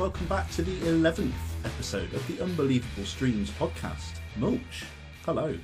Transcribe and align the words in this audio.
welcome 0.00 0.26
back 0.28 0.50
to 0.50 0.62
the 0.62 0.74
11th 0.78 1.30
episode 1.62 2.10
of 2.14 2.26
the 2.26 2.42
Unbelievable 2.42 3.04
Streams 3.04 3.50
podcast. 3.50 4.14
Mulch, 4.36 4.86
hello, 5.26 5.54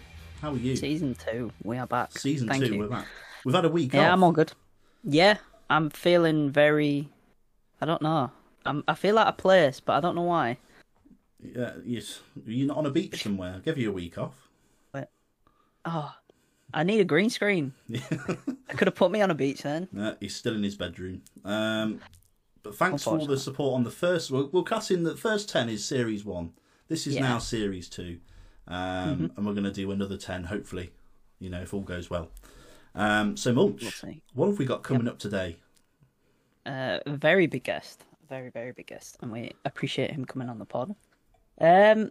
how 0.42 0.52
are 0.52 0.56
you? 0.58 0.76
Season 0.76 1.14
two, 1.14 1.50
we 1.64 1.78
are 1.78 1.86
back. 1.86 2.12
Season 2.18 2.46
Thank 2.46 2.66
2, 2.66 2.74
you. 2.74 2.78
we're 2.80 2.88
back. 2.88 3.06
We've 3.46 3.54
had 3.54 3.64
a 3.64 3.70
week 3.70 3.94
Yeah, 3.94 4.08
off. 4.08 4.12
I'm 4.12 4.22
all 4.22 4.32
good. 4.32 4.52
Yeah, 5.04 5.38
I'm 5.70 5.88
feeling 5.88 6.50
very. 6.50 7.08
I 7.80 7.86
don't 7.86 8.02
know. 8.02 8.30
I'm. 8.66 8.84
I 8.86 8.92
feel 8.94 9.18
out 9.18 9.28
of 9.28 9.38
place, 9.38 9.80
but 9.80 9.94
I 9.94 10.00
don't 10.00 10.14
know 10.14 10.24
why. 10.24 10.58
Yeah, 11.42 11.72
yes. 11.82 12.20
You're 12.44 12.68
not 12.68 12.76
on 12.76 12.84
a 12.84 12.90
beach 12.90 13.22
somewhere. 13.22 13.54
I'll 13.54 13.60
give 13.60 13.78
you 13.78 13.88
a 13.88 13.92
week 13.92 14.18
off. 14.18 14.34
Oh, 15.88 16.12
I 16.74 16.82
need 16.82 17.00
a 17.00 17.04
green 17.04 17.30
screen. 17.30 17.72
I 17.94 18.74
could 18.74 18.88
have 18.88 18.96
put 18.96 19.12
me 19.12 19.22
on 19.22 19.30
a 19.30 19.34
beach 19.34 19.62
then. 19.62 19.88
Uh, 19.96 20.14
he's 20.20 20.34
still 20.34 20.56
in 20.56 20.62
his 20.64 20.74
bedroom. 20.74 21.22
Um, 21.44 22.00
but 22.66 22.76
thanks 22.76 23.04
for 23.04 23.18
all 23.18 23.26
the 23.26 23.38
support 23.38 23.74
on 23.74 23.84
the 23.84 23.90
first. 23.90 24.30
We'll, 24.30 24.48
we'll 24.52 24.64
cut 24.64 24.90
in 24.90 25.04
the 25.04 25.16
first 25.16 25.48
10 25.48 25.68
is 25.68 25.84
series 25.84 26.24
1. 26.24 26.52
This 26.88 27.06
is 27.06 27.14
Yeah. 27.14 27.22
Mm-hmm. 27.22 27.30
now 27.30 27.38
series 27.38 27.88
2. 27.88 28.18
Um, 28.66 29.30
And 29.36 29.46
we're 29.46 29.52
going 29.52 29.64
to 29.64 29.72
do 29.72 29.90
another 29.92 30.16
10, 30.16 30.44
hopefully, 30.44 30.90
you 31.38 31.48
know, 31.48 31.62
if 31.62 31.72
all 31.72 31.82
goes 31.82 32.10
well. 32.10 32.30
Um, 32.96 33.36
so, 33.36 33.52
Mulch, 33.52 34.02
We'll 34.02 34.14
what 34.34 34.46
have 34.48 34.58
we 34.58 34.64
got 34.64 34.82
coming 34.82 35.06
up 35.06 35.18
today? 35.18 35.58
Uh, 36.64 36.98
a 37.06 37.16
very 37.16 37.46
big 37.46 37.62
guest, 37.62 38.04
very 38.28 38.50
very 38.50 38.72
big 38.72 38.88
guest, 38.88 39.18
and 39.22 39.30
we 39.30 39.52
appreciate 39.64 40.10
him 40.10 40.24
coming 40.24 40.48
on 40.48 40.58
the 40.58 40.64
pod. 40.64 40.96
Um, 41.60 42.10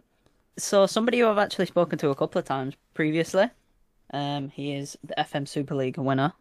so 0.56 0.86
somebody 0.86 1.18
who 1.18 1.28
I've 1.28 1.36
actually 1.36 1.66
spoken 1.66 1.98
to 1.98 2.08
a 2.08 2.14
couple 2.14 2.38
of 2.38 2.46
times 2.46 2.74
previously. 2.94 3.50
Um, 4.14 4.48
he 4.48 4.72
is 4.72 4.96
the 5.04 5.14
FM 5.18 5.46
Super 5.46 5.74
League 5.74 5.98
winner. 5.98 6.32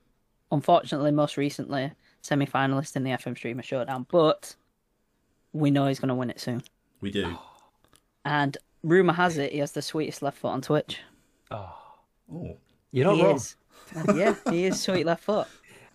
Unfortunately, 0.52 1.12
most 1.12 1.36
recently 1.36 1.92
semi-finalist 2.26 2.96
in 2.96 3.04
the 3.04 3.12
FM 3.12 3.38
Streamer 3.38 3.64
Showdown, 3.64 4.06
but 4.10 4.56
we 5.54 5.72
know 5.72 5.88
he's 5.88 6.00
going 6.00 6.10
to 6.10 6.16
win 6.16 6.30
it 6.30 6.40
soon. 6.40 6.64
We 7.02 7.12
do. 7.12 7.38
And 8.26 8.58
rumor 8.84 9.14
has 9.14 9.38
it 9.38 9.52
he 9.52 9.60
has 9.60 9.72
the 9.72 9.82
sweetest 9.82 10.22
left 10.22 10.38
foot 10.40 10.50
on 10.50 10.62
Twitch. 10.62 11.00
Oh, 11.52 11.76
oh. 12.34 12.58
You're 12.92 13.06
not 13.06 13.16
he 13.16 13.24
wrong. 13.24 13.36
is. 13.36 13.56
Uh, 13.96 14.14
yeah, 14.16 14.36
he 14.50 14.66
is 14.66 14.82
sweet 14.82 15.06
left 15.06 15.24
foot. 15.24 15.48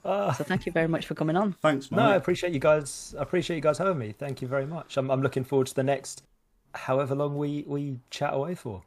Ah. 0.04 0.32
So 0.32 0.44
thank 0.44 0.64
you 0.64 0.72
very 0.72 0.88
much 0.88 1.06
for 1.06 1.14
coming 1.14 1.36
on. 1.36 1.52
thanks, 1.60 1.90
No, 1.90 2.02
I 2.02 2.14
appreciate 2.14 2.52
you 2.52 2.60
guys. 2.60 3.14
I 3.18 3.22
appreciate 3.22 3.56
you 3.56 3.62
guys 3.62 3.78
having 3.78 3.98
me. 3.98 4.12
Thank 4.12 4.40
you 4.40 4.48
very 4.48 4.66
much. 4.66 4.96
I'm, 4.96 5.10
I'm 5.10 5.22
looking 5.22 5.44
forward 5.44 5.66
to 5.66 5.74
the 5.74 5.82
next, 5.82 6.22
however 6.74 7.14
long 7.14 7.36
we 7.36 7.64
we 7.66 7.98
chat 8.10 8.32
away 8.32 8.54
for. 8.54 8.82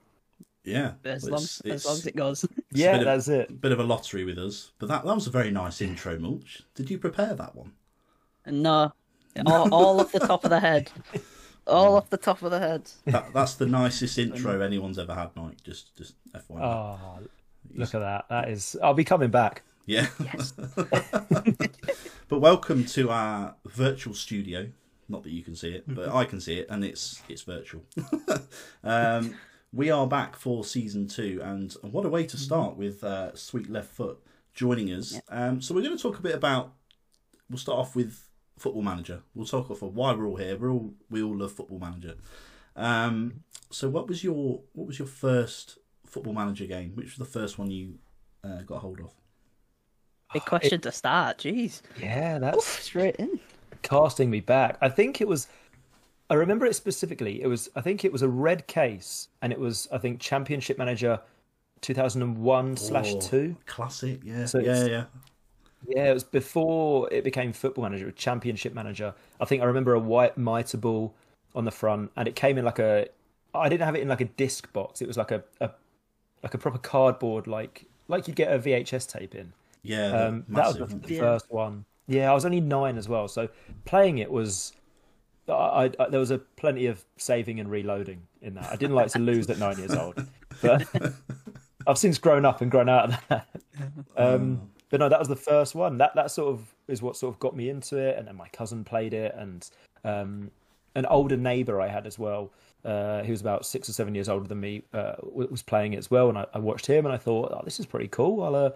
Yeah. 0.64 0.94
As 1.03 1.30
long 1.30 1.42
as, 1.42 1.61
it's 1.66 1.86
long 1.86 1.95
as 1.95 2.08
it 2.08 2.16
goes. 2.16 2.45
Yeah, 2.72 2.94
bit 2.94 3.02
of- 3.02 3.06
that's 3.06 3.28
it. 3.28 3.61
Bit 3.61 3.72
of 3.72 3.80
a 3.80 3.83
lottery 3.83 4.23
with 4.23 4.38
us. 4.38 4.72
But 4.80 4.89
that, 4.89 5.05
that 5.05 5.16
was 5.16 5.28
a 5.28 5.31
very 5.31 5.52
nice 5.52 5.81
intro, 5.81 6.17
Mulch. 6.17 6.64
Did 6.75 6.89
you 6.89 6.97
prepare 6.97 7.33
that 7.33 7.55
one? 7.55 7.73
No, 8.45 8.94
all, 9.45 9.73
all 9.73 10.02
off 10.02 10.11
the 10.11 10.20
top 10.20 10.44
of 10.44 10.50
the 10.50 10.59
head. 10.59 10.92
All 11.66 11.94
mm. 11.94 11.97
off 11.97 12.09
the 12.09 12.17
top 12.17 12.42
of 12.42 12.52
the 12.52 12.59
head. 12.59 12.89
That, 13.05 13.33
that's 13.33 13.55
the 13.55 13.66
nicest 13.66 14.17
intro 14.17 14.59
anyone's 14.59 15.00
ever 15.00 15.14
had, 15.14 15.30
Mike. 15.36 15.64
Just, 15.64 15.95
just 15.95 16.16
FYI. 16.33 16.59
Oh, 16.59 17.00
ah, 17.02 17.20
look 17.73 17.95
at 17.95 18.00
that. 18.00 18.25
That 18.30 18.50
is. 18.50 18.75
I'll 18.83 18.94
be 18.94 19.05
coming 19.05 19.30
back. 19.30 19.64
Yeah. 19.86 20.08
Yes. 20.20 20.53
But 22.33 22.39
welcome 22.39 22.86
to 22.86 23.11
our 23.11 23.53
virtual 23.64 24.16
studio. 24.16 24.67
Not 25.08 25.22
that 25.22 25.30
you 25.30 25.44
can 25.44 25.55
see 25.55 25.70
it, 25.70 25.83
but 25.86 26.08
mm-hmm. 26.08 26.17
I 26.17 26.25
can 26.25 26.42
see 26.42 26.55
it, 26.55 26.67
and 26.67 26.83
it's 26.83 27.22
it's 27.30 27.44
virtual. 27.44 27.83
um, 28.83 29.36
we 29.73 29.89
are 29.89 30.05
back 30.05 30.35
for 30.35 30.64
season 30.64 31.08
two, 31.08 31.42
and 31.43 31.75
what 31.81 32.05
a 32.05 32.09
way 32.09 32.25
to 32.27 32.37
start 32.37 32.77
with 32.77 33.03
uh, 33.03 33.36
Sweet 33.36 33.70
Left 33.70 33.89
Foot 33.89 34.20
joining 34.53 34.89
us. 34.93 35.20
Um, 35.30 35.61
so 35.61 35.73
we're 35.73 35.81
going 35.81 35.98
to 35.98 36.02
talk 36.02 36.20
a 36.20 36.21
bit 36.21 36.36
about. 36.36 36.73
We'll 37.49 37.58
start 37.58 37.80
off 37.80 37.95
with 37.95 38.30
Football 38.58 38.83
Manager. 38.83 39.23
We'll 39.33 39.48
talk 39.48 39.71
off 39.71 39.81
of 39.81 39.95
why 39.95 40.14
we're 40.14 40.27
all 40.27 40.37
here. 40.37 40.55
We're 40.55 40.71
all 40.71 40.93
we 41.09 41.23
all 41.23 41.36
love 41.36 41.52
Football 41.52 41.80
Manager. 41.80 42.15
Um, 42.75 43.43
so 43.71 43.89
what 43.89 44.08
was 44.08 44.23
your 44.23 44.61
what 44.73 44.87
was 44.87 44.99
your 44.99 45.08
first 45.08 45.80
Football 46.05 46.33
Manager 46.33 46.65
game? 46.65 46.92
Which 46.93 47.17
was 47.17 47.27
the 47.27 47.39
first 47.39 47.58
one 47.58 47.71
you 47.71 47.95
uh, 48.43 48.61
got 48.61 48.80
hold 48.80 48.99
of? 48.99 49.11
Big 50.33 50.45
question 50.45 50.81
to 50.81 50.92
start. 50.92 51.39
Jeez. 51.39 51.81
Yeah, 51.99 52.37
that's 52.39 52.65
Straight 52.65 53.15
in. 53.17 53.39
casting 53.81 54.30
me 54.30 54.39
back. 54.39 54.77
I 54.81 54.89
think 54.89 55.19
it 55.19 55.27
was. 55.27 55.48
I 56.33 56.36
remember 56.36 56.66
it 56.66 56.73
specifically. 56.73 57.44
It 57.44 57.48
was. 57.48 57.70
I 57.76 57.82
think 57.82 58.04
it 58.04 58.11
was 58.11 58.23
a 58.23 58.27
red 58.27 58.66
case, 58.66 59.27
and 59.44 59.54
it 59.54 59.60
was. 59.60 59.88
I 59.92 59.99
think 59.99 60.20
Championship 60.20 60.80
Manager, 60.80 61.20
two 61.82 61.94
thousand 61.94 62.23
and 62.23 62.39
one 62.39 62.76
slash 62.76 63.14
two. 63.17 63.55
Classic, 63.67 64.20
yeah, 64.23 64.48
So 64.48 64.58
yeah, 64.58 64.86
yeah. 64.86 65.04
Yeah, 65.88 66.10
it 66.10 66.14
was 66.16 66.23
before 66.23 67.08
it 67.14 67.23
became 67.23 67.54
Football 67.54 67.83
Manager, 67.83 68.10
Championship 68.10 68.73
Manager. 68.73 69.14
I 69.39 69.45
think 69.45 69.61
I 69.61 69.66
remember 69.66 69.93
a 69.93 69.99
white 69.99 70.36
mitre 70.36 70.76
ball 70.80 71.14
on 71.54 71.66
the 71.66 71.72
front, 71.72 72.11
and 72.17 72.27
it 72.27 72.36
came 72.36 72.58
in 72.58 72.66
like 72.66 72.80
a. 72.80 73.10
I 73.54 73.70
didn't 73.70 73.86
have 73.86 73.93
it 73.95 74.02
in 74.02 74.08
like 74.08 74.22
a 74.22 74.26
disc 74.26 74.73
box. 74.73 75.04
It 75.04 75.08
was 75.08 75.17
like 75.17 75.30
a, 75.30 75.43
a 75.61 75.70
like 76.42 76.55
a 76.55 76.58
proper 76.58 76.80
cardboard, 76.80 77.45
like 77.45 77.86
like 78.08 78.27
you'd 78.27 78.36
get 78.36 78.52
a 78.52 78.58
VHS 78.58 79.08
tape 79.08 79.36
in. 79.36 79.54
Yeah, 79.83 80.08
Um, 80.08 80.45
that 80.49 80.66
was 80.66 80.80
massive. 80.80 81.04
the 81.04 81.20
first 81.20 81.52
one. 81.52 81.86
Yeah, 82.08 82.32
I 82.32 82.33
was 82.33 82.43
only 82.43 82.60
nine 82.60 82.98
as 82.98 83.08
well, 83.08 83.27
so 83.27 83.49
playing 83.86 84.17
it 84.17 84.32
was. 84.32 84.73
I, 85.49 85.92
I, 85.99 86.09
there 86.09 86.20
was 86.20 86.31
a 86.31 86.37
plenty 86.37 86.86
of 86.86 87.04
saving 87.17 87.59
and 87.59 87.70
reloading 87.70 88.21
in 88.42 88.55
that. 88.55 88.71
I 88.71 88.76
didn't 88.76 88.95
like 88.95 89.11
to 89.11 89.20
lose 89.20 89.49
at 89.49 89.59
nine 89.59 89.77
years 89.77 89.93
old, 89.93 90.26
but 90.61 90.87
I've 91.87 91.98
since 91.98 92.17
grown 92.17 92.45
up 92.45 92.61
and 92.61 92.71
grown 92.71 92.89
out 92.89 93.09
of 93.09 93.20
that. 93.30 93.48
Um, 94.15 94.70
but 94.89 94.99
no, 94.99 95.09
that 95.09 95.20
was 95.20 95.27
the 95.27 95.36
first 95.36 95.76
one. 95.76 95.98
That 95.98 96.15
that 96.15 96.31
sort 96.31 96.54
of 96.54 96.73
is 96.87 97.02
what 97.02 97.17
sort 97.17 97.33
of 97.33 97.39
got 97.39 97.55
me 97.55 97.70
into 97.70 97.98
it, 97.98 98.17
and 98.17 98.27
then 98.27 98.36
my 98.36 98.48
cousin 98.49 98.83
played 98.83 99.14
it, 99.14 99.33
and 99.37 99.70
um, 100.04 100.52
an 100.95 101.05
older 101.08 101.36
neighbour 101.36 101.81
I 101.81 101.87
had 101.87 102.05
as 102.05 102.20
well. 102.20 102.52
Uh, 102.86 103.23
he 103.23 103.31
was 103.31 103.42
about 103.42 103.65
six 103.65 103.89
or 103.89 103.93
seven 103.93 104.14
years 104.14 104.30
older 104.30 104.48
than 104.48 104.60
me. 104.60 104.83
Uh, 104.93 105.14
was 105.23 105.61
playing 105.61 105.93
it 105.93 105.98
as 105.98 106.11
well, 106.11 106.30
and 106.30 106.37
I, 106.37 106.45
I 106.54 106.60
watched 106.60 106.86
him, 106.86 107.05
and 107.05 107.14
I 107.14 107.17
thought, 107.17 107.52
oh, 107.52 107.61
this 107.65 107.80
is 107.80 107.86
pretty 107.86 108.08
cool. 108.08 108.43
I'll 108.43 108.55
uh, 108.55 108.70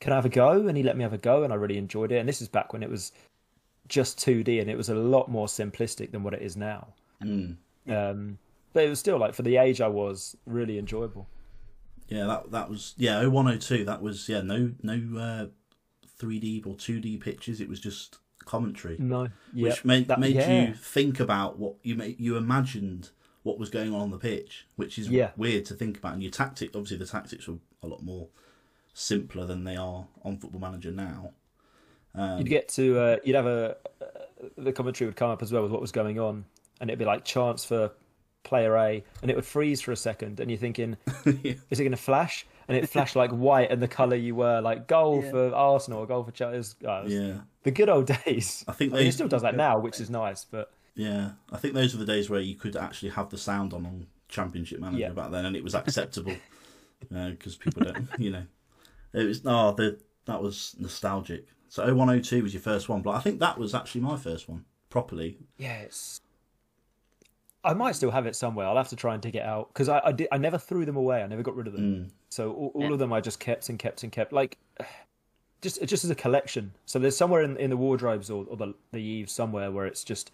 can 0.00 0.12
I 0.12 0.16
have 0.16 0.24
a 0.24 0.30
go? 0.30 0.66
And 0.66 0.76
he 0.76 0.82
let 0.82 0.96
me 0.96 1.02
have 1.04 1.12
a 1.12 1.18
go, 1.18 1.44
and 1.44 1.52
I 1.52 1.56
really 1.56 1.78
enjoyed 1.78 2.10
it. 2.10 2.16
And 2.16 2.28
this 2.28 2.42
is 2.42 2.48
back 2.48 2.72
when 2.72 2.82
it 2.82 2.90
was 2.90 3.12
just 3.88 4.18
2D, 4.18 4.60
and 4.60 4.70
it 4.70 4.76
was 4.76 4.88
a 4.88 4.94
lot 4.94 5.30
more 5.30 5.46
simplistic 5.46 6.10
than 6.12 6.22
what 6.22 6.34
it 6.34 6.42
is 6.42 6.56
now. 6.56 6.88
Mm. 7.22 7.56
Um, 7.88 8.38
but 8.72 8.84
it 8.84 8.88
was 8.88 8.98
still 8.98 9.18
like 9.18 9.34
for 9.34 9.42
the 9.42 9.56
age 9.56 9.80
I 9.80 9.88
was 9.88 10.36
really 10.46 10.78
enjoyable. 10.78 11.28
Yeah, 12.08 12.26
that 12.26 12.50
that 12.52 12.70
was 12.70 12.94
yeah, 12.96 13.18
0102, 13.26 13.84
that 13.84 14.02
was 14.02 14.28
yeah, 14.28 14.40
no 14.40 14.72
no 14.82 14.94
uh 15.18 15.46
3D 16.20 16.66
or 16.66 16.74
2D 16.74 17.20
pictures, 17.20 17.60
it 17.60 17.68
was 17.68 17.80
just 17.80 18.18
commentary. 18.44 18.96
No, 18.98 19.28
which 19.54 19.84
made 19.84 20.08
that- 20.08 20.20
made 20.20 20.36
yeah. 20.36 20.68
you 20.68 20.74
think 20.74 21.20
about 21.20 21.58
what 21.58 21.74
you 21.82 21.94
made, 21.94 22.18
you 22.20 22.36
imagined 22.36 23.10
what 23.42 23.58
was 23.58 23.70
going 23.70 23.92
on 23.92 24.00
on 24.02 24.10
the 24.10 24.18
pitch, 24.18 24.66
which 24.76 24.98
is 24.98 25.08
Yeah. 25.08 25.30
weird 25.36 25.64
to 25.66 25.74
think 25.74 25.98
about. 25.98 26.12
And 26.14 26.22
your 26.22 26.30
tactic, 26.30 26.70
obviously, 26.76 26.96
the 26.98 27.06
tactics 27.06 27.48
were 27.48 27.58
a 27.82 27.88
lot 27.88 28.02
more 28.04 28.28
simpler 28.94 29.46
than 29.46 29.64
they 29.64 29.74
are 29.74 30.06
on 30.24 30.38
Football 30.38 30.60
Manager 30.60 30.92
now. 30.92 31.32
Um, 32.14 32.38
You'd 32.38 32.48
get 32.48 32.68
to 32.70 32.98
uh, 32.98 33.16
you'd 33.24 33.36
have 33.36 33.46
a 33.46 33.76
uh, 34.00 34.06
the 34.58 34.72
commentary 34.72 35.08
would 35.08 35.16
come 35.16 35.30
up 35.30 35.42
as 35.42 35.52
well 35.52 35.62
with 35.62 35.72
what 35.72 35.80
was 35.80 35.92
going 35.92 36.18
on, 36.18 36.44
and 36.80 36.90
it'd 36.90 36.98
be 36.98 37.04
like 37.04 37.24
chance 37.24 37.64
for 37.64 37.90
player 38.44 38.76
A, 38.76 39.04
and 39.22 39.30
it 39.30 39.34
would 39.36 39.46
freeze 39.46 39.80
for 39.80 39.92
a 39.92 39.96
second, 39.96 40.40
and 40.40 40.50
you're 40.50 40.58
thinking, 40.58 40.96
Yeah. 41.42 41.54
is 41.70 41.78
it 41.80 41.84
going 41.84 41.90
to 41.92 41.96
flash? 41.96 42.46
And 42.68 42.76
it 42.76 42.88
flashed 42.88 43.16
like 43.16 43.30
white 43.30 43.70
and 43.70 43.82
the 43.82 43.88
colour 43.88 44.14
you 44.16 44.34
were, 44.34 44.60
like 44.60 44.86
goal 44.88 45.22
Yeah. 45.24 45.30
for 45.30 45.54
Arsenal 45.54 46.00
or 46.00 46.06
goal 46.06 46.22
for 46.24 46.30
Chelsea. 46.32 46.56
Was- 46.58 46.76
oh, 46.86 47.04
yeah, 47.06 47.38
The 47.64 47.70
good 47.70 47.88
old 47.88 48.06
days. 48.24 48.64
I 48.68 48.72
think 48.72 48.92
I 48.94 48.98
mean, 48.98 49.06
it 49.08 49.12
still 49.12 49.28
does 49.28 49.42
that 49.42 49.56
now, 49.56 49.78
which 49.78 50.00
is 50.00 50.10
nice, 50.10 50.44
but 50.44 50.70
Yeah, 50.94 51.32
I 51.50 51.56
think 51.56 51.74
those 51.74 51.92
were 51.94 51.98
the 52.04 52.06
days 52.12 52.28
where 52.30 52.40
you 52.40 52.54
could 52.54 52.76
actually 52.76 53.10
have 53.10 53.30
the 53.30 53.38
sound 53.38 53.72
on 53.74 53.84
on 53.86 54.06
Championship 54.28 54.80
Manager 54.80 54.98
Yeah. 55.00 55.08
back 55.10 55.30
then, 55.30 55.44
and 55.44 55.56
it 55.56 55.64
was 55.64 55.74
acceptable 55.74 56.34
because 57.10 57.56
people 57.56 57.82
don't, 57.84 58.08
you 58.18 58.30
know, 58.30 58.44
it 59.12 59.24
was 59.24 59.44
no, 59.44 59.72
the 59.72 59.98
that 60.26 60.42
was 60.42 60.74
nostalgic. 60.78 61.46
So 61.72 61.82
0102 61.84 62.42
was 62.42 62.52
your 62.52 62.60
first 62.60 62.90
one, 62.90 63.00
but 63.00 63.12
I 63.12 63.20
think 63.20 63.40
that 63.40 63.56
was 63.56 63.74
actually 63.74 64.02
my 64.02 64.18
first 64.18 64.46
one 64.46 64.66
properly. 64.90 65.38
Yes. 65.56 66.20
I 67.64 67.72
might 67.72 67.96
still 67.96 68.10
have 68.10 68.26
it 68.26 68.36
somewhere. 68.36 68.66
I'll 68.66 68.76
have 68.76 68.90
to 68.90 68.96
try 68.96 69.14
and 69.14 69.22
dig 69.22 69.36
it 69.36 69.42
out 69.42 69.68
because 69.72 69.88
I 69.88 70.02
I, 70.04 70.12
did, 70.12 70.28
I 70.30 70.36
never 70.36 70.58
threw 70.58 70.84
them 70.84 70.96
away. 70.96 71.22
I 71.22 71.26
never 71.26 71.42
got 71.42 71.56
rid 71.56 71.66
of 71.66 71.72
them. 71.72 71.82
Mm. 71.94 72.10
So 72.28 72.52
all, 72.52 72.72
all 72.74 72.82
Yeah. 72.82 72.92
of 72.92 72.98
them 72.98 73.10
I 73.10 73.22
just 73.22 73.40
kept 73.40 73.70
and 73.70 73.78
kept 73.78 74.02
and 74.02 74.12
kept, 74.12 74.34
like 74.34 74.58
just 75.62 75.82
just 75.86 76.04
as 76.04 76.10
a 76.10 76.14
collection. 76.14 76.72
So 76.84 76.98
there's 76.98 77.16
somewhere 77.16 77.40
in, 77.40 77.56
in 77.56 77.70
the 77.70 77.78
wardrobes 77.78 78.28
or, 78.28 78.44
or 78.50 78.56
the 78.58 78.74
the 78.90 78.98
eaves 78.98 79.32
somewhere 79.32 79.70
where 79.72 79.86
it's 79.86 80.04
just 80.04 80.30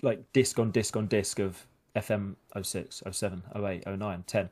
like 0.00 0.32
disc 0.32 0.60
on 0.60 0.70
disc 0.70 0.96
on 0.96 1.08
disc 1.08 1.40
of 1.40 1.66
FM 1.96 2.36
06, 2.62 3.02
07, 3.10 3.42
08, 3.56 3.84
09, 3.84 4.24
10. 4.28 4.50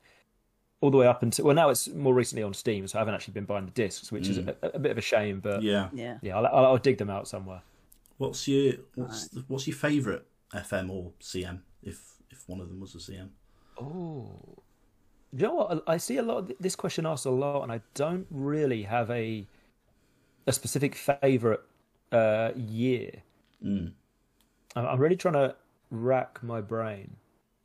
All 0.83 0.91
the 0.91 0.99
way 0.99 1.07
up 1.07 1.23
until 1.23 1.47
well 1.47 1.55
now 1.55 1.71
it's 1.71 1.89
more 1.89 2.13
recently 2.13 2.43
on 2.43 2.53
Steam, 2.53 2.87
so 2.87 2.99
I 2.99 3.01
haven't 3.01 3.15
actually 3.15 3.35
been 3.35 3.47
buying 3.47 3.65
the 3.65 3.71
discs, 3.71 4.13
which 4.13 4.29
is 4.29 4.39
a, 4.39 4.55
a 4.63 4.79
bit 4.79 4.91
of 4.91 4.99
a 4.99 5.01
shame. 5.01 5.41
But 5.41 5.63
yeah, 5.63 5.89
Yeah. 5.95 6.19
Yeah. 6.21 6.37
I'll, 6.37 6.47
I'll, 6.47 6.67
I'll 6.67 6.79
dig 6.79 6.99
them 6.99 7.09
out 7.09 7.27
somewhere. 7.27 7.63
What's 8.19 8.47
your 8.47 8.75
what's 8.97 9.29
the, 9.29 9.45
what's 9.49 9.67
your 9.67 9.77
favourite 9.77 10.23
FM 10.55 10.91
or 10.91 11.13
CM 11.21 11.61
if 11.83 12.17
if 12.31 12.49
one 12.49 12.61
of 12.61 12.69
them 12.69 12.81
was 12.81 12.95
a 12.95 12.99
CM? 12.99 13.29
Oh, 13.81 14.29
you 15.33 15.47
know 15.47 15.55
what? 15.55 15.85
I 15.87 15.95
I 15.95 15.97
see 15.97 16.19
a 16.19 16.23
lot 16.23 16.39
of 16.39 16.53
this 16.61 16.77
question 16.77 17.07
asked 17.07 17.27
a 17.27 17.31
lot, 17.31 17.63
and 17.63 17.73
I 17.73 17.81
don't 17.95 18.27
really 18.31 18.83
have 18.83 19.09
a 19.11 19.47
a 20.47 20.53
specific 20.53 20.95
favorite 20.97 21.63
uh, 22.11 22.51
year. 22.57 23.23
Mm. 23.65 23.93
I'm 24.75 24.87
I'm 24.87 24.99
really 24.99 25.17
trying 25.17 25.35
to 25.35 25.55
rack 25.91 26.43
my 26.43 26.61
brain. 26.61 27.17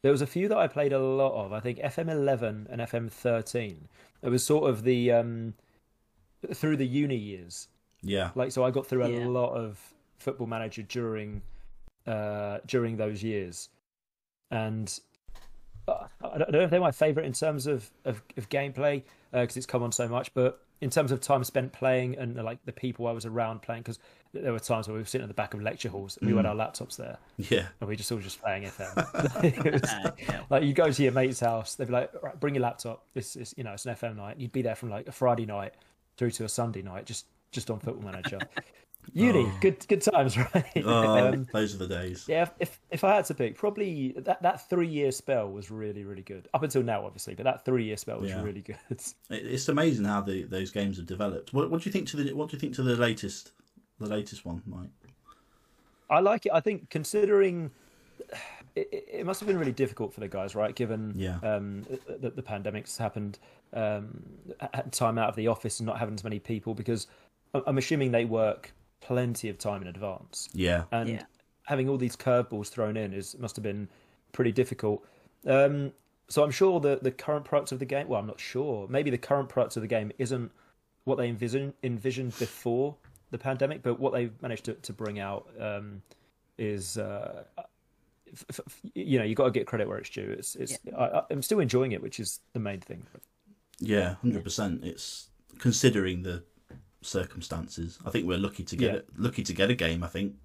There 0.04 0.12
was 0.12 0.22
a 0.22 0.28
few 0.28 0.48
that 0.50 0.58
I 0.58 0.68
played 0.68 0.94
a 0.94 1.00
lot 1.00 1.34
of. 1.34 1.54
I 1.54 1.60
think 1.60 1.80
FM11 1.80 2.68
and 2.70 2.82
FM13. 2.82 3.76
It 4.22 4.30
was 4.30 4.44
sort 4.44 4.70
of 4.70 4.84
the 4.84 5.12
um, 5.12 5.54
through 6.54 6.78
the 6.78 6.86
uni 6.88 7.16
years. 7.16 7.68
Yeah, 8.04 8.30
Like 8.36 8.52
so, 8.52 8.64
I 8.64 8.72
got 8.72 8.86
through 8.86 9.04
a 9.04 9.10
Yeah. 9.10 9.26
lot 9.28 9.54
of 9.56 9.80
Football 10.20 10.48
Manager 10.48 10.84
during 10.84 11.42
uh, 12.06 12.60
during 12.66 12.98
those 12.98 13.24
years, 13.24 13.70
and 14.52 15.00
uh, 15.88 16.06
I 16.24 16.38
don't 16.38 16.52
know 16.52 16.62
if 16.62 16.70
they're 16.70 16.80
my 16.80 16.92
favorite 16.92 17.26
in 17.26 17.34
terms 17.34 17.66
of 17.68 17.90
of, 18.06 18.22
of 18.38 18.50
gameplay 18.50 19.04
because 19.32 19.58
it's 19.58 19.66
come 19.66 19.84
on 19.84 19.92
so 19.92 20.08
much, 20.08 20.34
but 20.34 20.64
in 20.80 20.90
terms 20.92 21.12
of 21.12 21.20
time 21.20 21.44
spent 21.44 21.74
playing 21.74 22.16
and 22.18 22.40
uh, 22.40 22.44
like 22.44 22.60
the 22.66 22.72
people 22.72 23.08
I 23.08 23.12
was 23.12 23.26
around 23.26 23.62
playing, 23.64 23.82
because 23.82 24.00
there 24.44 24.54
were 24.54 24.60
times 24.60 24.88
where 24.88 24.96
we 24.96 25.02
were 25.02 25.06
sitting 25.06 25.24
at 25.24 25.28
the 25.28 25.34
back 25.34 25.54
of 25.54 25.62
lecture 25.62 25.90
halls 25.90 26.18
and 26.18 26.30
we 26.30 26.36
had 26.36 26.46
our 26.46 26.56
laptops 26.56 26.96
there 26.98 27.18
yeah, 27.38 27.68
and 27.80 27.90
we 27.90 27.96
just 27.96 28.12
all 28.12 28.20
just 28.20 28.42
playing 28.42 28.64
FM. 28.64 29.72
Was- 29.74 29.84
Uh, 29.84 30.12
yeah. 30.20 30.42
like 30.50 30.64
you 30.64 30.74
go 30.74 30.92
to 30.92 31.04
your 31.04 31.12
mate's 31.12 31.40
house, 31.40 31.76
they'd 31.76 31.86
be 31.88 31.94
like, 31.94 32.12
right, 32.22 32.40
"Bring 32.40 32.56
your 32.56 32.64
laptop. 32.64 33.04
This 33.14 33.36
is 33.36 33.54
you 33.58 33.64
know 33.64 33.74
it's 33.74 33.86
an 33.86 33.96
FM 33.96 34.16
night." 34.16 34.38
You'd 34.40 34.52
be 34.52 34.62
there 34.62 34.76
from 34.76 34.90
like 34.90 35.08
a 35.08 35.12
Friday 35.12 35.46
night 35.46 35.74
through 36.18 36.32
to 36.32 36.46
a 36.46 36.50
Sunday 36.50 36.82
night, 36.82 37.06
just 37.06 37.26
just 37.52 37.70
on 37.72 37.80
Football 37.80 38.04
Manager. 38.12 38.40
Uni, 39.14 39.50
good 39.62 39.88
good 39.88 40.02
times, 40.02 40.38
right? 40.38 40.84
oh, 40.84 41.30
Um, 41.30 41.48
those 41.54 41.74
are 41.74 41.78
the 41.78 41.88
days. 41.88 42.26
yeah, 42.28 42.42
if, 42.42 42.52
if 42.60 42.80
if 42.92 43.04
I 43.06 43.16
had 43.16 43.26
to 43.26 43.34
pick, 43.34 43.56
probably 43.56 44.14
that, 44.18 44.42
that 44.42 44.68
three 44.70 44.88
year 44.90 45.14
spell 45.14 45.50
was 45.50 45.72
really 45.72 46.04
really 46.04 46.24
good. 46.24 46.50
Up 46.54 46.64
until 46.64 46.84
now, 46.84 47.06
obviously, 47.06 47.34
but 47.34 47.44
that 47.44 47.64
three 47.64 47.86
year 47.86 47.96
spell 47.96 48.20
was 48.20 48.32
Yeah. 48.32 48.42
really 48.44 48.62
good. 48.62 48.78
It- 48.90 49.14
It's 49.30 49.70
amazing 49.70 50.04
how 50.04 50.22
the 50.22 50.44
those 50.44 50.72
games 50.72 50.98
have 50.98 51.06
developed. 51.06 51.54
What, 51.54 51.72
what 51.72 51.82
do 51.84 51.88
you 51.90 51.94
think 51.94 52.08
to 52.10 52.18
the 52.18 52.34
what 52.34 52.50
do 52.50 52.58
you 52.58 52.60
think 52.60 52.76
to 52.76 52.84
the 52.84 52.98
latest 52.98 53.52
the 54.00 54.08
latest 54.08 54.46
one, 54.46 54.62
Mike? 54.66 54.90
I 56.10 56.20
like 56.20 56.46
it. 56.46 56.52
I 56.54 56.60
think 56.60 56.90
considering 56.90 57.72
it, 58.76 58.88
it 58.92 59.06
it 59.20 59.26
must 59.26 59.40
have 59.40 59.48
been 59.48 59.58
really 59.60 59.72
difficult 59.72 60.14
for 60.14 60.20
the 60.20 60.28
guys, 60.28 60.56
right? 60.56 60.76
Given 60.76 61.14
Yeah. 61.16 61.40
um, 61.44 61.84
that 62.20 62.36
the 62.36 62.42
pandemic's 62.44 62.98
happened, 62.98 63.40
um, 63.74 64.24
had 64.74 64.92
time 64.94 65.18
out 65.18 65.30
of 65.30 65.36
the 65.36 65.48
office 65.48 65.80
and 65.80 65.88
not 65.88 65.98
having 66.00 66.16
as 66.16 66.24
many 66.24 66.40
people, 66.40 66.74
because 66.74 67.08
I- 67.54 67.64
I'm 67.66 67.78
assuming 67.78 68.12
they 68.12 68.26
work 68.26 68.72
plenty 69.02 69.50
of 69.50 69.58
time 69.58 69.82
in 69.82 69.88
advance, 69.88 70.50
Yeah, 70.54 70.84
and 70.92 71.10
Yeah. 71.10 71.24
having 71.64 71.90
all 71.90 71.98
these 71.98 72.16
curveballs 72.16 72.70
thrown 72.70 72.98
in 72.98 73.14
is 73.14 73.38
must 73.38 73.56
have 73.56 73.64
been 73.64 73.88
pretty 74.32 74.52
difficult. 74.52 75.06
Um, 75.46 75.94
so 76.30 76.44
I'm 76.44 76.52
sure 76.52 76.80
the 76.80 77.00
the 77.02 77.12
current 77.12 77.46
product 77.46 77.72
of 77.72 77.80
the 77.80 77.86
game. 77.86 78.08
Well, 78.08 78.20
I'm 78.20 78.28
not 78.28 78.40
sure. 78.40 78.88
Maybe 78.90 79.10
the 79.10 79.18
current 79.18 79.50
product 79.50 79.76
of 79.78 79.82
the 79.82 79.88
game 79.88 80.12
isn't 80.18 80.52
what 81.06 81.16
they 81.18 81.28
envision 81.30 81.74
envisioned 81.84 82.38
before 82.38 82.96
the 83.32 83.38
pandemic, 83.38 83.82
but 83.84 84.00
what 84.00 84.14
they've 84.14 84.34
managed 84.42 84.66
to, 84.66 84.74
to 84.74 84.94
bring 84.94 85.20
out 85.20 85.48
um, 85.60 86.02
is, 86.58 86.98
uh, 86.98 87.44
f- 88.32 88.46
f- 88.50 88.80
you 88.94 89.20
know, 89.20 89.26
you 89.26 89.36
got 89.36 89.46
to 89.46 89.52
get 89.52 89.68
credit 89.68 89.88
where 89.88 89.98
it's 89.98 90.10
due. 90.10 90.36
It's, 90.38 90.56
it's 90.56 90.78
I, 90.98 91.24
I'm 91.30 91.42
still 91.42 91.60
enjoying 91.60 91.92
it, 91.92 92.02
which 92.02 92.20
is 92.20 92.40
the 92.54 92.60
main 92.60 92.80
thing. 92.80 93.06
yeah, 93.80 94.16
hundred 94.22 94.44
percent. 94.44 94.84
It's 94.84 95.30
considering 95.60 96.24
the 96.24 96.44
circumstances. 97.02 98.00
I 98.06 98.10
think 98.10 98.28
we're 98.28 98.38
lucky 98.38 98.64
to 98.64 98.76
get 98.76 98.92
Yeah. 98.92 98.98
it, 99.00 99.08
lucky 99.18 99.44
to 99.44 99.54
get 99.54 99.70
a 99.70 99.76
game. 99.76 100.04
I 100.04 100.08
think 100.08 100.36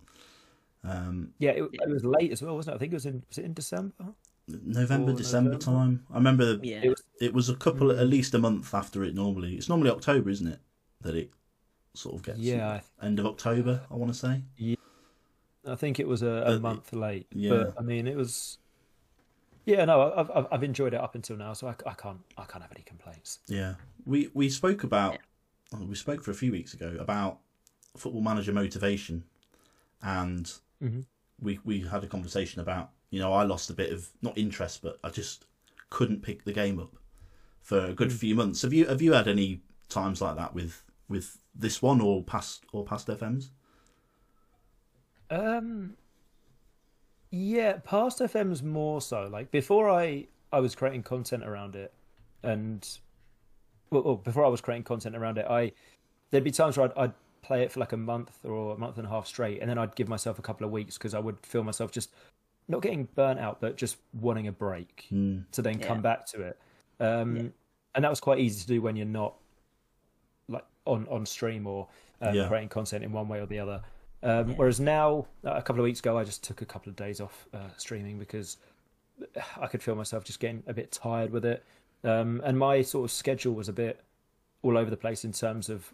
um, 0.85 1.33
Yeah, 1.39 1.51
it, 1.51 1.63
it 1.73 1.89
was 1.89 2.05
late 2.05 2.33
as 2.33 2.43
well, 2.43 2.57
wasn't 2.57 2.75
it? 2.75 2.77
I 2.77 2.79
think 2.79 2.93
it 2.93 2.97
was 2.97 3.07
in 3.07 3.23
was 3.29 3.39
it 3.39 3.45
in 3.45 3.55
December? 3.55 3.95
November, 4.49 5.13
Or 5.13 5.15
December 5.15 5.51
November? 5.53 5.65
time. 5.65 6.07
I 6.11 6.15
remember 6.17 6.59
Yeah. 6.63 6.81
It 6.83 6.89
was 6.89 7.03
it 7.21 7.33
was 7.33 7.49
a 7.49 7.55
couple 7.57 7.93
at 7.93 8.07
least 8.09 8.35
a 8.35 8.39
month 8.39 8.75
after 8.75 9.05
it 9.05 9.15
normally. 9.15 9.55
It's 9.55 9.69
normally 9.69 9.91
October, 9.91 10.31
isn't 10.31 10.47
it? 10.49 10.61
That 11.01 11.15
it 11.15 11.31
sort 11.95 12.15
of 12.17 12.23
gets 12.23 12.39
yeah, 12.39 12.81
end 13.03 13.19
of 13.19 13.27
October. 13.27 13.83
I 13.91 13.95
want 13.95 14.13
to 14.13 14.19
say. 14.19 14.43
Yeah, 14.57 14.77
I 15.67 15.75
think 15.75 16.01
it 16.01 16.09
was 16.09 16.23
a, 16.23 16.45
a 16.47 16.61
month 16.61 16.93
late. 16.93 17.27
yeah. 17.33 17.51
But 17.51 17.75
I 17.79 17.83
mean, 17.83 18.07
it 18.07 18.17
was. 18.17 18.59
Yeah, 19.65 19.85
no, 19.85 20.13
I've 20.17 20.31
I've, 20.31 20.47
I've 20.51 20.63
enjoyed 20.65 20.93
it 20.95 21.01
up 21.01 21.15
until 21.15 21.37
now, 21.37 21.53
so 21.53 21.69
I, 21.69 21.75
I 21.89 21.95
can't 21.95 22.21
I 22.37 22.45
can't 22.45 22.63
have 22.63 22.73
any 22.73 22.83
complaints. 22.83 23.39
Yeah, 23.47 23.75
we 24.05 24.31
we 24.35 24.49
spoke 24.49 24.83
about 24.85 25.19
oh, 25.75 25.85
we 25.85 25.95
spoke 25.95 26.25
for 26.25 26.31
a 26.33 26.35
few 26.35 26.51
weeks 26.51 26.75
ago 26.75 26.97
about 26.99 27.39
football 27.97 28.23
manager 28.23 28.53
motivation, 28.53 29.25
and 30.03 30.53
Mhm. 30.83 31.05
we 31.41 31.61
we 31.65 31.81
had 31.83 32.03
a 32.03 32.09
conversation 32.09 32.61
about 32.61 32.91
you 33.11 33.21
know 33.21 33.33
I 33.33 33.45
lost 33.45 33.71
a 33.71 33.75
bit 33.75 33.93
of 33.93 34.09
not 34.21 34.37
interest, 34.37 34.83
but 34.83 34.99
I 35.05 35.11
just 35.11 35.47
couldn't 35.91 36.23
pick 36.23 36.45
the 36.45 36.53
game 36.53 36.81
up 36.81 36.97
for 37.61 37.85
a 37.85 37.93
good 37.93 38.13
few 38.13 38.35
months. 38.35 38.63
Have 38.63 38.73
you 38.73 38.87
have 38.87 39.01
you 39.03 39.13
had 39.13 39.29
any 39.29 39.61
times 39.89 40.21
like 40.21 40.35
that 40.37 40.55
with 40.55 40.83
with 41.09 41.39
this 41.55 41.83
one 41.83 42.01
or 42.01 42.23
past 42.23 42.65
or 42.73 42.85
past 42.85 43.09
FMs? 43.09 43.51
Um, 45.31 45.97
yeah, 47.31 47.79
past 47.85 48.21
FM's 48.21 48.63
more 48.63 49.01
so. 49.01 49.29
Like 49.31 49.51
before, 49.51 49.89
I 49.91 50.27
I 50.53 50.61
was 50.61 50.75
creating 50.75 51.03
content 51.03 51.45
around 51.45 51.75
it, 51.77 51.93
and 52.43 52.87
well, 53.91 54.03
well, 54.03 54.17
before 54.17 54.45
I 54.45 54.49
was 54.49 54.61
creating 54.61 54.85
content 54.85 55.17
around 55.17 55.39
it, 55.39 55.47
I 55.49 55.73
there'd 56.31 56.45
be 56.45 56.51
times 56.51 56.77
where 56.77 56.87
I'd, 56.91 56.99
I'd 56.99 57.13
play 57.43 57.63
it 57.63 57.73
for 57.73 57.81
like 57.81 57.93
a 57.93 57.97
month 57.97 58.39
or 58.45 58.75
a 58.75 58.79
month 58.79 58.99
and 58.99 59.07
a 59.07 59.11
half 59.11 59.27
straight, 59.27 59.61
and 59.61 59.71
then 59.71 59.79
I'd 59.79 59.97
give 59.97 60.09
myself 60.09 60.39
a 60.39 60.43
couple 60.43 60.67
of 60.67 60.73
weeks 60.73 60.99
because 60.99 61.15
I 61.15 61.19
would 61.19 61.45
feel 61.45 61.65
myself 61.65 61.91
just 61.91 62.13
not 62.69 62.83
getting 62.83 63.09
burnt 63.15 63.41
out, 63.41 63.61
but 63.61 63.77
just 63.77 63.97
wanting 64.13 64.47
a 64.49 64.53
break 64.53 65.07
Hmm. 65.09 65.41
to 65.53 65.63
then 65.63 65.79
Yeah. 65.79 65.87
come 65.89 66.03
back 66.03 66.27
to 66.27 66.43
it. 66.43 66.59
Um, 67.01 67.53
And 67.95 68.05
that 68.05 68.09
was 68.11 68.21
quite 68.21 68.39
easy 68.39 68.61
to 68.63 68.67
do 68.67 68.81
when 68.81 68.97
you're 68.97 69.05
not 69.05 69.35
like 69.35 69.42
on 70.85 71.07
on 71.09 71.27
stream 71.27 71.67
or 71.67 71.89
um, 72.21 72.35
Yeah. 72.35 72.49
creating 72.49 72.69
content 72.69 73.05
in 73.05 73.13
one 73.13 73.29
way 73.29 73.41
or 73.41 73.47
the 73.47 73.59
other. 73.59 73.83
Um, 74.23 74.55
Whereas 74.57 74.79
now, 74.79 75.27
uh, 75.45 75.55
a 75.55 75.63
couple 75.63 75.81
of 75.81 75.85
weeks 75.85 75.99
ago, 75.99 76.17
I 76.17 76.23
just 76.25 76.45
took 76.45 76.63
a 76.63 76.67
couple 76.67 76.91
of 76.91 76.97
days 76.97 77.21
off 77.21 77.47
uh, 77.53 77.59
streaming 77.77 78.19
because 78.19 78.57
I 79.61 79.67
could 79.67 79.83
feel 79.83 79.95
myself 79.97 80.25
just 80.25 80.39
getting 80.41 80.63
a 80.67 80.73
bit 80.75 80.93
tired 80.93 81.31
with 81.31 81.45
it, 81.45 81.65
um, 82.05 82.41
and 82.45 82.59
my 82.59 82.83
sort 82.83 83.05
of 83.05 83.11
schedule 83.11 83.55
was 83.55 83.69
a 83.69 83.73
bit 83.73 84.01
all 84.63 84.79
over 84.79 84.91
the 84.91 84.97
place 84.97 85.25
in 85.25 85.33
terms 85.33 85.69
of 85.69 85.93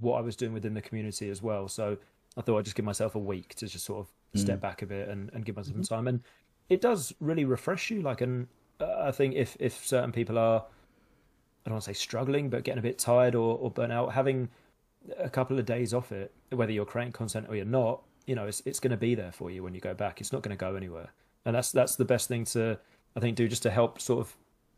what 0.00 0.18
I 0.18 0.20
was 0.20 0.36
doing 0.36 0.52
within 0.52 0.74
the 0.74 0.80
community 0.80 1.28
as 1.30 1.42
well. 1.42 1.68
So 1.68 1.96
I 2.36 2.40
thought 2.42 2.58
I'd 2.58 2.64
just 2.64 2.76
give 2.76 2.84
myself 2.84 3.16
a 3.16 3.18
week 3.18 3.54
to 3.56 3.66
just 3.66 3.84
sort 3.84 4.00
of 4.00 4.40
step 4.40 4.60
back 4.60 4.82
a 4.82 4.86
bit 4.86 5.08
and, 5.08 5.30
and 5.34 5.44
give 5.44 5.56
myself 5.56 5.74
some 5.76 5.84
time. 5.84 6.08
And 6.08 6.20
it 6.68 6.80
does 6.80 7.12
really 7.20 7.44
refresh 7.44 7.90
you. 7.90 8.02
Like, 8.02 8.20
and 8.20 8.46
uh, 8.80 9.02
I 9.02 9.10
think 9.12 9.34
if 9.34 9.56
if 9.60 9.84
certain 9.84 10.10
people 10.12 10.38
are, 10.38 10.64
I 11.64 11.70
don't 11.70 11.74
want 11.74 11.84
to 11.84 11.90
say 11.90 11.94
struggling, 11.94 12.50
but 12.50 12.62
getting 12.64 12.78
a 12.78 12.82
bit 12.82 12.98
tired 12.98 13.34
or, 13.34 13.56
or 13.58 13.70
burnt 13.70 13.92
out, 13.92 14.12
having 14.12 14.48
a 15.18 15.30
couple 15.30 15.58
of 15.58 15.66
days 15.66 15.94
off 15.94 16.12
it, 16.12 16.32
whether 16.50 16.72
you're 16.72 16.84
creating 16.84 17.12
content 17.12 17.46
or 17.48 17.56
you're 17.56 17.64
not, 17.64 18.02
you 18.26 18.34
know, 18.34 18.46
it's 18.46 18.62
it's 18.64 18.80
going 18.80 18.90
to 18.90 18.96
be 18.96 19.14
there 19.14 19.32
for 19.32 19.50
you 19.50 19.62
when 19.62 19.74
you 19.74 19.80
go 19.80 19.94
back. 19.94 20.20
It's 20.20 20.32
not 20.32 20.42
going 20.42 20.56
to 20.56 20.60
go 20.60 20.76
anywhere, 20.76 21.10
and 21.44 21.54
that's 21.54 21.72
that's 21.72 21.96
the 21.96 22.04
best 22.04 22.28
thing 22.28 22.44
to 22.46 22.78
I 23.16 23.20
think 23.20 23.36
do 23.36 23.48
just 23.48 23.62
to 23.62 23.70
help 23.70 24.00
sort 24.00 24.20
of 24.20 24.36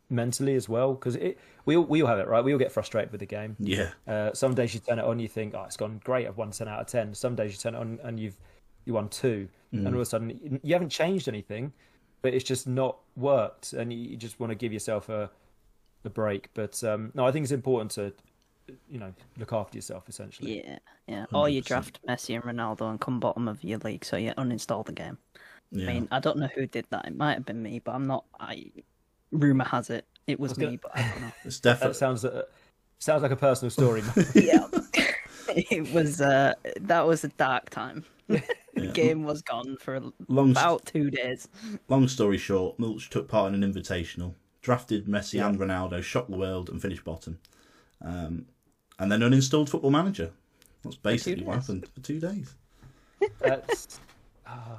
mentally 0.09 0.55
as 0.55 0.69
well 0.69 0.93
because 0.93 1.15
it 1.17 1.37
we 1.65 1.75
all 1.75 1.83
we 1.83 2.01
all 2.01 2.07
have 2.07 2.19
it 2.19 2.27
right. 2.27 2.43
We 2.43 2.53
all 2.53 2.59
get 2.59 2.71
frustrated 2.71 3.11
with 3.11 3.19
the 3.19 3.25
game. 3.25 3.55
Yeah, 3.59 3.89
Uh, 4.07 4.33
some 4.33 4.53
days 4.53 4.73
you 4.73 4.79
turn 4.79 4.99
it 4.99 5.05
on, 5.05 5.19
you 5.19 5.27
think, 5.27 5.53
"Oh, 5.55 5.63
it's 5.63 5.77
gone 5.77 5.99
great. 6.03 6.27
I've 6.27 6.37
won 6.37 6.51
ten 6.51 6.67
out 6.67 6.79
of 6.81 6.87
ten. 6.87 7.13
Some 7.13 7.35
days 7.35 7.51
you 7.51 7.57
turn 7.57 7.75
it 7.75 7.79
on 7.79 7.99
and 8.03 8.19
you've 8.19 8.37
you 8.85 8.93
won 8.93 9.09
two, 9.09 9.49
and 9.73 9.87
all 9.87 9.95
of 9.95 10.01
a 10.01 10.05
sudden 10.05 10.59
you 10.63 10.73
haven't 10.73 10.89
changed 10.89 11.27
anything, 11.27 11.73
but 12.21 12.33
it's 12.33 12.45
just 12.45 12.67
not 12.67 12.97
worked, 13.15 13.73
and 13.73 13.91
you 13.91 14.15
just 14.15 14.39
want 14.39 14.51
to 14.51 14.55
give 14.55 14.71
yourself 14.71 15.09
a 15.09 15.29
a 16.07 16.09
break. 16.09 16.49
But 16.55 16.83
um, 16.83 17.11
no, 17.13 17.25
I 17.27 17.31
think 17.31 17.43
it's 17.43 17.51
important 17.51 17.91
to 17.91 18.13
you 18.89 18.99
know 18.99 19.13
look 19.37 19.53
after 19.53 19.77
yourself 19.77 20.09
essentially. 20.09 20.63
Yeah, 20.65 20.79
yeah. 21.07 21.25
Or 21.33 21.47
you 21.47 21.61
draft 21.61 21.99
Messi 22.07 22.35
and 22.35 22.43
Ronaldo 22.43 22.89
and 22.89 22.99
come 22.99 23.19
bottom 23.19 23.47
of 23.47 23.63
your 23.63 23.79
league, 23.79 24.03
so 24.03 24.17
you 24.17 24.31
uninstall 24.37 24.85
the 24.85 24.91
game. 24.93 25.17
yeah. 25.71 25.89
I 25.89 25.93
mean, 25.93 26.07
I 26.11 26.19
don't 26.19 26.37
know 26.37 26.49
who 26.55 26.65
did 26.67 26.85
that. 26.89 27.05
It 27.05 27.15
might 27.15 27.35
have 27.35 27.45
been 27.45 27.61
me, 27.61 27.79
but 27.79 27.93
I'm 27.95 28.07
not. 28.07 28.25
I 28.39 28.71
rumor 29.31 29.65
has 29.65 29.89
it 29.89 30.05
it 30.25 30.39
was 30.39 30.51
was 30.51 30.57
gonna- 30.57 30.71
me, 30.71 30.79
but 30.81 30.91
I 30.95 31.01
don't 31.01 31.21
know. 31.21 31.31
it's 31.45 31.59
That 31.59 31.73
definitely 31.73 31.93
sounds 31.95 32.25
uh, 32.25 32.43
sounds 32.99 33.21
like 33.21 33.31
a 33.31 33.35
personal 33.37 33.69
story. 33.69 34.01
yeah, 34.35 34.67
it 35.49 35.93
was. 35.93 36.19
uh 36.21 36.53
That 36.81 37.05
was 37.07 37.23
a 37.23 37.29
dark 37.29 37.69
time. 37.69 38.03
the 38.27 38.87
game 38.93 39.23
was 39.23 39.41
gone 39.41 39.77
for 39.79 40.01
long. 40.27 40.51
about 40.51 40.85
two 40.85 41.09
days. 41.09 41.47
Long 41.87 42.07
story 42.09 42.37
short, 42.37 42.77
Mulch 42.77 43.09
took 43.09 43.27
part 43.29 43.53
in 43.53 43.63
an 43.63 43.73
invitational, 43.73 44.33
drafted 44.67 45.05
Messi 45.05 45.39
and 45.41 45.57
Ronaldo, 45.57 46.03
shocked 46.03 46.29
the 46.29 46.35
world, 46.35 46.69
and 46.69 46.81
finished 46.81 47.05
bottom. 47.05 47.39
Um, 48.01 48.47
and 48.99 49.09
then 49.09 49.21
uninstalled 49.21 49.69
Football 49.69 49.91
Manager. 49.91 50.31
That's 50.83 50.97
basically 50.97 51.45
what 51.45 51.55
happened 51.55 51.87
for 51.87 52.01
two 52.01 52.19
days. 52.19 52.53
that's 53.39 54.01
ah, 54.45 54.77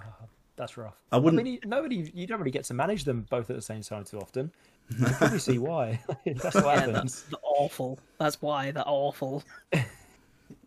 that's 0.57 0.77
rough. 0.77 0.99
I 1.11 1.17
I 1.17 1.19
wouldn't. 1.19 1.43
mean, 1.43 1.55
you, 1.55 1.59
nobody 1.65 2.11
you 2.15 2.27
don't 2.27 2.39
really 2.39 2.51
get 2.51 2.65
to 2.65 2.75
manage 2.75 3.05
them 3.05 3.27
both 3.31 3.49
at 3.49 3.57
the 3.57 3.63
same 3.63 3.81
time 3.81 4.05
too 4.05 4.19
often. 4.21 4.53
You 4.99 5.07
probably 5.15 5.39
see 5.39 5.59
why. 5.59 6.01
that's 6.27 6.61
what 6.63 6.75
Yeah, 6.75 6.81
happens. 6.81 7.25
that's 7.25 7.43
awful. 7.43 7.99
That's 8.19 8.43
why 8.43 8.71
the 8.73 8.85
awful. 8.85 9.43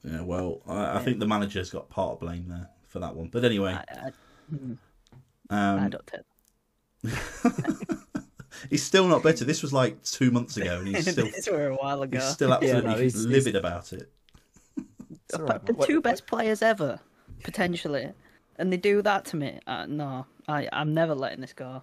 Yeah, 0.04 0.22
well, 0.22 0.62
I, 0.68 0.98
I 0.98 1.00
think 1.00 1.20
the 1.20 1.28
manager's 1.28 1.70
got 1.70 1.90
part 1.90 2.14
of 2.14 2.20
blame 2.22 2.48
there 2.48 2.70
for 2.88 3.00
that 3.00 3.16
one. 3.16 3.30
But 3.30 3.46
anyway, 3.46 3.74
I, 3.74 3.84
I, 3.94 4.12
I 5.78 5.86
um, 5.86 5.90
don't 5.90 6.08
take. 6.08 6.22
He's 8.70 8.84
still 8.84 9.08
not 9.08 9.24
better. 9.24 9.44
This 9.46 9.62
was 9.62 9.74
like 9.74 10.02
two 10.04 10.32
months 10.32 10.58
ago, 10.58 10.80
and 10.80 10.88
he's 10.88 11.10
still 11.12 11.26
These 11.26 11.50
were 11.50 11.68
a 11.68 11.76
while 11.76 12.02
ago. 12.02 12.20
he's 12.20 12.28
still 12.30 12.54
absolutely 12.54 12.92
no, 12.92 12.98
he's- 12.98 13.16
livid 13.16 13.56
about 13.56 13.94
it. 13.94 14.12
It's 14.78 15.34
all 15.40 15.46
But 15.46 15.50
right, 15.50 15.66
the 15.66 15.74
man. 15.74 15.88
two 15.88 15.96
What- 15.96 16.04
best 16.04 16.28
players 16.28 16.62
ever, 16.62 17.00
potentially. 17.44 18.12
and 18.58 18.72
they 18.72 18.78
do 18.78 19.02
that 19.02 19.26
to 19.26 19.36
me. 19.38 19.60
Uh, 19.68 19.86
no, 19.88 20.26
I 20.48 20.68
I'm 20.72 20.94
never 20.94 21.16
letting 21.16 21.42
this 21.42 21.54
go. 21.54 21.82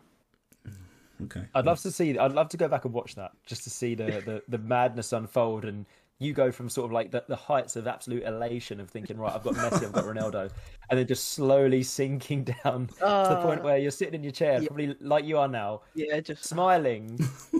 Okay. 1.25 1.45
I'd 1.55 1.67
love 1.67 1.81
to 1.83 1.91
see. 1.91 2.17
I'd 2.17 2.33
love 2.33 2.49
to 2.51 2.57
go 2.57 2.69
back 2.69 2.85
and 2.85 2.95
watch 2.95 3.17
that 3.17 3.33
just 3.45 3.65
to 3.65 3.71
see 3.71 3.95
the 3.97 4.05
the, 4.25 4.43
the 4.49 4.59
madness 4.59 5.13
unfold 5.13 5.65
and 5.65 5.85
you 6.21 6.33
go 6.33 6.51
from 6.51 6.69
sort 6.69 6.87
of 6.87 6.93
like 6.93 7.11
the, 7.13 7.23
the 7.29 7.37
heights 7.37 7.77
of 7.77 7.87
absolute 7.87 8.25
elation 8.25 8.81
of 8.81 8.91
thinking, 8.91 9.17
right, 9.19 9.33
I've 9.33 9.45
got 9.45 9.55
Messi, 9.55 9.85
I've 9.87 9.93
got 9.93 10.05
Ronaldo, 10.15 10.51
and 10.91 10.99
then 10.99 11.07
just 11.07 11.29
slowly 11.35 11.83
sinking 11.85 12.43
down 12.65 12.89
to 12.89 12.95
the 12.97 13.41
point 13.43 13.61
Uh, 13.61 13.65
where 13.65 13.79
you're 13.79 13.93
sitting 13.93 14.15
in 14.15 14.23
your 14.25 14.33
chair, 14.33 14.61
yeah. 14.61 14.67
probably 14.67 14.97
like 15.01 15.25
you 15.25 15.39
are 15.39 15.47
now, 15.49 15.83
Yeah, 15.95 16.19
just 16.21 16.45
smiling, 16.45 17.19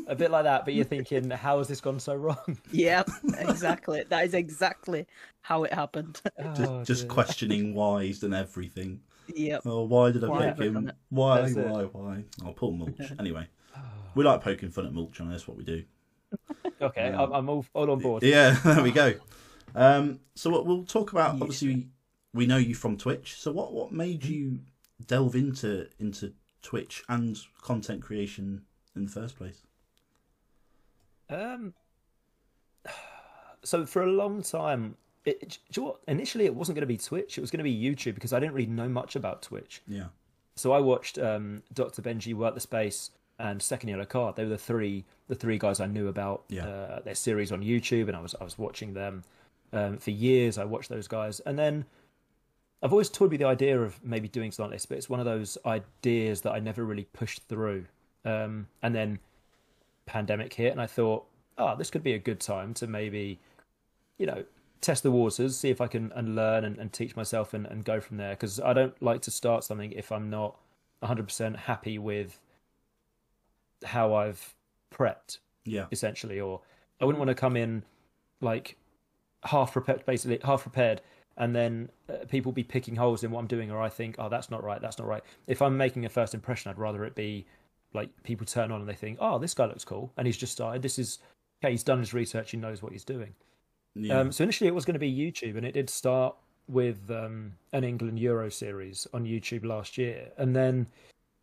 a 0.09 0.17
bit 0.17 0.31
like 0.33 0.45
that, 0.45 0.65
but 0.65 0.75
you're 0.75 0.85
thinking, 0.97 1.31
how 1.31 1.59
has 1.59 1.69
this 1.69 1.81
gone 1.81 2.01
so 2.01 2.15
wrong? 2.17 2.59
yeah, 2.73 3.05
exactly. 3.39 4.03
that 4.09 4.25
is 4.25 4.35
exactly 4.35 5.07
how 5.43 5.63
it 5.63 5.73
happened. 5.73 6.21
Just, 6.57 6.71
Oh, 6.71 6.85
just 6.85 7.07
questioning 7.09 7.75
why 7.75 8.05
he's 8.07 8.19
done 8.21 8.35
everything. 8.35 9.01
Yeah. 9.33 9.59
Oh, 9.67 9.85
why 9.85 10.11
did 10.11 10.25
I 10.25 10.29
Why 10.29 10.39
pick 10.39 10.47
have 10.49 10.61
I 10.61 10.65
done 10.65 10.77
him? 10.77 10.89
it? 10.89 10.95
Why, 11.11 11.41
That's 11.43 11.53
it. 11.57 11.67
why, 11.67 11.83
why? 11.85 12.25
Oh, 12.45 12.53
poor 12.55 12.73
Mulch. 12.73 13.13
anyway, 13.21 13.47
we 14.17 14.25
like 14.25 14.43
poking 14.43 14.71
fun 14.71 14.87
at 14.87 14.93
Mulch, 14.93 15.21
and 15.21 15.31
that's 15.31 15.47
what 15.47 15.57
we 15.57 15.63
do. 15.65 15.85
Okay, 16.81 17.09
I'm, 17.09 17.33
I'm 17.33 17.49
all, 17.49 17.67
all 17.75 17.91
on 17.91 17.99
board. 17.99 18.23
Yeah, 18.23 18.51
there 18.65 18.83
we 18.83 18.93
go. 18.93 19.15
Um, 19.75 20.21
so 20.35 20.49
what 20.49 20.65
we'll 20.65 20.85
talk 20.85 21.13
about. 21.13 21.41
Obviously, 21.43 21.89
we 22.33 22.47
know 22.47 22.57
you 22.57 22.75
from 22.75 22.97
Twitch. 22.97 23.35
So 23.39 23.53
what 23.53 23.73
what 23.73 23.93
made 23.93 24.25
you 24.25 24.61
delve 25.07 25.35
into 25.35 25.89
into 25.99 26.33
Twitch 26.63 27.05
and 27.09 27.39
content 27.61 28.03
creation 28.03 28.63
in 28.97 29.05
the 29.05 29.11
first 29.11 29.37
place? 29.37 29.63
Um, 31.29 31.75
so 33.63 33.85
for 33.87 34.03
a 34.03 34.07
long 34.07 34.43
time, 34.43 34.97
it, 35.25 35.59
you 35.75 35.83
know? 35.83 35.99
Initially, 36.09 36.47
it 36.47 36.55
wasn't 36.55 36.77
going 36.77 36.83
to 36.83 36.87
be 36.87 36.97
Twitch. 36.97 37.39
It 37.39 37.41
was 37.41 37.51
going 37.51 37.59
to 37.59 37.65
be 37.65 37.79
YouTube 37.79 38.15
because 38.15 38.33
I 38.33 38.41
didn't 38.41 38.55
really 38.55 38.71
know 38.71 38.89
much 38.89 39.17
about 39.17 39.43
Twitch. 39.43 39.83
Yeah, 39.87 40.07
So 40.57 40.73
I 40.73 40.81
watched 40.81 41.19
um, 41.19 41.63
Dr. 41.73 42.03
Benjy 42.03 42.35
work 42.35 42.55
the 42.55 42.61
space 42.61 43.11
and 43.39 43.63
Second 43.63 43.89
Yellow 43.91 44.05
Card. 44.05 44.37
They 44.37 44.45
were 44.45 44.51
the 44.51 44.59
three 44.59 45.05
the 45.29 45.35
three 45.35 45.59
guys 45.59 45.81
I 45.81 45.87
knew 45.87 46.09
about 46.09 46.45
Yeah. 46.49 46.67
uh, 46.67 47.01
their 47.01 47.15
series 47.15 47.53
on 47.53 47.63
YouTube, 47.63 48.09
and 48.09 48.17
I 48.17 48.21
was 48.21 48.35
I 48.41 48.45
was 48.45 48.59
watching 48.59 48.95
them 48.95 49.25
um, 49.73 49.99
for 49.99 50.11
years. 50.11 50.59
I 50.59 50.65
watched 50.65 50.89
those 50.89 51.07
guys, 51.09 51.41
and 51.41 51.59
then 51.59 51.85
I've 52.83 52.93
always 52.93 53.09
toyed 53.11 53.31
with 53.31 53.41
the 53.41 53.47
idea 53.47 53.81
of 53.81 54.03
maybe 54.05 54.29
doing 54.29 54.53
something 54.53 54.71
like 54.71 54.79
this, 54.81 54.87
but 54.87 54.99
it's 54.99 55.11
one 55.11 55.19
of 55.21 55.27
those 55.27 55.59
ideas 55.67 56.43
that 56.43 56.53
I 56.53 56.61
never 56.61 56.85
really 56.85 57.05
pushed 57.13 57.43
through. 57.49 57.87
Um, 58.25 58.69
and 58.83 58.95
then 58.95 59.19
pandemic 60.07 60.55
hit, 60.55 60.73
and 60.73 60.81
I 60.81 60.87
thought, 60.87 61.27
oh, 61.59 61.77
this 61.77 61.91
could 61.91 62.03
be 62.03 62.13
a 62.15 62.19
good 62.19 62.41
time 62.41 62.75
to 62.75 62.87
maybe, 62.87 63.39
you 64.17 64.27
know, 64.27 64.45
test 64.81 65.03
the 65.03 65.11
waters, 65.11 65.57
see 65.57 65.71
if 65.71 65.81
I 65.81 65.89
can 65.89 66.13
and 66.15 66.37
learn 66.37 66.65
and, 66.65 66.79
and 66.79 66.93
teach 66.93 67.17
myself 67.17 67.53
and, 67.53 67.67
and 67.67 67.85
go 67.85 68.01
from 68.01 68.17
there. 68.17 68.31
Because 68.31 68.61
I 68.61 68.73
don't 68.73 69.01
like 69.03 69.23
to 69.23 69.31
start 69.33 69.65
something 69.65 69.91
if 69.93 70.13
I'm 70.13 70.31
not 70.31 70.57
100% 71.03 71.57
happy 71.57 71.99
with 71.99 72.39
how 73.85 74.15
I've 74.15 74.55
prepped, 74.93 75.39
yeah, 75.65 75.87
essentially, 75.93 76.41
or 76.41 76.61
I 77.01 77.05
wouldn't 77.05 77.19
want 77.19 77.29
to 77.29 77.35
come 77.35 77.57
in 77.57 77.83
like 78.41 78.77
half 79.45 79.73
prepared, 79.73 80.05
basically 80.07 80.39
half 80.45 80.63
prepared, 80.63 81.01
and 81.37 81.55
then 81.55 81.91
uh, 82.09 82.25
people 82.29 82.53
be 82.53 82.65
picking 82.65 82.97
holes 82.97 83.23
in 83.25 83.31
what 83.31 83.41
I'm 83.41 83.47
doing, 83.47 83.71
or 83.71 83.81
I 83.81 83.89
think, 83.89 84.17
oh, 84.19 84.29
that's 84.29 84.51
not 84.51 84.63
right, 84.63 84.81
that's 84.81 84.99
not 84.99 85.07
right. 85.07 85.23
If 85.47 85.63
I'm 85.63 85.77
making 85.77 86.05
a 86.05 86.09
first 86.09 86.35
impression, 86.35 86.71
I'd 86.71 86.79
rather 86.79 87.05
it 87.05 87.15
be 87.15 87.47
like 87.95 88.11
people 88.23 88.45
turn 88.45 88.71
on 88.71 88.81
and 88.81 88.89
they 88.89 88.95
think, 88.95 89.19
oh, 89.21 89.39
this 89.39 89.55
guy 89.55 89.67
looks 89.67 89.85
cool, 89.85 90.13
and 90.17 90.27
he's 90.27 90.37
just 90.37 90.53
started. 90.53 90.83
This 90.83 90.99
is 90.99 91.19
okay. 91.63 91.71
He's 91.71 91.85
done 91.85 91.99
his 91.99 92.13
research. 92.13 92.51
He 92.51 92.57
knows 92.57 92.83
what 92.83 92.93
he's 92.93 93.05
doing. 93.05 93.35
yeah. 93.95 94.21
Um, 94.21 94.33
so 94.33 94.45
initially, 94.45 94.69
it 94.69 94.75
was 94.75 94.85
going 94.85 94.95
to 94.95 95.01
be 95.01 95.13
YouTube, 95.13 95.57
and 95.57 95.65
it 95.65 95.73
did 95.73 95.89
start 95.89 96.37
with 96.69 97.11
um, 97.11 97.53
an 97.73 97.85
England 97.85 98.19
Euro 98.19 98.51
series 98.51 99.07
on 99.15 99.25
YouTube 99.25 99.65
last 99.65 99.97
year, 99.97 100.31
and 100.37 100.55
then 100.55 100.87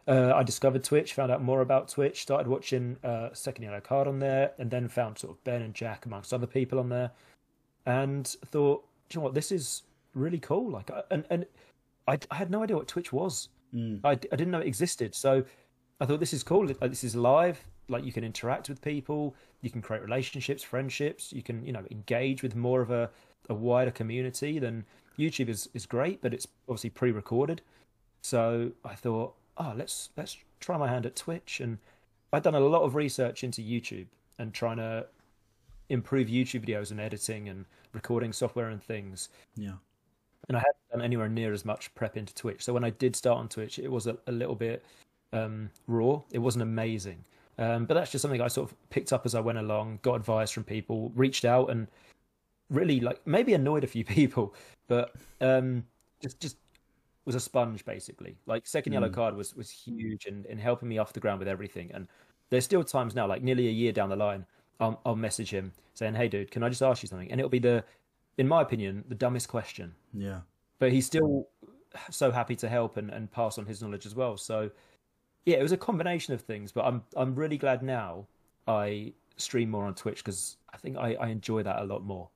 uh, 0.07 0.33
I 0.35 0.43
discovered 0.43 0.83
Twitch, 0.83 1.13
found 1.13 1.31
out 1.31 1.41
more 1.41 1.62
about 1.62 1.89
Twitch, 1.89 2.21
started 2.21 2.47
watching 2.47 2.97
uh, 3.03 3.29
Second 3.33 3.63
Yellow 3.63 3.81
Card 3.81 4.07
on 4.07 4.19
there, 4.19 4.51
and 4.59 4.69
then 4.69 4.88
found 4.88 5.17
sort 5.17 5.35
of 5.35 5.43
Ben 5.43 5.62
and 5.62 5.74
Jack 5.74 6.05
amongst 6.05 6.33
other 6.33 6.47
people 6.47 6.79
on 6.79 6.89
there, 6.89 7.12
and 7.85 8.27
thought, 8.45 8.85
do 9.09 9.15
you 9.15 9.19
know 9.19 9.25
what, 9.25 9.33
this 9.33 9.51
is 9.51 9.83
really 10.13 10.39
cool. 10.39 10.69
Like, 10.71 10.89
and 11.12 11.25
and 11.29 11.45
I, 12.07 12.17
I 12.31 12.35
had 12.35 12.50
no 12.50 12.63
idea 12.63 12.75
what 12.75 12.88
Twitch 12.88 13.12
was. 13.13 13.50
Mm. 13.74 14.00
I, 14.03 14.12
I 14.12 14.15
didn't 14.15 14.51
know 14.51 14.59
it 14.59 14.67
existed. 14.67 15.13
So 15.13 15.43
I 16.00 16.05
thought 16.05 16.19
this 16.19 16.33
is 16.33 16.43
cool. 16.43 16.67
This 16.67 17.03
is 17.03 17.15
live. 17.15 17.59
Like 17.88 18.03
you 18.03 18.12
can 18.12 18.24
interact 18.24 18.67
with 18.67 18.81
people, 18.81 19.35
you 19.62 19.69
can 19.69 19.79
create 19.79 20.01
relationships, 20.01 20.63
friendships. 20.63 21.31
You 21.31 21.43
can 21.43 21.63
you 21.63 21.71
know 21.71 21.85
engage 21.91 22.41
with 22.41 22.55
more 22.55 22.81
of 22.81 22.89
a, 22.89 23.12
a 23.50 23.53
wider 23.53 23.91
community 23.91 24.57
than 24.57 24.85
YouTube 25.19 25.50
is 25.50 25.69
is 25.75 25.85
great, 25.85 26.21
but 26.21 26.33
it's 26.33 26.47
obviously 26.67 26.89
pre-recorded. 26.89 27.62
So 28.24 28.71
I 28.83 28.95
thought, 28.95 29.35
oh, 29.57 29.74
let's 29.75 30.09
let's 30.17 30.38
try 30.59 30.77
my 30.77 30.88
hand 30.88 31.05
at 31.05 31.15
Twitch, 31.15 31.59
and 31.59 31.77
I'd 32.33 32.43
done 32.43 32.55
a 32.55 32.59
lot 32.59 32.83
of 32.83 32.95
research 32.95 33.43
into 33.43 33.62
YouTube 33.62 34.07
and 34.39 34.53
trying 34.53 34.77
to 34.77 35.05
improve 35.89 36.27
YouTube 36.27 36.67
videos 36.67 36.91
and 36.91 37.00
editing 37.00 37.50
and 37.50 37.65
recording 37.93 38.33
software 38.33 38.69
and 38.69 38.81
things. 38.81 39.29
Yeah, 39.55 39.74
and 40.47 40.57
I 40.57 40.59
hadn't 40.59 40.75
done 40.91 41.01
anywhere 41.01 41.29
near 41.29 41.53
as 41.53 41.65
much 41.65 41.93
prep 41.95 42.17
into 42.17 42.33
Twitch. 42.35 42.63
So 42.63 42.74
when 42.74 42.83
I 42.83 42.89
did 42.91 43.15
start 43.15 43.39
on 43.39 43.50
Twitch, 43.50 43.79
it 43.79 43.91
was 43.91 44.07
a, 44.07 44.17
a 44.27 44.31
little 44.31 44.55
bit 44.55 44.83
um, 45.33 45.69
raw. 45.88 46.21
It 46.31 46.39
wasn't 46.39 46.63
amazing, 46.63 47.24
um, 47.57 47.85
but 47.85 47.93
that's 47.93 48.12
just 48.12 48.21
something 48.21 48.41
I 48.41 48.47
sort 48.47 48.71
of 48.71 48.89
picked 48.89 49.13
up 49.13 49.25
as 49.25 49.35
I 49.35 49.39
went 49.39 49.57
along, 49.57 50.00
got 50.01 50.15
advice 50.15 50.51
from 50.51 50.63
people, 50.63 51.12
reached 51.15 51.45
out, 51.45 51.69
and 51.69 51.88
really 52.69 53.00
like 53.00 53.25
maybe 53.25 53.53
annoyed 53.53 53.83
a 53.83 53.88
few 53.88 54.03
people, 54.05 54.53
but 54.88 55.13
um, 55.41 55.85
just 56.21 56.39
just 56.39 56.57
was 57.25 57.36
a 57.36 57.39
sponge 57.39 57.84
basically. 57.86 58.38
Like 58.46 58.67
second 58.67 58.94
yellow 58.94 59.08
hmm. 59.08 59.15
card 59.15 59.36
was 59.36 59.55
was 59.55 59.70
huge 59.70 60.25
in, 60.25 60.46
in 60.46 60.58
helping 60.58 60.89
me 60.89 60.98
off 60.98 61.13
the 61.13 61.20
ground 61.20 61.39
with 61.39 61.48
everything. 61.48 61.91
And 61.94 62.08
there's 62.50 62.65
still 62.65 62.84
times 62.84 63.15
now, 63.15 63.27
like 63.27 63.41
nearly 63.41 63.67
a 63.67 63.72
year 63.72 63.91
down 63.91 64.10
the 64.10 64.15
line, 64.15 64.46
I'll, 64.79 65.01
I'll 65.05 65.15
message 65.15 65.50
him 65.50 65.72
saying, 65.94 66.15
"Hey, 66.15 66.27
dude, 66.27 66.51
can 66.51 66.63
I 66.63 66.70
just 66.70 66.82
ask 66.82 67.01
you 67.01 67.08
something?" 67.08 67.32
And 67.32 67.39
it'll 67.39 67.50
be 67.50 67.60
the, 67.60 67.84
in 68.38 68.48
my 68.48 68.62
opinion, 68.62 69.03
the 69.08 69.15
dumbest 69.15 69.48
question 69.48 69.96
yeah, 70.13 70.41
but 70.79 70.91
he's 70.91 71.05
still 71.05 71.48
so 72.12 72.32
happy 72.32 72.55
to 72.58 72.70
help 72.70 72.98
and, 72.98 73.10
and 73.10 73.32
pass 73.32 73.58
on 73.58 73.65
his 73.65 73.82
knowledge 73.82 74.05
as 74.05 74.15
well. 74.15 74.38
So 74.38 74.70
yeah, 75.46 75.58
it 75.58 75.63
was 75.63 75.72
a 75.72 75.77
combination 75.77 76.34
of 76.34 76.41
things, 76.41 76.72
but 76.72 76.86
I'm 76.86 77.03
I'm 77.15 77.36
really 77.36 77.58
glad 77.58 77.84
now 77.84 78.27
I 78.67 79.13
stream 79.38 79.70
more 79.70 79.86
on 79.86 79.96
Twitch 79.96 80.24
because 80.24 80.58
I 80.74 80.77
think 80.77 80.98
I, 80.98 81.15
I 81.15 81.27
enjoy 81.27 81.63
that 81.63 81.82
a 81.82 81.86
lot 81.86 82.03
more 82.03 82.29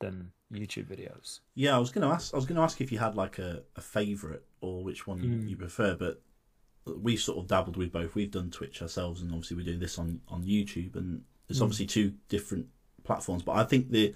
than 0.00 0.30
YouTube 0.52 0.86
videos. 0.86 1.40
yeah. 1.54 1.74
I 1.74 1.78
was 1.78 1.90
gonna 1.90 2.08
ask. 2.10 2.32
I 2.32 2.36
was 2.36 2.46
gonna 2.46 2.62
ask 2.62 2.80
if 2.80 2.92
you 2.92 2.98
had 2.98 3.14
like 3.16 3.38
a, 3.38 3.62
a 3.76 3.80
favorite 3.80 4.44
or 4.60 4.84
which 4.84 5.06
one 5.06 5.18
Mm. 5.20 5.48
you 5.48 5.56
prefer, 5.56 5.94
but 5.94 6.22
we 6.86 7.16
sort 7.16 7.38
of 7.38 7.46
dabbled 7.46 7.76
with 7.76 7.90
both. 7.92 8.14
We've 8.14 8.30
done 8.30 8.50
Twitch 8.50 8.82
ourselves, 8.82 9.20
and 9.22 9.30
obviously 9.32 9.56
we're 9.56 9.64
doing 9.64 9.80
this 9.80 9.98
on 9.98 10.20
on 10.28 10.44
YouTube, 10.44 10.96
and 10.96 11.24
it's 11.48 11.58
Mm. 11.58 11.62
obviously 11.62 11.86
two 11.86 12.14
different 12.28 12.66
platforms. 13.04 13.42
But 13.42 13.56
I 13.56 13.64
think 13.64 13.90
the 13.90 14.14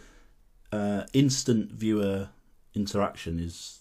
uh, 0.72 1.04
instant 1.12 1.72
viewer 1.72 2.28
interaction 2.74 3.38
is 3.40 3.80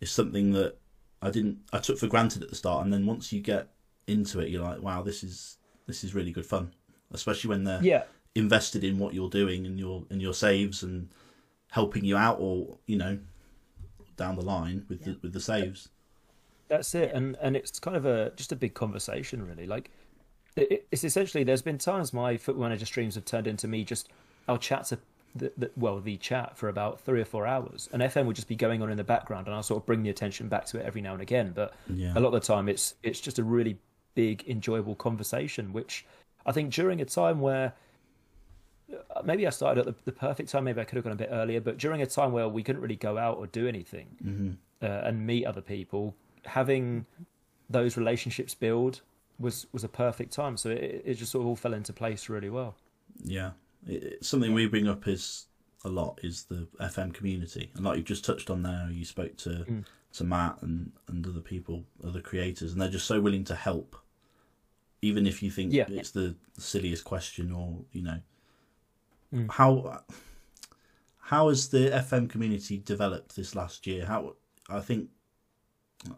is 0.00 0.10
something 0.10 0.52
that 0.52 0.76
I 1.22 1.30
didn't 1.30 1.60
I 1.72 1.78
took 1.78 1.98
for 1.98 2.08
granted 2.08 2.42
at 2.42 2.50
the 2.50 2.56
start, 2.56 2.84
and 2.84 2.92
then 2.92 3.06
once 3.06 3.32
you 3.32 3.40
get 3.40 3.68
into 4.08 4.40
it, 4.40 4.50
you're 4.50 4.64
like, 4.64 4.82
wow, 4.82 5.02
this 5.02 5.22
is 5.22 5.58
this 5.86 6.02
is 6.04 6.14
really 6.14 6.32
good 6.32 6.46
fun, 6.46 6.72
especially 7.12 7.48
when 7.50 7.64
they're 7.64 7.82
Yeah, 7.82 8.04
invested 8.34 8.82
in 8.84 8.98
what 8.98 9.14
you're 9.14 9.30
doing 9.30 9.64
and 9.66 9.78
your 9.78 10.04
and 10.10 10.20
your 10.20 10.34
saves 10.34 10.82
and 10.82 11.08
helping 11.72 12.04
you 12.04 12.16
out, 12.16 12.36
or 12.38 12.76
you 12.86 12.96
know, 12.96 13.18
down 14.16 14.36
the 14.36 14.42
line 14.42 14.84
with 14.88 15.04
the 15.04 15.18
with 15.22 15.32
the 15.32 15.40
saves. 15.40 15.88
that's 16.68 16.94
it, 16.94 17.12
and 17.12 17.36
and 17.40 17.56
it's 17.56 17.78
kind 17.78 17.96
of 17.96 18.04
a 18.06 18.30
just 18.36 18.52
a 18.52 18.56
big 18.56 18.74
conversation 18.74 19.46
really. 19.46 19.66
Like 19.66 19.90
it's 20.56 21.02
essentially 21.02 21.44
there's 21.44 21.62
been 21.62 21.78
times 21.78 22.12
my 22.12 22.36
Football 22.36 22.64
Manager 22.64 22.84
streams 22.84 23.14
have 23.14 23.24
turned 23.24 23.46
into 23.46 23.66
me 23.66 23.84
just 23.84 24.10
I'll 24.46 24.58
chat 24.58 24.84
to 24.86 24.98
the, 25.34 25.50
the 25.56 25.70
well 25.76 25.98
the 25.98 26.18
chat 26.18 26.58
for 26.58 26.68
about 26.68 27.00
three 27.00 27.20
or 27.22 27.24
four 27.24 27.46
hours, 27.46 27.88
and 27.92 28.02
FM 28.02 28.26
would 28.26 28.36
just 28.36 28.48
be 28.48 28.56
going 28.56 28.82
on 28.82 28.90
in 28.90 28.98
the 28.98 29.04
background, 29.04 29.46
and 29.46 29.54
I'll 29.56 29.62
sort 29.62 29.82
of 29.82 29.86
bring 29.86 30.02
the 30.02 30.10
attention 30.10 30.48
back 30.48 30.66
to 30.66 30.78
it 30.78 30.84
every 30.84 31.00
now 31.00 31.14
and 31.14 31.22
again. 31.22 31.52
But 31.54 31.72
Yeah. 31.88 32.12
a 32.14 32.20
lot 32.20 32.34
of 32.34 32.40
the 32.42 32.46
time, 32.54 32.68
it's 32.68 32.94
it's 33.02 33.20
just 33.20 33.38
a 33.38 33.44
really 33.44 33.78
big, 34.14 34.44
enjoyable 34.46 34.94
conversation, 34.94 35.72
which 35.72 36.04
I 36.44 36.52
think 36.52 36.70
during 36.70 37.00
a 37.00 37.06
time 37.06 37.40
where 37.40 37.72
maybe 39.24 39.46
I 39.46 39.50
started 39.50 39.86
at 39.86 39.86
the, 39.86 40.04
the 40.04 40.12
perfect 40.12 40.48
time, 40.50 40.64
maybe 40.64 40.80
I 40.80 40.84
could 40.84 40.96
have 40.96 41.04
gone 41.04 41.12
a 41.12 41.16
bit 41.16 41.28
earlier, 41.32 41.60
but 41.60 41.78
during 41.78 42.02
a 42.02 42.06
time 42.06 42.32
where 42.32 42.48
we 42.48 42.62
couldn't 42.62 42.82
really 42.82 42.96
go 42.96 43.18
out 43.18 43.38
or 43.38 43.46
do 43.46 43.66
anything 43.68 44.06
Mm-hmm. 44.24 44.50
uh, 44.82 44.86
and 45.08 45.26
meet 45.26 45.44
other 45.46 45.60
people, 45.62 46.14
having 46.44 47.06
those 47.70 47.96
relationships 47.96 48.54
build 48.54 49.00
was 49.38 49.66
was 49.72 49.82
a 49.84 49.88
perfect 49.88 50.32
time. 50.32 50.56
So 50.56 50.70
it, 50.70 51.02
it 51.04 51.14
just 51.14 51.32
sort 51.32 51.42
of 51.42 51.48
all 51.48 51.56
fell 51.56 51.74
into 51.74 51.92
place 51.92 52.28
really 52.28 52.50
well. 52.50 52.76
Yeah, 53.24 53.52
it, 53.86 54.02
it's 54.04 54.28
something 54.28 54.52
we 54.52 54.66
bring 54.66 54.88
up 54.88 55.08
is 55.08 55.46
a 55.84 55.88
lot 55.88 56.20
is 56.22 56.44
the 56.44 56.68
FM 56.80 57.12
community, 57.14 57.70
and 57.74 57.84
like 57.84 57.96
you've 57.96 58.06
just 58.06 58.24
touched 58.24 58.50
on 58.50 58.62
there, 58.62 58.88
you 58.90 59.04
spoke 59.04 59.36
to 59.38 59.50
Mm. 59.68 59.84
to 60.14 60.24
Matt 60.24 60.58
and 60.62 60.92
and 61.08 61.26
other 61.26 61.40
people, 61.40 61.84
other 62.06 62.20
creators, 62.20 62.72
and 62.72 62.80
they're 62.80 62.88
just 62.90 63.06
so 63.06 63.20
willing 63.20 63.44
to 63.44 63.54
help, 63.54 63.96
even 65.00 65.26
if 65.26 65.42
you 65.42 65.50
think 65.50 65.72
Yeah. 65.72 65.86
it's 65.88 66.10
the 66.10 66.36
silliest 66.58 67.04
question 67.04 67.50
or 67.50 67.78
you 67.92 68.02
know 68.02 68.20
Mm. 69.32 69.50
how 69.50 70.02
how 71.18 71.48
has 71.48 71.68
the 71.70 71.88
FM 71.90 72.28
community 72.28 72.78
developed 72.78 73.34
this 73.36 73.54
last 73.54 73.86
year? 73.86 74.04
How 74.04 74.36
I 74.68 74.80
think 74.80 75.08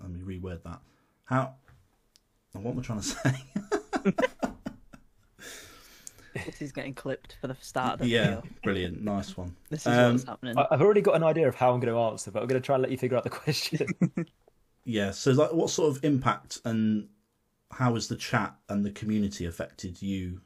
Let 0.01 0.11
me 0.11 0.21
reword 0.21 0.63
that. 0.65 0.81
How? 1.25 1.55
What 2.53 2.73
am 2.73 2.79
I 2.79 2.83
trying 2.83 3.01
to 3.01 3.05
say? 3.15 3.35
This 6.47 6.61
is 6.61 6.73
getting 6.73 6.95
clipped 6.95 7.37
for 7.41 7.47
the 7.47 7.57
start 7.61 7.95
of 7.95 7.99
the 8.01 8.09
yeah, 8.09 8.25
video. 8.37 8.43
brilliant, 8.65 9.03
nice 9.03 9.37
one. 9.37 9.55
This 9.71 9.83
is 9.83 9.87
Um, 9.87 10.13
what's 10.15 10.25
happening. 10.25 10.59
I- 10.59 10.67
I've 10.73 10.83
already 10.83 11.01
got 11.01 11.15
an 11.15 11.23
idea 11.23 11.47
of 11.47 11.55
how 11.55 11.73
I'm 11.73 11.79
going 11.81 11.95
to 11.95 12.01
answer, 12.01 12.33
but 12.33 12.43
I'm 12.43 12.49
going 12.49 12.61
to 12.61 12.65
try 12.67 12.75
and 12.75 12.83
let 12.83 12.91
you 12.91 12.99
figure 12.99 13.17
out 13.17 13.25
the 13.25 13.31
question. 13.31 13.87
Yeah. 14.87 15.13
So, 15.13 15.31
like, 15.33 15.51
what 15.53 15.71
sort 15.71 15.97
of 15.97 16.05
impact 16.05 16.59
and 16.67 17.09
how 17.71 17.95
has 17.95 18.07
the 18.09 18.17
chat 18.17 18.55
and 18.69 18.85
the 18.85 18.91
community 18.91 19.47
affected 19.47 20.03
you 20.03 20.43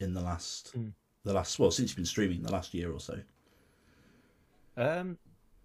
in 0.00 0.14
the 0.14 0.20
last, 0.22 0.72
Mm. 0.74 0.94
The 1.24 1.32
last, 1.32 1.58
well, 1.58 1.70
since 1.70 1.90
you've 1.90 1.96
been 1.96 2.04
streaming, 2.04 2.42
the 2.42 2.52
last 2.52 2.74
year 2.74 2.92
or 2.92 3.00
so? 3.00 3.18
Um, 4.76 5.18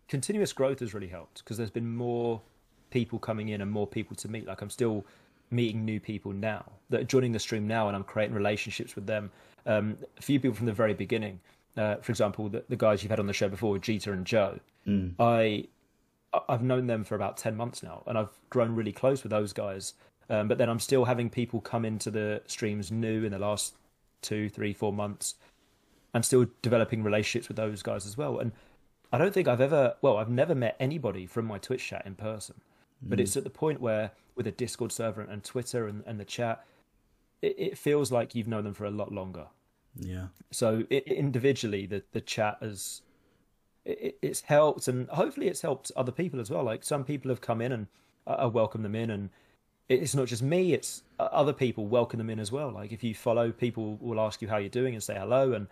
continuous 0.07 0.53
growth 0.53 0.79
has 0.79 0.93
really 0.93 1.07
helped 1.07 1.39
because 1.39 1.57
there's 1.57 1.71
been 1.71 1.95
more 1.95 2.41
people 2.89 3.19
coming 3.19 3.49
in 3.49 3.61
and 3.61 3.71
more 3.71 3.87
people 3.87 4.15
to 4.17 4.27
meet. 4.27 4.45
Like 4.47 4.61
I'm 4.61 4.69
still 4.69 5.05
meeting 5.49 5.85
new 5.85 5.99
people 5.99 6.33
now 6.33 6.65
that 6.89 7.01
are 7.01 7.05
joining 7.05 7.31
the 7.31 7.39
stream 7.39 7.67
now, 7.67 7.87
and 7.87 7.95
I'm 7.95 8.03
creating 8.03 8.35
relationships 8.35 8.95
with 8.95 9.07
them. 9.07 9.31
Um, 9.65 9.97
a 10.17 10.21
few 10.21 10.39
people 10.39 10.55
from 10.55 10.65
the 10.65 10.73
very 10.73 10.93
beginning, 10.93 11.39
uh, 11.75 11.95
for 11.97 12.11
example, 12.11 12.49
the, 12.49 12.63
the 12.69 12.75
guys 12.75 13.03
you've 13.03 13.09
had 13.09 13.19
on 13.19 13.27
the 13.27 13.33
show 13.33 13.49
before, 13.49 13.77
Jeter 13.77 14.13
and 14.13 14.25
Joe. 14.25 14.59
Mm. 14.85 15.13
I 15.19 15.67
I've 16.49 16.63
known 16.63 16.87
them 16.87 17.03
for 17.03 17.15
about 17.15 17.37
ten 17.37 17.55
months 17.55 17.83
now, 17.83 18.03
and 18.07 18.17
I've 18.17 18.31
grown 18.49 18.75
really 18.75 18.91
close 18.91 19.23
with 19.23 19.31
those 19.31 19.53
guys. 19.53 19.93
Um, 20.29 20.49
but 20.49 20.57
then 20.57 20.69
I'm 20.69 20.79
still 20.79 21.05
having 21.05 21.29
people 21.29 21.61
come 21.61 21.85
into 21.85 22.11
the 22.11 22.41
streams 22.47 22.91
new 22.91 23.23
in 23.23 23.31
the 23.31 23.39
last 23.39 23.75
two, 24.21 24.49
three, 24.49 24.73
four 24.73 24.93
months. 24.93 25.35
I'm 26.13 26.23
still 26.23 26.47
developing 26.61 27.03
relationships 27.03 27.47
with 27.47 27.57
those 27.57 27.83
guys 27.83 28.05
as 28.05 28.17
well, 28.17 28.39
and 28.39 28.51
I 29.11 29.17
don't 29.17 29.33
think 29.33 29.47
I've 29.47 29.61
ever, 29.61 29.95
well, 30.01 30.17
I've 30.17 30.29
never 30.29 30.55
met 30.55 30.75
anybody 30.79 31.25
from 31.25 31.45
my 31.45 31.57
Twitch 31.57 31.85
chat 31.87 32.03
in 32.05 32.15
person. 32.15 32.55
But 33.01 33.19
it's 33.19 33.33
mm. 33.33 33.37
at 33.37 33.43
the 33.43 33.49
point 33.49 33.79
where, 33.79 34.11
with 34.35 34.47
a 34.47 34.51
Discord 34.51 34.91
server 34.91 35.21
and 35.21 35.43
Twitter 35.43 35.87
and, 35.87 36.03
and 36.05 36.19
the 36.19 36.25
chat, 36.25 36.65
it, 37.41 37.55
it 37.57 37.77
feels 37.77 38.11
like 38.11 38.33
you've 38.33 38.47
known 38.47 38.63
them 38.63 38.73
for 38.73 38.85
a 38.85 38.91
lot 38.91 39.11
longer. 39.11 39.47
Yeah. 39.99 40.27
So 40.51 40.83
it, 40.89 41.07
individually, 41.07 41.85
the 41.85 42.03
the 42.11 42.21
chat 42.21 42.57
has 42.61 43.01
it, 43.85 44.17
it's 44.21 44.41
helped, 44.41 44.87
and 44.87 45.07
hopefully 45.09 45.47
it's 45.47 45.61
helped 45.61 45.91
other 45.95 46.11
people 46.11 46.39
as 46.39 46.49
well. 46.49 46.63
Like 46.63 46.83
some 46.83 47.03
people 47.03 47.29
have 47.29 47.41
come 47.41 47.61
in 47.61 47.71
and 47.71 47.87
uh, 48.25 48.31
I 48.31 48.43
I 48.43 48.45
welcome 48.47 48.83
them 48.83 48.95
in, 48.95 49.09
and 49.09 49.29
it's 49.89 50.15
not 50.15 50.27
just 50.27 50.43
me; 50.43 50.73
it's 50.73 51.03
uh, 51.19 51.23
other 51.23 51.53
people 51.53 51.87
welcome 51.87 52.17
them 52.17 52.29
in 52.29 52.39
as 52.39 52.51
well. 52.51 52.71
Like 52.71 52.91
if 52.91 53.03
you 53.03 53.13
follow, 53.13 53.51
people 53.51 53.97
will 54.01 54.19
ask 54.19 54.41
you 54.41 54.47
how 54.47 54.57
you're 54.57 54.69
doing 54.69 54.93
and 54.93 55.03
say 55.03 55.15
hello. 55.17 55.53
And 55.53 55.67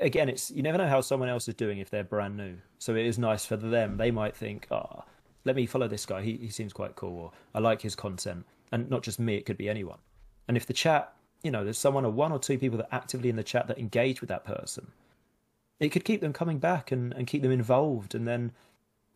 again, 0.00 0.28
it's 0.28 0.50
you 0.50 0.62
never 0.62 0.78
know 0.78 0.88
how 0.88 1.00
someone 1.00 1.28
else 1.28 1.48
is 1.48 1.54
doing 1.54 1.78
if 1.78 1.90
they're 1.90 2.04
brand 2.04 2.36
new. 2.36 2.56
So 2.78 2.94
it 2.94 3.06
is 3.06 3.18
nice 3.18 3.44
for 3.44 3.56
them. 3.56 3.96
They 3.96 4.10
might 4.10 4.36
think, 4.36 4.66
"Ah, 4.70 5.04
let 5.44 5.56
me 5.56 5.66
follow 5.66 5.88
this 5.88 6.06
guy. 6.06 6.22
He 6.22 6.36
he 6.36 6.48
seems 6.48 6.72
quite 6.72 6.94
cool," 6.94 7.18
or 7.18 7.32
"I 7.54 7.58
like 7.58 7.82
his 7.82 7.96
content." 7.96 8.46
And 8.70 8.88
not 8.88 9.02
just 9.02 9.18
me; 9.18 9.36
it 9.36 9.46
could 9.46 9.58
be 9.58 9.68
anyone. 9.68 9.98
And 10.46 10.56
if 10.56 10.66
the 10.66 10.72
chat, 10.72 11.12
you 11.42 11.50
know, 11.50 11.64
there's 11.64 11.78
someone 11.78 12.04
or 12.04 12.12
one 12.12 12.32
or 12.32 12.38
two 12.38 12.58
people 12.58 12.78
that 12.78 12.88
actively 12.92 13.30
in 13.30 13.36
the 13.36 13.42
chat 13.42 13.66
that 13.68 13.78
engage 13.78 14.20
with 14.20 14.28
that 14.28 14.44
person, 14.44 14.92
it 15.80 15.88
could 15.88 16.04
keep 16.04 16.20
them 16.20 16.32
coming 16.32 16.58
back 16.58 16.92
and, 16.92 17.12
and 17.14 17.26
keep 17.26 17.42
them 17.42 17.50
involved. 17.52 18.14
And 18.14 18.28
then 18.28 18.52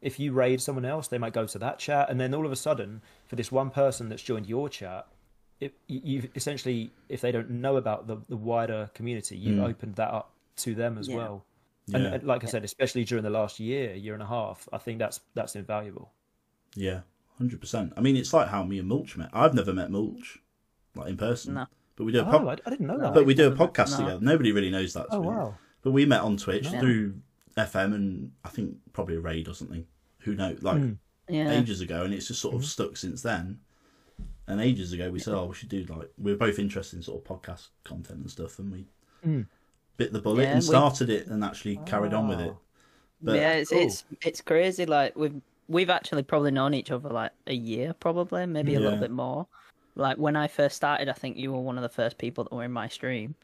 if 0.00 0.18
you 0.20 0.32
raid 0.32 0.60
someone 0.60 0.84
else, 0.84 1.08
they 1.08 1.18
might 1.18 1.32
go 1.32 1.46
to 1.46 1.58
that 1.58 1.78
chat. 1.78 2.08
And 2.10 2.20
then 2.20 2.34
all 2.34 2.46
of 2.46 2.52
a 2.52 2.56
sudden, 2.56 3.02
for 3.26 3.36
this 3.36 3.50
one 3.50 3.70
person 3.70 4.08
that's 4.08 4.22
joined 4.22 4.46
your 4.46 4.68
chat, 4.68 5.06
it, 5.60 5.74
you- 5.88 6.00
you've 6.04 6.28
essentially, 6.36 6.92
if 7.08 7.20
they 7.20 7.32
don't 7.32 7.50
know 7.50 7.76
about 7.76 8.06
the, 8.06 8.16
the 8.28 8.36
wider 8.36 8.90
community, 8.94 9.36
you've 9.36 9.58
hmm. 9.58 9.64
opened 9.64 9.96
that 9.96 10.10
up 10.12 10.30
to 10.58 10.74
them 10.74 10.98
as 10.98 11.08
Yeah. 11.08 11.16
well. 11.16 11.44
And, 11.92 12.02
Yeah. 12.04 12.14
and 12.14 12.24
like 12.24 12.44
I 12.44 12.46
said, 12.48 12.64
especially 12.64 13.04
during 13.04 13.24
the 13.24 13.30
last 13.30 13.58
year, 13.58 13.94
year 13.94 14.12
and 14.14 14.22
a 14.22 14.26
half, 14.26 14.68
I 14.72 14.78
think 14.78 14.98
that's 14.98 15.20
that's 15.34 15.56
invaluable. 15.56 16.12
Yeah, 16.74 17.00
hundred 17.38 17.60
percent. 17.62 17.94
I 17.96 18.00
mean, 18.02 18.14
it's 18.16 18.32
like 18.34 18.48
how 18.48 18.62
me 18.62 18.78
and 18.78 18.86
Mulch 18.86 19.16
met. 19.16 19.30
I've 19.32 19.54
never 19.54 19.72
met 19.72 19.90
Mulch, 19.90 20.38
like 20.94 21.08
in 21.08 21.16
person. 21.16 21.54
No. 21.54 21.66
But 21.96 22.04
we 22.04 22.12
do 22.12 22.20
a 22.20 22.26
Oh, 22.28 22.30
pod- 22.30 22.60
I, 22.64 22.68
I 22.68 22.70
didn't 22.70 22.86
know 22.88 22.98
that. 22.98 23.14
but 23.14 23.24
we 23.24 23.32
do 23.34 23.46
a 23.46 23.54
No. 23.54 23.56
podcast 23.56 23.96
together. 23.96 24.18
Nobody 24.20 24.52
really 24.52 24.70
knows 24.70 24.92
that. 24.92 25.06
Oh, 25.10 25.10
to 25.10 25.16
Oh, 25.16 25.20
me. 25.22 25.28
wow. 25.28 25.54
But 25.82 25.92
we 25.92 26.04
met 26.04 26.20
on 26.20 26.36
Twitch 26.36 26.70
Yeah. 26.70 26.78
through 26.78 27.14
FM 27.58 27.94
and 27.94 28.32
I 28.44 28.48
think 28.48 28.76
probably 28.92 29.16
a 29.16 29.20
raid 29.20 29.48
or 29.48 29.54
something. 29.54 29.86
Who 30.20 30.34
knows? 30.34 30.62
Like 30.62 30.78
Hmm. 30.78 30.92
yeah. 31.28 31.50
ages 31.50 31.80
ago, 31.80 32.02
and 32.04 32.12
it's 32.14 32.28
just 32.28 32.40
sort 32.40 32.54
of 32.54 32.60
Mm-hmm. 32.60 32.66
stuck 32.68 32.96
since 32.96 33.22
then. 33.22 33.60
And 34.46 34.60
ages 34.60 34.92
ago, 34.94 35.10
we 35.10 35.18
said, 35.18 35.34
"Oh, 35.34 35.46
we 35.46 35.54
should 35.54 35.68
do 35.68 35.84
like 35.84 36.10
we 36.16 36.32
were 36.32 36.38
both 36.38 36.58
interested 36.58 36.96
in 36.96 37.02
sort 37.02 37.22
of 37.22 37.28
podcast 37.28 37.68
content 37.84 38.20
and 38.20 38.30
stuff," 38.30 38.58
and 38.58 38.72
we 38.72 38.86
Mm. 39.26 39.46
bit 39.98 40.12
the 40.12 40.20
bullet 40.20 40.44
Yeah, 40.44 40.50
and 40.52 40.60
we- 40.60 40.66
started 40.66 41.10
it 41.10 41.26
and 41.26 41.44
actually 41.44 41.76
carried 41.84 42.14
on 42.14 42.28
with 42.28 42.40
it. 42.40 42.50
Oh. 42.54 42.58
But 43.20 43.36
yeah, 43.36 43.52
it's 43.54 43.70
Cool. 43.70 43.80
it's 43.82 44.04
it's 44.22 44.40
crazy. 44.40 44.86
Like 44.86 45.16
we've 45.16 45.40
we've 45.68 45.90
actually 45.90 46.22
probably 46.22 46.50
known 46.50 46.72
each 46.72 46.90
other 46.90 47.10
like 47.10 47.32
a 47.46 47.52
year, 47.54 47.92
probably 47.92 48.46
maybe 48.46 48.74
a 48.74 48.80
little 48.80 48.98
bit 48.98 49.10
more. 49.10 49.46
Like 49.96 50.16
when 50.16 50.36
I 50.36 50.46
first 50.48 50.76
started, 50.76 51.08
I 51.08 51.12
think 51.12 51.36
you 51.36 51.52
were 51.52 51.60
one 51.60 51.76
of 51.76 51.82
the 51.82 51.88
first 51.90 52.16
people 52.16 52.44
that 52.44 52.52
were 52.52 52.64
in 52.64 52.72
my 52.72 52.88
stream, 52.88 53.34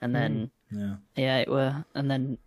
and 0.00 0.14
then 0.14 0.50
yeah, 0.70 0.96
yeah, 1.16 1.38
it 1.38 1.48
were, 1.48 1.84
and 1.94 2.10
then 2.10 2.38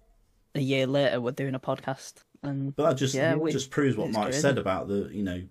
a 0.56 0.60
year 0.62 0.86
later 0.88 1.20
we're 1.22 1.32
doing 1.32 1.56
a 1.56 1.60
podcast, 1.60 2.24
and 2.44 2.76
but 2.76 2.90
that 2.90 2.96
just 2.98 3.14
Yeah, 3.16 3.36
we- 3.36 3.52
just 3.52 3.72
proves 3.72 3.96
what 3.98 4.12
Mike 4.12 4.34
said 4.34 4.58
about 4.58 4.88
the 4.88 5.10
you 5.14 5.24
know 5.24 5.44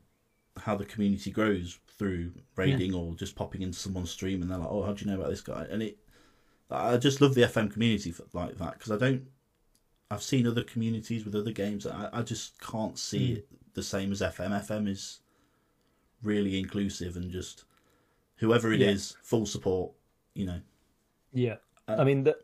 how 0.58 0.76
the 0.76 0.84
community 0.84 1.30
grows 1.30 1.78
through 1.98 2.32
raiding 2.56 2.94
or 2.94 3.14
just 3.14 3.34
popping 3.36 3.62
into 3.62 3.78
someone's 3.78 4.10
stream 4.10 4.42
and 4.42 4.50
they're 4.50 4.58
like, 4.58 4.68
"Oh, 4.70 4.82
how 4.82 4.92
do 4.92 5.04
you 5.04 5.10
know 5.10 5.18
about 5.18 5.30
this 5.30 5.40
guy?" 5.40 5.66
And 5.70 5.82
it, 5.82 5.98
I 6.70 6.96
just 6.96 7.20
love 7.20 7.34
the 7.34 7.42
FM 7.42 7.70
community 7.72 8.10
for, 8.12 8.24
like 8.32 8.56
that 8.58 8.74
because 8.74 8.90
I 8.92 8.96
don't. 8.98 9.26
I've 10.10 10.22
seen 10.22 10.46
other 10.46 10.64
communities 10.64 11.24
with 11.24 11.34
other 11.36 11.52
games. 11.52 11.86
I, 11.86 12.08
I 12.12 12.22
just 12.22 12.60
can't 12.60 12.98
see 12.98 13.32
it 13.34 13.48
the 13.74 13.82
same 13.82 14.10
as 14.10 14.20
FM. 14.20 14.50
FM 14.50 14.88
is 14.88 15.20
really 16.22 16.58
inclusive 16.58 17.16
and 17.16 17.30
just 17.30 17.64
whoever 18.36 18.72
it 18.72 18.82
is, 18.82 19.12
Yeah. 19.16 19.20
full 19.22 19.46
support. 19.46 19.92
You 20.34 20.46
know, 20.46 20.60
Yeah, 21.32 21.56
Uh, 21.88 21.96
I 21.98 22.04
mean 22.04 22.24
the, 22.24 22.36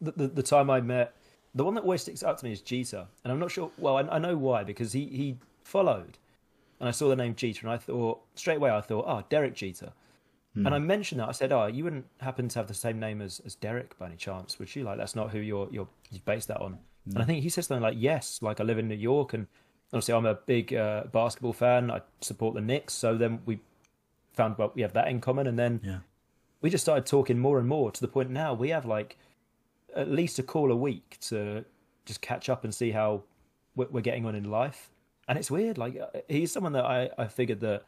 the 0.00 0.28
the 0.28 0.42
time 0.42 0.70
I 0.70 0.80
met 0.80 1.14
the 1.54 1.64
one 1.64 1.74
that 1.74 1.82
always 1.82 2.02
sticks 2.02 2.22
out 2.22 2.38
to 2.38 2.44
me 2.44 2.52
is 2.52 2.60
Jeter, 2.60 3.06
and 3.24 3.32
I'm 3.32 3.38
not 3.38 3.50
sure. 3.50 3.70
Well, 3.78 3.96
I, 3.96 4.02
I 4.02 4.18
know 4.18 4.36
why 4.36 4.64
because 4.64 4.92
he 4.92 5.06
he 5.06 5.36
followed, 5.64 6.18
and 6.78 6.88
I 6.88 6.92
saw 6.92 7.08
the 7.08 7.16
name 7.16 7.34
Jeter, 7.34 7.66
and 7.66 7.70
I 7.70 7.78
thought 7.78 8.20
straight 8.34 8.58
away 8.58 8.70
I 8.70 8.80
thought, 8.80 9.04
oh, 9.06 9.24
Derek 9.28 9.54
Jeter, 9.54 9.92
hmm. 10.54 10.66
and 10.66 10.74
I 10.74 10.78
mentioned 10.78 11.20
that 11.20 11.28
I 11.28 11.32
said, 11.32 11.52
oh, 11.52 11.66
you 11.66 11.84
wouldn't 11.84 12.06
happen 12.20 12.48
to 12.48 12.58
have 12.58 12.68
the 12.68 12.74
same 12.74 13.00
name 13.00 13.20
as, 13.20 13.40
as 13.44 13.54
Derek 13.54 13.98
by 13.98 14.06
any 14.06 14.16
chance, 14.16 14.58
would 14.58 14.74
you? 14.74 14.84
Like 14.84 14.98
that's 14.98 15.16
not 15.16 15.30
who 15.30 15.38
you're 15.38 15.68
you're 15.70 15.88
you've 16.10 16.24
based 16.24 16.48
that 16.48 16.60
on. 16.60 16.78
Hmm. 17.04 17.14
And 17.14 17.18
I 17.18 17.24
think 17.24 17.42
he 17.42 17.48
said 17.48 17.64
something 17.64 17.82
like, 17.82 17.96
yes, 17.98 18.40
like 18.42 18.60
I 18.60 18.64
live 18.64 18.78
in 18.78 18.88
New 18.88 18.94
York, 18.94 19.34
and 19.34 19.48
obviously 19.92 20.14
I'm 20.14 20.26
a 20.26 20.34
big 20.34 20.72
uh, 20.72 21.04
basketball 21.12 21.52
fan. 21.52 21.90
I 21.90 22.02
support 22.20 22.54
the 22.54 22.60
Knicks, 22.60 22.94
so 22.94 23.16
then 23.16 23.40
we 23.44 23.60
found 24.32 24.56
well 24.56 24.70
we 24.74 24.82
have 24.82 24.92
that 24.92 25.08
in 25.08 25.20
common, 25.20 25.48
and 25.48 25.58
then 25.58 25.80
yeah, 25.82 25.98
we 26.60 26.70
just 26.70 26.84
started 26.84 27.06
talking 27.06 27.38
more 27.40 27.58
and 27.58 27.66
more 27.66 27.90
to 27.90 28.00
the 28.00 28.08
point 28.08 28.30
now 28.30 28.54
we 28.54 28.68
have 28.68 28.84
like 28.84 29.16
at 29.96 30.08
least 30.10 30.38
a 30.38 30.42
call 30.42 30.70
a 30.72 30.76
week 30.76 31.16
to 31.28 31.64
just 32.06 32.20
catch 32.20 32.48
up 32.48 32.64
and 32.64 32.74
see 32.74 32.90
how 32.90 33.22
we're 33.76 33.88
we're 33.90 34.00
getting 34.00 34.26
on 34.26 34.34
in 34.34 34.50
life. 34.50 34.90
And 35.28 35.38
it's 35.38 35.50
weird, 35.50 35.78
like 35.78 35.96
uh, 35.98 36.18
he's 36.28 36.50
someone 36.52 36.72
that 36.72 36.84
I, 36.84 37.10
I 37.16 37.26
figured 37.28 37.60
that 37.60 37.84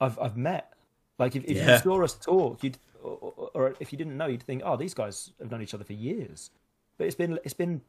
I've 0.00 0.18
I've 0.18 0.36
met. 0.36 0.72
Like 1.18 1.34
if, 1.36 1.44
if 1.44 1.56
Yeah. 1.56 1.74
you 1.74 1.78
saw 1.78 2.02
us 2.04 2.14
talk, 2.14 2.62
you'd 2.62 2.78
or, 3.02 3.10
or- 3.36 3.50
or 3.54 3.74
if 3.80 3.92
you 3.92 3.98
didn't 3.98 4.16
know, 4.16 4.26
you'd 4.26 4.42
think, 4.42 4.62
oh, 4.64 4.76
these 4.76 4.92
guys 4.94 5.30
have 5.40 5.50
known 5.50 5.62
each 5.62 5.72
other 5.74 5.84
for 5.84 5.94
years. 5.94 6.50
But 6.98 7.06
it's 7.06 7.16
been 7.16 7.38
it's 7.44 7.54
been 7.54 7.80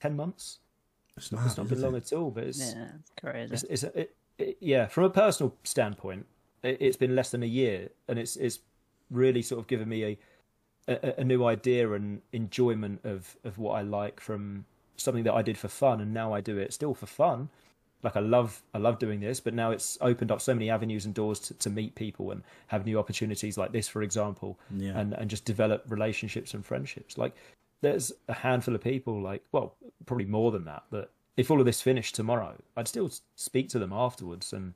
ten 0.00 0.16
months. 0.16 0.58
it's, 1.16 1.32
It's 1.32 1.56
not 1.56 1.68
been 1.68 1.80
long 1.80 1.94
it? 1.94 2.12
at 2.12 2.12
all. 2.12 2.30
But 2.30 2.44
it's 2.44 2.74
yeah, 2.74 2.88
it's 3.00 3.10
crazy. 3.20 3.54
it's, 3.54 3.62
it's 3.64 3.82
it, 3.84 4.16
it, 4.38 4.56
yeah, 4.60 4.86
from 4.86 5.04
a 5.04 5.10
personal 5.10 5.54
standpoint, 5.64 6.26
it, 6.62 6.78
it's 6.80 6.96
been 6.96 7.14
less 7.14 7.30
than 7.30 7.42
a 7.42 7.46
year, 7.46 7.88
and 8.08 8.18
it's 8.18 8.36
it's 8.36 8.58
really 9.10 9.42
sort 9.42 9.60
of 9.60 9.66
given 9.66 9.88
me 9.88 10.04
a, 10.04 10.18
a 10.88 11.20
a 11.20 11.24
new 11.24 11.44
idea 11.44 11.92
and 11.92 12.20
enjoyment 12.32 13.00
of 13.04 13.36
of 13.44 13.58
what 13.58 13.72
I 13.72 13.82
like 13.82 14.20
from 14.20 14.64
something 14.96 15.24
that 15.24 15.34
I 15.34 15.42
did 15.42 15.58
for 15.58 15.68
fun, 15.68 16.00
and 16.00 16.12
now 16.14 16.32
I 16.32 16.40
do 16.40 16.56
it 16.58 16.72
still 16.72 16.94
for 16.94 17.06
fun. 17.06 17.48
Like 18.02 18.16
I 18.16 18.20
love 18.20 18.62
I 18.74 18.78
love 18.78 18.98
doing 18.98 19.20
this, 19.20 19.40
but 19.40 19.54
now 19.54 19.70
it's 19.70 19.96
opened 20.00 20.30
up 20.30 20.40
so 20.40 20.52
many 20.54 20.68
avenues 20.70 21.06
and 21.06 21.14
doors 21.14 21.40
to, 21.40 21.54
to 21.54 21.70
meet 21.70 21.94
people 21.94 22.30
and 22.32 22.42
have 22.66 22.84
new 22.84 22.98
opportunities 22.98 23.56
like 23.56 23.72
this, 23.72 23.88
for 23.88 24.02
example, 24.02 24.58
Yeah. 24.70 24.98
and 24.98 25.14
and 25.14 25.30
just 25.30 25.44
develop 25.46 25.84
relationships 25.88 26.52
and 26.54 26.64
friendships. 26.64 27.16
Like 27.16 27.34
there's 27.80 28.12
a 28.28 28.34
handful 28.34 28.74
of 28.74 28.82
people, 28.82 29.20
like 29.22 29.42
well, 29.52 29.74
probably 30.06 30.26
more 30.26 30.52
than 30.52 30.64
that, 30.66 30.82
that 30.90 31.08
if 31.36 31.50
all 31.50 31.60
of 31.60 31.66
this 31.66 31.80
finished 31.82 32.14
tomorrow, 32.14 32.54
I'd 32.76 32.88
still 32.88 33.10
speak 33.36 33.68
to 33.70 33.78
them 33.78 33.92
afterwards 33.92 34.52
and 34.52 34.74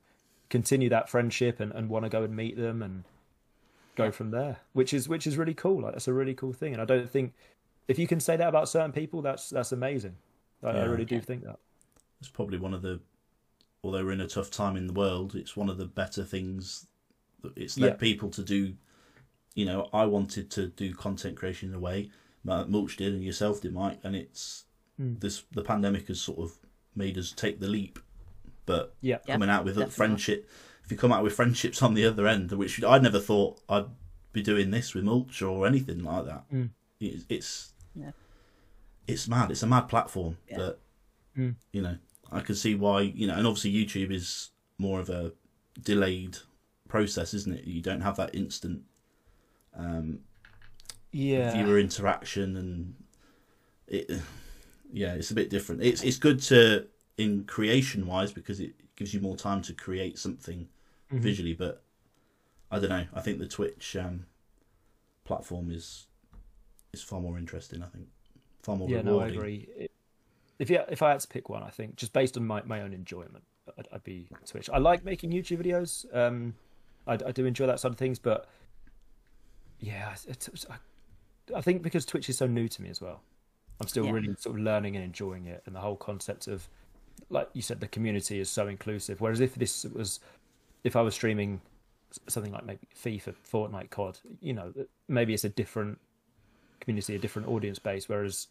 continue 0.49 0.89
that 0.89 1.07
friendship 1.07 1.59
and, 1.59 1.71
and 1.71 1.87
want 1.89 2.05
to 2.05 2.09
go 2.09 2.23
and 2.23 2.35
meet 2.35 2.57
them 2.57 2.81
and 2.81 3.03
go 3.99 4.11
from 4.11 4.31
there. 4.31 4.57
Which 4.73 4.93
is 4.93 5.07
which 5.09 5.27
is 5.27 5.37
really 5.37 5.53
cool. 5.53 5.81
Like 5.81 5.93
that's 5.93 6.07
a 6.07 6.13
really 6.13 6.33
cool 6.33 6.53
thing, 6.53 6.73
and 6.73 6.81
I 6.81 6.85
don't 6.85 7.09
think 7.09 7.33
if 7.87 7.99
you 7.99 8.07
can 8.07 8.19
say 8.19 8.35
that 8.37 8.47
about 8.47 8.69
certain 8.69 8.91
people, 8.91 9.21
that's 9.21 9.49
that's 9.49 9.71
amazing. 9.71 10.15
I, 10.63 10.67
I 10.69 10.73
Yeah. 10.75 10.85
really 10.85 11.05
do 11.05 11.19
think 11.19 11.43
that. 11.43 11.59
It's 12.19 12.29
probably 12.29 12.57
one 12.57 12.73
of 12.73 12.81
the, 12.81 12.99
although 13.83 14.03
we're 14.03 14.11
in 14.11 14.21
a 14.21 14.27
tough 14.27 14.51
time 14.51 14.75
in 14.75 14.87
the 14.87 14.93
world, 14.93 15.35
it's 15.35 15.55
one 15.55 15.69
of 15.69 15.77
the 15.77 15.85
better 15.85 16.23
things. 16.23 16.87
that 17.41 17.53
It's 17.57 17.77
led 17.79 17.91
Yeah. 17.93 17.95
people 17.95 18.29
to 18.31 18.43
do. 18.43 18.73
You 19.55 19.65
know, 19.65 19.89
I 19.93 20.05
wanted 20.05 20.49
to 20.51 20.67
do 20.67 20.93
content 20.93 21.37
creation 21.37 21.69
in 21.69 21.75
a 21.75 21.79
way, 21.79 22.11
Ma- 22.43 22.65
Mulch 22.65 22.97
did, 22.97 23.13
and 23.13 23.23
yourself 23.23 23.61
did, 23.61 23.73
Mike. 23.73 23.99
And 24.03 24.15
it's 24.15 24.65
Mm. 24.99 25.19
this. 25.21 25.43
The 25.51 25.63
pandemic 25.63 26.07
has 26.09 26.19
sort 26.19 26.39
of 26.39 26.59
made 26.95 27.17
us 27.17 27.31
take 27.31 27.61
the 27.61 27.67
leap, 27.69 27.97
but 28.65 28.93
Yeah. 29.01 29.19
Yeah, 29.25 29.35
coming 29.35 29.49
out 29.49 29.63
with 29.63 29.77
a 29.77 29.81
definitely. 29.85 29.95
friendship, 29.95 30.49
if 30.89 30.93
you 30.93 30.97
come 30.97 31.11
out 31.13 31.21
with 31.21 31.33
friendships 31.33 31.83
on 31.83 31.93
the 31.93 32.03
other 32.03 32.27
end, 32.27 32.51
which 32.51 32.83
I 32.83 32.97
never 32.97 33.19
thought 33.19 33.61
I'd 33.69 33.85
be 34.33 34.41
doing 34.41 34.71
this 34.71 34.95
with 34.95 35.03
mulch 35.03 35.39
or 35.43 35.67
anything 35.67 36.03
like 36.03 36.25
that. 36.25 36.49
Mm. 36.51 36.71
It's, 36.99 37.25
it's 37.29 37.73
Yeah. 37.93 38.09
it's 39.05 39.27
mad. 39.27 39.51
It's 39.51 39.61
a 39.61 39.67
mad 39.67 39.81
platform 39.87 40.37
Yeah. 40.49 40.57
that 40.57 40.79
Mm. 41.37 41.55
you 41.71 41.83
know. 41.83 41.97
I 42.31 42.39
can 42.39 42.55
see 42.55 42.73
why 42.73 43.01
you 43.01 43.27
know, 43.27 43.35
and 43.35 43.45
obviously 43.45 43.71
YouTube 43.71 44.11
is 44.11 44.49
more 44.79 44.99
of 44.99 45.09
a 45.11 45.31
delayed 45.79 46.37
process, 46.87 47.35
isn't 47.35 47.53
it? 47.53 47.65
You 47.65 47.81
don't 47.83 48.01
have 48.01 48.17
that 48.17 48.33
instant 48.33 48.81
um, 49.77 50.21
Yeah. 51.11 51.53
viewer 51.53 51.77
interaction 51.79 52.57
and 52.57 52.95
it 53.87 54.09
yeah 54.91 55.13
it's 55.13 55.29
a 55.29 55.35
bit 55.35 55.51
different 55.51 55.83
it's 55.83 56.01
it's 56.03 56.17
good 56.17 56.39
to 56.39 56.87
in 57.17 57.43
creation 57.45 58.07
wise 58.07 58.31
because 58.31 58.59
it 58.59 58.73
gives 58.95 59.13
you 59.13 59.19
more 59.19 59.35
time 59.37 59.61
to 59.61 59.73
create 59.73 60.17
something 60.17 60.67
Mhm. 61.11 61.19
visually 61.19 61.53
but 61.53 61.81
i 62.71 62.77
don't 62.79 62.89
know 62.89 63.05
i 63.13 63.21
think 63.21 63.39
the 63.39 63.47
twitch 63.47 63.95
um 63.95 64.25
platform 65.25 65.71
is 65.71 66.07
is 66.93 67.01
far 67.01 67.19
more 67.19 67.37
interesting 67.37 67.81
i 67.81 67.87
think 67.87 68.07
far 68.61 68.75
more 68.75 68.89
Yeah, 68.89 69.01
no, 69.01 69.19
I 69.19 69.27
agree. 69.27 69.67
It- 69.77 69.91
If 70.59 70.69
yeah, 70.69 70.83
if 70.89 71.01
I 71.01 71.11
had 71.11 71.21
to 71.21 71.27
pick 71.29 71.47
one, 71.47 71.63
I 71.63 71.69
think 71.69 71.95
just 71.95 72.11
based 72.11 72.35
on 72.35 72.45
my, 72.45 72.61
my 72.63 72.81
own 72.81 72.91
enjoyment, 72.93 73.45
I'd, 73.77 73.87
I'd 73.93 74.03
be 74.03 74.27
Twitch. 74.45 74.69
I 74.69 74.77
like 74.77 75.05
making 75.05 75.31
YouTube 75.31 75.59
videos. 75.63 76.05
Um, 76.13 76.55
I, 77.07 77.13
I 77.13 77.31
do 77.31 77.45
enjoy 77.45 77.65
that 77.67 77.79
side 77.79 77.93
of 77.93 77.97
things, 77.97 78.19
but 78.19 78.49
yeah, 79.79 80.11
it's, 80.27 80.47
it's, 80.47 80.65
I, 80.69 80.75
I 81.55 81.61
think 81.61 81.81
because 81.81 82.05
Twitch 82.05 82.27
is 82.27 82.37
so 82.37 82.45
new 82.47 82.67
to 82.67 82.81
me 82.81 82.89
as 82.89 82.99
well, 82.99 83.21
I'm 83.79 83.87
still 83.87 84.05
Yeah. 84.05 84.11
really 84.11 84.35
sort 84.37 84.57
of 84.57 84.61
learning 84.61 84.97
and 84.97 85.05
enjoying 85.05 85.45
it, 85.45 85.63
and 85.65 85.73
the 85.73 85.79
whole 85.79 85.95
concept 85.95 86.47
of, 86.47 86.67
like 87.29 87.47
you 87.53 87.61
said, 87.61 87.79
the 87.79 87.87
community 87.87 88.39
is 88.41 88.49
so 88.49 88.67
inclusive. 88.67 89.21
Whereas 89.21 89.39
if 89.39 89.55
this 89.55 89.85
was, 89.85 90.19
if 90.83 90.95
I 90.95 91.01
was 91.01 91.13
streaming 91.13 91.61
something 92.27 92.51
like 92.51 92.65
maybe 92.65 92.79
FIFA, 92.95 93.35
Fortnite, 93.51 93.89
COD, 93.91 94.19
you 94.41 94.53
know, 94.53 94.73
maybe 95.07 95.33
it's 95.33 95.43
a 95.43 95.49
different 95.49 95.99
community, 96.79 97.15
a 97.15 97.19
different 97.19 97.47
audience 97.47 97.77
base. 97.79 98.09
Whereas 98.09 98.47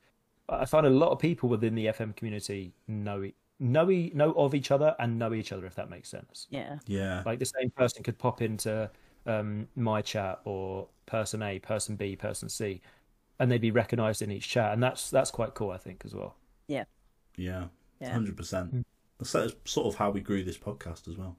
I 0.48 0.64
find 0.64 0.86
a 0.86 0.90
lot 0.90 1.10
of 1.10 1.18
people 1.18 1.48
within 1.48 1.74
the 1.74 1.86
FM 1.86 2.14
community 2.16 2.72
know 2.86 3.22
e- 3.24 3.34
know 3.58 3.90
e- 3.90 4.12
know 4.14 4.32
of 4.32 4.54
each 4.54 4.70
other 4.70 4.94
and 4.98 5.18
know 5.18 5.34
each 5.34 5.50
other, 5.52 5.66
if 5.66 5.74
that 5.74 5.90
makes 5.90 6.08
sense. 6.08 6.46
Yeah. 6.50 6.78
yeah 6.86 7.22
Like 7.26 7.38
the 7.40 7.46
same 7.46 7.70
person 7.70 8.02
could 8.02 8.18
pop 8.18 8.40
into 8.42 8.88
um, 9.26 9.66
my 9.74 10.00
chat 10.02 10.40
or 10.44 10.86
person 11.06 11.42
A, 11.42 11.58
person 11.58 11.96
B, 11.96 12.14
person 12.14 12.48
C, 12.48 12.80
and 13.40 13.50
they'd 13.50 13.60
be 13.60 13.70
recognised 13.72 14.22
in 14.22 14.30
each 14.30 14.48
chat, 14.48 14.72
and 14.72 14.82
that's 14.82 15.10
that's 15.10 15.30
quite 15.30 15.54
cool, 15.54 15.70
I 15.70 15.78
think, 15.78 16.02
as 16.04 16.14
well. 16.14 16.36
yeah 16.68 16.84
Yeah. 17.36 17.64
100% 18.00 18.36
Mm. 18.36 18.84
that's 19.18 19.32
that's 19.32 19.54
sort 19.64 19.88
of 19.88 19.96
how 19.96 20.10
we 20.10 20.20
grew 20.20 20.44
this 20.44 20.56
podcast 20.58 21.08
as 21.08 21.16
well 21.16 21.36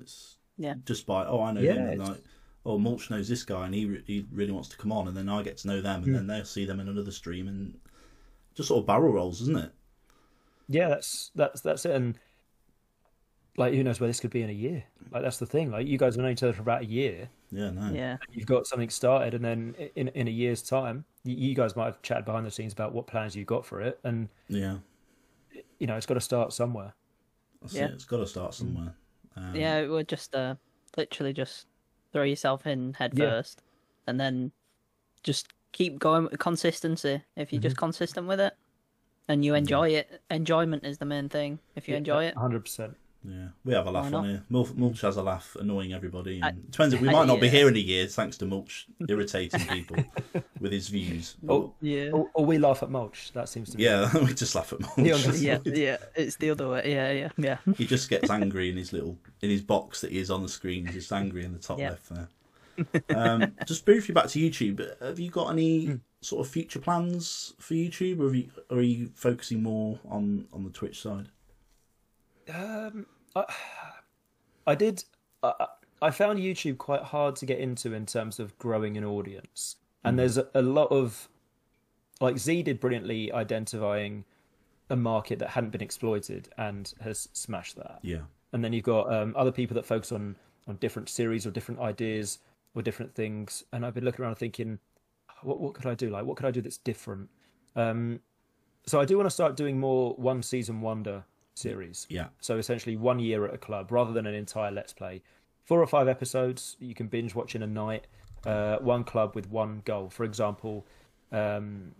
it's 0.00 0.36
Yeah. 0.56 0.74
just 0.84 1.06
by 1.06 1.24
oh 1.26 1.42
i 1.42 1.52
know 1.52 1.60
Yeah, 1.60 1.72
him 1.74 1.86
and 1.88 1.98
like 2.08 2.18
oh 2.66 2.78
mulch 2.78 3.10
knows 3.10 3.28
this 3.28 3.42
guy 3.44 3.66
and 3.66 3.74
he 3.74 3.86
re- 3.86 4.02
he 4.06 4.26
really 4.32 4.52
wants 4.52 4.68
to 4.70 4.76
come 4.76 4.92
on 4.92 5.08
and 5.08 5.16
then 5.16 5.28
i 5.28 5.42
get 5.42 5.56
to 5.58 5.68
know 5.68 5.80
them 5.80 6.02
and 6.04 6.12
Mm. 6.12 6.14
then 6.14 6.26
they'll 6.26 6.44
see 6.44 6.64
them 6.64 6.80
in 6.80 6.88
another 6.88 7.10
stream 7.12 7.48
and 7.48 7.78
just 8.54 8.68
sort 8.68 8.80
of 8.80 8.86
barrel 8.86 9.12
rolls 9.12 9.40
isn't 9.40 9.56
it 9.58 9.72
Yeah, 10.68 10.88
that's 10.88 11.30
that's 11.34 11.60
that's 11.62 11.84
it, 11.86 11.92
and 11.96 12.18
like 13.56 13.74
who 13.74 13.82
knows 13.82 14.00
where 14.00 14.06
this 14.08 14.20
could 14.20 14.30
be 14.30 14.42
in 14.42 14.50
a 14.50 14.52
year? 14.52 14.84
Like 15.10 15.22
that's 15.22 15.38
the 15.38 15.46
thing. 15.46 15.70
Like 15.70 15.86
you 15.86 15.98
guys 15.98 16.14
have 16.14 16.22
known 16.22 16.32
each 16.32 16.42
other 16.42 16.52
for 16.52 16.62
about 16.62 16.82
a 16.82 16.86
year. 16.86 17.28
yeah 17.50 17.70
no 17.70 17.90
Yeah. 17.92 18.16
You've 18.32 18.46
got 18.46 18.66
something 18.66 18.88
started, 18.90 19.34
and 19.34 19.44
then 19.44 19.74
in 19.96 20.08
in 20.08 20.28
a 20.28 20.30
year's 20.30 20.62
time, 20.62 21.04
you, 21.24 21.34
you 21.34 21.54
guys 21.54 21.74
might 21.76 21.86
have 21.86 22.00
chatted 22.02 22.24
behind 22.24 22.46
the 22.46 22.50
scenes 22.50 22.72
about 22.72 22.92
what 22.94 23.06
plans 23.08 23.34
you've 23.34 23.48
got 23.48 23.66
for 23.66 23.80
it, 23.80 23.98
and 24.04 24.28
yeah 24.48 24.78
you 25.78 25.86
know 25.86 25.96
it's 25.96 26.06
got 26.06 26.14
to 26.14 26.20
start 26.20 26.52
somewhere. 26.52 26.94
That's 27.60 27.74
Yeah. 27.74 27.86
it. 27.86 27.92
It's 27.94 28.04
got 28.04 28.18
to 28.18 28.26
start 28.26 28.54
somewhere. 28.54 28.94
Um, 29.36 29.54
Yeah, 29.54 29.78
it 29.78 29.88
would 29.88 30.08
just 30.08 30.34
uh, 30.34 30.56
literally 30.96 31.32
just 31.32 31.66
throw 32.12 32.22
yourself 32.22 32.66
in 32.66 32.94
head 32.94 33.14
Yeah. 33.16 33.26
first, 33.26 33.62
and 34.06 34.18
then 34.20 34.52
just 35.22 35.48
keep 35.72 35.98
going 35.98 36.24
with 36.24 36.38
consistency. 36.38 37.22
If 37.36 37.52
you're 37.52 37.60
just 37.60 37.76
Mm-hmm. 37.76 37.84
consistent 37.84 38.26
with 38.26 38.40
it, 38.40 38.54
and 39.28 39.44
you 39.44 39.54
enjoy 39.54 39.90
it, 39.90 40.22
enjoyment 40.30 40.84
is 40.84 40.98
the 40.98 41.04
main 41.04 41.28
thing. 41.28 41.60
If 41.76 41.88
you 41.88 41.94
enjoy 41.96 42.24
it, 42.24 42.34
hundred 42.36 42.64
percent. 42.64 42.96
Yeah. 43.24 43.48
We 43.64 43.74
have 43.74 43.86
a 43.86 43.90
laugh 43.90 44.12
on 44.14 44.24
here. 44.28 44.42
Mulch, 44.48 44.72
Mulch 44.74 45.00
has 45.02 45.16
a 45.16 45.22
laugh, 45.22 45.56
annoying 45.60 45.92
everybody. 45.92 46.36
And 46.36 46.44
I- 46.44 46.48
it 46.50 46.70
depends. 46.70 46.96
We 46.96 47.08
might 47.08 47.26
not 47.26 47.40
be 47.40 47.48
here 47.48 47.68
in 47.68 47.76
a 47.76 47.78
year 47.80 48.06
thanks 48.06 48.36
to 48.38 48.46
Mulch 48.46 48.86
irritating 49.08 49.60
people 49.66 49.96
with 50.60 50.72
his 50.72 50.88
views. 50.88 51.36
Oh, 51.48 51.72
yeah, 51.80 52.10
or, 52.10 52.30
or 52.34 52.44
we 52.46 52.58
laugh 52.58 52.82
at 52.82 52.90
mulch. 52.90 53.32
That 53.32 53.48
seems 53.48 53.70
to 53.70 53.76
be 53.76 53.82
Yeah, 53.84 54.10
we 54.24 54.32
just 54.34 54.54
laugh 54.54 54.72
at 54.72 54.80
Yeah, 54.98 55.12
Mulch. 55.24 55.36
yeah, 55.38 55.58
yeah. 55.64 55.96
It's 56.14 56.36
the 56.36 56.50
other 56.50 56.68
way. 56.68 56.82
Yeah, 56.92 57.12
yeah, 57.12 57.28
yeah. 57.36 57.58
he 57.76 57.86
just 57.86 58.08
gets 58.08 58.30
angry 58.30 58.70
in 58.70 58.76
his 58.76 58.92
little 58.92 59.18
in 59.42 59.50
his 59.50 59.62
box 59.62 60.00
that 60.00 60.12
he 60.12 60.18
is 60.18 60.30
on 60.30 60.42
the 60.42 60.48
screen. 60.48 60.86
He's 60.86 60.94
just 60.94 61.12
angry 61.12 61.44
in 61.44 61.52
the 61.52 61.58
top 61.58 61.78
Yeah. 61.78 61.90
left 61.90 62.08
there. 62.10 62.28
Um, 63.14 63.54
just 63.66 63.84
briefly 63.84 64.14
back 64.14 64.28
to 64.28 64.38
YouTube. 64.38 64.80
Have 65.02 65.18
you 65.18 65.30
got 65.30 65.50
any 65.50 65.84
Hmm. 65.86 65.94
sort 66.22 66.46
of 66.46 66.50
future 66.50 66.78
plans 66.78 67.52
for 67.58 67.74
YouTube, 67.74 68.20
or, 68.20 68.24
have 68.24 68.34
you, 68.34 68.50
or 68.70 68.78
are 68.78 68.82
you 68.82 69.10
focusing 69.14 69.62
more 69.62 69.98
on 70.08 70.46
on 70.52 70.64
the 70.64 70.70
Twitch 70.70 71.02
side? 71.02 71.26
Um, 72.48 73.06
I, 73.34 73.44
I 74.66 74.74
did. 74.74 75.04
I, 75.42 75.66
I 76.02 76.10
found 76.10 76.38
YouTube 76.38 76.78
quite 76.78 77.02
hard 77.02 77.36
to 77.36 77.46
get 77.46 77.58
into 77.58 77.92
in 77.92 78.06
terms 78.06 78.38
of 78.38 78.56
growing 78.58 78.96
an 78.96 79.04
audience, 79.04 79.76
and 80.04 80.18
there's 80.18 80.38
a, 80.38 80.46
a 80.54 80.62
lot 80.62 80.90
of 80.90 81.28
like 82.20 82.38
Z 82.38 82.62
did 82.62 82.80
brilliantly 82.80 83.32
identifying 83.32 84.24
a 84.88 84.96
market 84.96 85.38
that 85.38 85.50
hadn't 85.50 85.70
been 85.70 85.80
exploited 85.80 86.48
and 86.58 86.92
has 87.00 87.28
smashed 87.32 87.76
that. 87.76 88.00
Yeah, 88.02 88.22
And 88.52 88.64
then 88.64 88.72
you've 88.72 88.84
got 88.84 89.12
um, 89.12 89.34
other 89.36 89.52
people 89.52 89.74
that 89.74 89.86
focus 89.86 90.12
on 90.12 90.36
on 90.66 90.76
different 90.76 91.08
series 91.08 91.46
or 91.46 91.50
different 91.50 91.80
ideas 91.80 92.38
or 92.74 92.82
different 92.82 93.14
things. 93.14 93.64
And 93.72 93.84
I've 93.84 93.94
been 93.94 94.04
looking 94.04 94.24
around 94.24 94.36
thinking, 94.36 94.78
what 95.42 95.60
what 95.60 95.74
could 95.74 95.86
I 95.86 95.94
do? 95.94 96.10
Like, 96.10 96.24
what 96.24 96.36
could 96.36 96.46
I 96.46 96.50
do 96.50 96.60
that's 96.60 96.78
different? 96.78 97.28
Um, 97.76 98.20
so 98.86 99.00
I 99.00 99.04
do 99.04 99.16
want 99.16 99.26
to 99.26 99.34
start 99.34 99.56
doing 99.56 99.78
more 99.78 100.14
one 100.14 100.42
season 100.42 100.80
wonder 100.80 101.24
series. 101.60 102.06
yeah, 102.08 102.28
So 102.40 102.56
essentially, 102.58 102.96
one 102.96 103.18
year 103.18 103.46
at 103.46 103.54
a 103.54 103.58
club 103.58 103.92
rather 103.92 104.12
than 104.12 104.26
an 104.26 104.34
entire 104.34 104.70
let's 104.70 104.92
play. 104.92 105.22
Four 105.64 105.80
or 105.80 105.86
five 105.86 106.08
episodes 106.08 106.76
you 106.80 106.94
can 106.94 107.06
binge 107.06 107.34
watch 107.34 107.54
in 107.54 107.62
a 107.62 107.66
night. 107.66 108.06
Uh, 108.44 108.78
one 108.78 109.04
club 109.04 109.34
with 109.34 109.48
one 109.50 109.82
goal. 109.84 110.08
For 110.08 110.24
example, 110.24 110.86
um, 111.30 111.92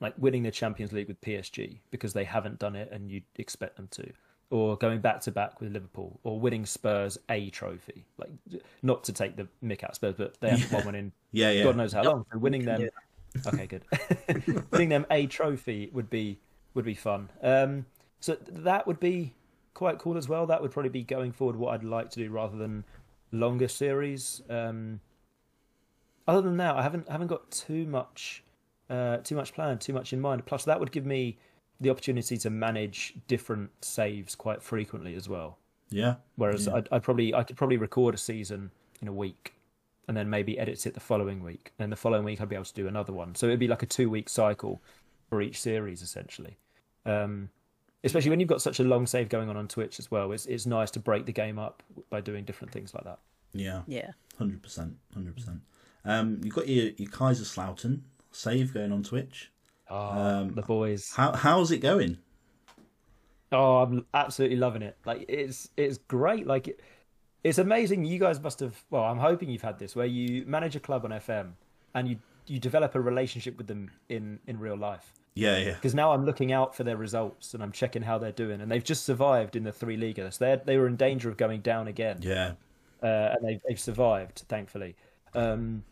like 0.00 0.14
winning 0.18 0.42
the 0.42 0.50
Champions 0.50 0.92
League 0.92 1.08
with 1.08 1.20
PSG 1.20 1.78
because 1.90 2.12
they 2.12 2.24
haven't 2.24 2.58
done 2.58 2.76
it 2.76 2.90
and 2.92 3.10
you'd 3.10 3.24
expect 3.36 3.76
them 3.76 3.88
to, 3.92 4.10
or 4.50 4.76
going 4.76 5.00
back 5.00 5.20
to 5.22 5.30
back 5.30 5.60
with 5.60 5.72
Liverpool, 5.72 6.18
or 6.24 6.40
winning 6.40 6.66
Spurs 6.66 7.18
a 7.28 7.50
trophy. 7.50 8.04
Like 8.18 8.30
not 8.82 9.04
to 9.04 9.12
take 9.12 9.36
the 9.36 9.46
mick 9.64 9.84
out 9.84 9.90
of 9.90 9.96
Spurs, 9.96 10.14
but 10.16 10.40
they 10.40 10.50
haven't 10.50 10.72
won 10.72 10.84
one 10.86 10.94
in 10.94 11.12
yeah, 11.32 11.50
yeah. 11.50 11.64
God 11.64 11.76
knows 11.76 11.92
how 11.92 12.02
long. 12.02 12.26
So 12.32 12.38
winning 12.38 12.64
them, 12.64 12.88
okay, 13.46 13.66
good. 13.66 13.84
winning 14.70 14.88
them 14.88 15.06
a 15.10 15.26
trophy 15.26 15.90
would 15.92 16.10
be 16.10 16.38
would 16.74 16.84
be 16.84 16.94
fun. 16.94 17.28
Um, 17.42 17.86
so 18.20 18.36
that 18.48 18.86
would 18.86 19.00
be 19.00 19.34
quite 19.74 19.98
cool 19.98 20.16
as 20.16 20.28
well. 20.28 20.46
That 20.46 20.60
would 20.62 20.70
probably 20.70 20.90
be 20.90 21.02
going 21.02 21.32
forward 21.32 21.56
what 21.56 21.74
I'd 21.74 21.84
like 21.84 22.10
to 22.10 22.20
do 22.20 22.30
rather 22.30 22.56
than 22.56 22.84
longer 23.32 23.68
series. 23.68 24.42
Um, 24.50 25.00
other 26.28 26.42
than 26.42 26.56
that, 26.58 26.76
I 26.76 26.82
haven't 26.82 27.08
haven't 27.08 27.28
got 27.28 27.50
too 27.50 27.86
much 27.86 28.44
uh, 28.88 29.18
too 29.18 29.34
much 29.36 29.54
planned, 29.54 29.80
too 29.80 29.92
much 29.92 30.12
in 30.12 30.20
mind. 30.20 30.44
Plus, 30.46 30.64
that 30.64 30.78
would 30.80 30.92
give 30.92 31.06
me 31.06 31.38
the 31.80 31.90
opportunity 31.90 32.36
to 32.36 32.50
manage 32.50 33.14
different 33.26 33.70
saves 33.82 34.34
quite 34.34 34.62
frequently 34.62 35.14
as 35.14 35.28
well. 35.28 35.56
yeah. 35.88 36.16
Whereas 36.36 36.66
Yeah. 36.66 36.74
I'd, 36.74 36.88
I'd 36.92 37.02
probably 37.02 37.34
I 37.34 37.42
could 37.42 37.56
probably 37.56 37.78
record 37.78 38.14
a 38.14 38.18
season 38.18 38.70
in 39.00 39.08
a 39.08 39.12
week, 39.12 39.54
and 40.08 40.16
then 40.16 40.28
maybe 40.28 40.58
edit 40.58 40.86
it 40.86 40.94
the 40.94 41.00
following 41.00 41.42
week, 41.42 41.72
and 41.78 41.84
then 41.84 41.90
the 41.90 41.96
following 41.96 42.24
week 42.24 42.40
I'd 42.40 42.48
be 42.50 42.54
able 42.56 42.64
to 42.66 42.74
do 42.74 42.86
another 42.86 43.12
one. 43.12 43.34
So 43.34 43.46
it'd 43.46 43.58
be 43.58 43.68
like 43.68 43.82
a 43.82 43.86
two 43.86 44.10
week 44.10 44.28
cycle 44.28 44.82
for 45.30 45.40
each 45.40 45.60
series 45.60 46.02
essentially. 46.02 46.58
Um, 47.06 47.48
especially 48.04 48.30
when 48.30 48.40
you've 48.40 48.48
got 48.48 48.62
such 48.62 48.80
a 48.80 48.84
long 48.84 49.06
save 49.06 49.28
going 49.28 49.48
on 49.48 49.56
on 49.56 49.68
Twitch 49.68 49.98
as 49.98 50.10
well, 50.10 50.32
it's 50.32 50.46
it's 50.46 50.66
nice 50.66 50.90
to 50.92 51.00
break 51.00 51.26
the 51.26 51.32
game 51.32 51.58
up 51.58 51.82
by 52.10 52.20
doing 52.20 52.44
different 52.44 52.72
things 52.72 52.94
like 52.94 53.04
that. 53.04 53.18
Yeah, 53.52 53.82
Yeah. 53.86 54.12
hundred 54.38 54.62
percent, 54.62 54.96
hundred 55.14 55.34
percent. 55.36 55.60
Um, 56.04 56.40
you've 56.42 56.54
got 56.54 56.68
your 56.68 56.90
your 56.96 57.10
Kaiserslautern 57.10 58.00
save 58.32 58.72
going 58.72 58.92
on 58.92 59.02
Twitch. 59.02 59.50
Oh, 59.88 59.96
Um, 59.96 60.50
the 60.54 60.62
boys! 60.62 61.12
How 61.14 61.32
how's 61.32 61.70
it 61.70 61.78
going? 61.78 62.18
Oh, 63.52 63.78
I'm 63.78 64.06
absolutely 64.14 64.56
loving 64.56 64.82
it. 64.82 64.96
Like 65.04 65.24
it's 65.28 65.68
it's 65.76 65.98
great. 65.98 66.46
Like 66.46 66.68
it, 66.68 66.80
it's 67.42 67.58
amazing. 67.58 68.04
You 68.04 68.18
guys 68.18 68.40
must 68.40 68.60
have. 68.60 68.82
Well, 68.90 69.02
I'm 69.02 69.18
hoping 69.18 69.50
you've 69.50 69.62
had 69.62 69.78
this 69.78 69.96
where 69.96 70.06
you 70.06 70.44
manage 70.46 70.76
a 70.76 70.80
club 70.80 71.04
on 71.04 71.10
FM 71.10 71.52
and 71.94 72.08
you 72.08 72.18
you 72.46 72.58
develop 72.60 72.94
a 72.94 73.00
relationship 73.00 73.58
with 73.58 73.66
them 73.66 73.90
in 74.08 74.38
in 74.46 74.58
real 74.60 74.76
life. 74.76 75.12
Yeah, 75.34 75.58
yeah, 75.58 75.74
Because 75.74 75.94
now 75.94 76.12
I'm 76.12 76.26
looking 76.26 76.52
out 76.52 76.74
for 76.74 76.84
their 76.84 76.96
results 76.96 77.54
and 77.54 77.62
I'm 77.62 77.72
checking 77.72 78.02
how 78.02 78.18
they're 78.18 78.32
doing, 78.32 78.60
and 78.60 78.70
they've 78.70 78.84
just 78.84 79.04
survived 79.04 79.56
in 79.56 79.64
the 79.64 79.72
three 79.72 79.96
leaguers. 79.96 80.38
They 80.38 80.60
they 80.64 80.76
were 80.76 80.86
in 80.86 80.96
danger 80.96 81.28
of 81.30 81.36
going 81.36 81.60
down 81.62 81.88
again, 81.88 82.18
yeah, 82.22 82.52
uh, 83.02 83.34
and 83.36 83.46
they've 83.46 83.60
they've 83.68 83.80
survived 83.80 84.44
thankfully. 84.48 84.96
Um, 85.34 85.84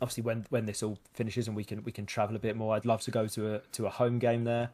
obviously, 0.00 0.22
when 0.22 0.44
when 0.50 0.66
this 0.66 0.82
all 0.82 0.98
finishes 1.14 1.46
and 1.48 1.56
we 1.56 1.64
can 1.64 1.82
we 1.84 1.92
can 1.92 2.06
travel 2.06 2.36
a 2.36 2.38
bit 2.38 2.56
more, 2.56 2.74
I'd 2.74 2.84
love 2.86 3.00
to 3.02 3.10
go 3.10 3.26
to 3.28 3.54
a 3.56 3.58
to 3.72 3.86
a 3.86 3.90
home 3.90 4.18
game 4.18 4.44
there. 4.44 4.70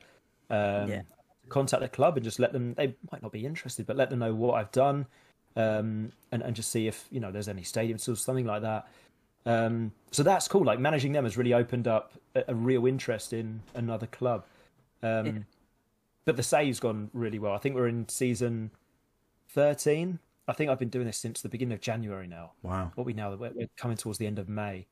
Um, 0.50 0.88
Yeah. 0.88 1.02
contact 1.48 1.82
the 1.82 1.88
club 1.88 2.16
and 2.16 2.24
just 2.24 2.38
let 2.38 2.52
them. 2.52 2.74
They 2.74 2.96
might 3.12 3.22
not 3.22 3.32
be 3.32 3.46
interested, 3.46 3.86
but 3.86 3.96
let 3.96 4.10
them 4.10 4.18
know 4.20 4.34
what 4.34 4.54
I've 4.54 4.72
done, 4.72 5.06
um, 5.56 6.12
and 6.32 6.42
and 6.42 6.56
just 6.56 6.70
see 6.70 6.86
if 6.86 7.06
you 7.10 7.20
know 7.20 7.30
there's 7.32 7.48
any 7.48 7.62
stadiums 7.62 8.08
or 8.08 8.16
something 8.16 8.46
like 8.46 8.62
that. 8.62 8.88
Um, 9.46 9.92
so 10.10 10.22
that's 10.22 10.48
cool. 10.48 10.64
Like 10.64 10.78
managing 10.78 11.12
them 11.12 11.24
has 11.24 11.36
really 11.36 11.54
opened 11.54 11.88
up 11.88 12.12
a, 12.34 12.44
a 12.48 12.54
real 12.54 12.86
interest 12.86 13.32
in 13.32 13.60
another 13.74 14.06
club. 14.06 14.44
Um, 15.02 15.26
Yeah. 15.26 15.32
But 16.24 16.36
the 16.36 16.42
save's 16.42 16.78
gone 16.78 17.08
really 17.14 17.38
well. 17.38 17.54
I 17.54 17.58
think 17.58 17.74
we're 17.74 17.88
in 17.88 18.06
season 18.08 18.70
thirteen. 19.48 20.18
I 20.46 20.52
think 20.52 20.70
I've 20.70 20.78
been 20.78 20.90
doing 20.90 21.06
this 21.06 21.16
since 21.16 21.40
the 21.40 21.48
beginning 21.48 21.72
of 21.72 21.80
January 21.80 22.26
now. 22.26 22.52
Wow. 22.62 22.92
What 22.94 23.06
we 23.06 23.14
now 23.14 23.34
we're, 23.34 23.50
we're 23.54 23.68
coming 23.78 23.96
towards 23.96 24.18
the 24.18 24.26
end 24.26 24.38
of 24.38 24.46
May. 24.46 24.86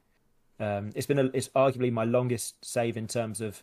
Um, 0.59 0.93
it's 0.95 1.07
been 1.07 1.19
a, 1.19 1.25
it's 1.35 1.49
arguably 1.49 1.93
my 1.93 2.05
longest 2.05 2.65
save 2.65 2.97
in 2.97 3.07
terms 3.07 3.43
of 3.43 3.63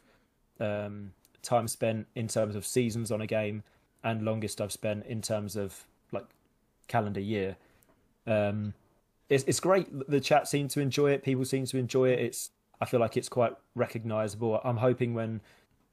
um, 0.59 1.13
time 1.41 1.67
spent 1.67 2.05
in 2.13 2.27
terms 2.27 2.55
of 2.55 2.63
seasons 2.63 3.11
on 3.11 3.21
a 3.21 3.27
game, 3.27 3.63
and 4.03 4.23
longest 4.23 4.61
I've 4.61 4.71
spent 4.71 5.05
in 5.07 5.23
terms 5.23 5.55
of 5.55 5.85
like 6.11 6.25
calendar 6.87 7.21
year. 7.21 7.55
Um, 8.27 8.75
it's 9.33 9.43
it's 9.45 9.59
great. 9.59 9.87
The 10.09 10.19
chat 10.19 10.47
seem 10.47 10.67
to 10.69 10.79
enjoy 10.79 11.11
it. 11.11 11.23
People 11.23 11.45
seem 11.45 11.65
to 11.65 11.77
enjoy 11.77 12.09
it. 12.09 12.19
It's 12.19 12.51
I 12.81 12.85
feel 12.85 12.99
like 12.99 13.17
it's 13.17 13.29
quite 13.29 13.53
recognisable. 13.75 14.59
I'm 14.63 14.77
hoping 14.77 15.13
when 15.13 15.41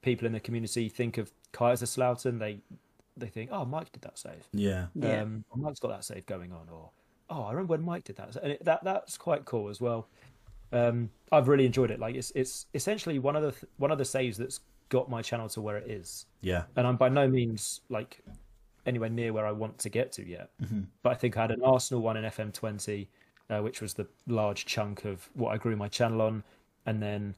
people 0.01 0.25
in 0.25 0.33
the 0.33 0.39
community 0.39 0.89
think 0.89 1.17
of 1.17 1.31
Kaiserslautern, 1.53 2.39
they 2.39 2.59
they 3.17 3.27
think, 3.27 3.49
oh, 3.51 3.65
Mike 3.65 3.91
did 3.91 4.01
that 4.03 4.17
save. 4.17 4.47
Yeah. 4.53 4.87
Yeah. 4.95 5.21
Um, 5.21 5.43
or 5.49 5.57
Mike's 5.57 5.79
got 5.79 5.89
that 5.89 6.03
save 6.03 6.25
going 6.25 6.51
on, 6.51 6.67
or 6.71 6.89
oh, 7.29 7.43
I 7.43 7.51
remember 7.51 7.71
when 7.71 7.83
Mike 7.83 8.03
did 8.03 8.15
that, 8.17 8.35
and 8.37 8.53
it, 8.53 8.65
that 8.65 8.83
that's 8.83 9.17
quite 9.17 9.45
cool 9.45 9.69
as 9.69 9.79
well. 9.81 10.07
Um, 10.73 11.09
I've 11.31 11.47
really 11.49 11.65
enjoyed 11.65 11.91
it. 11.91 11.99
Like 11.99 12.15
it's 12.15 12.31
it's 12.35 12.65
essentially 12.73 13.19
one 13.19 13.35
of 13.35 13.43
the 13.43 13.51
th- 13.51 13.65
one 13.77 13.91
of 13.91 13.97
the 13.97 14.05
saves 14.05 14.37
that's 14.37 14.61
got 14.89 15.09
my 15.09 15.21
channel 15.21 15.47
to 15.49 15.61
where 15.61 15.77
it 15.77 15.89
is, 15.89 16.25
Yeah. 16.41 16.63
and 16.75 16.85
I'm 16.85 16.97
by 16.97 17.07
no 17.09 17.27
means 17.27 17.81
like 17.89 18.21
anywhere 18.85 19.09
near 19.09 19.31
where 19.31 19.45
I 19.45 19.51
want 19.51 19.77
to 19.79 19.89
get 19.89 20.11
to 20.13 20.27
yet. 20.27 20.49
But 21.03 21.11
I 21.11 21.15
think 21.15 21.37
I 21.37 21.41
had 21.41 21.51
an 21.51 21.61
Arsenal 21.63 22.01
one 22.01 22.17
in 22.17 22.23
FM20, 22.25 23.07
uh, 23.51 23.59
which 23.59 23.81
was 23.81 23.93
the 23.93 24.07
large 24.27 24.65
chunk 24.65 25.05
of 25.05 25.29
what 25.33 25.51
I 25.51 25.57
grew 25.57 25.75
my 25.75 25.89
channel 25.89 26.21
on, 26.21 26.43
and 26.85 27.03
then 27.03 27.35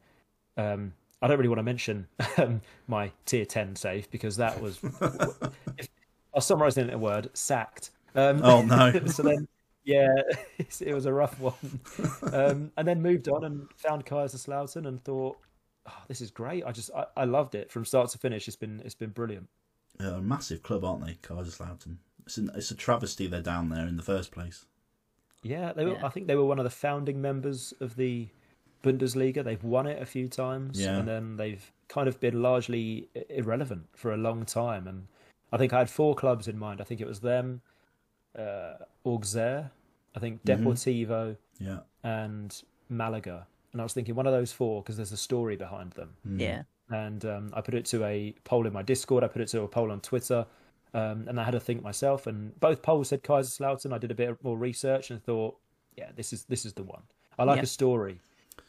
um, 0.55 0.93
I 1.21 1.27
don't 1.27 1.37
really 1.37 1.49
want 1.49 1.59
to 1.59 1.63
mention 1.63 2.07
um, 2.37 2.61
my 2.87 3.11
tier 3.25 3.45
10 3.45 3.75
save 3.75 4.09
because 4.11 4.37
that 4.37 4.61
was 4.61 4.79
if, 5.77 5.87
I'll 6.33 6.41
summarise 6.41 6.77
it 6.77 6.87
in 6.87 6.93
a 6.93 6.97
word 6.97 7.29
sacked. 7.33 7.91
Um, 8.15 8.41
Oh, 8.43 8.61
no. 8.61 9.05
so 9.07 9.23
then, 9.23 9.47
yeah, 9.83 10.13
it 10.57 10.93
was 10.93 11.05
a 11.05 11.13
rough 11.13 11.39
one. 11.39 11.79
Um, 12.31 12.71
and 12.77 12.87
then 12.87 13.01
moved 13.01 13.27
on 13.27 13.43
and 13.43 13.67
found 13.75 14.05
Kaiserslautern 14.05 14.85
and 14.85 15.03
thought, 15.03 15.37
oh, 15.87 16.03
this 16.07 16.21
is 16.21 16.29
great. 16.29 16.63
I 16.65 16.71
just 16.71 16.91
I, 16.95 17.05
I 17.17 17.25
loved 17.25 17.55
it 17.55 17.71
from 17.71 17.85
start 17.85 18.09
to 18.11 18.17
finish. 18.17 18.47
It's 18.47 18.57
been 18.57 18.81
it's 18.85 18.95
been 18.95 19.09
brilliant. 19.09 19.49
They're 19.97 20.13
a 20.13 20.21
massive 20.21 20.63
club, 20.63 20.83
aren't 20.83 21.05
they, 21.05 21.13
Kaiserslautern? 21.13 21.97
It's, 22.25 22.37
an, 22.37 22.49
it's 22.55 22.71
a 22.71 22.75
travesty 22.75 23.27
they're 23.27 23.41
down 23.41 23.69
there 23.69 23.87
in 23.87 23.97
the 23.97 24.03
first 24.03 24.31
place. 24.31 24.65
Yeah, 25.43 25.73
they 25.73 25.85
were. 25.85 25.93
Yeah. 25.93 26.05
I 26.05 26.09
think 26.09 26.27
they 26.27 26.35
were 26.35 26.45
one 26.45 26.57
of 26.59 26.63
the 26.63 26.69
founding 26.71 27.21
members 27.21 27.73
of 27.79 27.95
the 27.95 28.27
Bundesliga. 28.83 29.43
They've 29.43 29.63
won 29.63 29.85
it 29.87 30.01
a 30.01 30.05
few 30.05 30.27
times, 30.27 30.79
Yeah. 30.81 30.97
and 30.97 31.07
then 31.07 31.37
they've 31.37 31.71
kind 31.87 32.07
of 32.07 32.19
been 32.19 32.41
largely 32.41 33.09
irrelevant 33.29 33.87
for 33.93 34.13
a 34.13 34.17
long 34.17 34.45
time. 34.45 34.87
And 34.87 35.07
I 35.51 35.57
think 35.57 35.73
I 35.73 35.79
had 35.79 35.89
four 35.89 36.15
clubs 36.15 36.47
in 36.47 36.57
mind. 36.57 36.81
I 36.81 36.83
think 36.83 36.99
it 37.01 37.07
was 37.07 37.19
them, 37.19 37.61
uh, 38.37 38.73
Auxerre, 39.05 39.71
I 40.15 40.19
think 40.19 40.43
Mhm. 40.43 40.63
Deportivo, 40.63 41.37
Yeah. 41.59 41.79
and 42.03 42.63
Malaga. 42.89 43.47
And 43.71 43.81
I 43.81 43.83
was 43.83 43.93
thinking 43.93 44.15
one 44.15 44.27
of 44.27 44.33
those 44.33 44.51
four 44.51 44.81
because 44.81 44.97
there's 44.97 45.11
a 45.11 45.17
story 45.17 45.55
behind 45.55 45.91
them. 45.93 46.15
Mm. 46.27 46.39
Yeah. 46.39 46.63
And 46.89 47.25
um, 47.25 47.49
I 47.53 47.61
put 47.61 47.73
it 47.73 47.85
to 47.85 48.03
a 48.03 48.35
poll 48.43 48.67
in 48.67 48.73
my 48.73 48.81
Discord. 48.83 49.23
I 49.23 49.27
put 49.27 49.41
it 49.41 49.47
to 49.49 49.61
a 49.61 49.67
poll 49.67 49.91
on 49.91 49.99
Twitter. 50.01 50.45
Um, 50.93 51.27
and 51.27 51.39
I 51.39 51.43
had 51.43 51.51
to 51.51 51.59
think 51.59 51.81
myself. 51.81 52.27
And 52.27 52.57
both 52.59 52.81
polls 52.83 53.09
said 53.09 53.23
Kaiserslautern. 53.23 53.91
I 53.93 53.97
did 53.97 54.11
a 54.11 54.15
bit 54.15 54.43
more 54.43 54.57
research 54.57 55.09
and 55.09 55.23
thought, 55.23 55.57
yeah, 55.97 56.11
this 56.15 56.33
is 56.33 56.43
this 56.45 56.65
is 56.65 56.73
the 56.73 56.83
one. 56.83 57.01
I 57.39 57.43
like 57.45 57.57
Yeah. 57.57 57.63
a 57.63 57.67
story, 57.67 58.19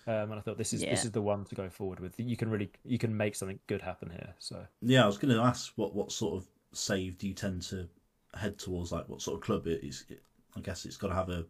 um, 0.06 0.30
and 0.30 0.34
I 0.34 0.40
thought 0.40 0.56
this 0.56 0.72
is 0.72 0.80
this 0.80 1.04
is 1.04 1.10
the 1.10 1.20
one 1.20 1.44
to 1.44 1.54
go 1.54 1.68
forward 1.68 2.00
with. 2.00 2.18
You 2.18 2.36
can 2.36 2.50
really 2.50 2.70
you 2.84 2.98
can 2.98 3.14
make 3.14 3.34
something 3.34 3.58
good 3.66 3.82
happen 3.82 4.10
here. 4.10 4.34
So 4.38 4.66
Yeah, 4.80 5.04
I 5.04 5.06
was 5.06 5.18
going 5.18 5.34
to 5.34 5.42
ask 5.42 5.72
what, 5.76 5.94
what 5.94 6.12
sort 6.12 6.34
of 6.36 6.46
save 6.72 7.18
do 7.18 7.28
you 7.28 7.34
tend 7.34 7.62
to 7.62 7.88
head 8.34 8.58
towards? 8.58 8.90
Like, 8.90 9.08
what 9.08 9.20
sort 9.20 9.36
of 9.36 9.42
club 9.42 9.66
it 9.66 9.84
is? 9.84 10.04
It, 10.08 10.22
I 10.56 10.60
guess 10.60 10.86
it's 10.86 10.96
got 10.96 11.08
to 11.08 11.14
have 11.14 11.28
a 11.28 11.44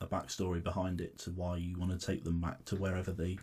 a 0.00 0.06
backstory 0.06 0.62
behind 0.62 1.00
it 1.00 1.18
to 1.18 1.30
why 1.32 1.56
you 1.56 1.76
want 1.76 1.90
to 1.98 2.06
take 2.06 2.22
them 2.24 2.40
back 2.40 2.64
to 2.66 2.76
wherever 2.76 3.10
they 3.12 3.36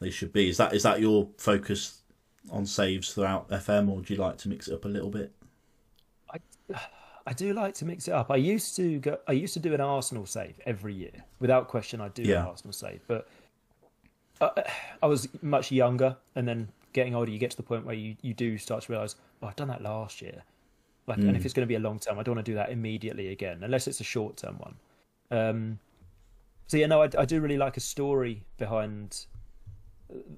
they 0.00 0.10
should 0.10 0.32
be. 0.32 0.48
Is 0.48 0.56
that 0.56 0.74
is 0.74 0.82
that 0.82 1.00
your 1.00 1.28
focus 1.38 2.02
on 2.50 2.66
saves 2.66 3.12
throughout 3.14 3.48
FM, 3.50 3.88
or 3.88 4.00
do 4.00 4.12
you 4.14 4.18
like 4.20 4.38
to 4.38 4.48
mix 4.48 4.66
it 4.66 4.74
up 4.74 4.84
a 4.84 4.88
little 4.88 5.10
bit? 5.10 5.32
I 7.26 7.32
do 7.32 7.52
like 7.52 7.74
to 7.74 7.84
mix 7.84 8.08
it 8.08 8.14
up. 8.14 8.30
I 8.30 8.36
used 8.36 8.74
to 8.76 8.98
go. 8.98 9.18
I 9.28 9.32
used 9.32 9.54
to 9.54 9.60
do 9.60 9.74
an 9.74 9.80
Arsenal 9.80 10.26
save 10.26 10.58
every 10.66 10.94
year, 10.94 11.24
without 11.40 11.68
question. 11.68 12.00
I 12.00 12.08
do 12.08 12.22
Yeah. 12.22 12.40
an 12.40 12.46
Arsenal 12.48 12.72
save, 12.72 13.00
but 13.06 13.28
I, 14.40 14.64
I 15.02 15.06
was 15.06 15.28
much 15.42 15.70
younger, 15.70 16.16
and 16.34 16.48
then 16.48 16.68
getting 16.92 17.14
older, 17.14 17.30
you 17.30 17.38
get 17.38 17.50
to 17.50 17.56
the 17.56 17.62
point 17.62 17.86
where 17.86 17.94
you, 17.94 18.16
you 18.22 18.34
do 18.34 18.58
start 18.58 18.82
to 18.82 18.92
realize, 18.92 19.16
oh, 19.42 19.46
I've 19.46 19.56
done 19.56 19.68
that 19.68 19.82
last 19.82 20.20
year. 20.20 20.42
Like, 21.06 21.18
and 21.18 21.36
if 21.36 21.44
it's 21.44 21.54
going 21.54 21.66
to 21.66 21.68
be 21.68 21.74
a 21.74 21.80
long 21.80 21.98
term, 21.98 22.18
I 22.18 22.22
don't 22.22 22.36
want 22.36 22.44
to 22.44 22.52
do 22.52 22.56
that 22.56 22.70
immediately 22.70 23.28
again, 23.28 23.60
unless 23.62 23.88
it's 23.88 24.00
a 24.00 24.04
short 24.04 24.36
term 24.36 24.58
one. 24.58 24.74
Um, 25.30 25.78
so 26.66 26.76
yeah, 26.76 26.86
no, 26.86 27.02
I, 27.02 27.08
I 27.18 27.24
do 27.24 27.40
really 27.40 27.56
like 27.56 27.76
a 27.76 27.80
story 27.80 28.44
behind 28.58 29.26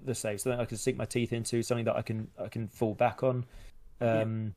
the 0.04 0.14
save, 0.14 0.40
something 0.40 0.60
I 0.60 0.64
can 0.64 0.78
sink 0.78 0.96
my 0.96 1.04
teeth 1.04 1.32
into, 1.32 1.62
something 1.62 1.84
that 1.84 1.96
I 1.96 2.02
can 2.02 2.28
I 2.42 2.48
can 2.48 2.68
fall 2.68 2.94
back 2.94 3.22
on. 3.22 3.44
Um, 4.00 4.54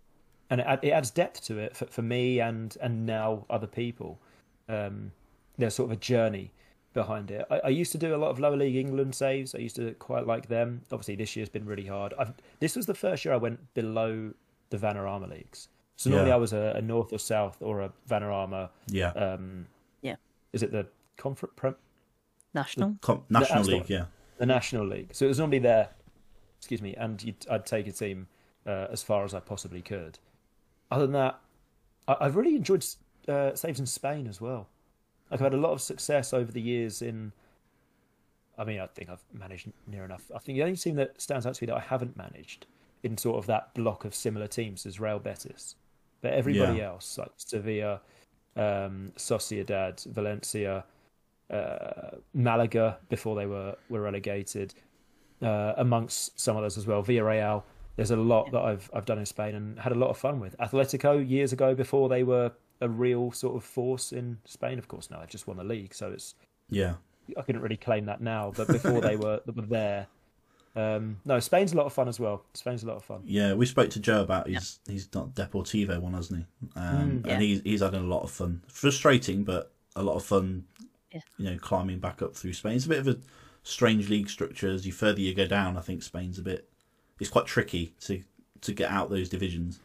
and 0.49 0.61
it, 0.61 0.79
it 0.83 0.89
adds 0.91 1.11
depth 1.11 1.43
to 1.45 1.57
it 1.57 1.75
for, 1.75 1.85
for 1.87 2.01
me 2.01 2.39
and 2.39 2.75
and 2.81 3.05
now 3.05 3.45
other 3.49 3.67
people. 3.67 4.19
Um, 4.69 5.11
there's 5.57 5.75
sort 5.75 5.89
of 5.91 5.97
a 5.97 5.99
journey 5.99 6.51
behind 6.93 7.31
it. 7.31 7.45
I, 7.49 7.59
I 7.65 7.69
used 7.69 7.91
to 7.93 7.97
do 7.97 8.13
a 8.13 8.17
lot 8.17 8.29
of 8.29 8.39
lower 8.39 8.55
league 8.57 8.75
England 8.75 9.15
saves. 9.15 9.55
I 9.55 9.59
used 9.59 9.75
to 9.77 9.93
quite 9.95 10.25
like 10.27 10.47
them. 10.47 10.81
Obviously, 10.91 11.15
this 11.15 11.35
year's 11.35 11.49
been 11.49 11.65
really 11.65 11.85
hard. 11.85 12.13
I've, 12.19 12.33
this 12.59 12.75
was 12.75 12.85
the 12.85 12.93
first 12.95 13.23
year 13.25 13.33
I 13.33 13.37
went 13.37 13.73
below 13.73 14.33
the 14.69 14.77
Vanarama 14.77 15.29
leagues. 15.29 15.69
So 15.95 16.09
normally 16.09 16.29
Yeah. 16.29 16.35
I 16.35 16.37
was 16.37 16.53
a, 16.53 16.73
a 16.75 16.81
north 16.81 17.11
or 17.13 17.17
south 17.19 17.57
or 17.61 17.81
a 17.81 17.91
Vanarama. 18.09 18.69
Yeah, 18.87 19.09
Um, 19.11 19.67
Yeah. 20.01 20.15
Is 20.53 20.61
it 20.63 20.71
the 20.71 20.87
conference? 21.17 21.77
National. 22.53 22.95
Com- 23.01 23.23
National 23.29 23.63
the 23.63 23.69
League. 23.71 23.79
one. 23.81 23.87
Yeah, 23.89 24.05
the 24.37 24.45
National 24.45 24.85
League. 24.87 25.09
So 25.13 25.25
it 25.25 25.29
was 25.29 25.39
normally 25.39 25.59
there, 25.59 25.89
excuse 26.57 26.81
me, 26.81 26.95
and 26.95 27.21
you'd, 27.23 27.45
I'd 27.49 27.65
take 27.65 27.87
a 27.87 27.91
team 27.91 28.27
uh, 28.65 28.87
as 28.91 29.03
far 29.03 29.23
as 29.23 29.33
I 29.33 29.39
possibly 29.39 29.81
could. 29.81 30.19
Other 30.91 31.03
than 31.03 31.13
that, 31.13 31.39
I, 32.07 32.15
I've 32.21 32.35
really 32.35 32.55
enjoyed 32.55 32.85
uh, 33.27 33.53
saves 33.55 33.79
in 33.79 33.85
Spain 33.85 34.27
as 34.27 34.39
well. 34.39 34.67
Like 35.29 35.41
I've 35.41 35.45
had 35.45 35.53
a 35.53 35.57
lot 35.57 35.71
of 35.71 35.81
success 35.81 36.33
over 36.33 36.51
the 36.51 36.61
years 36.61 37.01
in. 37.01 37.31
I 38.57 38.63
mean, 38.63 38.79
I 38.79 38.87
think 38.87 39.09
I've 39.09 39.23
managed 39.33 39.71
near 39.85 40.03
enough. 40.03 40.31
I 40.33 40.39
think 40.39 40.57
the 40.57 40.63
only 40.63 40.77
team 40.77 40.95
that 40.95 41.21
stands 41.21 41.45
out 41.45 41.55
to 41.55 41.63
me 41.63 41.67
that 41.67 41.75
I 41.75 41.81
haven't 41.81 42.17
managed 42.17 42.65
in 43.03 43.17
sort 43.17 43.37
of 43.37 43.45
that 43.45 43.73
block 43.75 44.03
of 44.05 44.15
similar 44.15 44.47
teams 44.47 44.85
is 44.85 44.99
Real 44.99 45.19
Betis, 45.19 45.75
but 46.21 46.33
everybody 46.33 46.79
Yeah. 46.79 46.87
else 46.87 47.17
like 47.17 47.31
Sevilla, 47.37 48.01
um, 48.55 49.11
Sociedad, 49.17 50.03
Valencia, 50.05 50.85
uh, 51.51 52.17
Malaga 52.33 52.97
before 53.09 53.35
they 53.35 53.45
were 53.45 53.75
were 53.89 54.01
relegated, 54.01 54.73
uh, 55.41 55.73
amongst 55.77 56.39
some 56.39 56.57
others 56.57 56.77
as 56.77 56.87
well. 56.87 57.03
Villarreal. 57.03 57.63
There's 57.97 58.11
a 58.11 58.15
lot 58.15 58.51
that 58.51 58.61
I've 58.61 58.89
I've 58.93 59.05
done 59.05 59.19
in 59.19 59.25
Spain 59.25 59.53
and 59.55 59.77
had 59.79 59.91
a 59.91 59.95
lot 59.95 60.09
of 60.09 60.17
fun 60.17 60.39
with. 60.39 60.57
Atletico 60.59 61.27
years 61.27 61.51
ago 61.51 61.75
before 61.75 62.07
they 62.07 62.23
were 62.23 62.51
a 62.79 62.87
real 62.87 63.31
sort 63.31 63.55
of 63.57 63.63
force 63.63 64.13
in 64.13 64.37
Spain. 64.45 64.79
Of 64.79 64.87
course, 64.87 65.09
now 65.11 65.19
they've 65.19 65.27
just 65.29 65.47
won 65.47 65.57
the 65.57 65.63
league, 65.65 65.93
so 65.93 66.11
it's 66.11 66.35
yeah, 66.69 66.93
I 67.37 67.41
couldn't 67.41 67.61
really 67.61 67.75
claim 67.77 68.05
that 68.05 68.21
now. 68.21 68.53
But 68.55 68.67
before 68.67 69.01
they 69.01 69.15
were 69.17 69.41
they 69.45 69.51
were 69.51 69.67
there. 69.67 70.07
Um, 70.75 71.17
no, 71.25 71.39
Spain's 71.39 71.73
a 71.73 71.75
lot 71.75 71.87
of 71.87 71.93
fun 71.93 72.07
as 72.07 72.19
well. 72.19 72.43
Spain's 72.53 72.83
a 72.83 72.85
lot 72.87 72.97
of 72.97 73.03
fun. 73.03 73.21
yeah. 73.25 73.55
We 73.55 73.65
spoke 73.65 73.89
to 73.89 73.99
Joe 73.99 74.21
about 74.21 74.47
his 74.47 74.77
he's 74.87 75.09
not 75.15 75.33
Deportivo 75.33 75.99
one, 75.99 76.13
hasn't 76.13 76.41
he? 76.41 76.79
Um, 76.79 77.23
Mm. 77.23 77.25
Yeah. 77.25 77.33
And 77.33 77.41
he's 77.41 77.61
he's 77.63 77.81
having 77.81 78.01
a 78.01 78.07
lot 78.07 78.21
of 78.21 78.29
fun. 78.29 78.61
Frustrating, 78.67 79.43
but 79.43 79.71
a 79.95 80.03
lot 80.03 80.15
of 80.15 80.23
fun. 80.23 80.65
Yeah. 81.11 81.21
You 81.37 81.49
know, 81.49 81.57
climbing 81.57 81.97
back 81.97 82.21
up 82.21 82.35
through 82.35 82.53
Spain. 82.53 82.73
It's 82.73 82.85
a 82.85 82.89
bit 82.89 82.99
of 82.99 83.07
a 83.07 83.17
strange 83.63 84.07
league 84.09 84.29
structure. 84.29 84.69
As 84.69 84.85
you 84.85 84.91
further 84.91 85.19
you 85.19 85.33
go 85.33 85.47
down, 85.47 85.77
I 85.77 85.81
think 85.81 86.03
Spain's 86.03 86.37
a 86.37 86.43
bit. 86.43 86.69
It's 87.19 87.29
quite 87.29 87.45
tricky 87.45 87.93
to 88.01 88.23
to 88.61 88.73
get 88.73 88.91
out 88.91 89.09
those 89.09 89.29
divisions. 89.29 89.79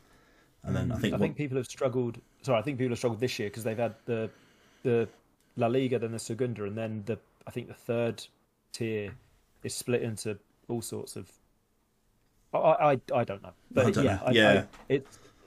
And 0.64 0.76
then 0.76 0.92
I 0.92 0.96
think, 0.96 1.14
I 1.14 1.18
think 1.18 1.36
people 1.36 1.56
have 1.56 1.66
struggled. 1.66 2.20
Sorry, 2.42 2.58
I 2.58 2.62
think 2.62 2.78
people 2.78 2.90
have 2.90 2.98
struggled 2.98 3.20
this 3.20 3.38
year 3.38 3.48
because 3.48 3.64
they've 3.64 3.76
had 3.78 3.94
the 4.06 4.30
the 4.82 5.08
La 5.56 5.66
Liga, 5.66 5.98
then 5.98 6.12
the 6.12 6.18
Segunda, 6.18 6.64
and 6.64 6.76
then 6.76 7.02
the 7.06 7.18
I 7.46 7.50
think 7.50 7.68
the 7.68 7.74
third 7.74 8.24
tier 8.72 9.12
is 9.62 9.74
split 9.74 10.02
into 10.02 10.38
all 10.68 10.82
sorts 10.82 11.16
of. 11.16 11.30
I 12.54 12.58
I, 12.58 13.00
I 13.14 13.24
don't 13.24 13.42
know, 13.42 13.52
but 13.72 13.86
I 13.86 13.90
don't 13.90 14.04
yeah, 14.04 14.14
know. 14.16 14.22
I, 14.26 14.30
Yeah. 14.30 14.64
I, 14.88 14.92
it. 14.92 15.06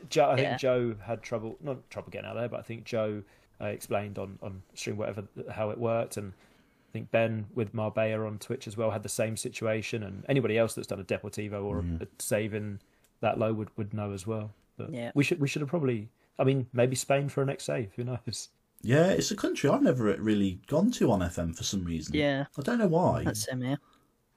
Joe, 0.09 0.29
I 0.29 0.35
think 0.35 0.47
Yeah. 0.47 0.57
Joe 0.57 0.95
had 1.03 1.23
trouble, 1.23 1.57
not 1.61 1.89
trouble 1.89 2.11
getting 2.11 2.29
out 2.29 2.35
there, 2.35 2.49
but 2.49 2.59
I 2.59 2.63
think 2.63 2.83
Joe 2.83 3.23
uh, 3.61 3.65
explained 3.65 4.19
on 4.19 4.37
on 4.41 4.61
stream 4.73 4.97
whatever 4.97 5.23
how 5.51 5.69
it 5.69 5.77
worked, 5.77 6.17
and 6.17 6.33
I 6.33 6.54
think 6.95 7.11
Ben 7.11 7.45
with 7.53 7.73
Marbella 7.73 8.25
on 8.25 8.39
Twitch 8.39 8.67
as 8.67 8.77
well 8.77 8.91
had 8.91 9.03
the 9.03 9.09
same 9.09 9.35
situation, 9.35 10.01
and 10.01 10.23
anybody 10.29 10.57
else 10.57 10.73
that's 10.73 10.87
done 10.87 10.99
a 11.01 11.03
Deportivo 11.03 11.63
or 11.63 11.81
Mm. 11.81 12.01
a 12.01 12.07
save 12.19 12.53
in 12.53 12.79
that 13.19 13.37
low 13.37 13.51
would, 13.53 13.69
would 13.77 13.93
know 13.93 14.11
as 14.13 14.25
well. 14.25 14.53
But 14.77 14.91
Yeah. 14.93 15.11
we 15.13 15.23
should 15.23 15.39
we 15.41 15.47
should 15.47 15.61
have 15.61 15.69
probably. 15.69 16.09
I 16.39 16.43
mean, 16.45 16.67
maybe 16.73 16.95
Spain 16.95 17.27
for 17.29 17.41
a 17.41 17.45
next 17.45 17.65
save. 17.65 17.93
Who 17.95 18.03
knows? 18.05 18.49
Yeah, 18.81 19.07
it's 19.07 19.31
a 19.31 19.35
country 19.35 19.69
I've 19.69 19.81
never 19.81 20.03
really 20.31 20.59
gone 20.67 20.91
to 20.91 21.11
on 21.11 21.21
FM 21.21 21.53
for 21.57 21.63
some 21.63 21.83
reason. 21.83 22.15
Yeah, 22.15 22.45
I 22.57 22.61
don't 22.61 22.77
know 22.79 22.87
why. 22.87 23.23
that's 23.23 23.47
him 23.47 23.61
here. 23.61 23.77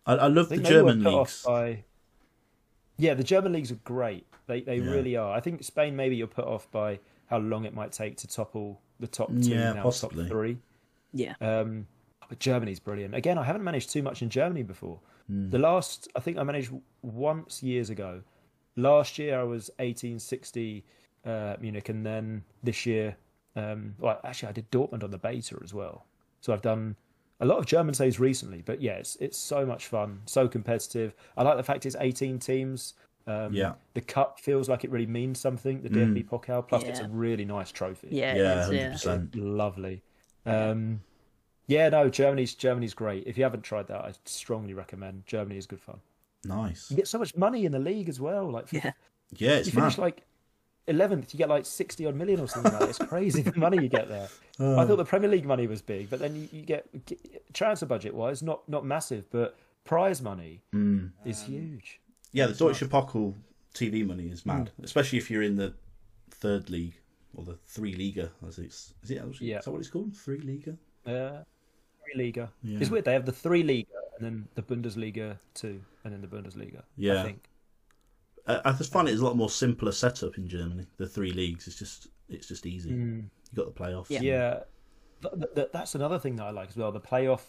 I, 0.07 0.15
I 0.15 0.27
love 0.29 0.47
I 0.47 0.49
the 0.49 0.55
think 0.57 0.63
they 0.69 0.83
were 0.83 0.91
German 0.93 1.05
leagues. 1.05 1.43
By... 1.45 1.85
Yeah, 2.97 3.15
the 3.15 3.25
German 3.25 3.53
leagues 3.53 3.71
are 3.71 3.81
great. 3.85 4.27
They 4.47 4.61
they 4.63 4.79
Yeah. 4.79 4.91
really 4.91 5.17
are. 5.17 5.33
I 5.33 5.41
think 5.41 5.63
Spain 5.63 5.95
maybe 5.97 6.17
you're 6.17 6.27
put 6.27 6.47
off 6.47 6.69
by 6.73 6.99
how 7.27 7.39
long 7.39 7.65
it 7.65 7.75
might 7.75 7.93
take 7.93 8.17
to 8.19 8.27
topple 8.27 8.81
the 9.01 9.07
top 9.07 9.29
two 9.29 9.51
Yeah, 9.51 9.75
now 9.75 9.83
possibly. 9.85 10.25
top 10.25 10.31
three. 10.33 10.59
Yeah, 11.13 11.35
Um, 11.41 11.87
but 12.29 12.39
Germany's 12.39 12.81
brilliant. 12.81 13.15
Again, 13.15 13.39
I 13.39 13.45
haven't 13.45 13.65
managed 13.65 13.91
too 13.91 14.03
much 14.03 14.23
in 14.23 14.29
Germany 14.31 14.63
before. 14.63 15.01
Hmm. 15.29 15.51
The 15.51 15.59
last, 15.59 16.09
I 16.17 16.21
think 16.21 16.39
I 16.39 16.43
managed 16.43 16.73
once 17.03 17.63
years 17.63 17.91
ago. 17.91 18.23
Last 18.77 19.19
year 19.19 19.41
I 19.41 19.45
was 19.45 19.71
1860 19.79 20.85
uh, 21.25 21.57
Munich, 21.61 21.89
and 21.89 22.05
then 22.07 22.45
this 22.63 22.87
year, 22.87 23.17
um, 23.57 23.95
well, 23.99 24.21
actually 24.25 24.49
I 24.51 24.53
did 24.53 24.71
Dortmund 24.71 25.03
on 25.03 25.11
the 25.11 25.19
beta 25.19 25.59
as 25.63 25.75
well. 25.75 26.07
So 26.41 26.53
I've 26.53 26.63
done 26.63 26.97
a 27.41 27.47
lot 27.47 27.59
of 27.59 27.67
German 27.67 27.95
saves 27.95 28.19
recently. 28.21 28.63
But 28.65 28.81
yeah, 28.81 28.93
it's 28.95 29.17
it's 29.17 29.37
so 29.39 29.67
much 29.67 29.87
fun, 29.87 30.21
so 30.27 30.49
competitive. 30.49 31.15
I 31.37 31.43
like 31.43 31.57
the 31.57 31.63
fact 31.63 31.87
it's 31.87 31.97
18 31.99 32.39
teams. 32.39 32.95
Um, 33.27 33.53
Yeah. 33.53 33.75
the 33.93 34.01
cup 34.01 34.41
feels 34.41 34.69
like 34.71 34.85
it 34.85 34.91
really 34.91 35.07
means 35.07 35.39
something. 35.39 35.83
The 35.83 35.91
DFB 35.91 36.25
Mm. 36.25 36.29
Pokal, 36.29 36.67
plus 36.67 36.83
it's 36.85 37.01
a 37.01 37.09
really 37.09 37.45
nice 37.45 37.71
trophy 37.71 38.09
yeah, 38.11 38.35
Yeah, 38.37 38.41
it 38.41 38.59
is, 38.61 38.65
hundred 38.67 38.77
yeah. 38.79 38.93
percent. 38.93 39.35
lovely. 39.35 40.03
Um, 40.47 41.01
yeah, 41.69 41.89
no, 41.91 42.09
Germany's 42.11 42.55
Germany's 42.55 42.95
great. 42.95 43.25
If 43.27 43.39
you 43.39 43.45
haven't 43.45 43.63
tried 43.63 43.87
that, 43.89 44.01
I 44.05 44.13
strongly 44.25 44.75
recommend. 44.75 45.25
Germany 45.27 45.57
is 45.57 45.67
good 45.67 45.81
fun. 45.81 46.01
Nice. 46.45 46.91
You 46.91 46.97
get 46.97 47.07
so 47.09 47.19
much 47.19 47.37
money 47.37 47.65
in 47.65 47.71
the 47.73 47.79
league 47.79 48.09
as 48.09 48.21
well. 48.21 48.51
Like, 48.51 48.73
Yeah. 48.73 48.93
Yeah, 49.37 49.51
you 49.53 49.57
it's 49.61 49.69
finish 49.71 49.97
mad. 49.99 50.03
like 50.03 50.23
eleventh, 50.87 51.35
you 51.35 51.39
get 51.39 51.49
like 51.51 51.67
sixty 51.67 52.07
odd 52.07 52.15
million 52.17 52.41
or 52.41 52.49
something 52.49 52.73
like 52.73 52.81
that. 52.81 52.89
It's 52.89 52.99
crazy 52.99 53.43
the 53.43 53.59
money 53.59 53.81
you 53.83 53.89
get 53.89 54.09
there. 54.09 54.29
Oh. 54.61 54.77
I 54.77 54.85
thought 54.87 54.97
the 54.97 55.05
Premier 55.05 55.31
League 55.31 55.45
money 55.47 55.69
was 55.69 55.81
big, 55.83 56.11
but 56.11 56.19
then 56.19 56.35
you, 56.35 56.49
you 56.51 56.63
get 56.63 56.85
transfer 57.53 57.87
budget 57.87 58.13
wise, 58.13 58.43
not 58.43 58.69
not 58.69 58.85
massive, 58.85 59.31
but 59.31 59.57
prize 59.85 60.21
money 60.21 60.63
Mm. 60.75 61.13
is 61.25 61.43
huge. 61.43 62.01
Yeah, 62.33 62.47
the 62.49 62.55
Deutsche 62.55 62.81
Pokal 62.89 63.35
TV 63.73 64.05
money 64.05 64.27
is 64.29 64.45
mad, 64.45 64.73
Hmm. 64.77 64.83
especially 64.83 65.19
if 65.19 65.31
you're 65.31 65.45
in 65.45 65.55
the 65.55 65.75
third 66.31 66.71
league 66.71 66.97
or 67.37 67.45
the 67.45 67.55
three 67.67 67.95
liga, 67.95 68.33
as 68.49 68.59
it's 68.59 68.95
is 69.05 69.11
it? 69.13 69.23
Yeah. 69.41 69.59
Is 69.61 69.65
that 69.67 69.71
what 69.71 69.79
it's 69.79 69.91
called? 69.91 70.17
Three 70.17 70.41
liga. 70.41 70.77
Uh, 71.07 71.45
three 72.13 72.25
Liga. 72.27 72.51
Yeah. 72.63 72.79
It's 72.81 72.91
weird. 72.91 73.05
They 73.05 73.13
have 73.13 73.27
the 73.27 73.33
three 73.33 73.63
Liga 73.63 73.87
and 74.17 74.25
then 74.25 74.49
the 74.55 74.63
Bundesliga 74.63 75.39
two, 75.55 75.81
and 76.05 76.13
then 76.13 76.21
the 76.21 76.27
Bundesliga. 76.27 76.83
Yeah. 76.97 77.21
I 77.21 77.25
think. 77.25 77.45
I 78.47 78.73
just 78.73 78.91
find 78.93 79.07
it 79.07 79.13
is 79.13 79.21
a 79.21 79.25
lot 79.27 79.37
more 79.37 79.51
simpler 79.51 79.93
setup 79.93 80.39
in 80.39 80.49
Germany. 80.49 80.87
The 80.97 81.07
three 81.07 81.33
leagues, 81.33 81.67
it's 81.67 81.79
just 81.79 82.09
it's 82.31 82.49
just 82.49 82.65
easy. 82.65 82.91
Mm. 82.93 83.25
You 83.53 83.57
got 83.57 83.75
the 83.75 83.79
playoffs. 83.79 84.09
Yeah. 84.09 84.21
Yeah, 84.23 84.61
Th- 85.23 85.35
th- 85.35 85.55
th- 85.55 85.69
that's 85.73 85.95
another 85.95 86.19
thing 86.19 86.37
that 86.37 86.45
I 86.45 86.51
like 86.51 86.71
as 86.71 86.77
well. 86.77 86.91
The 86.91 87.01
playoff, 87.01 87.43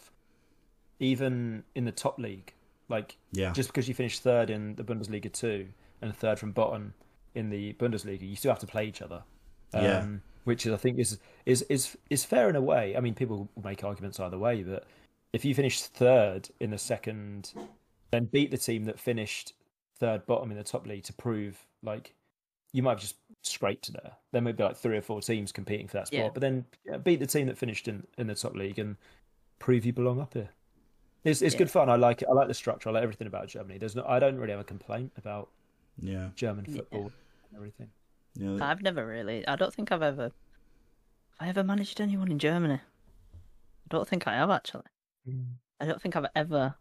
even 0.99 1.63
in 1.75 1.85
the 1.85 1.91
top 1.93 2.19
league, 2.19 2.53
like 2.89 3.17
yeah, 3.31 3.53
just 3.53 3.69
because 3.69 3.87
you 3.87 3.93
finish 3.93 4.19
third 4.19 4.49
in 4.49 4.75
the 4.75 4.83
Bundesliga 4.83 5.31
two 5.31 5.69
and 6.01 6.13
third 6.15 6.37
from 6.37 6.51
bottom 6.51 6.93
in 7.33 7.49
the 7.49 7.73
Bundesliga, 7.73 8.27
you 8.27 8.35
still 8.35 8.51
have 8.51 8.59
to 8.59 8.67
play 8.67 8.85
each 8.85 9.01
other. 9.01 9.23
Um, 9.73 9.83
Yeah. 9.83 10.07
which 10.45 10.65
is, 10.65 10.73
I 10.73 10.77
think 10.77 10.99
is 10.99 11.19
is 11.45 11.61
is 11.63 11.97
is 12.09 12.25
fair 12.25 12.49
in 12.49 12.55
a 12.55 12.61
way. 12.61 12.95
I 12.95 12.99
mean, 12.99 13.13
people 13.13 13.49
make 13.63 13.83
arguments 13.83 14.19
either 14.19 14.37
way, 14.37 14.63
but 14.63 14.85
if 15.33 15.45
you 15.45 15.53
finish 15.53 15.81
third 15.81 16.49
in 16.59 16.71
the 16.71 16.77
second, 16.77 17.53
then 18.11 18.25
beat 18.25 18.51
the 18.51 18.57
team 18.57 18.85
that 18.85 18.99
finished 18.99 19.53
third 19.99 20.25
bottom 20.25 20.49
in 20.51 20.57
the 20.57 20.63
top 20.63 20.87
league 20.87 21.03
to 21.03 21.13
prove 21.13 21.65
like 21.83 22.13
you 22.71 22.81
might 22.83 22.91
have 22.91 22.99
just 22.99 23.15
scraped 23.41 23.91
there. 23.93 24.13
There 24.31 24.41
may 24.41 24.51
be 24.51 24.63
like 24.63 24.77
three 24.77 24.97
or 24.97 25.01
four 25.01 25.21
teams 25.21 25.51
competing 25.51 25.87
for 25.87 25.97
that 25.97 26.07
spot, 26.07 26.19
Yeah. 26.19 26.29
but 26.33 26.41
then 26.41 26.65
yeah, 26.85 26.97
beat 26.97 27.19
the 27.19 27.25
team 27.27 27.47
that 27.47 27.57
finished 27.57 27.87
in, 27.87 28.05
in 28.17 28.27
the 28.27 28.35
top 28.35 28.55
league 28.55 28.77
and 28.79 28.95
prove 29.59 29.85
you 29.85 29.93
belong 29.93 30.19
up 30.21 30.33
here. 30.35 30.49
It's 31.23 31.41
it's 31.41 31.53
Yeah. 31.53 31.59
good 31.59 31.71
fun. 31.71 31.89
I 31.89 31.95
like 31.95 32.21
it. 32.21 32.27
I 32.29 32.33
like 32.33 32.47
the 32.47 32.53
structure. 32.53 32.89
I 32.89 32.93
like 32.93 33.03
everything 33.03 33.27
about 33.27 33.47
Germany. 33.49 33.77
There's 33.77 33.95
no. 33.95 34.05
I 34.07 34.19
don't 34.19 34.37
really 34.37 34.51
have 34.51 34.59
a 34.61 34.63
complaint 34.63 35.11
about 35.17 35.49
yeah, 36.01 36.29
German 36.35 36.65
Yeah. 36.67 36.77
football 36.77 37.11
and 37.49 37.55
everything. 37.55 37.89
Yeah. 38.35 38.57
I've 38.61 38.81
never 38.81 39.05
really. 39.05 39.47
I 39.47 39.55
don't 39.55 39.73
think 39.73 39.91
I've 39.91 40.01
ever. 40.01 40.23
Have 40.23 40.33
I 41.39 41.47
ever 41.49 41.63
managed 41.63 42.01
anyone 42.01 42.31
in 42.31 42.39
Germany? 42.39 42.75
I 42.81 43.87
don't 43.89 44.07
think 44.07 44.27
I 44.27 44.33
have 44.35 44.49
actually. 44.49 44.83
I 45.79 45.85
don't 45.85 46.01
think 46.01 46.15
I've 46.15 46.25
ever. 46.35 46.75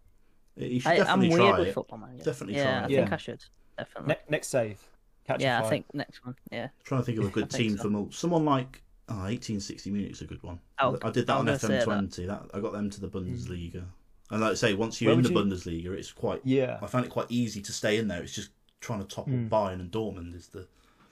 You 0.56 0.80
should 0.80 0.88
I, 0.88 0.92
I'm 0.92 0.98
definitely 0.98 1.28
weird 1.30 1.40
try 1.50 1.58
with 1.60 1.68
it. 1.68 1.74
football 1.74 1.98
manager. 1.98 2.24
Definitely 2.24 2.56
yeah, 2.56 2.64
try 2.64 2.72
I 2.72 2.76
it. 2.84 2.88
think 2.88 3.08
Yeah. 3.08 3.14
I 3.14 3.16
should 3.18 3.44
definitely. 3.76 4.08
Ne- 4.14 4.20
next 4.30 4.48
save. 4.48 4.80
Catch 5.26 5.42
yeah, 5.42 5.62
I 5.62 5.68
think 5.68 5.86
next 5.94 6.24
one. 6.24 6.34
Yeah, 6.50 6.68
trying 6.84 7.02
to 7.02 7.04
think 7.04 7.18
of 7.18 7.26
a 7.26 7.28
good 7.28 7.50
team 7.50 7.76
so. 7.76 7.82
for 7.84 7.90
mul- 7.90 8.10
someone 8.10 8.44
like 8.44 8.82
oh, 9.10 9.14
1860 9.14 9.90
Munich's 9.90 10.22
a 10.22 10.24
good 10.24 10.42
one. 10.42 10.58
I'll- 10.78 10.98
I 11.02 11.10
did 11.10 11.26
that 11.26 11.34
I 11.34 11.38
on 11.38 11.46
was 11.46 11.60
gonna 11.62 11.80
say 11.80 11.86
FM20. 11.86 12.26
That. 12.26 12.42
I 12.54 12.60
got 12.60 12.72
them 12.72 12.88
to 12.90 13.00
the 13.00 13.08
Bundesliga. 13.08 13.84
And 14.30 14.40
like 14.40 14.52
I 14.52 14.54
say, 14.54 14.74
once 14.74 15.00
you're 15.00 15.10
Where 15.14 15.18
in 15.18 15.22
the 15.22 15.32
would 15.32 15.46
Bundesliga, 15.48 15.86
it's 15.92 16.12
quite. 16.12 16.40
Yeah, 16.44 16.78
I 16.82 16.86
found 16.86 17.04
it 17.04 17.10
quite 17.10 17.26
easy 17.30 17.60
to 17.62 17.72
stay 17.72 17.98
in 17.98 18.08
there. 18.08 18.22
It's 18.22 18.34
just 18.34 18.50
trying 18.80 19.00
to 19.00 19.06
topple 19.06 19.32
Mm. 19.34 19.48
Bayern 19.48 19.80
and 19.80 19.90
Dortmund 19.90 20.34
is 20.34 20.48
the. 20.48 20.66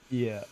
Yeah. 0.09 0.43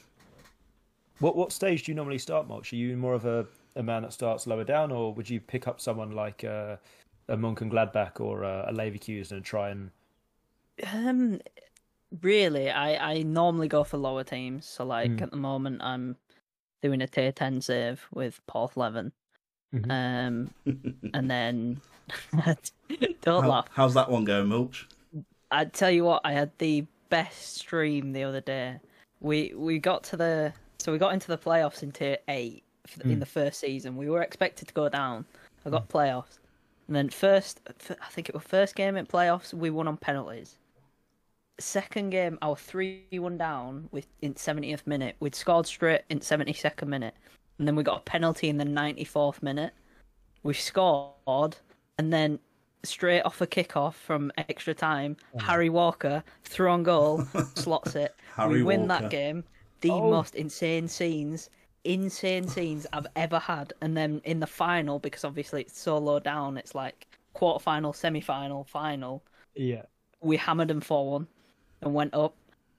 What 1.20 1.36
what 1.36 1.52
stage 1.52 1.84
do 1.84 1.92
you 1.92 1.96
normally 1.96 2.18
start, 2.18 2.48
Mulch? 2.48 2.74
Are 2.74 2.76
you 2.76 2.98
more 2.98 3.14
of 3.14 3.26
a, 3.26 3.46
a 3.76 3.84
man 3.84 4.02
that 4.04 4.14
starts 4.14 4.48
lower 4.48 4.64
down, 4.66 4.92
or 4.92 5.14
would 5.14 5.30
you 5.30 5.40
pick 5.40 5.68
up 5.68 5.80
someone 5.80 6.12
like 6.12 6.44
uh, 6.44 6.76
a 7.30 7.38
Mönchengladbach 7.38 8.20
or 8.20 8.44
uh, 8.44 8.66
a 8.70 8.74
Leverkusen 8.74 9.32
and 9.32 9.46
try 9.46 9.70
and 9.70 9.92
Um, 10.94 11.40
really, 12.22 12.70
I 12.70 13.14
I 13.14 13.22
normally 13.24 13.68
go 13.70 13.84
for 13.86 13.98
lower 13.98 14.24
teams. 14.26 14.66
So 14.66 14.86
like 14.86 15.12
Mm. 15.12 15.22
at 15.22 15.32
the 15.32 15.38
moment, 15.38 15.82
I'm 15.82 16.18
doing 16.82 17.02
a 17.02 17.08
tier 17.08 17.32
ten 17.32 17.62
save 17.62 18.06
with 18.14 18.42
Porthleven. 18.48 19.12
Mhm. 19.74 19.90
Um, 19.90 20.52
and 21.14 21.32
then 21.32 21.82
don't 23.22 23.44
How- 23.44 23.50
laugh. 23.50 23.68
how's 23.72 23.94
that 23.94 24.12
one 24.12 24.26
going, 24.26 24.48
Mulch? 24.48 24.88
I 25.52 25.64
tell 25.66 25.92
you 25.92 26.04
what, 26.04 26.22
I 26.26 26.34
had 26.34 26.52
the 26.58 26.86
best 27.10 27.56
stream 27.58 28.12
the 28.12 28.24
other 28.24 28.42
day. 28.42 28.80
We 29.26 29.54
we 29.56 29.80
got 29.80 30.04
to 30.06 30.18
the 30.18 30.54
so 30.78 30.92
we 30.92 31.00
got 31.00 31.14
into 31.14 31.28
the 31.28 31.38
playoffs 31.38 31.82
in 31.82 31.92
tier 31.92 32.18
eight 32.28 32.64
f- 32.88 33.02
in 33.02 33.18
Mm. 33.18 33.20
the 33.20 33.26
first 33.26 33.60
season. 33.60 33.98
We 33.98 34.08
were 34.08 34.22
expected 34.22 34.68
to 34.68 34.74
go 34.76 34.88
down. 34.88 35.26
I 35.66 35.72
got 35.72 35.90
playoffs, 35.90 36.38
and 36.88 36.96
then 36.96 37.10
first 37.10 37.60
I 38.08 38.10
think 38.12 38.30
it 38.30 38.36
was 38.36 38.44
first 38.44 38.76
game 38.76 38.96
in 38.98 39.08
playoffs 39.08 39.52
we 39.52 39.72
won 39.72 39.88
on 39.88 39.98
penalties. 39.98 40.60
Second 41.58 42.12
game, 42.12 42.38
I 42.44 42.50
was 42.50 42.60
three 42.60 43.06
one 43.14 43.38
down 43.38 43.90
with 43.92 44.06
in 44.22 44.36
seventieth 44.36 44.86
minute. 44.86 45.16
We'd 45.20 45.34
scored 45.34 45.66
straight 45.66 46.02
in 46.10 46.22
seventy 46.22 46.54
second 46.54 46.90
minute, 46.90 47.16
and 47.58 47.68
then 47.68 47.76
we 47.76 47.82
got 47.82 47.98
a 48.02 48.04
penalty 48.04 48.48
in 48.50 48.58
the 48.58 48.66
ninety 48.66 49.06
fourth 49.06 49.42
minute. 49.42 49.74
We 50.44 50.54
scored, 50.54 51.56
and 51.98 52.14
then 52.14 52.38
straight 52.86 53.22
off 53.22 53.42
a 53.42 53.48
kickoff 53.48 53.94
from 53.96 54.32
extra 54.38 54.74
time, 54.74 55.18
oh. 55.36 55.40
Harry 55.40 55.70
Walker 55.70 56.24
through 56.44 56.70
on 56.70 56.84
goal, 56.84 57.26
slots 57.56 57.96
it. 57.96 58.16
Harry 58.36 58.58
we 58.58 58.64
win 58.64 58.88
Walker. 58.88 59.04
that 59.04 59.12
game. 59.12 59.44
The 59.82 59.92
Oh. 59.92 60.10
most 60.10 60.36
insane 60.36 60.88
scenes, 60.88 61.50
insane 61.84 62.48
scenes 62.48 62.88
I've 62.94 63.08
ever 63.16 63.40
had. 63.40 63.74
And 63.82 63.96
then 63.96 64.22
in 64.24 64.40
the 64.40 64.48
final, 64.48 65.00
because 65.00 65.24
obviously 65.24 65.62
it's 65.62 65.80
so 65.80 65.98
low 65.98 66.20
down, 66.20 66.58
it's 66.58 66.74
like 66.76 67.08
quarter 67.34 67.62
final, 67.62 67.94
semi 67.94 68.22
final, 68.22 68.64
final. 68.64 69.24
yeah? 69.56 69.84
We 70.22 70.38
hammered 70.38 70.70
them 70.70 70.82
4 70.82 71.12
1 71.12 71.28
and 71.82 71.94
went 71.94 72.14
up. 72.16 72.34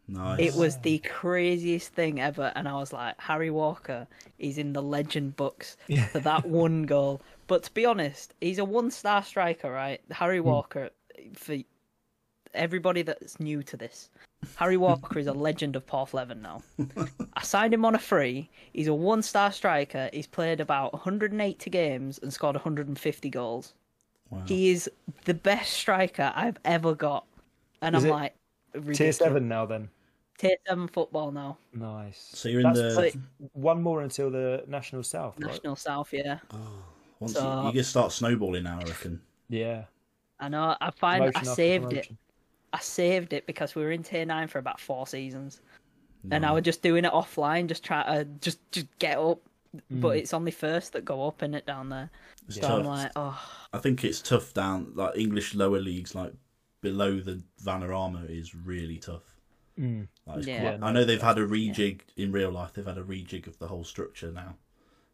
Nice. 0.09 0.39
It 0.41 0.55
was 0.55 0.79
the 0.79 0.99
craziest 1.01 1.93
thing 1.93 2.21
ever, 2.21 2.53
and 2.55 2.69
I 2.69 2.75
was 2.75 2.93
like, 2.93 3.21
Harry 3.21 3.51
Walker 3.51 4.07
is 4.39 4.57
in 4.57 4.73
the 4.73 4.83
legend 4.83 5.35
books 5.37 5.77
Yeah. 5.89 6.07
for 6.07 6.21
that 6.21 6.47
one 6.47 6.85
goal. 6.85 7.21
But 7.47 7.63
to 7.65 7.73
be 7.73 7.87
honest, 7.87 8.35
he's 8.41 8.59
a 8.59 8.65
one-star 8.65 9.23
striker, 9.23 9.71
right? 9.71 10.01
Harry 10.11 10.39
hmm. 10.39 10.47
Walker, 10.47 10.91
for 11.35 11.57
everybody 12.55 13.03
that's 13.03 13.39
new 13.39 13.63
to 13.63 13.77
this, 13.77 14.11
Harry 14.57 14.77
Walker 14.77 15.19
is 15.19 15.27
a 15.27 15.33
legend 15.33 15.77
of 15.77 15.87
Porthleven 15.87 16.41
now. 16.41 16.63
I 17.35 17.43
signed 17.43 17.75
him 17.75 17.85
on 17.85 17.95
a 17.95 17.99
free. 17.99 18.51
He's 18.73 18.89
a 18.89 18.95
one-star 18.95 19.53
striker. 19.53 20.11
He's 20.13 20.27
played 20.27 20.61
about 20.61 20.93
180 20.93 21.71
games 21.71 22.19
and 22.23 22.33
scored 22.33 22.55
150 22.55 23.31
goals. 23.31 23.75
Wow. 24.31 24.43
He 24.47 24.71
is 24.71 24.91
the 25.25 25.35
best 25.35 25.73
striker 25.73 26.33
I've 26.35 26.59
ever 26.65 26.95
got, 26.95 27.27
and 27.81 27.95
Is 27.95 28.05
I'm 28.05 28.11
like, 28.11 28.35
tier 28.93 29.13
seven 29.13 29.47
now, 29.47 29.67
then. 29.67 29.89
Tier 30.39 30.57
seven 30.67 30.89
football 30.89 31.31
now. 31.31 31.59
Nice. 31.73 32.31
So 32.35 32.49
you're 32.49 32.61
in 32.61 32.73
That's 32.73 32.97
the. 32.97 33.01
like 33.01 33.15
one 33.53 33.81
more 33.81 34.03
until 34.03 34.31
the 34.31 34.65
National 34.67 35.05
South, 35.05 35.37
right? 35.39 35.53
National 35.53 35.77
South, 35.77 36.13
yeah. 36.13 36.39
Oh. 36.53 36.83
Once 37.21 37.35
so- 37.35 37.61
you, 37.63 37.67
you 37.69 37.73
can 37.73 37.85
start 37.85 38.13
snowballing 38.13 38.65
now, 38.65 38.79
I 38.81 38.85
reckon. 38.85 39.21
Yeah. 39.49 39.85
I 40.39 40.49
know. 40.49 40.77
I 40.81 40.91
find 40.91 41.23
I 41.23 41.27
Promotion 41.31 41.41
after 41.49 41.55
saved 41.55 41.93
it. 41.95 42.09
I 42.73 42.81
saved 42.81 43.33
it 43.33 43.47
because 43.47 43.75
we 43.75 43.83
were 43.83 43.93
in 43.93 44.03
tier 44.03 44.27
nine 44.27 44.49
for 44.49 44.59
about 44.59 44.79
four 44.81 45.07
seasons, 45.07 45.61
and 46.31 46.45
Mm. 46.45 46.49
I 46.49 46.53
was 46.53 46.63
just 46.63 46.83
doing 46.83 47.05
it 47.07 47.13
offline, 47.13 47.69
just 47.69 47.83
try 47.85 48.03
to 48.05 48.25
just 48.41 48.59
just 48.73 48.87
get 48.99 49.17
up. 49.19 49.41
Mm. 49.93 50.01
But 50.01 50.17
it's 50.19 50.35
only 50.35 50.51
first 50.53 50.93
that 50.93 51.05
go 51.05 51.27
up 51.27 51.43
in 51.43 51.55
it 51.55 51.65
down 51.67 51.89
there. 51.89 52.11
It's 52.49 52.61
So 52.61 52.79
I'm 52.81 52.85
like, 52.87 53.13
oh, 53.17 53.39
I 53.73 53.79
think 53.79 54.05
it's 54.05 54.21
tough 54.21 54.53
down 54.53 54.93
like 54.95 55.17
English 55.17 55.55
lower 55.55 55.79
leagues, 55.81 56.15
like 56.15 56.33
below 56.83 57.19
the 57.21 57.43
Vanarama, 57.63 58.29
is 58.29 58.55
really 58.55 58.99
tough. 58.99 59.37
Mm. 59.79 60.09
That 60.27 60.39
is 60.39 60.47
Yeah. 60.47 60.77
quite- 60.77 60.87
I 60.87 60.93
know 60.93 61.05
they've 61.05 61.21
had 61.23 61.39
a 61.39 61.47
rejig 61.47 62.01
in 62.17 62.33
real 62.33 62.51
life. 62.51 62.73
They've 62.75 62.85
had 62.87 62.99
a 62.99 63.05
rejig 63.05 63.47
of 63.47 63.59
the 63.59 63.69
whole 63.69 63.85
structure 63.85 64.31
now, 64.33 64.57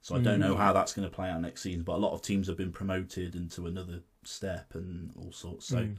so 0.03 0.15
I 0.17 0.19
don't 0.21 0.41
know 0.41 0.55
how 0.57 0.73
that's 0.73 0.93
going 0.93 1.09
to 1.09 1.15
play 1.15 1.29
out 1.31 1.41
next 1.41 1.63
season. 1.63 1.83
But 1.83 1.95
a 1.95 1.97
lot 1.99 2.13
of 2.13 2.21
teams 2.23 2.47
have 2.49 2.57
been 2.59 2.73
promoted 2.73 3.35
into 3.35 3.67
another 3.67 4.01
step 4.25 4.75
and 4.75 5.11
all 5.17 5.33
sorts. 5.33 5.67
So 5.67 5.79
Mm. 5.79 5.97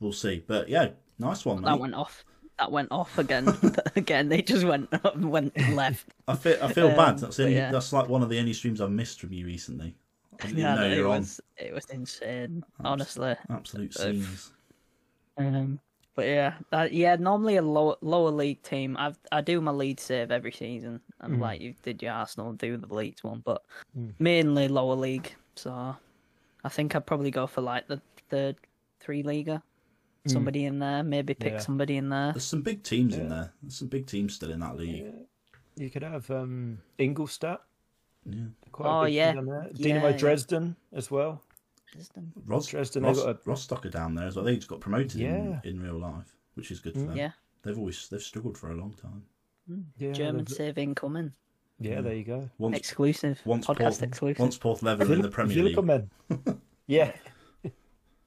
we'll 0.00 0.12
see. 0.12 0.42
But 0.46 0.68
yeah, 0.68 0.90
nice 1.18 1.44
one. 1.44 1.62
That 1.62 1.72
mate. 1.72 1.80
went 1.80 1.94
off. 1.94 2.24
That 2.58 2.70
went 2.72 2.88
off 2.90 3.18
again. 3.18 3.48
again, 3.96 4.28
they 4.28 4.42
just 4.42 4.64
went 4.64 4.88
went 5.16 5.56
left. 5.72 6.06
I 6.28 6.34
feel 6.36 6.56
I 6.62 6.72
feel 6.72 6.88
Um, 6.88 6.96
bad. 6.96 7.18
That's, 7.18 7.38
only, 7.40 7.54
yeah. 7.56 7.70
that's 7.70 7.92
like 7.92 8.08
one 8.08 8.22
of 8.22 8.28
the 8.28 8.38
only 8.38 8.52
streams 8.52 8.80
I've 8.80 8.90
missed 8.90 9.20
from 9.20 9.32
you 9.32 9.44
recently. 9.46 9.94
I 10.40 10.46
didn't 10.46 10.58
Yeah, 10.58 10.74
even 10.74 10.82
know 10.88 10.92
it 10.92 10.96
you're 10.96 11.08
on. 11.08 11.20
was 11.20 11.40
it 11.56 11.74
was 11.74 11.86
insane. 11.90 12.64
Honestly. 12.84 13.34
Absolute 13.50 13.94
scenes. 13.94 14.52
Um, 15.36 15.80
but 16.14 16.26
yeah, 16.26 16.54
that, 16.70 16.92
yeah. 16.92 17.16
Normally 17.16 17.56
a 17.56 17.62
lower 17.62 17.96
lower 18.00 18.30
league 18.30 18.62
team. 18.62 18.96
I 18.96 19.12
I 19.32 19.40
do 19.40 19.60
my 19.60 19.70
lead 19.72 19.98
save 20.00 20.30
every 20.30 20.52
season, 20.52 21.00
and 21.20 21.36
Mm. 21.36 21.40
like 21.40 21.60
you 21.60 21.74
did 21.82 22.02
your 22.02 22.12
Arsenal, 22.12 22.52
do 22.52 22.76
the 22.76 22.92
Leeds 22.94 23.22
one, 23.24 23.40
but 23.44 23.62
Mm. 23.98 24.12
mainly 24.18 24.68
lower 24.68 24.94
league. 24.94 25.34
So 25.56 25.96
I 26.64 26.68
think 26.68 26.94
I'd 26.96 27.06
probably 27.06 27.30
go 27.30 27.46
for 27.46 27.60
like 27.60 27.88
the 27.88 28.00
third 28.30 28.56
three 29.00 29.22
leaguer. 29.22 29.62
Somebody 30.26 30.64
in 30.64 30.78
there, 30.78 31.02
maybe 31.02 31.34
pick 31.34 31.52
Yeah. 31.52 31.58
somebody 31.58 31.98
in 31.98 32.08
there. 32.08 32.32
There's 32.32 32.44
some 32.44 32.62
big 32.62 32.82
teams 32.82 33.14
in 33.14 33.28
there. 33.28 33.52
There's 33.60 33.76
some 33.76 33.88
big 33.88 34.06
teams 34.06 34.34
still 34.34 34.50
in 34.50 34.60
that 34.60 34.74
league. 34.74 35.12
You 35.76 35.90
could 35.90 36.02
have 36.02 36.30
um, 36.30 36.78
Ingolstadt. 36.96 37.60
Yeah. 38.24 38.46
Quite 38.72 38.86
a 38.88 38.90
Oh, 38.90 39.04
big 39.04 39.14
yeah. 39.14 39.32
team 39.32 39.44
down 39.44 39.46
there. 39.46 39.70
Dynamo 39.74 40.08
yeah. 40.08 40.16
Dresden 40.16 40.76
as 40.94 41.10
well. 41.10 41.42
Ros- 42.46 42.66
Dresden, 42.66 43.02
Ros- 43.02 43.16
they've 43.16 43.24
got 43.26 43.36
a- 43.36 43.48
Rostock 43.50 43.86
are 43.86 43.90
down 43.90 44.14
there 44.14 44.26
as 44.26 44.36
well. 44.36 44.44
They 44.44 44.56
just 44.56 44.68
got 44.68 44.80
promoted 44.80 45.14
Yeah. 45.20 45.60
in, 45.64 45.76
in 45.76 45.80
real 45.82 45.98
life, 45.98 46.36
which 46.54 46.70
is 46.70 46.80
good 46.80 46.94
for 46.94 47.00
Mm. 47.00 47.06
them. 47.08 47.16
Yeah, 47.16 47.30
They've 47.62 47.78
always 47.78 48.08
they've 48.08 48.20
struggled 48.22 48.58
for 48.58 48.70
a 48.70 48.74
long 48.74 48.92
time. 48.94 49.24
Yeah, 49.98 50.12
German 50.12 50.44
they've- 50.44 50.54
save 50.56 50.76
incoming, 50.78 51.32
Yeah, 51.78 52.00
there 52.02 52.14
you 52.14 52.24
go. 52.24 52.50
Once 52.58 52.76
exclusive 52.76 53.40
once 53.44 53.66
podcast 53.66 53.78
Porth, 53.98 54.02
exclusive. 54.02 54.38
once 54.40 54.58
Porthleven 54.58 55.10
in 55.10 55.22
the 55.22 55.28
Premier 55.30 55.62
League. 55.62 55.82
men. 55.84 56.10
yeah. 56.86 57.12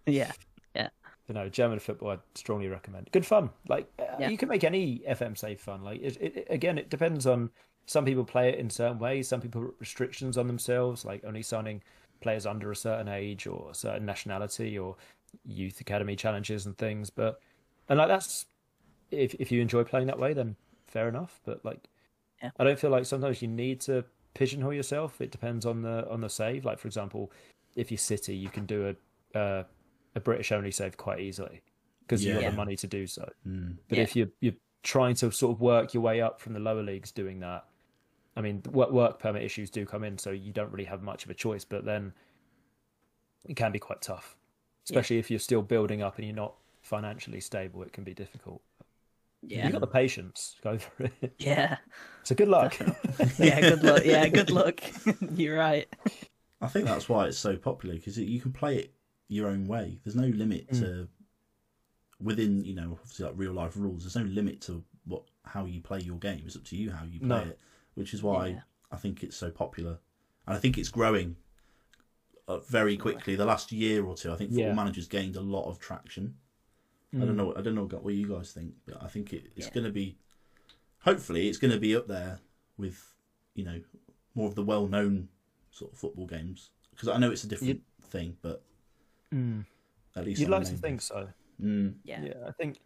Yeah, 0.05 0.31
You 1.27 1.33
know, 1.33 1.49
German 1.49 1.79
football, 1.79 2.11
I'd 2.11 2.19
strongly 2.35 2.69
recommend. 2.69 3.09
Good 3.11 3.25
fun. 3.25 3.49
Like 3.67 3.91
uh, 3.99 4.05
Yeah. 4.19 4.29
you 4.29 4.37
can 4.37 4.47
make 4.49 4.63
any 4.63 4.99
FM 5.07 5.37
save 5.37 5.59
fun. 5.59 5.83
Like 5.83 6.01
it, 6.01 6.17
it, 6.21 6.47
again, 6.49 6.77
it 6.77 6.89
depends 6.89 7.27
on. 7.27 7.49
Some 7.89 8.03
people 8.03 8.25
play 8.25 8.49
it 8.49 8.59
in 8.59 8.69
certain 8.69 8.99
ways. 8.99 9.29
Some 9.29 9.39
people 9.39 9.61
put 9.61 9.75
restrictions 9.79 10.37
on 10.37 10.47
themselves, 10.47 11.05
like 11.05 11.23
only 11.23 11.41
signing 11.41 11.81
players 12.19 12.45
under 12.45 12.71
a 12.71 12.75
certain 12.75 13.07
age 13.07 13.47
or 13.47 13.69
a 13.71 13.75
certain 13.75 14.05
nationality 14.05 14.77
or 14.77 14.95
youth 15.45 15.81
academy 15.81 16.15
challenges 16.15 16.65
and 16.65 16.77
things. 16.77 17.09
But 17.09 17.39
and 17.89 17.97
like 17.97 18.07
that's 18.07 18.45
if 19.11 19.33
if 19.35 19.51
you 19.51 19.61
enjoy 19.61 19.83
playing 19.83 20.07
that 20.07 20.19
way, 20.19 20.33
then 20.33 20.55
fair 20.87 21.07
enough. 21.07 21.39
But 21.45 21.63
like, 21.65 21.87
Yeah. 22.41 22.51
I 22.59 22.63
don't 22.63 22.79
feel 22.79 22.89
like 22.89 23.05
sometimes 23.05 23.41
you 23.41 23.47
need 23.47 23.81
to 23.81 24.03
pigeonhole 24.33 24.73
yourself. 24.73 25.21
It 25.21 25.31
depends 25.31 25.65
on 25.65 25.81
the 25.81 26.09
on 26.09 26.21
the 26.21 26.29
save. 26.29 26.65
Like 26.65 26.79
for 26.79 26.87
example, 26.87 27.31
if 27.75 27.91
you're 27.91 27.97
City, 27.97 28.35
you 28.35 28.49
can 28.49 28.65
do 28.65 28.95
a 29.33 29.37
uh, 29.37 29.63
a 30.15 30.19
British 30.19 30.51
only 30.51 30.71
save 30.71 30.97
quite 30.97 31.19
easily 31.19 31.61
because 32.01 32.23
you've 32.23 32.41
got 32.41 32.49
the 32.51 32.55
money 32.55 32.75
to 32.77 32.87
do 32.87 33.05
so. 33.05 33.29
Mm. 33.47 33.75
But 33.89 33.97
Yeah. 33.97 34.03
if 34.03 34.15
you're 34.15 34.29
you're 34.41 34.53
trying 34.83 35.15
to 35.15 35.31
sort 35.31 35.53
of 35.55 35.61
work 35.61 35.93
your 35.93 36.01
way 36.01 36.21
up 36.21 36.39
from 36.39 36.53
the 36.53 36.59
lower 36.59 36.81
leagues 36.83 37.11
doing 37.11 37.39
that, 37.41 37.65
I 38.37 38.41
mean, 38.41 38.61
work, 38.71 38.91
work 38.91 39.19
permit 39.19 39.41
issues 39.43 39.69
do 39.69 39.85
come 39.85 40.03
in, 40.03 40.17
so 40.17 40.31
you 40.31 40.51
don't 40.53 40.71
really 40.71 40.85
have 40.85 41.01
much 41.01 41.25
of 41.25 41.31
a 41.31 41.33
choice. 41.33 41.65
But 41.65 41.85
then 41.85 42.13
it 43.47 43.55
can 43.55 43.71
be 43.71 43.79
quite 43.79 44.01
tough, 44.01 44.37
especially 44.85 45.17
if 45.17 45.29
you're 45.31 45.39
still 45.39 45.61
building 45.61 46.01
up 46.01 46.17
and 46.17 46.25
you're 46.27 46.35
not 46.35 46.53
financially 46.81 47.39
stable. 47.41 47.81
It 47.83 47.93
can 47.93 48.03
be 48.03 48.13
difficult. 48.13 48.61
yeah, 49.41 49.63
You've 49.63 49.71
got 49.73 49.81
the 49.81 49.87
patience. 49.87 50.55
Go 50.63 50.77
for 50.77 51.03
it. 51.21 51.33
yeah, 51.39 51.77
So 52.23 52.35
good 52.35 52.47
luck. 52.47 52.77
yeah. 53.39 53.61
Good 53.61 53.83
luck. 53.83 54.01
Yeah, 54.05 54.27
good 54.27 54.49
luck. 54.51 54.81
You're 55.35 55.57
right. 55.57 55.87
I 56.61 56.67
think 56.67 56.85
that's 56.85 57.07
why 57.07 57.25
it's 57.27 57.37
so 57.37 57.55
popular 57.55 57.95
because 57.95 58.17
you 58.17 58.39
can 58.41 58.51
play 58.51 58.77
it 58.77 58.93
your 59.27 59.47
own 59.49 59.67
way. 59.67 59.99
There's 60.03 60.15
no 60.15 60.27
limit 60.27 60.69
Mm. 60.71 60.79
to 60.79 61.07
within 62.19 62.63
you 62.65 62.73
know 62.73 62.97
obviously 62.99 63.25
like 63.25 63.35
real 63.37 63.53
life 63.53 63.73
rules. 63.75 64.03
There's 64.03 64.15
no 64.15 64.23
limit 64.31 64.61
to 64.61 64.83
what 65.05 65.23
how 65.45 65.65
you 65.65 65.81
play 65.81 65.99
your 65.99 66.17
game. 66.17 66.41
It's 66.45 66.55
up 66.55 66.63
to 66.65 66.75
you 66.75 66.91
how 66.91 67.05
you 67.05 67.19
play 67.19 67.27
No. 67.27 67.37
it, 67.37 67.59
which 67.97 68.13
is 68.13 68.21
why 68.21 68.47
Yeah. 68.47 68.61
I 68.91 68.95
think 68.97 69.23
it's 69.23 69.35
so 69.35 69.49
popular, 69.49 69.97
and 70.45 70.55
I 70.55 70.59
think 70.59 70.77
it's 70.77 70.89
growing 70.89 71.35
uh, 72.47 72.59
very 72.59 72.95
quickly. 72.95 73.35
The 73.35 73.45
last 73.45 73.71
year 73.71 74.05
or 74.05 74.15
two, 74.15 74.31
I 74.31 74.35
think 74.37 74.51
Football 74.51 74.67
Yeah. 74.69 74.73
Manager's 74.73 75.07
gained 75.07 75.35
a 75.35 75.41
lot 75.41 75.65
of 75.69 75.79
traction. 75.79 76.35
I 77.13 77.19
don't 77.25 77.35
know. 77.35 77.53
I 77.55 77.61
don't 77.61 77.73
know 77.75 77.85
what 77.85 78.13
you 78.13 78.27
guys 78.29 78.51
think, 78.53 78.75
but 78.85 79.01
I 79.01 79.07
think 79.07 79.33
it, 79.33 79.51
it's 79.55 79.67
Yeah. 79.67 79.73
going 79.73 79.85
to 79.85 79.91
be. 79.91 80.17
Hopefully, 80.99 81.47
it's 81.49 81.57
going 81.57 81.73
to 81.73 81.79
be 81.79 81.95
up 81.95 82.07
there 82.07 82.39
with 82.77 83.15
you 83.55 83.65
know 83.65 83.81
more 84.35 84.47
of 84.47 84.55
the 84.55 84.63
well-known 84.63 85.29
sort 85.71 85.91
of 85.93 85.97
football 85.97 86.27
games 86.27 86.69
because 86.91 87.07
I 87.09 87.17
know 87.17 87.31
it's 87.31 87.43
a 87.43 87.47
different 87.47 87.81
thing, 88.03 88.37
but 88.41 88.61
Mm. 89.33 89.65
at 90.15 90.25
least 90.25 90.39
You'd 90.39 90.45
on 90.45 90.51
the 90.51 90.57
like 90.67 90.75
to 90.75 90.77
think 90.77 91.01
so. 91.01 91.29
Mm. 91.61 91.95
Yeah. 92.03 92.23
Yeah, 92.23 92.33
I 92.47 92.51
think 92.51 92.79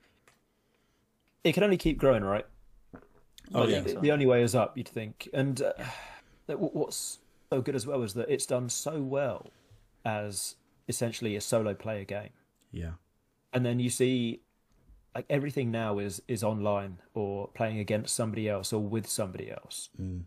it 1.44 1.54
can 1.54 1.64
only 1.64 1.78
keep 1.78 1.98
growing, 1.98 2.24
right? 2.24 2.46
Oh 3.54 3.68
yeah, 3.68 3.82
the, 3.82 4.00
the 4.00 4.12
only 4.12 4.26
way 4.26 4.42
is 4.44 4.56
up, 4.56 4.78
you'd 4.78 4.88
think. 4.88 5.28
And 5.34 5.62
uh, 5.62 5.74
that- 6.48 6.58
wh- 6.58 6.76
what's 6.76 7.20
so 7.52 7.62
good 7.62 7.76
as 7.76 7.86
well 7.86 8.02
is 8.04 8.14
that 8.14 8.30
it's 8.30 8.46
done 8.46 8.70
so 8.70 9.02
well 9.02 9.48
as 10.06 10.56
essentially 10.88 11.36
a 11.36 11.42
solo 11.42 11.74
player 11.74 12.04
game. 12.06 12.30
yeah, 12.72 12.92
And 13.54 13.66
then 13.66 13.80
you 13.80 13.90
see, 13.90 14.42
like 15.16 15.26
everything 15.30 15.70
now 15.72 16.00
is 16.00 16.22
is 16.28 16.44
online 16.44 16.98
or 17.14 17.50
playing 17.50 17.80
against 17.80 18.16
somebody 18.16 18.48
else 18.50 18.72
or 18.74 18.82
with 18.82 19.08
somebody 19.08 19.52
else, 19.52 19.90
Mm. 20.02 20.24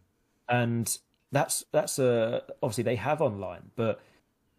and 0.48 0.98
that's 1.32 1.64
that's 1.72 1.98
a 1.98 2.42
obviously 2.62 2.84
they 2.84 2.96
have 2.96 3.20
online, 3.22 3.70
but 3.76 4.00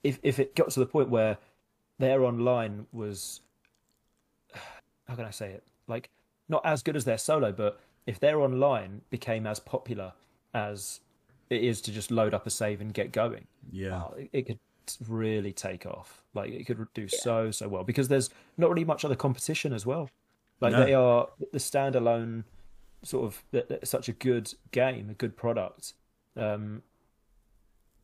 if 0.04 0.20
if 0.24 0.40
it 0.40 0.56
got 0.56 0.70
to 0.72 0.80
the 0.80 0.86
point 0.86 1.10
where 1.10 1.38
their 2.00 2.24
online 2.26 2.88
was 2.92 3.42
how 5.08 5.16
can 5.16 5.26
I 5.26 5.32
say 5.32 5.52
it 5.52 5.64
like 5.88 6.10
not 6.50 6.66
as 6.66 6.82
good 6.84 6.96
as 6.96 7.06
their 7.06 7.18
solo, 7.18 7.52
but 7.52 7.80
if 8.06 8.20
their 8.20 8.40
online 8.42 9.02
became 9.10 9.46
as 9.48 9.60
popular 9.60 10.14
as 10.54 11.00
it 11.50 11.64
is 11.64 11.82
to 11.82 11.92
just 11.92 12.12
load 12.12 12.34
up 12.34 12.46
a 12.48 12.50
save 12.50 12.82
and 12.82 12.94
get 12.94 13.12
going, 13.12 13.48
yeah, 13.72 13.90
wow, 13.92 14.14
it, 14.18 14.30
it 14.34 14.46
could 14.48 14.60
really 15.08 15.52
take 15.54 15.86
off. 15.86 16.22
Like 16.34 16.52
it 16.52 16.66
could 16.66 16.86
do 16.94 17.08
so 17.08 17.52
so 17.52 17.68
well 17.68 17.84
because 17.84 18.08
there's 18.08 18.30
not 18.58 18.70
really 18.70 18.86
much 18.86 19.04
other 19.06 19.16
competition 19.16 19.74
as 19.74 19.86
well. 19.86 20.10
Like 20.62 20.74
No. 20.74 20.86
they 20.86 20.94
are 20.94 21.28
the 21.52 21.58
standalone 21.60 22.44
sort 23.04 23.26
of 23.26 23.44
th- 23.52 23.68
th- 23.68 23.86
such 23.86 24.08
a 24.10 24.14
good 24.14 24.54
game, 24.72 25.10
a 25.10 25.14
good 25.14 25.36
product. 25.38 25.94
Um, 26.38 26.82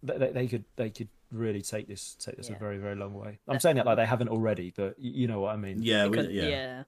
they, 0.03 0.17
they- 0.17 0.31
they 0.31 0.47
could 0.47 0.65
they 0.75 0.89
could 0.89 1.07
really 1.31 1.61
take 1.61 1.87
this 1.87 2.15
take 2.19 2.35
this 2.37 2.49
a 2.49 2.53
very 2.55 2.77
very 2.77 2.95
long 2.95 3.13
way. 3.13 3.39
I'm 3.47 3.59
saying 3.59 3.77
that 3.77 3.85
like 3.85 3.97
they 3.97 4.05
haven't 4.05 4.29
already, 4.29 4.73
but 4.75 4.99
you 4.99 5.27
know 5.27 5.39
what 5.41 5.53
I 5.53 5.57
mean. 5.57 5.81
yeah, 5.81 6.07
we, 6.07 6.19
yeah. 6.27 6.47
yeah, 6.47 6.83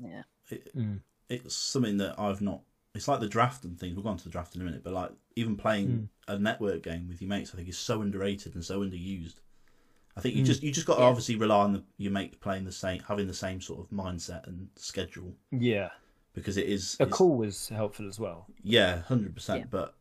yeah. 0.00 0.22
It, 0.50 0.76
Mm. 0.76 1.00
It's 1.28 1.54
something 1.54 1.98
that 1.98 2.18
I've 2.18 2.40
not. 2.40 2.62
It's 2.94 3.06
like 3.08 3.20
the 3.20 3.28
draft 3.28 3.64
and 3.64 3.78
things. 3.78 3.94
We'll 3.94 4.02
go 4.02 4.08
on 4.10 4.16
to 4.16 4.24
the 4.24 4.30
draft 4.30 4.54
in 4.56 4.62
a 4.62 4.64
minute, 4.64 4.82
but 4.82 4.92
like 4.92 5.10
even 5.36 5.56
playing 5.56 6.08
a 6.26 6.38
network 6.38 6.82
game 6.82 7.06
with 7.08 7.20
your 7.22 7.28
mates, 7.28 7.50
I 7.52 7.56
think 7.56 7.68
is 7.68 7.78
so 7.78 8.02
underrated 8.02 8.54
and 8.54 8.64
so 8.64 8.80
underused. 8.80 9.34
I 10.16 10.20
think 10.20 10.34
you 10.34 10.42
Mm. 10.42 10.46
just 10.46 10.62
you 10.64 10.72
just 10.72 10.86
got 10.86 10.96
to 10.96 11.02
Yeah. 11.02 11.06
obviously 11.08 11.36
rely 11.36 11.62
on 11.62 11.72
the, 11.74 11.84
your 11.96 12.10
mate 12.10 12.40
playing 12.40 12.64
the 12.64 12.72
same, 12.72 13.00
having 13.06 13.28
the 13.28 13.34
same 13.34 13.60
sort 13.60 13.80
of 13.80 13.90
mindset 13.90 14.46
and 14.48 14.68
schedule 14.74 15.36
Yeah, 15.52 15.90
because 16.32 16.56
it 16.56 16.66
is 16.66 16.96
a 16.98 17.06
call 17.06 17.36
was 17.36 17.68
helpful 17.68 18.08
as 18.08 18.18
well. 18.18 18.46
Yeah, 18.62 19.02
hundred 19.02 19.28
Yeah. 19.28 19.34
percent. 19.34 19.70
But 19.70 19.94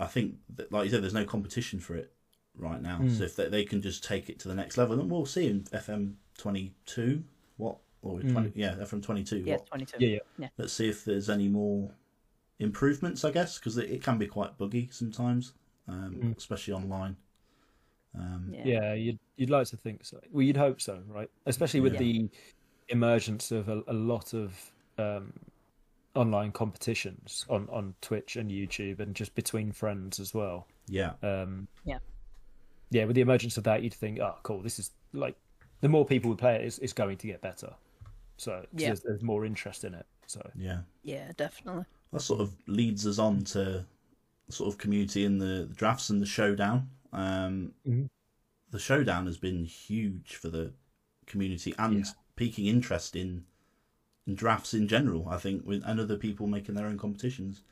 I 0.00 0.06
think 0.06 0.36
that, 0.56 0.72
like 0.72 0.84
you 0.84 0.90
said, 0.90 1.02
there's 1.02 1.12
no 1.12 1.24
competition 1.26 1.80
for 1.80 1.96
it 1.96 2.14
right 2.56 2.80
now. 2.80 3.00
Mm. 3.00 3.18
So 3.18 3.24
if 3.24 3.36
they, 3.36 3.48
they 3.48 3.64
can 3.64 3.82
just 3.82 4.02
take 4.04 4.30
it 4.30 4.38
to 4.40 4.48
the 4.48 4.54
next 4.54 4.78
level, 4.78 4.96
then 4.96 5.08
we'll 5.10 5.26
see 5.26 5.48
in 5.48 5.64
FM 5.64 6.14
twenty 6.38 6.72
two 6.86 7.24
what 8.14 8.24
or 8.24 8.26
Mm. 8.26 8.32
20, 8.32 8.52
yeah 8.54 8.84
from 8.84 9.00
twenty 9.00 9.24
two. 9.24 9.38
Yeah, 9.38 9.56
twenty-two. 9.58 9.96
Yeah, 10.04 10.18
yeah. 10.38 10.48
Let's 10.58 10.72
see 10.72 10.88
if 10.88 11.04
there's 11.04 11.28
any 11.30 11.48
more 11.48 11.90
improvements. 12.58 13.24
I 13.24 13.30
guess 13.30 13.58
because 13.58 13.76
it, 13.78 13.90
it 13.90 14.02
can 14.02 14.18
be 14.18 14.26
quite 14.26 14.56
buggy 14.58 14.88
sometimes, 14.90 15.54
um, 15.86 16.14
Mm. 16.16 16.36
especially 16.36 16.74
online. 16.74 17.16
Um, 18.14 18.50
Yeah. 18.52 18.64
Yeah, 18.66 18.92
you'd 18.94 19.18
you'd 19.36 19.50
like 19.50 19.66
to 19.68 19.76
think 19.76 20.04
so. 20.04 20.20
Well, 20.30 20.42
you'd 20.42 20.56
hope 20.56 20.80
so, 20.80 21.02
right? 21.08 21.30
Especially 21.46 21.80
with 21.80 21.94
Yeah. 21.94 21.98
the 22.00 22.30
emergence 22.88 23.50
of 23.52 23.68
a, 23.68 23.82
a 23.86 23.92
lot 23.92 24.32
of 24.34 24.72
um, 24.98 25.32
online 26.14 26.50
competitions 26.52 27.44
on 27.48 27.68
on 27.70 27.94
Twitch 28.00 28.36
and 28.36 28.50
YouTube, 28.50 28.98
and 29.00 29.14
just 29.14 29.34
between 29.34 29.70
friends 29.72 30.18
as 30.18 30.34
well. 30.34 30.66
yeah, 30.88 31.12
Um, 31.22 31.68
Yeah. 31.84 31.98
yeah. 32.90 33.04
With 33.04 33.14
the 33.14 33.20
emergence 33.20 33.56
of 33.58 33.64
that, 33.64 33.82
you'd 33.82 33.94
think, 33.94 34.18
oh, 34.20 34.38
cool. 34.42 34.62
This 34.62 34.78
is 34.78 34.90
like 35.12 35.36
the 35.80 35.88
more 35.88 36.04
people 36.04 36.30
would 36.30 36.38
play 36.38 36.56
it, 36.56 36.62
it's, 36.64 36.78
it's 36.78 36.92
going 36.94 37.18
to 37.18 37.26
get 37.28 37.40
better. 37.42 37.74
So 38.38 38.64
Yeah. 38.76 38.86
there's, 38.88 39.00
there's 39.00 39.22
more 39.22 39.44
interest 39.44 39.84
in 39.84 39.94
it. 39.94 40.06
So 40.26 40.40
yeah. 40.56 40.80
Yeah, 41.02 41.32
definitely. 41.36 41.84
That 42.12 42.22
sort 42.22 42.40
of 42.40 42.54
leads 42.66 43.06
us 43.06 43.18
on 43.18 43.44
to 43.44 43.84
sort 44.48 44.72
of 44.72 44.78
community 44.78 45.24
in 45.24 45.38
the, 45.38 45.66
the 45.68 45.74
drafts 45.74 46.08
and 46.08 46.22
the 46.22 46.26
showdown. 46.26 46.88
Um, 47.12 47.74
Mhm. 47.86 48.08
The 48.70 48.78
showdown 48.78 49.26
has 49.26 49.38
been 49.38 49.64
huge 49.64 50.36
for 50.36 50.48
the 50.48 50.72
community 51.26 51.74
and 51.78 52.04
Yeah. 52.04 52.12
piquing 52.36 52.66
interest 52.66 53.14
in 53.16 53.44
and 54.26 54.36
drafts 54.36 54.74
in 54.74 54.88
general. 54.88 55.28
I 55.28 55.38
think, 55.38 55.66
with 55.66 55.82
and 55.84 55.98
other 56.00 56.16
people 56.16 56.46
making 56.46 56.74
their 56.74 56.86
own 56.86 56.98
competitions. 56.98 57.62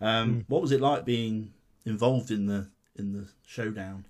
Um, 0.00 0.44
What 0.48 0.62
was 0.62 0.72
it 0.72 0.80
like 0.80 1.04
being 1.04 1.52
involved 1.84 2.30
in 2.30 2.46
the 2.46 2.70
in 2.96 3.12
the 3.12 3.28
showdown? 3.44 4.06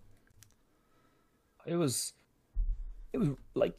it 1.65 1.77
was 1.77 2.13
it 3.13 3.19
was 3.19 3.29
like 3.55 3.79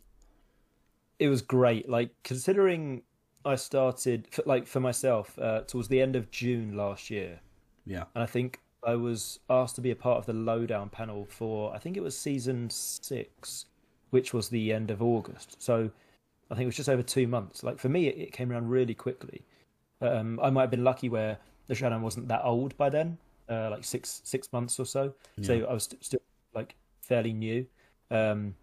it 1.20 1.30
was 1.30 1.42
great. 1.42 1.88
Like 1.90 2.12
considering 2.24 3.04
i 3.46 3.56
started 3.56 4.28
for, 4.32 4.44
like 4.46 4.68
for 4.68 4.80
myself 4.80 5.38
uh, 5.40 5.62
towards 5.62 5.88
the 5.88 6.02
end 6.02 6.16
of 6.16 6.32
june 6.32 6.76
last 6.76 7.10
year 7.10 7.40
Yeah, 7.86 8.06
and 8.16 8.24
i 8.24 8.26
think 8.26 8.60
i 8.86 8.96
was 8.96 9.40
asked 9.50 9.76
to 9.76 9.82
be 9.82 9.92
a 9.92 9.96
part 9.96 10.18
of 10.18 10.26
the 10.26 10.34
lowdown 10.34 10.90
panel 10.90 11.26
for 11.26 11.74
i 11.76 11.78
think 11.78 11.98
it 11.98 12.04
was 12.04 12.18
season 12.18 12.70
six 12.70 13.66
which 14.12 14.34
was 14.34 14.50
the 14.50 14.72
end 14.72 14.92
of 14.92 15.02
august. 15.02 15.62
So 15.62 15.90
i 16.52 16.56
think 16.56 16.64
it 16.64 16.68
was 16.68 16.76
just 16.76 16.90
over 16.90 17.02
two 17.02 17.28
months. 17.28 17.64
Like 17.64 17.80
for 17.80 17.90
me 17.90 18.08
it, 18.08 18.18
it 18.18 18.32
came 18.32 18.52
around 18.52 18.70
really 18.70 18.94
quickly. 18.94 19.42
Um, 20.02 20.40
i 20.42 20.50
might 20.50 20.62
have 20.62 20.72
been 20.72 20.84
lucky 20.84 21.10
where 21.10 21.40
the 21.68 21.76
showdown 21.76 22.04
wasn't 22.04 22.28
that 22.28 22.42
old 22.44 22.78
by 22.78 22.90
then 22.90 23.18
uh, 23.50 23.70
like 23.72 23.84
six 23.84 24.22
six 24.24 24.54
months 24.54 24.80
or 24.80 24.86
so. 24.86 25.14
So 25.42 25.66
i 25.68 25.74
was 25.74 25.86
st- 25.86 26.04
still 26.06 26.22
like 26.54 26.76
fairly 27.02 27.34
new. 27.34 27.66
Um, 28.12 28.56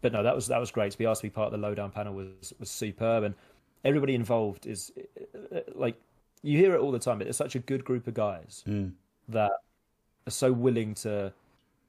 but 0.00 0.12
no, 0.12 0.22
that 0.22 0.34
was 0.34 0.46
that 0.48 0.58
was 0.58 0.70
great 0.70 0.92
to 0.92 0.98
be 0.98 1.06
asked 1.06 1.20
to 1.22 1.26
be 1.26 1.30
part 1.30 1.46
of 1.46 1.52
the 1.52 1.66
lowdown 1.66 1.90
panel 1.90 2.14
was 2.14 2.52
was 2.58 2.70
superb, 2.70 3.24
and 3.24 3.34
everybody 3.84 4.14
involved 4.14 4.66
is 4.66 4.92
uh, 5.54 5.60
like 5.74 5.96
you 6.42 6.58
hear 6.58 6.74
it 6.74 6.80
all 6.80 6.90
the 6.92 6.98
time. 6.98 7.18
But 7.18 7.26
it's 7.26 7.38
such 7.38 7.54
a 7.54 7.58
good 7.58 7.84
group 7.84 8.06
of 8.06 8.14
guys 8.14 8.64
Mm. 8.66 8.92
that 9.28 9.52
are 10.26 10.30
so 10.30 10.52
willing 10.52 10.94
to 10.94 11.32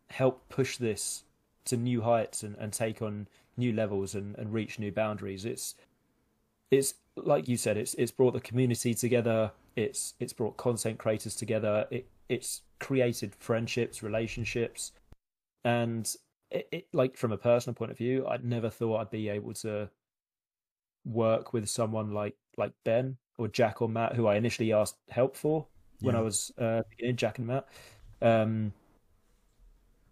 help 0.09 0.47
push 0.49 0.77
this 0.77 1.23
to 1.65 1.77
new 1.77 2.01
heights 2.01 2.43
and, 2.43 2.55
and 2.57 2.73
take 2.73 3.01
on 3.01 3.27
new 3.57 3.71
levels 3.71 4.15
and, 4.15 4.35
and 4.37 4.51
reach 4.53 4.79
new 4.79 4.91
boundaries. 4.91 5.45
It's 5.45 5.75
it's 6.69 6.95
like 7.15 7.47
you 7.47 7.57
said, 7.57 7.77
it's 7.77 7.93
it's 7.95 8.11
brought 8.11 8.33
the 8.33 8.41
community 8.41 8.93
together. 8.93 9.51
It's 9.75 10.15
it's 10.19 10.33
brought 10.33 10.57
content 10.57 10.97
creators 10.97 11.35
together. 11.35 11.87
It 11.91 12.07
it's 12.29 12.61
created 12.79 13.35
friendships, 13.35 14.01
relationships, 14.01 14.91
and 15.63 16.15
it, 16.51 16.67
it 16.71 16.87
like 16.93 17.17
from 17.17 17.31
a 17.31 17.37
personal 17.37 17.73
point 17.73 17.91
of 17.91 17.97
view, 17.97 18.27
I'd 18.27 18.45
never 18.45 18.69
thought 18.69 18.97
I'd 18.97 19.09
be 19.09 19.29
able 19.29 19.53
to 19.55 19.89
work 21.05 21.53
with 21.53 21.67
someone 21.69 22.13
like 22.13 22.35
like 22.57 22.73
Ben 22.83 23.17
or 23.37 23.47
Jack 23.47 23.81
or 23.81 23.89
Matt, 23.89 24.15
who 24.15 24.27
I 24.27 24.35
initially 24.35 24.73
asked 24.73 24.97
help 25.09 25.35
for 25.35 25.65
when 26.01 26.15
I 26.15 26.21
was 26.21 26.51
uh, 26.57 26.81
beginning. 26.89 27.15
Jack 27.15 27.37
and 27.37 27.47
Matt. 27.47 27.67
Um, 28.21 28.73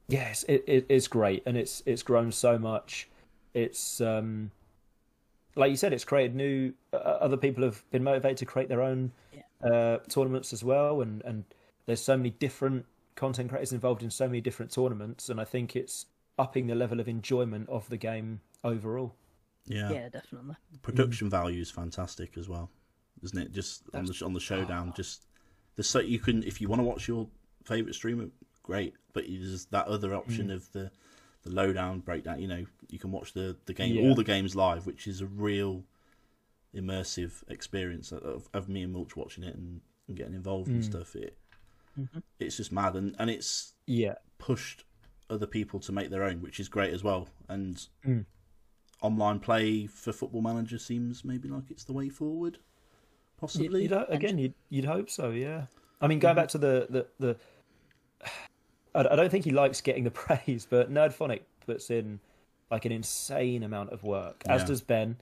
yes, 0.08 0.44
it, 0.48 0.64
it 0.68 0.86
it's 0.90 1.08
great, 1.08 1.44
and 1.46 1.58
it's 1.58 1.84
it's 1.86 2.04
grown 2.04 2.32
so 2.32 2.58
much. 2.58 3.10
It's 3.54 4.02
um, 4.02 4.52
like 5.56 5.72
you 5.72 5.78
said, 5.78 5.94
it's 5.94 6.06
created 6.06 6.36
new. 6.36 6.74
Uh, 6.94 6.98
other 6.98 7.38
people 7.38 7.64
have 7.64 7.84
been 7.92 8.04
motivated 8.04 8.38
to 8.38 8.46
create 8.46 8.70
their 8.70 8.82
own 8.82 9.12
uh, 9.64 9.98
tournaments 10.08 10.54
as 10.54 10.64
well, 10.64 11.02
and 11.02 11.22
and 11.24 11.44
there's 11.86 12.02
so 12.02 12.16
many 12.16 12.30
different 12.30 12.86
content 13.16 13.50
creators 13.50 13.74
involved 13.74 14.02
in 14.02 14.10
so 14.10 14.28
many 14.28 14.42
different 14.42 14.72
tournaments, 14.72 15.30
and 15.30 15.42
I 15.42 15.44
think 15.44 15.76
it's 15.76 16.06
upping 16.40 16.68
the 16.68 16.76
level 16.76 17.00
of 17.00 17.08
enjoyment 17.08 17.70
of 17.70 17.88
the 17.90 17.98
game 17.98 18.42
overall. 18.64 19.14
yeah. 19.68 19.92
Yeah, 19.92 20.10
definitely. 20.10 20.56
Production 20.82 21.30
value 21.30 21.62
is 21.62 21.70
fantastic 21.70 22.38
as 22.38 22.50
well, 22.50 22.72
isn't 23.22 23.38
it? 23.38 23.52
Just 23.52 23.84
on 23.94 24.06
the 24.06 24.22
on 24.26 24.34
the 24.34 24.40
showdown, 24.40 24.90
ah. 24.92 24.96
just 24.96 25.26
the 25.76 25.84
so 25.84 26.00
you 26.00 26.20
can 26.20 26.44
if 26.44 26.60
you 26.62 26.68
want 26.68 26.80
to 26.80 26.84
watch 26.84 27.08
your 27.08 27.28
favorite 27.66 27.94
streamer, 27.94 28.30
great. 28.64 28.96
But 29.14 29.26
there's 29.28 29.66
that 29.66 29.88
other 29.88 30.16
option 30.16 30.48
mm. 30.48 30.54
of 30.54 30.72
the 30.72 30.90
the 31.44 31.52
lowdown 31.52 32.00
breakdown. 32.00 32.42
You 32.42 32.48
know, 32.48 32.66
you 32.90 33.00
can 33.00 33.12
watch 33.12 33.34
the 33.34 33.58
the 33.66 33.74
game, 33.74 33.96
Yeah. 33.96 34.04
all 34.04 34.16
the 34.16 34.24
games 34.24 34.56
live, 34.56 34.86
which 34.86 35.08
is 35.08 35.22
a 35.22 35.28
real 35.28 35.84
immersive 36.76 37.44
experience 37.50 38.12
of, 38.12 38.48
of 38.54 38.70
me 38.70 38.84
and 38.84 38.94
Mulch 38.94 39.16
watching 39.16 39.44
it 39.44 39.56
and, 39.56 39.82
and 40.08 40.16
getting 40.16 40.36
involved 40.36 40.70
and 40.70 40.84
mm. 40.84 40.86
stuff. 40.86 41.16
It 41.16 41.38
mm-hmm. 42.00 42.20
it's 42.40 42.58
just 42.58 42.72
mad, 42.72 42.96
and 42.96 43.16
and 43.20 43.30
it's 43.30 43.74
Yeah, 43.86 44.16
pushed 44.38 44.84
other 45.30 45.46
people 45.48 45.80
to 45.82 45.92
make 45.92 46.10
their 46.10 46.24
own, 46.24 46.42
which 46.42 46.60
is 46.60 46.68
great 46.68 46.94
as 46.94 47.04
well. 47.04 47.30
And 47.48 47.86
Mm. 48.06 48.26
online 49.02 49.40
play 49.40 49.88
for 49.88 50.12
Football 50.12 50.42
Manager 50.42 50.78
seems 50.78 51.24
maybe 51.24 51.48
like 51.48 51.70
it's 51.70 51.84
the 51.84 51.94
way 51.94 52.10
forward, 52.10 52.58
possibly. 53.38 53.84
You'd, 53.84 53.94
again, 54.10 54.38
you'd 54.38 54.54
you'd 54.70 54.86
hope 54.86 55.10
so. 55.10 55.32
Yeah. 55.32 55.66
I 56.02 56.08
mean, 56.08 56.20
going 56.20 56.36
back 56.36 56.50
to 56.50 56.58
the 56.58 56.88
the 56.90 57.08
the. 57.20 57.38
I 58.96 59.02
I 59.02 59.16
don't 59.16 59.30
think 59.30 59.46
he 59.46 59.52
likes 59.52 59.82
getting 59.82 60.04
the 60.04 60.12
praise, 60.26 60.68
but 60.70 60.92
Nerdphonic 60.92 61.42
puts 61.66 61.90
in 61.90 62.20
like 62.72 62.86
an 62.86 62.92
insane 62.92 63.64
amount 63.64 63.92
of 63.92 64.04
work, 64.04 64.44
as 64.48 64.64
does 64.64 64.82
Ben, 64.82 65.18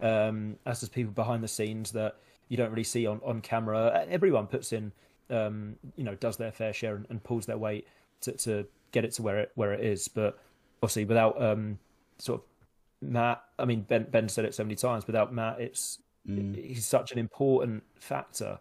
um, 0.00 0.56
as 0.66 0.80
does 0.80 0.88
people 0.88 1.12
behind 1.12 1.42
the 1.42 1.48
scenes 1.48 1.92
that 1.92 2.16
you 2.48 2.56
don't 2.56 2.70
really 2.70 2.84
see 2.84 3.06
on, 3.06 3.20
on 3.24 3.40
camera. 3.40 4.04
Everyone 4.10 4.46
puts 4.46 4.72
in, 4.72 4.92
um, 5.30 5.76
you 5.96 6.04
know, 6.04 6.14
does 6.16 6.36
their 6.36 6.52
fair 6.52 6.72
share 6.74 6.96
and, 6.96 7.06
and 7.08 7.22
pulls 7.22 7.46
their 7.46 7.56
weight 7.56 7.86
to, 8.22 8.32
to 8.32 8.66
get 8.92 9.04
it 9.04 9.12
to 9.12 9.22
where 9.22 9.38
it 9.38 9.52
where 9.54 9.72
it 9.72 9.84
is. 9.84 10.08
But 10.08 10.38
obviously, 10.82 11.04
without 11.04 11.40
um, 11.40 11.78
sort 12.18 12.40
of 12.40 13.08
Matt, 13.08 13.42
I 13.58 13.64
mean, 13.64 13.82
Ben 13.82 14.06
Ben 14.10 14.28
said 14.28 14.44
it 14.44 14.54
so 14.54 14.64
many 14.64 14.76
times. 14.76 15.06
Without 15.06 15.32
Matt, 15.32 15.60
it's 15.60 15.98
he's 16.26 16.86
such 16.86 17.12
an 17.12 17.18
important 17.18 17.82
factor. 17.98 18.58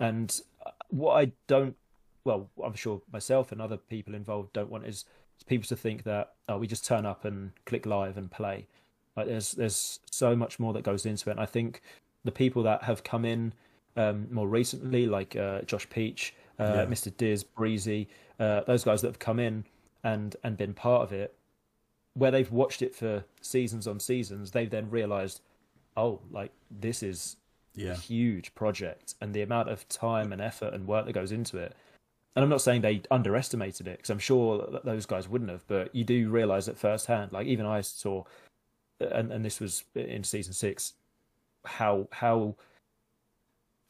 And 0.00 0.40
what 0.88 1.14
I 1.14 1.32
don't, 1.46 1.76
well, 2.24 2.48
I'm 2.62 2.74
sure 2.74 3.02
myself 3.12 3.52
and 3.52 3.60
other 3.60 3.76
people 3.76 4.14
involved 4.14 4.52
don't 4.52 4.70
want 4.70 4.86
is 4.86 5.04
people 5.46 5.66
to 5.66 5.76
think 5.76 6.04
that 6.04 6.34
oh, 6.48 6.58
we 6.58 6.66
just 6.66 6.84
turn 6.84 7.04
up 7.04 7.24
and 7.24 7.52
click 7.66 7.86
live 7.86 8.16
and 8.16 8.30
play. 8.30 8.66
Like 9.16 9.26
there's 9.26 9.52
there's 9.52 10.00
so 10.10 10.34
much 10.34 10.58
more 10.58 10.72
that 10.72 10.82
goes 10.82 11.04
into 11.04 11.28
it. 11.28 11.32
And 11.32 11.40
I 11.40 11.46
think 11.46 11.82
the 12.24 12.32
people 12.32 12.62
that 12.62 12.84
have 12.84 13.04
come 13.04 13.24
in 13.24 13.52
um, 13.96 14.28
more 14.30 14.48
recently, 14.48 15.06
like 15.06 15.36
uh, 15.36 15.62
Josh 15.62 15.88
Peach, 15.90 16.34
uh, 16.62 16.74
Yeah. 16.74 16.84
Mr. 16.86 17.14
Diz, 17.16 17.44
Breezy, 17.44 18.08
uh, 18.38 18.62
those 18.62 18.84
guys 18.84 19.00
that 19.02 19.08
have 19.08 19.18
come 19.18 19.38
in 19.38 19.64
and 20.04 20.36
and 20.42 20.56
been 20.56 20.74
part 20.74 21.02
of 21.02 21.12
it, 21.12 21.34
where 22.14 22.30
they've 22.30 22.50
watched 22.50 22.82
it 22.82 22.94
for 22.94 23.24
seasons 23.40 23.86
on 23.86 24.00
seasons, 24.00 24.50
they've 24.50 24.70
then 24.70 24.90
realised, 24.90 25.40
oh, 25.96 26.20
like 26.30 26.52
this 26.70 27.02
is 27.02 27.36
Yeah. 27.74 27.92
a 27.92 27.96
huge 27.96 28.54
project, 28.54 29.14
and 29.20 29.32
the 29.34 29.42
amount 29.42 29.68
of 29.70 29.88
time 29.88 30.32
and 30.32 30.42
effort 30.42 30.74
and 30.74 30.86
work 30.86 31.06
that 31.06 31.12
goes 31.12 31.32
into 31.32 31.56
it. 31.58 31.74
And 32.34 32.42
I'm 32.42 32.48
not 32.50 32.62
saying 32.62 32.80
they 32.82 33.02
underestimated 33.10 33.86
it, 33.86 33.98
because 33.98 34.10
I'm 34.10 34.18
sure 34.18 34.80
those 34.84 35.06
guys 35.06 35.28
wouldn't 35.28 35.50
have, 35.50 35.66
but 35.66 35.94
you 35.94 36.02
do 36.04 36.30
realise 36.30 36.66
it 36.68 36.78
firsthand. 36.78 37.32
Like 37.32 37.46
even 37.46 37.66
I 37.66 37.80
saw, 37.82 38.24
and 39.00 39.30
and 39.32 39.44
this 39.44 39.60
was 39.60 39.84
in 39.94 40.24
season 40.24 40.52
six, 40.52 40.94
how 41.64 42.08
how 42.10 42.56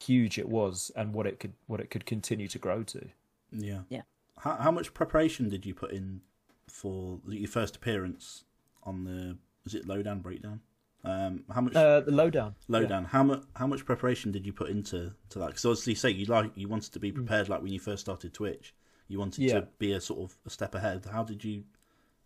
huge 0.07 0.37
it 0.37 0.49
was 0.49 0.91
and 0.95 1.13
what 1.13 1.25
it 1.27 1.39
could 1.39 1.53
what 1.67 1.79
it 1.79 1.89
could 1.89 2.05
continue 2.05 2.47
to 2.47 2.59
grow 2.59 2.83
to. 2.83 3.07
Yeah. 3.51 3.81
Yeah. 3.89 4.01
How 4.39 4.55
how 4.57 4.71
much 4.71 4.93
preparation 4.93 5.49
did 5.49 5.65
you 5.65 5.73
put 5.73 5.91
in 5.91 6.21
for 6.69 7.19
your 7.27 7.49
first 7.49 7.75
appearance 7.75 8.45
on 8.83 9.03
the 9.03 9.37
was 9.63 9.73
it 9.75 9.87
lowdown 9.87 10.19
breakdown? 10.19 10.59
Um, 11.05 11.43
how 11.53 11.61
much 11.61 11.75
Uh, 11.75 11.99
the 11.99 12.11
lowdown. 12.11 12.55
lowdown? 12.67 13.05
How 13.05 13.23
much 13.23 13.43
how 13.55 13.67
much 13.67 13.85
preparation 13.85 14.31
did 14.31 14.45
you 14.45 14.53
put 14.53 14.69
into 14.69 15.13
to 15.29 15.39
that? 15.39 15.47
Because 15.47 15.65
obviously, 15.65 15.91
you 15.93 15.97
say 15.97 16.09
you 16.11 16.25
like 16.25 16.51
you 16.55 16.67
wanted 16.67 16.93
to 16.93 16.99
be 16.99 17.11
prepared, 17.11 17.49
like 17.49 17.61
when 17.61 17.71
you 17.73 17.79
first 17.79 18.01
started 18.01 18.33
Twitch, 18.33 18.73
you 19.09 19.19
wanted 19.19 19.41
Mm. 19.43 19.47
Yeah. 19.49 19.59
to 19.61 19.67
be 19.79 19.91
a 19.93 20.01
sort 20.01 20.19
of 20.21 20.37
a 20.45 20.49
step 20.49 20.73
ahead. 20.75 21.05
How 21.11 21.23
did 21.23 21.43
you 21.43 21.63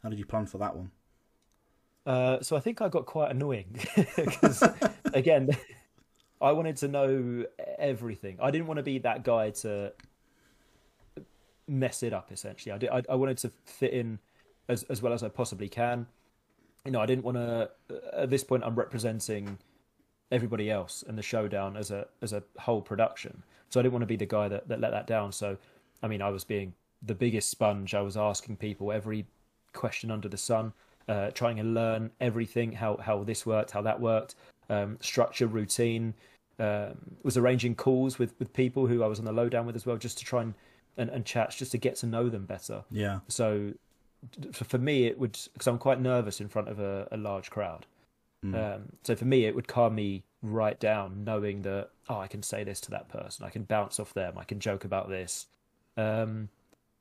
how 0.03 0.09
did 0.09 0.19
you 0.19 0.25
plan 0.25 0.45
for 0.45 0.59
that 0.59 0.75
one? 0.75 0.91
Uh, 2.05 2.39
so 2.41 2.55
I 2.55 2.61
think 2.61 2.82
I 2.82 2.88
got 2.88 3.05
quite 3.05 3.32
annoying 3.32 3.78
because, 4.15 4.63
again, 5.13 5.49
I 6.41 6.51
wanted 6.51 6.77
to 6.77 6.88
know 6.88 7.45
everything. 7.79 8.38
I 8.41 8.51
didn't 8.51 8.67
want 8.67 8.77
to 8.77 8.83
be 8.83 8.99
that 8.99 9.23
guy 9.23 9.49
to 9.51 9.93
mess 11.67 12.03
it 12.03 12.13
up. 12.13 12.31
Essentially, 12.31 12.71
I 12.71 12.77
did. 12.77 12.89
I, 12.89 13.03
I 13.09 13.15
wanted 13.15 13.38
to 13.39 13.51
fit 13.65 13.93
in 13.93 14.19
as 14.67 14.83
as 14.83 15.01
well 15.01 15.13
as 15.13 15.23
I 15.23 15.29
possibly 15.29 15.69
can. 15.69 16.07
You 16.85 16.91
know, 16.91 17.01
I 17.01 17.05
didn't 17.05 17.23
want 17.23 17.38
to. 17.38 17.69
At 18.13 18.29
this 18.29 18.43
point, 18.43 18.63
I'm 18.63 18.75
representing 18.75 19.57
everybody 20.31 20.69
else 20.69 21.03
and 21.07 21.17
the 21.17 21.23
showdown 21.23 21.77
as 21.77 21.91
a 21.91 22.07
as 22.21 22.33
a 22.33 22.43
whole 22.59 22.81
production. 22.81 23.43
So 23.69 23.79
I 23.79 23.83
didn't 23.83 23.93
want 23.93 24.03
to 24.03 24.07
be 24.07 24.15
the 24.15 24.25
guy 24.25 24.47
that, 24.47 24.67
that 24.69 24.79
let 24.79 24.91
that 24.91 25.07
down. 25.07 25.31
So, 25.31 25.57
I 26.01 26.07
mean, 26.07 26.21
I 26.21 26.29
was 26.29 26.43
being 26.43 26.73
the 27.01 27.15
biggest 27.15 27.49
sponge. 27.49 27.93
I 27.93 28.01
was 28.01 28.15
asking 28.15 28.57
people 28.57 28.91
every 28.91 29.25
question 29.73 30.09
under 30.09 30.29
the 30.29 30.38
sun, 30.38 30.71
uh, 31.09 31.31
trying 31.31 31.57
to 31.57 31.63
learn 31.63 32.11
everything 32.21 32.71
how 32.73 32.97
how 32.97 33.23
this 33.23 33.45
worked, 33.45 33.71
how 33.71 33.81
that 33.81 33.99
worked, 33.99 34.35
um, 34.70 34.97
structure, 35.01 35.47
routine. 35.47 36.13
Um, 36.59 37.18
was 37.22 37.38
arranging 37.38 37.76
calls 37.76 38.18
with 38.18 38.34
with 38.39 38.51
people 38.53 38.88
who 38.88 39.03
I 39.03 39.07
was 39.07 39.20
on 39.20 39.26
the 39.26 39.32
lowdown 39.32 39.65
with 39.68 39.76
as 39.76 39.86
well, 39.86 39.97
just 39.97 40.18
to 40.20 40.26
try 40.26 40.41
and 40.41 40.55
and, 40.97 41.09
and 41.11 41.26
chats, 41.26 41.55
just 41.55 41.72
to 41.74 41.78
get 41.78 41.95
to 41.97 42.07
know 42.07 42.30
them 42.30 42.45
better. 42.45 42.84
Yeah, 42.89 43.20
So 43.28 43.74
for 44.51 44.63
for 44.63 44.78
me, 44.78 45.05
it 45.05 45.20
would 45.20 45.38
because 45.53 45.68
I'm 45.68 45.78
quite 45.78 46.01
nervous 46.01 46.41
in 46.41 46.49
front 46.49 46.70
of 46.70 46.80
a, 46.80 47.07
a 47.11 47.18
large 47.18 47.49
crowd. 47.51 47.86
Um, 48.43 48.91
so 49.03 49.15
for 49.15 49.26
me, 49.26 49.45
it 49.45 49.55
would 49.55 49.68
calm 49.68 49.95
me 49.95 50.24
right 50.41 50.80
down, 50.80 51.24
knowing 51.24 51.63
that 51.63 51.89
oh, 52.09 52.20
I 52.20 52.28
can 52.28 52.43
say 52.43 52.63
this 52.63 52.80
to 52.82 52.91
that 52.91 53.09
person, 53.09 53.45
I 53.45 53.49
can 53.49 53.63
bounce 53.63 53.99
off 53.99 54.13
them, 54.13 54.38
I 54.38 54.43
can 54.43 54.59
joke 54.59 54.86
about 54.86 55.09
this. 55.09 55.47
Um, 55.97 56.49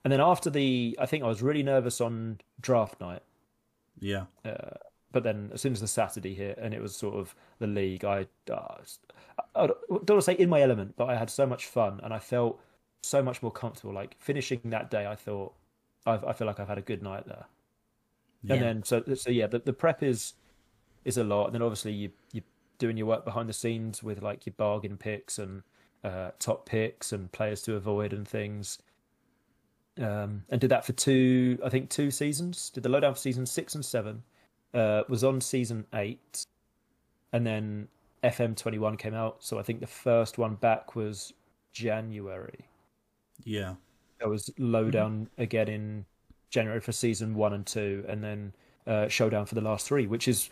and 0.05 0.13
then 0.13 0.21
after 0.21 0.51
the, 0.51 0.97
I 1.01 1.07
think 1.07 1.25
I 1.25 1.29
was 1.29 1.43
really 1.43 1.63
nervous 1.63 2.01
on 2.01 2.41
draft 2.61 3.01
night, 3.01 3.23
yeah, 4.45 4.65
but 5.13 5.23
then 5.23 5.51
as 5.55 5.61
soon 5.61 5.73
as 5.73 5.81
the 5.81 5.87
Saturday 5.87 6.35
hit 6.35 6.59
and 6.59 6.75
it 6.75 6.83
was 6.83 6.95
sort 6.95 7.15
of 7.15 7.35
the 7.59 7.67
league, 7.67 8.05
I, 8.05 8.27
uh, 8.51 8.77
I 9.55 9.67
don't 9.67 9.91
want 9.91 10.07
to 10.07 10.23
say 10.23 10.35
in 10.35 10.49
my 10.49 10.61
element, 10.61 10.95
but 10.97 11.09
I 11.09 11.17
had 11.17 11.31
so 11.31 11.47
much 11.47 11.67
fun 11.67 12.01
and 12.03 12.13
I 12.13 12.19
felt 12.19 12.61
so 13.03 13.23
much 13.23 13.43
more 13.43 13.53
comfortable. 13.53 13.95
Like 13.95 14.17
finishing 14.19 14.61
that 14.65 14.91
day, 14.91 15.07
I 15.07 15.15
thought 15.15 15.55
I've, 16.05 16.25
I 16.25 16.33
feel 16.33 16.47
like 16.47 16.61
I've 16.61 16.69
had 16.69 16.79
a 16.79 16.83
good 16.83 17.03
night 17.03 17.27
there. 17.27 17.47
Yeah. 18.43 18.55
And 18.55 18.63
then 18.63 18.83
so 18.85 19.03
so 19.15 19.31
yeah, 19.31 19.47
the, 19.47 19.59
the 19.61 19.73
prep 19.73 20.03
is 20.03 20.35
is 21.05 21.17
a 21.17 21.25
lot, 21.25 21.47
and 21.47 21.55
then 21.55 21.63
obviously 21.63 21.93
you 21.93 22.11
you 22.33 22.43
doing 22.79 22.97
your 22.97 23.07
work 23.07 23.25
behind 23.25 23.49
the 23.49 23.55
scenes 23.55 24.03
with 24.03 24.23
like 24.23 24.45
your 24.47 24.55
bargain 24.57 24.97
picks 24.97 25.39
and 25.39 25.63
uh, 26.05 26.31
top 26.39 26.67
picks 26.67 27.13
and 27.13 27.33
players 27.33 27.63
to 27.63 27.75
avoid 27.75 28.13
and 28.13 28.27
things. 28.29 28.79
Um, 29.99 30.43
and 30.51 30.61
did 30.61 30.71
that 30.71 30.85
for 30.85 30.93
two, 30.93 31.59
I 31.65 31.71
think 31.71 31.89
two 31.89 32.11
seasons. 32.11 32.71
Did 32.71 32.83
the 32.83 32.89
lowdown 32.89 33.15
for 33.15 33.21
season 33.21 33.47
six 33.47 33.75
and 33.75 33.85
seven. 33.85 34.23
Uh, 34.75 35.03
was 35.09 35.25
on 35.25 35.41
season 35.41 35.87
eight, 35.95 36.45
and 37.33 37.47
then 37.47 37.89
FM 38.23 38.57
twenty 38.57 38.79
one 38.79 38.97
came 38.97 39.15
out. 39.15 39.43
So 39.43 39.59
I 39.59 39.63
think 39.63 39.81
the 39.81 39.87
first 39.87 40.39
one 40.39 40.57
back 40.57 40.95
was 40.95 41.33
January. 41.73 42.67
yeah, 43.45 43.75
There 44.19 44.29
was 44.29 44.51
lowdown 44.59 45.29
again 45.39 45.69
in 45.69 46.05
January 46.51 46.81
for 46.81 46.93
season 46.93 47.35
one 47.35 47.53
and 47.53 47.67
two, 47.67 48.05
and 48.09 48.23
then 48.23 48.53
uh, 48.87 49.09
showdown 49.09 49.47
for 49.47 49.55
the 49.55 49.61
last 49.61 49.87
three, 49.87 50.07
which 50.07 50.29
is 50.29 50.51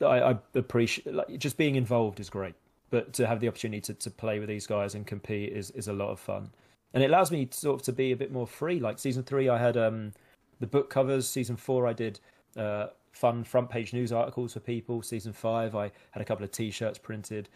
I, 0.00 0.20
I 0.32 0.38
appreciate. 0.54 1.14
Like, 1.14 1.38
just 1.38 1.56
being 1.56 1.76
involved 1.76 2.20
is 2.20 2.28
great, 2.30 2.54
but 2.90 3.12
to 3.14 3.26
have 3.26 3.40
the 3.40 3.48
opportunity 3.48 3.80
to, 3.82 3.94
to 3.94 4.10
play 4.10 4.38
with 4.38 4.48
these 4.48 4.66
guys 4.66 4.94
and 4.94 5.06
compete 5.06 5.52
is, 5.52 5.70
is 5.72 5.88
a 5.88 5.92
lot 5.92 6.10
of 6.10 6.18
fun, 6.20 6.50
and 6.92 7.02
it 7.02 7.10
allows 7.10 7.30
me 7.30 7.46
to, 7.46 7.56
sort 7.56 7.80
of 7.80 7.84
to 7.86 7.92
be 7.92 8.12
a 8.12 8.16
bit 8.16 8.32
more 8.32 8.46
free. 8.46 8.80
Like 8.80 8.98
season 8.98 9.22
three, 9.22 9.48
I 9.48 9.58
had 9.58 9.76
um, 9.76 10.12
the 10.60 10.66
book 10.66 10.90
covers. 10.90 11.28
Season 11.28 11.56
four, 11.56 11.86
I 11.86 11.92
did 11.92 12.18
uh, 12.56 12.88
fun 13.14 13.44
front 13.44 13.70
page 13.70 13.92
news 13.92 14.12
articles 14.12 14.52
for 14.52 14.60
people. 14.60 15.00
Season 15.02 15.32
five, 15.32 15.74
I 15.74 15.92
had 16.10 16.20
a 16.20 16.24
couple 16.24 16.44
of 16.44 16.50
T-shirts 16.50 16.98
printed. 16.98 17.48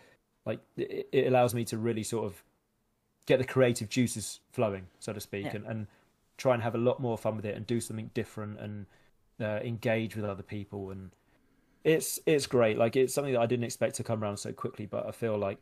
Like 0.47 0.61
it, 0.77 1.09
it 1.13 1.27
allows 1.27 1.53
me 1.55 1.65
to 1.67 1.77
really 1.77 2.03
sort 2.05 2.25
of 2.25 2.43
get 3.27 3.39
the 3.39 3.45
creative 3.45 3.89
juices 3.91 4.41
flowing, 4.53 4.87
so 5.01 5.13
to 5.13 5.21
speak, 5.21 5.45
Yeah. 5.47 5.57
and, 5.57 5.67
and 5.67 5.87
try 6.39 6.55
and 6.55 6.63
have 6.63 6.75
a 6.75 6.79
lot 6.79 7.01
more 7.01 7.19
fun 7.19 7.37
with 7.37 7.45
it 7.45 7.57
and 7.57 7.67
do 7.67 7.81
something 7.81 8.11
different 8.15 8.59
and 8.61 8.87
uh, 9.41 9.59
engage 9.63 10.15
with 10.17 10.25
other 10.25 10.45
people. 10.45 10.91
And 10.91 11.11
it's 11.85 12.21
it's 12.25 12.47
great. 12.47 12.79
Like 12.79 12.97
it's 12.97 13.13
something 13.13 13.35
that 13.35 13.41
I 13.41 13.47
didn't 13.47 13.65
expect 13.65 13.97
to 13.97 14.05
come 14.05 14.23
around 14.23 14.37
so 14.39 14.53
quickly, 14.53 14.87
but 14.87 15.07
I 15.07 15.11
feel 15.11 15.37
like 15.37 15.59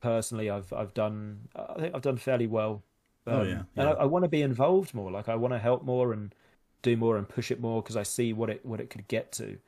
personally, 0.00 0.48
I've 0.48 0.72
I've 0.72 0.94
done 0.94 1.48
I 1.56 1.74
think 1.80 1.94
I've 1.94 2.02
done 2.02 2.16
fairly 2.16 2.46
well. 2.46 2.82
Oh, 3.26 3.40
Um, 3.42 3.48
yeah, 3.48 3.62
and 3.76 3.88
I, 3.88 3.90
yeah. 3.90 3.96
I 3.98 4.04
want 4.06 4.24
to 4.24 4.28
be 4.28 4.42
involved 4.42 4.94
more. 4.94 5.10
Like 5.10 5.28
I 5.28 5.34
want 5.34 5.52
to 5.52 5.58
help 5.58 5.84
more 5.84 6.12
and 6.12 6.34
do 6.82 6.96
more 6.96 7.16
and 7.16 7.28
push 7.28 7.50
it 7.50 7.60
more 7.60 7.82
because 7.82 7.96
I 7.96 8.02
see 8.02 8.32
what 8.32 8.50
it 8.50 8.64
what 8.64 8.80
it 8.80 8.90
could 8.90 9.06
get 9.08 9.32
to. 9.32 9.58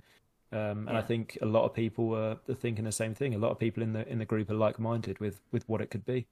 Um, 0.53 0.87
and 0.87 0.99
I 0.99 1.01
think 1.03 1.39
a 1.41 1.47
lot 1.47 1.65
of 1.65 1.73
people 1.73 2.15
are, 2.15 2.37
are 2.49 2.55
thinking 2.55 2.85
the 2.85 2.93
same 2.93 3.15
thing. 3.15 3.35
A 3.35 3.39
lot 3.39 3.53
of 3.53 3.59
people 3.59 3.83
in 3.83 3.93
the 3.95 4.07
in 4.09 4.19
the 4.19 4.25
group 4.27 4.51
are 4.51 4.55
like 4.55 4.79
minded 4.79 5.19
with 5.19 5.41
with 5.51 5.67
what 5.69 5.81
it 5.81 5.91
could 5.91 6.05
be. 6.05 6.27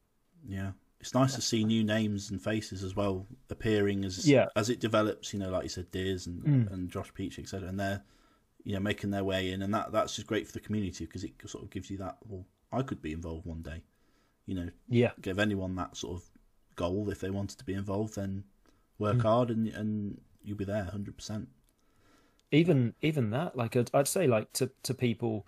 yeah. 0.47 0.72
It's 1.01 1.14
nice 1.14 1.35
to 1.35 1.41
see 1.41 1.64
new 1.64 1.83
names 1.83 2.31
and 2.31 2.43
faces 2.43 2.85
as 2.85 2.95
well 2.95 3.26
appearing 3.49 4.05
as 4.05 4.28
Yeah. 4.28 4.49
as 4.55 4.68
it 4.68 4.81
develops. 4.81 5.33
You 5.33 5.39
know, 5.39 5.49
like 5.51 5.62
you 5.62 5.70
said, 5.70 5.91
Deers 5.91 6.26
and 6.26 6.43
Mm. 6.45 6.70
and 6.72 6.91
Josh 6.91 7.12
Peach, 7.14 7.39
etc. 7.39 7.68
And 7.70 7.81
they're 7.81 8.03
you 8.64 8.74
know 8.74 8.81
making 8.81 9.11
their 9.11 9.24
way 9.24 9.51
in, 9.53 9.62
and 9.62 9.72
that 9.72 9.93
that's 9.93 10.14
just 10.14 10.26
great 10.26 10.47
for 10.47 10.53
the 10.53 10.61
community 10.61 11.07
because 11.07 11.24
it 11.24 11.33
sort 11.47 11.64
of 11.64 11.70
gives 11.70 11.89
you 11.91 11.97
that. 11.99 12.18
Well, 12.28 12.45
I 12.70 12.83
could 12.83 13.01
be 13.01 13.12
involved 13.12 13.47
one 13.47 13.62
day. 13.62 13.83
You 14.45 14.55
know, 14.57 14.68
Yeah, 14.91 15.12
give 15.22 15.39
anyone 15.39 15.74
that 15.76 15.97
sort 15.97 16.16
of 16.20 16.28
goal 16.76 17.09
if 17.09 17.20
they 17.20 17.31
wanted 17.31 17.59
to 17.59 17.64
be 17.64 17.72
involved, 17.72 18.16
then 18.16 18.45
work 18.99 19.16
Mm. 19.16 19.22
hard 19.22 19.51
and 19.51 19.68
and 19.68 20.20
you'll 20.45 20.57
be 20.57 20.64
there 20.64 20.84
hundred 20.84 21.16
percent. 21.16 21.49
even 22.51 22.95
even 23.03 23.30
that 23.30 23.57
like 23.57 23.76
I'd, 23.76 23.91
I'd 23.95 24.09
say 24.09 24.26
like 24.26 24.53
to 24.55 24.70
to 24.82 24.95
people 24.95 25.47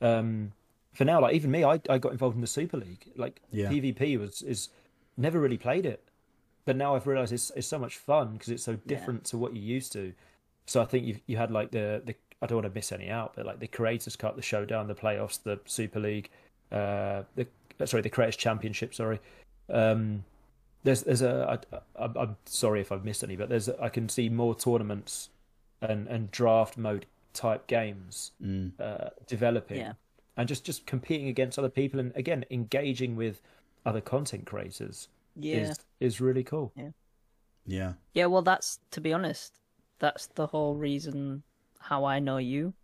um 0.00 0.52
for 0.92 1.04
now 1.04 1.20
like 1.20 1.34
even 1.34 1.50
me 1.50 1.64
I, 1.64 1.80
I 1.88 1.98
got 1.98 2.12
involved 2.12 2.36
in 2.36 2.40
the 2.40 2.46
super 2.46 2.76
league. 2.76 3.10
Like 3.16 3.40
Yeah. 3.50 3.70
pvp 3.70 4.18
was 4.18 4.42
is 4.42 4.68
never 5.16 5.40
really 5.40 5.58
played 5.58 5.86
it. 5.86 6.04
But 6.64 6.76
now 6.76 6.94
i've 6.94 7.06
realized 7.06 7.32
it's, 7.32 7.50
it's 7.56 7.66
so 7.66 7.78
much 7.78 7.96
fun 7.96 8.34
because 8.34 8.48
it's 8.48 8.62
so 8.64 8.76
different 8.86 9.24
to 9.26 9.38
what 9.38 9.54
you 9.54 9.62
used 9.62 9.92
to. 9.92 10.12
So 10.66 10.80
i 10.80 10.84
think 10.84 11.04
you 11.06 11.18
you 11.26 11.36
had 11.36 11.50
like 11.50 11.70
the 11.72 12.02
the 12.04 12.14
i 12.42 12.46
don't 12.46 12.56
want 12.62 12.66
to 12.66 12.74
miss 12.74 12.92
any 12.92 13.10
out 13.10 13.32
but 13.36 13.46
like 13.46 13.58
the 13.60 13.66
creators 13.66 14.16
cup 14.16 14.36
the 14.36 14.42
showdown 14.42 14.86
the 14.86 14.94
playoffs 14.94 15.42
the 15.42 15.58
super 15.66 15.98
league 16.00 16.28
uh 16.72 17.22
the 17.36 17.46
uh, 17.80 17.86
sorry 17.86 18.02
the 18.02 18.10
creators 18.10 18.36
championship 18.36 18.94
sorry. 18.94 19.18
Um 19.68 20.24
there's 20.84 21.02
there's 21.02 21.22
a 21.22 21.58
I, 21.98 22.04
I, 22.04 22.10
i'm 22.16 22.36
sorry 22.46 22.80
if 22.80 22.92
i've 22.92 23.04
missed 23.04 23.24
any 23.24 23.36
but 23.36 23.48
there's 23.48 23.68
i 23.68 23.88
can 23.88 24.08
see 24.08 24.28
more 24.28 24.54
tournaments 24.54 25.30
and 25.82 26.06
and 26.08 26.30
draft 26.30 26.76
mode 26.78 27.06
type 27.32 27.66
games 27.66 28.30
Mm. 28.42 28.72
uh, 28.78 29.10
developing 29.26 29.78
Yeah. 29.78 29.94
and 30.36 30.46
just 30.48 30.64
just 30.64 30.86
competing 30.86 31.26
against 31.28 31.58
other 31.58 31.68
people 31.68 31.98
and 31.98 32.12
again 32.14 32.44
engaging 32.50 33.16
with 33.16 33.40
other 33.84 34.00
content 34.00 34.46
creators 34.46 35.08
Yeah. 35.34 35.56
is 35.56 35.78
is 36.00 36.20
really 36.20 36.44
cool 36.44 36.72
Yeah, 36.76 36.90
Yeah, 37.66 37.92
Yeah, 38.12 38.26
well, 38.26 38.42
that's 38.42 38.78
to 38.92 39.00
be 39.00 39.12
honest, 39.12 39.58
that's 39.98 40.26
the 40.28 40.46
whole 40.46 40.76
reason 40.76 41.42
how 41.80 42.04
I 42.04 42.18
know 42.20 42.36
you 42.38 42.74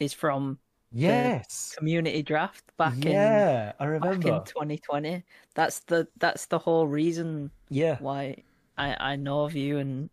is 0.00 0.12
from 0.14 0.58
yes 0.92 1.74
community 1.76 2.22
draft 2.22 2.64
back 2.76 2.94
yeah 3.04 3.72
i 3.78 3.84
in 3.84 4.00
back 4.00 4.10
remember 4.10 4.28
in 4.36 4.44
2020. 4.44 5.22
That's 5.54 5.80
the 5.80 6.08
that's 6.18 6.46
the 6.46 6.58
whole 6.58 6.86
reason 6.86 7.50
yeah 7.68 7.96
why 8.00 8.42
I 8.78 8.96
I 9.12 9.16
know 9.16 9.42
of 9.44 9.54
you 9.54 9.78
and 9.78 10.08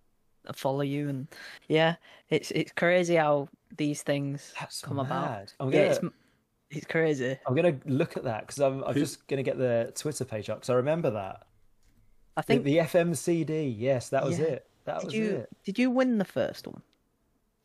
follow 0.54 0.82
you 0.82 1.10
and 1.10 1.28
yeah, 1.68 1.96
it's 2.30 2.52
it's 2.52 2.72
crazy 2.72 3.16
how 3.16 3.48
these 3.78 4.04
things 4.04 4.54
that's 4.60 4.82
come 4.82 5.00
about. 5.00 5.30
mad. 5.30 5.54
i'm 5.60 5.72
Yeah, 5.72 5.86
gonna 5.86 5.92
it's 5.92 6.16
it's 6.72 6.86
crazy. 6.88 7.38
i'm 7.48 7.56
gonna 7.56 7.78
look 7.86 8.18
at 8.18 8.24
that 8.24 8.42
because 8.42 8.60
i'm, 8.60 8.84
I'm 8.84 8.94
Who- 8.94 9.00
just 9.00 9.28
gonna 9.28 9.44
get 9.44 9.58
the 9.58 9.92
twitter 9.96 10.26
page 10.26 10.50
up 10.50 10.58
because 10.60 10.70
i 10.70 10.76
remember 10.76 11.10
that 11.12 11.44
I 12.38 12.42
the, 12.42 12.46
think 12.48 12.64
the 12.64 12.78
fmcd 12.78 13.76
yes 13.78 14.10
that 14.10 14.24
was 14.26 14.38
Yeah. 14.40 14.46
it 14.46 14.68
that 14.86 15.00
did 15.00 15.06
was 15.06 15.14
you 15.16 15.26
it 15.38 15.50
did 15.64 15.80
you 15.80 15.90
win 15.90 16.18
the 16.18 16.26
first 16.26 16.68
one 16.68 16.82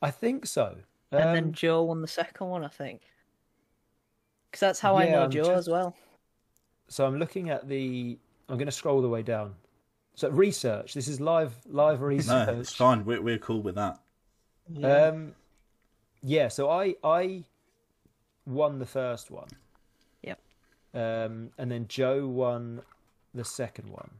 i 0.02 0.10
think 0.10 0.46
so 0.46 0.76
and 1.12 1.22
Um, 1.28 1.34
then 1.34 1.52
Joe 1.52 1.82
won 1.84 2.00
the 2.02 2.08
second 2.08 2.48
one? 2.48 2.64
I 2.64 2.68
think 2.68 3.02
because 4.50 4.60
that's 4.60 4.80
how 4.80 4.96
I 4.96 5.04
Yeah, 5.04 5.10
know 5.12 5.22
I'm 5.24 5.30
Joe 5.30 5.44
just- 5.44 5.58
as 5.58 5.68
well. 5.68 5.96
So 6.88 7.06
I'm 7.06 7.18
looking 7.18 7.50
at 7.50 7.68
the. 7.68 8.18
I'm 8.48 8.56
going 8.56 8.66
to 8.66 8.72
scroll 8.72 8.96
all 8.96 9.02
the 9.02 9.08
way 9.08 9.22
down. 9.22 9.54
So 10.16 10.28
research. 10.28 10.92
This 10.94 11.06
is 11.08 11.20
live 11.20 11.54
live 11.66 12.00
research. 12.02 12.28
no, 12.28 12.40
research. 12.40 12.58
it's 12.60 12.74
fine. 12.74 13.04
We're 13.04 13.22
we're 13.22 13.38
cool 13.38 13.62
with 13.62 13.76
that. 13.76 14.00
Um, 14.82 15.34
yeah. 16.22 16.48
So 16.48 16.68
I 16.68 16.94
I 17.04 17.44
won 18.46 18.78
the 18.80 18.86
first 18.86 19.30
one. 19.30 19.48
Yep. 20.22 20.40
Um, 20.94 21.50
and 21.58 21.70
then 21.70 21.86
Joe 21.86 22.26
won 22.26 22.82
the 23.34 23.44
second 23.44 23.88
one, 23.88 24.10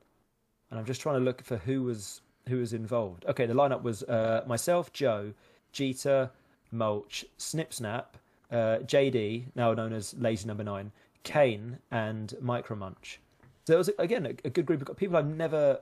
and 0.71 0.79
I'm 0.79 0.87
just 0.87 1.01
trying 1.01 1.17
to 1.19 1.25
look 1.25 1.43
for 1.43 1.57
who 1.57 1.83
was 1.83 2.23
who 2.49 2.59
was 2.59 2.73
involved. 2.73 3.25
Okay, 3.27 3.47
the 3.47 3.55
lineup 3.55 3.83
was 3.83 4.05
uh, 4.05 4.45
myself, 4.47 4.93
Joe, 4.93 5.35
Jeter, 5.73 6.31
Mulch, 6.73 7.25
Snip 7.39 7.73
Snap, 7.73 8.17
uh, 8.51 8.79
JD, 8.85 9.47
now 9.55 9.73
known 9.75 9.93
as 9.93 10.15
Lazy 10.15 10.47
Number 10.47 10.65
Nine, 10.65 10.93
Kane, 11.23 11.79
and 11.91 12.35
Micromunch. 12.43 13.19
So 13.67 13.75
it 13.75 13.79
was 13.79 13.91
again 13.99 14.27
a, 14.27 14.31
a 14.45 14.51
good 14.51 14.67
group 14.67 14.89
of 14.89 14.97
people 14.97 15.17
I've 15.17 15.27
never 15.27 15.81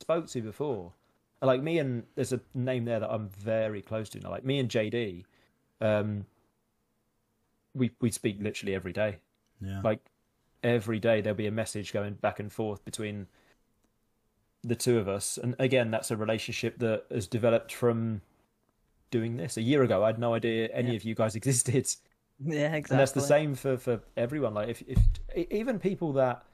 spoke 0.00 0.26
to 0.28 0.42
before. 0.42 0.92
Like 1.40 1.62
me 1.62 1.78
and 1.78 2.02
there's 2.16 2.32
a 2.32 2.40
name 2.54 2.84
there 2.84 2.98
that 2.98 3.10
I'm 3.10 3.28
very 3.28 3.80
close 3.80 4.08
to 4.10 4.20
now. 4.20 4.30
Like 4.30 4.44
me 4.44 4.58
and 4.58 4.68
JD, 4.68 5.24
um, 5.80 6.26
we 7.74 7.92
we 8.00 8.10
speak 8.10 8.38
literally 8.40 8.74
every 8.74 8.92
day. 8.92 9.18
Yeah, 9.60 9.80
Like 9.82 10.00
every 10.62 10.98
day 10.98 11.20
there'll 11.20 11.36
be 11.36 11.46
a 11.46 11.52
message 11.52 11.92
going 11.92 12.14
back 12.14 12.40
and 12.40 12.52
forth 12.52 12.84
between 12.84 13.28
the 14.64 14.74
two 14.74 14.98
of 14.98 15.08
us. 15.08 15.38
And 15.40 15.54
again, 15.58 15.90
that's 15.90 16.10
a 16.10 16.16
relationship 16.16 16.78
that 16.78 17.04
has 17.10 17.26
developed 17.26 17.72
from 17.72 18.22
doing 19.10 19.36
this. 19.36 19.56
A 19.56 19.62
year 19.62 19.82
ago, 19.82 20.02
I 20.04 20.08
had 20.08 20.18
no 20.18 20.34
idea 20.34 20.68
any 20.72 20.90
Yeah. 20.90 20.96
of 20.96 21.04
you 21.04 21.14
guys 21.14 21.34
existed 21.42 21.86
Yeah, 22.40 22.74
exactly. 22.74 22.94
and 22.94 23.00
that's 23.00 23.12
the 23.12 23.20
same 23.20 23.54
for 23.54 23.76
for 23.78 24.00
everyone 24.16 24.54
like 24.54 24.68
if 24.68 24.82
if 24.86 24.98
even 25.50 25.78
people 25.78 26.12
that 26.14 26.44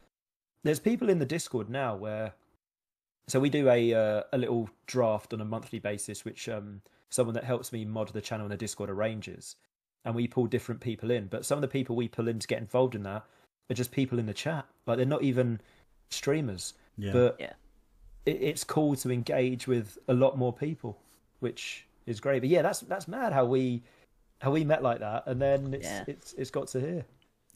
there's 0.62 0.80
people 0.80 1.10
in 1.10 1.18
the 1.18 1.26
discord 1.26 1.68
now 1.68 1.94
where 1.94 2.32
so 3.28 3.38
we 3.38 3.50
do 3.50 3.68
a 3.68 3.92
uh, 3.92 4.22
a 4.32 4.38
little 4.38 4.70
draft 4.86 5.32
on 5.34 5.40
a 5.42 5.44
monthly 5.44 5.78
basis 5.78 6.24
which 6.24 6.48
um 6.48 6.80
someone 7.10 7.34
that 7.34 7.44
helps 7.44 7.70
me 7.72 7.84
mod 7.84 8.08
the 8.14 8.20
channel 8.22 8.46
in 8.46 8.50
the 8.50 8.56
discord 8.56 8.88
arranges 8.88 9.56
and 10.06 10.14
we 10.14 10.26
pull 10.26 10.46
different 10.46 10.80
people 10.80 11.10
in 11.10 11.26
but 11.26 11.44
some 11.44 11.58
of 11.58 11.62
the 11.62 11.68
people 11.68 11.94
we 11.96 12.08
pull 12.08 12.28
in 12.28 12.38
to 12.38 12.46
get 12.48 12.58
involved 12.60 12.94
in 12.94 13.02
that 13.02 13.22
are 13.70 13.74
just 13.74 13.90
people 13.92 14.18
in 14.18 14.24
the 14.26 14.34
chat 14.34 14.64
like 14.86 14.96
they're 14.96 15.06
not 15.06 15.22
even 15.22 15.60
streamers 16.10 16.74
yeah. 16.96 17.12
but 17.12 17.36
Yeah. 17.38 17.52
it, 18.24 18.38
it's 18.40 18.64
cool 18.64 18.96
to 18.96 19.10
engage 19.10 19.66
with 19.66 19.98
a 20.08 20.14
lot 20.14 20.38
more 20.38 20.52
people 20.52 20.98
which 21.40 21.86
is 22.06 22.20
great 22.20 22.40
but 22.40 22.48
yeah 22.48 22.62
that's 22.62 22.80
that's 22.80 23.08
mad 23.08 23.32
how 23.32 23.44
we 23.44 23.82
how 24.40 24.50
we 24.50 24.64
met 24.64 24.82
like 24.82 25.00
that 25.00 25.22
and 25.26 25.40
then 25.40 25.72
it's 25.74 25.84
Yeah. 25.86 26.04
it's 26.06 26.32
it's 26.34 26.50
got 26.50 26.68
to 26.68 26.80
here 26.80 27.04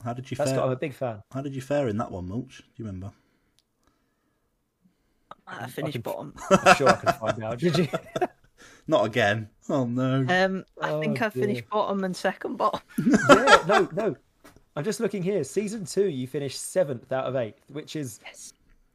How 0.05 0.13
did 0.13 0.31
you 0.31 0.37
that's 0.37 0.51
fare? 0.51 0.59
got 0.61 0.67
i'm 0.67 0.73
a 0.73 0.77
big 0.77 0.95
fan 0.95 1.23
How 1.33 1.43
did 1.43 1.55
you 1.55 1.61
fare 1.61 1.89
in 1.89 1.99
that 1.99 2.11
one, 2.11 2.29
Mulch? 2.29 2.59
Do 2.59 2.65
you 2.77 2.85
remember? 2.87 3.13
I 5.47 5.67
finished 5.67 5.93
can- 5.95 6.03
bottom. 6.03 6.35
i'm 6.51 6.77
sure 6.77 6.89
i 6.89 6.93
can 6.97 7.13
find 7.15 7.43
out 7.45 7.59
did 7.59 7.77
you 7.79 7.89
Not 8.91 9.05
again. 9.05 9.51
Oh 9.69 9.85
no. 9.85 10.25
Um, 10.29 10.65
I 10.81 10.91
Oh, 10.93 11.01
think 11.01 11.21
I 11.21 11.29
dear. 11.29 11.43
finished 11.47 11.69
bottom 11.69 12.05
and 12.05 12.17
second 12.17 12.57
bottom. 12.57 12.81
yeah, 13.07 13.63
no, 13.69 13.87
no. 13.93 14.17
I'm 14.75 14.83
just 14.83 14.99
looking 14.99 15.23
here. 15.23 15.45
Season 15.45 15.85
two, 15.85 16.09
you 16.09 16.27
finished 16.27 16.59
seventh 16.59 17.13
out 17.13 17.27
of 17.27 17.37
eighth, 17.37 17.71
which 17.71 17.97
is 17.97 18.19
Yes. 18.25 18.55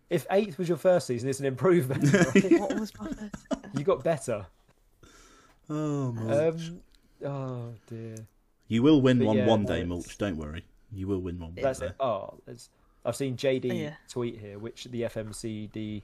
if 0.10 0.26
eighth 0.32 0.58
was 0.58 0.68
your 0.68 0.80
first 0.80 1.06
season, 1.06 1.30
it's 1.30 1.40
an 1.40 1.46
improvement. 1.46 2.12
right? 2.12 2.60
What 2.60 2.80
was 2.80 2.92
my 3.00 3.08
first? 3.08 3.36
you 3.78 3.84
got 3.84 4.04
better. 4.04 4.48
Oh, 5.74 6.12
mulch. 6.12 6.70
Um, 6.70 6.82
oh 7.26 7.74
dear. 7.88 8.16
you 8.68 8.84
will 8.84 9.02
win 9.02 9.20
but 9.20 9.28
one 9.28 9.38
yeah, 9.38 9.48
one 9.48 9.66
day, 9.66 9.76
it's- 9.82 9.88
mulch. 9.90 10.18
Don't 10.18 10.38
worry. 10.38 10.64
You 10.92 11.08
will 11.08 11.20
win 11.20 11.40
one. 11.40 11.54
That's 11.56 11.80
one 11.82 11.90
it. 11.90 11.96
Oh, 12.00 12.40
it's, 12.48 12.70
I've 13.06 13.16
seen 13.16 13.36
JD 13.36 13.82
Yeah. 13.82 13.94
tweet 14.08 14.40
here, 14.40 14.60
which 14.60 14.86
the 14.86 15.02
FMCD 15.04 16.04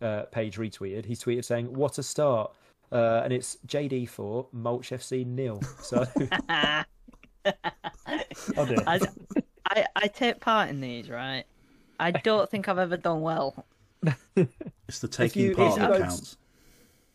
uh, 0.00 0.22
page 0.32 0.56
retweeted. 0.56 1.04
He 1.04 1.14
tweeted 1.14 1.44
saying, 1.44 1.72
"What 1.72 1.98
a 1.98 2.02
start!" 2.02 2.50
Uh, 2.90 3.20
and 3.24 3.32
it's 3.32 3.56
JD 3.66 4.08
for 4.08 4.46
Mulch 4.52 4.90
FC 4.90 5.24
nil. 5.26 5.60
So, 5.82 6.04
oh 7.46 8.66
dear. 8.66 8.82
I, 8.86 9.00
I, 9.70 9.86
I 9.96 10.06
take 10.08 10.40
part 10.40 10.68
in 10.70 10.80
these, 10.80 11.08
right? 11.10 11.44
I 12.00 12.10
don't 12.28 12.50
think 12.50 12.68
I've 12.68 12.78
ever 12.78 12.96
done 12.96 13.20
well. 13.20 13.64
It's 14.88 14.98
the 14.98 15.08
taking 15.08 15.42
you- 15.46 15.54
part 15.54 15.78
that 15.78 16.00
counts. 16.00 16.36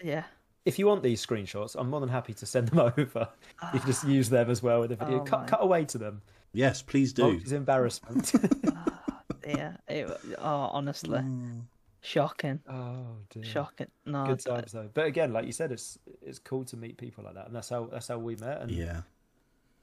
Yeah. 0.03 0.23
If 0.67 0.77
you 0.77 0.85
want 0.85 1.01
these 1.01 1.25
screenshots, 1.25 1.75
I'm 1.79 1.89
more 1.89 1.99
than 2.01 2.09
happy 2.09 2.33
to 2.33 2.45
send 2.45 2.67
them 2.67 2.79
over. 2.97 3.29
You 3.73 3.79
can 3.79 3.87
just 3.87 4.05
use 4.07 4.29
them 4.29 4.49
as 4.49 4.61
well 4.61 4.81
with 4.81 4.89
the 4.89 4.97
video. 4.97 5.21
Oh 5.21 5.23
cut, 5.23 5.41
my. 5.41 5.45
cut 5.47 5.63
away 5.63 5.85
to 5.85 5.97
them. 5.97 6.21
Yes, 6.53 6.81
please 6.81 7.13
do. 7.13 7.23
Mulch's 7.23 7.51
embarrassment. 7.53 8.33
Yeah. 9.47 9.77
It, 9.87 10.09
oh, 10.39 10.69
honestly. 10.73 11.19
Mm. 11.19 11.61
Shocking. 12.01 12.59
oh 12.69 13.15
dear. 13.29 13.45
Shocking. 13.45 13.87
No. 14.05 14.25
Good 14.25 14.39
times 14.41 14.73
though. 14.73 14.89
But 14.93 15.05
again, 15.05 15.31
like 15.31 15.45
you 15.45 15.53
said, 15.53 15.71
it's 15.71 15.97
it's 16.21 16.37
cool 16.37 16.65
to 16.65 16.75
meet 16.75 16.97
people 16.97 17.23
like 17.23 17.35
that, 17.35 17.47
and 17.47 17.55
that's 17.55 17.69
how 17.69 17.85
that's 17.85 18.09
how 18.09 18.17
we 18.17 18.35
met. 18.35 18.61
And 18.61 18.71
Yeah. 18.71 19.01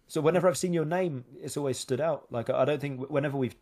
so 0.07 0.21
whenever 0.21 0.49
I've 0.49 0.59
seen 0.59 0.75
your 0.75 0.85
name, 0.85 1.25
it's 1.41 1.57
always 1.57 1.79
stood 1.79 2.01
out. 2.01 2.27
Like 2.31 2.51
I 2.51 2.67
don't 2.67 2.81
think 2.81 3.09
whenever 3.09 3.39
we've 3.39 3.57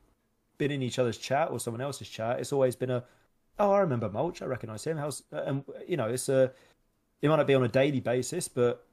been 0.59 0.73
in 0.73 0.83
each 0.83 0.99
other's 0.99 1.19
chat 1.19 1.51
or 1.53 1.61
someone 1.61 1.81
else's 1.81 2.09
chat, 2.09 2.41
it's 2.41 2.53
always 2.53 2.75
been 2.75 2.91
a, 2.91 3.05
oh, 3.61 3.71
I 3.73 3.79
remember 3.81 4.09
Mulch, 4.11 4.43
I 4.43 4.47
recognise 4.47 4.85
him. 4.85 4.97
How's 4.97 5.23
and 5.31 5.65
you 5.87 5.97
know, 5.97 6.09
it's 6.09 6.29
a, 6.29 6.51
it 7.23 7.29
might 7.29 7.37
not 7.37 7.47
be 7.47 7.55
on 7.55 7.63
a 7.65 7.69
daily 7.69 8.01
basis, 8.01 8.49
but 8.49 8.85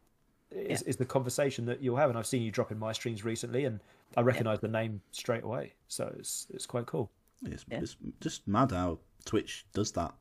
it's, 0.52 0.82
it's 0.84 0.98
the 0.98 1.06
conversation 1.06 1.66
that 1.66 1.82
you'll 1.82 1.98
have. 1.98 2.10
And 2.10 2.18
I've 2.18 2.28
seen 2.28 2.42
you 2.42 2.52
drop 2.52 2.72
in 2.72 2.80
my 2.80 2.92
streams 2.94 3.26
recently, 3.26 3.66
and 3.66 3.80
I 4.16 4.22
recognise 4.22 4.60
the 4.60 4.68
name 4.68 5.02
straight 5.12 5.44
away. 5.44 5.74
So 5.88 6.14
it's 6.18 6.48
it's 6.54 6.66
quite 6.66 6.86
cool. 6.86 7.12
It's, 7.46 7.66
Yeah. 7.70 7.80
it's 7.82 7.98
just 8.22 8.48
mad 8.48 8.72
how 8.72 9.00
Twitch 9.26 9.66
does 9.74 9.92
that. 9.94 10.14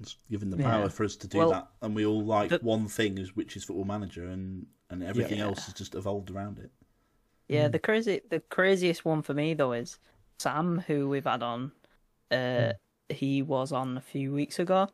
It's 0.00 0.16
given 0.30 0.48
the 0.50 0.56
Yeah. 0.56 0.70
power 0.70 0.88
for 0.88 1.04
us 1.04 1.16
to 1.16 1.26
do 1.28 1.38
Well, 1.38 1.50
that, 1.50 1.68
and 1.82 1.94
we 1.94 2.06
all 2.06 2.24
like 2.24 2.50
the- 2.50 2.58
one 2.62 2.86
thing, 2.88 3.18
is 3.18 3.36
which 3.36 3.56
is 3.56 3.64
Football 3.64 3.84
Manager, 3.84 4.26
and 4.26 4.66
and 4.88 5.02
everything 5.04 5.38
Yeah. 5.38 5.44
else 5.44 5.66
has 5.66 5.74
just 5.74 5.94
evolved 5.94 6.30
around 6.30 6.58
it. 6.58 6.70
Yeah, 7.48 7.68
the 7.68 7.78
crazy, 7.78 8.20
the 8.28 8.40
craziest 8.40 9.04
one 9.04 9.22
for 9.22 9.34
me 9.34 9.54
though 9.54 9.72
is 9.72 9.98
Sam, 10.38 10.78
who 10.86 11.08
we've 11.08 11.24
had 11.26 11.42
on. 11.42 11.72
Uh, 12.30 12.72
he 13.08 13.42
was 13.42 13.72
on 13.72 13.96
a 13.96 14.00
few 14.00 14.32
weeks 14.32 14.58
ago. 14.58 14.88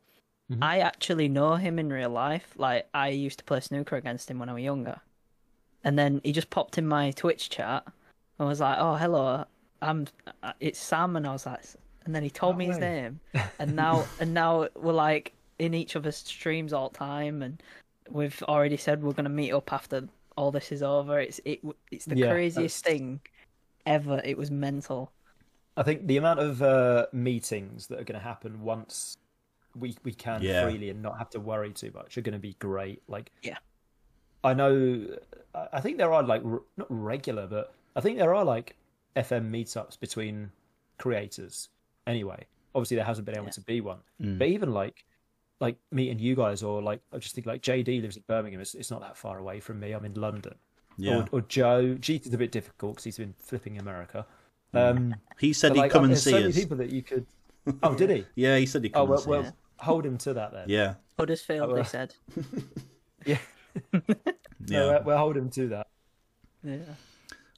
Mhm. 0.50 0.58
I 0.62 0.78
actually 0.78 1.28
know 1.28 1.56
him 1.56 1.78
in 1.78 1.92
real 1.92 2.10
life. 2.10 2.52
Like 2.56 2.88
I 2.94 3.08
used 3.08 3.38
to 3.38 3.44
play 3.44 3.60
snooker 3.60 3.96
against 3.96 4.30
him 4.30 4.38
when 4.38 4.48
I 4.48 4.52
was 4.54 4.62
younger, 4.62 5.00
and 5.82 5.98
then 5.98 6.20
he 6.24 6.32
just 6.32 6.50
popped 6.50 6.78
in 6.78 6.86
my 6.86 7.10
Twitch 7.10 7.50
chat 7.50 7.84
and 8.38 8.48
was 8.48 8.60
like, 8.60 8.78
"Oh, 8.78 8.94
hello, 8.94 9.44
I'm 9.82 10.06
uh, 10.42 10.52
it's 10.60 10.78
Sam," 10.78 11.16
and 11.16 11.26
I 11.26 11.32
was 11.32 11.46
like, 11.46 11.64
and 12.04 12.14
then 12.14 12.22
he 12.22 12.30
told 12.30 12.54
No 12.54 12.58
me 12.58 12.66
his 12.66 12.78
name, 12.78 13.18
and 13.58 13.74
now 13.74 14.04
and 14.20 14.32
now 14.34 14.68
we're 14.76 14.92
like 14.92 15.32
in 15.58 15.74
each 15.74 15.96
other's 15.96 16.16
streams 16.16 16.72
all 16.72 16.90
the 16.90 16.98
time, 16.98 17.42
and 17.42 17.60
we've 18.10 18.40
already 18.44 18.76
said 18.76 19.02
we're 19.02 19.14
gonna 19.14 19.28
meet 19.28 19.52
up 19.52 19.72
after 19.72 20.08
all 20.36 20.52
this 20.52 20.70
is 20.70 20.82
over. 20.82 21.18
It's 21.18 21.40
it 21.44 21.60
it's 21.90 22.04
the 22.04 22.16
Yeah, 22.18 22.30
craziest 22.30 22.84
that's- 22.84 22.98
thing 23.00 23.20
ever. 23.84 24.20
It 24.24 24.38
was 24.38 24.50
mental. 24.52 25.10
I 25.76 25.82
think 25.82 26.06
the 26.06 26.16
amount 26.18 26.38
of 26.40 26.62
uh, 26.62 27.06
meetings 27.12 27.88
that 27.88 27.98
are 28.00 28.04
going 28.04 28.18
to 28.18 28.24
happen 28.24 28.62
once 28.62 29.16
we 29.78 29.96
we 30.04 30.12
can 30.12 30.42
Yeah. 30.42 30.64
freely 30.64 30.90
and 30.90 31.02
not 31.02 31.18
have 31.18 31.30
to 31.30 31.40
worry 31.40 31.72
too 31.72 31.90
much 31.94 32.16
are 32.18 32.22
going 32.22 32.32
to 32.34 32.38
be 32.38 32.54
great. 32.58 33.02
Like, 33.08 33.30
Yeah. 33.42 33.58
I 34.44 34.54
know. 34.54 35.06
I 35.54 35.68
I 35.74 35.80
think 35.80 35.98
there 35.98 36.12
are 36.12 36.22
like 36.22 36.42
r- 36.44 36.62
not 36.76 36.86
regular, 36.90 37.46
but 37.46 37.72
I 37.94 38.00
think 38.00 38.18
there 38.18 38.34
are 38.34 38.44
like 38.44 38.76
FM 39.16 39.50
meetups 39.50 39.98
between 39.98 40.50
creators. 40.98 41.68
Anyway, 42.06 42.46
obviously 42.74 42.96
there 42.96 43.04
hasn't 43.04 43.26
been 43.26 43.36
able 43.36 43.46
Yeah. 43.46 43.50
to 43.52 43.60
be 43.62 43.80
one, 43.80 43.98
Mm. 44.20 44.38
but 44.38 44.48
even 44.48 44.72
like 44.72 45.04
like 45.58 45.76
meeting 45.90 46.18
you 46.18 46.34
guys 46.36 46.62
or 46.62 46.82
like 46.82 47.00
I 47.12 47.18
just 47.18 47.34
think 47.34 47.46
like 47.46 47.62
JD 47.62 48.00
lives 48.02 48.16
in 48.18 48.24
Birmingham. 48.26 48.60
It's, 48.60 48.74
it's 48.74 48.90
not 48.90 49.00
that 49.00 49.16
far 49.16 49.38
away 49.38 49.58
from 49.60 49.80
me. 49.80 49.92
I'm 49.92 50.04
in 50.04 50.12
London. 50.14 50.54
Yeah, 50.98 51.20
Or, 51.20 51.26
or 51.32 51.40
Joe. 51.42 51.94
Jeet 51.98 52.26
is 52.26 52.34
a 52.34 52.38
bit 52.38 52.52
difficult 52.52 52.94
because 52.96 53.04
he's 53.04 53.18
been 53.18 53.34
flipping 53.38 53.78
America. 53.78 54.26
Um, 54.74 55.14
he 55.38 55.52
said 55.54 55.72
he'd 55.72 55.78
like, 55.80 55.90
come 55.92 56.02
oh, 56.02 56.04
and 56.04 56.12
there's 56.12 56.22
see 56.22 56.30
so 56.30 56.36
many 56.40 56.48
us. 56.50 56.58
people 56.58 56.76
that 56.78 56.90
you 56.90 57.02
could. 57.02 57.26
Oh, 57.82 57.94
did 57.94 58.10
he? 58.10 58.26
Yeah, 58.34 58.58
he 58.58 58.66
said 58.66 58.82
he'd 58.84 58.94
Oh 58.94 59.00
come 59.00 59.08
well, 59.08 59.16
and 59.18 59.24
see 59.24 59.30
well 59.30 59.40
us. 59.46 59.52
Hold 59.78 60.04
him 60.06 60.18
to 60.18 60.34
that 60.34 60.52
then. 60.52 60.64
Yeah, 60.68 60.94
Huddersfield, 61.18 61.76
they 61.76 61.84
said. 61.84 62.14
yeah. 63.26 63.38
yeah. 63.92 64.00
No, 64.68 64.90
uh, 64.90 65.02
we'll 65.04 65.18
hold 65.18 65.36
him 65.36 65.50
to 65.50 65.68
that. 65.68 65.86
Yeah. 66.64 66.78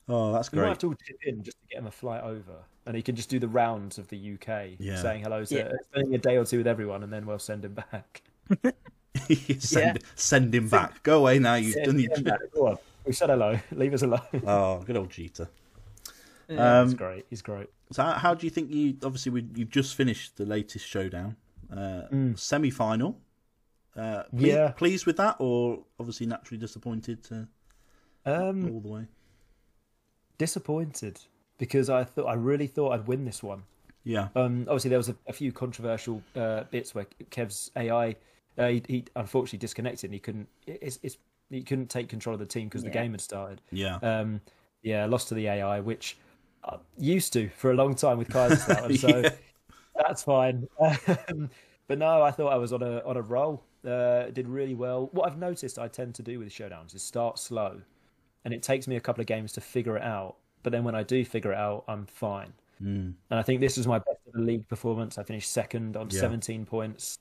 oh, 0.09 0.33
that's 0.33 0.49
great. 0.49 0.61
We 0.61 0.65
might 0.67 0.69
have 0.71 0.79
to 0.79 0.87
all 0.89 0.95
chip 1.07 1.19
in 1.25 1.43
just 1.43 1.59
to 1.61 1.67
get 1.69 1.79
him 1.79 1.87
a 1.87 1.91
flight 1.91 2.23
over, 2.23 2.55
and 2.87 2.97
he 2.97 3.03
can 3.03 3.17
just 3.17 3.29
do 3.29 3.39
the 3.39 3.49
rounds 3.49 3.99
of 3.99 4.09
the 4.09 4.17
UK, 4.35 4.77
Yeah. 4.79 5.01
saying 5.01 5.23
hello 5.23 5.45
to, 5.45 5.55
Yeah. 5.55 5.73
spending 5.91 6.15
a 6.15 6.19
day 6.19 6.37
or 6.37 6.45
two 6.45 6.59
with 6.59 6.67
everyone, 6.67 7.03
and 7.03 7.13
then 7.13 7.25
we'll 7.27 7.39
send 7.39 7.65
him 7.65 7.75
back. 7.75 8.23
send, 9.59 9.99
send 10.15 10.55
him 10.55 10.69
back. 10.69 11.03
Go 11.03 11.19
away 11.21 11.39
now. 11.39 11.55
You've 11.55 11.83
done 11.85 11.99
your. 11.99 12.15
Send 12.15 12.27
him 12.27 12.33
back. 12.33 12.41
Go 12.55 12.69
on. 12.69 12.79
We 13.05 13.13
said 13.13 13.31
hello. 13.31 13.59
Leave 13.73 13.95
us 13.95 14.03
alone. 14.03 14.21
Oh, 14.47 14.81
good 14.85 14.97
old 14.97 15.11
Jeter. 15.11 15.49
Yeah. 16.49 16.83
He's 16.85 16.93
Um, 16.93 16.97
great. 16.97 17.27
He's 17.31 17.43
great. 17.43 17.69
so, 17.93 18.03
how, 18.03 18.13
how 18.13 18.35
do 18.35 18.47
you 18.47 18.51
think 18.51 18.71
you? 18.71 18.97
Obviously, 19.03 19.33
we, 19.33 19.47
you've 19.55 19.71
just 19.71 19.95
finished 19.95 20.37
the 20.37 20.45
latest 20.47 20.87
showdown, 20.87 21.37
uh, 21.77 22.03
semi-final. 22.37 23.19
Uh, 23.97 24.23
ple- 24.31 24.47
Yeah. 24.47 24.71
pleased 24.73 25.07
with 25.07 25.17
that, 25.17 25.37
or 25.41 25.85
obviously 25.99 26.27
naturally 26.27 26.59
disappointed 26.59 27.23
to 27.25 27.49
Um, 28.25 28.71
all 28.71 28.81
the 28.81 28.89
way. 28.89 29.07
disappointed 30.39 31.21
because 31.59 31.91
I 31.91 32.05
thought 32.05 32.27
I 32.27 32.35
really 32.35 32.67
thought 32.67 32.93
I'd 32.93 33.07
win 33.07 33.25
this 33.25 33.43
one. 33.43 33.65
Yeah, 34.05 34.29
Um, 34.37 34.63
obviously, 34.63 34.89
there 34.91 34.99
was 34.99 35.09
a, 35.11 35.17
a 35.27 35.33
few 35.33 35.53
controversial 35.53 36.23
uh, 36.35 36.65
bits 36.71 36.95
where 36.95 37.07
Kev's 37.31 37.71
AI 37.77 38.17
uh, 38.57 38.69
he, 38.69 38.83
he 38.89 39.05
unfortunately 39.17 39.59
disconnected. 39.59 40.05
and 40.09 40.15
He 40.15 40.21
couldn't. 40.21 40.49
It's, 40.67 40.99
it's 41.03 41.19
he 41.51 41.63
couldn't 41.63 41.89
take 41.91 42.09
control 42.09 42.35
of 42.35 42.41
the 42.41 42.47
team 42.47 42.69
because 42.69 42.83
the 42.85 42.91
game 42.91 43.13
had 43.13 43.21
started. 43.21 43.61
yeah, 43.71 43.97
Um, 44.03 44.41
yeah, 44.83 45.05
lost 45.07 45.29
to 45.29 45.35
the 45.35 45.49
AI, 45.49 45.81
which 45.81 46.17
I 46.65 46.77
used 46.99 47.33
to 47.35 47.49
for 47.51 47.71
a 47.71 47.75
long 47.75 47.95
time 47.95 48.19
with 48.19 48.29
Kaiserslautern, 48.29 48.99
so 49.01 49.21
Yeah. 49.23 49.31
That's 49.99 50.23
fine. 50.23 50.69
Um, 51.29 51.51
but 51.89 51.99
no, 51.99 52.23
I 52.23 52.31
thought 52.31 52.53
I 52.53 52.57
was 52.57 52.73
on 52.73 52.83
a 52.83 53.03
on 53.05 53.17
a 53.17 53.23
roll. 53.23 53.65
Uh, 53.85 54.25
did 54.31 54.47
really 54.47 54.75
well. 54.75 55.09
What 55.13 55.27
I've 55.27 55.39
noticed 55.39 55.79
I 55.79 55.89
tend 55.89 56.15
to 56.17 56.23
do 56.23 56.39
with 56.39 56.51
showdowns 56.51 56.95
is 56.95 57.03
start 57.03 57.39
slow, 57.39 57.81
and 58.45 58.53
it 58.53 58.63
takes 58.63 58.87
me 58.87 58.97
a 58.97 59.01
couple 59.01 59.23
of 59.23 59.27
games 59.27 59.53
to 59.55 59.63
figure 59.63 59.97
it 59.97 60.03
out. 60.03 60.37
But 60.63 60.73
then 60.73 60.85
when 60.85 60.95
I 60.95 61.03
do 61.03 61.25
figure 61.25 61.53
it 61.53 61.59
out, 61.59 61.85
I'm 61.89 62.05
fine. 62.05 62.53
Mm. 62.83 63.15
And 63.31 63.39
I 63.39 63.43
think 63.43 63.61
this 63.61 63.77
was 63.77 63.87
my 63.87 63.99
best 63.99 64.19
of 64.27 64.35
the 64.35 64.41
league 64.41 64.69
performance. 64.69 65.19
I 65.19 65.23
finished 65.23 65.51
second 65.51 65.97
on 65.97 66.11
Yeah. 66.11 66.21
17 66.21 66.67
points. 66.67 67.19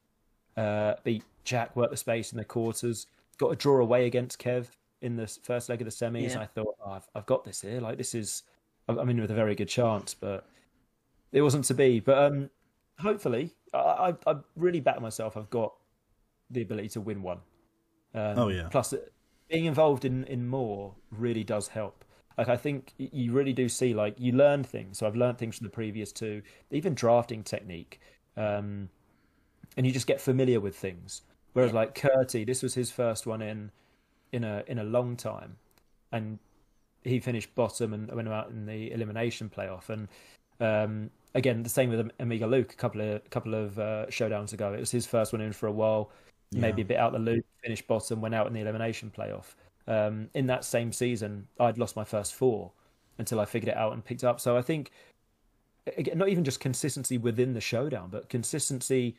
Uh, 0.56 0.96
beat 1.04 1.24
Jack, 1.44 1.76
Work 1.76 1.92
the 1.92 1.98
Space 1.98 2.32
in 2.32 2.38
the 2.38 2.46
quarters. 2.46 3.08
Got 3.38 3.50
a 3.50 3.56
draw 3.56 3.80
away 3.80 4.06
against 4.06 4.40
Kev 4.40 4.68
in 5.02 5.16
the 5.16 5.28
first 5.28 5.70
leg 5.70 5.82
of 5.82 5.86
the 5.86 5.92
semis. 5.92 6.32
Yeah. 6.32 6.42
I 6.42 6.46
thought, 6.46 6.76
oh, 6.86 6.92
I've, 6.92 7.08
I've 7.16 7.26
got 7.26 7.44
this 7.44 7.62
here. 7.62 7.80
Like, 7.80 7.98
this 7.98 8.14
is, 8.16 8.44
I'm 8.90 8.98
I'm 8.98 9.10
in 9.10 9.22
with 9.22 9.32
a 9.32 9.36
very 9.36 9.56
good 9.56 9.70
chance, 9.70 10.14
but 10.14 10.48
it 11.32 11.42
wasn't 11.42 11.66
to 11.66 11.74
be. 11.74 12.00
But 12.00 12.18
um, 12.18 12.50
hopefully, 13.00 13.54
I, 13.74 14.14
I, 14.28 14.32
I 14.32 14.36
really 14.56 14.80
back 14.80 15.02
myself. 15.02 15.38
I've 15.38 15.50
got 15.50 15.74
the 16.50 16.62
ability 16.62 16.90
to 16.90 17.02
win 17.02 17.22
one. 17.22 17.40
Um, 18.14 18.40
Oh, 18.40 18.48
yeah. 18.50 18.68
Plus, 18.70 18.94
being 19.50 19.66
involved 19.66 20.06
in, 20.06 20.24
in 20.26 20.48
more 20.48 20.96
really 21.12 21.44
does 21.44 21.70
help. 21.70 22.04
Like 22.38 22.50
I 22.50 22.58
think 22.58 22.94
you 22.98 23.32
really 23.32 23.54
do 23.54 23.68
see 23.68 23.96
like 23.96 24.16
you 24.20 24.32
learn 24.32 24.64
things. 24.64 25.00
So 25.00 25.08
I've 25.08 25.16
learned 25.16 25.40
things 25.40 25.58
from 25.58 25.66
the 25.66 25.72
previous 25.72 26.12
two, 26.12 26.44
even 26.70 26.94
drafting 26.94 27.44
technique, 27.44 28.00
um, 28.36 28.90
and 29.76 29.88
you 29.88 29.92
just 29.92 30.06
get 30.06 30.22
familiar 30.22 30.60
with 30.60 30.76
things. 30.76 31.24
Whereas 31.54 31.74
like 31.74 31.96
Curti, 31.96 32.46
this 32.46 32.62
was 32.62 32.76
his 32.76 32.92
first 32.92 33.26
one 33.26 33.42
in 33.42 33.72
in 34.32 34.44
a 34.44 34.64
in 34.68 34.78
a 34.78 34.84
long 34.84 35.18
time, 35.18 35.58
and 36.12 36.38
he 37.04 37.20
finished 37.20 37.56
bottom 37.56 37.92
and 37.92 38.12
went 38.12 38.28
out 38.28 38.52
in 38.52 38.68
the 38.68 38.92
elimination 38.92 39.50
playoff. 39.50 39.90
And 39.90 40.08
um, 40.60 41.10
again, 41.38 41.64
the 41.64 41.70
same 41.70 41.90
with 41.90 42.12
Amiga 42.20 42.48
Luke. 42.48 42.74
A 42.74 42.76
couple 42.76 43.02
of 43.02 43.30
couple 43.30 43.54
of 43.54 43.80
uh, 43.80 44.08
showdowns 44.10 44.54
ago, 44.54 44.74
it 44.74 44.80
was 44.80 44.92
his 44.92 45.06
first 45.06 45.32
one 45.32 45.42
in 45.42 45.54
for 45.54 45.68
a 45.68 45.72
while. 45.72 46.12
Maybe 46.54 46.82
a 46.82 46.86
bit 46.86 46.98
out 46.98 47.12
the 47.12 47.20
loop, 47.20 47.46
finished 47.62 47.88
bottom, 47.88 48.22
went 48.22 48.34
out 48.34 48.48
in 48.48 48.54
the 48.54 48.62
elimination 48.62 49.12
playoff. 49.16 49.56
Um, 49.86 50.30
in 50.34 50.48
that 50.48 50.64
same 50.64 50.94
season, 50.94 51.48
I'd 51.60 51.78
lost 51.78 51.98
my 51.98 52.06
first 52.06 52.36
four 52.36 52.72
until 53.18 53.42
I 53.42 53.46
figured 53.46 53.70
it 53.70 53.78
out 53.78 53.94
and 53.94 54.04
picked 54.04 54.24
up. 54.24 54.40
So 54.40 54.56
I 54.56 54.62
think, 54.62 54.92
again, 55.98 56.18
not 56.18 56.30
even 56.30 56.46
just 56.46 56.62
consistency 56.62 57.18
within 57.18 57.54
the 57.54 57.60
showdown, 57.60 58.10
but 58.10 58.30
consistency 58.30 59.18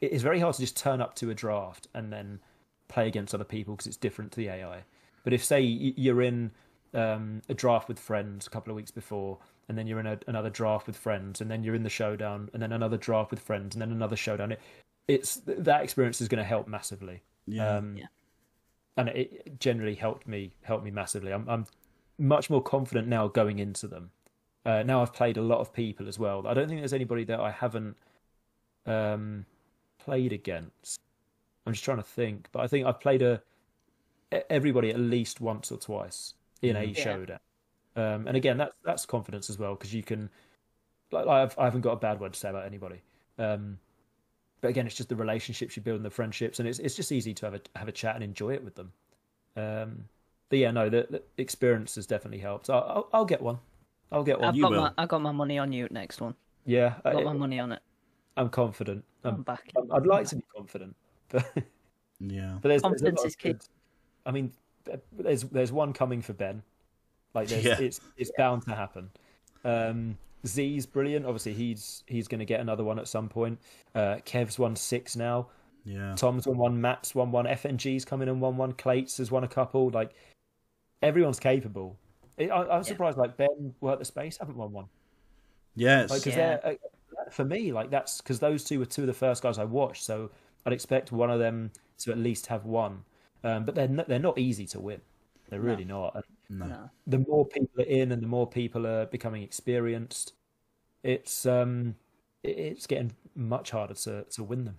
it 0.00 0.12
is 0.12 0.22
very 0.22 0.40
hard 0.40 0.54
to 0.54 0.60
just 0.60 0.76
turn 0.76 1.00
up 1.00 1.14
to 1.16 1.30
a 1.30 1.34
draft 1.34 1.88
and 1.94 2.12
then 2.12 2.40
play 2.88 3.06
against 3.06 3.34
other 3.34 3.44
people 3.44 3.74
because 3.74 3.86
it's 3.86 3.96
different 3.96 4.32
to 4.32 4.36
the 4.36 4.48
AI. 4.48 4.84
But 5.24 5.32
if 5.32 5.44
say 5.44 5.60
you're 5.60 6.22
in 6.22 6.52
um, 6.94 7.42
a 7.48 7.54
draft 7.54 7.88
with 7.88 7.98
friends 7.98 8.46
a 8.46 8.50
couple 8.50 8.70
of 8.70 8.76
weeks 8.76 8.90
before, 8.90 9.38
and 9.68 9.76
then 9.76 9.86
you're 9.86 10.00
in 10.00 10.06
a, 10.06 10.18
another 10.26 10.50
draft 10.50 10.86
with 10.86 10.96
friends, 10.96 11.40
and 11.40 11.50
then 11.50 11.62
you're 11.64 11.74
in 11.74 11.82
the 11.82 11.90
showdown, 11.90 12.50
and 12.52 12.62
then 12.62 12.72
another 12.72 12.96
draft 12.96 13.30
with 13.30 13.40
friends, 13.40 13.74
and 13.74 13.82
then 13.82 13.90
another 13.92 14.16
showdown, 14.16 14.52
it, 14.52 14.60
it's 15.08 15.40
that 15.46 15.82
experience 15.82 16.20
is 16.20 16.28
going 16.28 16.38
to 16.38 16.44
help 16.44 16.68
massively. 16.68 17.22
Yeah. 17.46 17.76
Um, 17.76 17.96
Yeah. 17.96 18.06
And 18.98 19.10
it 19.10 19.60
generally 19.60 19.94
helped 19.94 20.26
me 20.26 20.52
helped 20.62 20.82
me 20.84 20.90
massively. 20.90 21.30
I'm 21.32 21.46
I'm 21.48 21.66
much 22.18 22.48
more 22.48 22.62
confident 22.62 23.08
now 23.08 23.28
going 23.28 23.58
into 23.58 23.86
them. 23.86 24.10
Uh, 24.64 24.82
now 24.82 25.02
I've 25.02 25.12
played 25.12 25.36
a 25.36 25.42
lot 25.42 25.58
of 25.60 25.72
people 25.72 26.08
as 26.08 26.18
well. 26.18 26.46
I 26.46 26.54
don't 26.54 26.66
think 26.66 26.80
there's 26.80 26.94
anybody 26.94 27.22
that 27.24 27.38
I 27.38 27.50
haven't 27.50 27.96
um, 28.86 29.44
played 29.98 30.32
against. 30.32 30.98
I'm 31.66 31.72
just 31.74 31.84
trying 31.84 31.98
to 31.98 32.02
think, 32.02 32.48
but 32.52 32.60
I 32.60 32.66
think 32.68 32.86
I've 32.86 32.98
played 33.00 33.22
a 33.22 33.42
everybody 34.50 34.90
at 34.90 34.98
least 34.98 35.40
once 35.40 35.70
or 35.70 35.78
twice 35.78 36.34
in 36.62 36.74
a 36.76 36.82
Yeah. 36.84 36.94
showdown. 37.04 37.38
Um, 37.96 38.26
and 38.28 38.36
again, 38.36 38.58
that's 38.58 38.74
that's 38.84 39.06
confidence 39.06 39.48
as 39.50 39.58
well 39.58 39.74
because 39.74 39.92
you 39.94 40.02
can. 40.02 40.28
Like, 41.12 41.26
I've, 41.26 41.58
I 41.58 41.64
haven't 41.64 41.82
got 41.82 41.92
a 41.92 41.96
bad 41.96 42.20
word 42.20 42.34
to 42.34 42.38
say 42.38 42.50
about 42.50 42.66
anybody. 42.66 43.00
Um, 43.38 43.78
but 44.60 44.68
again, 44.68 44.86
it's 44.86 44.96
just 44.96 45.08
the 45.08 45.16
relationships 45.16 45.76
you 45.76 45.82
build 45.82 45.96
and 45.96 46.04
the 46.04 46.10
friendships, 46.10 46.58
and 46.58 46.68
it's 46.68 46.78
it's 46.78 46.94
just 46.94 47.12
easy 47.12 47.32
to 47.34 47.46
have 47.46 47.54
a 47.54 47.60
have 47.76 47.88
a 47.88 47.92
chat 47.92 48.14
and 48.14 48.24
enjoy 48.24 48.52
it 48.54 48.64
with 48.64 48.74
them. 48.74 48.92
Um, 49.56 50.04
but 50.48 50.58
yeah, 50.58 50.70
no, 50.70 50.88
the, 50.88 51.06
the 51.10 51.22
experience 51.38 51.94
has 51.94 52.06
definitely 52.06 52.38
helped. 52.38 52.70
I'll, 52.70 52.84
I'll, 52.88 53.08
I'll 53.12 53.24
get 53.24 53.40
one. 53.40 53.58
I'll 54.12 54.22
get 54.24 54.38
one. 54.38 54.50
I've 54.50 54.56
you 54.56 54.62
got 54.62 54.70
will. 54.72 54.80
my 54.82 54.92
I 54.98 55.06
got 55.06 55.22
my 55.22 55.32
money 55.32 55.58
on 55.58 55.72
you 55.72 55.88
next 55.90 56.20
one. 56.20 56.34
Yeah, 56.64 56.94
I 57.04 57.12
got 57.12 57.22
I, 57.22 57.24
my 57.24 57.32
money 57.32 57.58
on 57.58 57.72
it. 57.72 57.80
I'm 58.36 58.48
confident. 58.50 59.04
I'm 59.24 59.36
I'm, 59.36 59.42
back. 59.42 59.72
I'm- 59.76 59.88
I'd 59.92 60.06
like 60.06 60.26
to 60.28 60.36
be 60.36 60.44
confident, 60.54 60.94
but 61.28 61.44
yeah. 62.20 62.58
but 62.60 62.68
there's, 62.68 62.82
there's 62.82 62.82
Confidence 62.82 63.18
lot 63.18 63.26
is 63.26 63.36
key. 63.36 63.48
good- 63.52 63.62
I 64.24 64.32
mean, 64.32 64.52
there's 65.12 65.44
there's 65.44 65.72
one 65.72 65.92
coming 65.92 66.20
for 66.20 66.32
Ben. 66.32 66.62
Like 67.36 67.48
there's, 67.48 67.64
Yeah. 67.64 67.78
it's 67.80 68.00
it's 68.16 68.32
bound 68.36 68.62
to 68.64 68.74
happen. 68.74 69.10
Um, 69.64 70.18
Z's 70.46 70.86
brilliant. 70.86 71.26
Obviously, 71.26 71.52
he's 71.52 72.02
he's 72.06 72.26
going 72.28 72.38
to 72.40 72.44
get 72.44 72.60
another 72.60 72.82
one 72.82 72.98
at 72.98 73.06
some 73.08 73.28
point. 73.28 73.58
Uh, 73.94 74.16
Kev's 74.24 74.58
won 74.58 74.74
six 74.74 75.14
now. 75.16 75.48
Yeah. 75.84 76.14
Tom's 76.16 76.46
won 76.48 76.56
one. 76.56 76.80
Matt's 76.80 77.14
won 77.14 77.30
one. 77.30 77.44
FNG's 77.46 78.04
coming 78.04 78.28
in 78.28 78.40
won 78.40 78.56
one. 78.56 78.72
Clates 78.72 79.18
has 79.18 79.30
won 79.30 79.44
a 79.44 79.48
couple. 79.48 79.90
Like 79.90 80.12
everyone's 81.02 81.38
capable. 81.38 81.96
I, 82.38 82.48
I, 82.48 82.76
I'm 82.76 82.82
surprised. 82.84 83.18
Like 83.18 83.36
Ben, 83.36 83.74
Work 83.80 83.98
the 83.98 84.04
Space 84.04 84.36
haven't 84.38 84.56
won 84.56 84.72
one. 84.72 84.86
Yes. 85.74 86.04
It's, 86.04 86.12
Like, 86.12 86.24
cause 86.24 86.36
Yeah. 86.36 86.56
they're, 86.56 86.72
uh, 86.72 87.30
for 87.30 87.44
me, 87.44 87.72
like 87.72 87.90
that's 87.90 88.20
because 88.20 88.40
those 88.40 88.64
two 88.64 88.78
were 88.78 88.86
two 88.86 89.02
of 89.02 89.06
the 89.08 89.12
first 89.14 89.42
guys 89.42 89.58
I 89.58 89.64
watched. 89.64 90.04
So 90.04 90.30
I'd 90.64 90.72
expect 90.72 91.12
one 91.12 91.30
of 91.30 91.38
them 91.38 91.70
to 91.98 92.10
at 92.12 92.18
least 92.18 92.46
have 92.46 92.64
one. 92.64 93.04
Um, 93.44 93.64
but 93.64 93.74
they're 93.74 93.88
not, 93.88 94.08
they're 94.08 94.18
not 94.18 94.38
easy 94.38 94.66
to 94.68 94.80
win. 94.80 95.00
They're 95.50 95.60
really 95.60 95.84
not. 95.84 96.24
And 96.48 96.58
no. 96.60 96.66
No. 96.66 96.90
the 97.06 97.18
more 97.18 97.46
people 97.46 97.80
are 97.82 97.86
in, 97.86 98.12
and 98.12 98.22
the 98.22 98.26
more 98.28 98.46
people 98.46 98.86
are 98.86 99.06
becoming 99.06 99.42
experienced, 99.42 100.32
it's 101.02 101.44
um, 101.46 101.96
it's 102.42 102.86
getting 102.86 103.12
much 103.34 103.70
harder 103.72 103.94
to 103.94 104.24
to 104.24 104.44
win 104.44 104.64
them. 104.64 104.78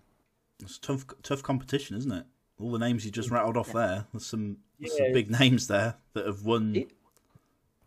It's 0.61 0.77
tough, 0.79 1.05
tough 1.23 1.43
competition, 1.43 1.97
isn't 1.97 2.11
it? 2.11 2.25
All 2.59 2.71
the 2.71 2.79
names 2.79 3.05
you 3.05 3.11
just 3.11 3.29
rattled 3.29 3.57
off 3.57 3.71
there. 3.73 4.07
There's 4.11 4.25
some, 4.25 4.57
there's 4.79 4.93
Yeah. 4.97 5.05
some 5.05 5.13
big 5.13 5.29
names 5.39 5.67
there 5.67 5.95
that 6.13 6.25
have 6.25 6.43
won. 6.43 6.75
It- 6.75 6.91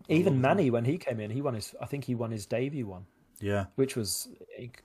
Even 0.08 0.40
Manny, 0.40 0.70
when 0.70 0.84
he 0.84 0.96
came 0.98 1.18
in, 1.20 1.30
he 1.30 1.40
won 1.42 1.54
his. 1.54 1.74
I 1.80 1.86
think 1.86 2.04
he 2.04 2.14
won 2.14 2.30
his 2.30 2.46
debut 2.46 2.86
one. 2.86 3.06
yeah. 3.40 3.66
which 3.76 3.96
was 3.96 4.28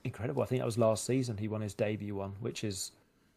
incredible. 0.04 0.42
I 0.42 0.46
think 0.46 0.60
that 0.60 0.66
was 0.66 0.78
last 0.78 1.04
season. 1.04 1.36
He 1.36 1.46
won 1.48 1.60
his 1.60 1.74
debut 1.74 2.14
one, 2.16 2.32
which 2.40 2.64
is 2.64 2.92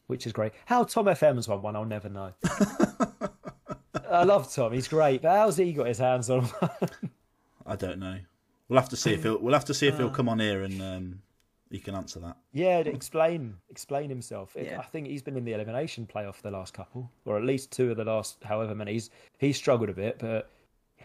which 0.07 0.26
is 0.26 0.34
great. 0.34 0.53
How 0.66 0.84
Tom 0.86 1.05
FM's 1.05 1.47
won 1.47 1.62
one, 1.62 1.76
I'll 1.76 1.86
never 1.86 2.10
know. 2.10 2.34
I 4.12 4.24
love 4.24 4.51
Tom; 4.53 4.74
he's 4.74 4.88
great. 4.88 5.22
But 5.22 5.32
how's 5.38 5.57
he 5.57 5.72
got 5.74 5.88
his 5.88 5.97
hands 5.99 6.30
on? 6.30 6.43
one? 6.45 6.72
I 7.66 7.76
don't 7.76 7.99
know. 7.99 8.18
We'll 8.68 8.80
have 8.80 8.89
to 8.89 8.97
see 8.97 9.14
if 9.14 9.24
he'll. 9.24 9.38
We'll 9.39 9.53
have 9.53 9.66
to 9.66 9.74
see 9.74 9.88
if 9.88 9.97
he'll 9.97 10.10
come 10.10 10.30
on 10.30 10.39
here 10.39 10.64
and 10.64 10.82
um, 10.82 11.22
he 11.72 11.80
can 11.80 11.95
answer 11.95 12.20
that. 12.20 12.38
yeah, 12.51 12.80
explain 12.80 13.55
explain 13.70 14.10
himself. 14.10 14.55
It- 14.55 14.68
Yeah. 14.68 14.80
I 14.80 14.84
think 14.84 15.07
he's 15.07 15.22
been 15.22 15.38
in 15.38 15.45
the 15.45 15.53
elimination 15.53 16.07
playoff 16.12 16.36
for 16.36 16.43
the 16.43 16.51
last 16.51 16.74
couple, 16.74 17.10
or 17.26 17.38
at 17.38 17.43
least 17.43 17.72
two 17.72 17.91
of 17.91 17.97
the 17.97 18.05
last 18.05 18.38
however 18.43 18.76
many. 18.76 18.93
He's 18.93 19.10
he's 19.38 19.57
struggled 19.57 19.89
a 19.89 19.93
bit, 19.93 20.20
but 20.20 20.49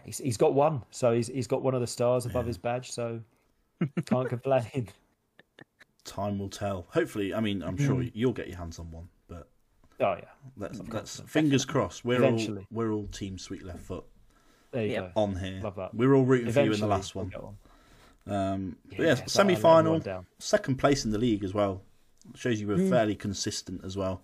he's 0.03 0.17
he's 0.19 0.37
got 0.37 0.53
one. 0.53 0.81
So 0.91 1.13
he's 1.13 1.27
he's 1.27 1.47
got 1.47 1.61
one 1.61 1.73
of 1.75 1.81
the 1.81 1.87
stars 1.87 2.25
above 2.25 2.45
his 2.45 2.57
badge. 2.57 2.91
So 2.91 3.19
can't 4.05 4.29
complain. 4.35 4.89
Time 6.03 6.37
will 6.37 6.49
tell. 6.49 6.85
Hopefully, 6.91 7.33
I 7.33 7.39
mean, 7.39 7.63
I'm 7.63 7.77
sure 7.77 7.95
Mm. 7.95 8.11
you'll 8.13 8.31
get 8.33 8.47
your 8.47 8.57
hands 8.57 8.77
on 8.77 8.91
one, 8.91 9.09
but 9.14 9.14
Oh 9.99 10.13
yeah, 10.13 10.21
let's, 10.57 10.79
Of 10.79 10.91
let's 10.93 11.17
course. 11.19 11.29
fingers 11.29 11.63
crossed. 11.65 12.03
We're 12.03 12.23
all 12.23 12.57
we're 12.71 12.91
all 12.91 13.07
team 13.07 13.37
sweet 13.37 13.63
left 13.63 13.79
foot 13.81 14.03
there 14.71 14.85
you 14.85 14.91
Yep. 14.91 15.13
go. 15.15 15.21
on 15.21 15.35
here. 15.37 15.61
Love 15.63 15.75
that. 15.75 15.93
We're 15.95 16.13
all 16.13 16.25
rooting 16.25 16.51
for 16.51 16.59
you 16.59 16.73
in 16.73 16.79
the 16.81 16.85
Eventually, 16.85 16.89
last 16.89 17.15
we'll 17.15 17.25
one. 17.25 17.57
Um, 18.27 18.77
but 18.89 18.99
Yeah, 18.99 19.05
yeah, 19.15 19.25
semi 19.25 19.55
final, 19.55 20.01
second 20.39 20.75
place 20.77 21.05
in 21.05 21.11
the 21.11 21.17
league 21.17 21.43
as 21.43 21.53
well. 21.53 21.81
Shows 22.35 22.59
you 22.59 22.67
were 22.67 22.77
fairly 22.77 23.15
consistent 23.15 23.85
as 23.85 23.95
well. 23.95 24.21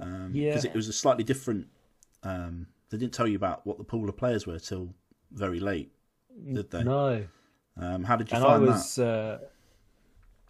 Um, 0.00 0.32
Yeah. 0.34 0.50
because 0.50 0.64
it 0.64 0.74
was 0.74 0.88
a 0.88 0.92
slightly 0.92 1.24
different. 1.24 1.68
Um, 2.22 2.66
they 2.90 2.98
didn't 2.98 3.14
tell 3.14 3.26
you 3.28 3.36
about 3.36 3.64
what 3.66 3.78
the 3.78 3.84
pool 3.84 4.08
of 4.08 4.16
players 4.16 4.46
were 4.46 4.58
till 4.58 4.92
very 5.30 5.60
late, 5.60 5.90
did 6.52 6.70
they? 6.70 6.82
No, 6.84 7.26
Um, 7.76 8.04
how 8.04 8.16
did 8.16 8.30
you 8.30 8.36
and 8.36 8.44
I 8.44 8.48
find 8.58 8.68
that? 8.68 8.98
uh, 9.42 9.46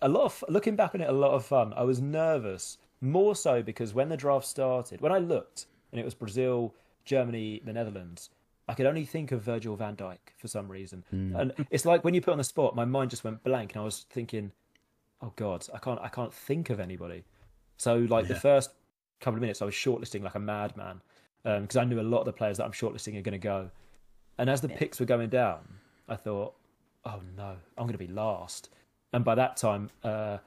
a 0.01 0.09
lot 0.09 0.25
of 0.25 0.45
looking 0.49 0.75
back 0.77 0.95
on 0.95 1.01
it. 1.03 1.09
A 1.09 1.13
lot 1.13 1.33
of 1.33 1.45
fun. 1.45 1.73
I 1.75 1.83
was 1.85 2.01
nervous, 2.01 2.79
more 3.01 3.35
so 3.35 3.63
because 3.63 3.95
when 3.95 4.09
the 4.09 4.17
draft 4.17 4.47
started, 4.47 5.01
when 5.01 5.13
I 5.13 5.19
looked 5.19 5.67
and 5.93 6.01
it 6.01 6.05
was 6.05 6.15
Brazil, 6.15 6.75
Germany, 7.05 7.63
the 7.65 7.73
Netherlands, 7.73 8.31
I 8.69 8.75
could 8.75 8.87
only 8.87 9.07
think 9.07 9.33
of 9.33 9.43
Virgil 9.43 9.77
van 9.77 9.97
Dijk 9.97 10.19
for 10.37 10.47
some 10.49 10.69
reason. 10.69 11.05
And 11.11 11.53
it's 11.71 11.87
like 11.87 12.05
when 12.05 12.13
you 12.15 12.21
put 12.21 12.33
on 12.33 12.39
the 12.39 12.45
spot, 12.45 12.77
my 12.77 12.85
mind 12.85 13.11
just 13.11 13.25
went 13.25 13.43
blank, 13.43 13.73
and 13.73 13.81
I 13.81 13.85
was 13.85 14.05
thinking, 14.11 14.53
"Oh 15.23 15.33
God, 15.37 15.67
I 15.73 15.79
can't, 15.79 16.01
I 16.01 16.09
can't 16.09 16.35
think 16.35 16.69
of 16.71 16.79
anybody." 16.79 17.25
So 17.79 17.97
like 17.97 18.29
the 18.29 18.35
first 18.35 18.71
couple 19.21 19.37
of 19.37 19.41
minutes, 19.41 19.63
I 19.63 19.65
was 19.65 19.75
shortlisting 19.75 20.23
like 20.23 20.35
a 20.35 20.41
madman 20.41 21.01
because 21.45 21.77
I 21.77 21.85
knew 21.85 22.01
a 22.01 22.03
lot 22.03 22.21
of 22.21 22.27
the 22.27 22.33
players 22.33 22.59
that 22.59 22.65
I'm 22.65 22.73
shortlisting 22.73 23.19
are 23.19 23.23
going 23.23 23.33
to 23.33 23.39
go. 23.39 23.71
And 24.37 24.51
as 24.51 24.61
the 24.61 24.69
picks 24.69 25.01
were 25.01 25.07
going 25.07 25.31
down, 25.31 25.61
I 26.09 26.17
thought, 26.17 26.55
"Oh 27.07 27.21
no, 27.37 27.57
I'm 27.79 27.85
going 27.85 27.93
to 27.93 27.99
be 27.99 28.07
last." 28.09 28.69
And 29.15 29.25
by 29.25 29.35
that 29.37 29.57
time, 29.57 29.89
uh, 30.05 30.39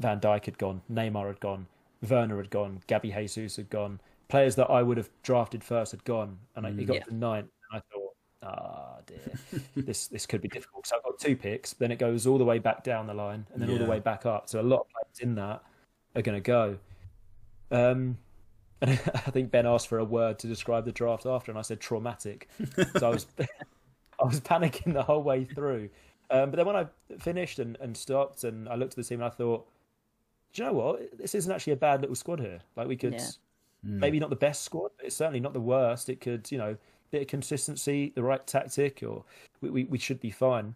Van 0.00 0.20
Dijk 0.20 0.44
had 0.44 0.58
gone, 0.58 0.82
Neymar 0.92 1.26
had 1.26 1.40
gone, 1.40 1.66
Werner 2.10 2.36
had 2.38 2.50
gone, 2.50 2.82
Gabby 2.86 3.10
Jesus 3.12 3.56
had 3.56 3.70
gone. 3.70 4.00
Players 4.28 4.56
that 4.56 4.70
I 4.70 4.82
would 4.82 4.96
have 4.96 5.10
drafted 5.22 5.62
first 5.62 5.92
had 5.92 6.04
gone, 6.04 6.38
and 6.56 6.66
I, 6.66 6.72
he 6.72 6.84
got 6.84 6.96
Yeah. 6.96 7.02
to 7.04 7.14
ninth. 7.14 7.48
And 7.70 7.82
I 7.82 7.94
thought, 7.94 8.14
ah, 8.42 8.96
dear, 9.06 9.60
this 9.84 10.06
this 10.08 10.26
could 10.26 10.40
be 10.40 10.48
difficult. 10.48 10.86
So 10.86 10.96
I've 10.96 11.02
got 11.02 11.18
two 11.18 11.36
picks. 11.36 11.72
Then 11.74 11.90
it 11.92 11.98
goes 11.98 12.26
all 12.26 12.38
the 12.38 12.44
way 12.44 12.58
back 12.58 12.82
down 12.84 13.06
the 13.06 13.14
line, 13.14 13.46
and 13.52 13.62
then 13.62 13.70
all 13.70 13.78
the 13.78 13.84
way 13.84 14.00
back 14.00 14.26
up. 14.26 14.48
So 14.48 14.60
a 14.60 14.62
lot 14.62 14.80
of 14.80 14.86
players 14.88 15.20
in 15.20 15.34
that 15.36 15.62
are 16.16 16.22
going 16.22 16.36
to 16.36 16.46
go. 16.46 16.78
Um, 17.70 18.18
and 18.80 18.90
I 19.14 19.30
think 19.30 19.50
Ben 19.50 19.66
asked 19.66 19.88
for 19.88 19.98
a 19.98 20.04
word 20.04 20.38
to 20.40 20.46
describe 20.46 20.84
the 20.84 20.92
draft 20.92 21.26
after, 21.26 21.50
and 21.50 21.58
I 21.58 21.62
said 21.62 21.80
traumatic. 21.80 22.48
so 22.98 23.06
I 23.06 23.10
was 23.10 23.26
I 23.38 24.24
was 24.24 24.40
panicking 24.40 24.92
the 24.94 25.02
whole 25.02 25.22
way 25.22 25.44
through. 25.44 25.90
Um, 26.30 26.50
but 26.50 26.56
then 26.56 26.66
when 26.66 26.76
I 26.76 26.86
finished 27.18 27.58
and, 27.58 27.76
and 27.80 27.96
stopped, 27.96 28.44
and 28.44 28.68
I 28.68 28.74
looked 28.76 28.92
at 28.92 28.96
the 28.96 29.04
team, 29.04 29.20
and 29.20 29.26
I 29.26 29.30
thought, 29.30 29.66
do 30.54 30.62
you 30.62 30.68
know 30.68 30.72
what? 30.72 31.18
This 31.18 31.34
isn't 31.34 31.52
actually 31.52 31.74
a 31.74 31.76
bad 31.76 32.00
little 32.00 32.16
squad 32.16 32.40
here. 32.40 32.60
Like 32.76 32.86
we 32.88 32.96
could 32.96 33.14
Yeah. 33.14 33.28
maybe 33.82 34.18
not 34.20 34.30
the 34.30 34.36
best 34.36 34.62
squad, 34.62 34.92
but 34.96 35.04
it's 35.06 35.16
certainly 35.16 35.40
not 35.40 35.52
the 35.52 35.60
worst. 35.60 36.08
It 36.08 36.20
could, 36.20 36.50
you 36.50 36.56
know, 36.56 36.76
bit 37.10 37.22
of 37.22 37.28
consistency, 37.28 38.12
the 38.14 38.22
right 38.22 38.44
tactic, 38.46 39.02
or 39.02 39.24
we 39.60 39.70
we, 39.70 39.84
we 39.84 39.98
should 39.98 40.20
be 40.20 40.30
fine. 40.30 40.74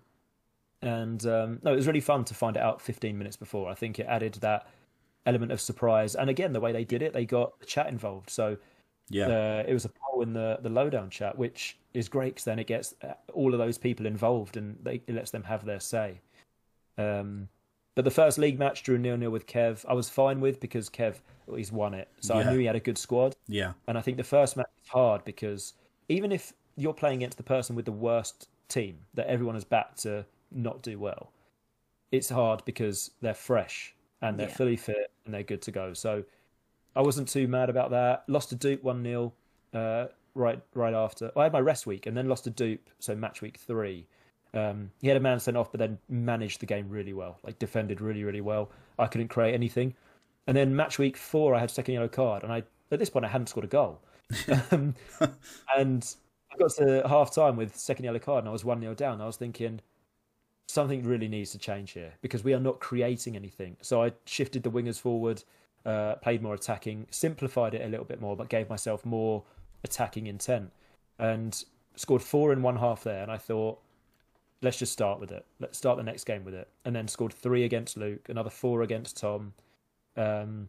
And 0.83 1.25
um, 1.27 1.61
no, 1.63 1.73
it 1.73 1.77
was 1.77 1.87
really 1.87 2.01
fun 2.01 2.25
to 2.27 2.35
find 2.35 2.57
it 2.57 2.63
out 2.63 2.81
15 2.81 3.17
minutes 3.17 3.37
before. 3.37 3.69
I 3.69 3.75
think 3.75 3.99
it 3.99 4.07
added 4.07 4.35
that 4.35 4.69
element 5.27 5.53
of 5.53 5.61
surprise, 5.61 6.15
and 6.15 6.29
again, 6.29 6.53
the 6.53 6.61
way 6.61 6.73
they 6.73 6.85
did 6.85 7.03
it, 7.03 7.13
they 7.13 7.25
got 7.25 7.59
the 7.61 7.67
chat 7.67 7.87
involved. 7.89 8.31
So 8.31 8.57
yeah, 9.11 9.29
uh, 9.29 9.65
it 9.67 9.73
was 9.73 9.85
a 9.85 9.91
poll 9.91 10.23
in 10.23 10.33
the 10.33 10.59
the 10.61 10.69
lowdown 10.69 11.11
chat, 11.11 11.39
which 11.39 11.79
is 11.95 12.09
great 12.09 12.35
because 12.35 12.45
then 12.45 12.59
it 12.59 12.67
gets 12.67 12.95
uh, 13.03 13.15
all 13.33 13.53
of 13.55 13.59
those 13.59 13.79
people 13.79 14.07
involved 14.07 14.57
and 14.57 14.77
they, 14.83 15.03
it 15.07 15.15
lets 15.15 15.31
them 15.31 15.45
have 15.45 15.65
their 15.65 15.81
say. 15.81 16.21
Um, 16.97 17.49
but 17.99 18.05
the 18.05 18.13
first 18.13 18.39
league 18.39 18.61
match 18.61 18.85
drew 18.85 18.97
nil 18.97 19.17
nil 19.17 19.33
with 19.33 19.49
Kev. 19.49 19.85
I 19.89 19.93
was 19.93 20.09
fine 20.09 20.41
with 20.41 20.61
because 20.61 20.89
Kev 20.89 21.17
well, 21.49 21.57
he's 21.57 21.73
won 21.73 21.95
it, 21.95 22.07
so 22.21 22.39
Yeah. 22.39 22.47
I 22.49 22.53
knew 22.53 22.59
he 22.61 22.65
had 22.67 22.77
a 22.77 22.81
good 22.81 22.97
squad. 22.97 23.35
yeah, 23.49 23.73
And 23.89 23.99
I 23.99 24.01
think 24.03 24.19
the 24.19 24.23
first 24.23 24.57
match 24.57 24.71
is 24.81 24.89
hard 24.89 25.25
because 25.25 25.73
even 26.09 26.31
if 26.31 26.53
you're 26.77 26.95
playing 26.95 27.17
against 27.17 27.39
the 27.39 27.43
person 27.43 27.75
with 27.75 27.87
the 27.87 27.91
worst 27.91 28.49
team 28.69 28.99
that 29.15 29.27
everyone 29.27 29.57
has 29.57 29.65
backed 29.65 29.99
to 30.03 30.25
not 30.53 30.81
do 30.81 30.97
well, 30.97 31.33
it's 32.13 32.29
hard 32.29 32.65
because 32.65 33.11
they're 33.21 33.35
fresh 33.35 33.97
and 34.23 34.39
they're 34.39 34.47
Yeah. 34.49 34.55
fully 34.55 34.77
fit 34.77 35.11
and 35.25 35.35
they're 35.35 35.43
good 35.43 35.63
to 35.63 35.73
go. 35.73 35.93
So 35.93 36.23
I 36.95 37.03
wasn't 37.03 37.27
too 37.29 37.49
mad 37.49 37.69
about 37.69 37.91
that. 37.91 38.23
Lost 38.29 38.51
to 38.51 38.55
Dupe 38.55 38.85
one 38.85 39.03
0 39.03 39.33
uh, 39.75 40.07
right 40.37 40.61
right 40.73 40.95
after. 40.95 41.33
I 41.37 41.43
had 41.43 41.53
my 41.53 41.59
rest 41.61 41.85
week 41.85 42.07
and 42.07 42.17
then 42.17 42.29
lost 42.29 42.45
to 42.45 42.51
Dupe, 42.51 42.91
so 43.01 43.17
match 43.17 43.43
week 43.43 43.57
three. 43.57 44.07
Um, 44.55 44.91
he 45.01 45.09
had 45.09 45.17
a 45.17 45.21
man 45.21 45.41
sent 45.41 45.57
off, 45.57 45.71
but 45.71 45.79
then 45.79 45.99
managed 46.09 46.61
the 46.61 46.67
game 46.67 46.89
really 46.89 47.13
well. 47.13 47.39
Like 47.43 47.59
defended 47.59 48.01
really 48.01 48.25
really 48.25 48.41
well. 48.41 48.71
I 48.99 49.07
couldn't 49.07 49.29
create 49.29 49.55
anything. 49.55 49.95
And 50.47 50.57
then 50.57 50.75
match 50.75 50.99
week 50.99 51.17
four, 51.17 51.55
I 51.55 51.61
had 51.61 51.71
second 51.71 51.95
yellow 51.95 52.09
card, 52.09 52.43
and 52.43 52.53
I 52.53 52.63
at 52.91 52.99
this 52.99 53.11
point 53.11 53.25
I 53.25 53.29
hadn't 53.29 53.49
scored 53.49 53.65
a 53.65 53.69
goal. 53.69 54.01
um, 54.71 54.95
and 55.77 56.15
I 56.53 56.57
got 56.59 56.71
to 56.73 57.07
half 57.07 57.35
time 57.35 57.57
with 57.57 57.77
second 57.77 58.05
yellow 58.05 58.19
card, 58.19 58.45
and 58.45 58.49
I 58.49 58.53
was 58.53 58.65
one 58.65 58.81
0 58.81 58.95
down. 58.95 59.21
I 59.21 59.27
was 59.27 59.37
thinking 59.37 59.81
something 60.69 61.03
really 61.03 61.29
needs 61.29 61.51
to 61.53 61.59
change 61.59 61.93
here 61.93 62.13
because 62.21 62.45
we 62.45 62.53
are 62.55 62.61
not 62.61 62.79
creating 62.79 63.37
anything. 63.37 63.77
So 63.81 64.03
I 64.03 64.13
shifted 64.27 64.63
the 64.63 64.71
wingers 64.71 65.01
forward, 65.01 65.43
uh, 65.85 66.17
played 66.17 66.43
more 66.43 66.55
attacking, 66.55 67.07
simplified 67.11 67.75
it 67.75 67.85
a 67.85 67.89
little 67.89 68.05
bit 68.05 68.21
more, 68.21 68.37
but 68.37 68.49
gave 68.49 68.69
myself 68.69 69.05
more 69.05 69.45
attacking 69.85 70.27
intent, 70.27 70.71
and 71.19 71.65
scored 71.97 72.23
four 72.23 72.53
in 72.53 72.63
one 72.63 72.77
half 72.77 73.05
there. 73.05 73.23
And 73.23 73.33
I 73.33 73.39
thought, 73.39 73.81
let's 74.63 74.79
just 74.79 74.93
start 74.93 75.21
with 75.21 75.31
it. 75.31 75.45
Let's 75.61 75.79
start 75.79 75.97
the 75.97 76.03
next 76.03 76.25
game 76.25 76.45
with 76.45 76.55
it. 76.55 76.69
And 76.85 76.95
then 76.97 77.09
scored 77.09 77.33
three 77.33 77.65
against 77.65 77.97
Luke, 77.97 78.29
another 78.29 78.51
four 78.51 78.83
against 78.83 79.17
Tom. 79.19 79.53
Um, 80.17 80.69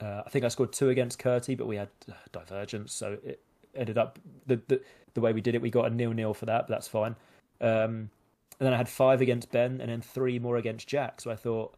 uh, 0.00 0.22
I 0.26 0.30
think 0.30 0.44
I 0.44 0.48
scored 0.48 0.72
two 0.72 0.88
against 0.90 1.18
Curty, 1.18 1.54
but 1.56 1.66
we 1.66 1.76
had 1.76 1.88
uh, 2.10 2.14
divergence, 2.32 2.92
so 2.92 3.16
it 3.24 3.40
ended 3.74 3.96
up 3.98 4.18
the, 4.46 4.60
the 4.68 4.80
the 5.14 5.20
way 5.20 5.32
we 5.32 5.40
did 5.40 5.54
it. 5.54 5.62
We 5.62 5.70
got 5.70 5.86
a 5.86 5.90
nil 5.94 6.12
nil 6.12 6.34
for 6.34 6.46
that, 6.46 6.66
but 6.66 6.74
that's 6.74 6.88
fine. 6.88 7.14
Um, 7.60 8.10
and 8.58 8.66
then 8.66 8.74
I 8.74 8.76
had 8.76 8.88
five 8.88 9.20
against 9.20 9.50
Ben, 9.52 9.80
and 9.80 9.90
then 9.90 10.00
three 10.00 10.38
more 10.38 10.56
against 10.56 10.88
Jack. 10.88 11.20
So 11.20 11.30
I 11.30 11.36
thought, 11.36 11.74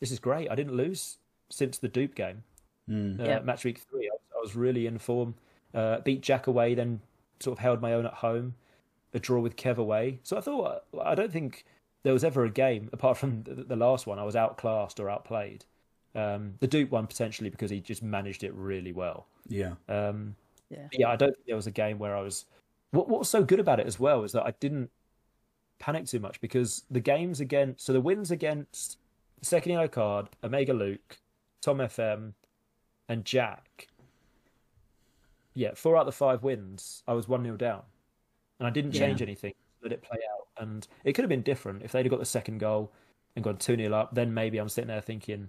this 0.00 0.10
is 0.10 0.18
great. 0.18 0.50
I 0.50 0.54
didn't 0.54 0.76
lose 0.76 1.16
since 1.48 1.78
the 1.78 1.88
dupe 1.88 2.14
game, 2.14 2.42
Mm. 2.88 3.18
uh, 3.20 3.24
Yeah. 3.24 3.40
match 3.40 3.64
week 3.64 3.78
three. 3.78 4.08
I 4.08 4.12
was, 4.12 4.20
I 4.36 4.40
was 4.40 4.56
really 4.56 4.86
in 4.86 4.98
form. 4.98 5.34
Uh, 5.74 6.00
beat 6.00 6.20
Jack 6.20 6.46
away, 6.46 6.74
then 6.74 7.00
sort 7.40 7.58
of 7.58 7.62
held 7.62 7.80
my 7.80 7.92
own 7.92 8.06
at 8.06 8.14
home. 8.14 8.54
A 9.14 9.18
draw 9.18 9.40
with 9.40 9.56
Kev 9.56 9.76
away. 9.78 10.20
So 10.22 10.36
I 10.36 10.40
thought, 10.40 10.84
I 11.02 11.14
don't 11.14 11.32
think 11.32 11.64
there 12.02 12.12
was 12.12 12.24
ever 12.24 12.44
a 12.44 12.50
game 12.50 12.88
apart 12.92 13.16
from 13.18 13.42
the, 13.44 13.54
the 13.54 13.76
last 13.76 14.06
one 14.06 14.18
I 14.18 14.24
was 14.24 14.36
outclassed 14.36 15.00
or 15.00 15.08
outplayed. 15.08 15.64
Um, 16.14 16.54
the 16.60 16.66
dupe 16.66 16.90
one 16.90 17.06
potentially 17.06 17.50
because 17.50 17.70
he 17.70 17.80
just 17.80 18.02
managed 18.02 18.44
it 18.44 18.54
really 18.54 18.92
well. 18.92 19.26
Yeah. 19.48 19.74
Um, 19.88 20.36
Yeah. 20.70 20.88
yeah, 20.92 21.08
I 21.08 21.16
don't 21.16 21.34
think 21.34 21.46
there 21.46 21.56
was 21.56 21.66
a 21.66 21.72
game 21.72 21.98
where 21.98 22.16
I 22.16 22.20
was. 22.20 22.44
What, 22.90 23.08
what 23.08 23.18
was 23.18 23.28
so 23.28 23.42
good 23.42 23.60
about 23.60 23.80
it 23.80 23.86
as 23.86 23.98
well 24.00 24.22
is 24.24 24.32
that 24.32 24.44
I 24.44 24.52
didn't 24.60 24.90
panic 25.78 26.06
too 26.06 26.20
much 26.20 26.40
because 26.40 26.84
the 26.90 27.00
games 27.00 27.40
against. 27.40 27.84
So 27.84 27.92
the 27.92 28.00
wins 28.00 28.30
against 28.30 28.98
the 29.40 29.46
second 29.46 29.72
yellow 29.72 29.88
card, 29.88 30.28
Omega 30.42 30.72
Luke, 30.72 31.18
Tom 31.60 31.78
FM, 31.78 32.32
and 33.08 33.24
Jack. 33.24 33.88
Yeah, 35.54 35.72
four 35.74 35.96
out 35.96 36.00
of 36.00 36.06
the 36.06 36.12
five 36.12 36.42
wins, 36.42 37.02
I 37.08 37.14
was 37.14 37.28
1 37.28 37.42
0 37.42 37.56
down. 37.56 37.82
And 38.58 38.66
I 38.66 38.70
didn't 38.70 38.94
Yeah. 38.94 39.00
change 39.00 39.22
anything, 39.22 39.54
let 39.82 39.92
it 39.92 40.02
play 40.02 40.18
out. 40.32 40.48
And 40.62 40.86
it 41.04 41.12
could 41.12 41.22
have 41.22 41.28
been 41.28 41.42
different 41.42 41.82
if 41.82 41.92
they'd 41.92 42.04
have 42.04 42.10
got 42.10 42.20
the 42.20 42.24
second 42.26 42.58
goal 42.58 42.90
and 43.34 43.44
gone 43.44 43.58
2 43.58 43.76
0 43.76 43.92
up. 43.94 44.14
Then 44.14 44.32
maybe 44.32 44.58
I'm 44.58 44.68
sitting 44.68 44.88
there 44.88 45.00
thinking, 45.00 45.48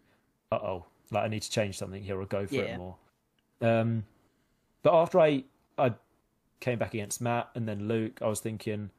uh 0.52 0.56
oh, 0.56 0.86
like 1.12 1.24
I 1.24 1.28
need 1.30 1.42
to 1.44 1.50
change 1.52 1.78
something 1.78 2.04
here 2.04 2.20
or 2.20 2.26
go 2.26 2.46
for 2.46 2.56
Yeah. 2.56 2.62
it 2.62 2.78
more. 2.78 2.96
Um, 3.62 4.06
but 4.84 4.94
after 4.94 5.20
I 5.20 5.44
I 5.78 5.94
came 6.60 6.80
back 6.80 6.94
against 6.94 7.22
Matt 7.22 7.50
and 7.56 7.68
then 7.68 7.88
Luke, 7.88 8.20
I 8.22 8.28
was 8.28 8.40
thinking 8.40 8.90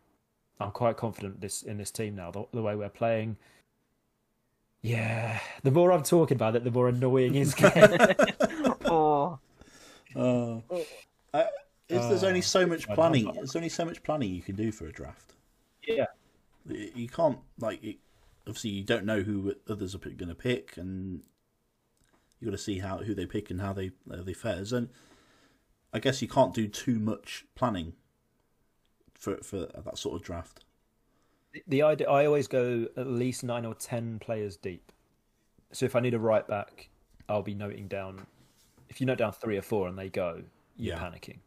I'm 0.60 0.70
quite 0.70 0.96
confident 0.96 1.40
this 1.40 1.62
in 1.62 1.76
this 1.76 1.90
team 1.90 2.16
now. 2.16 2.30
The, 2.30 2.44
the 2.52 2.62
way 2.62 2.74
we're 2.74 2.88
playing, 2.88 3.36
yeah. 4.82 5.40
The 5.62 5.70
more 5.70 5.92
I'm 5.92 6.02
talking 6.02 6.36
about 6.36 6.56
it, 6.56 6.64
the 6.64 6.70
more 6.70 6.88
annoying 6.88 7.34
it's 7.34 7.54
getting. 7.54 7.98
oh, 8.86 9.38
Uh, 10.16 10.60
uh, 11.90 12.08
there's 12.08 12.24
only 12.24 12.42
so 12.42 12.66
much 12.66 12.86
planning? 12.88 13.32
There's 13.34 13.56
only 13.56 13.68
so 13.68 13.84
much 13.84 14.02
planning 14.02 14.34
you 14.34 14.42
can 14.42 14.56
do 14.56 14.72
for 14.72 14.86
a 14.86 14.92
draft. 14.92 15.34
yeah, 15.86 16.06
You 16.66 16.90
you 16.94 17.08
can't 17.08 17.38
like. 17.58 17.82
It, 17.82 17.96
obviously, 18.46 18.70
you 18.70 18.84
don't 18.84 19.04
know 19.04 19.20
who 19.22 19.54
others 19.68 19.94
are 19.94 19.98
going 19.98 20.28
to 20.28 20.34
pick, 20.34 20.76
and 20.76 21.22
you 22.40 22.46
got 22.46 22.52
to 22.52 22.58
see 22.58 22.78
how 22.80 22.98
who 22.98 23.14
they 23.14 23.26
pick 23.26 23.50
and 23.50 23.60
how 23.60 23.72
they 23.72 23.90
how 24.10 24.22
they 24.22 24.32
fares. 24.34 24.72
And 24.72 24.88
I 25.92 25.98
guess 25.98 26.20
you 26.22 26.28
can't 26.28 26.54
do 26.54 26.68
too 26.68 26.98
much 26.98 27.46
planning 27.54 27.94
for 29.14 29.38
for 29.38 29.66
that 29.84 29.98
sort 29.98 30.16
of 30.16 30.22
draft. 30.22 30.64
the 31.66 31.82
idea 31.82 32.08
I 32.08 32.26
always 32.26 32.46
go 32.48 32.86
at 32.96 33.06
least 33.06 33.42
nine 33.44 33.64
or 33.64 33.74
ten 33.74 34.18
players 34.18 34.56
deep. 34.56 34.92
So 35.72 35.86
if 35.86 35.96
I 35.96 36.00
need 36.00 36.14
a 36.14 36.18
right 36.18 36.46
back, 36.46 36.88
I'll 37.28 37.42
be 37.42 37.54
noting 37.54 37.88
down. 37.88 38.26
If 38.88 39.00
you 39.00 39.06
note 39.06 39.18
down 39.18 39.32
three 39.32 39.56
or 39.58 39.62
four 39.62 39.88
and 39.88 39.98
they 39.98 40.08
go, 40.08 40.42
you're 40.76 40.96
Yeah. 40.96 40.98
panicking. 40.98 41.38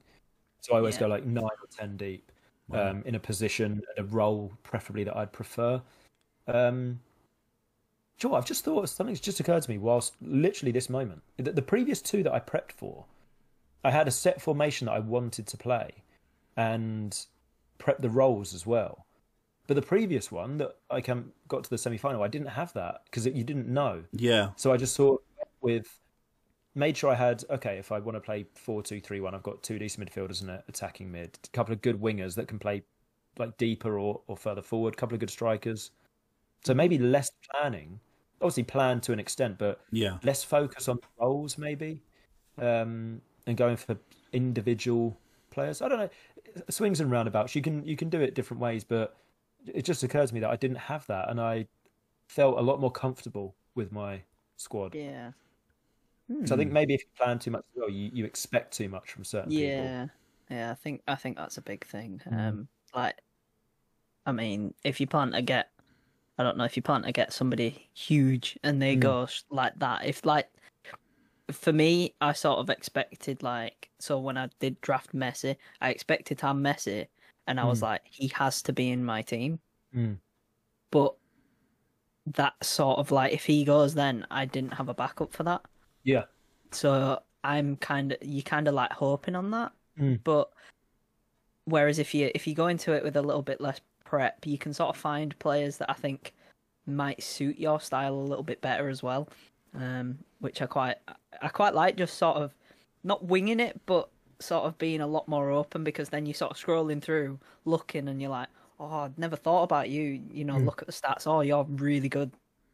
So 0.62 0.74
I 0.76 0.78
always 0.78 0.96
Yeah. 0.96 1.02
go 1.02 1.08
like 1.08 1.26
nine 1.26 1.44
or 1.44 1.68
ten 1.70 1.98
deep, 1.98 2.32
Wow. 2.70 2.92
um, 2.92 3.04
in 3.06 3.16
a 3.16 3.20
position 3.20 3.84
and 3.96 4.06
a 4.06 4.10
role 4.10 4.54
preferably 4.64 5.04
that 5.04 5.18
I'd 5.18 5.34
prefer. 5.34 5.82
Um, 6.48 7.02
Joe, 8.18 8.36
I've 8.36 8.46
just 8.46 8.64
thought 8.64 8.88
something's 8.88 9.20
just 9.20 9.40
occurred 9.40 9.64
to 9.64 9.70
me 9.70 9.80
whilst 9.80 10.16
literally 10.22 10.72
this 10.72 10.90
moment. 10.90 11.24
The, 11.38 11.52
the 11.52 11.62
previous 11.62 12.02
two 12.02 12.22
that 12.24 12.34
I 12.34 12.40
prepped 12.40 12.72
for, 12.72 13.06
I 13.84 13.90
had 13.90 14.08
a 14.08 14.12
set 14.12 14.40
formation 14.42 14.86
that 14.86 14.94
I 14.94 15.00
wanted 15.00 15.48
to 15.48 15.58
play, 15.58 16.04
and 16.56 17.26
prep 17.80 18.00
the 18.02 18.10
roles 18.10 18.54
as 18.54 18.66
well. 18.66 19.08
But 19.66 19.74
the 19.74 19.82
previous 19.82 20.32
one 20.32 20.58
that 20.58 20.78
I 20.92 21.02
came, 21.02 21.32
got 21.48 21.64
to 21.64 21.70
the 21.70 21.78
semi 21.80 21.98
final, 21.98 22.22
I 22.22 22.28
didn't 22.28 22.50
have 22.50 22.74
that 22.74 23.02
because 23.06 23.26
you 23.26 23.44
didn't 23.44 23.68
know. 23.68 24.04
Yeah, 24.12 24.50
So 24.56 24.72
I 24.72 24.78
just 24.78 24.96
thought 24.96 25.24
with 25.62 25.88
made 26.76 26.96
sure 26.98 27.12
I 27.12 27.16
had 27.16 27.44
okay, 27.50 27.78
if 27.78 27.92
I 27.92 28.00
want 28.00 28.16
to 28.16 28.22
play 28.22 28.46
four 28.56 28.82
two 28.82 29.00
three 29.00 29.20
one, 29.20 29.36
I've 29.36 29.44
got 29.44 29.62
two 29.64 29.80
decent 29.80 30.10
midfielders 30.10 30.42
and 30.42 30.50
an 30.50 30.64
attacking 30.68 31.12
mid, 31.12 31.38
a 31.44 31.48
couple 31.50 31.74
of 31.74 31.82
good 31.82 32.00
wingers 32.02 32.36
that 32.36 32.48
can 32.48 32.60
play 32.60 32.84
like 33.38 33.58
deeper 33.58 33.98
or, 33.98 34.22
or 34.28 34.38
further 34.38 34.62
forward, 34.62 34.94
a 34.94 34.98
couple 34.98 35.16
of 35.16 35.20
good 35.20 35.30
strikers. 35.30 35.92
So 36.64 36.74
maybe 36.74 36.98
less 36.98 37.32
planning. 37.52 38.00
Obviously 38.42 38.64
planned 38.64 39.04
to 39.04 39.14
an 39.14 39.20
extent, 39.20 39.58
but 39.58 39.82
yeah, 39.92 40.18
less 40.24 40.44
focus 40.44 40.88
on 40.88 41.00
roles 41.20 41.58
maybe. 41.58 42.02
Um 42.58 43.22
and 43.48 43.58
going 43.58 43.78
for 43.78 43.98
individual 44.34 45.18
players. 45.50 45.82
I 45.82 45.90
don't 45.90 46.00
know. 46.00 46.10
Swings 46.70 47.00
and 47.00 47.12
roundabouts. 47.12 47.56
You 47.56 47.62
can 47.62 47.86
you 47.86 47.96
can 47.96 48.10
do 48.10 48.22
it 48.22 48.36
different 48.36 48.62
ways, 48.62 48.84
but 48.84 49.18
it 49.68 49.84
just 49.86 50.04
occurred 50.04 50.28
to 50.28 50.34
me 50.34 50.40
that 50.40 50.50
I 50.50 50.56
didn't 50.56 50.78
have 50.78 51.06
that 51.08 51.30
and 51.30 51.40
I 51.40 51.68
felt 52.28 52.58
a 52.58 52.62
lot 52.62 52.80
more 52.80 52.92
comfortable 52.92 53.56
with 53.76 53.92
my 53.92 54.22
squad. 54.58 54.96
yeah, 54.96 55.32
So 56.46 56.56
I 56.56 56.58
think 56.58 56.72
maybe 56.72 56.94
if 56.94 57.02
you 57.02 57.08
plan 57.18 57.40
too 57.40 57.52
much, 57.52 57.64
well, 57.76 57.90
you, 57.90 58.10
you 58.14 58.26
expect 58.26 58.74
too 58.74 58.90
much 58.90 59.12
from 59.12 59.24
certain 59.24 59.52
people. 59.52 59.68
yeah, 59.68 60.08
yeah. 60.50 60.72
I 60.72 60.76
think 60.76 61.02
I 61.08 61.16
think 61.16 61.38
that's 61.38 61.58
a 61.58 61.62
big 61.62 61.86
thing. 61.86 62.22
Mm. 62.30 62.50
Um, 62.50 62.68
like, 62.96 63.16
I 64.26 64.32
mean, 64.32 64.74
if 64.84 65.00
you 65.00 65.08
plan 65.08 65.32
to 65.32 65.42
get, 65.42 65.70
I 66.38 66.44
don't 66.44 66.58
know, 66.58 66.64
if 66.64 66.76
you 66.76 66.82
plan 66.84 67.04
to 67.04 67.12
get 67.12 67.34
somebody 67.34 67.90
huge 67.94 68.58
and 68.64 68.82
they 68.82 68.96
Mm. 68.96 69.02
go 69.02 69.28
like 69.50 69.78
that, 69.80 70.06
if 70.06 70.26
like, 70.26 70.50
for 71.52 71.74
me, 71.74 72.16
I 72.22 72.34
sort 72.34 72.60
of 72.60 72.70
expected 72.70 73.44
like, 73.44 73.90
so 74.00 74.20
when 74.20 74.38
I 74.38 74.50
did 74.60 74.80
draft 74.82 75.14
Messi, 75.14 75.56
I 75.82 75.90
expected 75.90 76.38
to 76.40 76.48
have 76.48 76.56
Messi, 76.56 77.08
and 77.48 77.60
I 77.60 77.66
was 77.66 77.80
Mm. 77.80 77.84
like, 77.84 78.02
he 78.06 78.28
has 78.36 78.62
to 78.64 78.74
be 78.74 78.90
in 78.90 79.04
my 79.04 79.22
team. 79.22 79.60
Mm. 79.96 80.18
But 80.92 81.16
that 82.28 82.54
sort 82.64 83.00
of 83.00 83.12
like, 83.12 83.34
if 83.34 83.46
he 83.46 83.66
goes, 83.66 83.94
then 83.96 84.26
I 84.32 84.46
didn't 84.46 84.74
have 84.74 84.90
a 84.90 84.94
backup 84.94 85.34
for 85.34 85.44
that. 85.44 85.62
Yeah. 86.04 86.24
So 86.72 87.22
I'm 87.44 87.76
kind 87.78 88.14
of 88.14 88.18
you 88.22 88.44
kind 88.44 88.68
of 88.68 88.74
like 88.74 88.92
hoping 88.92 89.36
on 89.36 89.52
that, 89.52 89.72
Mm. 90.00 90.20
but 90.24 90.52
whereas 91.66 92.00
if 92.00 92.14
you 92.14 92.32
if 92.34 92.48
you 92.48 92.56
go 92.56 92.68
into 92.68 92.94
it 92.94 93.04
with 93.04 93.16
a 93.16 93.22
little 93.22 93.42
bit 93.42 93.62
less 93.62 93.82
prep, 94.06 94.46
you 94.46 94.58
can 94.58 94.74
sort 94.74 94.90
of 94.90 94.98
find 94.98 95.38
players 95.40 95.78
that 95.78 95.90
I 95.90 95.94
think 95.94 96.34
might 96.86 97.22
suit 97.22 97.60
your 97.60 97.80
style 97.80 98.16
a 98.16 98.30
little 98.30 98.44
bit 98.44 98.62
better 98.62 98.90
as 98.90 99.04
well, 99.04 99.30
um, 99.76 100.18
which 100.40 100.62
I 100.62 100.66
quite 100.66 100.98
I 101.42 101.48
quite 101.50 101.74
like 101.74 101.98
just 101.98 102.18
sort 102.18 102.38
of 102.38 102.54
not 103.04 103.26
winging 103.26 103.60
it, 103.60 103.80
but 103.86 104.10
sort 104.40 104.66
of 104.66 104.78
being 104.78 105.02
a 105.02 105.08
lot 105.08 105.28
more 105.28 105.52
open 105.52 105.84
because 105.84 106.10
then 106.10 106.26
you're 106.26 106.34
sort 106.34 106.52
of 106.52 106.58
scrolling 106.58 107.02
through, 107.02 107.40
looking, 107.66 108.08
and 108.08 108.22
you're 108.22 108.32
like, 108.32 108.50
oh, 108.80 109.02
I'd 109.02 109.18
never 109.18 109.36
thought 109.36 109.64
about 109.64 109.90
you. 109.90 110.22
You 110.32 110.46
know, 110.46 110.58
look 110.58 110.82
at 110.82 110.88
the 110.88 110.94
stats. 110.94 111.28
Oh, 111.28 111.42
you're 111.42 111.64
really 111.64 112.10
good, 112.10 112.32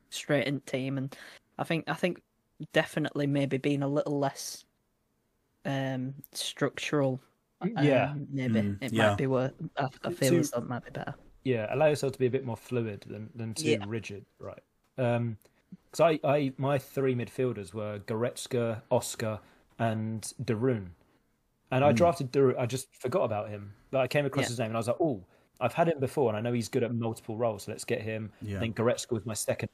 straight 0.10 0.48
in 0.48 0.62
team, 0.62 0.98
and 0.98 1.16
I 1.58 1.64
think 1.64 1.86
I 1.88 1.94
think 1.94 2.22
definitely 2.74 3.28
maybe 3.28 3.58
being 3.58 3.84
a 3.84 3.88
little 3.88 4.18
less 4.20 4.66
um 5.66 6.14
structural. 6.34 7.20
Yeah. 7.82 8.12
um, 8.12 8.28
maybe 8.32 8.62
Mm, 8.62 8.84
it 8.84 8.94
yeah. 8.94 9.10
might 9.10 9.18
be 9.18 9.28
worth. 9.28 9.54
I, 9.78 9.88
I 10.04 10.12
feel 10.14 10.30
To- 10.32 10.40
as 10.40 10.52
though 10.52 10.60
it 10.60 10.68
might 10.70 10.86
be 10.86 10.92
better. 10.92 11.16
Yeah, 11.44 11.74
allow 11.74 11.88
yourself 11.88 12.14
to 12.14 12.20
be 12.20 12.26
a 12.28 12.30
bit 12.30 12.46
more 12.46 12.58
fluid 12.58 13.06
than, 13.08 13.30
than 13.34 13.54
too 13.54 13.70
Yeah. 13.72 13.86
rigid, 13.88 14.26
right? 14.40 14.60
Um, 14.98 15.38
because 15.86 16.02
I, 16.02 16.20
I, 16.28 16.54
my 16.58 16.78
three 16.78 17.16
midfielders 17.16 17.74
were 17.74 18.00
Goretzka, 18.00 18.82
Oscar, 18.92 19.40
and 19.80 20.22
Darun, 20.44 20.88
and 21.72 21.84
I 21.86 21.92
drafted 21.94 22.32
Darun. 22.32 22.58
I 22.60 22.66
just 22.66 22.94
forgot 22.96 23.24
about 23.24 23.50
him, 23.50 23.74
but 23.92 24.02
I 24.02 24.08
came 24.08 24.26
across 24.26 24.44
Yeah. 24.46 24.50
his 24.50 24.60
name 24.60 24.68
and 24.68 24.76
I 24.78 24.80
was 24.80 24.88
like, 24.88 24.98
oh, 25.00 25.24
I've 25.60 25.74
had 25.74 25.88
him 25.88 26.00
before, 26.00 26.30
and 26.30 26.38
I 26.38 26.42
know 26.42 26.54
he's 26.54 26.68
good 26.70 26.84
at 26.84 26.94
multiple 26.94 27.38
roles, 27.38 27.64
so 27.64 27.72
let's 27.72 27.86
get 27.86 28.02
him. 28.02 28.32
Yeah. 28.42 28.58
I 28.58 28.60
think 28.60 28.76
Goretzka 28.76 29.12
was 29.14 29.26
my 29.26 29.34
second, 29.34 29.70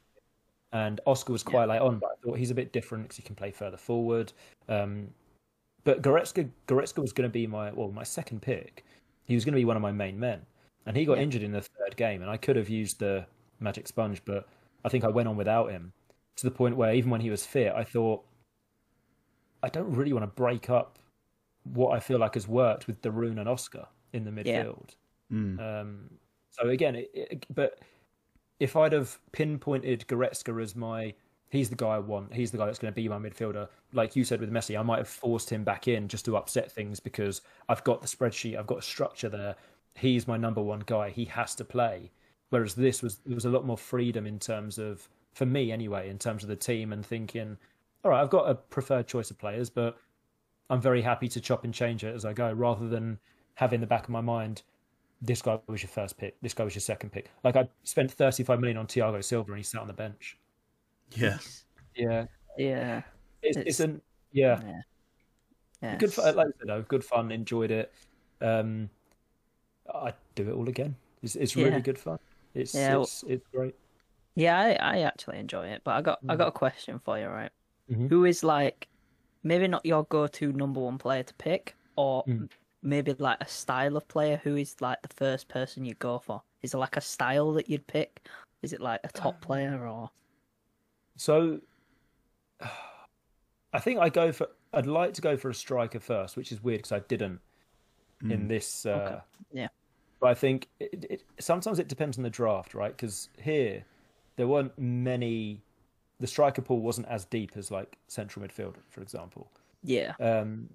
and 0.74 1.00
Oscar 1.06 1.32
was 1.32 1.44
quite 1.44 1.70
late 1.70 1.80
on, 1.82 2.00
but 2.00 2.10
I 2.12 2.16
thought 2.26 2.38
he's 2.38 2.52
a 2.52 2.56
bit 2.56 2.74
different 2.74 3.06
because 3.06 3.18
he 3.18 3.24
can 3.24 3.36
play 3.36 3.52
further 3.52 3.78
forward. 3.78 4.34
Um, 4.68 5.08
but 5.86 6.02
Goretzka, 6.02 6.50
Goretzka 6.68 7.00
was 7.00 7.14
going 7.14 7.30
to 7.30 7.32
be 7.34 7.48
my 7.48 7.72
well, 7.72 7.92
my 7.92 8.04
second 8.04 8.42
pick. 8.42 8.84
He 9.24 9.36
was 9.36 9.46
going 9.46 9.54
to 9.54 9.58
be 9.60 9.66
one 9.66 9.76
of 9.78 9.82
my 9.82 9.92
main 9.92 10.20
men, 10.20 10.42
and 10.86 10.98
he 10.98 11.06
got 11.06 11.18
Yeah. 11.18 11.24
injured 11.24 11.44
in 11.44 11.52
the 11.54 11.62
third 11.62 11.96
game, 11.96 12.22
and 12.22 12.30
I 12.30 12.36
could 12.38 12.56
have 12.58 12.68
used 12.70 13.00
the 13.00 13.26
magic 13.60 13.88
sponge, 13.88 14.22
but 14.26 14.48
I 14.84 14.90
think 14.90 15.04
I 15.06 15.08
went 15.10 15.30
on 15.30 15.38
without 15.38 15.72
him. 15.72 15.94
to 16.36 16.46
the 16.48 16.52
point 16.52 16.76
where 16.76 16.92
even 16.96 17.12
when 17.12 17.22
he 17.22 17.30
was 17.30 17.46
fit, 17.46 17.72
I 17.76 17.84
thought 17.84 18.26
I 19.62 19.70
don't 19.70 19.92
really 19.94 20.14
want 20.14 20.24
to 20.24 20.28
break 20.28 20.70
up 20.70 20.98
what 21.64 21.96
I 21.96 22.00
feel 22.00 22.18
like 22.18 22.34
has 22.34 22.48
worked 22.48 22.88
with 22.88 23.02
Darun 23.04 23.40
and 23.40 23.48
Oscar 23.48 23.88
in 24.14 24.24
the 24.26 24.32
Yeah. 24.44 24.64
midfield. 24.64 24.96
Um, 25.60 26.10
so 26.50 26.68
again, 26.70 26.96
it, 26.96 27.12
it, 27.14 27.46
but 27.54 27.80
if 28.60 28.76
I'd 28.76 28.93
have 28.93 29.20
pinpointed 29.32 30.06
Goretzka 30.08 30.62
as 30.62 30.76
my, 30.76 31.14
he's 31.49 31.70
the 31.70 31.76
guy 31.76 31.95
I 31.95 31.99
want, 31.99 32.34
he's 32.34 32.51
the 32.51 32.58
guy 32.58 32.66
that's 32.66 32.80
going 32.80 32.93
to 32.93 32.95
be 32.95 33.08
my 33.08 33.18
midfielder. 33.18 33.68
Like 33.91 34.16
you 34.16 34.24
said 34.24 34.39
with 34.39 34.51
Messi, 34.51 34.80
I 34.80 34.84
might 34.84 34.99
have 34.99 35.08
forced 35.08 35.49
him 35.49 35.64
back 35.64 35.88
in 35.88 36.08
just 36.08 36.26
to 36.26 36.38
upset 36.38 36.72
things 36.72 36.99
because 36.99 37.41
I've 37.70 37.84
got 37.84 38.01
the 38.01 38.08
spreadsheet, 38.08 38.58
I've 38.58 38.68
got 38.68 38.80
a 38.80 38.84
structure 38.84 39.30
there. 39.30 39.56
He's 39.95 40.28
my 40.28 40.38
number 40.38 40.62
one 40.62 40.84
guy. 40.86 41.10
He 41.10 41.26
has 41.26 41.54
to 41.56 41.66
play. 41.66 42.12
Whereas 42.49 42.76
this 42.76 43.01
was 43.01 43.18
there 43.26 43.36
was 43.36 43.45
a 43.45 43.49
lot 43.49 43.66
more 43.66 43.78
freedom 43.78 44.28
in 44.28 44.39
terms 44.39 44.78
of, 44.78 45.08
for 45.34 45.45
me 45.45 45.72
anyway, 45.72 46.10
in 46.10 46.20
terms 46.20 46.43
of 46.43 46.49
the 46.49 46.56
team 46.56 46.93
and 46.93 47.06
thinking, 47.06 47.58
all 48.04 48.12
right, 48.12 48.22
I've 48.22 48.30
got 48.30 48.49
a 48.49 48.56
preferred 48.56 49.08
choice 49.08 49.32
of 49.32 49.39
players, 49.39 49.70
but 49.70 49.97
I'm 50.70 50.82
very 50.82 51.01
happy 51.01 51.28
to 51.30 51.41
chop 51.41 51.64
and 51.64 51.74
change 51.74 52.04
it 52.04 52.16
as 52.16 52.26
I 52.26 52.34
go, 52.34 52.51
rather 52.51 52.88
than 52.88 53.20
have 53.56 53.74
in 53.74 53.82
the 53.82 53.88
back 53.88 54.04
of 54.04 54.10
my 54.10 54.22
mind, 54.22 54.62
this 55.26 55.42
guy 55.42 55.58
was 55.68 55.82
your 55.82 55.90
first 55.90 56.18
pick, 56.18 56.36
this 56.42 56.54
guy 56.54 56.64
was 56.66 56.76
your 56.76 56.82
second 56.82 57.12
pick. 57.12 57.32
Like 57.44 57.56
I 57.56 57.68
spent 57.84 58.12
35 58.12 58.60
million 58.60 58.78
on 58.78 58.88
Thiago 58.88 59.24
Silva 59.24 59.52
and 59.54 59.58
he 59.58 59.64
sat 59.64 59.82
on 59.82 59.88
the 59.88 59.94
bench. 59.94 60.38
Yeah. 61.16 61.38
Yeah, 61.96 62.26
Yeah. 62.58 63.02
it's, 63.42 63.58
It's- 63.58 63.66
it's 63.68 63.80
an 63.80 64.02
yeah, 64.32 64.60
Yeah. 64.64 64.82
Yeah. 65.82 65.96
good 65.98 66.14
fun. 66.14 66.36
Like 66.36 66.48
I 66.48 66.50
said, 66.60 66.68
though, 66.68 66.82
good 66.82 67.04
fun. 67.06 67.32
Enjoyed 67.32 67.72
it. 67.72 67.94
Um, 68.42 68.90
I'd 69.94 70.16
do 70.36 70.50
it 70.50 70.54
all 70.54 70.68
again. 70.68 70.96
It's 71.22 71.36
it's 71.36 71.56
really 71.56 71.70
Yeah. 71.72 71.80
good 71.80 71.98
fun. 72.00 72.20
It's 72.54 72.74
Yeah, 72.76 72.94
well- 72.94 73.04
it's 73.04 73.24
it's 73.28 73.46
great. 73.54 73.76
Yeah, 74.36 74.60
I, 74.60 74.72
I 74.74 75.00
actually 75.02 75.38
enjoy 75.38 75.68
it, 75.68 75.82
but 75.84 75.92
I 75.92 76.02
got 76.02 76.20
I 76.28 76.36
got 76.36 76.48
a 76.48 76.52
question 76.52 77.00
for 77.00 77.20
you, 77.20 77.28
right? 77.28 77.52
Mhm. 77.90 78.10
Who 78.10 78.26
is 78.26 78.44
like 78.44 78.88
maybe 79.44 79.68
not 79.68 79.86
your 79.86 80.04
go-to 80.06 80.52
number 80.54 80.80
one 80.82 80.98
player 80.98 81.22
to 81.24 81.34
pick, 81.36 81.76
or 81.96 82.24
Mm. 82.26 82.50
Maybe 82.84 83.14
like 83.18 83.38
a 83.42 83.48
style 83.48 83.98
of 83.98 84.08
player? 84.08 84.40
Who 84.44 84.56
is 84.56 84.76
like 84.82 85.02
the 85.02 85.14
first 85.14 85.48
person 85.48 85.86
you 85.86 85.96
go 85.96 86.20
for? 86.20 86.42
Is 86.62 86.72
there 86.72 86.80
like 86.80 86.98
a 86.98 87.02
style 87.02 87.54
that 87.54 87.70
you'd 87.70 87.88
pick? 87.88 88.28
Is 88.62 88.74
it 88.74 88.82
like 88.82 89.02
a 89.04 89.10
top 89.10 89.42
player 89.42 89.88
or? 89.88 90.10
So, 91.18 91.60
I 93.74 93.80
think 93.80 94.00
I 94.00 94.10
go 94.10 94.32
for. 94.32 94.48
I'd 94.74 94.88
like 94.88 95.14
to 95.16 95.22
go 95.22 95.38
for 95.38 95.50
a 95.50 95.54
striker 95.54 96.00
first, 96.00 96.36
which 96.36 96.52
is 96.52 96.64
weird 96.64 96.80
because 96.80 96.92
I 96.92 97.00
didn't 97.00 97.40
in 98.30 98.48
this. 98.48 98.86
Uh, 98.86 98.90
Okay. 98.92 99.22
Yeah. 99.52 99.68
But 100.20 100.30
I 100.30 100.34
think 100.36 100.70
it, 100.80 101.06
it, 101.10 101.24
sometimes 101.40 101.80
it 101.80 101.88
depends 101.88 102.18
on 102.18 102.24
the 102.24 102.30
draft, 102.30 102.74
right? 102.74 102.96
Because 102.96 103.30
here 103.42 103.84
there 104.36 104.48
weren't 104.48 104.78
many. 104.80 105.62
The 106.20 106.28
striker 106.28 106.62
pool 106.62 106.80
wasn't 106.80 107.08
as 107.08 107.26
deep 107.26 107.52
as 107.58 107.70
like 107.70 107.98
central 108.08 108.46
midfield, 108.46 108.76
for 108.90 109.02
example. 109.02 109.52
Yeah. 109.84 110.14
Um, 110.20 110.70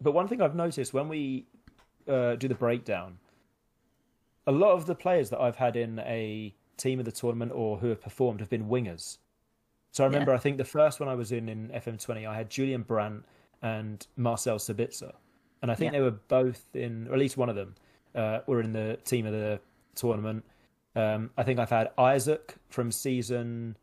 but 0.00 0.12
one 0.12 0.28
thing 0.28 0.40
I've 0.42 0.54
noticed 0.54 0.92
when 0.94 1.08
we 1.08 1.46
uh, 2.08 2.36
do 2.36 2.48
the 2.48 2.54
breakdown, 2.54 3.18
a 4.46 4.52
lot 4.52 4.72
of 4.72 4.86
the 4.86 4.94
players 4.94 5.30
that 5.30 5.40
I've 5.40 5.56
had 5.56 5.76
in 5.76 5.98
a 6.00 6.54
team 6.76 6.98
of 6.98 7.04
the 7.04 7.12
tournament 7.12 7.52
or 7.54 7.78
who 7.78 7.88
have 7.88 8.00
performed 8.00 8.40
have 8.40 8.50
been 8.50 8.68
wingers. 8.68 9.18
So 9.92 10.04
I 10.04 10.06
remember, 10.06 10.32
I 10.34 10.38
think 10.38 10.58
the 10.58 10.64
first 10.64 11.00
one 11.00 11.08
I 11.08 11.14
was 11.14 11.32
in 11.32 11.48
in 11.48 11.68
FM20, 11.70 12.26
I 12.28 12.36
had 12.36 12.50
Julian 12.50 12.82
Brandt 12.82 13.24
and 13.62 14.06
Marcel 14.16 14.58
Sabitzer, 14.58 15.12
and 15.62 15.70
I 15.70 15.74
think 15.74 15.92
Yeah. 15.92 15.98
they 15.98 16.04
were 16.04 16.10
both 16.28 16.68
in, 16.76 17.08
or 17.08 17.14
at 17.14 17.18
least 17.18 17.36
one 17.38 17.48
of 17.48 17.56
them, 17.56 17.74
uh, 18.14 18.40
were 18.46 18.60
in 18.60 18.72
the 18.72 18.98
team 19.04 19.24
of 19.26 19.32
the 19.32 19.58
tournament. 19.94 20.44
Um, 20.94 21.30
I 21.36 21.42
think 21.42 21.58
I've 21.58 21.70
had 21.70 21.90
Isak 21.98 22.56
from 22.68 22.92
season 22.92 23.76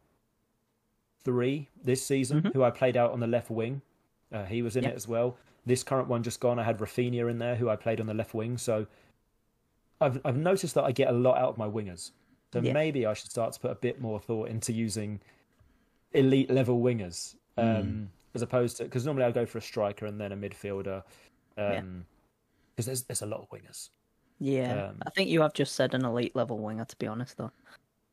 three 1.23 1.69
this 1.83 2.05
season, 2.05 2.51
who 2.53 2.63
I 2.63 2.69
played 2.69 2.97
out 2.97 3.11
on 3.11 3.19
the 3.19 3.27
left 3.27 3.49
wing. 3.49 3.81
Uh, 4.31 4.45
he 4.45 4.61
was 4.61 4.75
in 4.75 4.83
Yeah. 4.83 4.89
it 4.91 4.95
as 4.95 5.07
well. 5.07 5.37
This 5.65 5.83
current 5.83 6.07
one 6.09 6.23
just 6.23 6.39
gone, 6.39 6.59
I 6.59 6.63
had 6.63 6.79
Rafinha 6.79 7.29
in 7.29 7.39
there, 7.39 7.55
who 7.55 7.69
I 7.69 7.75
played 7.75 7.99
on 8.01 8.07
the 8.07 8.13
left 8.13 8.33
wing. 8.33 8.57
So 8.57 8.85
I've 10.01 10.19
I've 10.25 10.37
noticed 10.37 10.75
that 10.75 10.83
I 10.83 10.91
get 10.91 11.09
a 11.09 11.13
lot 11.13 11.37
out 11.37 11.49
of 11.49 11.57
my 11.57 11.67
wingers. 11.67 12.11
So 12.51 12.59
Yeah. 12.59 12.73
maybe 12.73 13.05
I 13.05 13.13
should 13.13 13.31
start 13.31 13.53
to 13.53 13.59
put 13.59 13.71
a 13.71 13.75
bit 13.75 13.99
more 14.01 14.19
thought 14.19 14.49
into 14.49 14.73
using 14.73 15.19
elite 16.11 16.49
level 16.51 16.81
wingers, 16.81 17.35
um, 17.57 18.09
as 18.35 18.41
opposed 18.41 18.77
to 18.77 18.83
because 18.83 19.05
normally 19.05 19.25
I 19.25 19.31
go 19.31 19.45
for 19.45 19.57
a 19.57 19.61
striker 19.61 20.05
and 20.05 20.19
then 20.19 20.31
a 20.31 20.37
midfielder, 20.37 21.03
because 21.55 21.83
Yeah. 22.77 22.83
there's 22.85 23.03
there's 23.03 23.21
a 23.21 23.25
lot 23.25 23.39
of 23.41 23.49
wingers. 23.49 23.89
Yeah. 24.39 24.87
Um, 24.89 24.97
I 25.05 25.09
think 25.11 25.29
you 25.29 25.41
have 25.41 25.53
just 25.53 25.75
said 25.75 25.93
an 25.93 26.03
elite 26.03 26.35
level 26.35 26.59
winger. 26.59 26.83
To 26.85 26.95
be 26.97 27.07
honest, 27.07 27.37
though, 27.37 27.51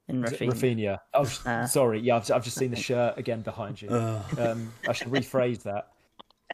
in 0.06 0.22
Rafinha. 0.22 0.52
Rafinha. 0.52 0.98
Oh, 1.14 1.26
Ah. 1.46 1.64
sorry. 1.64 1.98
Yeah, 2.00 2.16
I've, 2.16 2.30
I've 2.30 2.44
just 2.44 2.56
seen 2.56 2.70
the 2.70 2.76
shirt 2.76 3.18
again 3.18 3.42
behind 3.42 3.82
you. 3.82 3.88
Um, 4.38 4.72
I 4.88 4.92
should 4.92 5.08
rephrase 5.08 5.62
that. 5.64 5.88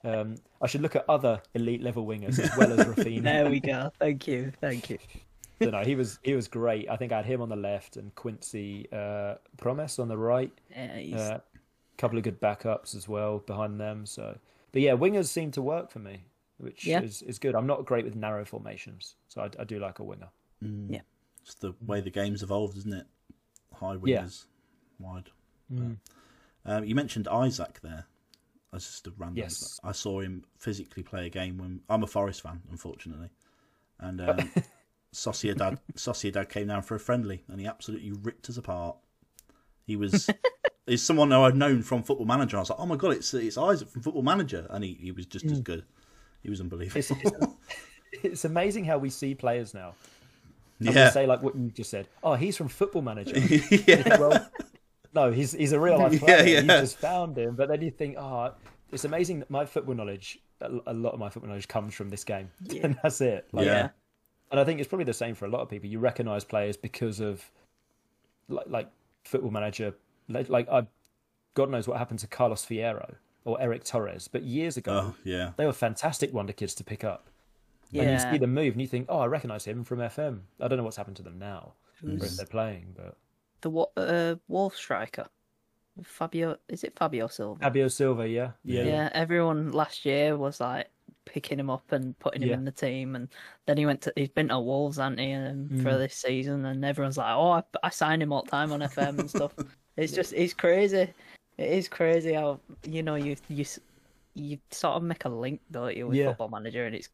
Um, 0.05 0.37
I 0.63 0.67
should 0.67 0.83
look 0.83 0.95
at 0.97 1.05
other 1.09 1.41
elite 1.55 1.83
level 1.83 2.07
wingers 2.07 2.39
as 2.39 2.57
well 2.57 2.73
as 2.73 2.87
Rafinha. 2.87 3.23
There 3.23 3.51
we 3.51 3.61
go. 3.61 3.91
Thank 3.99 4.27
you. 4.29 4.53
Thank 4.61 4.91
you. 4.91 4.99
So 5.63 5.71
no, 5.71 5.83
he 5.83 5.95
was 5.95 6.19
he 6.23 6.35
was 6.35 6.49
great. 6.49 6.87
I 6.91 6.97
think 6.99 7.13
I 7.13 7.17
had 7.17 7.25
him 7.25 7.41
on 7.41 7.49
the 7.49 7.57
left 7.57 7.97
and 7.97 8.15
Quincy 8.15 8.87
uh, 8.93 9.37
Promes 9.57 9.99
on 9.99 10.07
the 10.07 10.19
right. 10.19 10.53
Yeah, 10.71 10.99
he's, 10.99 11.15
A 11.15 11.41
couple 11.97 12.19
of 12.19 12.25
good 12.25 12.39
backups 12.43 12.95
as 12.95 13.09
well 13.09 13.39
behind 13.39 13.81
them. 13.81 14.05
So, 14.05 14.37
but 14.73 14.83
yeah, 14.83 14.93
wingers 14.93 15.29
seem 15.29 15.51
to 15.53 15.63
work 15.63 15.91
for 15.91 15.99
me, 15.99 16.25
which 16.59 16.85
Yeah. 16.87 17.01
is, 17.01 17.23
is 17.23 17.39
good. 17.39 17.55
I'm 17.55 17.67
not 17.67 17.87
great 17.87 18.05
with 18.05 18.15
narrow 18.15 18.45
formations, 18.45 19.15
so 19.29 19.41
I, 19.41 19.51
I 19.59 19.65
do 19.65 19.79
like 19.79 19.99
a 19.99 20.03
winger. 20.05 20.29
Yeah. 20.61 21.01
It's 21.43 21.55
the 21.55 21.73
way 21.87 22.03
the 22.03 22.11
game's 22.11 22.43
evolved, 22.43 22.77
isn't 22.77 22.93
it? 22.93 23.07
High 23.73 23.97
Yeah. 24.05 24.25
wingers, 24.25 24.45
wide. 24.99 25.31
Um, 26.67 26.85
you 26.85 26.95
mentioned 26.95 27.29
Isak 27.33 27.81
there. 27.81 28.05
That's 28.77 28.87
just 28.87 29.07
a 29.07 29.13
random. 29.17 29.39
Yes. 29.39 29.81
I 29.83 29.93
saw 29.93 30.21
him 30.21 30.45
physically 30.59 31.03
play 31.03 31.27
a 31.27 31.31
game 31.31 31.57
when 31.57 31.81
I'm 31.89 32.03
a 32.03 32.07
Forest 32.07 32.43
fan, 32.43 32.61
unfortunately, 32.71 33.31
and 33.99 34.21
um, 34.21 34.51
Sociedad 35.15 35.79
Sociedad 35.95 36.51
came 36.51 36.67
down 36.67 36.83
for 36.83 36.95
a 36.95 37.01
friendly, 37.01 37.43
and 37.49 37.59
he 37.59 37.67
absolutely 37.67 38.13
ripped 38.13 38.51
us 38.51 38.59
apart. 38.59 38.97
He 39.87 39.97
was. 39.97 40.29
Is 40.87 41.03
someone 41.03 41.33
who 41.33 41.41
I've 41.41 41.57
known 41.57 41.83
from 41.83 42.05
Football 42.05 42.27
Manager. 42.27 42.59
I 42.59 42.61
was 42.61 42.71
like, 42.71 42.79
"Oh 42.79 42.87
my 42.87 42.95
god, 42.95 43.15
it's 43.15 43.35
it's 43.35 43.57
Isak 43.57 43.89
from 43.89 44.03
Football 44.03 44.23
Manager," 44.23 44.69
and 44.71 44.85
he, 44.85 44.93
he 45.01 45.11
was 45.11 45.27
just 45.27 45.45
as 45.47 45.61
good. 45.61 45.85
He 46.45 46.51
was 46.51 46.61
unbelievable. 46.61 46.99
It's, 47.01 47.11
it's, 47.11 47.47
it's 48.13 48.45
amazing 48.45 48.85
how 48.85 48.99
we 48.99 49.11
see 49.11 49.35
players 49.35 49.75
now. 49.75 49.95
And 50.79 50.95
yeah, 50.95 51.11
say 51.11 51.27
like 51.27 51.43
what 51.43 51.57
you 51.57 51.71
just 51.71 51.91
said. 51.91 52.07
Oh, 52.23 52.35
he's 52.35 52.57
from 52.57 52.69
Football 52.69 53.03
Manager. 53.03 53.37
yeah, 53.87 54.17
well, 54.21 54.49
no, 55.17 55.33
he's 55.33 55.51
he's 55.53 55.73
a 55.73 55.81
real 55.81 55.99
life 55.99 56.21
player. 56.21 56.45
yeah. 56.47 56.61
You 56.61 56.67
just 56.67 56.99
found 56.99 57.37
him, 57.37 57.57
but 57.57 57.69
then 57.69 57.83
you 57.83 57.91
think, 57.91 58.17
oh, 58.19 58.53
it's 58.93 59.05
amazing 59.05 59.41
that 59.41 59.51
my 59.51 59.65
football 59.65 59.95
knowledge, 59.95 60.39
a 60.61 60.71
a 60.87 60.95
lot 60.95 61.13
of 61.15 61.19
my 61.19 61.29
football 61.29 61.49
knowledge 61.49 61.67
comes 61.69 61.95
from 61.95 62.09
this 62.11 62.23
game, 62.23 62.51
and 62.83 62.97
that's 63.03 63.21
it. 63.21 63.49
Like, 63.53 63.67
Yeah. 63.67 63.89
and 64.53 64.61
I 64.61 64.65
think 64.65 64.79
it's 64.79 64.89
probably 64.89 65.05
the 65.05 65.13
same 65.15 65.35
for 65.35 65.47
a 65.47 65.49
lot 65.49 65.61
of 65.63 65.69
people. 65.69 65.89
You 65.89 65.99
recognise 65.99 66.45
players 66.45 66.77
because 66.77 67.19
of 67.21 67.45
like 68.49 68.67
like 68.69 68.89
Football 69.25 69.51
Manager. 69.51 69.95
Like, 70.29 70.49
like 70.49 70.69
I, 70.69 70.87
God 71.55 71.71
knows 71.71 71.89
what 71.89 71.99
happened 71.99 72.19
to 72.21 72.27
Carlos 72.27 72.65
Fierro 72.65 73.15
or 73.45 73.61
Eric 73.61 73.85
Torres, 73.85 74.29
but 74.29 74.43
years 74.43 74.77
ago 74.77 74.93
oh 74.93 75.15
yeah, 75.25 75.53
they 75.57 75.67
were 75.67 75.73
fantastic 75.73 76.33
wonder 76.33 76.53
kids 76.53 76.75
to 76.77 76.85
pick 76.85 77.03
up. 77.05 77.29
And 77.95 78.11
you 78.11 78.19
see 78.19 78.39
them 78.39 78.53
move, 78.53 78.73
and 78.75 78.81
you 78.83 78.89
think, 78.89 79.07
oh, 79.09 79.21
I 79.21 79.27
recognise 79.27 79.65
him 79.65 79.85
from 79.85 80.01
FM. 80.01 80.41
I 80.61 80.67
don't 80.69 80.77
know 80.77 80.83
what's 80.85 80.97
happened 80.97 81.17
to 81.19 81.23
them 81.23 81.39
now, 81.39 81.73
or 82.05 82.11
if 82.11 82.37
they're 82.37 82.45
playing, 82.45 82.95
but. 82.97 83.17
The 83.61 83.71
wa- 83.71 83.87
uh, 83.97 84.37
Wolf 84.49 84.77
striker, 84.77 85.27
Fabio. 86.03 86.57
Is 86.69 86.85
it 86.85 86.95
Fabio 86.97 87.27
Silva? 87.29 87.61
Fabio 87.61 87.89
Silva, 87.89 88.29
yeah, 88.29 88.51
yeah, 88.65 88.83
yeah, 88.85 89.11
everyone 89.15 89.73
last 89.73 90.05
year 90.05 90.37
was 90.37 90.61
like 90.61 90.89
picking 91.25 91.59
him 91.59 91.71
up 91.71 91.91
and 91.93 92.17
putting 92.21 92.43
him 92.43 92.49
Yeah. 92.51 92.55
in 92.57 92.65
the 92.65 92.71
team, 92.73 93.17
and 93.17 93.29
then 93.67 93.77
he 93.77 93.87
went 93.87 94.01
to 94.03 94.13
he's 94.17 94.29
been 94.29 94.49
to 94.49 94.61
Wolves, 94.61 94.97
hasn't 94.99 95.19
he, 95.21 95.33
um, 95.33 95.69
for 95.83 95.91
Mm. 95.91 95.99
this 95.99 96.15
season, 96.15 96.65
and 96.65 96.85
everyone's 96.85 97.17
like, 97.19 97.35
oh, 97.35 97.51
I, 97.51 97.63
I 97.83 97.91
signed 97.91 98.23
him 98.23 98.33
all 98.33 98.43
the 98.43 98.51
time 98.51 98.73
on 98.73 98.81
FM 98.81 99.19
and 99.19 99.31
stuff. 99.31 99.53
It's 99.97 100.13
just 100.13 100.35
it's 100.35 100.53
crazy. 100.53 101.09
It 101.57 101.71
is 101.71 101.89
crazy 101.89 102.35
how 102.35 102.61
you 102.87 103.03
know 103.03 103.15
you 103.15 103.35
you 103.49 103.65
you 104.35 104.59
sort 104.71 104.97
of 104.97 105.03
make 105.03 105.25
a 105.25 105.29
link, 105.31 105.63
don't 105.71 105.97
you, 105.97 106.07
with 106.09 106.17
Yeah. 106.19 106.27
Football 106.29 106.51
Manager, 106.51 106.85
and 106.85 106.95
it's 106.95 107.09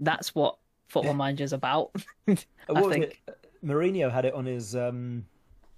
that's 0.00 0.34
what 0.34 0.56
Football 0.88 1.14
Manager's 1.14 1.52
about. 1.52 1.92
I 2.28 2.36
What 2.68 2.92
think. 2.92 3.04
it? 3.28 3.38
Mourinho 3.64 4.10
had 4.10 4.24
it 4.24 4.34
on 4.34 4.46
his 4.46 4.76
um 4.76 5.26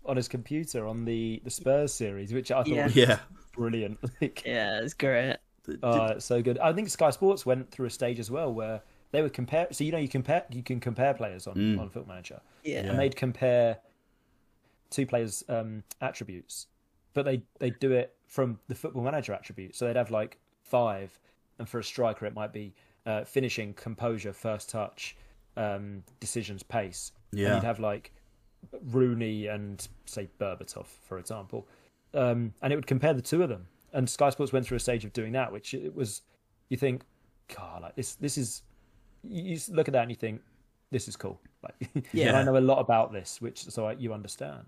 on 0.04 0.16
his 0.16 0.28
computer 0.28 0.86
on 0.86 1.04
the 1.04 1.40
the 1.44 1.50
Spurs 1.50 1.92
series, 1.92 2.32
which 2.32 2.50
I 2.50 2.62
thought 2.62 2.68
Yeah. 2.68 2.84
was 2.86 2.96
yeah. 2.96 3.18
brilliant. 3.52 3.98
Like, 4.20 4.42
Yeah, 4.44 4.80
it's 4.80 4.94
great. 4.94 5.36
uh, 5.82 6.14
it's 6.16 6.24
so 6.24 6.42
good. 6.42 6.58
I 6.58 6.72
think 6.72 6.88
Sky 6.88 7.10
Sports 7.10 7.44
went 7.44 7.70
through 7.70 7.86
a 7.86 7.90
stage 7.90 8.18
as 8.20 8.30
well 8.30 8.52
where 8.52 8.82
they 9.12 9.22
would 9.22 9.32
compare. 9.32 9.66
So 9.72 9.84
you 9.84 9.92
know 9.92 9.98
you 9.98 10.08
compare 10.08 10.44
you 10.50 10.62
can 10.62 10.80
compare 10.80 11.14
players 11.14 11.46
on 11.46 11.54
Mm. 11.56 11.80
on 11.80 11.88
Football 11.90 12.14
Manager, 12.14 12.40
Yeah. 12.64 12.80
and 12.86 12.98
they'd 12.98 13.16
compare 13.16 13.78
two 14.90 15.06
players' 15.06 15.42
um, 15.48 15.82
attributes, 16.00 16.66
but 17.14 17.24
they 17.24 17.42
they 17.58 17.70
do 17.70 17.92
it 17.92 18.14
from 18.26 18.58
the 18.68 18.74
Football 18.74 19.02
Manager 19.02 19.32
attributes. 19.32 19.78
So 19.78 19.86
they'd 19.86 19.96
have 19.96 20.10
like 20.10 20.38
five, 20.62 21.18
and 21.58 21.68
for 21.68 21.78
a 21.80 21.84
striker 21.84 22.26
it 22.26 22.34
might 22.34 22.52
be 22.52 22.74
uh, 23.06 23.24
finishing, 23.24 23.72
composure, 23.74 24.32
first 24.32 24.68
touch, 24.68 25.16
um, 25.56 26.02
decisions, 26.20 26.62
pace. 26.62 27.12
Yeah. 27.36 27.46
and 27.46 27.54
you'd 27.56 27.66
have 27.66 27.80
like 27.80 28.12
Rooney 28.92 29.46
and 29.46 29.86
say 30.06 30.28
Berbatov, 30.40 30.86
for 31.04 31.18
example. 31.18 31.66
um, 32.14 32.52
and 32.62 32.72
it 32.72 32.76
would 32.76 32.86
compare 32.86 33.12
the 33.14 33.22
two 33.22 33.42
of 33.42 33.48
them. 33.48 33.66
And 33.92 34.08
Sky 34.08 34.30
Sports 34.30 34.52
went 34.52 34.66
through 34.66 34.76
a 34.76 34.80
stage 34.80 35.04
of 35.04 35.12
doing 35.12 35.32
that, 35.32 35.52
which 35.52 35.74
it 35.74 35.94
was, 35.94 36.22
you 36.68 36.76
think, 36.76 37.02
God, 37.54 37.82
like 37.82 37.94
this, 37.96 38.14
this 38.16 38.36
is, 38.38 38.62
you 39.22 39.42
you 39.54 39.58
look 39.74 39.88
at 39.88 39.92
that 39.92 40.02
and 40.02 40.10
you 40.10 40.16
think, 40.16 40.40
this 40.90 41.08
is 41.08 41.16
cool. 41.16 41.40
Like, 41.62 42.06
Yeah. 42.12 42.28
and 42.28 42.36
I 42.36 42.42
know 42.42 42.56
a 42.56 42.60
lot 42.60 42.78
about 42.78 43.12
this, 43.12 43.40
which 43.40 43.64
so 43.64 43.86
I, 43.86 43.92
you 43.92 44.12
understand. 44.14 44.66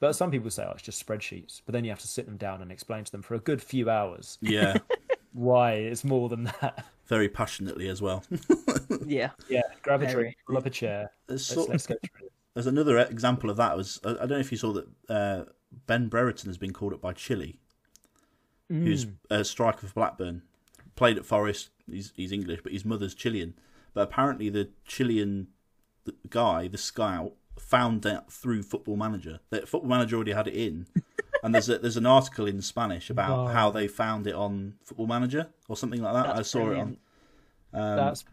But 0.00 0.14
some 0.14 0.30
people 0.30 0.50
say, 0.50 0.64
oh, 0.66 0.72
it's 0.72 0.82
just 0.82 1.04
spreadsheets. 1.06 1.62
But 1.64 1.72
then 1.72 1.84
you 1.84 1.90
have 1.90 2.00
to 2.00 2.08
sit 2.08 2.26
them 2.26 2.36
down 2.36 2.60
and 2.62 2.72
explain 2.72 3.04
to 3.04 3.12
them 3.12 3.22
for 3.22 3.34
a 3.34 3.38
good 3.38 3.62
few 3.62 3.88
hours 3.88 4.38
Yeah, 4.40 4.76
why 5.32 5.72
it's 5.74 6.04
more 6.04 6.28
than 6.28 6.44
that. 6.60 6.84
very 7.06 7.28
passionately 7.28 7.88
as 7.88 8.02
well. 8.02 8.24
Yeah. 9.06 9.30
Yeah, 9.48 9.61
grab 9.82 10.02
a 10.02 10.10
drink, 10.10 10.36
pull 10.46 10.56
up 10.56 10.66
a 10.66 10.70
chair. 10.70 11.10
There's, 11.26 11.48
Let's, 11.50 11.54
sort 11.54 11.70
let's 11.70 11.86
go 11.86 11.94
through 12.02 12.26
it. 12.26 12.32
there's 12.54 12.66
another 12.66 12.98
example 12.98 13.50
of 13.50 13.56
that. 13.56 13.76
Was 13.76 14.00
I 14.04 14.10
I 14.10 14.12
don't 14.14 14.30
know 14.30 14.38
if 14.38 14.52
you 14.52 14.58
saw 14.58 14.72
that 14.72 14.86
uh, 15.08 15.44
Ben 15.86 16.08
Brereton 16.08 16.48
has 16.48 16.58
been 16.58 16.72
called 16.72 16.92
up 16.92 17.00
by 17.00 17.12
Chile, 17.12 17.58
who's 18.68 19.06
Mm. 19.06 19.14
a 19.30 19.44
striker 19.44 19.86
for 19.86 19.92
Blackburn. 19.94 20.42
Played 20.94 21.18
at 21.18 21.24
Forest. 21.26 21.70
He's 21.90 22.12
he's 22.16 22.32
English, 22.32 22.60
but 22.62 22.72
his 22.72 22.84
mother's 22.84 23.14
Chilean. 23.14 23.54
But 23.94 24.02
apparently, 24.02 24.48
the 24.48 24.70
Chilean 24.86 25.48
guy, 26.30 26.68
the 26.68 26.78
scout, 26.78 27.32
found 27.58 28.06
out 28.06 28.30
through 28.32 28.62
Football 28.62 28.96
Manager. 28.96 29.40
That 29.50 29.68
Football 29.68 29.90
Manager 29.90 30.16
already 30.16 30.32
had 30.32 30.48
it 30.48 30.54
in, 30.54 30.86
and 31.42 31.54
there's 31.54 31.68
a, 31.68 31.78
there's 31.78 31.96
an 31.96 32.06
article 32.06 32.46
in 32.46 32.60
Spanish 32.62 33.08
about 33.10 33.46
Wow. 33.46 33.52
how 33.52 33.70
they 33.70 33.88
found 33.88 34.26
it 34.26 34.34
on 34.34 34.74
Football 34.84 35.06
Manager 35.06 35.48
or 35.68 35.76
something 35.76 36.00
like 36.02 36.12
that. 36.14 36.26
That's 36.36 36.38
I 36.40 36.42
saw 36.42 36.64
brilliant. 36.64 36.98
it 37.72 37.76
on, 37.78 37.82
um, 37.90 37.96
That's 37.96 38.24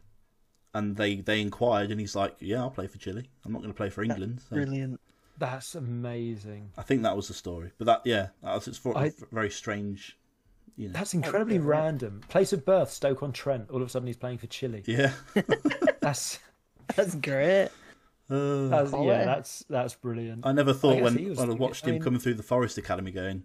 and 0.74 0.96
they 0.96 1.16
they 1.18 1.42
inquired, 1.42 1.92
and 1.92 2.00
he's 2.00 2.16
like, 2.16 2.36
"Yeah, 2.40 2.60
I'll 2.62 2.70
play 2.72 2.88
for 2.88 2.98
Chile. 2.98 3.30
I'm 3.46 3.52
not 3.52 3.60
going 3.62 3.72
to 3.74 3.78
play 3.78 3.90
for 3.90 4.04
England." 4.04 4.42
So 4.50 4.56
Brilliant. 4.56 5.00
that's 5.38 5.76
amazing. 5.76 6.72
I 6.78 6.82
think 6.84 7.04
that 7.04 7.16
was 7.16 7.28
the 7.28 7.34
story. 7.34 7.72
But 7.78 7.86
that, 7.86 8.02
yeah, 8.06 8.28
that 8.44 8.54
was 8.56 8.68
it's 8.68 8.78
for 8.78 8.98
I- 8.98 9.06
a 9.08 9.12
very 9.32 9.50
strange. 9.50 10.16
You 10.78 10.88
know, 10.88 10.94
That's 10.94 11.14
incredibly 11.14 11.60
random. 11.60 12.22
Place 12.30 12.54
of 12.54 12.64
birth, 12.66 12.90
Stoke 12.90 13.22
on 13.22 13.34
Trent. 13.34 13.70
All 13.70 13.82
of 13.82 13.88
a 13.88 13.90
sudden, 13.90 14.08
he's 14.08 14.16
playing 14.16 14.38
for 14.38 14.48
Chile. 14.48 14.82
yeah. 14.86 15.12
That's, 16.00 16.40
That's 16.96 17.16
great. 17.16 17.68
Uh, 18.30 18.68
that's 18.68 18.92
yeah, 18.94 19.26
that's 19.26 19.66
that's 19.70 19.96
brilliant. 19.96 20.46
I 20.46 20.52
never 20.52 20.72
thought 20.72 20.94
guess 20.98 21.04
when, 21.04 21.14
was 21.16 21.24
when 21.24 21.32
I 21.32 21.36
thinking- 21.50 21.58
watched 21.58 21.84
I 21.84 21.88
him 21.88 21.94
mean- 21.96 22.04
coming 22.04 22.20
through 22.20 22.36
the 22.36 22.44
Forest 22.44 22.78
Academy, 22.78 23.12
going, 23.12 23.44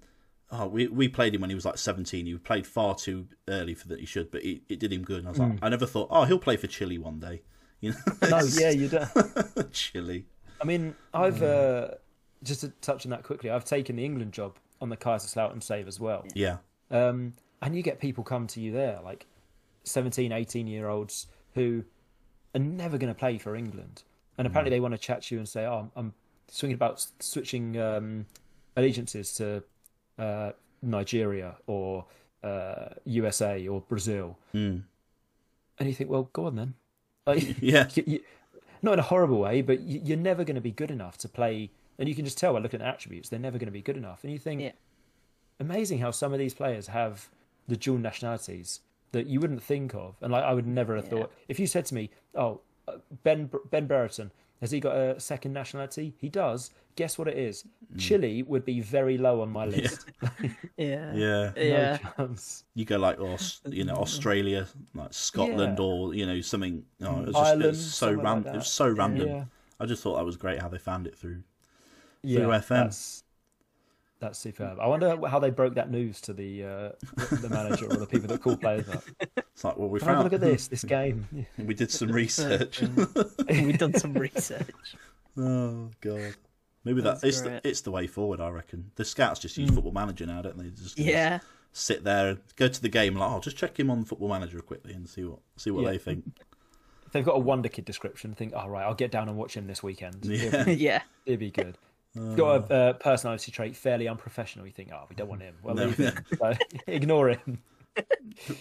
"Oh, 0.51 0.67
we 0.67 0.87
we 0.89 1.09
played 1.09 1.35
him 1.35 1.41
when 1.41 1.51
he 1.51 1.55
was 1.55 1.65
like 1.65 1.79
17. 1.79 2.27
He 2.27 2.35
played 2.37 2.67
far 2.67 2.95
too 2.95 3.29
early 3.49 3.75
for 3.75 3.89
that 3.89 4.01
he 4.01 4.07
should, 4.07 4.31
but 4.31 4.45
it, 4.45 4.63
it 4.69 4.79
did 4.81 4.93
him 4.93 5.03
good." 5.03 5.19
And 5.19 5.29
I 5.29 5.31
was 5.31 5.39
Hmm. 5.39 5.51
like, 5.51 5.59
I 5.63 5.69
never 5.69 5.87
thought, 5.87 6.09
"Oh, 6.11 6.25
he'll 6.25 6.39
play 6.39 6.57
for 6.57 6.67
Chile 6.67 6.99
one 6.99 7.21
day." 7.21 7.43
You 7.81 7.91
know, 7.91 8.29
No, 8.31 8.39
yeah, 8.45 8.71
you 8.71 8.89
don't. 8.89 9.73
Chile. 9.73 10.25
I 10.59 10.65
mean, 10.65 10.95
I've 11.13 11.43
uh, 11.43 11.89
just 12.43 12.63
to 12.63 12.69
touch 12.81 13.05
on 13.05 13.11
that 13.11 13.25
quickly. 13.25 13.51
I've 13.51 13.65
taken 13.67 13.97
the 13.97 14.05
England 14.07 14.33
job 14.33 14.57
on 14.81 14.89
the 14.89 14.97
Kaiserslautern 14.97 15.63
save 15.63 15.87
as 15.87 16.01
well. 16.01 16.25
Yeah, 16.35 16.59
Um, 16.91 17.35
and 17.61 17.77
you 17.77 17.83
get 17.83 18.01
people 18.01 18.25
come 18.25 18.47
to 18.49 18.61
you 18.61 18.73
there, 18.73 19.01
like 19.05 19.27
17, 19.85 20.33
18 20.33 20.67
year 20.67 20.89
olds 20.89 21.27
who 21.55 21.85
are 22.55 22.59
never 22.61 22.97
going 22.97 23.13
to 23.13 23.19
play 23.19 23.37
for 23.37 23.55
England. 23.55 24.03
And 24.39 24.47
apparently 24.47 24.71
they 24.71 24.81
want 24.81 24.93
to 24.95 24.99
chat 24.99 25.23
to 25.25 25.35
you 25.35 25.39
and 25.39 25.49
say, 25.49 25.67
oh, 25.67 25.81
I'm, 25.81 25.91
I'm 25.95 26.13
swinging 26.49 26.75
about 26.77 27.07
switching 27.21 27.79
um, 27.79 28.27
allegiances 28.77 29.35
to 29.35 29.63
uh, 30.19 30.53
Nigeria 30.83 31.57
or 31.67 32.07
uh, 32.43 32.91
USA 33.05 33.67
or 33.69 33.81
Brazil. 33.81 34.39
Mm. 34.55 34.83
And 35.79 35.89
you 35.89 35.95
think, 35.95 36.11
well, 36.11 36.29
go 36.33 36.47
on 36.47 36.57
then. 36.57 36.75
Like, 37.27 37.57
yeah, 37.61 37.89
you, 37.95 38.05
you, 38.07 38.21
not 38.83 38.95
in 38.95 38.99
a 38.99 39.03
horrible 39.03 39.39
way, 39.41 39.63
but 39.63 39.81
you, 39.81 40.01
you're 40.05 40.17
never 40.17 40.45
going 40.45 40.55
to 40.57 40.61
be 40.61 40.71
good 40.71 40.91
enough 40.91 41.17
to 41.19 41.29
play. 41.29 41.71
And 41.99 42.09
you 42.09 42.15
can 42.15 42.25
just 42.25 42.39
tell 42.39 42.53
by 42.53 42.59
looking 42.61 42.83
at 42.83 42.87
attributes, 42.89 43.29
they're 43.29 43.39
never 43.39 43.59
going 43.59 43.67
to 43.69 43.73
be 43.73 43.83
good 43.83 43.97
enough. 43.97 44.25
And 44.25 44.33
you 44.33 44.39
think, 44.39 44.61
Yeah. 44.61 44.73
amazing 45.61 45.99
how 45.99 46.11
some 46.11 46.33
of 46.33 46.39
these 46.39 46.55
players 46.55 46.89
have 46.89 47.29
the 47.69 47.77
dual 47.77 47.99
nationalities 47.99 48.81
that 49.13 49.27
you 49.27 49.41
wouldn't 49.41 49.63
think 49.63 49.95
of. 49.95 50.17
And 50.21 50.33
like, 50.33 50.45
I 50.45 50.53
would 50.53 50.67
never 50.67 50.97
have 50.97 51.05
Yeah. 51.07 51.11
thought 51.11 51.33
if 51.49 51.59
you 51.61 51.67
said 51.67 51.87
to 51.87 51.95
me, 51.95 52.11
"Oh, 52.35 52.61
uh, 52.89 52.97
Ben 53.23 53.49
Ben 53.71 53.87
Brereton 53.87 54.33
has 54.65 54.71
he 54.71 54.81
got 54.81 54.97
a 54.97 55.21
second 55.21 55.53
nationality?" 55.53 56.15
He 56.19 56.29
does. 56.29 56.71
Guess 56.97 57.19
what 57.19 57.29
it 57.29 57.37
is? 57.37 57.63
Hmm. 57.93 57.99
Chile 57.99 58.43
would 58.45 58.65
be 58.65 58.81
very 58.81 59.19
low 59.19 59.41
on 59.43 59.51
my 59.51 59.67
list. 59.67 60.07
Yeah. 60.77 61.13
yeah. 61.15 61.53
No 61.57 61.63
Yeah. 61.63 61.99
chance. 62.17 62.65
You 62.75 62.85
go 62.85 62.99
like, 62.99 63.19
Aus- 63.21 63.61
you 63.67 63.85
know, 63.85 63.95
Australia, 63.97 64.67
like 64.95 65.13
Scotland, 65.13 65.79
Yeah. 65.79 65.85
or 65.85 66.15
you 66.15 66.27
know, 66.27 66.41
something. 66.41 66.85
Oh, 67.03 67.21
it 67.23 67.27
was 67.27 67.35
just 67.35 67.55
it 67.61 67.67
was 67.67 67.95
so 67.95 68.07
somewhere 68.07 68.17
like 68.17 68.25
random. 68.25 68.55
it 68.55 68.59
was 68.59 68.69
so 68.69 68.89
random. 68.89 69.51
I 69.81 69.87
just 69.87 70.03
thought 70.03 70.17
that 70.17 70.25
was 70.25 70.37
great 70.37 70.61
how 70.63 70.69
they 70.69 70.79
found 70.79 71.07
it 71.07 71.17
through. 71.17 71.43
yeah. 72.23 72.41
FM. 72.41 73.24
That's, 74.21 74.39
that's 74.39 74.39
superb. 74.39 74.79
I 74.81 74.87
wonder 74.87 75.19
how 75.29 75.39
they 75.39 75.51
broke 75.51 75.75
that 75.75 75.91
news 75.91 76.21
to 76.23 76.33
the 76.33 76.65
uh, 76.65 76.89
the, 77.31 77.37
the 77.43 77.49
manager 77.49 77.87
or 77.87 77.97
the 77.97 78.07
people 78.07 78.29
that 78.29 78.41
call 78.41 78.57
players 78.57 78.89
up. 78.89 79.05
It's 79.37 79.65
like, 79.65 79.77
well, 79.77 79.89
we 79.89 79.99
Can 80.01 80.09
I 80.09 80.13
have 80.13 80.21
a 80.21 80.23
found. 80.23 80.33
look 80.33 80.43
at 80.43 80.47
this? 80.53 80.69
This 80.69 80.85
game. 80.85 81.47
We 81.59 81.75
did 81.75 81.91
some 81.91 82.11
research. 82.23 82.83
We've 83.49 83.79
done 83.79 83.95
some 83.95 84.15
research. 84.15 84.71
Oh 85.37 85.91
god. 86.01 86.35
Maybe 86.85 87.01
that 87.01 87.21
That's 87.21 87.25
it's 87.25 87.41
the, 87.41 87.61
it's 87.67 87.81
the 87.81 87.91
way 87.91 88.07
forward. 88.07 88.41
I 88.41 88.51
reckon 88.51 88.91
the 88.95 89.05
scouts 89.05 89.41
just 89.41 89.57
use 89.57 89.71
Football 89.71 89.91
Manager 89.93 90.27
now, 90.27 90.43
don't 90.43 90.57
they? 90.57 90.69
Just 90.71 90.97
Yeah. 90.97 91.41
sit 91.73 92.05
there, 92.05 92.39
go 92.55 92.69
to 92.69 92.81
the 92.81 92.89
game, 92.89 93.17
like, 93.17 93.29
oh, 93.31 93.41
just 93.41 93.57
check 93.57 93.77
him 93.81 93.91
on 93.91 94.05
Football 94.05 94.29
Manager 94.29 94.61
quickly 94.61 94.93
and 94.93 95.09
see 95.09 95.25
what 95.25 95.41
see 95.57 95.73
what 95.73 95.83
Yeah. 95.83 95.91
they 95.91 95.99
think. 95.99 96.25
If 97.07 97.13
they've 97.13 97.25
got 97.25 97.35
a 97.35 97.41
Wonder 97.41 97.69
Kid 97.69 97.85
description, 97.85 98.33
think, 98.35 98.53
oh, 98.55 98.69
right, 98.69 98.85
I'll 98.85 98.95
get 98.95 99.11
down 99.11 99.29
and 99.29 99.37
watch 99.37 99.57
him 99.57 99.67
this 99.67 99.83
weekend. 99.83 100.25
Yeah. 100.25 100.69
yeah. 100.69 101.03
It'd 101.27 101.41
be 101.41 101.51
good. 101.51 101.77
He's 102.15 102.35
got 102.37 102.71
a 102.71 102.75
uh, 102.75 102.93
personality 102.95 103.51
trait 103.51 103.77
fairly 103.77 104.07
unprofessional. 104.09 104.67
You 104.67 104.73
think, 104.73 104.91
oh, 104.93 105.05
we 105.09 105.17
don't 105.17 105.29
want 105.29 105.43
him. 105.43 105.57
Well, 105.63 105.75
No. 105.75 105.87
leave 105.87 105.97
him. 105.97 106.25
So, 106.39 106.53
ignore 106.87 107.31
him. 107.31 107.59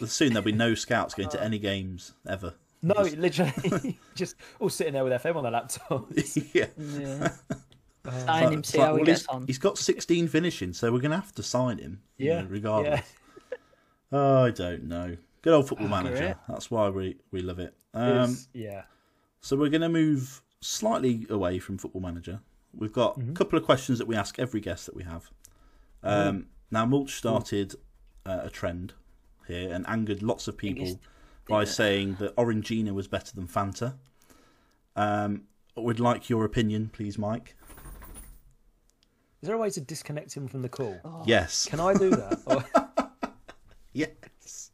Soon 0.06 0.30
there'll 0.30 0.44
be 0.46 0.52
no 0.52 0.76
scouts 0.76 1.14
going 1.14 1.30
to 1.30 1.44
any 1.44 1.60
games 1.60 2.14
ever. 2.28 2.54
No, 2.82 2.96
literally, 3.02 3.98
just 4.16 4.36
all 4.60 4.70
sitting 4.70 4.94
there 4.94 5.04
with 5.04 5.14
FM 5.22 5.36
on 5.38 5.44
their 5.44 5.52
laptop. 5.52 6.08
yeah. 6.54 6.66
Yeah. 6.78 7.30
Uh, 8.06 8.12
Sign 8.26 8.54
him, 8.54 8.64
see 8.64 8.78
like, 8.78 8.88
how 8.88 8.96
he 8.98 9.04
gets 9.06 9.22
he's, 9.22 9.28
on. 9.30 9.48
he's 9.48 9.58
got 9.58 9.78
16 9.78 10.28
finishing, 10.28 10.74
so 10.74 10.92
we're 10.92 11.00
going 11.00 11.12
to 11.12 11.18
have 11.18 11.34
to 11.36 11.44
sign 11.44 11.78
him. 11.78 12.02
you 12.18 12.28
yeah, 12.32 12.42
know, 12.42 12.48
regardless. 12.50 13.02
Yeah. 13.52 13.58
Oh, 14.12 14.44
I 14.44 14.52
don't 14.52 14.84
know. 14.84 15.16
Good 15.42 15.54
old 15.54 15.68
Football 15.70 15.88
Manager. 15.88 16.36
That's 16.50 16.70
why 16.70 16.90
we, 16.90 17.16
we 17.32 17.42
love 17.42 17.60
it. 17.60 17.74
Um, 17.94 18.12
It's- 18.12 18.48
yeah. 18.54 18.84
So 19.40 19.56
we're 19.56 19.70
going 19.70 19.82
to 19.82 19.90
move 19.90 20.42
slightly 20.62 21.26
away 21.30 21.60
from 21.60 21.78
Football 21.78 22.02
Manager. 22.02 22.40
We've 22.76 22.91
got 22.91 23.18
a 23.18 23.32
couple 23.34 23.58
of 23.60 23.66
questions 23.66 24.00
that 24.00 24.08
we 24.08 24.16
ask 24.16 24.40
every 24.40 24.60
guest 24.60 24.86
that 24.88 24.95
we 24.95 25.04
have. 25.04 25.30
Um, 26.02 26.48
Now, 26.72 26.86
Mulch 26.86 27.14
started 27.16 27.76
uh, 28.26 28.41
a 28.44 28.50
trend 28.50 28.94
here 29.48 29.72
and 29.72 29.86
angered 29.88 30.24
lots 30.24 30.48
of 30.48 30.58
people 30.58 30.84
Biggest- 30.86 31.00
by 31.48 31.60
yeah. 31.60 31.66
saying 31.66 32.16
that 32.16 32.36
Orangina 32.36 32.94
was 32.94 33.08
better 33.08 33.36
than 33.36 33.48
Fanta. 33.48 33.95
Um, 34.95 35.44
would 35.76 36.00
like 36.00 36.30
your 36.30 36.45
opinion, 36.45 36.90
please, 36.94 37.18
Mike. 37.18 37.56
Is 39.41 39.48
there 39.48 39.56
a 39.56 39.60
way 39.60 39.70
to 39.72 39.82
disconnect 39.82 40.34
him 40.36 40.48
from 40.48 40.62
the 40.62 40.70
call? 40.70 40.98
Oh. 41.04 41.24
Yes. 41.28 41.66
Can 41.66 41.80
I 41.82 41.94
do 41.94 42.10
that? 42.12 42.41
Or- 42.45 42.66
Yes. 43.94 44.72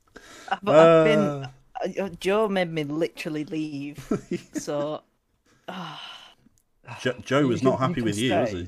I've, 0.50 0.66
I've 0.68 1.06
been. 1.06 1.20
Uh, 1.20 1.50
uh, 2.00 2.10
Joe 2.22 2.48
made 2.48 2.72
me 2.72 2.84
literally 2.86 3.44
leave. 3.46 3.98
so 4.54 5.02
Jo- 7.02 7.16
Joe 7.24 7.48
was 7.48 7.64
not 7.64 7.80
happy 7.80 8.02
with 8.02 8.16
can 8.16 8.24
you, 8.24 8.36
was 8.40 8.52
he? 8.52 8.68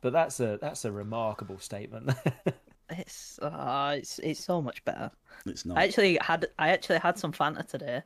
but 0.00 0.12
that's 0.12 0.40
a 0.40 0.58
that's 0.60 0.84
a 0.84 0.92
remarkable 0.92 1.58
statement. 1.58 2.10
it's 2.90 3.38
uh, 3.40 3.94
it's 3.98 4.18
it's 4.20 4.42
so 4.42 4.62
much 4.62 4.84
better. 4.84 5.10
It's 5.46 5.64
not. 5.64 5.78
I 5.78 5.84
actually 5.84 6.18
had 6.20 6.46
I 6.58 6.70
actually 6.70 6.98
had 6.98 7.18
some 7.18 7.32
Fanta 7.32 7.66
today. 7.66 8.02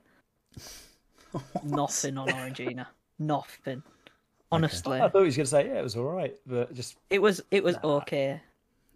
Nothing 1.64 2.18
on 2.18 2.28
Orangina. 2.28 2.86
Nothing. 3.18 3.82
Honestly, 4.50 5.00
I 5.00 5.08
thought 5.08 5.20
he 5.20 5.24
was 5.26 5.36
going 5.36 5.44
to 5.46 5.50
say, 5.50 5.66
yeah, 5.66 5.78
it 5.78 5.82
was 5.82 5.96
all 5.96 6.04
right, 6.04 6.34
but 6.46 6.74
just 6.74 6.96
it 7.08 7.22
was 7.22 7.40
it 7.50 7.64
was 7.64 7.76
okay. 7.82 8.40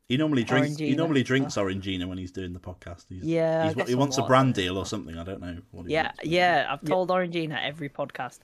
He 0.09 0.17
normally 0.17 0.45
drinks. 0.45 0.77
He 0.77 0.93
Orangina. 0.93 0.97
normally 0.97 1.23
drinks 1.23 1.55
Orangina 1.57 2.07
when 2.07 2.19
he's 2.19 2.31
doing 2.31 2.53
the 2.53 2.61
podcast. 2.61 3.07
He's, 3.09 3.25
Yeah, 3.25 3.73
he's, 3.73 3.75
he 3.87 3.91
some 3.93 3.99
wants 3.99 4.19
a 4.19 4.23
brand 4.23 4.55
deal 4.55 4.77
or 4.79 4.87
something. 4.87 5.19
I 5.19 5.25
don't 5.25 5.41
know 5.41 5.57
what. 5.73 5.87
He 5.87 5.93
Yeah, 5.95 6.05
wants, 6.09 6.25
yeah. 6.25 6.67
I've 6.71 6.85
told 6.85 7.09
Orangina 7.09 7.59
every 7.65 7.89
podcast, 7.89 8.41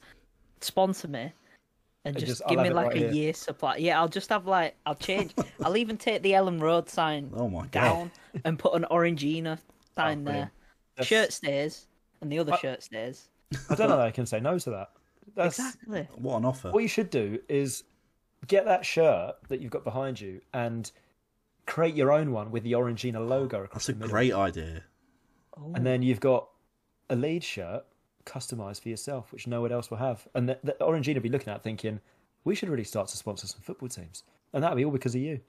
sponsor 0.60 1.06
me, 1.08 1.32
and 2.04 2.14
just, 2.16 2.26
just- 2.26 2.42
I'll 2.42 2.50
give 2.50 2.60
me 2.62 2.70
like 2.70 2.86
right 2.88 2.96
a 2.96 2.98
here. 3.00 3.10
year 3.12 3.34
supply. 3.34 3.76
Yeah, 3.76 4.00
I'll 4.00 4.08
just 4.08 4.28
have 4.30 4.46
like 4.46 4.74
I'll 4.86 4.94
change. 4.94 5.32
I'll 5.64 5.76
even 5.76 5.96
take 5.96 6.22
the 6.22 6.32
Elland 6.32 6.60
Road 6.60 6.88
sign 6.88 7.30
Oh 7.34 7.48
my 7.48 7.62
god! 7.66 7.70
down 7.72 8.10
and 8.44 8.58
put 8.58 8.74
an 8.74 8.86
Orangina 8.90 9.58
oh, 9.58 9.74
sign 9.96 10.24
brilliant. 10.24 10.24
there. 10.24 10.50
That's- 10.96 11.06
Shirt 11.06 11.32
stays, 11.32 11.86
and 12.20 12.30
the 12.32 12.38
other 12.38 12.52
I- 12.54 12.58
shirt 12.58 12.82
stays. 12.82 13.28
I 13.68 13.74
don't 13.74 13.88
know 13.90 13.96
that 13.98 14.06
I 14.06 14.10
can 14.10 14.24
say 14.26 14.40
no 14.40 14.58
to 14.58 14.70
that. 14.70 14.90
That's 15.34 15.58
Exactly. 15.58 16.08
What 16.16 16.38
an 16.38 16.44
offer! 16.46 16.70
what 16.70 16.82
you 16.82 16.88
should 16.88 17.10
do 17.10 17.38
is 17.48 17.84
get 18.46 18.64
that 18.64 18.84
shirt 18.84 19.34
that 19.48 19.60
you've 19.60 19.70
got 19.70 19.84
behind 19.84 20.20
you 20.20 20.40
and 20.52 20.90
create 21.66 21.94
your 21.94 22.10
own 22.10 22.32
one 22.32 22.50
with 22.50 22.64
the 22.64 22.72
Orangina 22.72 23.26
logo 23.26 23.62
across 23.62 23.86
That's 23.86 23.90
a 23.90 23.92
the 23.92 23.98
middle. 24.00 24.10
great 24.12 24.32
idea. 24.32 24.82
Oh. 25.56 25.72
And 25.74 25.86
then 25.86 26.02
you've 26.02 26.18
got 26.20 26.48
a 27.10 27.14
lead 27.16 27.44
shirt 27.44 27.84
customized 28.24 28.80
for 28.82 28.88
yourself, 28.88 29.32
which 29.32 29.46
no 29.46 29.60
one 29.60 29.72
else 29.72 29.90
will 29.90 29.98
have. 29.98 30.26
And 30.34 30.48
the, 30.48 30.58
the 30.62 30.76
Orangina 30.80 31.14
will 31.14 31.20
be 31.22 31.28
looking 31.28 31.52
at 31.52 31.62
thinking, 31.62 32.00
we 32.44 32.54
should 32.54 32.68
really 32.68 32.84
start 32.84 33.08
to 33.08 33.16
sponsor 33.16 33.46
some 33.46 33.60
football 33.60 33.88
teams. 33.88 34.24
And 34.52 34.62
that'll 34.62 34.76
be 34.76 34.84
all 34.84 34.90
because 34.90 35.14
of 35.14 35.20
you. 35.20 35.40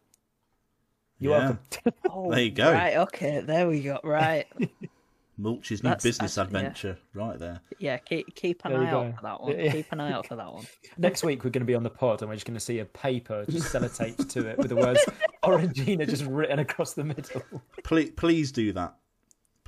You're 1.19 1.33
Yeah. 1.37 1.39
welcome. 1.83 1.93
Oh, 2.09 2.31
There 2.31 2.41
you 2.41 2.51
go. 2.51 2.71
Right, 2.71 2.97
okay, 2.97 3.41
there 3.41 3.67
we 3.67 3.81
go. 3.81 3.99
Right. 4.03 4.45
Mulch's 5.37 5.81
new 5.81 5.89
That's- 5.89 6.03
business 6.03 6.35
that's- 6.35 6.51
yeah. 6.53 6.59
adventure, 6.59 6.97
right 7.15 7.39
there. 7.39 7.61
Yeah, 7.79 7.97
keep 7.97 8.35
keep 8.35 8.63
an 8.65 8.71
There 8.73 8.81
eye 8.83 8.91
go. 8.91 8.99
out 9.01 9.15
for 9.15 9.21
that 9.23 9.41
one. 9.41 9.59
Yeah. 9.59 9.71
Keep 9.71 9.91
an 9.91 9.99
eye 9.99 10.11
out 10.11 10.27
for 10.27 10.35
that 10.35 10.53
one. 10.53 10.67
Next 10.99 11.23
week 11.23 11.43
we're 11.43 11.49
going 11.49 11.61
to 11.61 11.65
be 11.65 11.73
on 11.73 11.81
the 11.81 11.89
pod 11.89 12.21
and 12.21 12.29
we're 12.29 12.35
just 12.35 12.45
going 12.45 12.53
to 12.53 12.59
see 12.59 12.77
a 12.79 12.85
paper 12.85 13.43
just 13.49 13.73
sellotaped 13.73 14.29
to 14.29 14.47
it 14.47 14.59
with 14.59 14.69
the 14.69 14.75
words 14.75 14.99
Orangina 15.43 16.07
just 16.07 16.23
written 16.25 16.59
across 16.59 16.93
the 16.93 17.03
middle. 17.03 17.41
Please, 17.83 18.11
please 18.15 18.51
do 18.51 18.73
that. 18.73 18.95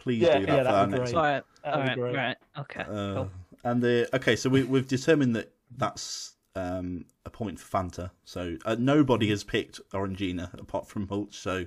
Please 0.05 0.21
Yeah, 0.21 0.37
do 0.37 0.45
that 0.45 0.55
yeah, 0.55 0.63
for 0.63 0.69
our 0.69 0.73
that'd 0.73 0.91
be 0.91 0.97
next 0.99 1.11
great. 1.11 1.17
All 1.17 1.23
right, 1.23 1.43
That'd 1.63 2.03
all 2.03 2.09
be 2.09 2.15
right, 2.15 2.37
Okay, 2.59 2.81
Uh, 2.81 2.85
cool. 3.15 3.31
And 3.63 3.81
the 3.81 4.07
okay, 4.13 4.35
so 4.35 4.51
we, 4.51 4.61
we've 4.61 4.87
determined 4.87 5.35
that 5.35 5.51
that's 5.77 6.35
um, 6.55 7.05
a 7.25 7.31
point 7.31 7.59
for 7.59 7.75
Fanta. 7.75 8.11
So 8.23 8.55
uh, 8.65 8.75
nobody 8.77 9.27
has 9.31 9.43
picked 9.43 9.81
Orangina 9.93 10.53
apart 10.59 10.87
from 10.87 11.07
Mulch. 11.09 11.35
So 11.35 11.65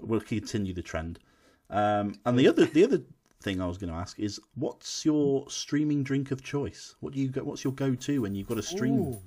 we'll 0.00 0.22
continue 0.22 0.72
the 0.72 0.80
trend. 0.80 1.18
Um, 1.68 2.14
and 2.24 2.38
the 2.38 2.48
other 2.48 2.64
the 2.64 2.82
other 2.82 3.02
thing 3.42 3.60
I 3.60 3.66
was 3.66 3.76
going 3.76 3.92
to 3.92 3.98
ask 3.98 4.18
is, 4.18 4.40
what's 4.54 5.04
your 5.04 5.44
streaming 5.50 6.02
drink 6.02 6.30
of 6.30 6.42
choice? 6.42 6.94
What 7.00 7.12
do 7.12 7.20
you 7.20 7.28
go? 7.28 7.44
What's 7.44 7.62
your 7.62 7.74
go 7.74 7.94
to 7.94 8.22
when 8.22 8.34
you've 8.34 8.48
got 8.48 8.56
a 8.56 8.62
stream? 8.62 9.00
Ooh. 9.00 9.20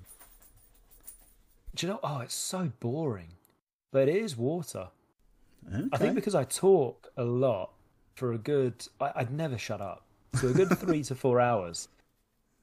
Do 1.76 1.86
you 1.86 1.94
know? 1.94 2.00
Oh, 2.02 2.22
it's 2.22 2.34
so 2.34 2.72
boring, 2.80 3.34
but 3.92 4.10
it 4.10 4.16
is 4.16 4.36
water. 4.36 4.88
Okay. 5.72 5.88
I 5.92 5.98
think 6.00 6.16
because 6.16 6.34
I 6.34 6.46
talk 6.46 7.10
a 7.16 7.24
lot 7.24 7.74
for 8.20 8.34
a 8.34 8.38
good, 8.38 8.86
I, 9.00 9.12
I'd 9.16 9.32
never 9.32 9.58
shut 9.58 9.82
up. 9.82 10.04
So 10.36 10.50
a 10.50 10.54
good 10.54 10.70
three 10.80 11.02
to 11.04 11.16
four 11.16 11.40
hours, 11.40 11.88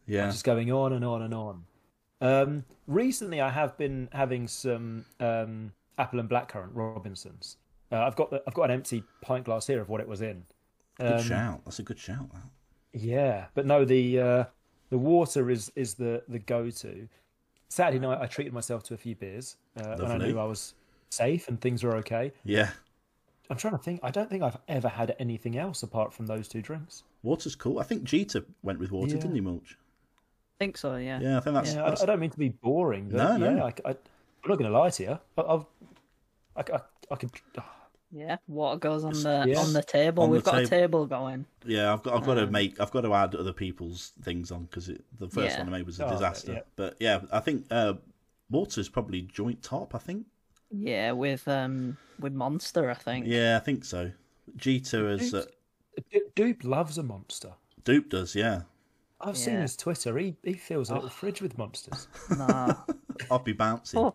yeah, 0.06 0.26
just 0.26 0.44
going 0.44 0.70
on 0.70 0.92
and 0.92 1.04
on 1.04 1.22
and 1.22 1.34
on. 1.34 1.64
Um, 2.20 2.64
recently, 2.86 3.40
I 3.40 3.50
have 3.50 3.76
been 3.76 4.08
having 4.12 4.46
some 4.46 5.04
um, 5.18 5.72
apple 5.98 6.20
and 6.20 6.28
blackcurrant 6.28 6.70
Robinsons. 6.74 7.56
Uh, 7.90 7.98
I've 8.02 8.16
got 8.16 8.30
the, 8.30 8.42
I've 8.46 8.54
got 8.54 8.64
an 8.64 8.70
empty 8.72 9.02
pint 9.20 9.44
glass 9.44 9.66
here 9.66 9.80
of 9.80 9.88
what 9.88 10.00
it 10.00 10.08
was 10.08 10.22
in. 10.22 10.44
good 10.98 11.12
Um, 11.12 11.22
shout. 11.22 11.60
That's 11.64 11.78
a 11.78 11.82
good 11.82 11.98
shout. 11.98 12.30
That. 12.32 12.42
Yeah, 12.92 13.46
but 13.54 13.66
no, 13.66 13.84
the 13.84 14.20
uh, 14.20 14.44
the 14.90 14.98
water 14.98 15.50
is 15.50 15.72
is 15.74 15.94
the 15.94 16.22
the 16.28 16.38
go 16.38 16.70
to. 16.70 17.08
Saturday 17.68 17.98
night, 17.98 18.18
I 18.20 18.26
treated 18.26 18.52
myself 18.52 18.84
to 18.84 18.94
a 18.94 18.96
few 18.96 19.16
beers 19.16 19.56
uh, 19.76 19.96
when 19.96 20.10
I 20.12 20.18
knew 20.18 20.38
I 20.38 20.44
was 20.44 20.74
safe 21.10 21.48
and 21.48 21.60
things 21.60 21.82
were 21.82 21.96
okay. 21.96 22.32
Yeah, 22.44 22.70
I'm 23.51 23.56
trying 23.56 23.73
to 23.74 23.78
think. 23.82 24.01
I 24.02 24.10
don't 24.10 24.28
think 24.28 24.43
I've 24.43 24.59
ever 24.68 24.89
had 24.89 25.14
anything 25.18 25.56
else 25.56 25.82
apart 25.82 26.12
from 26.12 26.27
those 26.27 26.48
two 26.48 26.62
drinks. 26.62 27.02
water's 27.23 27.55
cool. 27.56 27.78
I 27.78 27.82
think 27.82 28.05
Jeter 28.05 28.44
went 28.62 28.78
with 28.78 28.93
water, 28.93 29.14
Yeah. 29.14 29.20
didn't 29.20 29.35
he, 29.35 29.40
Mulch? 29.40 29.77
I 29.78 30.64
think 30.64 30.77
so. 30.77 30.97
Yeah. 30.97 31.20
Yeah, 31.20 31.36
I 31.39 31.40
think 31.40 31.55
that's. 31.55 31.70
yeah, 31.74 31.82
that's- 31.82 32.01
I, 32.01 32.05
I 32.05 32.06
don't 32.06 32.20
mean 32.20 32.31
to 32.31 32.39
be 32.39 32.48
boring, 32.51 33.09
but 33.10 33.16
No, 33.18 33.36
no. 33.36 33.56
yeah, 33.56 33.64
I, 33.64 33.73
I, 33.85 33.90
am 33.90 33.97
not 34.48 34.59
going 34.59 34.70
to 34.70 34.78
lie 34.78 34.90
to 34.90 35.02
you. 35.02 35.18
I, 35.39 35.40
I'll, 35.43 35.68
I, 36.56 36.60
I, 36.60 36.81
I 37.10 37.16
could. 37.16 37.31
Yeah, 38.12 38.36
water 38.47 38.78
goes 38.78 39.05
on 39.05 39.12
the 39.12 39.44
Yeah. 39.48 39.59
on 39.59 39.73
the 39.73 39.82
table. 39.82 40.23
On 40.23 40.31
the 40.31 40.35
We've 40.35 40.44
got 40.44 40.55
a 40.55 40.66
table. 40.66 41.06
table 41.06 41.06
going. 41.06 41.47
Yeah, 41.66 41.93
I've 41.93 42.02
got 42.05 42.14
I've 42.14 42.24
got 42.24 42.35
to 42.35 42.44
Um, 42.44 42.52
make 42.52 42.81
I've 42.81 42.93
got 42.93 43.01
to 43.02 43.12
add 43.12 43.35
other 43.35 43.52
people's 43.52 44.12
things 44.23 44.51
on 44.52 44.64
because 44.64 44.86
the 44.86 45.28
first 45.28 45.56
Yeah. 45.56 45.59
one 45.59 45.68
I 45.68 45.78
made 45.78 45.86
was 45.86 45.98
a 46.01 46.06
Oh, 46.06 46.10
disaster. 46.12 46.52
yeah. 46.52 46.60
But 46.77 46.97
yeah, 47.01 47.23
I 47.32 47.40
think 47.40 47.66
uh, 47.70 47.94
water's 48.48 48.89
probably 48.89 49.23
joint 49.23 49.62
top. 49.62 49.94
I 49.94 49.98
think. 49.98 50.27
Yeah, 50.78 51.12
with 51.12 51.47
um 51.48 51.97
with 52.19 52.32
Monster, 52.32 52.90
I 52.90 52.94
think. 52.94 53.27
Yeah, 53.27 53.57
I 53.57 53.61
think 53.61 53.85
so. 53.85 54.11
Jeter 54.57 55.09
as 55.09 55.35
uh, 55.35 55.44
D- 56.11 56.20
Dupe 56.35 56.65
loves 56.65 56.98
a 56.98 57.03
monster. 57.03 57.53
Dupe 57.85 58.09
does. 58.11 58.35
Yeah, 58.35 58.62
I've 59.20 59.36
seen 59.36 59.61
his 59.61 59.77
Twitter. 59.77 60.16
He 60.19 60.36
he 60.43 60.55
fills 60.55 60.90
a 60.90 60.94
little 60.94 61.09
fridge 61.11 61.43
with 61.43 61.59
monsters. 61.59 62.09
Nah. 62.36 62.74
I'll 63.31 63.39
be 63.39 63.53
bouncing. 63.53 64.01
Oh. 64.01 64.15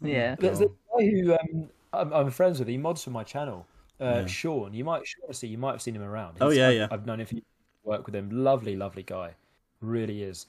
yeah. 0.00 0.36
There's 0.38 0.60
a 0.60 0.66
guy 0.68 1.06
who 1.10 1.34
um, 1.34 1.68
I'm, 1.92 2.12
I'm 2.12 2.30
friends 2.30 2.58
with. 2.58 2.68
He 2.68 2.78
mods 2.78 3.02
for 3.02 3.10
my 3.10 3.24
channel. 3.24 3.66
Uh, 4.00 4.20
Yeah. 4.20 4.26
Sean, 4.26 4.74
you 4.74 4.84
might 4.84 5.02
see, 5.32 5.48
you 5.48 5.58
might 5.58 5.72
have 5.72 5.82
seen 5.82 5.96
him 5.96 6.02
around. 6.02 6.38
Oh, 6.40 6.50
yeah, 6.50 6.68
I've, 6.68 6.74
yeah. 6.76 6.88
I've 6.90 7.06
known 7.06 7.20
him. 7.20 7.26
For, 7.26 7.36
work 7.84 8.06
with 8.06 8.14
him. 8.14 8.30
Lovely, 8.30 8.76
lovely 8.76 9.02
guy. 9.02 9.34
Really 9.80 10.22
is. 10.22 10.46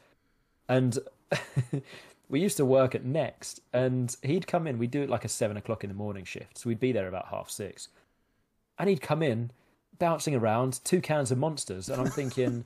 And 0.70 0.98
we 2.34 2.40
used 2.40 2.58
to 2.58 2.66
work 2.66 2.96
at 2.96 3.06
Next, 3.06 3.62
and 3.74 4.18
he'd 4.24 4.48
come 4.48 4.66
in. 4.66 4.80
We'd 4.80 4.90
do 4.90 5.04
it 5.04 5.10
like 5.10 5.24
a 5.24 5.30
seven 5.30 5.56
o'clock 5.56 5.84
in 5.84 5.90
the 5.92 5.96
morning 5.96 6.26
shift, 6.26 6.58
so 6.58 6.68
we'd 6.68 6.80
be 6.80 6.92
there 6.92 7.08
about 7.08 7.28
half 7.28 7.48
six. 7.48 7.90
And 8.80 8.90
he'd 8.90 9.02
come 9.04 9.22
in, 9.22 9.52
bouncing 10.00 10.34
around, 10.34 10.80
two 10.84 11.00
cans 11.00 11.32
of 11.32 11.38
monsters, 11.38 11.90
and 11.90 12.02
I'm 12.02 12.10
thinking, 12.10 12.66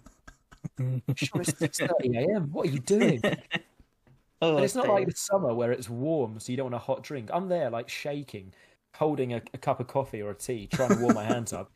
"Sean, 1.15 1.41
it's 1.41 1.57
six 1.57 1.79
thirty 1.79 2.15
a.m. 2.15 2.49
What 2.53 2.67
are 2.67 2.71
you 2.71 2.79
doing?" 2.79 3.21
Oh, 4.39 4.57
And 4.57 4.63
it's 4.63 4.75
not 4.75 4.87
like 4.87 5.07
the 5.07 5.15
summer 5.15 5.51
where 5.51 5.71
it's 5.71 5.89
warm, 5.89 6.39
so 6.39 6.51
you 6.51 6.57
don't 6.57 6.65
want 6.65 6.75
a 6.75 6.77
hot 6.77 7.01
drink. 7.01 7.31
I'm 7.33 7.47
there 7.49 7.71
like 7.71 7.89
shaking, 7.89 8.53
holding 8.93 9.33
a, 9.33 9.41
a 9.55 9.57
cup 9.57 9.79
of 9.79 9.87
coffee 9.87 10.21
or 10.21 10.29
a 10.29 10.35
tea, 10.35 10.67
trying 10.71 10.89
to 10.89 11.01
warm 11.01 11.15
my 11.15 11.23
hands 11.23 11.53
up. 11.53 11.71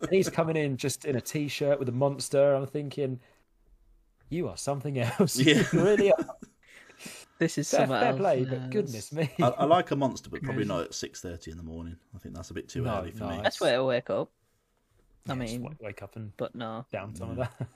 And 0.00 0.10
he's 0.10 0.30
coming 0.30 0.56
in 0.56 0.78
just 0.78 1.04
in 1.04 1.16
a 1.16 1.20
t-shirt 1.20 1.78
with 1.78 1.90
a 1.90 1.92
monster. 1.92 2.54
I'm 2.54 2.64
thinking, 2.64 3.20
you 4.30 4.48
are 4.48 4.56
something 4.56 4.98
else. 4.98 5.38
Yeah. 5.38 5.62
you 5.72 5.84
really 5.84 6.10
are. 6.10 6.15
This 7.38 7.58
is 7.58 7.68
Fair, 7.70 7.80
something 7.80 7.98
fair 7.98 8.08
else. 8.10 8.18
play, 8.18 8.38
yeah, 8.40 8.46
but 8.50 8.70
goodness 8.70 9.12
me. 9.12 9.30
I, 9.40 9.48
I 9.48 9.64
like 9.64 9.90
a 9.90 9.96
monster, 10.04 10.30
but 10.30 10.42
probably 10.42 10.64
not 10.64 10.82
at 10.82 10.94
six 10.94 11.20
thirty 11.20 11.50
in 11.50 11.56
the 11.56 11.62
morning. 11.62 11.96
I 12.14 12.18
think 12.18 12.34
that's 12.34 12.50
a 12.50 12.54
bit 12.54 12.68
too 12.68 12.82
No, 12.82 12.98
early 12.98 13.10
for 13.12 13.24
no, 13.24 13.30
me. 13.30 13.40
That's 13.42 13.60
where 13.60 13.78
I 13.78 13.82
wake 13.82 14.10
up. 14.10 14.30
I 15.28 15.32
Yeah, 15.32 15.38
mean, 15.38 15.62
wa- 15.62 15.72
wake 15.80 16.02
up 16.02 16.16
and 16.16 16.36
but 16.36 16.54
no. 16.54 16.84
down 16.92 17.14
some 17.14 17.30
of 17.30 17.36
that. 17.36 17.52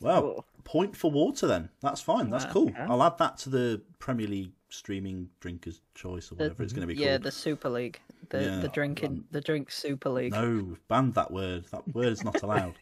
Well, 0.00 0.44
point 0.64 0.96
for 0.96 1.10
water 1.10 1.46
then. 1.46 1.68
That's 1.80 2.00
fine. 2.00 2.30
That's 2.30 2.46
cool. 2.46 2.70
okay. 2.70 2.80
I'll 2.88 3.02
add 3.02 3.18
that 3.18 3.36
to 3.38 3.50
the 3.50 3.80
Premier 4.00 4.26
League 4.26 4.52
streaming 4.70 5.28
drinkers' 5.38 5.80
choice 5.94 6.32
or 6.32 6.36
The- 6.36 6.44
whatever 6.44 6.62
it's 6.64 6.72
going 6.72 6.88
to 6.88 6.92
be 6.92 7.00
yeah, 7.00 7.10
called. 7.10 7.22
the 7.24 7.30
Super 7.30 7.68
League, 7.68 8.00
the 8.30 8.42
Yeah, 8.42 8.56
the 8.60 8.68
drinking, 8.68 9.24
the 9.30 9.40
drink 9.42 9.70
Super 9.70 10.08
League. 10.08 10.32
No, 10.32 10.76
banned 10.88 11.14
that 11.14 11.30
word. 11.30 11.66
That 11.70 11.86
word 11.94 12.08
is 12.08 12.24
not 12.24 12.42
allowed. 12.42 12.78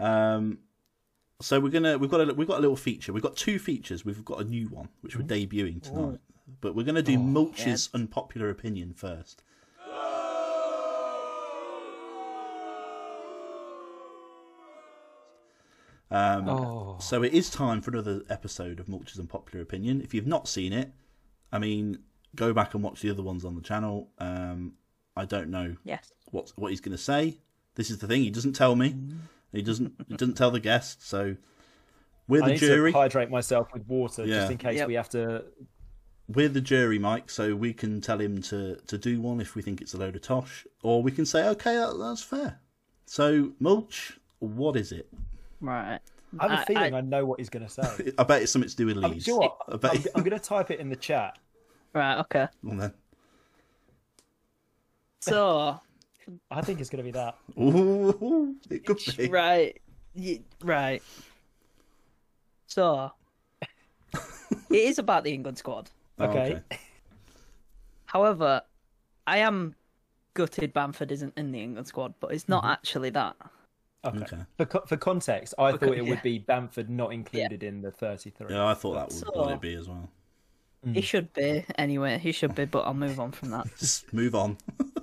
um, 0.00 0.58
so 1.40 1.58
we're 1.60 1.70
gonna 1.70 1.98
we've 1.98 2.10
got 2.10 2.20
a 2.28 2.34
we've 2.34 2.48
got 2.48 2.58
a 2.58 2.60
little 2.60 2.76
feature. 2.76 3.12
We've 3.12 3.22
got 3.22 3.36
two 3.36 3.58
features. 3.58 4.04
We've 4.04 4.24
got 4.24 4.40
a 4.40 4.44
new 4.44 4.68
one 4.68 4.88
which 5.00 5.16
we're 5.16 5.24
debuting 5.26 5.82
tonight. 5.82 6.18
But 6.60 6.74
we're 6.74 6.84
gonna 6.84 7.02
do 7.02 7.18
Mulch's 7.18 7.88
unpopular 7.94 8.50
opinion 8.50 8.92
first. 8.94 9.42
Um, 16.10 16.48
Oh, 16.48 16.96
So 17.00 17.22
it 17.22 17.32
is 17.32 17.50
time 17.50 17.80
for 17.80 17.90
another 17.92 18.22
episode 18.28 18.80
of 18.80 18.88
Mulch's 18.88 19.18
Unpopular 19.18 19.62
Opinion. 19.62 20.00
If 20.00 20.12
you've 20.12 20.26
not 20.26 20.48
seen 20.48 20.72
it, 20.72 20.90
I 21.52 21.58
mean, 21.58 21.98
go 22.34 22.52
back 22.52 22.74
and 22.74 22.82
watch 22.82 23.00
the 23.00 23.10
other 23.10 23.22
ones 23.22 23.44
on 23.44 23.54
the 23.54 23.60
channel. 23.62 24.10
Um, 24.18 24.74
I 25.16 25.24
don't 25.24 25.50
know 25.50 25.76
Yes. 25.84 26.12
what 26.30 26.52
what 26.56 26.70
he's 26.70 26.80
going 26.80 26.96
to 26.96 27.02
say. 27.02 27.38
This 27.76 27.90
is 27.90 27.98
the 27.98 28.06
thing; 28.08 28.22
he 28.22 28.30
doesn't 28.30 28.54
tell 28.54 28.74
me. 28.76 28.94
He 29.52 29.62
doesn't. 29.62 29.92
he 30.08 30.14
doesn't 30.16 30.34
tell 30.36 30.50
the 30.50 30.60
guests. 30.60 31.06
So 31.06 31.36
we're 32.28 32.42
I 32.42 32.46
the 32.46 32.52
need 32.52 32.60
jury. 32.60 32.92
to 32.92 32.98
hydrate 32.98 33.30
myself 33.30 33.72
with 33.72 33.86
water 33.88 34.24
Yeah. 34.24 34.36
just 34.40 34.52
in 34.52 34.58
case 34.58 34.76
Yep. 34.78 34.88
we 34.88 34.94
have 34.94 35.08
to. 35.10 35.44
We're 36.28 36.48
the 36.48 36.60
jury, 36.60 36.98
Mike. 36.98 37.28
So 37.30 37.56
we 37.56 37.72
can 37.72 38.00
tell 38.00 38.20
him 38.20 38.40
to 38.42 38.76
to 38.76 38.96
do 38.98 39.20
one 39.20 39.40
if 39.40 39.54
we 39.56 39.62
think 39.62 39.80
it's 39.80 39.94
a 39.94 39.98
load 39.98 40.14
of 40.16 40.22
tosh, 40.22 40.66
or 40.82 41.02
we 41.02 41.10
can 41.10 41.26
say, 41.26 41.48
okay, 41.48 41.74
that, 41.76 41.96
that's 41.98 42.22
fair. 42.22 42.60
So 43.06 43.50
Mulch, 43.58 44.18
what 44.38 44.76
is 44.76 44.92
it? 44.92 45.08
Right. 45.60 45.98
I 46.38 46.42
have 46.48 46.58
a 46.58 46.62
I- 46.62 46.64
feeling 46.64 46.94
I- 46.94 46.98
I, 46.98 47.00
know 47.00 47.26
what 47.26 47.40
he's 47.40 47.48
going 47.50 47.66
to 47.66 47.72
say. 47.72 48.12
I 48.18 48.22
bet 48.22 48.42
it's 48.42 48.52
something 48.52 48.68
to 48.70 48.76
do 48.76 48.86
with 48.86 48.96
leaves. 48.98 49.12
Leeds. 49.14 49.24
do 49.24 49.30
you 49.32 49.36
know 49.40 49.40
what? 49.42 49.58
I 49.68 49.76
bet. 49.78 49.96
I'm, 49.96 50.04
I'm 50.14 50.22
going 50.22 50.38
to 50.38 50.44
type 50.44 50.70
it 50.70 50.78
in 50.78 50.88
the 50.88 50.94
chat. 50.94 51.36
Right. 51.92 52.18
Okay. 52.20 52.46
Well, 52.62 52.76
then. 52.78 52.94
So 55.20 55.80
I 56.50 56.60
think 56.62 56.80
it's 56.80 56.90
going 56.90 57.04
to 57.04 57.04
be 57.04 57.10
that. 57.12 57.36
Ooh, 57.58 58.56
it 58.70 58.84
could 58.84 58.98
be. 59.16 59.28
right, 59.28 59.80
y- 60.14 60.40
right. 60.62 61.02
So 62.66 63.12
it 64.12 64.20
is 64.70 64.98
about 64.98 65.24
the 65.24 65.32
England 65.32 65.58
squad. 65.58 65.90
Oh, 66.18 66.26
Okay. 66.26 66.60
However, 68.06 68.62
I 69.26 69.38
am 69.38 69.74
gutted 70.34 70.72
Bamford 70.72 71.12
isn't 71.12 71.32
in 71.36 71.52
the 71.52 71.60
England 71.62 71.86
squad, 71.86 72.14
but 72.20 72.32
it's 72.32 72.48
not 72.48 72.62
mm-hmm. 72.64 72.72
actually 72.72 73.10
that. 73.10 73.36
Okay. 74.04 74.18
Okay. 74.18 74.38
For, 74.56 74.66
co- 74.66 74.84
for 74.86 74.96
context, 74.96 75.54
I 75.58 75.70
Okay, 75.72 75.86
thought 75.86 75.98
it 75.98 76.04
yeah. 76.04 76.10
would 76.10 76.22
be 76.22 76.38
Bamford 76.38 76.88
not 76.90 77.12
included 77.12 77.62
in 77.62 77.82
the 77.82 77.90
33. 77.90 78.46
Yeah, 78.50 78.66
I 78.66 78.74
thought 78.74 78.94
that 78.94 79.08
would 79.08 79.12
So- 79.12 79.30
what 79.32 79.48
it'd 79.48 79.60
be 79.60 79.74
as 79.74 79.88
well. 79.88 80.08
Mm. 80.86 80.94
He 80.94 81.02
should 81.02 81.32
be 81.34 81.64
anyway. 81.76 82.18
He 82.18 82.32
should 82.32 82.54
be, 82.54 82.64
but 82.64 82.80
I'll 82.86 82.94
move 82.94 83.20
on 83.20 83.32
from 83.32 83.50
that. 83.50 83.66
Just 83.78 84.10
move 84.12 84.34
on. 84.34 84.56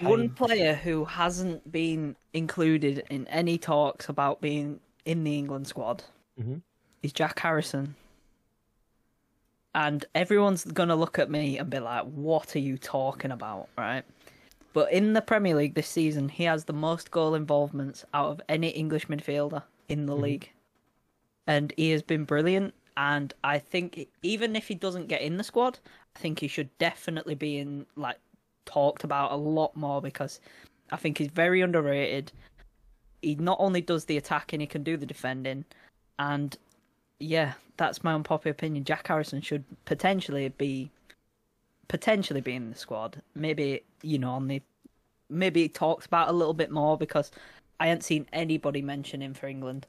One 0.00 0.30
player 0.30 0.74
who 0.74 1.04
hasn't 1.04 1.70
been 1.70 2.16
included 2.32 3.04
in 3.10 3.26
any 3.28 3.58
talks 3.58 4.08
about 4.08 4.40
being 4.40 4.80
in 5.04 5.24
the 5.24 5.38
England 5.38 5.66
squad 5.66 6.04
Mhm. 6.38 6.62
is 7.02 7.12
Jack 7.12 7.38
Harrison. 7.40 7.96
And 9.74 10.04
everyone's 10.14 10.64
going 10.64 10.88
to 10.88 10.96
look 10.96 11.18
at 11.18 11.30
me 11.30 11.58
and 11.58 11.70
be 11.70 11.78
like, 11.78 12.04
what 12.04 12.56
are 12.56 12.60
you 12.60 12.76
talking 12.76 13.30
about? 13.30 13.68
Right? 13.78 14.04
But 14.72 14.92
in 14.92 15.12
the 15.12 15.22
Premier 15.22 15.54
League 15.54 15.74
this 15.74 15.88
season, 15.88 16.28
he 16.28 16.44
has 16.44 16.64
the 16.64 16.72
most 16.72 17.10
goal 17.10 17.34
involvements 17.34 18.04
out 18.12 18.30
of 18.30 18.40
any 18.48 18.68
English 18.68 19.06
midfielder 19.06 19.62
in 19.88 20.06
the 20.06 20.16
league. 20.16 20.50
And 21.46 21.72
he 21.76 21.90
has 21.90 22.02
been 22.02 22.24
brilliant. 22.24 22.74
And 22.96 23.32
I 23.42 23.58
think 23.58 24.08
even 24.22 24.56
if 24.56 24.68
he 24.68 24.74
doesn't 24.74 25.08
get 25.08 25.22
in 25.22 25.36
the 25.36 25.44
squad, 25.44 25.78
I 26.14 26.18
think 26.18 26.40
he 26.40 26.48
should 26.48 26.76
definitely 26.78 27.34
be 27.34 27.56
in 27.58 27.86
like 27.96 28.18
talked 28.66 29.04
about 29.04 29.32
a 29.32 29.36
lot 29.36 29.76
more 29.76 30.00
because 30.00 30.40
I 30.90 30.96
think 30.96 31.18
he's 31.18 31.28
very 31.28 31.60
underrated. 31.60 32.32
He 33.22 33.34
not 33.34 33.58
only 33.60 33.80
does 33.80 34.04
the 34.04 34.16
attacking, 34.16 34.60
he 34.60 34.66
can 34.66 34.82
do 34.82 34.96
the 34.96 35.06
defending, 35.06 35.64
and 36.18 36.56
yeah, 37.18 37.52
that's 37.76 38.02
my 38.02 38.14
unpopular 38.14 38.52
opinion. 38.52 38.84
Jack 38.84 39.06
Harrison 39.06 39.40
should 39.40 39.64
potentially 39.84 40.48
be 40.48 40.90
potentially 41.88 42.40
be 42.40 42.54
in 42.54 42.70
the 42.70 42.76
squad. 42.76 43.20
Maybe 43.34 43.82
you 44.02 44.18
know 44.18 44.30
on 44.30 44.48
the 44.48 44.62
maybe 45.28 45.68
talked 45.68 46.06
about 46.06 46.28
a 46.28 46.32
little 46.32 46.54
bit 46.54 46.70
more 46.70 46.96
because 46.96 47.30
I 47.78 47.86
hadn't 47.86 48.02
seen 48.02 48.26
anybody 48.32 48.82
mention 48.82 49.22
him 49.22 49.34
for 49.34 49.46
England, 49.46 49.86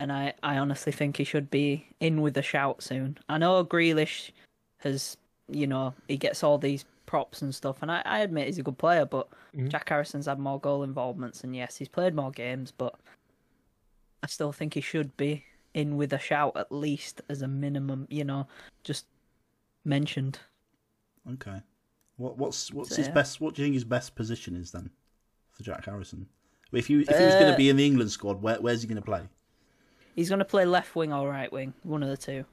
and 0.00 0.12
I 0.12 0.34
I 0.42 0.58
honestly 0.58 0.92
think 0.92 1.16
he 1.16 1.24
should 1.24 1.50
be 1.50 1.86
in 2.00 2.20
with 2.20 2.36
a 2.36 2.42
shout 2.42 2.82
soon. 2.82 3.18
I 3.28 3.38
know 3.38 3.64
Grealish 3.64 4.30
has 4.78 5.16
you 5.48 5.66
know 5.66 5.94
he 6.08 6.16
gets 6.16 6.42
all 6.42 6.58
these 6.58 6.84
props 7.06 7.42
and 7.42 7.54
stuff, 7.54 7.82
and 7.82 7.90
I, 7.92 8.02
I 8.04 8.20
admit 8.20 8.46
he's 8.46 8.58
a 8.58 8.62
good 8.62 8.78
player, 8.78 9.04
but 9.04 9.28
Mhm. 9.54 9.68
Jack 9.68 9.88
Harrison's 9.88 10.26
had 10.26 10.38
more 10.38 10.58
goal 10.60 10.82
involvements, 10.82 11.44
and 11.44 11.54
yes, 11.54 11.76
he's 11.76 11.88
played 11.88 12.14
more 12.14 12.30
games, 12.30 12.72
but 12.72 12.94
I 14.22 14.26
still 14.26 14.52
think 14.52 14.74
he 14.74 14.80
should 14.80 15.16
be 15.16 15.44
in 15.74 15.96
with 15.96 16.12
a 16.12 16.18
shout 16.18 16.56
at 16.56 16.70
least 16.72 17.20
as 17.28 17.42
a 17.42 17.48
minimum. 17.48 18.06
You 18.10 18.24
know, 18.24 18.46
just 18.82 19.06
mentioned. 19.84 20.38
Okay. 21.32 21.60
What 22.16 22.38
what's 22.38 22.72
what's 22.72 22.90
So, 22.90 22.96
his 22.96 23.08
yeah. 23.08 23.14
best? 23.14 23.40
What 23.40 23.54
do 23.54 23.62
you 23.62 23.66
think 23.66 23.74
his 23.74 23.84
best 23.84 24.14
position 24.14 24.54
is 24.56 24.70
then 24.70 24.90
for 25.50 25.62
Jack 25.62 25.84
Harrison? 25.84 26.26
If 26.72 26.88
you 26.88 27.00
if 27.00 27.08
he 27.08 27.24
was 27.24 27.34
going 27.34 27.48
Uh, 27.48 27.52
to 27.52 27.56
be 27.56 27.68
in 27.68 27.76
the 27.76 27.84
England 27.86 28.10
squad, 28.12 28.40
where 28.40 28.60
where's 28.60 28.82
he 28.82 28.88
going 28.88 28.96
to 28.96 29.02
play? 29.02 29.28
He's 30.14 30.28
going 30.28 30.38
to 30.38 30.44
play 30.44 30.64
left 30.64 30.94
wing 30.94 31.12
or 31.12 31.28
right 31.28 31.52
wing, 31.52 31.74
one 31.82 32.02
of 32.02 32.08
the 32.08 32.16
two. 32.16 32.44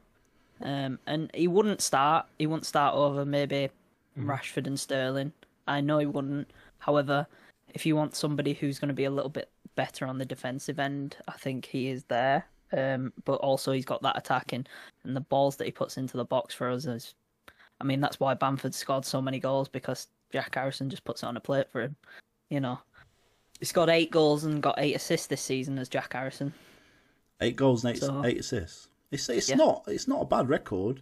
Um, 0.61 0.99
and 1.07 1.29
he 1.33 1.47
wouldn't 1.47 1.81
start. 1.81 2.25
He 2.37 2.47
wouldn't 2.47 2.65
start 2.65 2.95
over 2.95 3.23
maybe 3.23 3.69
Rashford 4.17 4.67
and 4.67 4.79
Sterling. 4.79 5.31
I 5.67 5.81
know 5.81 5.99
he 5.99 6.05
wouldn't. 6.05 6.49
However, 6.79 7.27
if 7.73 7.85
you 7.85 7.95
want 7.95 8.15
somebody 8.15 8.53
who's 8.53 8.79
going 8.79 8.89
to 8.89 8.93
be 8.93 9.05
a 9.05 9.11
little 9.11 9.29
bit 9.29 9.49
better 9.75 10.05
on 10.05 10.17
the 10.17 10.25
defensive 10.25 10.79
end, 10.79 11.15
I 11.27 11.33
think 11.33 11.65
he 11.65 11.87
is 11.87 12.03
there. 12.05 12.45
Um, 12.73 13.11
but 13.25 13.35
also 13.41 13.73
he's 13.73 13.83
got 13.85 14.01
that 14.01 14.17
attacking 14.17 14.65
and 15.03 15.13
the 15.13 15.19
balls 15.21 15.57
that 15.57 15.65
he 15.65 15.71
puts 15.71 15.97
into 15.97 16.15
the 16.15 16.23
box 16.25 16.53
for 16.53 16.69
us 16.69 16.85
is. 16.85 17.15
I 17.81 17.83
mean, 17.83 17.99
that's 17.99 18.19
why 18.19 18.33
Bamford 18.33 18.73
scored 18.75 19.03
so 19.05 19.21
many 19.21 19.39
goals 19.39 19.67
because 19.67 20.07
Jack 20.31 20.55
Harrison 20.55 20.89
just 20.89 21.03
puts 21.03 21.23
it 21.23 21.25
on 21.25 21.35
a 21.35 21.41
plate 21.41 21.67
for 21.71 21.81
him. 21.81 21.95
You 22.49 22.59
know, 22.61 22.79
he 23.59 23.65
scored 23.65 23.89
eight 23.89 24.11
goals 24.11 24.43
and 24.45 24.61
got 24.61 24.75
eight 24.77 24.93
assists 24.95 25.27
this 25.27 25.41
season 25.41 25.77
as 25.79 25.89
Jack 25.89 26.13
Harrison. 26.13 26.53
Eight 27.41 27.55
goals 27.55 27.83
and 27.83 27.95
eight, 27.95 27.99
So- 28.01 28.23
eight 28.23 28.39
assists. 28.39 28.87
It's 29.09 29.27
it's 29.27 29.49
Yeah. 29.49 29.55
not 29.55 29.83
it's 29.87 30.07
not 30.07 30.21
a 30.21 30.25
bad 30.25 30.47
record. 30.47 31.01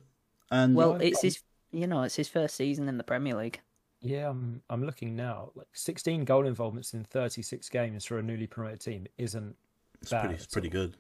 And 0.50 0.74
Well, 0.76 0.94
I've 0.96 1.02
it's 1.04 1.18
got- 1.18 1.24
his, 1.24 1.44
you 1.72 1.88
know, 1.88 2.04
it's 2.04 2.16
his 2.16 2.28
first 2.28 2.56
season 2.56 2.88
in 2.90 2.98
the 2.98 3.04
Premier 3.04 3.36
League. 3.36 3.62
Yeah, 4.02 4.30
I'm 4.30 4.62
I'm 4.70 4.86
looking 4.86 5.16
now. 5.16 5.52
Like 5.56 5.68
16 5.74 6.24
goal 6.26 6.46
involvements 6.48 6.94
in 6.94 7.04
36 7.04 7.68
games 7.70 8.06
for 8.06 8.18
a 8.18 8.24
newly 8.24 8.48
promoted 8.48 8.80
team 8.80 9.08
isn't 9.18 9.56
it's 10.02 10.12
bad. 10.12 10.22
pretty 10.22 10.36
it's 10.36 10.46
pretty 10.48 10.70
good. 10.70 10.96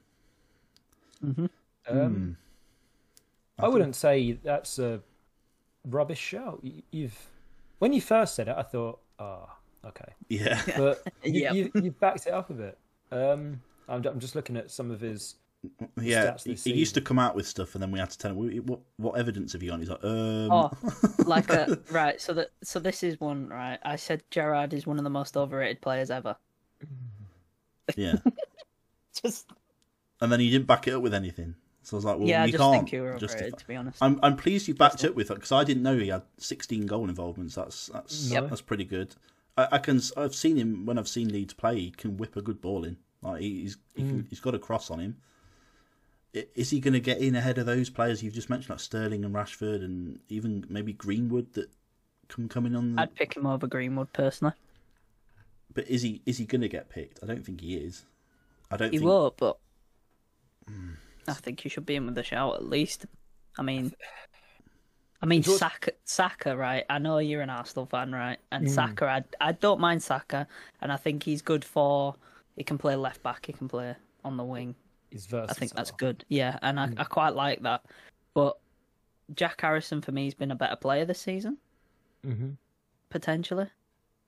Mm-hmm. 1.23 1.45
Um, 1.87 2.37
I 3.57 3.67
wouldn't 3.67 3.95
say 3.95 4.33
that's 4.43 4.79
a 4.79 5.01
rubbish 5.85 6.19
shout. 6.19 6.59
You- 6.63 6.83
You've 6.91 7.27
when 7.79 7.93
you 7.93 8.01
first 8.01 8.35
said 8.35 8.49
it, 8.49 8.55
I 8.57 8.63
thought, 8.63 8.99
oh, 9.19 9.49
okay, 9.85 10.13
Yeah. 10.27 10.61
but 10.77 11.01
you, 11.23 11.41
Yep. 11.43 11.53
you 11.53 11.71
you 11.75 11.91
backed 11.91 12.27
it 12.27 12.33
up 12.33 12.49
a 12.49 12.53
bit. 12.53 12.77
Um, 13.11 13.61
I'm 13.87 14.05
I'm 14.05 14.19
just 14.19 14.35
looking 14.35 14.57
at 14.57 14.69
some 14.71 14.91
of 14.91 14.99
his. 14.99 15.35
Yeah, 16.01 16.31
stats 16.35 16.63
he, 16.63 16.71
he 16.71 16.77
used 16.77 16.93
to 16.95 17.01
come 17.01 17.19
out 17.19 17.35
with 17.35 17.45
stuff, 17.45 17.75
and 17.75 17.81
then 17.81 17.91
we 17.91 17.99
had 17.99 18.09
to 18.11 18.17
tell 18.17 18.31
him 18.31 18.37
"What- 18.37 18.63
what 18.65 18.79
what 18.97 19.19
evidence 19.19 19.51
have 19.53 19.61
you 19.61 19.71
got? 19.71 19.79
He's 19.79 19.89
like, 19.89 20.03
um, 20.03 20.51
Oh, 20.51 20.71
like 21.25 21.49
a 21.49 21.77
right. 21.91 22.19
So 22.21 22.33
that 22.33 22.49
so 22.63 22.79
this 22.79 23.03
is 23.03 23.19
one 23.19 23.49
right. 23.49 23.77
I 23.83 23.97
said 23.97 24.23
Gerrard 24.31 24.73
is 24.73 24.87
one 24.87 24.97
of 24.97 25.03
the 25.03 25.09
most 25.09 25.35
overrated 25.35 25.81
players 25.81 26.09
ever. 26.11 26.37
yeah. 27.97 28.15
Just 29.23 29.47
And 30.21 30.31
then 30.31 30.39
he 30.39 30.49
didn't 30.49 30.67
back 30.67 30.87
it 30.87 30.93
up 30.93 31.01
with 31.01 31.13
anything. 31.13 31.55
So 31.83 31.95
I 31.95 31.97
was 31.97 32.05
like, 32.05 32.19
well, 32.19 32.27
yeah, 32.27 32.43
I 32.43 32.45
you 32.45 32.51
just 32.51 32.61
can't 32.61 32.73
think 32.75 32.91
you 32.93 33.01
were 33.01 33.07
overrated. 33.15 33.29
justify- 33.29 33.57
To 33.57 33.67
be 33.67 33.75
honest, 33.75 33.97
I'm 34.01 34.19
I'm 34.23 34.35
pleased 34.37 34.67
you 34.67 34.75
backed 34.75 35.03
it 35.03 35.15
with 35.15 35.31
it 35.31 35.35
because 35.35 35.51
I 35.51 35.63
didn't 35.63 35.83
know 35.83 35.97
he 35.97 36.07
had 36.09 36.21
16 36.37 36.85
goal 36.85 37.09
involvements. 37.09 37.55
That's 37.55 37.87
that's 37.87 38.29
Yep. 38.31 38.49
that's 38.49 38.61
pretty 38.61 38.85
good. 38.85 39.15
I, 39.57 39.67
I 39.73 39.77
can 39.79 39.99
I've 40.15 40.35
seen 40.35 40.55
him 40.57 40.85
when 40.85 40.97
I've 40.97 41.07
seen 41.07 41.29
Leeds 41.33 41.53
play. 41.53 41.79
He 41.79 41.91
can 41.91 42.15
whip 42.17 42.35
a 42.37 42.41
good 42.41 42.61
ball 42.61 42.83
in. 42.85 42.97
Like 43.21 43.41
he- 43.41 43.61
he's 43.61 43.77
he 43.95 44.03
can, 44.03 44.27
he's 44.29 44.39
got 44.39 44.55
a 44.55 44.59
cross 44.59 44.89
on 44.91 44.99
him. 44.99 45.17
Is 46.33 46.69
he 46.69 46.79
going 46.79 46.93
to 46.93 46.99
get 46.99 47.17
in 47.19 47.35
ahead 47.35 47.57
of 47.57 47.65
those 47.65 47.89
players 47.89 48.21
you've 48.21 48.33
just 48.35 48.49
mentioned, 48.49 48.69
like 48.69 48.79
Sterling 48.79 49.25
and 49.25 49.33
Rashford, 49.33 49.83
and 49.83 50.19
even 50.29 50.63
maybe 50.69 50.93
Greenwood 50.93 51.53
that 51.53 51.69
come 52.27 52.47
coming 52.47 52.75
on? 52.75 52.95
The... 52.95 53.01
I'd 53.01 53.15
pick 53.15 53.35
him 53.35 53.47
over 53.47 53.65
Greenwood 53.65 54.13
personally. 54.13 54.53
But 55.73 55.87
is 55.87 56.01
he 56.03 56.21
is 56.25 56.37
he 56.37 56.45
going 56.45 56.61
to 56.61 56.69
get 56.69 56.89
picked? 56.89 57.19
I 57.23 57.25
don't 57.25 57.43
think 57.45 57.61
he 57.61 57.75
is. 57.75 58.05
I 58.71 58.77
don't 58.77 58.91
He 58.91 58.99
think. 58.99 59.09
won't, 59.09 59.37
but 59.37 59.57
I 61.27 61.33
think 61.33 61.61
he 61.61 61.69
should 61.69 61.85
be 61.85 61.95
in 61.95 62.05
with 62.05 62.17
a 62.17 62.23
shout 62.23 62.55
at 62.55 62.65
least. 62.65 63.05
I 63.57 63.61
mean, 63.63 63.91
I 65.21 65.25
mean 65.25 65.41
George- 65.41 65.59
Saka, 65.59 65.91
Saka, 66.05 66.55
right? 66.55 66.85
I 66.89 66.99
know 66.99 67.17
you're 67.17 67.41
an 67.41 67.49
Arsenal 67.49 67.85
fan, 67.87 68.11
right? 68.11 68.37
And 68.51 68.67
Mm. 68.67 68.69
Saka, 68.69 69.05
I, 69.05 69.23
I 69.49 69.51
don't 69.53 69.79
mind 69.79 70.03
Saka, 70.03 70.47
and 70.81 70.91
I 70.91 70.97
think 70.97 71.23
he's 71.23 71.41
good 71.41 71.65
for. 71.65 72.15
He 72.55 72.63
can 72.63 72.77
play 72.77 72.95
left 72.95 73.23
back. 73.23 73.45
He 73.47 73.53
can 73.53 73.67
play 73.67 73.95
on 74.23 74.37
the 74.37 74.43
wing. 74.43 74.75
His 75.11 75.25
versatile. 75.25 75.49
I 75.49 75.53
think 75.53 75.73
that's 75.73 75.91
good. 75.91 76.23
Yeah, 76.29 76.57
and 76.61 76.79
I, 76.79 76.89
I 76.97 77.03
quite 77.03 77.33
like 77.35 77.61
that. 77.63 77.83
But 78.33 78.57
Jack 79.35 79.61
Harrison 79.61 80.01
for 80.01 80.11
me 80.11 80.25
has 80.25 80.33
been 80.33 80.51
a 80.51 80.55
better 80.55 80.75
player 80.75 81.05
this 81.05 81.19
season, 81.19 81.57
hmm 82.23 82.51
potentially. 83.09 83.67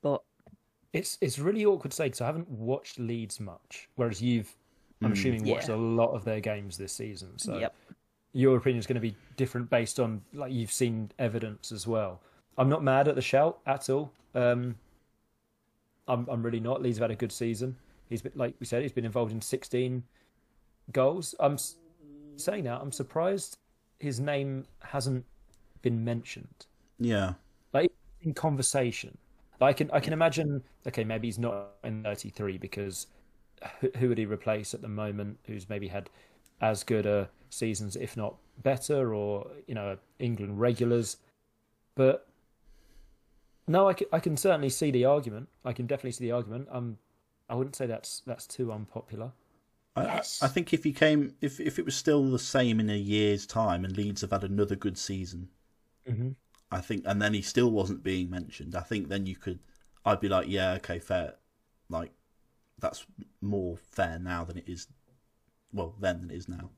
But 0.02 0.24
It's 0.94 1.18
it's 1.22 1.38
really 1.38 1.66
awkward 1.66 1.92
to 1.92 1.96
say 1.96 2.06
because 2.06 2.22
I 2.22 2.26
haven't 2.26 2.50
watched 2.50 3.00
Leeds 3.00 3.40
much, 3.40 3.88
whereas 3.96 4.22
you've, 4.22 4.52
I'm 5.04 5.12
assuming, 5.14 5.46
watched 5.46 5.70
Yeah. 5.70 5.76
a 5.76 5.78
lot 5.78 6.12
of 6.12 6.24
their 6.26 6.40
games 6.40 6.78
this 6.78 6.94
season. 6.94 7.38
So 7.38 7.58
yep, 7.60 7.76
your 8.34 8.58
opinion 8.58 8.80
is 8.80 8.88
going 8.88 8.96
to 8.96 9.02
be 9.02 9.16
different 9.38 9.70
based 9.70 10.00
on 10.00 10.22
like 10.34 10.52
you've 10.52 10.72
seen 10.72 11.12
evidence 11.20 11.72
as 11.72 11.86
well. 11.86 12.22
I'm 12.58 12.70
not 12.70 12.84
mad 12.84 13.08
at 13.08 13.16
the 13.16 13.22
shout 13.22 13.60
at 13.68 13.90
all. 13.90 14.12
Um, 14.34 14.76
I'm 16.08 16.28
I'm 16.28 16.42
really 16.44 16.60
not. 16.60 16.82
Leeds 16.82 16.98
have 16.98 17.04
had 17.04 17.12
a 17.12 17.16
good 17.16 17.32
season. 17.32 17.76
He's 18.10 18.22
been 18.22 18.34
like 18.36 18.56
we 18.60 18.66
said, 18.66 18.82
he's 18.82 18.92
been 18.92 19.06
involved 19.06 19.32
in 19.32 19.42
16 19.42 20.04
goals. 20.92 21.36
I'm 21.40 21.58
saying 22.38 22.64
that 22.66 22.82
I'm 22.82 22.92
surprised 22.92 23.58
his 24.00 24.20
name 24.20 24.66
hasn't 24.80 25.26
been 25.82 26.04
mentioned 26.04 26.66
Yeah. 27.00 27.34
like 27.74 27.92
in 28.22 28.34
conversation. 28.34 29.18
Like, 29.60 29.76
I 29.76 29.78
can 29.78 29.92
I 29.92 30.00
can 30.00 30.14
imagine. 30.14 30.64
Okay, 30.88 31.04
maybe 31.04 31.28
he's 31.28 31.38
not 31.38 31.68
in 31.84 32.04
33 32.04 32.58
because 32.58 33.08
who, 33.80 33.92
who 33.98 34.10
would 34.10 34.18
he 34.18 34.26
replace 34.26 34.74
at 34.74 34.82
the 34.82 34.88
moment? 34.88 35.38
Who's 35.46 35.70
maybe 35.70 35.88
had 35.88 36.10
as 36.62 36.84
good 36.84 37.06
a 37.06 37.30
seasons, 37.52 37.96
if 37.96 38.18
not 38.18 38.36
better, 38.64 39.14
or 39.14 39.48
you 39.68 39.76
know, 39.76 39.98
England 40.20 40.60
regulars. 40.60 41.18
But 41.96 42.28
no, 43.68 43.88
I 43.88 43.94
can, 43.94 44.08
I 44.12 44.20
can 44.20 44.36
certainly 44.38 44.70
see 44.70 44.90
the 44.92 45.06
argument. 45.06 45.48
I 45.64 45.74
can 45.74 45.86
definitely 45.86 46.12
see 46.14 46.26
the 46.26 46.32
argument. 46.32 46.68
Um, 46.72 46.98
I 47.50 47.56
wouldn't 47.56 47.76
say 47.76 47.86
that's 47.86 48.22
that's 48.26 48.48
too 48.48 48.72
unpopular. 48.72 49.32
I, 49.96 50.04
Yes. 50.04 50.42
I 50.42 50.48
I 50.48 50.50
think 50.50 50.74
if 50.74 50.84
he 50.84 50.92
came, 50.94 51.36
if 51.42 51.60
if 51.62 51.80
it 51.80 51.86
was 51.86 51.96
still 51.96 52.30
the 52.30 52.40
same 52.40 52.80
in 52.82 52.90
a 52.90 52.98
year's 52.98 53.46
time, 53.46 53.86
and 53.86 53.96
Leeds 53.96 54.22
have 54.22 54.32
had 54.32 54.44
another 54.44 54.76
good 54.76 54.98
season, 54.98 55.50
Mm-hmm. 56.08 56.32
I 56.72 56.82
think, 56.82 57.04
and 57.06 57.22
then 57.22 57.34
he 57.34 57.42
still 57.42 57.70
wasn't 57.72 58.04
being 58.04 58.30
mentioned. 58.30 58.76
I 58.76 58.82
think 58.82 59.08
then 59.10 59.26
you 59.26 59.36
could, 59.36 59.60
I'd 60.06 60.20
be 60.22 60.30
like, 60.30 60.48
yeah, 60.48 60.72
okay, 60.74 61.00
fair, 61.00 61.36
like 61.90 62.12
that's 62.80 63.06
more 63.42 63.78
fair 63.78 64.20
now 64.20 64.44
than 64.46 64.58
it 64.58 64.68
is, 64.70 64.88
well, 65.74 65.96
then 66.00 66.22
than 66.22 66.32
it 66.32 66.36
is 66.38 66.50
now. 66.50 66.72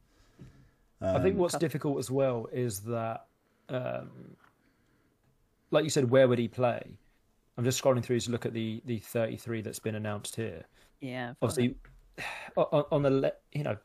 I 1.14 1.20
think 1.20 1.36
Um, 1.36 1.38
what's 1.38 1.58
difficult 1.58 2.00
as 2.00 2.10
well 2.10 2.48
is 2.52 2.80
that, 2.82 3.28
um, 3.70 4.38
like 5.72 5.84
you 5.84 5.90
said, 5.90 6.10
where 6.10 6.28
would 6.28 6.40
he 6.40 6.48
play? 6.48 6.98
I'm 7.58 7.64
just 7.64 7.82
scrolling 7.82 8.04
through 8.04 8.20
to 8.22 8.32
look 8.32 8.46
at 8.46 8.54
the 8.54 8.82
the 8.86 9.00
33 9.00 9.62
that's 9.62 9.80
been 9.80 9.96
announced 9.96 10.36
here. 10.36 10.66
yeah. 11.02 11.34
Obviously, 11.42 11.76
on, 12.56 12.86
on 12.92 13.04
the 13.04 13.34
you 13.52 13.64
know, 13.64 13.78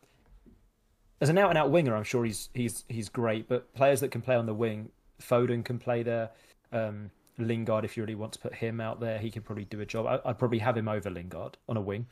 as 1.20 1.28
an 1.28 1.38
out 1.38 1.50
and 1.50 1.58
out 1.58 1.70
winger, 1.70 1.96
I'm 1.96 2.04
sure 2.04 2.24
he's 2.24 2.48
he's 2.54 2.84
he's 2.88 3.08
great. 3.08 3.48
But 3.48 3.74
players 3.74 4.00
that 4.00 4.10
can 4.10 4.22
play 4.22 4.36
on 4.36 4.46
the 4.46 4.54
wing, 4.54 4.90
Foden 5.20 5.64
can 5.64 5.78
play 5.78 6.02
there. 6.02 6.30
Um, 6.72 7.10
Lingard, 7.38 7.84
if 7.84 7.96
you 7.96 8.02
really 8.02 8.14
want 8.14 8.32
to 8.32 8.38
put 8.38 8.54
him 8.54 8.80
out 8.80 9.00
there, 9.00 9.18
he 9.18 9.30
could 9.30 9.44
probably 9.44 9.64
do 9.64 9.80
a 9.80 9.86
job. 9.86 10.06
I, 10.06 10.28
I'd 10.28 10.38
probably 10.38 10.58
have 10.58 10.76
him 10.76 10.88
over 10.88 11.08
Lingard 11.08 11.56
on 11.68 11.76
a 11.76 11.80
wing. 11.80 12.06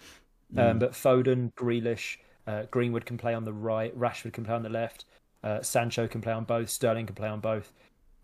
Um, 0.56 0.78
but 0.78 0.92
Foden, 0.92 1.52
Grealish, 1.54 2.18
uh, 2.46 2.62
Greenwood 2.70 3.04
can 3.04 3.18
play 3.18 3.34
on 3.34 3.44
the 3.44 3.52
right. 3.52 3.96
Rashford 3.98 4.32
can 4.32 4.44
play 4.44 4.54
on 4.54 4.62
the 4.62 4.68
left. 4.68 5.04
Uh, 5.42 5.60
Sancho 5.62 6.06
can 6.06 6.20
play 6.20 6.32
on 6.32 6.44
both. 6.44 6.70
Sterling 6.70 7.06
can 7.06 7.14
play 7.14 7.28
on 7.28 7.40
both. 7.40 7.72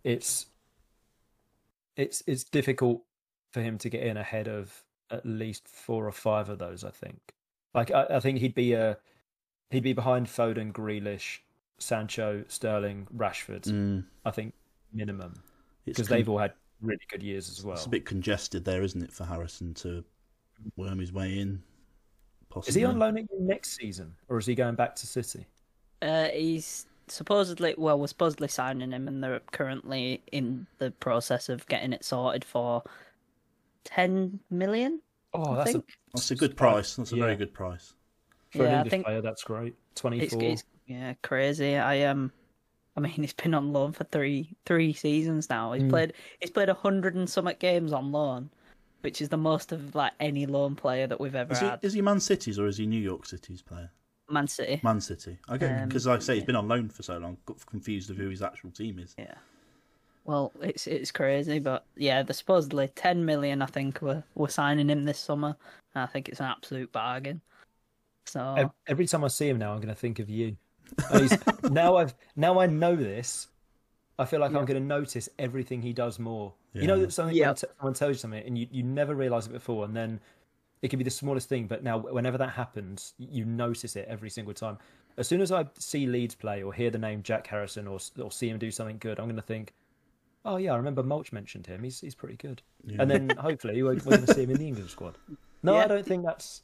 It's 0.05 0.47
it's 1.97 2.23
it's 2.27 2.45
difficult 2.45 3.03
for 3.53 3.61
him 3.61 3.79
to 3.79 3.89
get 3.89 4.03
in 4.03 4.17
ahead 4.17 4.49
of 4.49 4.85
at 5.11 5.27
least 5.27 5.69
four 5.69 6.07
or 6.07 6.13
five 6.13 6.49
of 6.49 6.59
those. 6.59 6.85
I 6.85 6.91
think. 6.91 7.35
Like 7.75 7.91
I, 7.91 8.07
I 8.11 8.21
think 8.21 8.39
he'd 8.39 8.55
be 8.55 8.75
a 8.75 8.99
he'd 9.71 9.83
be 9.83 9.93
behind 9.93 10.27
Foden, 10.27 10.73
Grealish, 10.73 11.39
Sancho, 11.79 12.45
Sterling, 12.49 13.09
Rashford. 13.17 13.63
mm, 13.63 14.05
I 14.25 14.31
think 14.31 14.55
minimum 14.93 15.43
because 15.85 16.09
con- 16.09 16.17
they've 16.17 16.29
all 16.29 16.39
had 16.39 16.53
really 16.81 17.01
good 17.09 17.23
years 17.23 17.49
as 17.49 17.65
well. 17.65 17.77
It's 17.77 17.87
a 17.87 17.91
bit 17.91 18.05
congested 18.05 18.65
there, 18.65 18.83
isn't 18.83 19.03
it, 19.03 19.13
for 19.13 19.25
Harrison 19.25 19.75
to 19.75 20.05
worm 20.77 20.99
his 20.99 21.13
way 21.13 21.39
in? 21.39 21.63
Possibly. 22.51 22.69
Is 22.69 22.75
he 22.75 22.85
on 22.85 22.99
loan 22.99 23.17
again 23.17 23.47
next 23.47 23.77
season, 23.77 24.15
or 24.29 24.39
is 24.39 24.47
he 24.47 24.55
going 24.55 24.75
back 24.75 24.95
to 24.97 25.07
City? 25.07 25.47
Uh, 26.03 26.29
he's 26.29 26.87
supposedly 27.09 27.75
well, 27.79 27.99
we're 27.99 28.07
supposedly 28.07 28.49
signing 28.49 28.93
him, 28.93 29.09
and 29.09 29.25
they're 29.25 29.41
currently 29.53 30.23
in 30.31 30.67
the 30.79 30.91
process 30.91 31.49
of 31.49 31.67
getting 31.69 31.93
it 31.93 32.05
sorted 32.05 32.45
for 32.45 32.83
ten 33.85 34.41
million. 34.51 35.01
Oh, 35.35 35.53
I 35.53 35.57
that's 35.57 35.71
a, 35.71 35.73
think. 35.75 35.85
That's 36.15 36.31
a 36.31 36.35
good 36.37 36.57
price. 36.57 36.97
That's 36.97 37.13
a 37.13 37.17
Yeah. 37.17 37.25
very 37.25 37.37
good 37.37 37.53
price. 37.55 37.95
for 38.51 38.59
Yeah, 38.59 38.65
I 38.65 38.67
an 38.67 38.75
English 38.79 38.91
think- 38.91 39.05
player. 39.07 39.21
That's 39.23 39.45
great. 39.45 39.75
Twenty 39.95 40.21
It's, 40.21 40.35
four. 40.35 40.43
it's 40.43 40.65
yeah 40.87 41.15
crazy. 41.23 41.77
I 41.77 42.03
um, 42.03 42.31
I 42.97 43.01
mean, 43.01 43.13
he's 43.13 43.33
been 43.33 43.55
on 43.55 43.73
loan 43.73 43.93
for 43.93 44.05
three 44.05 44.55
three 44.67 44.93
seasons 44.93 45.49
now. 45.49 45.73
He's 45.73 45.83
Mm. 45.85 45.89
played 45.91 46.13
he's 46.41 46.51
played 46.51 46.69
a 46.69 46.75
hundred 46.75 47.15
and 47.15 47.29
something 47.31 47.57
games 47.59 47.93
on 47.95 48.13
loan, 48.13 48.51
which 49.01 49.23
is 49.23 49.31
the 49.31 49.39
most 49.39 49.73
of 49.73 49.95
like 49.95 50.13
any 50.21 50.45
loan 50.45 50.75
player 50.77 51.07
that 51.07 51.19
we've 51.19 51.35
ever 51.35 51.53
Is 51.53 51.61
he, 51.61 51.67
had. 51.67 51.79
is 51.83 51.93
he 51.95 52.03
Man 52.03 52.21
City's 52.21 52.59
or 52.59 52.67
is 52.67 52.77
he 52.77 52.87
New 52.87 53.01
York 53.01 53.25
City's 53.25 53.63
player? 53.63 53.91
Man 54.29 54.47
City. 54.49 54.81
Man 54.83 55.01
City. 55.01 55.39
Okay, 55.51 55.67
Um, 55.69 55.89
because 55.89 56.07
like 56.07 56.21
I 56.21 56.23
say 56.23 56.35
he's 56.35 56.45
been 56.45 56.57
on 56.57 56.69
loan 56.69 56.91
for 56.91 57.03
so 57.03 57.17
long. 57.19 57.39
Got 57.47 57.65
confused 57.65 58.11
of 58.11 58.17
who 58.19 58.29
his 58.29 58.43
actual 58.43 58.71
team 58.71 58.99
is. 58.99 59.15
Yeah. 59.19 59.35
Well, 60.25 60.53
it's 60.61 60.87
it's 60.87 61.11
crazy, 61.11 61.59
but 61.59 61.85
yeah, 61.97 62.23
they're 62.23 62.35
supposedly 62.35 62.89
ten 62.95 63.25
million. 63.25 63.61
I 63.63 63.67
think 63.67 64.01
we're 64.01 64.23
we're 64.35 64.49
signing 64.49 64.89
him 64.89 65.05
this 65.05 65.19
summer. 65.19 65.57
and 65.95 66.05
I 66.05 66.07
think 66.07 66.29
it's 66.29 66.41
an 66.41 66.47
absolute 66.47 66.93
bargain. 66.93 67.41
So 68.27 68.71
Every 68.87 69.07
time 69.07 69.25
I 69.25 69.29
see 69.29 69.49
him 69.49 69.59
now, 69.59 69.73
I'm 69.73 69.79
going 69.79 69.89
to 69.89 69.95
think 69.95 70.19
of 70.21 70.31
you. 70.31 70.57
Now 71.71 71.97
I've 71.97 72.15
now 72.37 72.61
I 72.61 72.67
know 72.67 72.95
this. 72.97 73.49
I 74.19 74.25
feel 74.27 74.41
like 74.41 74.51
I'm 74.55 74.65
going 74.67 74.81
to 74.81 74.87
notice 74.87 75.29
everything 75.39 75.83
he 75.83 75.93
does 75.93 76.19
more. 76.19 76.53
You 76.75 76.87
know 76.87 77.01
that 77.01 77.13
something 77.13 77.35
Yeah. 77.35 77.55
someone 77.55 77.95
tells 77.95 78.11
you 78.11 78.19
something 78.19 78.45
and 78.45 78.57
you, 78.57 78.67
you 78.71 78.83
never 78.83 79.15
realize 79.15 79.47
it 79.47 79.53
before, 79.53 79.85
and 79.85 79.97
then 79.97 80.21
it 80.83 80.89
can 80.89 80.99
be 80.99 81.05
the 81.05 81.11
smallest 81.11 81.49
thing, 81.49 81.67
but 81.67 81.83
now 81.83 81.99
whenever 81.99 82.37
that 82.39 82.51
happens, 82.51 83.15
you 83.19 83.45
notice 83.45 83.97
it 83.97 84.07
every 84.09 84.31
single 84.31 84.53
time. 84.55 84.79
As 85.17 85.29
soon 85.29 85.41
as 85.41 85.53
I 85.53 85.67
see 85.79 86.07
Leeds 86.07 86.35
play 86.35 86.63
or 86.63 86.73
hear 86.73 86.91
the 86.91 86.99
name 86.99 87.23
Jack 87.23 87.47
Harrison 87.47 87.87
or 87.87 87.99
or 88.21 88.31
see 88.33 88.49
him 88.49 88.59
do 88.59 88.71
something 88.71 88.99
good, 88.99 89.19
I'm 89.19 89.27
going 89.27 89.37
to 89.37 89.43
think, 89.43 89.73
oh 90.45 90.57
yeah, 90.57 90.73
I 90.73 90.77
remember 90.77 91.03
Mulch 91.03 91.33
mentioned 91.33 91.67
him. 91.67 91.83
He's 91.83 92.01
he's 92.01 92.15
pretty 92.15 92.37
good. 92.37 92.63
And 92.99 93.11
then 93.11 93.31
hopefully 93.31 93.83
we're, 93.83 93.95
we're 93.95 94.17
going 94.17 94.27
to 94.27 94.35
see 94.35 94.43
him 94.43 94.51
in 94.51 94.59
the 94.59 94.67
England 94.67 94.91
squad. 94.91 95.17
No, 95.63 95.75
Yeah. 95.75 95.85
I 95.85 95.89
don't 95.89 96.07
think 96.07 96.25
that's. 96.25 96.63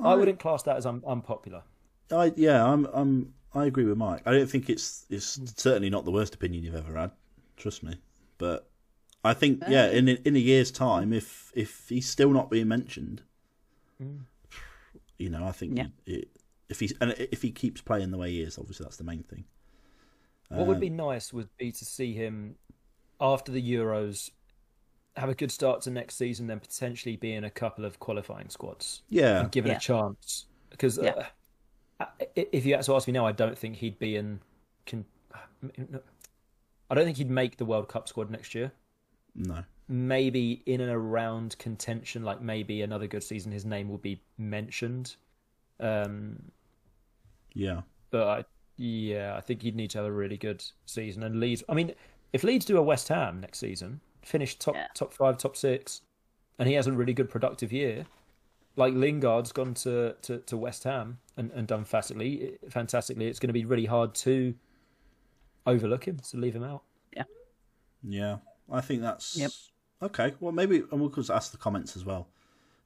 I 0.00 0.14
wouldn't 0.14 0.40
class 0.40 0.62
that 0.64 0.76
as 0.76 0.86
un- 0.86 1.04
unpopular. 1.06 1.62
I 2.10 2.32
yeah, 2.36 2.64
I'm 2.64 2.86
I'm 2.92 3.34
I 3.54 3.66
agree 3.66 3.84
with 3.84 3.96
Mike. 3.96 4.22
I 4.26 4.32
don't 4.32 4.50
think 4.50 4.68
it's 4.68 5.06
it's 5.08 5.40
certainly 5.56 5.90
not 5.90 6.04
the 6.04 6.10
worst 6.10 6.34
opinion 6.34 6.64
you've 6.64 6.74
ever 6.74 6.96
had. 6.96 7.12
Trust 7.56 7.82
me, 7.84 7.96
but 8.38 8.68
I 9.24 9.34
think 9.34 9.62
yeah, 9.68 9.88
in 9.90 10.08
a- 10.08 10.18
in 10.24 10.34
a 10.36 10.40
year's 10.40 10.70
time, 10.70 11.12
if 11.12 11.52
if 11.54 11.88
he's 11.88 12.08
still 12.08 12.30
not 12.30 12.50
being 12.50 12.68
mentioned, 12.68 13.22
mm. 14.02 14.20
you 15.18 15.30
know, 15.30 15.44
I 15.46 15.52
think 15.52 15.78
Yeah. 15.78 15.86
it, 16.06 16.28
if 16.68 16.80
he's 16.80 16.92
and 17.00 17.12
if 17.12 17.42
he 17.42 17.52
keeps 17.52 17.80
playing 17.80 18.10
the 18.10 18.18
way 18.18 18.30
he 18.32 18.42
is, 18.42 18.58
obviously 18.58 18.84
that's 18.84 18.96
the 18.96 19.04
main 19.04 19.22
thing. 19.22 19.44
What 20.48 20.66
would 20.66 20.80
be 20.80 20.90
um, 20.90 20.96
nice 20.96 21.32
would 21.32 21.48
be 21.56 21.72
to 21.72 21.84
see 21.84 22.12
him 22.12 22.56
after 23.24 23.50
the 23.50 23.72
Euros 23.72 24.30
have 25.16 25.28
a 25.28 25.34
good 25.34 25.50
start 25.50 25.80
to 25.82 25.90
next 25.90 26.16
season, 26.16 26.46
then 26.46 26.60
potentially 26.60 27.16
be 27.16 27.32
in 27.32 27.44
a 27.44 27.50
couple 27.50 27.84
of 27.84 27.98
qualifying 27.98 28.50
squads 28.50 29.02
Yeah, 29.08 29.40
and 29.40 29.50
given 29.50 29.70
Yeah. 29.70 29.76
a 29.78 29.80
chance. 29.80 30.46
Because 30.70 30.98
Yeah. 31.02 31.28
uh, 32.00 32.06
if 32.36 32.66
you 32.66 32.74
had 32.74 32.84
to 32.84 32.94
ask 32.94 33.06
me 33.08 33.12
now, 33.12 33.24
I 33.26 33.32
don't 33.32 33.56
think 33.56 33.76
he'd 33.76 33.98
be 33.98 34.16
in. 34.16 34.40
Can, 34.86 35.04
I 36.90 36.94
don't 36.94 37.04
think 37.04 37.16
he'd 37.16 37.30
make 37.30 37.56
the 37.56 37.64
World 37.64 37.88
Cup 37.88 38.08
squad 38.08 38.30
next 38.30 38.54
year. 38.54 38.72
no, 39.36 39.64
Maybe 39.88 40.62
in 40.66 40.80
and 40.80 40.90
around 40.90 41.58
contention, 41.58 42.22
like 42.24 42.40
maybe 42.40 42.82
another 42.82 43.06
good 43.06 43.22
season, 43.22 43.52
his 43.52 43.64
name 43.64 43.88
will 43.88 43.98
be 43.98 44.20
mentioned. 44.38 45.16
Um, 45.80 46.52
yeah, 47.52 47.82
but 48.10 48.26
I, 48.28 48.44
yeah, 48.76 49.36
I 49.36 49.40
think 49.40 49.62
he'd 49.62 49.76
need 49.76 49.90
to 49.90 49.98
have 49.98 50.06
a 50.06 50.12
really 50.12 50.36
good 50.36 50.64
season. 50.86 51.22
And 51.22 51.40
Leeds, 51.40 51.62
I 51.68 51.74
mean, 51.74 51.94
if 52.34 52.44
Leeds 52.44 52.64
do 52.66 52.76
a 52.76 52.82
West 52.82 53.08
Ham 53.08 53.40
next 53.40 53.58
season, 53.60 54.00
finish 54.22 54.58
top 54.58 54.74
Yeah. 54.74 54.88
top 54.94 55.12
five, 55.14 55.38
top 55.38 55.56
six, 55.56 56.02
and 56.58 56.68
he 56.68 56.74
has 56.74 56.86
a 56.86 56.92
really 56.92 57.12
good 57.14 57.28
productive 57.30 57.72
year, 57.72 58.06
like 58.76 58.92
Lingard's 58.94 59.52
gone 59.52 59.74
to, 59.74 60.14
to, 60.22 60.38
to 60.40 60.56
West 60.56 60.84
Ham 60.84 61.18
and, 61.36 61.50
and 61.52 61.66
done 61.66 61.84
fantastically, 61.84 62.58
fantastically, 62.68 63.26
it's 63.26 63.38
going 63.38 63.48
to 63.48 63.52
be 63.54 63.64
really 63.64 63.86
hard 63.86 64.14
to 64.16 64.54
overlook 65.66 66.06
him, 66.06 66.18
to 66.30 66.36
leave 66.36 66.54
him 66.56 66.64
out. 66.64 66.82
yeah. 67.16 67.24
Yeah, 68.02 68.36
I 68.70 68.80
think 68.82 69.00
that's 69.00 69.36
Yep. 69.36 69.50
okay. 70.02 70.34
Well, 70.40 70.52
maybe 70.52 70.82
and 70.90 71.00
we'll 71.00 71.08
just 71.08 71.30
ask 71.30 71.52
the 71.52 71.58
comments 71.58 71.96
as 71.96 72.04
well. 72.04 72.28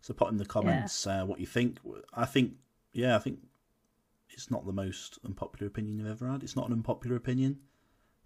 So 0.00 0.14
put 0.14 0.30
in 0.30 0.36
the 0.36 0.44
comments 0.46 1.06
uh, 1.08 1.24
what 1.24 1.40
you 1.40 1.46
think. 1.46 1.78
I 2.14 2.24
think 2.24 2.52
yeah, 2.92 3.16
I 3.16 3.18
think 3.18 3.40
it's 4.30 4.48
not 4.50 4.64
the 4.64 4.72
most 4.72 5.18
unpopular 5.24 5.66
opinion 5.66 5.98
you've 5.98 6.06
ever 6.08 6.28
had. 6.30 6.44
It's 6.44 6.54
not 6.54 6.66
an 6.68 6.72
unpopular 6.72 7.16
opinion. 7.16 7.58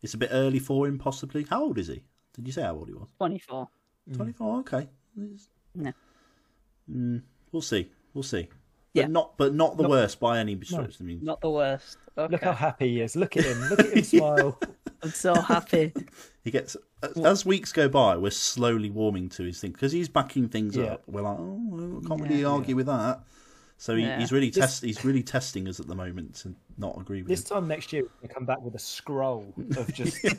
It's 0.03 0.15
a 0.15 0.19
bit 0.19 0.31
early 0.33 0.59
for 0.59 0.87
him, 0.87 0.99
possibly. 0.99 1.47
How 1.49 1.63
old 1.63 1.79
is 1.79 1.87
he? 1.89 2.03
Did 2.35 2.47
you 2.47 2.53
say 2.53 2.63
how 2.63 2.75
old 2.75 2.89
he 2.89 2.95
was? 2.95 3.09
twenty 3.19 3.39
four. 3.39 3.69
Twenty 4.15 4.33
four. 4.33 4.59
Okay. 4.61 4.89
It's- 5.17 5.49
No. 5.75 5.93
Mm, 6.91 7.23
we'll 7.53 7.63
see. 7.63 7.91
We'll 8.15 8.23
see. 8.25 8.49
Yeah. 8.95 9.05
But 9.05 9.11
not, 9.13 9.39
but 9.39 9.55
not 9.55 9.77
the 9.77 9.85
Not- 9.85 9.91
worst 9.91 10.21
by 10.21 10.39
any 10.39 10.59
stretch. 10.65 10.97
I 11.01 11.05
mean, 11.05 11.21
Not 11.23 11.41
the 11.41 11.51
worst. 11.51 11.97
Okay. 12.19 12.33
Look 12.33 12.43
how 12.43 12.53
happy 12.53 12.89
he 12.89 13.01
is. 13.01 13.17
Look 13.17 13.37
at 13.37 13.45
him. 13.45 13.61
Look 13.71 13.81
at 13.81 13.93
him 13.97 14.03
smile. 14.05 14.59
I'm 15.03 15.11
so 15.11 15.35
happy. 15.35 15.93
he 16.45 16.51
gets 16.51 16.77
as 17.25 17.45
weeks 17.47 17.73
go 17.73 17.89
by, 17.89 18.17
we're 18.17 18.31
slowly 18.31 18.91
warming 18.91 19.29
to 19.31 19.45
his 19.45 19.61
thing 19.61 19.73
because 19.73 19.93
he's 19.93 20.09
backing 20.09 20.49
things 20.49 20.77
Yeah. 20.77 20.95
up. 20.95 21.03
We're 21.07 21.23
like, 21.23 21.39
oh, 21.39 21.59
well, 21.71 22.01
I 22.05 22.09
can't 22.09 22.21
really 22.21 22.41
Yeah. 22.43 22.49
argue 22.49 22.77
with 22.77 22.87
that. 22.87 23.23
So 23.83 23.97
he, 23.97 24.05
Yeah. 24.05 24.21
he's 24.21 24.31
really 24.31 24.49
This- 24.51 24.61
test. 24.65 24.85
He's 24.85 25.05
really 25.05 25.25
testing 25.25 25.67
us 25.67 25.81
at 25.81 25.89
the 25.89 25.95
moment 25.97 26.37
to 26.37 26.55
not 26.79 26.97
agree 27.01 27.23
with 27.23 27.29
This 27.29 27.41
him. 27.51 27.57
time 27.57 27.67
next 27.67 27.93
year, 27.93 28.05
we 28.23 28.29
come 28.29 28.45
back 28.45 28.63
with 28.63 28.77
a 28.77 28.79
scroll 28.79 29.53
of 29.77 29.93
just. 29.99 30.19
He's 30.19 30.35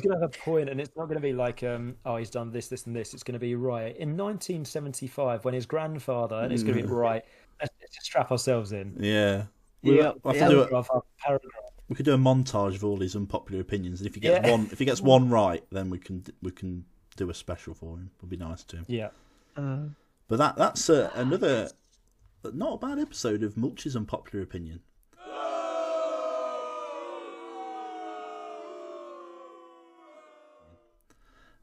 going 0.00 0.14
to 0.14 0.20
have 0.20 0.22
a 0.22 0.28
point, 0.28 0.68
and 0.70 0.80
it's 0.80 0.92
not 0.96 1.06
going 1.06 1.16
to 1.16 1.20
be 1.20 1.32
like, 1.32 1.64
um, 1.64 1.96
oh, 2.06 2.18
he's 2.18 2.30
done 2.30 2.52
this, 2.52 2.68
this, 2.68 2.86
and 2.86 2.94
this. 2.94 3.14
It's 3.14 3.24
going 3.24 3.32
to 3.32 3.40
be 3.40 3.56
right 3.56 3.96
in 3.96 4.16
1975 4.16 5.44
when 5.44 5.54
his 5.54 5.66
grandfather, 5.66 6.36
and 6.36 6.52
it's 6.52 6.62
going 6.62 6.76
to 6.76 6.82
be 6.84 6.88
right. 6.88 7.24
Let's, 7.60 7.74
let's 7.80 7.94
just 7.96 8.06
strap 8.06 8.30
ourselves 8.30 8.70
in. 8.70 8.96
Yeah. 9.00 9.46
We'll, 9.82 9.94
Yeah. 9.96 10.12
we'll 10.22 10.34
have 10.34 10.42
Yeah. 10.42 10.48
do 10.50 10.60
a, 10.62 10.84
Paragraph 11.18 11.50
we 11.88 11.96
could 11.96 12.04
do 12.06 12.14
a 12.14 12.18
montage 12.18 12.76
of 12.76 12.84
all 12.84 12.98
his 12.98 13.16
unpopular 13.16 13.60
opinions, 13.60 14.00
and 14.00 14.06
if 14.08 14.14
he 14.14 14.20
gets 14.20 14.46
Yeah. 14.46 14.52
one, 14.52 14.68
if 14.70 14.78
he 14.78 14.84
gets 14.84 15.00
one 15.02 15.28
right, 15.28 15.64
then 15.72 15.90
we 15.90 15.98
can 15.98 16.24
we 16.42 16.52
can 16.52 16.84
do 17.16 17.28
a 17.28 17.34
special 17.34 17.74
for 17.74 17.96
him. 17.98 18.10
It'll 18.18 18.28
be 18.28 18.36
nice 18.36 18.62
to 18.64 18.76
him. 18.76 18.84
Yeah. 18.88 19.08
But 20.28 20.38
that 20.38 20.56
that's 20.56 20.88
uh, 20.88 21.10
another 21.14 21.70
not 22.52 22.74
a 22.74 22.86
bad 22.86 22.98
episode 22.98 23.42
of 23.42 23.56
Mulch's 23.56 23.96
unpopular 23.96 24.42
opinion. 24.42 24.80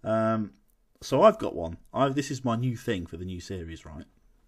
Um, 0.04 0.54
so 1.02 1.22
I've 1.22 1.38
got 1.38 1.56
one. 1.56 1.78
I 1.94 2.10
this 2.10 2.32
is 2.32 2.46
my 2.46 2.56
new 2.56 2.76
thing 2.76 3.06
for 3.06 3.18
the 3.18 3.26
new 3.26 3.40
series, 3.40 3.86
right? 3.86 4.06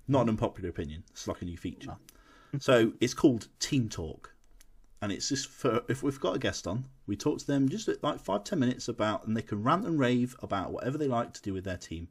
Not 0.08 0.24
an 0.24 0.30
unpopular 0.30 0.70
opinion. 0.70 1.04
It's 1.12 1.28
like 1.28 1.42
a 1.42 1.46
new 1.46 1.58
feature. 1.58 1.96
so 2.60 2.94
it's 3.00 3.14
called 3.14 3.48
Team 3.60 3.90
Talk, 3.90 4.34
and 5.02 5.12
it's 5.12 5.30
just 5.30 5.48
for 5.48 5.84
if 5.88 6.04
we've 6.04 6.20
got 6.20 6.36
a 6.36 6.40
guest 6.40 6.68
on, 6.68 6.86
we 7.08 7.16
talk 7.16 7.40
to 7.40 7.48
them 7.48 7.70
just 7.70 7.90
like 8.04 8.20
five 8.20 8.44
ten 8.44 8.60
minutes 8.60 8.88
about, 8.88 9.26
and 9.26 9.36
they 9.36 9.42
can 9.42 9.64
rant 9.64 9.86
and 9.86 10.00
rave 10.00 10.36
about 10.42 10.72
whatever 10.72 10.98
they 10.98 11.08
like 11.08 11.34
to 11.34 11.42
do 11.42 11.54
with 11.54 11.64
their 11.64 11.78
team 11.78 12.10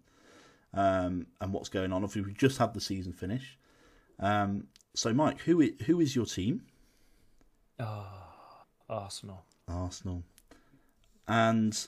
um, 0.75 1.27
and 1.41 1.53
what's 1.53 1.69
going 1.69 1.93
on. 1.93 2.03
Obviously, 2.05 2.23
we 2.23 2.33
just 2.35 2.59
had 2.59 2.75
the 2.75 2.81
season 2.81 3.13
finish. 3.13 3.59
Um, 4.21 4.69
so, 4.95 5.13
Mike, 5.13 5.41
who 5.41 5.63
i- 5.63 5.75
who 5.87 6.01
is 6.01 6.15
your 6.17 6.27
team? 6.27 6.63
Arsenal. 8.89 9.45
Arsenal, 9.69 10.23
and 11.27 11.87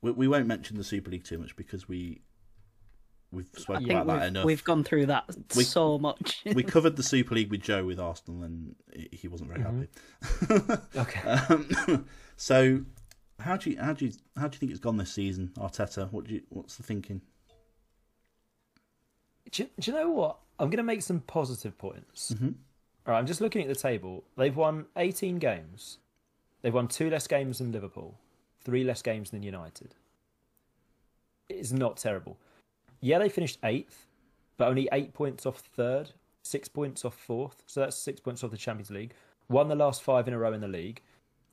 we, 0.00 0.12
we 0.12 0.28
won't 0.28 0.46
mention 0.46 0.76
the 0.78 0.84
Super 0.84 1.10
League 1.10 1.24
too 1.24 1.38
much 1.38 1.54
because 1.56 1.88
we 1.88 2.22
we've 3.32 3.50
spoken 3.56 3.90
about 3.90 4.06
that 4.06 4.14
we've, 4.20 4.28
enough. 4.28 4.44
we've 4.44 4.64
gone 4.64 4.82
through 4.84 5.06
that 5.06 5.24
We- 5.56 5.64
so 5.64 5.98
much. 5.98 6.42
we 6.54 6.62
covered 6.62 6.96
the 6.96 7.02
Super 7.02 7.34
League 7.34 7.50
with 7.50 7.60
Joe 7.60 7.84
with 7.84 7.98
Arsenal, 8.00 8.44
and 8.44 8.76
he 9.12 9.28
wasn't 9.28 9.50
very 9.50 9.62
happy. 9.62 9.88
Okay. 10.96 11.20
Um, 11.50 12.06
so, 12.36 12.82
how 13.40 13.56
do 13.56 13.70
you 13.70 13.78
how 13.80 13.92
do 13.92 14.06
you 14.06 14.12
how 14.36 14.48
do 14.48 14.54
you 14.54 14.58
think 14.58 14.70
it's 14.70 14.80
gone 14.80 14.96
this 14.96 15.12
season, 15.12 15.50
Arteta? 15.58 16.10
What 16.12 16.24
do 16.26 16.34
you 16.34 16.42
what's 16.48 16.76
the 16.76 16.82
thinking? 16.82 17.20
Do, 19.52 19.62
you, 19.64 19.68
do 19.78 19.90
you 19.90 19.96
know 19.96 20.10
what? 20.10 20.36
I'm 20.58 20.68
going 20.68 20.76
to 20.78 20.82
make 20.82 21.02
some 21.02 21.20
positive 21.20 21.76
points. 21.78 22.32
Mhm. 22.36 22.54
All 23.06 23.12
right, 23.14 23.18
I'm 23.18 23.26
just 23.26 23.40
looking 23.40 23.62
at 23.62 23.68
the 23.68 23.74
table. 23.74 24.24
They've 24.36 24.54
won 24.56 24.86
18 24.96 25.38
games. 25.38 25.98
They've 26.62 26.74
won 26.74 26.88
two 26.88 27.08
less 27.08 27.26
games 27.26 27.58
than 27.58 27.72
Liverpool, 27.72 28.14
three 28.62 28.84
less 28.84 29.00
games 29.02 29.30
than 29.30 29.42
United. 29.42 29.94
It's 31.48 31.72
not 31.72 31.96
terrible. 31.96 32.36
Yeah, 33.00 33.18
they 33.18 33.28
finished 33.28 33.58
eighth, 33.64 34.06
but 34.58 34.68
only 34.68 34.88
eight 34.92 35.14
points 35.14 35.46
off 35.46 35.58
third, 35.74 36.10
six 36.42 36.68
points 36.68 37.04
off 37.04 37.14
fourth. 37.14 37.62
So 37.66 37.80
that's 37.80 37.96
six 37.96 38.20
points 38.20 38.44
off 38.44 38.50
the 38.50 38.56
Champions 38.58 38.90
League. 38.90 39.14
Won 39.48 39.68
the 39.68 39.74
last 39.74 40.02
five 40.02 40.28
in 40.28 40.34
a 40.34 40.38
row 40.38 40.52
in 40.52 40.60
the 40.60 40.68
league. 40.68 41.00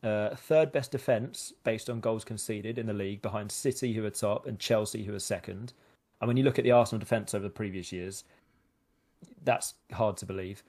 Uh, 0.04 0.36
third 0.36 0.72
best 0.72 0.92
defence 0.92 1.54
based 1.64 1.90
on 1.90 2.00
goals 2.00 2.24
conceded 2.24 2.78
in 2.78 2.86
the 2.86 2.94
league, 2.94 3.22
behind 3.22 3.52
City, 3.52 3.94
who 3.94 4.06
are 4.06 4.10
top, 4.12 4.46
and 4.46 4.60
Chelsea, 4.60 5.04
who 5.04 5.16
are 5.16 5.20
second. 5.20 5.74
And 6.20 6.28
when 6.28 6.38
you 6.38 6.44
look 6.44 6.58
at 6.58 6.64
the 6.64 6.72
Arsenal 6.72 7.00
defence 7.00 7.34
over 7.34 7.44
the 7.44 7.50
previous 7.50 7.92
years, 7.92 8.24
that's 9.44 9.76
hard 9.94 10.18
to 10.18 10.26
believe. 10.26 10.64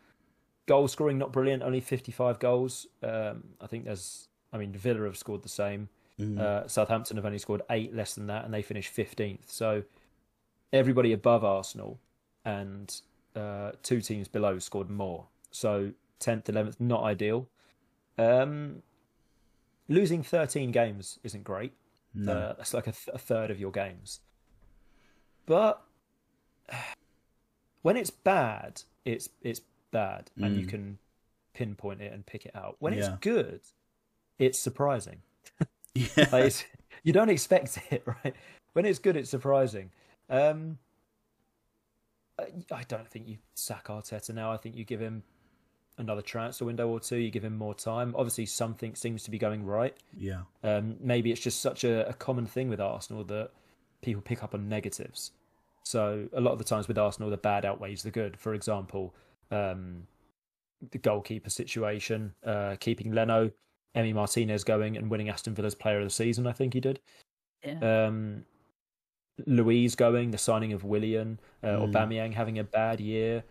Goal 0.66 0.88
scoring 0.88 1.18
not 1.18 1.32
brilliant, 1.32 1.62
only 1.62 1.80
55 1.80 2.38
goals. 2.38 2.86
Um, 3.02 3.44
I 3.60 3.66
think 3.66 3.84
there's, 3.86 4.28
I 4.52 4.58
mean, 4.58 4.72
Villa 4.72 5.04
have 5.04 5.16
scored 5.16 5.42
the 5.42 5.48
same. 5.48 5.88
Mm. 6.20 6.38
Uh, 6.38 6.68
Southampton 6.68 7.16
have 7.16 7.24
only 7.24 7.38
scored 7.38 7.62
eight 7.70 7.94
less 7.94 8.14
than 8.14 8.26
that, 8.26 8.44
and 8.44 8.52
they 8.52 8.62
finished 8.62 8.94
15th. 8.94 9.46
So 9.50 9.84
everybody 10.72 11.12
above 11.12 11.44
Arsenal 11.44 11.98
and 12.44 13.00
uh, 13.34 13.72
two 13.82 14.00
teams 14.00 14.28
below 14.28 14.58
scored 14.58 14.90
more. 14.90 15.26
So 15.50 15.92
10th, 16.20 16.44
11th, 16.44 16.80
not 16.80 17.02
ideal. 17.02 17.48
Um, 18.18 18.82
losing 19.88 20.22
13 20.22 20.70
games 20.72 21.18
isn't 21.22 21.44
great. 21.44 21.72
no. 22.14 22.32
Uh, 22.32 22.54
that's 22.54 22.74
like 22.74 22.86
a, 22.86 22.92
th- 22.92 23.14
a 23.14 23.18
third 23.18 23.50
of 23.50 23.60
your 23.60 23.70
games. 23.70 24.20
But 25.48 25.82
when 27.82 27.96
it's 27.96 28.10
bad, 28.10 28.82
it's 29.04 29.30
it's 29.42 29.62
bad, 29.90 30.30
and 30.36 30.56
you 30.56 30.66
Mm. 30.66 30.68
can 30.68 30.98
pinpoint 31.54 32.00
it 32.02 32.12
and 32.12 32.24
pick 32.24 32.44
it 32.46 32.54
out. 32.54 32.76
When 32.78 32.92
it's 32.92 33.08
good, 33.20 33.60
it's 34.38 34.58
surprising. 34.58 35.22
yeah. 35.94 36.06
Like, 36.30 36.44
it's, 36.44 36.64
you 37.02 37.12
don't 37.12 37.30
expect 37.30 37.78
it, 37.90 38.04
right? 38.06 38.34
When 38.74 38.84
it's 38.84 38.98
good, 38.98 39.16
it's 39.16 39.30
surprising. 39.30 39.90
Um, 40.28 40.78
I 42.38 42.44
I 42.70 42.82
don't 42.86 43.08
think 43.08 43.26
you 43.26 43.38
sack 43.54 43.86
Arteta 43.86 44.34
now. 44.34 44.52
I 44.52 44.58
think 44.58 44.76
you 44.76 44.84
give 44.84 45.00
him 45.00 45.22
another 45.96 46.22
transfer 46.22 46.64
window 46.66 46.88
or 46.88 47.00
two. 47.00 47.16
You 47.16 47.30
give 47.30 47.44
him 47.44 47.56
more 47.56 47.74
time. 47.74 48.14
Obviously, 48.16 48.44
something 48.46 48.94
seems 48.94 49.22
to 49.24 49.30
be 49.30 49.38
going 49.38 49.64
right. 49.64 49.96
yeah. 50.16 50.42
Um, 50.62 50.96
maybe 51.00 51.32
it's 51.32 51.40
just 51.40 51.60
such 51.60 51.82
a, 51.84 52.06
a 52.08 52.12
common 52.12 52.46
thing 52.46 52.68
with 52.68 52.80
Arsenal 52.80 53.24
that 53.24 53.50
people 54.02 54.22
pick 54.22 54.44
up 54.44 54.54
on 54.54 54.68
negatives. 54.68 55.32
So 55.84 56.28
a 56.32 56.40
lot 56.40 56.52
of 56.52 56.58
the 56.58 56.64
times 56.64 56.88
with 56.88 56.98
Arsenal, 56.98 57.30
the 57.30 57.36
bad 57.36 57.64
outweighs 57.64 58.02
the 58.02 58.10
good. 58.10 58.36
For 58.38 58.54
example, 58.54 59.14
um, 59.50 60.06
the 60.90 60.98
goalkeeper 60.98 61.50
situation, 61.50 62.34
uh, 62.44 62.76
keeping 62.78 63.12
Leno, 63.12 63.50
Emi 63.96 64.14
Martinez 64.14 64.64
going 64.64 64.96
and 64.96 65.10
winning 65.10 65.28
Aston 65.28 65.54
Villa's 65.54 65.74
Player 65.74 65.98
of 65.98 66.04
the 66.04 66.10
Season. 66.10 66.46
I 66.46 66.52
think 66.52 66.74
he 66.74 66.80
did. 66.80 67.00
Yeah. 67.64 68.06
Um, 68.06 68.44
Luiz 69.46 69.94
going, 69.94 70.30
the 70.30 70.38
signing 70.38 70.72
of 70.72 70.84
Willian, 70.84 71.38
uh, 71.62 71.68
Mm. 71.68 71.92
Aubameyang 71.92 72.34
having 72.34 72.58
a 72.58 72.64
bad 72.64 73.00
year, 73.00 73.44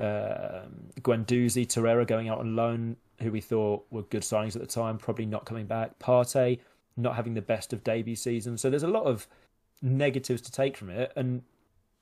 um, 0.00 0.90
Guendouzi, 1.00 1.66
Torreira 1.66 2.06
going 2.06 2.28
out 2.28 2.38
on 2.38 2.54
loan, 2.56 2.96
who 3.20 3.32
we 3.32 3.40
thought 3.40 3.84
were 3.90 4.02
good 4.02 4.22
signings 4.22 4.54
at 4.54 4.62
the 4.62 4.68
time, 4.68 4.96
probably 4.96 5.26
not 5.26 5.44
coming 5.44 5.66
back. 5.66 5.98
Partey 5.98 6.60
not 6.96 7.16
having 7.16 7.34
the 7.34 7.42
best 7.42 7.72
of 7.72 7.84
debut 7.84 8.16
season. 8.16 8.56
So 8.56 8.70
there's 8.70 8.82
a 8.82 8.88
lot 8.88 9.04
of 9.04 9.26
negatives 9.82 10.40
to 10.42 10.52
take 10.52 10.76
from 10.76 10.90
it, 10.90 11.12
and 11.16 11.42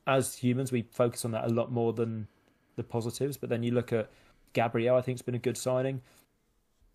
as 0.06 0.36
humans, 0.36 0.72
we 0.72 0.82
focus 0.82 1.24
on 1.24 1.32
that 1.32 1.44
a 1.44 1.48
lot 1.48 1.70
more 1.72 1.92
than 1.92 2.28
the 2.76 2.84
positives. 2.84 3.36
But 3.36 3.48
then 3.50 3.62
you 3.62 3.72
look 3.72 3.92
at 3.92 4.10
Gabriel, 4.52 4.96
I 4.96 5.00
think 5.00 5.16
it's 5.16 5.22
been 5.22 5.34
a 5.34 5.38
good 5.38 5.56
signing. 5.56 6.00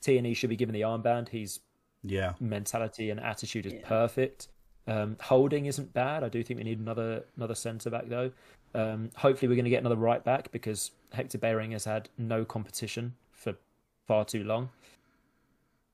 Tierney 0.01 0.33
should 0.33 0.49
be 0.49 0.55
given 0.55 0.73
the 0.73 0.81
armband. 0.81 1.29
He's 1.29 1.59
Yeah. 2.03 2.33
mentality 2.39 3.09
and 3.09 3.19
attitude 3.19 3.65
is 3.65 3.73
Yeah. 3.73 3.87
perfect. 3.87 4.47
Um, 4.87 5.17
holding 5.21 5.67
isn't 5.67 5.93
bad. 5.93 6.23
I 6.23 6.29
do 6.29 6.41
think 6.43 6.57
we 6.57 6.63
need 6.63 6.79
another 6.79 7.25
another 7.35 7.53
centre 7.55 7.89
back 7.89 8.07
though. 8.07 8.31
Um, 8.73 9.11
hopefully, 9.17 9.47
we're 9.49 9.55
going 9.55 9.65
to 9.65 9.69
get 9.69 9.79
another 9.81 9.95
right 9.97 10.23
back 10.23 10.51
because 10.51 10.91
Hector 11.11 11.37
Bellerin 11.37 11.71
has 11.71 11.85
had 11.85 12.09
no 12.17 12.45
competition 12.45 13.15
for 13.31 13.55
far 14.07 14.25
too 14.25 14.43
long. 14.43 14.69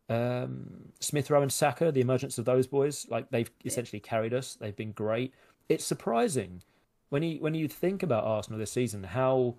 Um, 0.10 0.92
Smith 1.00 1.30
Rowe 1.30 1.42
and 1.42 1.52
Saka, 1.52 1.92
the 1.92 2.02
emergence 2.02 2.38
of 2.38 2.46
those 2.46 2.66
boys, 2.68 3.06
like 3.10 3.30
they've 3.30 3.52
essentially 3.66 4.00
carried 4.00 4.34
us. 4.34 4.56
They've 4.56 4.76
been 4.76 4.94
great. 4.94 5.34
It's 5.70 5.86
surprising 5.86 6.64
when 7.10 7.24
you 7.24 7.40
when 7.40 7.54
you 7.54 7.68
think 7.68 8.04
about 8.04 8.24
Arsenal 8.24 8.60
this 8.60 8.72
season 8.72 9.04
how 9.04 9.56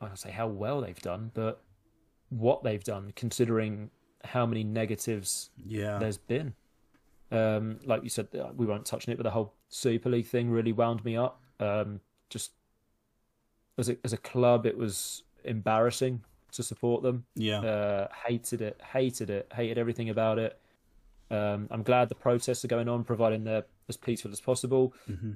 I 0.00 0.06
don't 0.06 0.18
say 0.18 0.30
how 0.30 0.48
well 0.48 0.80
they've 0.80 0.98
done, 1.00 1.30
but 1.34 1.62
what 2.30 2.62
they've 2.62 2.82
done 2.82 3.12
considering 3.14 3.90
how 4.24 4.46
many 4.46 4.64
negatives 4.64 5.50
Yeah. 5.56 5.98
there's 5.98 6.18
been. 6.18 6.54
Um, 7.30 7.78
like 7.84 8.02
you 8.02 8.08
said, 8.08 8.28
uh, 8.34 8.50
we 8.56 8.66
won't 8.66 8.84
touch 8.86 9.06
on 9.08 9.12
it, 9.12 9.16
but 9.16 9.22
the 9.24 9.30
whole 9.30 9.54
Super 9.68 10.08
League 10.08 10.26
thing 10.26 10.50
really 10.50 10.72
wound 10.72 11.04
me 11.04 11.16
up. 11.16 11.42
Um, 11.60 12.00
just 12.30 12.52
as 13.76 13.88
a 13.90 13.96
as 14.02 14.12
a 14.12 14.16
club, 14.16 14.64
it 14.66 14.76
was 14.78 15.24
embarrassing 15.44 16.22
to 16.52 16.62
support 16.62 17.02
them. 17.02 17.24
yeah. 17.34 17.60
Uh, 17.60 18.08
hated 18.26 18.60
it, 18.62 18.80
hated 18.92 19.30
it, 19.30 19.50
hated 19.54 19.78
everything 19.78 20.08
about 20.10 20.38
it. 20.38 20.58
Um, 21.30 21.68
I'm 21.70 21.82
glad 21.82 22.08
the 22.08 22.14
protests 22.16 22.64
are 22.64 22.68
going 22.68 22.88
on, 22.88 23.04
providing 23.04 23.44
they're 23.44 23.64
as 23.88 23.96
peaceful 23.96 24.30
as 24.32 24.40
possible. 24.40 24.94
hmm 25.06 25.32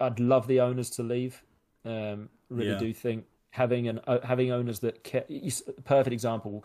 I'd 0.00 0.18
love 0.18 0.48
the 0.48 0.60
owners 0.60 0.90
to 0.90 1.02
leave. 1.04 1.42
Um, 1.84 2.28
really 2.50 2.70
Yeah. 2.72 2.78
do 2.78 2.92
think 2.92 3.26
having 3.50 3.86
an 3.88 4.00
uh, 4.06 4.18
having 4.26 4.50
owners 4.50 4.80
that 4.80 5.04
ca- 5.04 5.24
you 5.28 5.46
s- 5.46 5.62
perfect 5.84 6.12
example. 6.12 6.64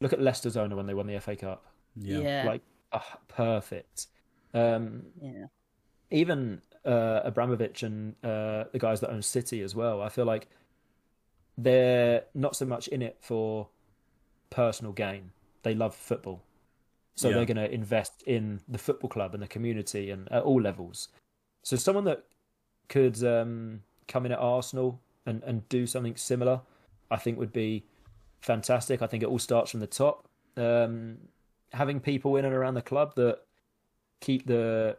Look 0.00 0.12
at 0.14 0.20
Leicester's 0.20 0.56
owner 0.56 0.74
when 0.74 0.86
they 0.86 0.94
won 0.94 1.06
the 1.06 1.20
FA 1.20 1.36
Cup 1.36 1.66
Yeah. 1.94 2.18
Yeah. 2.20 2.44
like 2.46 2.62
ah, 2.92 3.18
perfect. 3.28 4.06
Um, 4.54 5.02
yeah. 5.20 5.46
even 6.10 6.62
uh, 6.84 7.20
Abramovich 7.24 7.82
and 7.82 8.14
uh, 8.24 8.64
the 8.72 8.78
guys 8.78 9.00
that 9.00 9.10
own 9.10 9.22
City 9.22 9.60
as 9.60 9.74
well. 9.74 10.00
I 10.02 10.08
feel 10.08 10.24
like 10.24 10.48
they're 11.56 12.24
not 12.34 12.56
so 12.56 12.64
much 12.64 12.88
in 12.88 13.02
it 13.02 13.16
for 13.20 13.68
personal 14.50 14.92
gain. 14.92 15.30
They 15.62 15.74
love 15.74 15.94
football, 15.94 16.42
so 17.14 17.28
Yeah. 17.28 17.36
they're 17.36 17.44
going 17.46 17.56
to 17.56 17.72
invest 17.72 18.22
in 18.22 18.60
the 18.68 18.78
football 18.78 19.08
club 19.08 19.34
and 19.34 19.42
the 19.42 19.48
community 19.48 20.10
and 20.10 20.30
at 20.32 20.42
all 20.42 20.60
levels. 20.60 21.08
So 21.62 21.76
someone 21.76 22.04
that 22.04 22.24
could 22.88 23.22
um, 23.24 23.82
come 24.08 24.26
in 24.26 24.32
at 24.32 24.38
Arsenal 24.38 25.00
and, 25.26 25.42
and 25.44 25.66
do 25.68 25.86
something 25.86 26.16
similar, 26.16 26.60
I 27.10 27.16
think 27.16 27.38
would 27.38 27.52
be 27.52 27.84
fantastic. 28.40 29.00
I 29.00 29.06
think 29.06 29.22
it 29.22 29.26
all 29.26 29.38
starts 29.38 29.70
from 29.70 29.80
the 29.80 29.86
top. 29.86 30.28
Um, 30.56 31.18
having 31.72 31.98
people 32.00 32.36
in 32.36 32.44
and 32.44 32.54
around 32.54 32.74
the 32.74 32.82
club 32.82 33.14
that 33.16 33.40
keep 34.20 34.46
the 34.46 34.96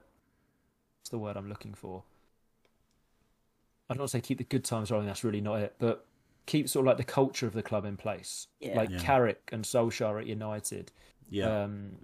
what's 0.99 1.09
the 1.09 1.19
word 1.19 1.37
I'm 1.37 1.47
looking 1.47 1.73
for? 1.75 2.03
I 3.89 3.93
don't 3.93 3.99
want 3.99 4.11
to 4.11 4.17
say 4.17 4.21
keep 4.21 4.39
the 4.39 4.43
good 4.43 4.63
times 4.65 4.89
rolling. 4.89 5.05
That's 5.05 5.23
really 5.23 5.41
not 5.41 5.59
it, 5.59 5.75
but 5.77 6.05
keep 6.45 6.69
sort 6.69 6.83
of 6.83 6.87
like 6.87 6.97
the 6.97 7.03
culture 7.03 7.47
of 7.47 7.53
the 7.53 7.63
club 7.63 7.85
in 7.85 7.97
place. 7.97 8.47
Yeah. 8.59 8.75
Like 8.77 8.89
Yeah. 8.89 8.99
Carrick 8.99 9.49
and 9.51 9.63
Solskjaer 9.63 10.19
at 10.21 10.27
United. 10.27 10.91
Yeah. 11.29 11.63
Um, 11.63 11.97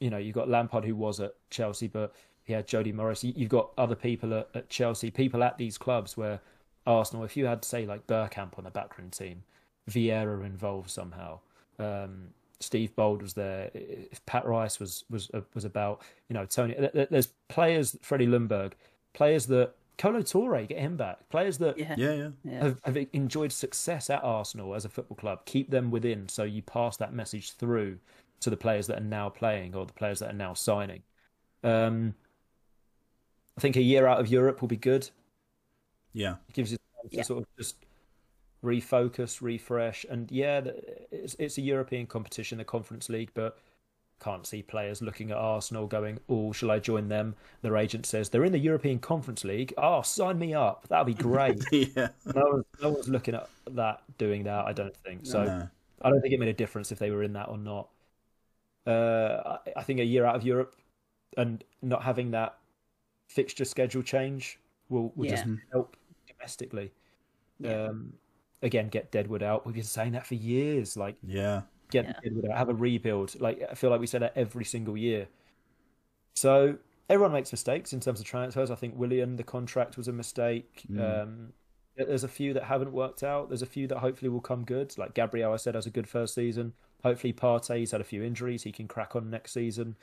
you 0.00 0.10
know, 0.10 0.18
you've 0.18 0.34
got 0.34 0.48
Lampard 0.48 0.84
who 0.84 0.94
was 0.96 1.20
at 1.20 1.34
Chelsea, 1.50 1.86
but 1.88 2.14
he 2.44 2.52
had 2.52 2.66
Jody 2.66 2.92
Morris. 2.92 3.22
You- 3.24 3.34
You've 3.36 3.50
got 3.50 3.70
other 3.78 3.94
people 3.96 4.32
at, 4.34 4.48
at 4.54 4.68
Chelsea, 4.68 5.10
people 5.10 5.42
at 5.44 5.58
these 5.58 5.76
clubs 5.78 6.16
where 6.16 6.40
Arsenal, 6.86 7.24
if 7.24 7.36
you 7.36 7.46
had, 7.46 7.64
say, 7.64 7.84
like 7.86 8.06
Bergkamp 8.06 8.56
on 8.58 8.64
the 8.64 8.70
backroom 8.70 9.10
team, 9.10 9.42
Vieira 9.90 10.44
involved 10.44 10.90
somehow, 10.90 11.40
um, 11.78 12.28
Steve 12.60 12.94
Bould 12.96 13.22
was 13.22 13.34
there, 13.34 13.70
if 13.74 14.24
Pat 14.26 14.44
Rice 14.44 14.80
was 14.80 15.04
was 15.08 15.30
uh, 15.32 15.42
was 15.54 15.64
about, 15.64 16.02
you 16.28 16.34
know, 16.34 16.44
Tony. 16.44 16.74
there- 16.74 16.90
there- 16.92 17.06
There's 17.10 17.28
players, 17.48 17.96
Freddie 18.02 18.26
Ljungberg, 18.26 18.72
players 19.12 19.46
that 19.46 19.74
Kolo 19.98 20.20
Toure, 20.22 20.66
get 20.68 20.78
him 20.78 20.96
back, 20.96 21.28
players 21.28 21.58
that 21.58 21.76
Yeah. 21.76 21.94
yeah. 21.98 22.12
Yeah. 22.12 22.28
Yeah. 22.44 22.64
have, 22.64 22.80
have 22.84 22.96
enjoyed 23.12 23.52
success 23.52 24.08
at 24.10 24.22
Arsenal 24.22 24.74
as 24.74 24.84
a 24.84 24.88
football 24.88 25.16
club. 25.16 25.44
Keep 25.44 25.70
them 25.70 25.90
within 25.90 26.28
so 26.28 26.44
you 26.44 26.62
pass 26.62 26.96
that 26.98 27.12
message 27.12 27.52
through 27.52 27.98
to 28.40 28.50
the 28.50 28.56
players 28.56 28.86
that 28.86 28.98
are 28.98 29.04
now 29.04 29.28
playing 29.28 29.74
or 29.74 29.84
the 29.84 29.92
players 29.92 30.20
that 30.20 30.30
are 30.30 30.36
now 30.36 30.54
signing. 30.54 31.02
Um, 31.64 32.14
I 33.56 33.60
think 33.60 33.74
a 33.76 33.82
year 33.82 34.06
out 34.06 34.20
of 34.20 34.28
Europe 34.28 34.60
will 34.60 34.68
be 34.68 34.76
good. 34.76 35.10
Yeah. 36.12 36.36
It 36.48 36.54
gives 36.54 36.70
you 36.70 36.78
time 36.78 37.10
to 37.10 37.16
Yeah. 37.16 37.22
sort 37.24 37.42
of 37.42 37.46
just 37.58 37.76
refocus, 38.62 39.40
refresh, 39.42 40.04
and 40.08 40.30
yeah, 40.30 40.60
it's 41.10 41.34
it's 41.38 41.58
a 41.58 41.60
European 41.60 42.06
competition, 42.06 42.58
the 42.58 42.64
Conference 42.64 43.08
League, 43.08 43.30
but 43.34 43.58
can't 44.20 44.46
see 44.46 44.62
players 44.62 45.00
looking 45.00 45.30
at 45.30 45.36
Arsenal 45.36 45.86
going, 45.86 46.18
"Oh, 46.28 46.52
shall 46.52 46.70
I 46.70 46.78
join 46.78 47.08
them?" 47.08 47.36
Their 47.62 47.76
agent 47.76 48.06
says 48.06 48.28
they're 48.28 48.44
in 48.44 48.52
the 48.52 48.58
European 48.58 48.98
Conference 48.98 49.44
League. 49.44 49.72
Oh, 49.78 50.02
sign 50.02 50.38
me 50.38 50.54
up. 50.54 50.86
That'd 50.88 51.06
be 51.06 51.22
great. 51.22 51.62
yeah. 51.72 52.08
no, 52.34 52.42
one, 52.42 52.64
no 52.82 52.90
one's 52.90 53.08
looking 53.08 53.34
at 53.34 53.48
that, 53.72 54.02
doing 54.18 54.44
that. 54.44 54.64
I 54.66 54.72
don't 54.72 54.96
think 54.96 55.26
so. 55.26 55.44
No. 55.44 55.68
I 56.02 56.10
don't 56.10 56.20
think 56.20 56.34
it 56.34 56.40
made 56.40 56.48
a 56.48 56.54
difference 56.54 56.92
if 56.92 56.98
they 56.98 57.10
were 57.10 57.22
in 57.22 57.32
that 57.34 57.48
or 57.48 57.58
not. 57.58 57.88
Uh, 58.86 59.58
I, 59.66 59.80
I 59.80 59.82
think 59.82 60.00
a 60.00 60.04
year 60.04 60.24
out 60.24 60.36
of 60.36 60.44
Europe 60.44 60.74
and 61.36 61.62
not 61.82 62.02
having 62.02 62.30
that 62.32 62.56
fixture 63.28 63.64
schedule 63.64 64.02
change 64.02 64.58
will, 64.88 65.12
will 65.14 65.28
just 65.28 65.44
help 65.72 65.96
domestically. 66.26 66.92
Yeah. 67.60 67.84
Um, 67.84 68.14
again, 68.62 68.88
get 68.88 69.10
Deadwood 69.10 69.42
out. 69.42 69.66
We've 69.66 69.74
been 69.74 69.84
saying 69.84 70.12
that 70.12 70.26
for 70.26 70.34
years. 70.34 70.96
Like, 70.96 71.16
Yeah. 71.22 71.62
Get 71.90 72.04
Yeah. 72.04 72.12
Deadwood 72.22 72.50
out, 72.50 72.58
have 72.58 72.68
a 72.68 72.74
rebuild. 72.74 73.40
Like, 73.40 73.62
I 73.70 73.74
feel 73.74 73.90
like 73.90 74.00
we 74.00 74.06
say 74.06 74.18
that 74.18 74.32
every 74.36 74.64
single 74.64 74.96
year. 74.96 75.28
So 76.34 76.78
everyone 77.08 77.32
makes 77.32 77.52
mistakes 77.52 77.92
in 77.92 78.00
terms 78.00 78.20
of 78.20 78.26
transfers. 78.26 78.70
I 78.70 78.74
think 78.74 78.94
Willian, 78.96 79.36
the 79.36 79.44
contract 79.44 79.96
was 79.96 80.08
a 80.08 80.12
mistake. 80.12 80.82
Mm. 80.90 81.22
Um, 81.22 81.52
there's 81.96 82.24
a 82.24 82.28
few 82.28 82.52
that 82.54 82.64
haven't 82.64 82.92
worked 82.92 83.22
out. 83.22 83.48
There's 83.48 83.62
a 83.62 83.66
few 83.66 83.86
that 83.88 83.98
hopefully 83.98 84.28
will 84.28 84.40
come 84.40 84.64
good. 84.64 84.96
Like 84.98 85.14
Gabriel, 85.14 85.52
I 85.52 85.56
said, 85.56 85.74
has 85.74 85.86
a 85.86 85.90
good 85.90 86.08
first 86.08 86.34
season. 86.34 86.72
Hopefully, 87.02 87.32
Partey's 87.32 87.90
had 87.90 88.00
a 88.00 88.04
few 88.04 88.22
injuries; 88.22 88.62
he 88.62 88.72
can 88.72 88.86
crack 88.88 89.16
on 89.16 89.30
next 89.30 89.52
season. 89.52 89.96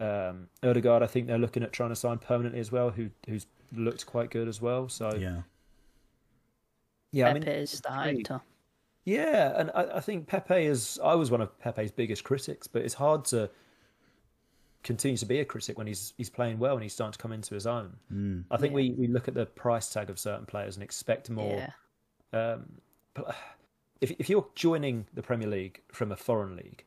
Um, 0.00 0.48
Odegaard, 0.62 1.02
I 1.02 1.06
think 1.06 1.26
they're 1.26 1.38
looking 1.38 1.62
at 1.62 1.72
trying 1.72 1.88
to 1.90 1.96
sign 1.96 2.18
permanently 2.18 2.60
as 2.60 2.70
well, 2.72 2.90
who 2.90 3.10
who's 3.28 3.46
looked 3.72 4.06
quite 4.06 4.30
good 4.30 4.48
as 4.48 4.60
well. 4.62 4.88
So 4.88 5.14
Yeah. 5.14 5.42
yeah, 7.12 7.28
I 7.28 7.34
mean, 7.34 7.42
is 7.42 7.70
starting 7.70 8.22
to. 8.24 8.40
Yeah, 9.06 9.54
and 9.56 9.70
I, 9.74 9.96
I 9.96 10.00
think 10.00 10.26
Pepe 10.26 10.66
is. 10.66 11.00
I 11.02 11.14
was 11.14 11.30
one 11.30 11.40
of 11.40 11.58
Pepe's 11.58 11.90
biggest 11.92 12.22
critics, 12.24 12.66
but 12.66 12.82
it's 12.82 12.92
hard 12.94 13.24
to 13.26 13.48
continue 14.82 15.16
to 15.16 15.26
be 15.26 15.40
a 15.40 15.44
critic 15.44 15.78
when 15.78 15.86
he's 15.86 16.12
he's 16.18 16.28
playing 16.30 16.58
well 16.58 16.74
and 16.74 16.82
he's 16.82 16.92
starting 16.92 17.12
to 17.12 17.18
come 17.18 17.32
into 17.32 17.54
his 17.54 17.66
own. 17.66 17.96
Mm. 18.12 18.44
I 18.50 18.56
think 18.58 18.72
Yeah. 18.72 18.76
we, 18.76 18.90
we 18.90 19.06
look 19.08 19.26
at 19.28 19.34
the 19.34 19.46
price 19.46 19.88
tag 19.88 20.10
of 20.10 20.18
certain 20.18 20.44
players 20.46 20.76
and 20.76 20.82
expect 20.82 21.30
more. 21.30 21.66
Yeah. 22.32 22.52
Um, 22.52 22.66
but 23.14 23.34
if 24.00 24.10
if 24.18 24.28
you're 24.28 24.46
joining 24.54 25.06
the 25.14 25.22
Premier 25.22 25.48
League 25.48 25.80
from 25.90 26.12
a 26.12 26.16
foreign 26.16 26.54
league, 26.56 26.84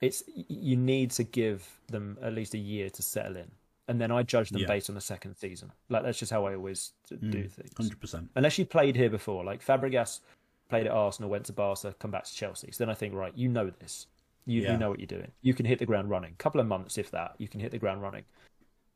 it's 0.00 0.22
you 0.36 0.76
need 0.76 1.10
to 1.12 1.24
give 1.24 1.80
them 1.88 2.16
at 2.22 2.32
least 2.34 2.54
a 2.54 2.58
year 2.58 2.88
to 2.90 3.02
settle 3.02 3.36
in, 3.36 3.50
and 3.88 4.00
then 4.00 4.10
I 4.10 4.22
judge 4.22 4.50
them 4.50 4.60
Yeah. 4.62 4.68
based 4.68 4.88
on 4.88 4.94
the 4.94 5.00
second 5.00 5.34
season. 5.34 5.72
Like 5.88 6.04
that's 6.04 6.18
just 6.18 6.30
how 6.32 6.46
I 6.46 6.54
always 6.54 6.92
do 7.08 7.16
Mm. 7.16 7.50
things. 7.50 7.70
Hundred 7.76 8.00
percent. 8.00 8.30
Unless 8.36 8.58
you 8.58 8.64
played 8.64 8.94
here 8.96 9.10
before, 9.10 9.44
like 9.44 9.64
Fabregas 9.64 10.20
played 10.68 10.86
at 10.86 10.92
Arsenal, 10.92 11.30
went 11.30 11.46
to 11.46 11.52
Barca, 11.52 11.94
come 11.98 12.10
back 12.10 12.24
to 12.24 12.34
Chelsea. 12.34 12.70
So 12.72 12.84
then 12.84 12.90
I 12.90 12.94
think, 12.94 13.14
right, 13.14 13.32
you 13.36 13.48
know 13.48 13.70
this. 13.70 14.06
You, 14.46 14.62
Yeah. 14.62 14.72
you 14.72 14.78
know 14.78 14.90
what 14.90 14.98
you're 14.98 15.06
doing. 15.06 15.30
You 15.42 15.54
can 15.54 15.66
hit 15.66 15.78
the 15.78 15.86
ground 15.86 16.10
running. 16.10 16.34
couple 16.38 16.60
of 16.60 16.66
months, 16.66 16.98
if 16.98 17.10
that, 17.10 17.34
you 17.38 17.48
can 17.48 17.60
hit 17.60 17.70
the 17.70 17.78
ground 17.78 18.02
running. 18.02 18.24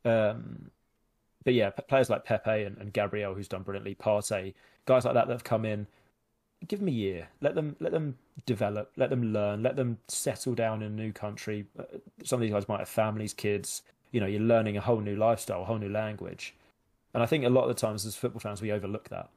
Um, 0.04 0.70
but 1.44 1.54
yeah, 1.54 1.70
players 1.70 2.08
like 2.08 2.24
Pepe 2.24 2.62
and, 2.62 2.78
and 2.78 2.92
Gabriel, 2.92 3.34
who's 3.34 3.48
done 3.48 3.62
brilliantly, 3.62 3.94
Partey, 3.94 4.54
guys 4.86 5.04
like 5.04 5.14
that 5.14 5.26
that 5.28 5.32
have 5.34 5.44
come 5.44 5.64
in, 5.64 5.86
give 6.68 6.78
them 6.78 6.88
a 6.88 6.92
year. 6.92 7.28
Let 7.40 7.54
them 7.54 7.76
let 7.80 7.92
them 7.92 8.16
develop. 8.46 8.92
Let 8.96 9.10
them 9.10 9.32
learn. 9.32 9.62
Let 9.62 9.76
them 9.76 9.98
settle 10.08 10.54
down 10.54 10.82
in 10.82 10.92
a 10.92 10.94
new 10.94 11.12
country. 11.12 11.66
Uh, 11.78 11.84
Some 12.24 12.38
of 12.38 12.42
these 12.42 12.52
guys 12.52 12.68
might 12.68 12.78
have 12.78 12.88
families, 12.88 13.34
kids. 13.34 13.82
You 14.12 14.20
know, 14.20 14.26
you're 14.26 14.40
learning 14.40 14.76
a 14.76 14.80
whole 14.80 15.00
new 15.00 15.16
lifestyle, 15.16 15.62
a 15.62 15.64
whole 15.64 15.78
new 15.78 15.88
language. 15.88 16.54
And 17.14 17.22
I 17.22 17.26
think 17.26 17.44
a 17.44 17.48
lot 17.48 17.62
of 17.62 17.68
the 17.68 17.74
times 17.74 18.06
as 18.06 18.14
football 18.16 18.40
fans, 18.40 18.62
we 18.62 18.70
overlook 18.72 19.08
that. 19.08 19.28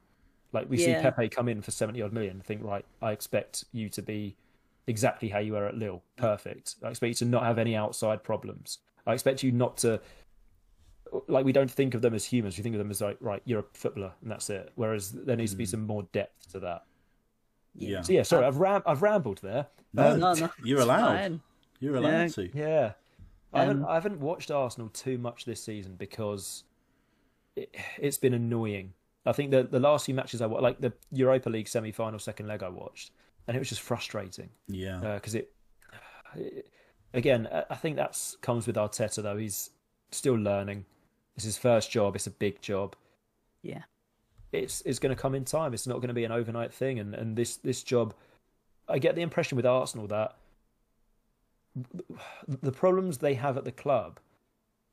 Like 0.52 0.70
we 0.70 0.76
see 0.78 0.94
Pepe 0.94 1.28
come 1.28 1.48
in 1.48 1.60
for 1.62 1.70
seventy 1.70 2.00
odd 2.02 2.12
million, 2.12 2.32
and 2.36 2.44
think 2.44 2.62
right, 2.64 2.84
I 3.02 3.12
expect 3.12 3.64
you 3.72 3.88
to 3.90 4.02
be 4.02 4.36
exactly 4.86 5.28
how 5.28 5.38
you 5.40 5.52
were 5.52 5.66
at 5.66 5.76
Lille, 5.76 6.02
perfect. 6.16 6.76
I 6.82 6.88
expect 6.90 7.08
you 7.08 7.14
to 7.16 7.24
not 7.24 7.42
have 7.42 7.58
any 7.58 7.74
outside 7.74 8.22
problems. 8.22 8.78
I 9.06 9.12
expect 9.12 9.42
you 9.42 9.52
not 9.52 9.76
to 9.78 10.00
like 11.28 11.44
we 11.44 11.52
don't 11.52 11.70
think 11.70 11.94
of 11.94 12.02
them 12.02 12.14
as 12.14 12.24
humans. 12.24 12.56
We 12.56 12.62
think 12.62 12.74
of 12.74 12.78
them 12.78 12.90
as 12.90 13.00
like 13.00 13.16
right, 13.20 13.42
you're 13.44 13.60
a 13.60 13.64
footballer 13.74 14.12
and 14.22 14.30
that's 14.30 14.48
it. 14.50 14.70
Whereas 14.76 15.12
there 15.12 15.36
needs 15.36 15.50
to 15.52 15.56
be 15.56 15.64
Mm. 15.64 15.68
some 15.68 15.86
more 15.86 16.02
depth 16.12 16.50
to 16.52 16.60
that. 16.60 16.84
Yeah. 17.74 18.02
So 18.02 18.12
yeah, 18.12 18.22
sorry, 18.22 18.46
I've 18.46 18.56
ram- 18.58 18.82
I've 18.86 19.02
rambled 19.02 19.38
there. 19.42 19.66
No, 19.92 20.12
Um, 20.12 20.20
No, 20.20 20.32
no, 20.34 20.50
you're 20.64 20.80
allowed. 20.80 21.06
fine. 21.16 21.40
You're 21.80 21.96
allowed 21.96 22.10
Yeah. 22.22 22.28
to. 22.28 22.56
Yeah, 22.56 22.92
I 23.52 23.60
haven't 23.60 23.82
Um, 23.82 23.88
I 23.88 23.94
haven't 23.94 24.20
watched 24.20 24.50
Arsenal 24.50 24.88
too 24.88 25.18
much 25.18 25.44
this 25.44 25.62
season 25.62 25.94
because 25.96 26.64
it, 27.54 27.74
it's 27.98 28.18
been 28.18 28.34
annoying. 28.34 28.92
I 29.26 29.32
think 29.32 29.50
the 29.50 29.64
the 29.64 29.80
last 29.80 30.06
few 30.06 30.14
matches 30.14 30.40
I 30.40 30.46
watched, 30.46 30.62
like 30.62 30.80
the 30.80 30.92
Europa 31.12 31.50
League 31.50 31.68
semi 31.68 31.92
final 31.92 32.18
second 32.18 32.46
leg, 32.46 32.62
I 32.62 32.68
watched, 32.68 33.10
and 33.46 33.56
it 33.56 33.58
was 33.60 33.68
just 33.68 33.80
frustrating 33.82 34.50
Yeah. 34.68 35.00
Uh, 35.00 35.14
because 35.16 35.34
it, 35.34 35.52
it 36.36 36.66
again 37.14 37.48
I- 37.52 37.64
I 37.70 37.74
think 37.74 37.96
that's 37.96 38.36
comes 38.40 38.66
with 38.66 38.76
Arteta 38.76 39.22
though. 39.22 39.36
He's 39.36 39.70
still 40.10 40.34
learning. 40.34 40.84
It's 41.34 41.44
his 41.44 41.58
first 41.58 41.90
job. 41.90 42.14
It's 42.16 42.26
a 42.26 42.30
big 42.30 42.62
job. 42.62 42.96
Yeah. 43.62 43.82
It's 44.52 44.80
it's 44.86 44.98
going 45.00 45.14
to 45.14 45.20
come 45.20 45.34
in 45.34 45.44
time. 45.44 45.74
It's 45.74 45.86
not 45.86 45.96
going 45.96 46.08
to 46.08 46.14
be 46.14 46.24
an 46.24 46.32
overnight 46.32 46.72
thing. 46.72 46.98
And 46.98 47.14
and 47.14 47.36
this 47.36 47.56
this 47.56 47.82
job, 47.82 48.14
I 48.88 48.98
get 48.98 49.16
the 49.16 49.22
impression 49.22 49.56
with 49.56 49.66
Arsenal 49.66 50.06
that 50.06 50.36
the 52.48 52.72
problems 52.72 53.18
they 53.18 53.34
have 53.34 53.56
at 53.56 53.64
the 53.64 53.72
club 53.72 54.20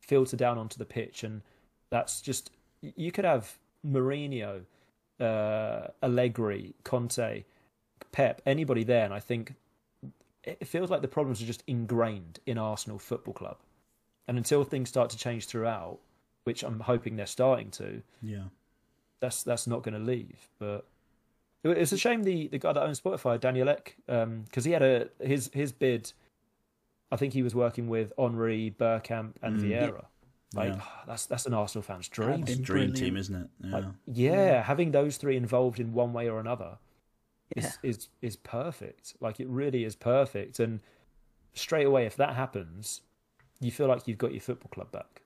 filter 0.01 0.35
down 0.35 0.57
onto 0.57 0.77
the 0.77 0.85
pitch, 0.85 1.23
and 1.23 1.41
that's 1.89 2.19
just 2.22 2.51
you 2.81 3.11
could 3.11 3.26
have 3.26 3.57
Mourinho, 3.85 4.61
uh, 5.19 5.88
Allegri, 6.01 6.73
Conte, 6.84 7.43
Pep, 8.11 8.41
anybody 8.45 8.84
there, 8.84 9.05
and 9.05 9.14
I 9.14 9.19
think 9.19 9.53
it 10.43 10.68
feels 10.68 10.89
like 10.89 11.01
the 11.01 11.07
problems 11.07 11.41
are 11.41 11.45
just 11.45 11.64
ingrained 11.68 12.39
in 12.45 12.57
Arsenal 12.57 12.99
Football 12.99 13.34
Club, 13.34 13.57
and 14.27 14.38
until 14.38 14.64
things 14.64 14.89
start 14.89 15.10
to 15.11 15.18
change 15.18 15.45
throughout, 15.47 15.99
which 16.43 16.64
I'm 16.64 16.81
hoping 16.81 17.15
they're 17.15 17.26
starting 17.26 17.72
to, 17.72 18.01
Yeah. 18.22 18.45
that's 19.19 19.43
that's 19.43 19.68
not 19.68 19.84
going 19.84 19.93
to 19.93 19.99
leave. 20.05 20.49
But 20.60 20.85
it's 21.64 21.93
a 21.93 21.97
shame 21.97 22.23
the, 22.23 22.49
the 22.49 22.57
guy 22.60 22.73
that 22.73 22.84
owns 22.84 22.99
Spotify, 22.99 23.39
Daniel 23.39 23.69
Ek, 23.69 23.95
because 24.05 24.65
he 24.65 24.72
had 24.72 24.81
a 24.84 25.10
his 25.22 25.49
his 25.53 25.72
bid. 25.72 26.11
I 27.11 27.15
think 27.15 27.34
he 27.34 27.43
was 27.43 27.53
working 27.55 27.88
with 27.88 28.11
Henry, 28.18 28.73
Bergkamp, 28.77 29.34
and 29.41 29.60
Mm. 29.60 29.64
Vieira. 29.64 30.05
Like 30.53 30.73
Yeah. 30.73 30.81
that's 31.07 31.25
that's 31.25 31.45
an 31.45 31.53
Arsenal 31.53 31.84
fan's 31.84 32.07
dream. 32.07 32.41
That'd 32.41 32.59
a 32.59 32.61
dream 32.61 32.91
brilliant. 32.91 32.97
team, 32.97 33.17
isn't 33.17 33.35
it? 33.35 33.47
Yeah. 33.63 33.71
Like, 33.71 33.85
yeah, 34.07 34.61
having 34.63 34.91
those 34.91 35.17
three 35.17 35.35
involved 35.38 35.80
in 35.80 35.93
one 35.93 36.13
way 36.13 36.30
or 36.30 36.39
another 36.39 36.77
Yeah. 37.55 37.63
is, 37.65 37.77
is 37.84 38.07
is 38.21 38.35
perfect. 38.35 39.15
Like 39.19 39.39
it 39.39 39.47
really 39.47 39.84
is 39.84 39.95
perfect. 39.95 40.59
And 40.59 40.80
straight 41.53 41.85
away, 41.85 42.05
if 42.05 42.15
that 42.17 42.35
happens, 42.35 43.01
you 43.59 43.71
feel 43.71 43.88
like 43.88 44.07
you've 44.07 44.17
got 44.17 44.31
your 44.31 44.41
football 44.41 44.69
club 44.71 44.91
back. 44.91 45.21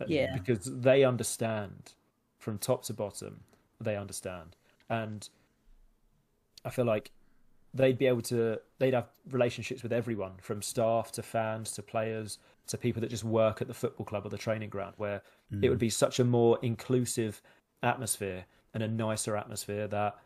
Uh, 0.00 0.04
Yeah. 0.08 0.34
because 0.36 0.64
they 0.64 1.04
understand 1.04 1.92
from 2.38 2.58
top 2.58 2.84
to 2.84 2.94
bottom. 2.94 3.40
They 3.82 3.96
understand, 3.96 4.56
and 4.90 5.28
I 6.64 6.70
feel 6.70 6.84
like 6.84 7.10
they'd 7.72 7.96
be 7.98 8.06
able 8.06 8.22
to. 8.22 8.60
They'd 8.78 8.92
have 8.94 9.08
relationships 9.30 9.82
with 9.82 9.92
everyone, 9.92 10.32
from 10.42 10.60
staff 10.60 11.12
to 11.12 11.22
fans 11.22 11.72
to 11.72 11.82
players 11.82 12.38
to 12.70 12.78
people 12.78 13.00
that 13.00 13.10
just 13.10 13.24
work 13.24 13.60
at 13.60 13.68
the 13.68 13.74
football 13.74 14.06
club 14.06 14.26
or 14.26 14.28
the 14.28 14.38
training 14.38 14.70
ground, 14.70 14.94
where 14.96 15.16
it 15.50 15.56
hmm. 15.56 15.68
would 15.68 15.78
be 15.78 15.90
such 15.90 16.18
a 16.18 16.24
more 16.24 16.58
inclusive 16.62 17.42
atmosphere 17.82 18.44
and 18.74 18.82
a 18.82 18.88
nicer 18.88 19.36
atmosphere 19.36 19.86
that 19.88 20.16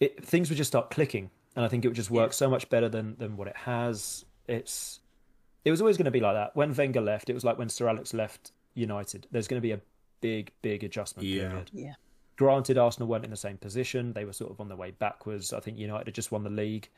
it, 0.00 0.24
things 0.24 0.48
would 0.48 0.56
just 0.56 0.68
start 0.68 0.90
clicking, 0.90 1.30
and 1.56 1.64
I 1.64 1.68
think 1.68 1.84
it 1.84 1.88
would 1.88 1.96
just 1.96 2.10
work 2.10 2.32
so 2.32 2.48
much 2.48 2.68
better 2.68 2.88
than 2.88 3.16
than 3.18 3.36
what 3.36 3.48
it 3.48 3.56
has. 3.56 4.24
It's 4.46 5.00
it 5.64 5.70
was 5.70 5.80
always 5.80 5.96
going 5.96 6.04
to 6.06 6.10
be 6.10 6.20
like 6.20 6.34
that. 6.34 6.54
When 6.54 6.74
Wenger 6.74 7.00
left, 7.00 7.30
it 7.30 7.34
was 7.34 7.44
like 7.44 7.58
when 7.58 7.68
Sir 7.68 7.88
Alex 7.88 8.12
left 8.12 8.52
United. 8.74 9.26
There's 9.30 9.48
going 9.48 9.60
to 9.60 9.66
be 9.66 9.72
a 9.72 9.80
big, 10.20 10.52
big 10.62 10.84
adjustment 10.84 11.28
Yeah. 11.28 11.48
period. 11.48 11.70
Yeah. 11.72 11.94
Granted, 12.36 12.76
Arsenal 12.76 13.08
weren't 13.08 13.24
in 13.24 13.30
the 13.30 13.36
same 13.36 13.56
position; 13.56 14.12
they 14.12 14.24
were 14.24 14.32
sort 14.32 14.50
of 14.50 14.60
on 14.60 14.68
their 14.68 14.76
way 14.76 14.90
backwards. 14.90 15.52
I 15.52 15.60
think 15.60 15.78
United 15.78 16.08
had 16.08 16.14
just 16.14 16.32
won 16.32 16.42
the 16.42 16.50
league, 16.50 16.88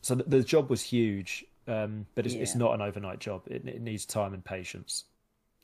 so 0.00 0.14
the, 0.14 0.22
the 0.24 0.42
job 0.42 0.70
was 0.70 0.82
huge. 0.82 1.44
Um, 1.66 2.06
but 2.14 2.26
it's, 2.26 2.34
it's 2.34 2.54
not 2.54 2.74
an 2.74 2.82
overnight 2.82 3.20
job. 3.20 3.42
It, 3.46 3.66
it 3.66 3.80
needs 3.80 4.04
time 4.04 4.34
and 4.34 4.44
patience. 4.44 5.04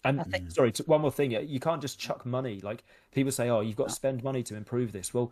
And 0.05 0.25
think- 0.27 0.51
sorry, 0.51 0.73
one 0.87 1.03
more 1.03 1.11
thing. 1.13 1.31
You 1.33 1.61
can't 1.61 1.83
just 1.83 1.99
chuck 1.99 2.25
money. 2.25 2.61
Like 2.63 2.85
people 3.13 3.33
say, 3.33 3.51
"Oh, 3.51 3.61
you've 3.61 3.77
got 3.77 3.89
to 3.89 3.95
spend 3.95 4.25
money 4.25 4.43
to 4.45 4.57
improve 4.57 4.93
this." 4.93 5.13
Well, 5.13 5.31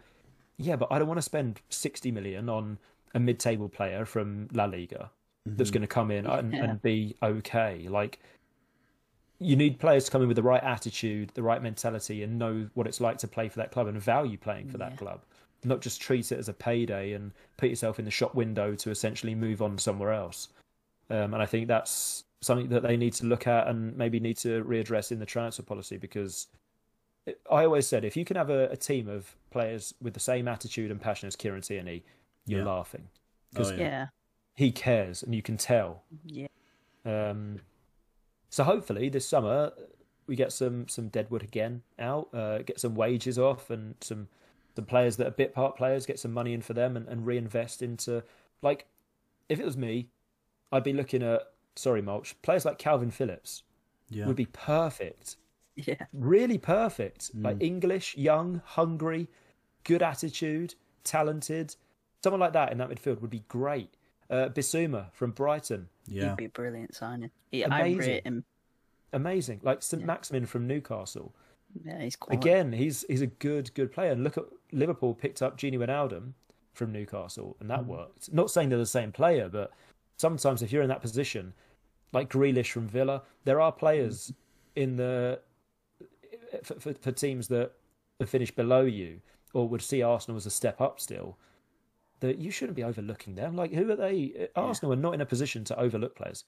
yeah, 0.58 0.76
but 0.76 0.88
I 0.90 0.98
don't 0.98 1.08
want 1.08 1.18
to 1.18 1.22
spend 1.22 1.60
sixty 1.70 2.10
million 2.10 2.48
on 2.48 2.78
a 3.14 3.18
mid-table 3.20 3.70
player 3.70 4.04
from 4.04 4.48
La 4.52 4.66
Liga 4.66 5.10
that's 5.46 5.70
going 5.70 5.80
to 5.80 5.86
come 5.88 6.10
in 6.10 6.26
and, 6.26 6.52
Yeah. 6.52 6.64
and 6.64 6.82
be 6.82 7.16
okay. 7.22 7.86
Like 7.88 8.18
you 9.38 9.56
need 9.56 9.78
players 9.78 10.04
to 10.04 10.10
come 10.10 10.20
in 10.20 10.28
with 10.28 10.36
the 10.36 10.42
right 10.42 10.62
attitude, 10.62 11.30
the 11.34 11.42
right 11.42 11.62
mentality, 11.62 12.22
and 12.22 12.38
know 12.38 12.68
what 12.74 12.86
it's 12.86 13.00
like 13.00 13.16
to 13.18 13.28
play 13.28 13.48
for 13.48 13.56
that 13.58 13.70
club 13.70 13.86
and 13.86 14.02
value 14.02 14.36
playing 14.36 14.68
for 14.68 14.76
that 14.78 14.96
club. 14.98 15.22
Not 15.64 15.80
just 15.80 16.00
treat 16.02 16.30
it 16.30 16.38
as 16.38 16.48
a 16.48 16.52
payday 16.52 17.12
and 17.12 17.32
put 17.56 17.70
yourself 17.70 17.98
in 17.98 18.04
the 18.04 18.10
shop 18.10 18.34
window 18.34 18.74
to 18.74 18.90
essentially 18.90 19.34
move 19.34 19.62
on 19.62 19.78
somewhere 19.78 20.12
else. 20.12 20.48
Um, 21.10 21.32
and 21.35 21.43
I 21.43 21.47
think 21.47 21.68
that's 21.68 22.24
something 22.40 22.68
that 22.68 22.82
they 22.82 22.97
need 22.97 23.12
to 23.14 23.26
look 23.26 23.47
at 23.47 23.66
and 23.68 23.97
maybe 23.97 24.20
need 24.20 24.36
to 24.39 24.62
readdress 24.64 25.10
in 25.10 25.18
the 25.18 25.26
transfer 25.26 25.62
policy 25.62 25.97
because 25.97 26.47
it- 27.26 27.40
I 27.51 27.64
always 27.64 27.86
said 27.86 28.05
if 28.05 28.16
you 28.16 28.24
can 28.24 28.36
have 28.36 28.51
a, 28.51 28.68
a 28.68 28.76
team 28.76 29.09
of 29.09 29.35
players 29.51 29.94
with 30.01 30.14
the 30.14 30.20
same 30.20 30.47
attitude 30.48 30.90
and 30.90 31.01
passion 31.01 31.26
as 31.26 31.35
Kieran 31.36 31.62
Tierney, 31.62 32.05
you're 32.47 32.60
Yeah. 32.60 32.66
laughing. 32.66 33.09
Oh, 33.56 33.70
Yeah. 33.70 33.76
yeah. 33.78 34.06
He 34.55 34.70
cares 34.70 35.22
and 35.22 35.35
you 35.35 35.43
can 35.43 35.56
tell. 35.56 36.02
Yeah. 36.24 36.47
Um, 37.05 37.60
so 38.51 38.64
hopefully 38.64 39.09
this 39.09 39.26
summer 39.26 39.72
we 40.26 40.36
get 40.36 40.52
some 40.52 40.86
some 40.89 41.09
Deadwood 41.09 41.43
again 41.43 41.82
out, 41.98 42.28
uh, 42.35 42.59
get 42.59 42.78
some 42.78 42.94
wages 42.94 43.39
off, 43.39 43.70
and 43.70 43.94
some 44.02 44.28
some 44.76 44.85
players 44.85 45.16
that 45.16 45.26
are 45.26 45.30
bit 45.30 45.55
part 45.55 45.74
players 45.76 46.05
get 46.06 46.18
some 46.18 46.32
money 46.32 46.52
in 46.52 46.60
for 46.60 46.74
them 46.74 46.97
and, 46.97 47.09
and 47.09 47.26
reinvest 47.26 47.80
into 47.82 48.22
like 48.62 48.86
if 49.48 49.59
it 49.59 49.64
was 49.64 49.76
me, 49.76 50.09
I'd 50.72 50.84
be 50.84 50.92
looking 50.92 51.22
at 51.22 51.42
sorry 51.76 52.02
mulch 52.02 52.40
players 52.42 52.64
like 52.64 52.78
Kalvin 52.78 53.12
Phillips 53.12 53.62
Yeah. 54.08 54.26
would 54.26 54.36
be 54.36 54.46
perfect, 54.46 55.36
Yeah. 55.76 56.06
really 56.12 56.58
perfect, 56.58 57.30
like 57.34 57.56
English, 57.62 58.16
young, 58.16 58.60
hungry, 58.64 59.28
good 59.84 60.02
attitude, 60.02 60.74
talented, 61.04 61.76
someone 62.22 62.40
like 62.40 62.52
that 62.52 62.72
in 62.72 62.78
that 62.78 62.88
midfield 62.90 63.20
would 63.20 63.30
be 63.30 63.44
great. 63.48 63.94
Uh, 64.28 64.48
Bissouma 64.50 65.10
from 65.12 65.30
Brighton, 65.30 65.88
Yeah. 66.06 66.30
He'd 66.30 66.36
be 66.36 66.44
a 66.46 66.48
brilliant 66.50 66.94
signing. 66.94 67.30
Yeah, 67.50 67.66
Amazing. 67.66 67.98
rate 67.98 68.24
him. 68.26 68.44
amazing. 69.12 69.60
Like 69.62 69.82
St 69.82 70.04
Maximin 70.04 70.44
from 70.46 70.66
Newcastle. 70.66 71.34
Yeah, 71.84 72.00
he's 72.02 72.16
quality. 72.16 72.36
Again, 72.50 72.72
he's 72.72 73.04
he's 73.08 73.20
a 73.22 73.26
good 73.26 73.72
good 73.74 73.92
player. 73.92 74.12
And 74.12 74.24
look 74.24 74.36
at 74.36 74.44
Liverpool 74.72 75.14
picked 75.14 75.40
up 75.42 75.56
Gini 75.58 75.78
Wijnaldum 75.78 76.32
from 76.74 76.92
Newcastle, 76.92 77.56
and 77.60 77.70
that 77.70 77.86
worked. 77.86 78.32
Not 78.32 78.50
saying 78.50 78.68
they're 78.68 78.78
the 78.78 78.86
same 78.86 79.12
player, 79.12 79.48
but 79.48 79.70
sometimes 80.18 80.62
if 80.62 80.70
you're 80.72 80.82
in 80.82 80.88
that 80.88 81.00
position, 81.00 81.54
like 82.12 82.28
Grealish 82.30 82.70
from 82.70 82.86
Villa, 82.86 83.22
there 83.44 83.60
are 83.60 83.72
players 83.72 84.32
in 84.76 84.96
the 84.96 85.40
for, 86.62 86.80
for, 86.80 86.94
for 86.94 87.12
teams 87.12 87.48
that 87.48 87.72
have 88.20 88.28
finished 88.28 88.56
below 88.56 88.82
you 88.84 89.20
or 89.54 89.68
would 89.68 89.82
see 89.82 90.02
Arsenal 90.02 90.36
as 90.36 90.46
a 90.46 90.50
step 90.50 90.80
up 90.80 91.00
still. 91.00 91.38
That 92.20 92.38
you 92.38 92.50
shouldn't 92.50 92.74
be 92.76 92.82
overlooking 92.82 93.36
them. 93.36 93.54
Like 93.54 93.72
who 93.72 93.90
are 93.90 93.96
they? 93.96 94.48
Arsenal 94.56 94.92
are 94.92 94.96
not 94.96 95.14
in 95.14 95.20
a 95.20 95.26
position 95.26 95.62
to 95.64 95.78
overlook 95.78 96.16
players. 96.16 96.44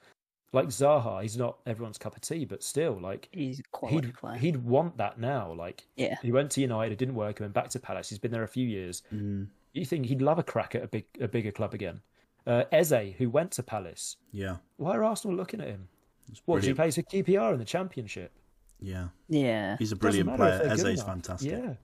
Like 0.53 0.67
Zaha, 0.67 1.23
he's 1.23 1.37
not 1.37 1.59
everyone's 1.65 1.97
cup 1.97 2.17
of 2.17 2.23
tea, 2.23 2.45
but 2.45 2.65
still, 2.65 2.99
like 3.01 3.29
He's 3.31 3.63
he'd 3.89 4.13
player. 4.15 4.37
he'd 4.37 4.57
want 4.57 4.97
that 4.97 5.21
now. 5.21 5.53
Like 5.53 5.87
Yeah. 5.95 6.17
he 6.23 6.33
went 6.33 6.51
to 6.53 6.61
United, 6.61 6.93
it 6.95 6.99
didn't 6.99 7.15
work. 7.15 7.39
He 7.39 7.45
went 7.45 7.55
back 7.55 7.69
to 7.69 7.79
Palace. 7.79 8.09
He's 8.09 8.19
been 8.19 8.33
there 8.33 8.43
a 8.43 8.49
few 8.49 8.67
years. 8.67 9.05
Mm. 9.15 9.47
You 9.75 9.85
think 9.85 10.07
he'd 10.07 10.21
love 10.21 10.41
a 10.41 10.43
crack 10.43 10.75
at 10.75 10.83
a 10.83 10.89
big 10.89 11.05
a 11.21 11.29
bigger 11.29 11.53
club 11.53 11.73
again? 11.73 12.01
Uh, 12.51 12.65
Eze, 12.73 13.15
who 13.19 13.31
went 13.31 13.53
to 13.53 13.63
Palace, 13.63 14.17
Yeah. 14.33 14.57
why 14.77 14.97
are 14.97 15.05
Arsenal 15.05 15.37
looking 15.37 15.61
at 15.61 15.69
him? 15.69 15.89
What? 16.47 16.65
He 16.65 16.75
plays 16.75 16.97
for 16.97 17.03
QPR 17.03 17.53
in 17.53 17.59
the 17.61 17.65
Championship. 17.65 18.33
Yeah. 18.81 19.09
Yeah. 19.29 19.77
He's 19.79 19.93
a 19.93 19.97
brilliant 19.97 20.35
player. 20.37 20.59
they're 20.59 20.73
Eze's 20.73 21.03
fantastic. 21.03 21.51
Yeah, 21.53 21.75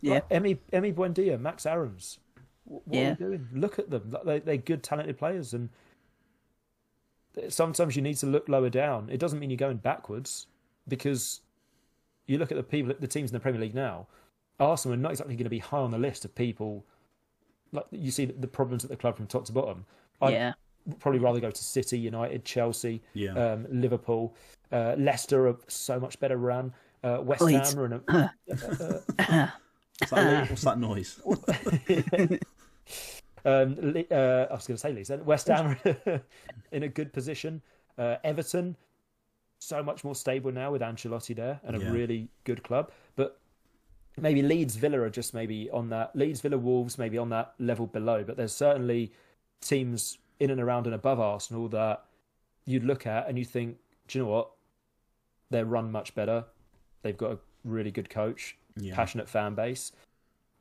Yeah. 0.00 0.14
Like 0.14 0.28
Emi 0.30 0.58
Emi 0.72 0.92
Buendia, 0.94 1.38
Max 1.40 1.64
Aarons. 1.66 2.18
Wh- 2.64 2.68
What 2.70 2.82
Yeah. 2.90 3.06
are 3.06 3.10
you 3.10 3.16
doing? 3.16 3.48
Look 3.52 3.78
at 3.78 3.90
them. 3.90 4.10
Like, 4.10 4.24
They, 4.24 4.38
they're 4.40 4.56
good, 4.56 4.82
talented 4.82 5.16
players, 5.18 5.54
and 5.54 5.68
sometimes 7.48 7.94
you 7.96 8.02
need 8.02 8.16
to 8.16 8.26
look 8.26 8.48
lower 8.48 8.70
down. 8.70 9.08
It 9.10 9.18
doesn't 9.18 9.38
mean 9.38 9.50
you're 9.50 9.56
going 9.56 9.76
backwards, 9.78 10.46
because 10.88 11.40
you 12.26 12.38
look 12.38 12.50
at 12.50 12.56
the 12.56 12.62
people, 12.64 12.94
the 12.98 13.06
teams 13.06 13.30
in 13.30 13.34
the 13.34 13.40
Premier 13.40 13.60
League 13.60 13.74
now. 13.74 14.06
Arsenal 14.58 14.94
are 14.94 15.00
not 15.00 15.12
exactly 15.12 15.36
going 15.36 15.44
to 15.44 15.50
be 15.50 15.58
high 15.58 15.78
on 15.78 15.90
the 15.90 15.98
list 15.98 16.24
of 16.24 16.34
people. 16.34 16.84
Like 17.72 17.86
you 17.92 18.10
see 18.10 18.24
the 18.24 18.48
problems 18.48 18.84
at 18.84 18.90
the 18.90 18.96
club 18.96 19.16
from 19.16 19.26
top 19.26 19.44
to 19.46 19.52
bottom. 19.52 19.86
I'd 20.20 20.32
Yeah. 20.32 20.52
probably 20.98 21.20
rather 21.20 21.40
go 21.40 21.50
to 21.50 21.64
City, 21.64 21.98
United, 21.98 22.44
Chelsea, 22.44 23.02
Yeah. 23.14 23.32
um, 23.34 23.66
Liverpool, 23.70 24.34
uh, 24.72 24.94
Leicester 24.98 25.48
are 25.48 25.56
so 25.68 25.98
much 26.00 26.18
better 26.20 26.36
run. 26.36 26.72
Uh, 27.02 27.18
West 27.22 27.42
Leeds. 27.42 27.72
Ham 27.72 27.80
are 27.80 27.86
in 27.86 27.92
a, 27.94 28.32
What's 30.00 30.10
that, 30.12 30.50
what's 30.50 30.62
that 30.62 30.78
noise? 30.78 31.20
Um, 33.42 33.78
uh, 34.10 34.14
I 34.50 34.52
was 34.52 34.66
going 34.66 34.76
to 34.76 34.76
say 34.76 34.92
Leeds. 34.92 35.10
West 35.24 35.46
Ham 35.48 35.78
are 35.86 36.20
in 36.72 36.82
a 36.82 36.88
good 36.88 37.10
position. 37.10 37.62
Uh, 37.96 38.16
Everton, 38.22 38.76
so 39.58 39.82
much 39.82 40.04
more 40.04 40.14
stable 40.14 40.52
now 40.52 40.70
with 40.72 40.82
Ancelotti 40.82 41.34
there 41.34 41.58
and 41.64 41.74
a 41.74 41.78
Yeah. 41.80 41.90
really 41.90 42.28
good 42.44 42.62
club. 42.62 42.90
But 43.16 43.38
maybe 44.18 44.42
Leeds, 44.42 44.76
Villa 44.76 45.00
are 45.00 45.08
just 45.08 45.32
maybe 45.32 45.70
on 45.70 45.88
that. 45.88 46.14
Leeds, 46.14 46.42
Villa, 46.42 46.58
Wolves 46.58 46.98
maybe 46.98 47.16
on 47.16 47.30
that 47.30 47.54
level 47.58 47.86
below. 47.86 48.24
But 48.24 48.36
there's 48.36 48.54
certainly 48.54 49.10
teams 49.60 50.18
in 50.38 50.50
and 50.50 50.60
around 50.60 50.86
and 50.86 50.94
above 50.94 51.20
Arsenal 51.20 51.68
that 51.68 52.04
you'd 52.64 52.84
look 52.84 53.06
at 53.06 53.28
and 53.28 53.38
you 53.38 53.44
think, 53.44 53.76
do 54.08 54.18
you 54.18 54.24
know 54.24 54.30
what? 54.30 54.50
They're 55.50 55.64
run 55.64 55.90
much 55.90 56.14
better. 56.14 56.44
They've 57.02 57.16
got 57.16 57.32
a 57.32 57.38
really 57.64 57.90
good 57.90 58.08
coach, 58.10 58.56
Yeah. 58.76 58.94
passionate 58.94 59.28
fan 59.28 59.54
base 59.54 59.92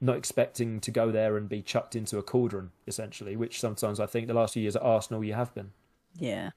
not 0.02 0.16
expecting 0.16 0.80
to 0.80 0.92
go 0.92 1.12
there 1.12 1.36
and 1.36 1.50
be 1.50 1.62
chucked 1.62 1.94
into 1.94 2.18
a 2.18 2.24
cauldron, 2.24 2.72
essentially, 2.88 3.36
which 3.36 3.60
sometimes 3.60 4.00
I 4.00 4.06
think 4.06 4.28
the 4.28 4.34
last 4.34 4.54
few 4.54 4.62
years 4.62 4.78
at 4.78 4.82
Arsenal 4.82 5.26
you 5.26 5.34
have 5.34 5.54
been. 5.54 5.72
Yeah. 6.16 6.52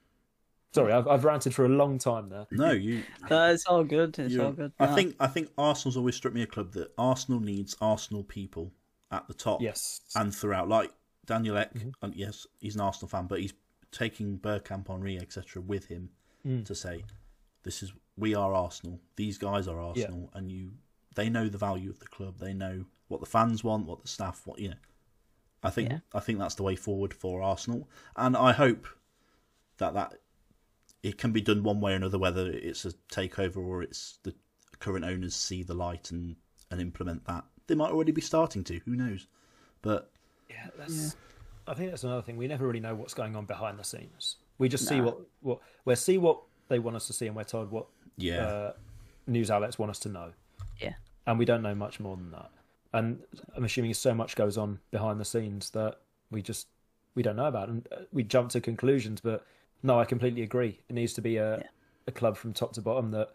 Sorry, 0.73 0.93
I've, 0.93 1.09
I've 1.09 1.25
ranted 1.25 1.53
for 1.53 1.65
a 1.65 1.69
long 1.69 1.99
time 1.99 2.29
there. 2.29 2.47
No, 2.53 2.71
you. 2.71 3.03
No, 3.29 3.51
it's 3.53 3.67
all 3.67 3.83
good. 3.83 4.17
It's 4.21 4.39
all 4.39 4.53
good. 4.53 4.71
I 4.79 4.95
think 4.95 5.17
I 5.19 5.27
think 5.27 5.51
Arsenal's 5.59 5.97
always 5.97 6.15
struck 6.15 6.33
me 6.33 6.43
a 6.43 6.47
club 6.47 6.71
that 6.75 6.93
Arsenal 6.97 7.41
needs 7.41 7.77
Arsenal 7.81 8.23
people 8.23 8.71
at 9.11 9.27
the 9.27 9.35
top 9.35 9.61
Yes. 9.61 10.03
and 10.15 10.33
throughout. 10.33 10.69
Like 10.69 10.93
Daniel 11.27 11.57
Ek, 11.59 11.73
Mm-hmm. 11.75 11.91
and 12.03 12.15
yes, 12.15 12.47
he's 12.61 12.75
an 12.75 12.81
Arsenal 12.81 13.09
fan, 13.09 13.27
but 13.27 13.41
he's 13.41 13.55
taking 13.91 14.39
Bergkamp, 14.39 14.89
Henry, 14.89 15.19
etc., 15.19 15.63
with 15.63 15.87
him 15.87 16.11
Mm. 16.45 16.65
to 16.65 16.75
say, 16.75 17.05
"This 17.63 17.83
is 17.83 17.93
we 18.17 18.35
are 18.35 18.53
Arsenal. 18.55 19.01
These 19.17 19.39
guys 19.39 19.69
are 19.69 19.79
Arsenal, 19.81 20.31
and 20.35 20.51
you." 20.51 20.73
They 21.15 21.29
know 21.29 21.49
the 21.49 21.59
value 21.59 21.91
of 21.91 21.99
the 22.01 22.07
club. 22.07 22.39
They 22.39 22.55
know 22.55 22.87
what 23.09 23.21
the 23.21 23.27
fans 23.27 23.63
want, 23.63 23.87
what 23.87 24.01
the 24.03 24.09
staff 24.09 24.47
want. 24.47 24.61
You 24.61 24.71
know, 24.71 24.77
I 25.63 25.71
think 25.71 25.91
Yeah. 25.91 26.01
I 26.15 26.21
think 26.21 26.39
that's 26.39 26.55
the 26.57 26.63
way 26.63 26.75
forward 26.77 27.13
for 27.15 27.43
Arsenal, 27.43 27.89
and 28.17 28.37
I 28.37 28.53
hope 28.53 28.87
that 29.77 29.95
that 29.95 30.21
it 31.03 31.19
can 31.19 31.33
be 31.33 31.41
done 31.41 31.63
one 31.63 31.81
way 31.81 31.93
or 31.93 31.97
another, 31.97 32.19
whether 32.19 32.49
it's 32.51 32.85
a 32.85 32.93
takeover 33.11 33.57
or 33.59 33.83
it's 33.83 34.19
the 34.23 34.35
current 34.79 35.05
owners 35.05 35.35
see 35.35 35.63
the 35.63 35.75
light 35.75 36.11
and 36.11 36.37
and 36.71 36.81
implement 36.81 37.25
that. 37.27 37.45
They 37.67 37.75
might 37.75 37.91
already 37.93 38.13
be 38.13 38.21
starting 38.23 38.65
to. 38.65 38.79
Who 38.81 38.97
knows? 38.97 39.27
But 39.83 40.12
Yeah, 40.53 40.67
that's. 40.79 41.17
I 41.67 41.75
think 41.75 41.91
that's 41.91 42.05
another 42.05 42.23
thing. 42.23 42.37
We 42.37 42.49
never 42.49 42.67
really 42.67 42.81
know 42.81 42.95
what's 42.95 43.15
going 43.15 43.37
on 43.37 43.45
behind 43.47 43.79
the 43.79 43.85
scenes. 43.85 44.37
We 44.59 44.69
just 44.69 44.87
see 44.87 45.01
what 45.01 45.19
what 45.41 45.59
we 45.85 45.95
see 45.95 46.19
what 46.19 46.41
they 46.69 46.79
want 46.79 46.97
us 46.97 47.07
to 47.07 47.13
see, 47.13 47.27
and 47.27 47.37
we're 47.37 47.45
told 47.45 47.71
what 47.71 47.87
yeah, 48.17 48.43
uh, 48.47 48.73
news 49.27 49.51
outlets 49.51 49.79
want 49.79 49.91
us 49.91 49.99
to 50.01 50.09
know, 50.09 50.33
Yeah. 50.81 50.95
and 51.27 51.39
we 51.39 51.45
don't 51.45 51.63
know 51.63 51.75
much 51.75 52.01
more 52.01 52.17
than 52.17 52.31
that. 52.33 52.51
And 52.93 53.23
I'm 53.57 53.65
assuming 53.65 53.95
so 53.95 54.15
much 54.15 54.37
goes 54.37 54.59
on 54.59 54.79
behind 54.91 55.19
the 55.21 55.25
scenes 55.25 55.71
that 55.71 55.99
we 56.31 56.43
just 56.43 56.67
we 57.15 57.23
don't 57.23 57.37
know 57.37 57.47
about, 57.47 57.69
and 57.69 57.87
uh, 57.93 58.03
we 58.13 58.23
jump 58.25 58.51
to 58.51 58.61
conclusions. 58.61 59.21
But 59.21 59.47
no, 59.83 59.99
I 59.99 60.05
completely 60.05 60.43
agree. 60.43 60.79
It 60.89 60.93
needs 60.95 61.13
to 61.15 61.23
be 61.23 61.37
a 61.37 61.59
Yeah. 61.59 61.67
a 62.09 62.13
club 62.13 62.37
from 62.37 62.53
top 62.53 62.73
to 62.75 62.81
bottom 62.83 63.11
that 63.13 63.31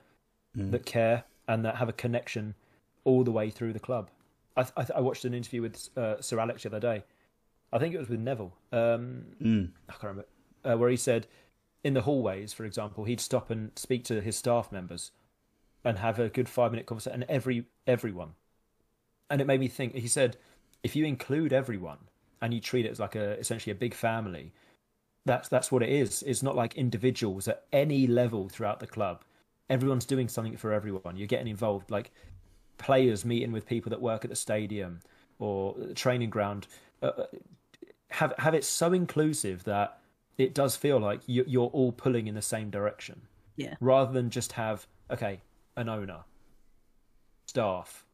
Mm. 0.58 0.72
that 0.72 0.86
care 0.86 1.24
and 1.48 1.64
that 1.66 1.76
have 1.76 1.88
a 1.90 1.94
connection 1.94 2.56
all 3.04 3.24
the 3.24 3.32
way 3.32 3.50
through 3.52 3.74
the 3.74 3.80
club. 3.80 4.10
I 4.58 4.66
I, 4.76 4.86
I 4.98 5.02
watched 5.02 5.26
an 5.26 5.34
interview 5.34 5.62
with 5.62 5.90
uh, 5.96 6.20
Sir 6.22 6.40
Alex 6.40 6.64
the 6.64 6.70
other 6.70 6.80
day. 6.80 7.04
I 7.72 7.80
think 7.80 7.94
it 7.94 8.00
was 8.00 8.10
with 8.10 8.20
Neville. 8.20 8.54
Um, 8.72 9.26
Mm. 9.42 9.72
I 9.90 9.92
can't 9.94 10.04
remember 10.04 10.28
uh, 10.64 10.78
where 10.78 10.90
he 10.90 10.98
said 10.98 11.28
in 11.84 11.94
the 11.94 12.02
hallways, 12.02 12.54
for 12.54 12.66
example, 12.66 13.04
he'd 13.06 13.22
stop 13.22 13.50
and 13.50 13.72
speak 13.76 14.04
to 14.06 14.22
his 14.22 14.36
staff 14.36 14.72
members 14.72 15.12
and 15.84 16.00
have 16.00 16.20
a 16.20 16.30
good 16.30 16.50
five 16.50 16.72
minute 16.72 16.86
conversation, 16.86 17.22
and 17.22 17.32
every 17.32 17.66
everyone. 17.86 18.32
And 19.30 19.42
it 19.42 19.48
made 19.48 19.60
me 19.60 19.68
think. 19.68 19.94
He 19.96 20.08
said, 20.08 20.38
if 20.84 20.96
you 20.96 21.06
include 21.06 21.54
everyone 21.54 22.00
and 22.42 22.54
you 22.54 22.60
treat 22.60 22.86
it 22.86 22.92
as 22.92 23.00
like 23.00 23.16
a 23.16 23.38
essentially 23.40 23.72
a 23.72 23.76
big 23.76 23.94
family, 23.94 24.54
that's 25.26 25.50
that's 25.50 25.72
what 25.72 25.84
it 25.84 25.90
is. 25.90 26.24
It's 26.24 26.44
not 26.44 26.56
like 26.56 26.76
individuals 26.76 27.48
at 27.48 27.64
any 27.72 28.08
level 28.08 28.50
throughout 28.50 28.80
the 28.80 28.88
club. 28.88 29.24
Everyone's 29.70 30.06
doing 30.06 30.30
something 30.30 30.56
for 30.58 30.72
everyone. 30.72 31.18
You're 31.18 31.28
getting 31.28 31.48
involved, 31.48 31.92
like 31.92 32.12
players 32.78 33.26
meeting 33.26 33.52
with 33.52 33.66
people 33.66 33.90
that 33.90 34.02
work 34.02 34.24
at 34.24 34.30
the 34.30 34.36
stadium 34.36 35.00
or 35.40 35.76
the 35.78 35.94
training 35.94 36.30
ground. 36.30 36.68
Uh, 37.02 37.12
have 38.10 38.34
have 38.38 38.54
it 38.56 38.64
so 38.64 38.94
inclusive 38.94 39.64
that 39.66 40.00
it 40.38 40.54
does 40.54 40.76
feel 40.76 41.00
like 41.00 41.20
you- 41.28 41.44
you're 41.48 41.68
all 41.68 41.92
pulling 41.92 42.28
in 42.28 42.36
the 42.36 42.42
same 42.42 42.70
direction 42.70 43.22
Yeah. 43.56 43.76
rather 43.82 44.14
than 44.14 44.30
just 44.30 44.54
have 44.54 44.88
okay 45.12 45.42
an 45.76 45.90
owner 45.90 46.24
staff 47.46 48.06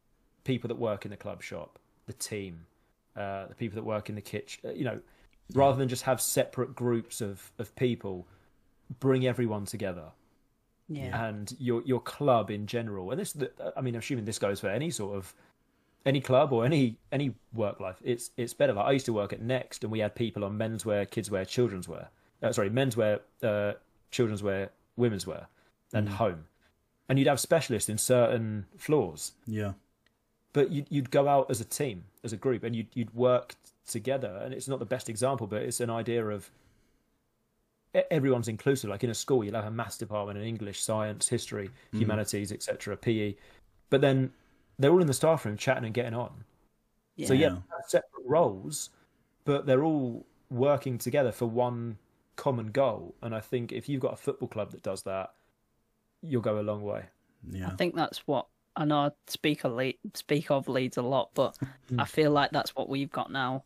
people 0.44 0.68
that 0.68 0.76
work 0.76 1.04
in 1.04 1.10
the 1.10 1.16
club 1.16 1.42
shop 1.42 1.78
the 2.06 2.12
team 2.12 2.66
uh, 3.16 3.46
the 3.46 3.54
people 3.54 3.76
that 3.76 3.84
work 3.84 4.08
in 4.08 4.14
the 4.14 4.20
kitchen 4.20 4.60
uh, 4.68 4.72
you 4.72 4.84
know 4.84 5.00
rather 5.54 5.76
than 5.78 5.88
just 5.88 6.02
have 6.02 6.20
separate 6.20 6.74
groups 6.74 7.20
of, 7.20 7.52
of 7.58 7.74
people 7.76 8.26
bring 9.00 9.26
everyone 9.26 9.64
together 9.64 10.08
Yeah. 10.88 11.28
and 11.28 11.54
your 11.58 11.82
your 11.82 12.00
club 12.00 12.50
in 12.50 12.66
general 12.66 13.10
and 13.10 13.18
this 13.18 13.34
i 13.74 13.80
mean 13.80 13.94
i'm 13.94 14.00
assuming 14.00 14.26
this 14.26 14.38
goes 14.38 14.60
for 14.60 14.68
any 14.68 14.90
sort 14.90 15.16
of 15.16 15.34
any 16.06 16.20
club 16.20 16.52
or 16.52 16.64
any 16.64 16.98
any 17.12 17.34
work 17.54 17.80
life. 17.80 17.96
It's 18.04 18.30
it's 18.36 18.54
better. 18.54 18.72
Like 18.72 18.86
i 18.86 18.92
used 18.92 19.06
to 19.06 19.12
work 19.12 19.32
at 19.32 19.40
next 19.40 19.84
and 19.84 19.92
we 19.92 20.00
had 20.00 20.14
people 20.14 20.44
on 20.44 20.58
menswear 20.58 21.08
kidswear 21.08 21.46
children's 21.46 21.88
wear. 21.88 22.10
Uh, 22.42 22.52
sorry 22.52 22.70
menswear 22.70 23.20
uh, 23.42 23.72
children's 24.10 24.42
wear 24.42 24.70
women's 24.96 25.26
wear 25.26 25.46
and 25.92 26.08
home. 26.08 26.46
And 27.08 27.18
you'd 27.18 27.28
have 27.28 27.40
specialists 27.40 27.88
in 27.88 27.98
certain 27.98 28.66
floors. 28.78 29.32
Yeah, 29.46 29.72
but 30.52 30.70
you'd, 30.70 30.86
you'd 30.90 31.10
go 31.10 31.28
out 31.28 31.50
as 31.50 31.60
a 31.60 31.64
team 31.64 32.04
as 32.22 32.32
a 32.32 32.36
group 32.36 32.64
and 32.64 32.74
you'd, 32.74 32.88
you'd 32.94 33.14
work 33.14 33.56
together. 33.86 34.40
And 34.42 34.54
it's 34.54 34.68
not 34.68 34.78
the 34.78 34.86
best 34.86 35.08
example 35.08 35.46
but 35.46 35.62
it's 35.62 35.80
an 35.80 35.90
idea 35.90 36.26
of 36.26 36.50
everyone's 38.10 38.48
inclusive 38.48 38.90
like 38.90 39.04
in 39.04 39.10
a 39.10 39.14
school 39.14 39.44
you'll 39.44 39.54
have 39.54 39.66
a 39.66 39.70
maths 39.70 39.98
department 39.98 40.38
in 40.38 40.44
english 40.44 40.82
science 40.82 41.28
history 41.28 41.70
hmm. 41.92 41.98
humanities 41.98 42.52
etc 42.52 42.96
pe 42.96 43.34
but 43.90 44.00
then 44.00 44.30
they're 44.78 44.90
all 44.90 45.00
in 45.00 45.06
the 45.06 45.14
staff 45.14 45.44
room 45.44 45.56
chatting 45.56 45.84
and 45.84 45.94
getting 45.94 46.14
on 46.14 46.44
yeah. 47.16 47.26
so 47.26 47.34
yeah, 47.34 47.40
Yeah. 47.40 47.48
they 47.50 47.76
have 47.76 47.88
separate 47.88 48.26
roles 48.26 48.90
but 49.44 49.66
they're 49.66 49.84
all 49.84 50.26
working 50.50 50.98
together 50.98 51.32
for 51.32 51.46
one 51.46 51.96
common 52.36 52.72
goal 52.72 53.14
and 53.22 53.34
i 53.34 53.40
think 53.40 53.72
if 53.72 53.88
you've 53.88 54.00
got 54.00 54.12
a 54.12 54.16
football 54.16 54.48
club 54.48 54.72
that 54.72 54.82
does 54.82 55.02
that 55.02 55.32
you'll 56.22 56.42
go 56.42 56.58
a 56.58 56.62
long 56.62 56.82
way 56.82 57.04
yeah, 57.50 57.68
I 57.68 57.76
think 57.76 57.94
that's 57.94 58.26
what 58.26 58.46
I 58.76 58.84
know. 58.84 58.98
I 59.00 59.10
speak 59.26 59.64
of 59.64 59.72
Le- 59.72 59.92
speak 60.14 60.50
of 60.50 60.68
Leeds 60.68 60.96
a 60.96 61.02
lot, 61.02 61.30
but 61.34 61.56
hmm. 61.88 62.00
I 62.00 62.04
feel 62.04 62.30
like 62.30 62.50
that's 62.50 62.74
what 62.74 62.88
we've 62.88 63.10
got 63.10 63.30
now 63.30 63.64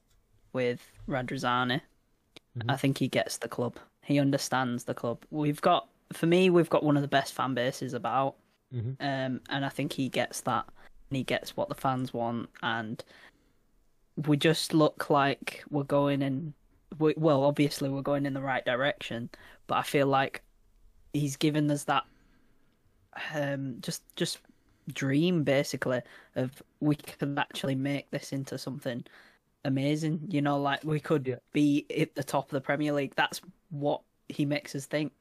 with 0.53 0.81
Radrizzani. 1.09 1.81
Mm-hmm. 2.59 2.71
I 2.71 2.77
think 2.77 2.99
he 2.99 3.09
gets 3.09 3.39
the 3.39 3.49
club. 3.49 3.77
He 4.09 4.19
understands 4.19 4.85
the 4.85 4.95
club. 4.95 5.23
We've 5.31 5.61
got, 5.61 5.87
for 6.15 6.25
me, 6.25 6.49
we've 6.49 6.71
got 6.71 6.83
one 6.83 6.97
of 6.97 7.03
the 7.03 7.09
best 7.09 7.35
fan 7.35 7.53
bases 7.53 7.93
about, 7.93 8.37
Mhm. 8.75 8.97
um, 9.01 9.43
and 9.51 9.67
I 9.67 9.69
think 9.69 9.93
he 9.93 10.09
gets 10.09 10.41
that. 10.43 10.65
And 11.11 11.17
he 11.19 11.25
gets 11.25 11.55
what 11.59 11.69
the 11.69 11.75
fans 11.75 12.15
want, 12.15 12.49
and 12.63 13.05
we 14.27 14.39
just 14.39 14.73
look 14.73 15.11
like 15.11 15.63
we're 15.71 15.83
going 15.85 16.23
in. 16.23 16.55
We, 16.99 17.13
well, 17.19 17.45
obviously 17.45 17.91
we're 17.91 18.01
going 18.01 18.25
in 18.25 18.33
the 18.33 18.41
right 18.41 18.65
direction, 18.65 19.29
but 19.67 19.77
I 19.77 19.83
feel 19.83 20.07
like 20.07 20.43
he's 21.13 21.37
given 21.37 21.71
us 21.71 21.85
that 21.85 22.05
um 23.35 23.77
just 23.81 24.03
just 24.17 24.39
dream 24.93 25.43
basically 25.43 26.01
of 26.37 26.63
we 26.81 26.95
can 26.95 27.39
actually 27.39 27.75
make 27.75 28.11
this 28.11 28.33
into 28.33 28.57
something 28.59 29.05
amazing. 29.65 30.21
You 30.29 30.43
know, 30.43 30.61
like 30.61 30.85
we 30.85 31.01
could 31.01 31.27
Yeah. 31.27 31.37
be 31.53 31.87
at 31.97 32.15
the 32.15 32.25
top 32.25 32.47
of 32.47 32.51
the 32.51 32.61
Premier 32.61 32.93
League. 32.93 33.15
That's 33.17 33.41
what 33.71 34.03
he 34.29 34.45
makes 34.45 34.75
us 34.75 34.87
think. 34.87 35.13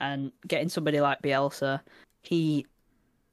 And 0.00 0.32
getting 0.46 0.68
somebody 0.68 1.00
like 1.00 1.22
Bielsa, 1.22 1.80
he 2.22 2.66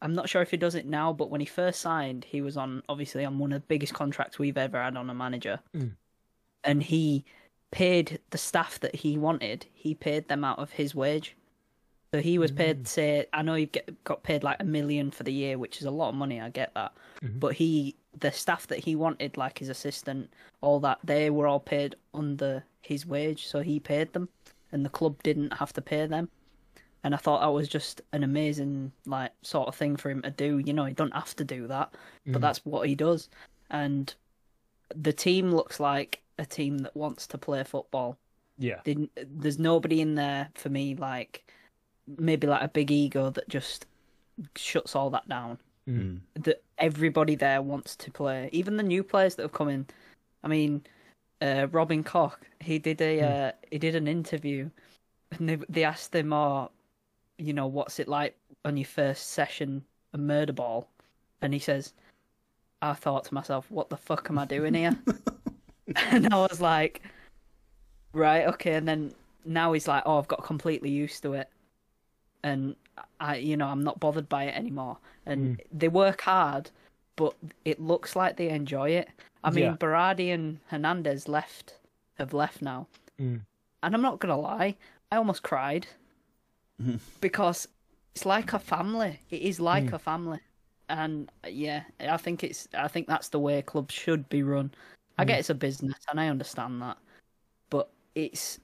I'm 0.02 0.14
not 0.14 0.30
sure 0.30 0.44
if 0.44 0.52
he 0.52 0.58
does 0.58 0.76
it 0.76 0.86
now, 0.86 1.12
but 1.12 1.32
when 1.32 1.42
he 1.42 1.48
first 1.48 1.82
signed, 1.82 2.24
he 2.24 2.42
was 2.42 2.56
on 2.56 2.84
obviously 2.88 3.26
on 3.26 3.40
one 3.40 3.52
of 3.52 3.62
the 3.62 3.68
biggest 3.68 3.94
contracts 3.94 4.38
we've 4.38 4.58
ever 4.58 4.82
had 4.82 4.96
on 4.96 5.10
a 5.10 5.14
manager. 5.14 5.60
Mm. 5.76 5.94
And 6.64 6.84
he 6.84 7.26
paid 7.72 8.20
the 8.30 8.38
staff 8.38 8.80
that 8.82 8.96
he 8.96 9.18
wanted, 9.18 9.66
he 9.74 9.96
paid 9.96 10.28
them 10.28 10.44
out 10.44 10.60
of 10.60 10.72
his 10.72 10.94
wage. 10.94 11.36
So 12.14 12.22
he 12.22 12.38
was 12.38 12.52
paid, 12.52 12.88
say, 12.88 13.26
I 13.34 13.42
know 13.42 13.56
he 13.56 13.66
get, 13.66 14.04
got 14.06 14.24
paid 14.24 14.42
like 14.44 14.58
a 14.62 14.64
million 14.64 15.12
for 15.12 15.24
the 15.24 15.34
year, 15.34 15.58
which 15.58 15.80
is 15.80 15.86
a 15.86 15.92
lot 15.92 16.10
of 16.10 16.16
money. 16.16 16.40
I 16.40 16.50
get 16.50 16.74
that, 16.76 16.94
but 17.22 17.54
he, 17.54 17.96
the 18.20 18.32
staff 18.32 18.68
that 18.68 18.80
he 18.80 18.96
wanted, 18.96 19.38
like 19.38 19.60
his 19.60 19.70
assistant, 19.70 20.32
all 20.62 20.80
that, 20.82 21.00
they 21.04 21.30
were 21.30 21.48
all 21.48 21.60
paid 21.60 21.96
under 22.14 22.64
his 22.82 23.06
wage, 23.06 23.48
so 23.48 23.62
he 23.62 23.80
paid 23.80 24.14
them, 24.14 24.30
and 24.72 24.86
the 24.86 24.90
club 24.90 25.22
didn't 25.24 25.54
have 25.54 25.74
to 25.74 25.82
pay 25.82 26.06
them. 26.08 26.30
And 27.04 27.14
I 27.14 27.18
thought 27.18 27.42
that 27.42 27.48
was 27.48 27.70
just 27.70 28.02
an 28.12 28.24
amazing, 28.24 28.92
like, 29.06 29.32
sort 29.42 29.68
of 29.68 29.76
thing 29.76 29.96
for 29.96 30.10
him 30.10 30.22
to 30.24 30.32
do. 30.32 30.58
You 30.58 30.74
know, 30.74 30.86
he 30.86 30.94
don't 30.94 31.14
have 31.14 31.36
to 31.36 31.44
do 31.44 31.68
that, 31.68 31.94
but 32.26 32.40
mm. 32.40 32.42
that's 32.42 32.66
what 32.66 32.88
he 32.88 32.96
does. 32.96 33.30
And 33.70 34.14
the 34.96 35.14
team 35.14 35.52
looks 35.52 35.80
like 35.80 36.22
a 36.40 36.46
team 36.46 36.80
that 36.80 36.96
wants 36.96 37.28
to 37.28 37.38
play 37.38 37.64
football 37.64 38.18
Yeah. 38.58 38.80
didn't 38.84 39.12
there's 39.16 39.60
nobody 39.60 40.02
in 40.02 40.16
there 40.16 40.50
for 40.56 40.70
me 40.70 40.96
like 40.96 41.52
maybe 42.18 42.48
like 42.48 42.62
a 42.62 42.68
big 42.68 42.92
ego 42.92 43.30
that 43.30 43.50
just 43.50 43.86
shuts 44.56 44.96
all 44.96 45.10
that 45.10 45.28
down 45.28 45.58
Mm. 45.88 46.20
that 46.36 46.62
everybody 46.78 47.36
there 47.36 47.62
wants 47.62 47.96
to 47.96 48.12
play. 48.12 48.50
Even 48.52 48.76
the 48.76 48.84
new 48.84 49.04
players 49.04 49.36
that 49.36 49.44
have 49.44 49.54
come 49.54 49.70
in. 49.70 49.86
I 50.44 50.48
mean 50.48 50.84
uh 51.42 51.68
robin 51.72 52.04
koch 52.04 52.40
he 52.60 52.80
did 52.80 53.00
a 53.00 53.22
uh, 53.22 53.52
he 53.70 53.78
did 53.78 53.96
an 53.96 54.08
interview 54.08 54.68
and 55.32 55.48
they, 55.48 55.58
they 55.70 55.84
asked 55.84 56.16
him 56.16 56.34
oh 56.34 56.72
you 57.38 57.54
know 57.54 57.68
what's 57.68 58.00
it 58.00 58.08
like 58.08 58.36
on 58.66 58.76
your 58.76 58.86
first 58.86 59.30
session 59.30 59.84
of 60.14 60.20
murder 60.20 60.54
ball? 60.54 60.88
And 61.42 61.54
he 61.54 61.60
says 61.60 61.94
i 62.82 62.94
thought 62.94 63.26
to 63.26 63.34
myself 63.34 63.70
what 63.70 63.90
the 63.90 63.98
fuck 63.98 64.30
am 64.30 64.40
i 64.40 64.46
doing 64.46 64.74
here? 64.74 64.98
And 66.12 66.34
i 66.34 66.38
was 66.38 66.60
like 66.60 67.02
right 68.14 68.46
okay. 68.48 68.74
And 68.74 68.88
then 68.88 69.14
now 69.46 69.72
he's 69.74 69.88
like 69.88 70.04
oh 70.06 70.18
i've 70.18 70.28
got 70.28 70.44
completely 70.44 70.90
used 70.90 71.22
to 71.24 71.34
it. 71.34 71.50
And 72.44 72.76
i 73.20 73.36
you 73.36 73.58
know 73.58 73.68
i'm 73.68 73.84
not 73.84 74.00
bothered 74.00 74.30
by 74.30 74.46
it 74.46 74.56
anymore. 74.56 74.98
And 75.26 75.58
hmm. 75.58 75.78
they 75.78 75.88
work 75.88 76.22
hard 76.22 76.70
but 77.16 77.36
it 77.66 77.82
looks 77.82 78.16
like 78.16 78.38
they 78.38 78.50
enjoy 78.50 78.92
it. 78.92 79.10
I 79.44 79.50
mean 79.50 79.66
Yeah. 79.66 79.76
Berardi 79.76 80.34
and 80.34 80.60
hernandez 80.68 81.28
left 81.28 81.76
have 82.16 82.34
left 82.34 82.62
now. 82.62 82.88
Mm. 83.20 83.42
and 83.82 83.96
i'm 83.96 84.02
not 84.04 84.20
gonna 84.20 84.38
lie 84.38 84.76
i 85.12 85.18
almost 85.18 85.44
cried. 85.44 85.88
Because 87.22 87.68
it's 88.14 88.26
like 88.28 88.54
a 88.54 88.60
family. 88.60 89.20
It 89.32 89.42
is 89.42 89.60
like 89.60 89.90
hmm. 89.90 89.96
a 89.96 90.00
family. 90.00 90.40
And 90.90 91.30
yeah 91.46 91.84
i 92.00 92.18
think 92.18 92.44
it's 92.44 92.68
i 92.74 92.88
think 92.88 93.08
that's 93.08 93.30
the 93.30 93.40
way 93.40 93.62
clubs 93.62 93.94
should 93.94 94.30
be 94.30 94.44
run. 94.44 94.72
I 95.18 95.24
hmm. 95.24 95.30
get 95.30 95.40
it's 95.40 95.50
a 95.50 95.56
business 95.56 96.00
and 96.10 96.20
i 96.20 96.28
understand 96.30 96.82
that. 96.82 96.98
But 97.70 97.90
it's 98.16 98.60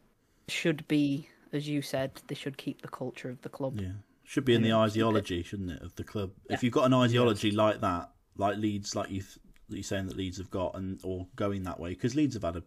should 0.47 0.87
be 0.87 1.29
as 1.53 1.67
you 1.67 1.81
said 1.81 2.11
they 2.27 2.35
should 2.35 2.57
keep 2.57 2.81
the 2.81 2.87
culture 2.87 3.29
of 3.29 3.41
the 3.41 3.49
club. 3.49 3.79
Yeah, 3.79 3.91
should 4.23 4.45
be 4.45 4.55
in 4.55 4.61
the 4.61 4.73
ideology, 4.73 5.43
shouldn't 5.43 5.71
it, 5.71 5.81
of 5.81 5.95
the 5.95 6.03
club? 6.03 6.31
If 6.49 6.63
you've 6.63 6.73
got 6.73 6.85
an 6.85 6.93
ideology 6.93 7.51
like 7.51 7.81
that, 7.81 8.11
like 8.37 8.57
Leeds, 8.57 8.95
like 8.95 9.09
you 9.09 9.21
th- 9.21 9.39
you're 9.69 9.83
saying 9.83 10.07
that 10.07 10.17
Leeds 10.17 10.37
have 10.37 10.49
got, 10.49 10.75
and 10.75 10.99
or 11.03 11.27
going 11.35 11.63
that 11.63 11.79
way, 11.79 11.89
because 11.89 12.15
Leeds 12.15 12.35
have 12.35 12.43
had 12.43 12.57
a, 12.57 12.63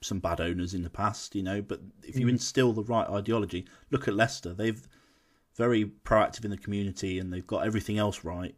some 0.00 0.18
bad 0.18 0.40
owners 0.40 0.74
in 0.74 0.82
the 0.82 0.90
past, 0.90 1.34
you 1.34 1.42
know. 1.42 1.62
But 1.62 1.80
if 2.02 2.18
you 2.18 2.28
instill 2.28 2.72
the 2.72 2.82
right 2.82 3.08
ideology, 3.08 3.66
look 3.90 4.08
at 4.08 4.14
Leicester; 4.14 4.52
they've 4.52 4.86
very 5.56 5.84
proactive 5.84 6.44
in 6.44 6.50
the 6.50 6.56
community, 6.56 7.18
and 7.18 7.32
they've 7.32 7.46
got 7.46 7.66
everything 7.66 7.98
else 7.98 8.24
right. 8.24 8.54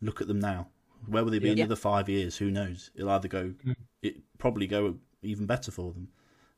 Look 0.00 0.20
at 0.20 0.28
them 0.28 0.40
now. 0.40 0.68
Where 1.06 1.24
will 1.24 1.30
they 1.30 1.38
be 1.38 1.50
in 1.50 1.58
another 1.58 1.76
five 1.76 2.08
years? 2.08 2.36
Who 2.36 2.50
knows? 2.50 2.90
It'll 2.94 3.10
either 3.10 3.28
go, 3.28 3.54
it 4.02 4.16
probably 4.38 4.66
go 4.66 4.96
even 5.22 5.46
better 5.46 5.70
for 5.70 5.92
them. 5.92 6.08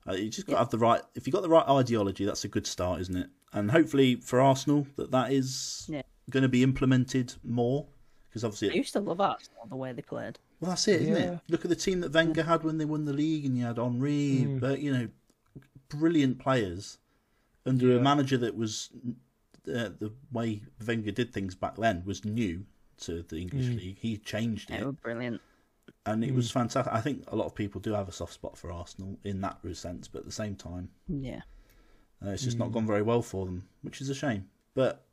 Uh, 0.06 0.12
you 0.12 0.28
just 0.28 0.46
got 0.46 0.54
to 0.54 0.58
have 0.58 0.70
the 0.70 0.78
right. 0.78 1.00
If 1.14 1.26
you've 1.26 1.34
got 1.34 1.42
the 1.42 1.48
right 1.48 1.66
ideology, 1.66 2.24
that's 2.24 2.44
a 2.44 2.48
good 2.48 2.66
start, 2.66 3.00
isn't 3.00 3.16
it? 3.16 3.30
And 3.54 3.70
hopefully 3.70 4.16
for 4.16 4.40
Arsenal, 4.40 4.86
that 4.96 5.10
that 5.12 5.32
is 5.32 5.86
Yeah. 5.88 6.02
going 6.28 6.42
to 6.42 6.48
be 6.48 6.62
implemented 6.62 7.34
more 7.42 7.86
because 8.28 8.42
obviously 8.42 8.66
i 8.66 8.70
obviously, 8.70 8.78
used 8.78 8.92
to 8.94 9.00
love 9.00 9.20
Arsenal 9.20 9.66
the 9.68 9.76
way 9.76 9.92
they 9.92 10.02
played 10.02 10.40
well, 10.60 10.70
that's 10.70 10.88
it, 10.88 11.02
isn't 11.02 11.14
Yeah. 11.14 11.32
it? 11.34 11.40
Look 11.48 11.64
at 11.64 11.68
the 11.68 11.76
team 11.76 12.00
that 12.00 12.12
Wenger 12.12 12.42
had 12.42 12.64
when 12.64 12.78
they 12.78 12.84
won 12.84 13.04
the 13.04 13.12
league, 13.12 13.44
and 13.44 13.56
you 13.56 13.64
had 13.64 13.76
Henry, 13.76 14.46
mm. 14.46 14.60
but 14.60 14.80
you 14.80 14.92
know, 14.92 15.08
brilliant 15.88 16.38
players 16.38 16.98
under 17.66 17.96
a 17.96 18.00
manager 18.00 18.38
that 18.38 18.56
was 18.56 18.90
uh, 19.68 19.90
the 19.98 20.12
way 20.32 20.62
Wenger 20.86 21.10
did 21.10 21.32
things 21.32 21.54
back 21.54 21.76
then 21.76 22.02
was 22.04 22.24
new 22.24 22.64
to 22.98 23.22
the 23.22 23.36
English 23.36 23.66
mm. 23.66 23.76
league. 23.76 23.98
He 23.98 24.16
changed 24.16 24.70
they 24.70 24.76
it 24.76 24.86
were 24.86 24.92
brilliant 24.92 25.40
and 26.06 26.24
it 26.24 26.34
was 26.34 26.48
mm. 26.48 26.54
fantastic. 26.54 26.92
I 26.92 27.00
think 27.00 27.24
a 27.28 27.36
lot 27.36 27.46
of 27.46 27.54
people 27.54 27.80
do 27.80 27.92
have 27.92 28.08
a 28.08 28.12
soft 28.12 28.32
spot 28.32 28.56
for 28.56 28.72
Arsenal 28.72 29.18
in 29.24 29.40
that 29.42 29.58
sense, 29.74 30.08
but 30.08 30.20
at 30.20 30.24
the 30.24 30.32
same 30.32 30.54
time, 30.54 30.88
yeah 31.08 31.42
uh, 32.24 32.30
it's 32.30 32.42
just 32.44 32.58
not 32.58 32.72
gone 32.72 32.86
very 32.86 33.02
well 33.02 33.22
for 33.22 33.46
them, 33.46 33.66
which 33.82 34.00
is 34.00 34.08
a 34.08 34.14
shame. 34.14 34.48
But 34.74 35.04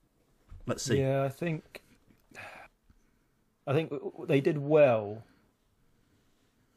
let's 0.66 0.84
see. 0.84 1.00
Yeah, 1.00 1.24
I 1.24 1.30
think 1.30 1.82
I 3.68 3.74
think 3.74 3.92
they 4.28 4.42
did 4.42 4.58
well 4.58 5.24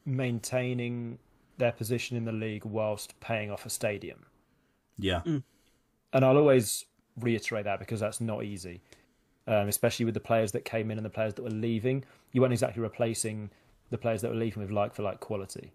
maintaining 0.04 1.18
their 1.56 1.72
position 1.72 2.16
in 2.16 2.24
the 2.24 2.32
league 2.32 2.64
whilst 2.64 3.18
paying 3.20 3.50
off 3.50 3.64
a 3.64 3.70
stadium. 3.70 4.26
Yeah, 4.98 5.22
And 5.24 6.24
I'll 6.24 6.36
always 6.36 6.84
reiterate 7.18 7.64
that 7.64 7.78
because 7.80 8.00
that's 8.00 8.20
not 8.20 8.44
easy, 8.44 8.80
um, 9.48 9.68
especially 9.68 10.04
with 10.04 10.14
the 10.14 10.20
players 10.20 10.52
that 10.52 10.64
came 10.64 10.90
in 10.90 10.98
and 10.98 11.04
the 11.04 11.10
players 11.10 11.34
that 11.34 11.42
were 11.42 11.50
leaving. 11.50 12.04
You 12.32 12.40
weren't 12.40 12.52
exactly 12.52 12.82
replacing 12.82 13.50
the 13.90 13.98
players 13.98 14.22
that 14.22 14.30
were 14.30 14.36
leaving 14.36 14.62
with 14.62 14.70
like 14.70 14.94
for 14.94 15.02
like 15.02 15.20
quality. 15.20 15.72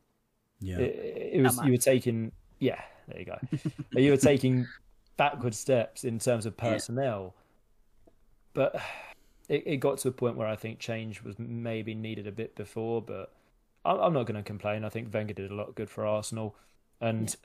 yeah, 0.61 0.77
It, 0.77 1.33
it 1.33 1.41
was 1.41 1.59
you 1.63 1.71
were 1.71 1.77
taking 1.77 2.31
yeah, 2.59 2.81
there 3.09 3.19
you 3.19 3.25
go. 3.25 3.37
you 3.99 4.11
were 4.11 4.17
taking 4.17 4.67
backward 5.17 5.53
steps 5.55 6.03
in 6.03 6.19
terms 6.19 6.45
of 6.45 6.55
personnel, 6.55 7.35
but 8.53 8.75
it, 9.47 9.63
it 9.65 9.77
got 9.77 9.97
to 9.99 10.07
a 10.07 10.11
point 10.11 10.35
where 10.37 10.47
I 10.47 10.55
think 10.55 10.79
change 10.79 11.23
was 11.23 11.37
maybe 11.37 11.93
needed 11.95 12.27
a 12.27 12.31
bit 12.31 12.55
before. 12.55 13.01
But 13.01 13.33
I'm, 13.85 13.99
I'm 13.99 14.13
not 14.13 14.25
going 14.25 14.37
to 14.37 14.43
complain. 14.43 14.83
I 14.85 14.89
think 14.89 15.13
Wenger 15.13 15.33
did 15.33 15.51
a 15.51 15.55
lot 15.55 15.75
good 15.75 15.89
for 15.89 16.05
Arsenal, 16.05 16.55
and 17.01 17.35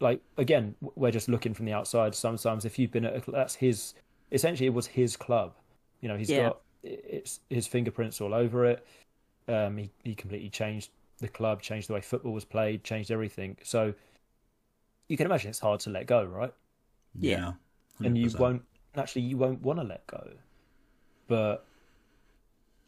like 0.00 0.20
again, 0.36 0.74
we're 0.80 1.10
just 1.10 1.28
looking 1.28 1.54
from 1.54 1.66
the 1.66 1.72
outside. 1.72 2.14
Sometimes 2.14 2.64
if 2.64 2.78
you've 2.78 2.90
been 2.92 3.04
at 3.04 3.28
a, 3.28 3.30
that's 3.30 3.54
his 3.54 3.94
essentially 4.32 4.66
it 4.66 4.74
was 4.74 4.86
his 4.86 5.16
club. 5.16 5.54
You 6.00 6.08
know, 6.08 6.16
he's 6.16 6.30
Yeah. 6.30 6.48
got 6.48 6.60
it's 6.82 7.40
his 7.50 7.66
fingerprints 7.66 8.20
all 8.20 8.32
over 8.32 8.64
it. 8.64 8.86
Um, 9.48 9.76
he 9.76 9.90
he 10.02 10.14
completely 10.14 10.48
changed 10.48 10.90
the 11.18 11.28
club, 11.28 11.60
changed 11.60 11.88
the 11.88 11.92
way 11.94 12.00
football 12.00 12.32
was 12.32 12.44
played, 12.46 12.82
changed 12.84 13.10
everything. 13.10 13.58
So 13.62 13.92
you 15.10 15.16
can 15.16 15.26
imagine 15.26 15.50
it's 15.50 15.58
hard 15.58 15.80
to 15.80 15.90
let 15.90 16.06
go, 16.06 16.22
right? 16.24 16.54
yeah, 17.18 17.54
And 18.02 18.16
you 18.16 18.30
won't 18.38 18.62
actually 18.96 19.22
you 19.22 19.36
won't 19.36 19.60
want 19.60 19.80
to 19.80 19.84
let 19.84 20.06
go. 20.06 20.30
But 21.26 21.66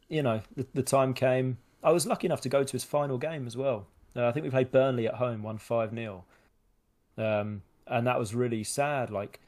you 0.08 0.22
know, 0.22 0.40
the, 0.56 0.66
the 0.72 0.82
time 0.84 1.14
came. 1.14 1.58
I 1.82 1.90
was 1.90 2.06
lucky 2.06 2.28
enough 2.28 2.40
to 2.42 2.48
go 2.48 2.62
to 2.62 2.72
his 2.72 2.84
final 2.84 3.18
game 3.18 3.44
as 3.44 3.56
well. 3.56 3.88
Uh, 4.14 4.28
I 4.28 4.32
think 4.32 4.44
we 4.44 4.50
played 4.50 4.70
Burnley 4.70 5.08
at 5.08 5.14
home, 5.14 5.42
won 5.42 5.58
five 5.58 5.92
0 5.92 6.24
um, 7.18 7.62
and 7.88 8.06
that 8.06 8.20
was 8.20 8.36
really 8.36 8.62
sad. 8.62 9.10
Like 9.10 9.40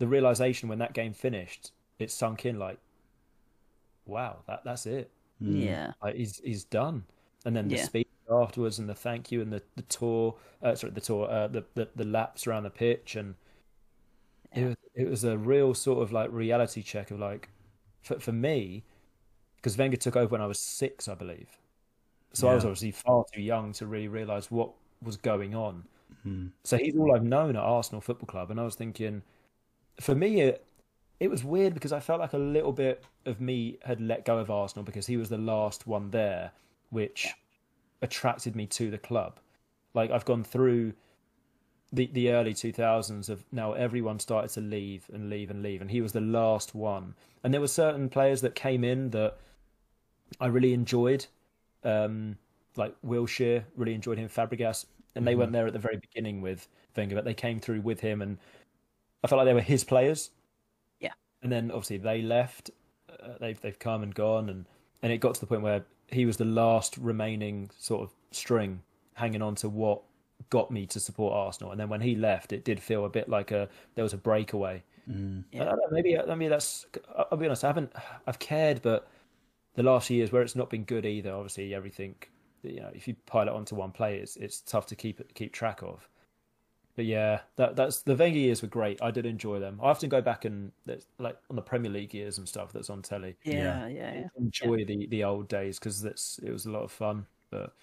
the 0.00 0.08
realization 0.08 0.68
when 0.68 0.80
that 0.80 0.94
game 0.94 1.12
finished, 1.12 1.70
it 2.00 2.10
sunk 2.10 2.44
in. 2.44 2.58
Like, 2.58 2.78
wow, 4.04 4.38
that 4.48 4.64
that's 4.64 4.84
it. 4.86 5.12
Mm. 5.40 5.64
yeah 5.64 5.92
Like, 6.02 6.16
he's 6.16 6.40
he's 6.44 6.64
done. 6.64 7.04
And 7.44 7.54
then 7.54 7.68
the 7.68 7.76
Yeah. 7.76 7.86
Afterwards, 8.30 8.78
and 8.78 8.88
the 8.88 8.94
thank 8.94 9.30
you, 9.32 9.40
and 9.40 9.52
the 9.52 9.62
the 9.76 9.82
tour, 9.82 10.36
uh, 10.62 10.74
sorry, 10.74 10.92
the 10.92 11.00
tour, 11.00 11.30
uh, 11.30 11.48
the, 11.48 11.64
the 11.74 11.88
the 11.94 12.04
laps 12.04 12.46
around 12.46 12.64
the 12.64 12.70
pitch, 12.70 13.16
and 13.16 13.34
it 14.54 14.64
was 14.64 14.76
it 14.94 15.10
was 15.10 15.24
a 15.24 15.36
real 15.36 15.74
sort 15.74 16.02
of 16.02 16.12
like 16.12 16.30
reality 16.32 16.82
check 16.82 17.10
of 17.10 17.18
like, 17.18 17.48
for 18.02 18.18
for 18.18 18.32
me, 18.32 18.84
because 19.56 19.76
Wenger 19.76 19.96
took 19.96 20.16
over 20.16 20.32
when 20.32 20.40
I 20.40 20.46
was 20.46 20.58
six, 20.58 21.08
I 21.08 21.14
believe. 21.14 21.58
So 22.32 22.48
I 22.48 22.54
was 22.54 22.64
obviously 22.64 22.90
far 22.90 23.24
too 23.32 23.40
young 23.40 23.72
to 23.74 23.86
really 23.86 24.08
realize 24.08 24.50
what 24.50 24.72
was 25.02 25.16
going 25.16 25.54
on. 25.54 25.84
Mm. 26.26 26.50
So 26.64 26.76
he's 26.76 26.94
all 26.94 27.14
I've 27.14 27.24
known 27.24 27.56
at 27.56 27.62
Arsenal 27.62 28.02
Football 28.02 28.26
Club, 28.26 28.50
and 28.50 28.60
I 28.60 28.64
was 28.64 28.74
thinking, 28.74 29.22
for 30.00 30.14
me, 30.14 30.40
it 30.42 30.66
it 31.18 31.30
was 31.30 31.42
weird 31.42 31.72
because 31.72 31.92
I 31.92 32.00
felt 32.00 32.20
like 32.20 32.34
a 32.34 32.38
little 32.38 32.72
bit 32.72 33.04
of 33.24 33.40
me 33.40 33.78
had 33.84 34.00
let 34.00 34.24
go 34.24 34.38
of 34.38 34.50
Arsenal 34.50 34.84
because 34.84 35.06
he 35.06 35.16
was 35.16 35.28
the 35.28 35.38
last 35.38 35.86
one 35.86 36.10
there, 36.10 36.52
which 36.90 37.34
attracted 38.02 38.54
me 38.56 38.66
to 38.66 38.90
the 38.90 38.98
club. 38.98 39.38
Like 39.94 40.10
I've 40.10 40.24
gone 40.24 40.44
through 40.44 40.92
the 41.92 42.10
the 42.12 42.30
early 42.30 42.52
2000s 42.52 43.28
of 43.28 43.44
now 43.52 43.72
everyone 43.72 44.18
started 44.18 44.50
to 44.50 44.60
leave 44.60 45.08
and 45.12 45.30
leave 45.30 45.50
and 45.50 45.62
leave 45.62 45.80
and 45.80 45.88
he 45.90 46.00
was 46.00 46.12
the 46.12 46.20
last 46.20 46.74
one 46.74 47.14
and 47.44 47.54
there 47.54 47.60
were 47.60 47.68
certain 47.68 48.08
players 48.08 48.40
that 48.40 48.56
came 48.56 48.82
in 48.82 49.10
that 49.10 49.36
I 50.40 50.46
really 50.48 50.72
enjoyed 50.72 51.26
um 51.84 52.38
like 52.74 52.94
Wilshere 53.06 53.64
really 53.76 53.94
enjoyed 53.94 54.18
him 54.18 54.28
Fabregas 54.28 54.86
and 55.14 55.24
they 55.24 55.30
Mm-hmm. 55.30 55.38
weren't 55.40 55.52
there 55.52 55.66
at 55.68 55.72
the 55.72 55.78
very 55.78 55.96
beginning 55.96 56.42
with 56.42 56.66
Wenger 56.96 57.14
but 57.14 57.24
they 57.24 57.34
came 57.34 57.60
through 57.60 57.82
with 57.82 58.00
him 58.00 58.20
and 58.20 58.38
I 59.22 59.28
felt 59.28 59.38
like 59.38 59.46
they 59.46 59.54
were 59.54 59.60
his 59.60 59.84
players 59.84 60.30
Yeah. 61.00 61.12
and 61.40 61.52
then 61.52 61.70
obviously 61.70 61.98
they 61.98 62.20
left 62.20 62.68
uh, 63.08 63.38
they've 63.40 63.60
they've 63.60 63.78
come 63.78 64.02
and 64.02 64.12
gone 64.12 64.50
and 64.50 64.66
and 65.02 65.12
it 65.12 65.18
got 65.18 65.34
to 65.36 65.40
the 65.40 65.46
point 65.46 65.62
where 65.62 65.84
he 66.10 66.26
was 66.26 66.36
the 66.36 66.44
last 66.44 66.96
remaining 66.98 67.70
sort 67.78 68.02
of 68.02 68.10
string 68.30 68.82
hanging 69.14 69.42
on 69.42 69.54
to 69.56 69.68
what 69.68 70.02
got 70.50 70.70
me 70.70 70.86
to 70.86 71.00
support 71.00 71.34
Arsenal. 71.34 71.70
And 71.72 71.80
then 71.80 71.88
when 71.88 72.00
he 72.00 72.14
left, 72.14 72.52
it 72.52 72.64
did 72.64 72.80
feel 72.80 73.04
a 73.04 73.08
bit 73.08 73.28
like 73.28 73.50
a 73.50 73.68
there 73.94 74.04
was 74.04 74.12
a 74.12 74.18
breakaway. 74.18 74.82
Mm. 75.10 75.44
I 75.54 75.58
don't 75.58 75.76
know, 75.76 75.88
maybe 75.90 76.18
I 76.18 76.34
mean 76.34 76.50
that's 76.50 76.86
I'll 77.30 77.38
be 77.38 77.46
honest. 77.46 77.64
I 77.64 77.68
haven't 77.68 77.92
I've 78.26 78.38
cared, 78.38 78.82
but 78.82 79.08
the 79.74 79.82
last 79.82 80.10
years 80.10 80.32
where 80.32 80.42
it's 80.42 80.56
not 80.56 80.70
been 80.70 80.84
good 80.84 81.06
either. 81.06 81.32
Obviously, 81.32 81.74
everything 81.74 82.16
you 82.62 82.80
know, 82.80 82.90
if 82.92 83.06
you 83.06 83.14
pile 83.26 83.48
it 83.48 83.52
onto 83.54 83.74
one 83.74 83.92
player, 83.92 84.20
it's 84.20 84.36
it's 84.36 84.60
tough 84.60 84.86
to 84.86 84.96
keep 84.96 85.20
it 85.20 85.34
keep 85.34 85.52
track 85.52 85.82
of. 85.82 86.08
But 86.96 87.04
yeah, 87.04 87.40
that 87.56 87.76
that's 87.76 88.00
the 88.00 88.16
Wenger 88.16 88.38
years 88.38 88.62
were 88.62 88.68
great. 88.68 89.02
I 89.02 89.10
did 89.10 89.26
enjoy 89.26 89.60
them. 89.60 89.78
I 89.82 89.90
often 89.90 90.08
go 90.08 90.22
back 90.22 90.46
and 90.46 90.72
there's, 90.86 91.06
like 91.18 91.36
on 91.50 91.56
the 91.56 91.62
Premier 91.62 91.90
League 91.90 92.14
years 92.14 92.38
and 92.38 92.48
stuff 92.48 92.72
that's 92.72 92.88
on 92.88 93.02
telly. 93.02 93.36
Yeah, 93.44 93.86
yeah, 93.86 94.14
yeah. 94.14 94.28
Enjoy 94.38 94.84
the 94.86 95.06
the 95.06 95.22
old 95.22 95.46
days 95.48 95.78
because 95.78 96.00
that's 96.00 96.40
it 96.42 96.50
was 96.50 96.64
a 96.64 96.70
lot 96.70 96.82
of 96.82 96.90
fun. 96.90 97.26
But 97.50 97.74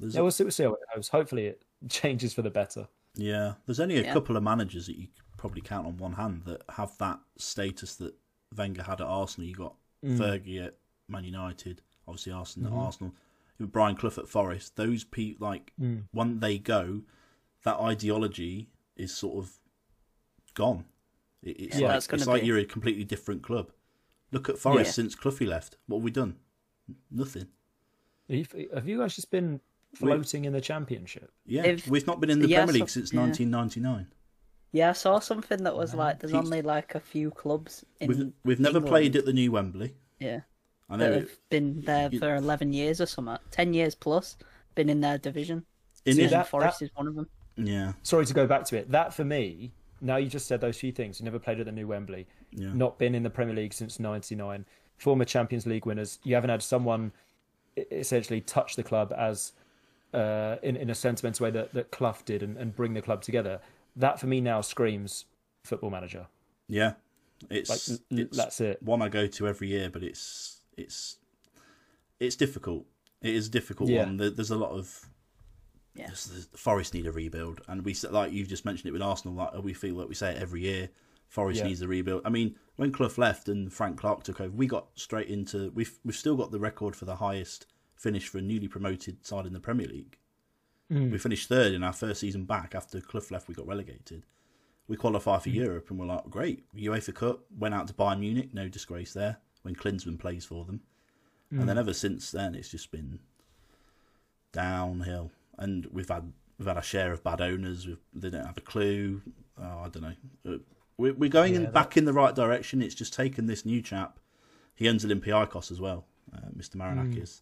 There's 0.00 0.16
yeah, 0.16 0.22
we'll 0.22 0.32
see, 0.32 0.44
we'll 0.44 0.50
see 0.50 0.64
how 0.64 0.72
it 0.72 0.80
goes. 0.94 1.08
Hopefully, 1.08 1.46
it 1.46 1.62
changes 1.88 2.34
for 2.34 2.42
the 2.42 2.50
better. 2.50 2.88
Yeah, 3.14 3.54
there's 3.66 3.80
only 3.80 3.98
a 3.98 4.02
Yeah. 4.02 4.12
couple 4.12 4.36
of 4.36 4.42
managers 4.42 4.86
that 4.88 4.96
you 4.96 5.06
could 5.06 5.36
probably 5.36 5.60
count 5.60 5.86
on 5.86 5.96
one 5.96 6.12
hand 6.12 6.42
that 6.46 6.62
have 6.70 6.98
that 6.98 7.20
status 7.36 7.94
that 7.96 8.14
Wenger 8.56 8.82
had 8.82 9.00
at 9.00 9.06
Arsenal. 9.06 9.48
You 9.48 9.54
got 9.54 9.74
mm. 10.04 10.18
Fergie 10.18 10.66
at 10.66 10.74
Man 11.08 11.22
United, 11.22 11.82
obviously 12.08 12.32
Arsenal 12.32 12.72
at 12.72 12.84
Arsenal. 12.84 13.14
Brian 13.60 13.96
Clough 13.96 14.18
at 14.18 14.28
Forest. 14.28 14.76
Those 14.76 15.04
people, 15.04 15.48
like 15.48 15.72
mm. 15.80 16.04
when 16.12 16.40
they 16.40 16.58
go, 16.58 17.02
that 17.64 17.76
ideology 17.80 18.68
is 18.96 19.14
sort 19.16 19.44
of 19.44 19.52
gone. 20.54 20.84
It, 21.42 21.60
it's 21.60 21.76
Yeah, 21.78 21.88
like 21.88 21.94
that's 21.94 22.08
it's 22.12 22.26
like 22.26 22.44
you're 22.44 22.58
a 22.58 22.64
completely 22.64 23.04
different 23.04 23.42
club. 23.42 23.70
Look 24.32 24.48
at 24.48 24.58
Forest 24.58 24.88
Yeah. 24.88 24.92
since 24.92 25.14
Cloughie 25.14 25.46
left. 25.46 25.76
What 25.86 25.98
have 25.98 26.04
we 26.04 26.10
done? 26.10 26.36
Nothing. 27.10 27.48
Have 28.28 28.86
you- 28.88 28.98
guys 28.98 29.14
just 29.14 29.30
been 29.30 29.60
floating 29.94 30.44
in 30.44 30.52
the 30.52 30.60
championship? 30.60 31.32
Yeah, 31.46 31.64
If- 31.64 31.88
we've 31.88 32.06
not 32.06 32.20
been 32.20 32.30
in 32.30 32.40
the 32.40 32.48
yeah, 32.48 32.58
Premier 32.58 32.74
League 32.80 32.90
so- 32.90 33.00
since 33.00 33.12
yeah. 33.12 33.20
1999. 33.20 34.08
Yeah, 34.70 34.90
I 34.90 34.92
saw 34.92 35.18
something 35.18 35.62
that 35.62 35.74
was 35.74 35.94
like 35.94 36.20
there's 36.20 36.32
He's- 36.32 36.44
only 36.44 36.60
like 36.60 36.94
a 36.94 37.00
few 37.00 37.30
clubs 37.30 37.84
in 38.00 38.08
We've 38.08 38.32
we've 38.44 38.60
never 38.60 38.76
England, 38.78 38.90
played 38.92 39.16
at 39.16 39.24
the 39.24 39.32
new 39.32 39.50
Wembley. 39.52 39.94
Yeah, 40.20 40.40
I 40.90 40.96
know. 40.96 41.04
that 41.10 41.12
it- 41.16 41.20
have 41.28 41.48
been 41.48 41.80
there 41.82 42.10
for 42.10 42.34
eleven 42.34 42.74
years 42.74 43.00
or 43.00 43.06
something, 43.06 43.38
ten 43.50 43.72
years 43.72 43.94
plus. 43.94 44.36
Been 44.74 44.90
in 44.90 45.00
their 45.00 45.16
division. 45.16 45.64
In 46.04 46.16
See, 46.16 46.26
that- 46.26 46.48
Forest 46.48 46.80
that- 46.80 46.84
is 46.86 46.90
one 46.94 47.08
of 47.08 47.14
them. 47.14 47.28
Yeah, 47.58 47.92
Sorry 48.02 48.24
to 48.26 48.34
go 48.34 48.46
back 48.46 48.64
to 48.66 48.76
it. 48.76 48.90
That 48.90 49.12
for 49.12 49.24
me, 49.24 49.72
now 50.00 50.16
you 50.16 50.28
just 50.28 50.46
said 50.46 50.60
those 50.60 50.78
few 50.78 50.92
things. 50.92 51.18
You 51.20 51.24
never 51.24 51.38
played 51.38 51.58
at 51.60 51.66
the 51.66 51.72
new 51.72 51.86
Wembley. 51.88 52.26
yeah. 52.52 52.72
Not 52.72 52.98
been 52.98 53.14
in 53.14 53.22
the 53.24 53.30
Premier 53.30 53.54
League 53.54 53.72
since 53.72 53.98
'99. 53.98 54.64
Former 54.96 55.24
Champions 55.24 55.66
League 55.66 55.86
winners. 55.86 56.18
You 56.24 56.34
haven't 56.34 56.50
had 56.50 56.62
someone 56.62 57.12
essentially 57.90 58.40
touch 58.40 58.76
the 58.76 58.82
club 58.82 59.12
as 59.16 59.52
uh, 60.14 60.56
in 60.62 60.76
in 60.76 60.90
a 60.90 60.94
sentimental 60.94 61.44
way 61.44 61.50
that 61.50 61.74
that 61.74 61.90
Clough 61.90 62.16
did 62.24 62.42
and, 62.42 62.56
and 62.56 62.74
bring 62.74 62.94
the 62.94 63.02
club 63.02 63.22
together. 63.22 63.60
That 63.96 64.18
for 64.20 64.26
me 64.26 64.40
now 64.40 64.60
screams 64.60 65.24
football 65.64 65.90
manager. 65.90 66.26
Yeah, 66.68 66.92
it's, 67.50 67.70
Like 67.90 68.00
it's 68.10 68.36
that's 68.36 68.60
it. 68.60 68.82
one 68.82 69.02
I 69.02 69.08
go 69.08 69.26
to 69.26 69.48
every 69.48 69.68
year, 69.68 69.90
but 69.90 70.02
it's 70.02 70.60
it's 70.76 71.16
it's 72.20 72.36
difficult. 72.36 72.86
It 73.22 73.34
is 73.34 73.48
a 73.48 73.50
difficult 73.50 73.90
Yeah. 73.90 74.04
one. 74.04 74.16
There's 74.16 74.50
a 74.50 74.56
lot 74.56 74.70
of 74.70 75.08
Yeah. 75.98 76.06
yes, 76.10 76.24
the 76.26 76.56
Forest 76.58 76.94
need 76.94 77.06
a 77.06 77.12
rebuild, 77.12 77.60
and 77.68 77.84
we 77.84 77.92
s- 77.92 78.04
like 78.04 78.32
you've 78.32 78.48
just 78.48 78.64
mentioned 78.64 78.88
it 78.88 78.92
with 78.92 79.02
Arsenal. 79.02 79.34
Like 79.34 79.52
we 79.62 79.74
feel 79.74 79.94
like 79.96 80.08
we 80.08 80.14
say 80.14 80.30
it 80.32 80.40
every 80.40 80.60
year. 80.62 80.90
Forest 81.28 81.58
Yeah. 81.60 81.66
needs 81.66 81.82
a 81.82 81.88
rebuild. 81.88 82.22
I 82.24 82.30
mean, 82.30 82.56
when 82.76 82.90
Clough 82.92 83.12
left 83.18 83.48
and 83.48 83.70
Frank 83.72 83.98
Clark 83.98 84.22
took 84.22 84.40
over, 84.40 84.54
we 84.56 84.66
got 84.66 84.88
straight 84.94 85.28
into 85.28 85.70
we've 85.72 85.98
we've 86.04 86.14
still 86.16 86.36
got 86.36 86.50
the 86.52 86.60
record 86.60 86.94
for 86.96 87.04
the 87.04 87.16
highest 87.16 87.66
finish 87.96 88.28
for 88.28 88.38
a 88.38 88.42
newly 88.42 88.68
promoted 88.68 89.26
side 89.26 89.44
in 89.44 89.52
the 89.52 89.60
Premier 89.60 89.88
League. 89.88 90.18
Mm. 90.90 91.10
We 91.10 91.18
finished 91.18 91.48
third 91.48 91.72
in 91.72 91.82
our 91.82 91.92
first 91.92 92.20
season 92.20 92.44
back 92.44 92.74
after 92.74 93.00
Clough 93.00 93.26
left. 93.30 93.48
We 93.48 93.54
got 93.54 93.66
relegated. 93.66 94.24
We 94.86 94.96
qualify 94.96 95.36
Mm. 95.36 95.42
for 95.42 95.48
Europe, 95.50 95.90
and 95.90 95.98
we're 95.98 96.06
like, 96.06 96.30
great. 96.30 96.64
UEFA 96.74 97.14
Cup 97.14 97.44
went 97.50 97.74
out 97.74 97.88
to 97.88 97.92
Bayern 97.94 98.20
Munich, 98.20 98.54
no 98.54 98.68
disgrace 98.68 99.12
there. 99.12 99.38
When 99.62 99.74
Klinsmann 99.74 100.18
plays 100.18 100.44
for 100.46 100.64
them, 100.64 100.80
and 101.50 101.60
Mm. 101.62 101.66
then 101.66 101.76
ever 101.78 101.92
since 101.92 102.30
then, 102.30 102.54
it's 102.54 102.70
just 102.70 102.90
been 102.90 103.18
downhill. 104.52 105.30
And 105.58 105.86
we've 105.92 106.08
had 106.08 106.32
we've 106.58 106.68
had 106.68 106.76
a 106.76 106.82
share 106.82 107.12
of 107.12 107.22
bad 107.22 107.40
owners. 107.40 107.86
We've, 107.86 107.98
they 108.14 108.30
don't 108.30 108.46
have 108.46 108.58
a 108.58 108.62
clue. 108.62 109.22
Oh, 109.60 109.82
I 109.84 109.88
don't 109.88 110.02
know. 110.02 110.14
Uh, 110.54 110.58
We're, 110.96 111.14
we're 111.14 111.30
going 111.30 111.54
in, 111.54 111.62
Yeah, 111.64 111.70
back 111.70 111.96
in 111.96 112.04
the 112.04 112.12
right 112.12 112.34
direction. 112.34 112.80
It's 112.82 112.94
just 112.94 113.12
taken 113.14 113.46
this 113.46 113.64
new 113.66 113.82
chap. 113.82 114.18
He 114.74 114.88
owns 114.88 115.04
Olympiacos 115.04 115.70
as 115.72 115.80
well, 115.80 116.06
uh, 116.32 116.48
Mr. 116.56 116.76
Marinakis. 116.76 117.40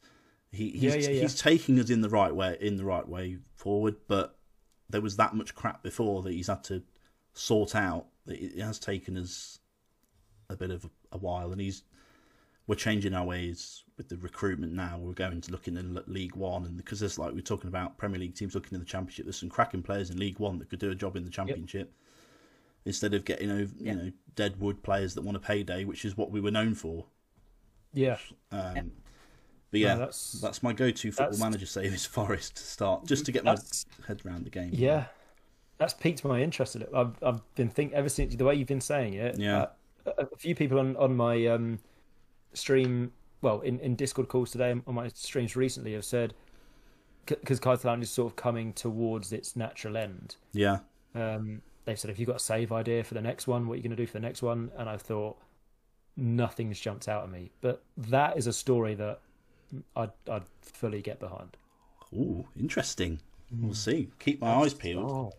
He, 0.53 0.71
he's, 0.71 0.81
Mm. 0.81 0.83
Yeah, 0.83 0.95
yeah, 0.95 1.11
yeah. 1.11 1.21
he's 1.23 1.35
taking 1.41 1.79
us 1.79 1.91
in 1.91 2.01
the 2.01 2.09
right 2.09 2.35
way, 2.35 2.57
in 2.61 2.77
the 2.77 2.85
right 2.85 3.07
way 3.07 3.39
forward. 3.57 3.97
But 4.09 4.39
there 4.89 5.03
was 5.03 5.17
that 5.17 5.35
much 5.35 5.55
crap 5.55 5.83
before 5.83 6.23
that 6.23 6.33
he's 6.33 6.47
had 6.47 6.65
to 6.65 6.83
sort 7.35 7.75
out. 7.75 8.07
It 8.27 8.59
has 8.61 8.79
taken 8.79 9.19
us 9.19 9.59
a 10.49 10.57
bit 10.57 10.71
of 10.71 10.85
a, 10.85 10.91
a 11.13 11.19
while, 11.19 11.53
and 11.53 11.61
he's 11.61 11.83
we're 12.67 12.75
changing 12.75 13.15
our 13.15 13.25
ways 13.25 13.85
with 13.97 14.09
the 14.09 14.17
recruitment 14.17 14.73
now. 14.73 14.99
We're 15.01 15.13
going 15.13 15.41
to 15.41 15.53
look 15.53 15.69
in 15.69 16.03
League 16.07 16.35
One, 16.37 16.65
and 16.65 16.77
because 16.77 17.01
there's 17.01 17.19
like 17.19 17.33
we're 17.33 17.41
talking 17.41 17.69
about 17.69 17.97
Premier 17.99 18.19
League 18.21 18.35
teams 18.35 18.55
looking 18.55 18.75
in 18.75 18.81
the 18.81 18.87
Championship. 18.87 19.25
There's 19.27 19.39
some 19.39 19.49
cracking 19.49 19.83
players 19.83 20.11
in 20.11 20.19
League 20.19 20.39
One 20.39 20.59
that 20.59 20.69
could 20.71 20.79
do 20.81 20.91
a 20.91 20.95
job 20.95 21.17
in 21.17 21.25
the 21.25 21.31
Championship 21.31 21.93
instead 22.85 23.15
of 23.15 23.25
getting 23.25 23.51
over 23.51 23.73
you 23.79 23.95
know 23.95 24.13
deadwood 24.35 24.83
players 24.83 25.15
that 25.15 25.23
want 25.23 25.37
a 25.37 25.41
payday, 25.41 25.85
which 25.85 26.05
is 26.05 26.17
what 26.17 26.31
we 26.31 26.41
were 26.41 26.51
known 26.51 26.75
for. 26.75 27.07
Yeah, 27.93 28.19
Um, 28.53 28.93
But 29.71 29.81
yeah, 29.81 29.95
No, 29.95 30.01
that's, 30.01 30.33
that's- 30.41 30.63
my 30.63 30.73
go-to 30.73 31.11
football 31.11 31.27
that's- 31.27 31.41
manager 31.41 31.67
save 31.67 31.95
is 31.95 32.05
Forest 32.19 32.57
to 32.57 32.63
start, 32.63 33.07
just 33.07 33.25
to 33.27 33.33
get 33.33 33.43
my 33.45 33.53
That's- 33.53 33.87
head 34.07 34.21
around 34.27 34.45
the 34.45 34.51
game. 34.51 34.71
yeah. 34.73 35.07
That's 35.79 35.93
piqued 35.95 36.25
my 36.25 36.41
interest 36.41 36.75
in 36.77 36.83
it. 36.83 36.91
I've 36.95 37.23
I've 37.23 37.41
been 37.55 37.69
think 37.69 37.93
ever 37.93 38.09
since 38.09 38.35
the 38.35 38.45
way 38.45 38.55
you've 38.55 38.67
been 38.69 38.81
saying 38.81 39.13
it. 39.15 39.39
Yeah. 39.39 39.67
uh, 40.07 40.11
a, 40.19 40.23
a 40.33 40.37
few 40.37 40.55
people 40.55 40.79
on 40.79 40.97
on 40.97 41.15
my 41.17 41.47
um, 41.47 41.81
stream, 42.57 43.13
well, 43.43 43.61
in, 43.61 43.79
in 43.81 43.95
Discord 43.97 44.29
calls 44.29 44.51
today 44.51 44.71
on 44.87 44.95
my 44.95 45.09
streams 45.09 45.55
recently 45.57 45.93
have 45.93 46.05
said 46.05 46.35
because 47.27 47.59
Catalan 47.59 48.03
is 48.03 48.11
sort 48.11 48.31
of 48.33 48.37
coming 48.37 48.73
towards 48.73 49.33
its 49.33 49.57
natural 49.57 49.97
end. 49.97 50.37
yeah, 50.53 50.79
Um, 51.15 51.63
they've 51.85 51.99
said, 51.99 52.09
"Have 52.09 52.19
you 52.19 52.27
got 52.27 52.37
a 52.37 52.41
save 52.41 52.71
idea 52.73 53.03
for 53.03 53.15
the 53.15 53.21
next 53.21 53.47
one? 53.49 53.67
What 53.67 53.75
are 53.75 53.77
you 53.77 53.83
going 53.83 53.91
to 53.91 53.97
do 53.97 54.07
for 54.07 54.13
the 54.13 54.21
next 54.21 54.43
one?" 54.43 54.71
And 54.77 54.89
I 54.89 54.97
thought 54.97 55.37
nothing's 56.17 56.79
jumped 56.79 57.09
out 57.09 57.25
at 57.25 57.31
me, 57.31 57.51
but 57.61 57.83
that 57.97 58.37
is 58.37 58.47
a 58.47 58.53
story 58.53 58.95
that 58.95 59.21
I'd 59.97 60.13
I'd 60.31 60.45
fully 60.63 61.03
get 61.03 61.19
behind. 61.19 61.57
Ooh, 62.15 62.47
interesting. 62.59 63.19
We'll 63.61 63.75
see. 63.75 64.11
Keep 64.21 64.41
my 64.41 64.55
eyes 64.55 64.75
peeled. 64.75 65.11
Oh, 65.11 65.33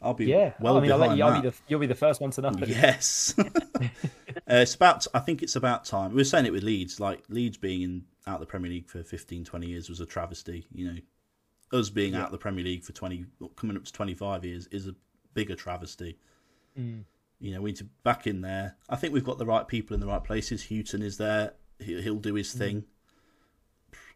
I'll 0.00 0.14
be 0.14 0.26
yeah. 0.26 0.52
well 0.60 0.76
I 0.78 0.80
mean, 0.80 0.92
I'll 0.92 0.98
let 0.98 1.16
you. 1.16 1.24
I'll 1.24 1.40
be 1.42 1.48
the, 1.48 1.54
you'll 1.68 1.80
be 1.80 1.86
the 1.86 1.94
first 1.94 2.20
one 2.20 2.30
to 2.32 2.40
know. 2.40 2.52
Yes. 2.66 3.34
uh, 4.36 4.56
it's 4.56 4.74
about. 4.74 5.06
I 5.14 5.18
think 5.20 5.42
it's 5.42 5.56
about 5.56 5.84
time. 5.84 6.10
We 6.10 6.16
were 6.16 6.24
saying 6.24 6.46
it 6.46 6.52
with 6.52 6.62
Leeds. 6.62 7.00
Like 7.00 7.22
Leeds 7.28 7.56
being 7.56 7.82
in 7.82 8.04
out 8.26 8.34
of 8.34 8.40
the 8.40 8.46
Premier 8.46 8.70
League 8.70 8.88
for 8.88 9.02
15, 9.02 9.44
20 9.44 9.66
years 9.66 9.88
was 9.88 10.00
a 10.00 10.06
travesty. 10.06 10.66
You 10.72 10.86
know, 10.92 10.98
us 11.78 11.90
being 11.90 12.14
out 12.14 12.26
of 12.26 12.32
the 12.32 12.38
Premier 12.38 12.64
League 12.64 12.84
for 12.84 12.92
twenty, 12.92 13.26
coming 13.56 13.76
up 13.76 13.84
to 13.84 13.92
twenty 13.92 14.14
five 14.14 14.44
years, 14.44 14.66
is 14.68 14.86
a 14.86 14.94
bigger 15.34 15.54
travesty. 15.56 16.18
Mm. 16.78 17.04
You 17.40 17.54
know, 17.54 17.60
we 17.60 17.70
need 17.70 17.76
to 17.78 17.84
back 18.04 18.26
in 18.26 18.40
there. 18.40 18.76
I 18.88 18.96
think 18.96 19.12
we've 19.12 19.24
got 19.24 19.38
the 19.38 19.46
right 19.46 19.66
people 19.66 19.94
in 19.94 20.00
the 20.00 20.06
right 20.06 20.22
places. 20.22 20.64
Hughton 20.68 21.02
is 21.02 21.18
there. 21.18 21.52
He- 21.78 22.00
He'll 22.00 22.14
do 22.16 22.34
his 22.34 22.52
thing. 22.52 22.84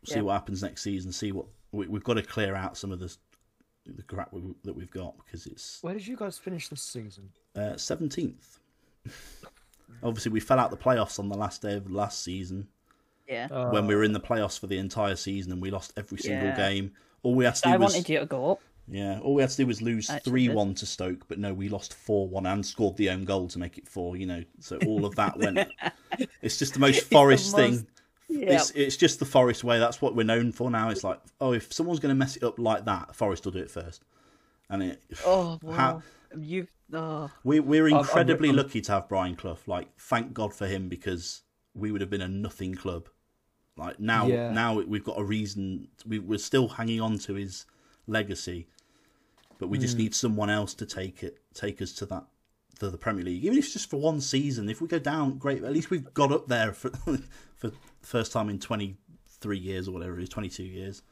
See 0.04 0.14
Yeah. 0.16 0.22
what 0.22 0.32
happens 0.34 0.62
next 0.62 0.82
season. 0.82 1.10
See 1.12 1.32
what 1.32 1.46
we, 1.72 1.86
we've 1.88 2.04
got 2.04 2.14
to 2.14 2.22
clear 2.22 2.54
out 2.54 2.76
some 2.76 2.92
of 2.92 3.00
the 3.00 3.14
the 3.86 4.02
crap 4.02 4.32
we, 4.32 4.42
that 4.64 4.74
we've 4.74 4.90
got 4.90 5.16
because 5.18 5.46
it's 5.46 5.82
Where 5.82 5.94
did 5.94 6.06
you 6.06 6.16
guys 6.16 6.38
finish 6.38 6.68
this 6.68 6.82
season? 6.82 7.30
uh, 7.56 7.76
seventeenth. 7.76 8.58
Obviously, 10.02 10.32
we 10.32 10.40
fell 10.40 10.58
out 10.58 10.70
the 10.70 10.76
playoffs 10.76 11.18
on 11.18 11.28
the 11.28 11.36
last 11.36 11.62
day 11.62 11.74
of 11.74 11.90
last 11.90 12.22
season 12.22 12.68
Yeah. 13.28 13.48
Uh, 13.50 13.70
when 13.70 13.86
we 13.86 13.94
were 13.94 14.04
in 14.04 14.12
the 14.12 14.20
playoffs 14.20 14.58
for 14.58 14.66
the 14.68 14.78
entire 14.78 15.16
season 15.16 15.52
and 15.52 15.60
we 15.60 15.70
lost 15.70 15.92
every 15.96 16.18
single 16.18 16.48
Yeah. 16.48 16.56
game. 16.56 16.92
All 17.22 17.34
we 17.34 17.44
had 17.44 17.56
to 17.56 17.62
do 17.62 17.68
I 17.70 17.76
was 17.76 17.94
wanted 17.94 18.08
you 18.08 18.18
to 18.20 18.26
go 18.26 18.52
up. 18.52 18.60
yeah, 18.86 19.18
all 19.20 19.34
we 19.34 19.42
had 19.42 19.50
to 19.50 19.56
do 19.56 19.66
was 19.66 19.82
lose 19.82 20.08
three 20.24 20.48
one 20.48 20.74
to 20.76 20.86
Stoke, 20.86 21.26
but 21.28 21.38
no, 21.38 21.52
we 21.52 21.68
lost 21.68 21.94
four 21.94 22.28
one 22.28 22.46
and 22.46 22.64
scored 22.64 22.96
the 22.96 23.10
own 23.10 23.24
goal 23.24 23.48
to 23.48 23.58
make 23.58 23.76
it 23.76 23.88
four. 23.88 24.16
You 24.16 24.26
know, 24.26 24.44
so 24.60 24.78
all 24.86 25.04
of 25.04 25.16
that 25.16 25.36
went. 25.38 25.68
it's 26.42 26.58
just 26.58 26.74
the 26.74 26.80
most 26.80 27.04
Forest 27.10 27.56
most- 27.56 27.80
thing. 27.80 27.86
It's 28.30 28.70
it's 28.72 28.96
just 28.96 29.18
the 29.18 29.24
Forest 29.24 29.64
way. 29.64 29.78
That's 29.78 30.00
what 30.02 30.14
we're 30.14 30.22
known 30.22 30.52
for 30.52 30.70
now. 30.70 30.90
It's 30.90 31.02
like, 31.02 31.18
oh, 31.40 31.52
if 31.54 31.72
someone's 31.72 31.98
going 31.98 32.10
to 32.10 32.18
mess 32.18 32.36
it 32.36 32.44
up 32.44 32.58
like 32.58 32.84
that, 32.84 33.16
Forest 33.16 33.44
will 33.46 33.52
do 33.52 33.58
it 33.58 33.70
first. 33.70 34.04
And 34.70 34.82
it, 34.82 35.02
Oh, 35.24 35.58
wow. 35.62 35.72
How- 35.74 36.02
You've. 36.38 36.68
Oh. 36.92 37.30
we 37.44 37.60
we're 37.60 37.86
I'm- 37.88 37.98
incredibly 37.98 38.48
I'm- 38.48 38.56
lucky 38.56 38.80
to 38.82 38.92
have 38.92 39.08
Brian 39.08 39.36
Clough. 39.36 39.58
Like, 39.66 39.88
thank 39.98 40.32
God 40.34 40.52
for 40.54 40.66
him 40.66 40.88
because 40.88 41.42
we 41.74 41.90
would 41.92 42.00
have 42.00 42.10
been 42.10 42.20
a 42.22 42.28
nothing 42.28 42.74
club. 42.74 43.08
Like 43.76 44.00
now, 44.00 44.26
Yeah. 44.26 44.50
now 44.52 44.74
we've 44.80 45.04
got 45.04 45.18
a 45.18 45.24
reason. 45.24 45.88
We, 46.06 46.18
we're 46.18 46.38
still 46.38 46.68
hanging 46.68 47.00
on 47.00 47.18
to 47.20 47.34
his 47.34 47.64
legacy, 48.06 48.66
but 49.58 49.68
we 49.68 49.78
just 49.78 49.94
Hmm. 49.94 50.02
need 50.02 50.14
someone 50.14 50.50
else 50.50 50.74
to 50.74 50.86
take 50.86 51.22
it, 51.22 51.38
take 51.54 51.80
us 51.80 51.92
to 51.94 52.06
that, 52.06 52.24
to 52.80 52.90
the 52.90 52.98
Premier 52.98 53.24
League. 53.24 53.44
Even 53.44 53.56
if 53.58 53.64
it's 53.66 53.72
just 53.74 53.88
for 53.90 54.00
one 54.00 54.20
season. 54.20 54.68
If 54.68 54.80
we 54.80 54.88
go 54.88 54.98
down, 54.98 55.38
great. 55.38 55.62
At 55.62 55.72
least 55.72 55.90
we've 55.90 56.12
got 56.14 56.32
up 56.32 56.48
there 56.48 56.72
for 56.72 56.90
for 57.56 57.68
the 57.68 57.74
first 58.02 58.32
time 58.32 58.48
in 58.50 58.58
twenty 58.58 58.96
three 59.28 59.58
years 59.58 59.86
or 59.88 59.92
whatever 59.92 60.18
it 60.18 60.22
is, 60.24 60.28
twenty 60.28 60.48
two 60.48 60.64
years. 60.64 61.02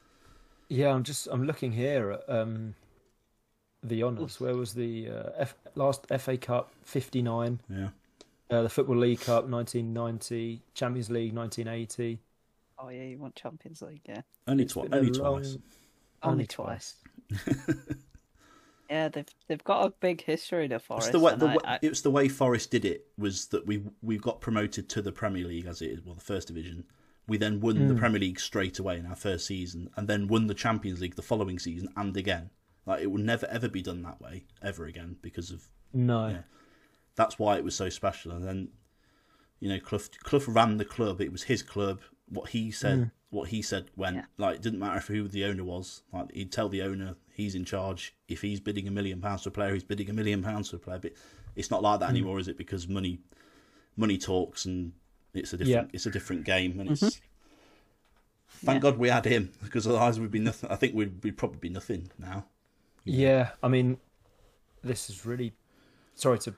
Yeah, 0.69 0.93
I'm 0.93 1.03
just 1.03 1.27
I'm 1.31 1.45
looking 1.45 1.71
here 1.71 2.11
at 2.11 2.23
um, 2.29 2.75
the 3.87 4.03
honours. 4.03 4.39
Where 4.39 4.55
was 4.55 4.73
the 4.73 5.09
uh, 5.09 5.29
F, 5.37 5.55
last 5.75 6.05
FA 6.19 6.37
Cup 6.37 6.71
'59, 6.83 7.59
Yeah, 7.69 7.89
uh, 8.49 8.61
the 8.63 8.69
Football 8.69 8.97
League 8.97 9.21
Cup 9.21 9.47
1990, 9.47 10.61
Champions 10.73 11.09
League 11.09 11.33
1980. 11.33 12.19
Oh 12.79 12.89
yeah, 12.89 13.03
you 13.03 13.17
want 13.17 13.35
Champions 13.35 13.81
League, 13.81 14.01
yeah. 14.07 14.21
only 14.47 14.63
It's 14.65 14.73
twice. 14.73 14.89
Only 14.91 15.11
long- 15.11 15.41
twice. 15.41 15.57
Only, 16.23 16.33
Only 16.33 16.47
twice. 16.47 16.95
yeah, 18.89 19.09
they've 19.09 19.27
they've 19.47 19.63
got 19.63 19.85
a 19.85 19.89
big 19.99 20.23
history 20.23 20.67
to 20.67 20.75
It's 20.75 20.85
Forest. 20.85 21.11
the 21.11 21.19
way, 21.19 21.35
the 21.35 21.47
I- 21.47 21.53
way, 21.55 21.61
I- 21.65 21.79
it 21.81 21.89
was 21.89 22.01
the 22.01 22.11
way 22.11 22.27
Forest 22.29 22.71
did 22.71 22.85
it 22.85 23.07
was 23.17 23.47
that 23.47 23.65
we 23.67 23.83
we 24.01 24.17
got 24.17 24.39
promoted 24.41 24.89
to 24.89 25.01
the 25.01 25.11
Premier 25.11 25.45
League 25.45 25.65
as 25.65 25.81
it 25.81 25.87
is, 25.91 26.01
well, 26.05 26.15
the 26.15 26.21
first 26.21 26.47
division. 26.47 26.85
We 27.27 27.37
then 27.37 27.59
won 27.59 27.89
the 27.89 27.93
Premier 27.95 28.21
League 28.21 28.39
straight 28.39 28.79
away 28.79 28.97
in 28.97 29.05
our 29.05 29.15
first 29.15 29.45
season, 29.47 29.89
and 29.97 30.07
then 30.07 30.27
won 30.29 30.47
the 30.47 30.53
Champions 30.53 31.01
League 31.01 31.15
the 31.15 31.21
following 31.21 31.59
season 31.59 31.89
and 31.97 32.15
again. 32.15 32.51
Like 32.87 33.01
it 33.01 33.07
will 33.07 33.19
never 33.19 33.45
ever 33.47 33.67
be 33.67 33.81
done 33.83 34.01
that 34.03 34.19
way 34.21 34.45
ever 34.63 34.85
again 34.85 35.17
because 35.21 35.51
of 35.51 35.67
No, 35.93 36.29
Yeah. 36.29 36.41
that's 37.15 37.37
why 37.37 37.57
it 37.57 37.63
was 37.63 37.75
so 37.75 37.89
special. 37.89 38.31
And 38.31 38.45
then, 38.45 38.69
you 39.59 39.69
know, 39.69 39.79
Clough 39.79 40.09
Clough 40.23 40.45
ran 40.47 40.77
the 40.77 40.85
club. 40.85 41.21
It 41.21 41.31
was 41.31 41.43
his 41.43 41.61
club. 41.61 41.99
What 42.29 42.49
he 42.49 42.71
said, 42.71 42.97
mm. 42.97 43.11
what 43.29 43.49
he 43.49 43.61
said 43.61 43.91
went. 43.95 44.15
Yeah. 44.15 44.25
Like 44.37 44.55
it 44.55 44.61
didn't 44.61 44.79
matter 44.79 44.99
who 44.99 45.27
the 45.27 45.45
owner 45.45 45.65
was. 45.65 46.01
Like 46.13 46.31
he'd 46.31 46.51
tell 46.51 46.69
the 46.69 46.81
owner 46.81 47.15
he's 47.33 47.55
in 47.55 47.65
charge. 47.65 48.15
If 48.29 48.41
he's 48.41 48.61
bidding 48.61 48.87
a 48.87 48.91
million 48.91 49.21
pounds 49.21 49.43
for 49.43 49.49
a 49.49 49.51
player, 49.51 49.73
he's 49.73 49.83
bidding 49.83 50.09
a 50.09 50.13
million 50.13 50.41
pounds 50.41 50.69
for 50.69 50.77
a 50.77 50.79
player. 50.79 50.99
But 50.99 51.13
it's 51.55 51.69
not 51.69 51.83
like 51.83 51.99
that 51.99 52.07
mm. 52.07 52.11
anymore, 52.11 52.39
is 52.39 52.47
it? 52.47 52.57
Because 52.57 52.87
money, 52.87 53.19
money 53.97 54.17
talks, 54.17 54.65
and 54.65 54.93
it's 55.33 55.51
a 55.53 55.57
different, 55.57 55.87
Yeah. 55.89 55.91
it's 55.93 56.05
a 56.05 56.11
different 56.11 56.45
game, 56.45 56.79
and 56.79 56.91
it's. 56.91 57.01
Mm-hmm. 57.01 57.23
Thank 58.65 58.81
God 58.81 58.97
we 58.97 59.09
had 59.09 59.25
him 59.25 59.51
because 59.63 59.85
otherwise 59.85 60.19
we'd 60.19 60.31
be 60.31 60.39
nothing. 60.39 60.71
I 60.71 60.77
think 60.77 60.95
we'd, 60.95 61.21
we'd 61.23 61.37
probably 61.37 61.59
be 61.59 61.69
nothing 61.69 62.09
now. 62.17 62.45
Yeah. 63.07 63.49
I 63.63 63.67
mean, 63.67 63.97
this 64.83 65.09
is 65.09 65.25
really 65.25 65.53
sorry 66.15 66.39
to 66.39 66.53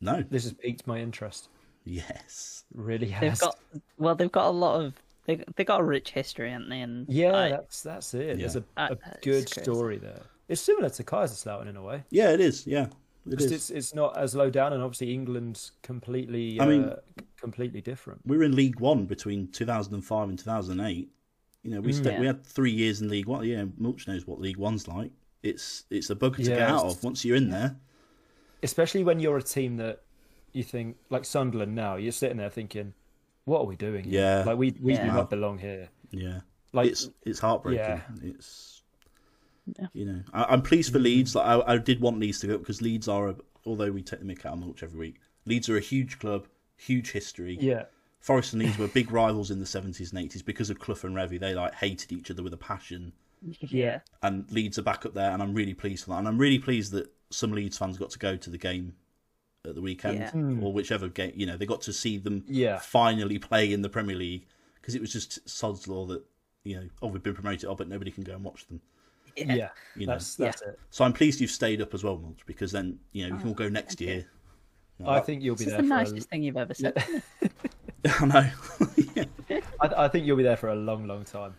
No. 0.00 0.22
this 0.30 0.44
has 0.44 0.52
piqued 0.52 0.86
my 0.86 0.98
interest. 0.98 1.48
Yes. 1.84 2.64
Really 2.74 3.08
has. 3.08 3.20
they've 3.20 3.40
got 3.40 3.58
well, 3.98 4.14
they've 4.14 4.32
got 4.32 4.46
a 4.46 4.50
lot 4.50 4.80
of 4.80 4.94
they 5.26 5.44
they 5.56 5.64
got 5.64 5.80
a 5.80 5.84
rich 5.84 6.10
history, 6.10 6.50
haven't 6.50 6.68
they? 6.70 6.80
And 6.80 7.06
Yeah, 7.08 7.34
I- 7.36 7.48
that's 7.50 7.82
that's 7.82 8.14
it. 8.14 8.38
There's 8.38 8.54
Yeah. 8.56 8.62
a, 8.76 8.92
Uh, 8.92 8.94
good 9.22 9.48
story 9.48 9.98
there. 9.98 10.22
It's 10.48 10.60
similar 10.60 10.90
to 10.90 11.04
Kaiserslautern 11.04 11.68
in 11.68 11.76
a 11.76 11.82
way. 11.82 12.02
Yeah, 12.10 12.32
it 12.32 12.40
is. 12.40 12.66
Yeah, 12.66 12.88
it 13.26 13.38
Just 13.38 13.44
is. 13.46 13.52
it's 13.52 13.70
it's 13.70 13.94
not 13.94 14.16
as 14.16 14.34
low 14.34 14.50
down, 14.50 14.72
and 14.72 14.82
obviously 14.82 15.12
England's 15.14 15.72
completely. 15.82 16.60
I 16.60 16.66
mean- 16.66 16.84
uh, 16.84 17.00
completely 17.36 17.80
different. 17.80 18.20
we 18.26 18.36
were 18.36 18.44
in 18.44 18.54
League 18.54 18.80
One 18.80 19.06
between 19.06 19.48
2005 19.48 20.28
and 20.28 20.38
2008. 20.38 21.10
You 21.62 21.70
know, 21.70 21.80
we 21.80 21.92
sta- 21.92 22.10
Yeah. 22.10 22.20
we 22.20 22.26
had 22.26 22.44
three 22.44 22.70
years 22.72 23.00
in 23.00 23.08
League 23.08 23.26
One. 23.26 23.46
Yeah, 23.46 23.64
Mulch 23.78 24.06
knows 24.08 24.26
what 24.26 24.40
League 24.40 24.56
One's 24.58 24.86
like. 24.88 25.10
It's 25.42 25.84
it's 25.90 26.10
a 26.10 26.14
bugger 26.16 26.36
to 26.36 26.42
Yeah, 26.42 26.56
get 26.56 26.68
out 26.70 26.84
of 26.86 27.02
once 27.02 27.24
you're 27.24 27.36
in 27.36 27.50
there. 27.50 27.76
especially 28.62 29.04
when 29.04 29.20
you're 29.20 29.38
a 29.38 29.42
team 29.42 29.76
that 29.78 30.02
you 30.52 30.62
think 30.62 30.96
like 31.08 31.24
Sunderland 31.24 31.74
now, 31.74 31.96
you're 31.96 32.12
sitting 32.12 32.36
there 32.36 32.50
thinking, 32.50 32.92
"What 33.44 33.60
are 33.60 33.64
we 33.66 33.76
doing?" 33.76 34.04
here? 34.04 34.20
Yeah. 34.20 34.44
like 34.44 34.58
we 34.58 34.74
we 34.80 34.94
Yeah. 34.94 35.06
do 35.06 35.12
not 35.12 35.30
belong 35.30 35.58
here. 35.58 35.88
Yeah, 36.10 36.40
Like 36.72 36.88
it's 36.90 37.08
it's 37.24 37.38
heartbreaking. 37.38 37.84
yeah. 37.84 38.00
It's 38.22 38.82
Yeah. 39.78 39.86
you 39.92 40.04
know, 40.06 40.22
I, 40.32 40.44
I'm 40.44 40.62
pleased 40.62 40.92
for 40.92 40.98
Leeds. 40.98 41.34
Like 41.34 41.46
I, 41.46 41.74
I 41.74 41.78
did 41.78 42.00
want 42.00 42.18
Leeds 42.18 42.40
to 42.40 42.48
go 42.48 42.54
up 42.56 42.60
because 42.60 42.82
Leeds 42.82 43.08
are, 43.08 43.28
a, 43.28 43.36
although 43.64 43.92
we 43.92 44.02
take 44.02 44.18
the 44.20 44.26
mick 44.26 44.44
out 44.44 44.54
of 44.54 44.58
Mulch 44.58 44.82
every 44.82 44.98
week, 44.98 45.20
Leeds 45.46 45.68
are 45.70 45.76
a 45.76 45.80
huge 45.80 46.18
club, 46.18 46.46
huge 46.76 47.12
history. 47.12 47.56
yeah, 47.60 47.84
Forest 48.18 48.52
and 48.52 48.62
Leeds 48.62 48.76
were 48.76 48.88
big 48.88 49.10
rivals 49.12 49.50
in 49.50 49.58
the 49.60 49.64
70s 49.64 50.12
and 50.12 50.30
80s 50.30 50.44
because 50.44 50.68
of 50.68 50.78
Clough 50.80 50.98
and 51.04 51.14
Revie. 51.16 51.38
They 51.40 51.54
like 51.54 51.74
hated 51.74 52.12
each 52.12 52.30
other 52.30 52.42
with 52.42 52.52
a 52.52 52.58
passion. 52.58 53.12
Yeah, 53.42 54.00
and 54.22 54.50
Leeds 54.50 54.78
are 54.78 54.82
back 54.82 55.06
up 55.06 55.14
there, 55.14 55.30
and 55.30 55.42
I'm 55.42 55.54
really 55.54 55.74
pleased 55.74 56.04
for 56.04 56.10
that. 56.10 56.18
And 56.18 56.28
I'm 56.28 56.38
really 56.38 56.58
pleased 56.58 56.92
that 56.92 57.10
some 57.30 57.52
Leeds 57.52 57.78
fans 57.78 57.98
got 57.98 58.10
to 58.10 58.18
go 58.18 58.36
to 58.36 58.50
the 58.50 58.58
game 58.58 58.94
at 59.66 59.74
the 59.74 59.80
weekend, 59.80 60.18
Yeah. 60.18 60.30
Hmm. 60.30 60.62
or 60.62 60.72
whichever 60.72 61.08
game. 61.08 61.32
You 61.34 61.46
know, 61.46 61.56
they 61.56 61.66
got 61.66 61.80
to 61.82 61.92
see 61.92 62.18
them 62.18 62.44
Yeah. 62.48 62.78
finally 62.78 63.38
play 63.38 63.72
in 63.72 63.82
the 63.82 63.88
Premier 63.88 64.16
League 64.16 64.46
because 64.80 64.94
it 64.94 65.00
was 65.00 65.12
just 65.12 65.48
sod's 65.48 65.86
law 65.86 66.06
that 66.06 66.22
you 66.64 66.76
know, 66.76 66.88
oh, 67.00 67.08
we've 67.08 67.22
been 67.22 67.34
promoted, 67.34 67.64
oh, 67.68 67.74
but 67.74 67.88
nobody 67.88 68.10
can 68.10 68.22
go 68.22 68.34
and 68.34 68.44
watch 68.44 68.66
them. 68.66 68.80
yeah. 69.36 69.70
You 69.96 70.06
know. 70.06 70.12
That's 70.12 70.34
that's 70.34 70.62
it. 70.62 70.78
So 70.90 71.04
I'm 71.04 71.12
pleased 71.12 71.40
you've 71.40 71.50
stayed 71.50 71.80
up 71.80 71.94
as 71.94 72.04
well, 72.04 72.18
Mulch, 72.18 72.44
because 72.46 72.72
then 72.72 72.98
you 73.12 73.26
know 73.26 73.34
we 73.34 73.40
can 73.40 73.48
all 73.48 73.54
go 73.54 73.64
oh, 73.64 73.68
next 73.68 74.00
year. 74.00 74.26
I 75.06 75.20
think 75.20 75.42
you'll 75.42 75.56
be 75.56 75.64
this 75.64 75.68
is 75.68 75.72
there 75.72 75.82
the 75.82 75.88
for. 75.88 75.94
nicest 75.94 76.28
thing 76.28 76.42
you've 76.42 76.58
ever 76.58 76.74
said. 76.74 76.94
I 78.20 78.26
know. 78.26 78.50
I 79.80 80.08
think 80.08 80.26
you'll 80.26 80.36
be 80.36 80.42
there 80.42 80.56
for 80.56 80.68
a 80.68 80.74
long, 80.74 81.06
long 81.06 81.24
time. 81.24 81.54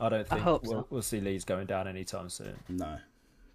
I 0.00 0.08
don't 0.08 0.26
think 0.28 0.40
hope 0.40 0.62
we'll, 0.64 0.72
so. 0.72 0.86
we'll 0.90 1.02
see 1.02 1.20
Leeds 1.20 1.44
going 1.44 1.66
down 1.66 1.86
anytime 1.86 2.28
soon. 2.28 2.54
no, 2.68 2.98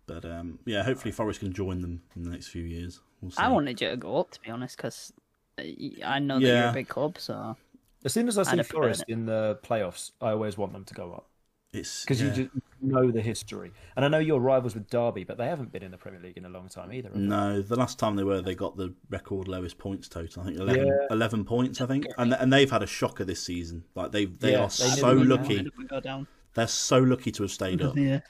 but 0.08 0.26
um, 0.26 0.60
yeah, 0.66 0.84
hopefully 0.84 1.12
Forest 1.12 1.40
can 1.40 1.54
join 1.54 1.82
them 1.82 2.02
in 2.16 2.24
the 2.24 2.30
next 2.30 2.48
few 2.48 2.64
years. 2.64 3.02
We'll 3.22 3.32
see. 3.32 3.42
I 3.42 3.50
wanted 3.50 3.82
you 3.82 3.90
to 3.90 3.98
go 3.98 4.18
up, 4.18 4.32
to 4.32 4.42
be 4.42 4.50
honest, 4.50 4.78
because 4.78 5.12
I 5.58 6.20
know 6.20 6.40
that 6.40 6.46
you're 6.46 6.70
a 6.70 6.74
big 6.74 6.88
club, 6.88 7.18
so 7.18 7.56
As 8.04 8.14
soon 8.14 8.28
as 8.28 8.38
I 8.38 8.44
see 8.44 8.64
Forest 8.64 9.06
in 9.08 9.26
the 9.26 9.60
playoffs, 9.64 10.12
I 10.22 10.32
always 10.32 10.58
want 10.58 10.74
them 10.74 10.86
to 10.86 10.94
go 10.94 11.14
up 11.14 11.28
It's 11.76 12.04
because 12.04 12.22
yeah. 12.22 12.28
you 12.30 12.34
just 12.46 12.50
know 12.82 13.12
the 13.12 13.22
history. 13.22 13.72
And 13.96 14.06
I 14.06 14.08
know 14.08 14.20
you're 14.20 14.40
rivals 14.40 14.74
with 14.76 14.90
Derby, 14.90 15.24
but 15.24 15.38
they 15.38 15.48
haven't 15.48 15.72
been 15.72 15.84
in 15.84 15.92
the 15.92 15.98
Premier 15.98 16.20
League 16.22 16.38
in 16.38 16.46
a 16.46 16.50
long 16.50 16.70
time 16.70 16.92
either. 16.94 17.10
have 17.10 17.18
they? 17.18 17.24
No, 17.24 17.62
the 17.62 17.76
last 17.76 18.00
time 18.00 18.16
they 18.16 18.24
were, 18.24 18.42
they 18.42 18.56
got 18.56 18.78
the 18.78 18.94
record 19.10 19.48
lowest 19.48 19.78
points 19.78 20.08
total. 20.08 20.42
I 20.44 20.46
think 20.46 20.58
11, 20.60 20.88
Yeah. 20.88 20.94
11 21.12 21.46
points. 21.46 21.82
I 21.82 21.86
think, 21.86 22.06
and 22.18 22.34
and 22.34 22.52
they've 22.54 22.70
had 22.70 22.84
a 22.84 22.88
shocker 22.88 23.26
this 23.26 23.42
season. 23.44 23.84
Like 23.96 24.12
they 24.12 24.26
they 24.26 24.52
Yeah, 24.54 24.60
are 24.66 24.70
they 24.70 24.70
so 25.02 25.12
lucky. 25.14 25.58
Why 25.58 25.64
did 25.64 25.78
we 25.78 25.86
go 25.86 26.00
down? 26.00 26.28
They're 26.54 26.68
so 26.68 27.00
lucky 27.00 27.32
to 27.32 27.44
have 27.44 27.52
stayed 27.52 27.82
up. 27.82 27.98
Yeah, 27.98 28.22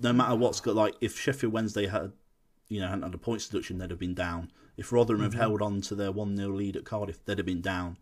No 0.00 0.12
matter 0.12 0.34
what's 0.34 0.60
got 0.60 0.74
like, 0.74 0.94
if 1.02 1.18
Sheffield 1.20 1.52
Wednesday 1.52 1.86
had, 1.86 2.12
you 2.68 2.80
know, 2.80 2.88
hadn't 2.88 3.02
had 3.02 3.14
a 3.14 3.18
points 3.18 3.46
deduction, 3.48 3.76
they'd 3.78 3.90
have 3.90 3.98
been 3.98 4.14
down. 4.14 4.50
If 4.78 4.92
Rotherham 4.92 5.20
Mm-hmm. 5.22 5.32
had 5.32 5.40
held 5.40 5.60
on 5.60 5.80
to 5.82 5.94
their 5.94 6.12
one 6.12 6.36
0 6.36 6.50
lead 6.50 6.76
at 6.76 6.84
Cardiff, 6.84 7.22
they'd 7.24 7.38
have 7.38 7.46
been 7.46 7.60
down. 7.60 7.98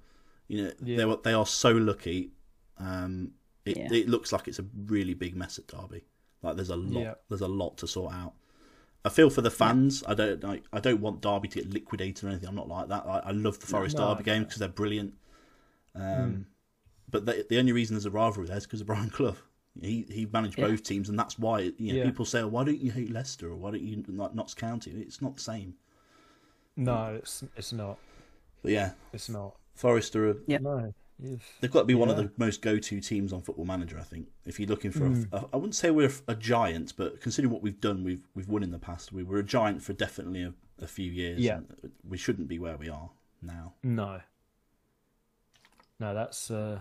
You 0.46 0.64
know, 0.64 0.72
Yeah. 0.84 0.96
they 0.98 1.04
were 1.04 1.16
they 1.24 1.32
are 1.32 1.46
so 1.46 1.72
lucky. 1.72 2.30
Um, 2.78 3.32
it 3.66 3.76
Yeah. 3.76 3.88
it 3.92 4.08
looks 4.08 4.32
like 4.32 4.48
it's 4.48 4.58
a 4.58 4.64
really 4.86 5.14
big 5.14 5.36
mess 5.36 5.58
at 5.58 5.66
Derby. 5.66 6.04
Like 6.42 6.56
there's 6.56 6.70
a 6.70 6.76
lot 6.76 7.00
Yeah. 7.02 7.14
there's 7.28 7.40
a 7.42 7.48
lot 7.48 7.76
to 7.78 7.86
sort 7.86 8.12
out. 8.14 8.34
I 9.04 9.08
feel 9.08 9.30
for 9.30 9.40
the 9.42 9.50
fans. 9.50 10.02
I 10.06 10.14
don't 10.14 10.42
like. 10.42 10.64
I 10.72 10.80
don't 10.80 11.00
want 11.00 11.20
Derby 11.20 11.48
to 11.48 11.60
get 11.62 11.72
liquidated 11.72 12.24
or 12.24 12.28
anything. 12.28 12.48
I'm 12.48 12.54
not 12.56 12.68
like 12.68 12.88
that. 12.88 13.04
I, 13.06 13.18
I 13.26 13.30
love 13.30 13.58
the 13.60 13.66
Forest 13.66 13.96
No, 13.98 14.08
Derby 14.08 14.24
game 14.24 14.42
because 14.44 14.58
they're 14.58 14.68
brilliant. 14.68 15.14
Um, 15.94 16.46
But 17.08 17.24
the, 17.24 17.46
the 17.48 17.58
only 17.58 17.70
reason 17.72 17.94
there's 17.94 18.04
a 18.06 18.10
rivalry 18.10 18.48
there 18.48 18.56
is 18.56 18.64
because 18.66 18.80
of 18.80 18.86
Brian 18.88 19.10
Clough. 19.10 19.36
He 19.80 20.06
he 20.10 20.26
managed 20.26 20.58
Yeah. 20.58 20.66
both 20.68 20.82
teams, 20.82 21.08
and 21.08 21.18
that's 21.18 21.38
why 21.38 21.60
you 21.78 21.92
know 21.92 21.98
Yeah. 21.98 22.04
people 22.04 22.24
say, 22.24 22.40
oh, 22.40 22.48
"Why 22.48 22.64
don't 22.64 22.80
you 22.80 22.90
hate 22.90 23.10
Leicester 23.10 23.48
or 23.50 23.56
why 23.56 23.70
don't 23.72 23.82
you 23.82 24.02
like 24.08 24.34
Notts 24.34 24.54
County?" 24.54 24.90
It's 24.92 25.20
not 25.22 25.34
the 25.34 25.40
same. 25.42 25.74
No, 26.76 27.14
it's 27.14 27.44
it's 27.56 27.72
not. 27.72 27.98
But 28.62 28.72
yeah, 28.72 28.92
It's 29.12 29.28
not. 29.28 29.56
Forest 29.74 30.16
are 30.16 30.30
a, 30.30 30.36
Yeah. 30.46 30.58
No. 30.58 30.92
You've- 31.18 31.42
they've 31.60 31.70
got 31.70 31.80
to 31.80 31.84
be 31.86 31.94
one 31.94 32.10
of 32.10 32.16
the 32.18 32.30
most 32.36 32.60
go-to 32.60 33.00
teams 33.00 33.32
on 33.32 33.40
Football 33.40 33.64
Manager. 33.64 33.98
I 33.98 34.02
think 34.02 34.28
if 34.44 34.60
you're 34.60 34.68
looking 34.68 34.90
for, 34.90 35.00
Mm. 35.08 35.28
a, 35.32 35.36
a, 35.36 35.48
I 35.54 35.56
wouldn't 35.56 35.74
say 35.74 35.90
we're 35.90 36.10
a, 36.28 36.34
giant, 36.34 36.92
but 36.96 37.20
considering 37.22 37.52
what 37.52 37.62
we've 37.62 37.80
done, 37.80 38.04
we've 38.04 38.26
we've 38.34 38.48
won 38.48 38.62
in 38.62 38.70
the 38.70 38.78
past. 38.78 39.12
We 39.12 39.22
were 39.22 39.38
a 39.38 39.42
giant 39.42 39.82
for 39.82 39.92
definitely 39.94 40.42
a, 40.42 40.52
a 40.80 40.86
few 40.86 41.10
years. 41.10 41.40
Yeah. 41.40 41.56
and 41.82 41.92
we 42.06 42.18
shouldn't 42.18 42.48
be 42.48 42.58
where 42.58 42.76
we 42.76 42.88
are 42.90 43.08
now. 43.40 43.72
No. 43.82 44.20
No, 45.98 46.12
that's. 46.14 46.50
Uh... 46.50 46.80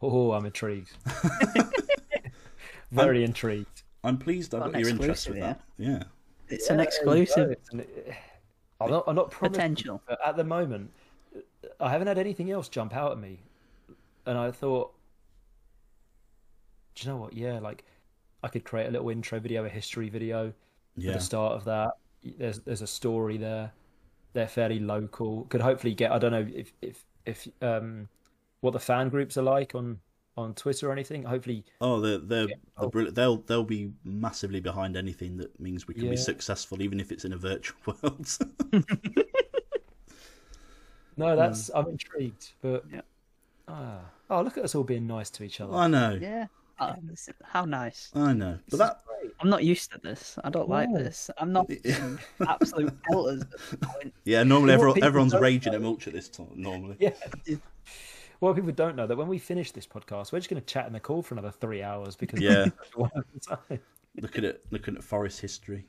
Oh, 0.00 0.32
I'm 0.32 0.46
intrigued. 0.46 0.92
Very 2.90 3.24
intrigued. 3.24 3.82
I'm 4.04 4.18
pleased 4.18 4.54
I 4.54 4.58
Got 4.60 4.72
got 4.72 4.80
your 4.80 4.88
interest 4.90 5.28
with 5.28 5.36
exclusive, 5.38 5.58
that. 5.78 5.84
Yeah, 5.84 6.02
it's 6.48 6.68
an 6.70 6.80
exclusive 6.80 7.50
it's 7.52 7.70
an- 7.72 7.86
I'm 8.80 8.90
not. 8.90 9.04
I'm 9.06 9.14
not 9.14 9.30
promising, 9.30 9.52
potential. 9.60 10.02
but 10.08 10.18
at 10.26 10.36
the 10.36 10.42
moment, 10.44 10.90
I 11.80 11.90
haven't 11.90 12.08
had 12.08 12.18
anything 12.18 12.50
else 12.50 12.68
jump 12.68 12.94
out 12.94 13.12
at 13.12 13.18
me, 13.18 13.40
and 14.26 14.36
I 14.38 14.50
thought, 14.50 14.92
do 16.94 17.04
you 17.06 17.12
know 17.12 17.18
what? 17.18 17.32
Yeah, 17.32 17.58
like 17.58 17.84
I 18.42 18.48
could 18.48 18.64
create 18.64 18.86
a 18.88 18.90
little 18.90 19.08
intro 19.10 19.40
video, 19.40 19.64
a 19.64 19.68
history 19.68 20.08
video 20.08 20.48
at 20.48 20.54
yeah, 20.96 21.12
the 21.12 21.20
start 21.20 21.54
of 21.54 21.64
that. 21.64 21.92
There's 22.24 22.60
there's 22.60 22.82
a 22.82 22.86
story 22.86 23.36
there. 23.36 23.72
They're 24.32 24.48
fairly 24.48 24.78
local. 24.80 25.44
Could 25.44 25.60
hopefully 25.60 25.94
get. 25.94 26.12
I 26.12 26.18
don't 26.18 26.32
know 26.32 26.46
if 26.54 26.72
if 26.82 27.04
if 27.26 27.48
um 27.60 28.08
what 28.60 28.72
the 28.72 28.80
fan 28.80 29.08
groups 29.08 29.36
are 29.36 29.42
like 29.42 29.74
on 29.74 29.98
on 30.36 30.54
Twitter 30.54 30.88
or 30.88 30.92
anything. 30.92 31.22
Hopefully, 31.24 31.64
Oh, 31.80 32.00
they're 32.00 32.18
they're, 32.18 32.48
Yeah. 32.48 32.54
they're 32.78 32.88
brilliant. 32.88 33.14
They'll 33.16 33.36
they'll 33.38 33.64
be 33.64 33.92
massively 34.04 34.60
behind 34.60 34.96
anything 34.96 35.36
that 35.38 35.58
means 35.60 35.86
we 35.86 35.94
can 35.94 36.08
be 36.08 36.16
successful, 36.16 36.80
even 36.82 37.00
if 37.00 37.12
it's 37.12 37.24
in 37.24 37.32
a 37.32 37.36
virtual 37.36 37.76
world. 38.02 38.38
no, 41.16 41.36
that's 41.36 41.70
I'm 41.74 41.88
intrigued. 41.88 42.52
But 42.62 42.84
Yeah. 42.92 43.00
ah, 43.68 44.00
oh, 44.30 44.42
look 44.42 44.58
at 44.58 44.64
us 44.64 44.74
all 44.74 44.84
being 44.84 45.06
nice 45.06 45.30
to 45.30 45.44
each 45.44 45.60
other. 45.60 45.74
I 45.74 45.86
know, 45.88 46.18
Yeah. 46.20 46.46
Oh, 46.80 46.94
listen, 47.08 47.34
how 47.44 47.64
nice. 47.64 48.10
I 48.14 48.32
know, 48.32 48.52
but 48.54 48.64
This 48.64 48.72
is 48.74 48.78
that. 48.78 49.02
I'm 49.40 49.48
not 49.48 49.62
used 49.62 49.92
to 49.92 49.98
this. 49.98 50.36
I 50.42 50.50
don't 50.50 50.68
like 50.68 50.92
this. 50.92 51.30
I'm 51.38 51.52
not 51.52 51.70
absolute 52.48 52.92
pelters 53.04 53.42
at 53.42 53.50
this 53.52 53.76
point. 53.80 54.14
yeah. 54.24 54.42
Normally, 54.42 54.72
everyone, 54.72 55.02
everyone's 55.04 55.34
raging 55.34 55.72
know- 55.72 55.76
at 55.76 55.82
Mulch 55.82 56.06
at 56.08 56.12
this 56.12 56.28
time. 56.28 56.48
Normally, 56.56 56.96
Yeah. 56.98 57.10
Well, 58.40 58.52
people 58.54 58.72
don't 58.72 58.96
know 58.96 59.06
that 59.06 59.16
when 59.16 59.28
we 59.28 59.38
finish 59.38 59.70
this 59.70 59.86
podcast, 59.86 60.32
we're 60.32 60.40
just 60.40 60.50
going 60.50 60.60
to 60.60 60.66
chat 60.66 60.88
in 60.88 60.92
the 60.92 60.98
call 60.98 61.22
for 61.22 61.34
another 61.34 61.52
three 61.52 61.80
hours 61.82 62.16
because 62.16 62.40
Yeah. 62.40 62.66
one 62.96 63.10
at 63.14 63.60
a 63.70 63.78
looking 64.20 64.44
at 64.44 64.60
looking 64.72 64.96
at 64.96 65.04
forest 65.04 65.40
history. 65.40 65.86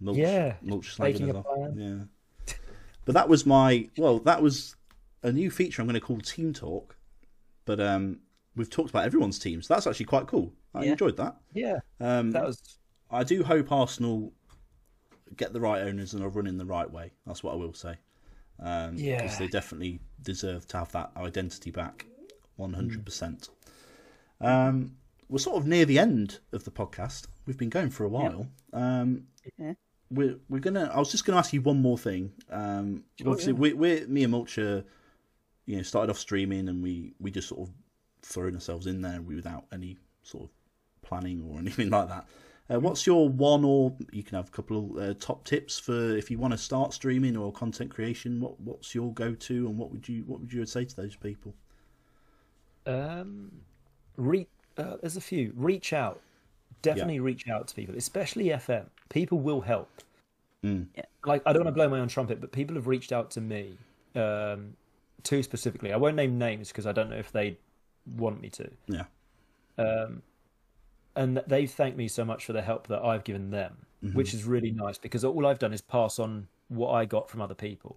Mulch, 0.00 0.16
Yeah, 0.16 0.54
mulch 0.62 0.98
making 0.98 1.28
slagging 1.28 1.38
a 1.38 1.42
plan. 1.44 1.78
Yeah, 1.78 2.04
but 3.04 3.14
that 3.14 3.28
was 3.28 3.44
my 3.46 3.88
well. 3.96 4.18
That 4.20 4.42
was 4.42 4.76
a 5.22 5.32
new 5.32 5.50
feature 5.50 5.80
I'm 5.82 5.88
going 5.88 5.94
to 6.00 6.06
call 6.06 6.18
Team 6.18 6.52
Talk. 6.52 6.96
But 7.64 7.80
um, 7.80 8.18
we've 8.56 8.68
talked 8.70 8.90
about 8.90 9.04
everyone's 9.04 9.38
teams. 9.38 9.68
That's 9.68 9.86
actually 9.86 10.06
quite 10.06 10.26
cool. 10.26 10.52
I 10.74 10.84
Yeah. 10.84 10.92
enjoyed 10.92 11.16
that. 11.18 11.36
Yeah, 11.54 11.78
Um, 12.00 12.32
that 12.32 12.44
was 12.44 12.78
I 13.10 13.22
do 13.24 13.44
hope 13.44 13.70
Arsenal 13.70 14.32
get 15.36 15.52
the 15.52 15.60
right 15.60 15.82
owners 15.82 16.12
and 16.14 16.22
are 16.24 16.28
running 16.28 16.58
the 16.58 16.64
right 16.66 16.90
way. 16.90 17.12
That's 17.26 17.42
what 17.44 17.52
I 17.52 17.56
will 17.56 17.74
say. 17.74 17.96
Um, 18.58 18.96
Yeah. 18.96 19.22
because 19.22 19.38
they 19.38 19.48
definitely 19.48 20.00
deserve 20.22 20.66
to 20.68 20.78
have 20.78 20.92
that 20.92 21.12
identity 21.16 21.70
back, 21.70 22.06
one 22.56 22.72
hundred 22.72 23.04
percent. 23.04 23.48
Um, 24.40 24.96
we're 25.28 25.38
sort 25.38 25.56
of 25.58 25.66
near 25.66 25.84
the 25.84 25.98
end 25.98 26.40
of 26.52 26.64
the 26.64 26.70
podcast. 26.70 27.26
We've 27.46 27.56
been 27.56 27.70
going 27.70 27.90
for 27.90 28.04
a 28.04 28.08
while. 28.08 28.48
Um, 28.72 29.26
Yeah. 29.58 29.74
We're 30.12 30.36
we're 30.48 30.60
gonna. 30.60 30.90
I 30.92 30.98
was 30.98 31.10
just 31.10 31.24
gonna 31.24 31.38
ask 31.38 31.52
you 31.52 31.62
one 31.62 31.80
more 31.80 31.98
thing. 31.98 32.32
Um, 32.50 33.04
Sure, 33.18 33.30
obviously, 33.30 33.52
yeah. 33.54 33.58
we, 33.58 33.72
we're 33.72 34.06
me 34.06 34.24
and 34.24 34.32
Mulcher, 34.34 34.84
you 35.66 35.76
know, 35.76 35.82
started 35.82 36.10
off 36.10 36.18
streaming 36.18 36.68
and 36.68 36.82
we 36.82 37.14
we 37.20 37.30
just 37.30 37.48
sort 37.48 37.68
of 37.68 37.74
thrown 38.22 38.54
ourselves 38.54 38.86
in 38.86 39.02
there 39.02 39.20
without 39.22 39.64
any 39.72 39.96
sort 40.22 40.44
of 40.44 40.50
planning 41.02 41.42
or 41.42 41.58
anything 41.64 41.90
like 41.90 42.08
that. 42.08 42.26
Uh, 42.72 42.78
what's 42.78 43.06
your 43.06 43.28
one 43.28 43.64
or 43.64 43.94
you 44.12 44.22
can 44.22 44.36
have 44.36 44.48
a 44.48 44.50
couple 44.52 44.78
of 44.96 45.02
uh, 45.02 45.14
top 45.18 45.44
tips 45.44 45.78
for 45.78 46.16
if 46.16 46.30
you 46.30 46.38
want 46.38 46.52
to 46.52 46.58
start 46.58 46.92
streaming 46.94 47.36
or 47.36 47.52
content 47.52 47.90
creation? 47.90 48.40
What 48.40 48.58
what's 48.60 48.94
your 48.94 49.12
go 49.12 49.34
to 49.34 49.66
and 49.66 49.76
what 49.76 49.90
would 49.90 50.08
you 50.08 50.22
what 50.26 50.40
would 50.40 50.52
you 50.52 50.64
say 50.66 50.84
to 50.84 50.96
those 50.96 51.16
people? 51.16 51.54
um, 52.86 53.52
re- 54.16 54.48
uh, 54.76 54.96
there's 55.00 55.16
a 55.16 55.20
few. 55.20 55.52
Reach 55.56 55.92
out, 55.92 56.20
definitely 56.82 57.20
reach 57.20 57.48
out 57.48 57.68
to 57.68 57.74
people, 57.74 57.96
especially 57.96 58.46
FM. 58.46 58.86
People 59.08 59.40
will 59.40 59.60
help. 59.60 59.88
Mm. 60.64 60.86
Like 61.24 61.42
I 61.46 61.52
don't 61.52 61.64
want 61.64 61.74
to 61.74 61.78
blow 61.78 61.88
my 61.88 62.00
own 62.00 62.08
trumpet, 62.08 62.40
but 62.40 62.52
people 62.52 62.76
have 62.76 62.86
reached 62.86 63.12
out 63.12 63.30
to 63.32 63.40
me, 63.40 63.78
um, 64.14 64.74
two 65.22 65.42
specifically. 65.42 65.92
I 65.92 65.96
won't 65.96 66.16
name 66.16 66.38
names 66.38 66.68
because 66.68 66.86
I 66.86 66.92
don't 66.92 67.10
know 67.10 67.16
if 67.16 67.32
they 67.32 67.56
want 68.16 68.40
me 68.40 68.50
to. 68.50 68.70
Yeah. 68.86 69.04
um, 69.78 70.22
and 71.14 71.42
they've 71.46 71.70
thanked 71.70 71.98
me 71.98 72.08
so 72.08 72.24
much 72.24 72.46
for 72.46 72.52
the 72.52 72.62
help 72.62 72.86
that 72.88 73.02
I've 73.02 73.24
given 73.24 73.50
them, 73.50 73.76
which 74.14 74.34
is 74.34 74.44
really 74.44 74.70
nice 74.70 74.98
because 74.98 75.24
all 75.24 75.46
I've 75.46 75.58
done 75.58 75.72
is 75.72 75.80
pass 75.80 76.18
on 76.18 76.48
what 76.68 76.92
I 76.92 77.04
got 77.04 77.28
from 77.28 77.40
other 77.40 77.54
people. 77.54 77.96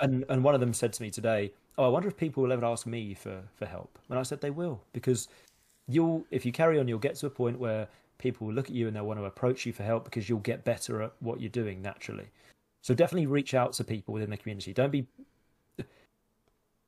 And 0.00 0.24
and 0.28 0.44
one 0.44 0.54
of 0.54 0.60
them 0.60 0.72
said 0.72 0.92
to 0.94 1.02
me 1.02 1.10
today, 1.10 1.52
"Oh, 1.76 1.84
I 1.84 1.88
wonder 1.88 2.08
if 2.08 2.16
people 2.16 2.42
will 2.42 2.52
ever 2.52 2.64
ask 2.64 2.86
me 2.86 3.14
for 3.14 3.42
for 3.56 3.66
help." 3.66 3.98
And 4.08 4.18
I 4.18 4.22
said 4.22 4.40
they 4.40 4.50
will 4.50 4.80
because 4.92 5.28
you'll 5.88 6.24
if 6.30 6.44
you 6.46 6.52
carry 6.52 6.78
on, 6.78 6.86
you'll 6.88 6.98
get 6.98 7.16
to 7.16 7.26
a 7.26 7.30
point 7.30 7.58
where 7.58 7.88
people 8.18 8.46
will 8.46 8.54
look 8.54 8.66
at 8.66 8.74
you 8.74 8.86
and 8.86 8.96
they'll 8.96 9.06
want 9.06 9.18
to 9.18 9.24
approach 9.24 9.64
you 9.64 9.72
for 9.72 9.82
help 9.84 10.04
because 10.04 10.28
you'll 10.28 10.40
get 10.40 10.64
better 10.64 11.02
at 11.02 11.12
what 11.20 11.40
you're 11.40 11.48
doing 11.50 11.80
naturally. 11.80 12.26
So 12.82 12.94
definitely 12.94 13.26
reach 13.26 13.54
out 13.54 13.72
to 13.74 13.84
people 13.84 14.14
within 14.14 14.30
the 14.30 14.36
community. 14.36 14.72
Don't 14.72 14.90
be 14.90 15.06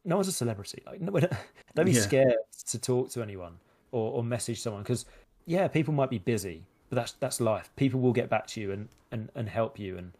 no 0.05 0.17
one's 0.17 0.29
a 0.29 0.33
celebrity. 0.33 0.83
Like, 0.87 1.01
no, 1.01 1.13
don't 1.75 1.87
be 1.87 1.93
Yeah. 1.93 2.01
scared 2.01 2.35
to 2.69 2.79
talk 2.79 3.11
to 3.11 3.23
anyone 3.23 3.59
or, 3.93 4.13
or 4.13 4.25
message 4.25 4.61
someone 4.61 4.83
because 4.83 5.07
yeah, 5.47 5.69
people 5.69 5.95
might 5.95 6.11
be 6.11 6.19
busy, 6.19 6.63
but 6.89 6.97
that's 6.97 7.13
that's 7.13 7.41
life. 7.41 7.71
People 7.77 8.01
will 8.01 8.13
get 8.13 8.29
back 8.29 8.47
to 8.49 8.61
you 8.61 8.73
and, 8.73 8.89
and, 9.11 9.31
and 9.35 9.49
help 9.49 9.79
you. 9.79 9.99
And 9.99 10.13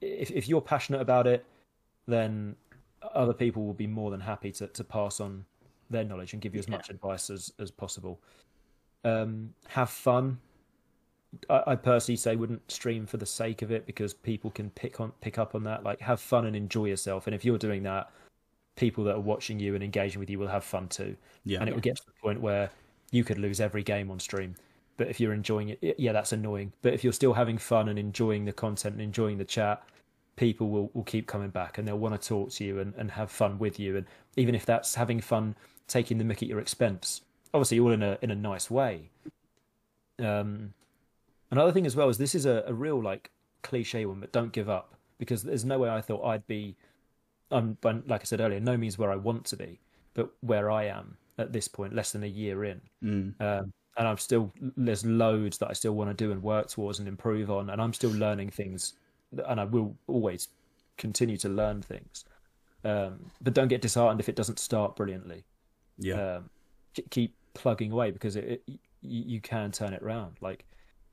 if 0.00 0.30
if 0.30 0.48
you're 0.48 0.60
passionate 0.60 1.00
about 1.00 1.26
it, 1.26 1.44
then 2.06 2.56
other 3.14 3.32
people 3.32 3.64
will 3.64 3.74
be 3.74 3.86
more 3.86 4.10
than 4.10 4.20
happy 4.20 4.52
to, 4.52 4.66
to 4.68 4.84
pass 4.84 5.20
on 5.20 5.44
their 5.92 6.04
knowledge 6.04 6.32
and 6.32 6.42
give 6.42 6.54
you 6.54 6.58
as 6.60 6.68
Yeah. 6.68 6.76
much 6.76 6.90
advice 6.90 7.30
as, 7.30 7.52
as 7.58 7.70
possible. 7.70 8.20
Um, 9.04 9.54
have 9.68 9.90
fun. 9.90 10.38
I, 11.48 11.62
I 11.68 11.76
personally 11.76 12.16
say 12.16 12.36
wouldn't 12.36 12.70
stream 12.70 13.06
for 13.06 13.16
the 13.16 13.26
sake 13.26 13.62
of 13.62 13.70
it 13.70 13.86
because 13.86 14.12
people 14.12 14.50
can 14.50 14.70
pick 14.70 15.00
on 15.00 15.12
pick 15.20 15.38
up 15.38 15.54
on 15.54 15.64
that. 15.64 15.82
Like 15.82 16.00
have 16.00 16.20
fun 16.20 16.46
and 16.46 16.54
enjoy 16.54 16.86
yourself. 16.86 17.26
And 17.26 17.34
if 17.34 17.44
you're 17.44 17.58
doing 17.58 17.82
that, 17.84 18.10
people 18.76 19.04
that 19.04 19.14
are 19.16 19.20
watching 19.20 19.58
you 19.58 19.74
and 19.74 19.82
engaging 19.82 20.20
with 20.20 20.30
you 20.30 20.38
will 20.38 20.48
have 20.48 20.64
fun 20.64 20.88
too. 20.88 21.16
Yeah. 21.44 21.60
And 21.60 21.68
it 21.68 21.72
will 21.74 21.80
get 21.80 21.96
to 21.96 22.06
the 22.06 22.12
point 22.22 22.40
where 22.40 22.70
you 23.10 23.24
could 23.24 23.38
lose 23.38 23.60
every 23.60 23.82
game 23.82 24.10
on 24.10 24.18
stream. 24.20 24.54
But 24.98 25.08
if 25.08 25.20
you're 25.20 25.32
enjoying 25.32 25.70
it, 25.70 25.96
yeah, 25.98 26.12
that's 26.12 26.32
annoying. 26.32 26.72
But 26.82 26.92
if 26.94 27.02
you're 27.02 27.12
still 27.12 27.32
having 27.32 27.58
fun 27.58 27.88
and 27.88 27.98
enjoying 27.98 28.44
the 28.44 28.52
content 28.52 28.94
and 28.94 29.02
enjoying 29.02 29.38
the 29.38 29.44
chat, 29.44 29.82
people 30.36 30.68
will, 30.68 30.90
will 30.94 31.02
keep 31.02 31.26
coming 31.26 31.50
back 31.50 31.78
and 31.78 31.88
they'll 31.88 31.98
want 31.98 32.20
to 32.20 32.28
talk 32.28 32.50
to 32.50 32.64
you 32.64 32.78
and, 32.78 32.94
and 32.96 33.10
have 33.10 33.30
fun 33.30 33.58
with 33.58 33.80
you. 33.80 33.96
And 33.96 34.06
even 34.36 34.54
if 34.54 34.64
that's 34.66 34.94
having 34.94 35.20
fun 35.20 35.54
taking 35.88 36.18
the 36.18 36.24
mick 36.24 36.42
at 36.42 36.48
your 36.48 36.60
expense, 36.60 37.22
obviously 37.52 37.78
all 37.80 37.92
in 37.92 38.02
a 38.02 38.18
in 38.22 38.30
a 38.30 38.34
nice 38.34 38.70
way. 38.70 39.10
Um, 40.18 40.74
another 41.50 41.72
thing 41.72 41.86
as 41.86 41.96
well 41.96 42.08
is 42.08 42.18
this 42.18 42.34
is 42.34 42.46
a, 42.46 42.64
a 42.66 42.74
real 42.74 43.02
like 43.02 43.30
cliche 43.62 44.04
one, 44.06 44.20
but 44.20 44.32
don't 44.32 44.52
give 44.52 44.68
up 44.68 44.94
because 45.18 45.42
there's 45.42 45.64
no 45.64 45.78
way 45.78 45.88
I 45.88 46.00
thought 46.00 46.24
I'd 46.24 46.46
be. 46.46 46.76
I'm, 47.50 47.76
but 47.80 48.08
like 48.08 48.22
I 48.22 48.24
said 48.24 48.40
earlier, 48.40 48.60
no 48.60 48.76
means 48.76 48.98
where 48.98 49.12
I 49.12 49.16
want 49.16 49.44
to 49.46 49.56
be, 49.56 49.78
but 50.14 50.32
where 50.40 50.70
I 50.70 50.84
am 50.84 51.16
at 51.38 51.52
this 51.52 51.68
point, 51.68 51.94
less 51.94 52.12
than 52.12 52.22
a 52.22 52.26
year 52.26 52.64
in. 52.64 52.80
Mm. 53.04 53.40
Um, 53.40 53.72
and 53.96 54.08
I'm 54.08 54.16
still 54.16 54.50
there's 54.76 55.04
loads 55.04 55.58
that 55.58 55.68
I 55.68 55.74
still 55.74 55.92
want 55.92 56.10
to 56.10 56.14
do 56.14 56.32
and 56.32 56.42
work 56.42 56.68
towards 56.68 56.98
and 56.98 57.06
improve 57.08 57.50
on, 57.50 57.70
and 57.70 57.80
I'm 57.80 57.92
still 57.92 58.10
learning 58.10 58.50
things, 58.50 58.94
and 59.46 59.60
I 59.60 59.64
will 59.64 59.94
always 60.06 60.48
continue 60.96 61.36
to 61.38 61.48
learn 61.48 61.82
things. 61.82 62.24
Um, 62.84 63.30
but 63.40 63.54
don't 63.54 63.68
get 63.68 63.82
disheartened 63.82 64.20
if 64.20 64.28
it 64.28 64.36
doesn't 64.36 64.58
start 64.58 64.96
brilliantly. 64.96 65.44
Yeah. 66.02 66.36
Um, 66.36 66.50
keep 67.10 67.34
plugging 67.54 67.92
away 67.92 68.10
because 68.10 68.36
it, 68.36 68.62
it 68.66 68.80
you, 69.00 69.40
can 69.40 69.72
turn 69.72 69.92
it 69.92 70.02
around. 70.02 70.36
Like, 70.40 70.64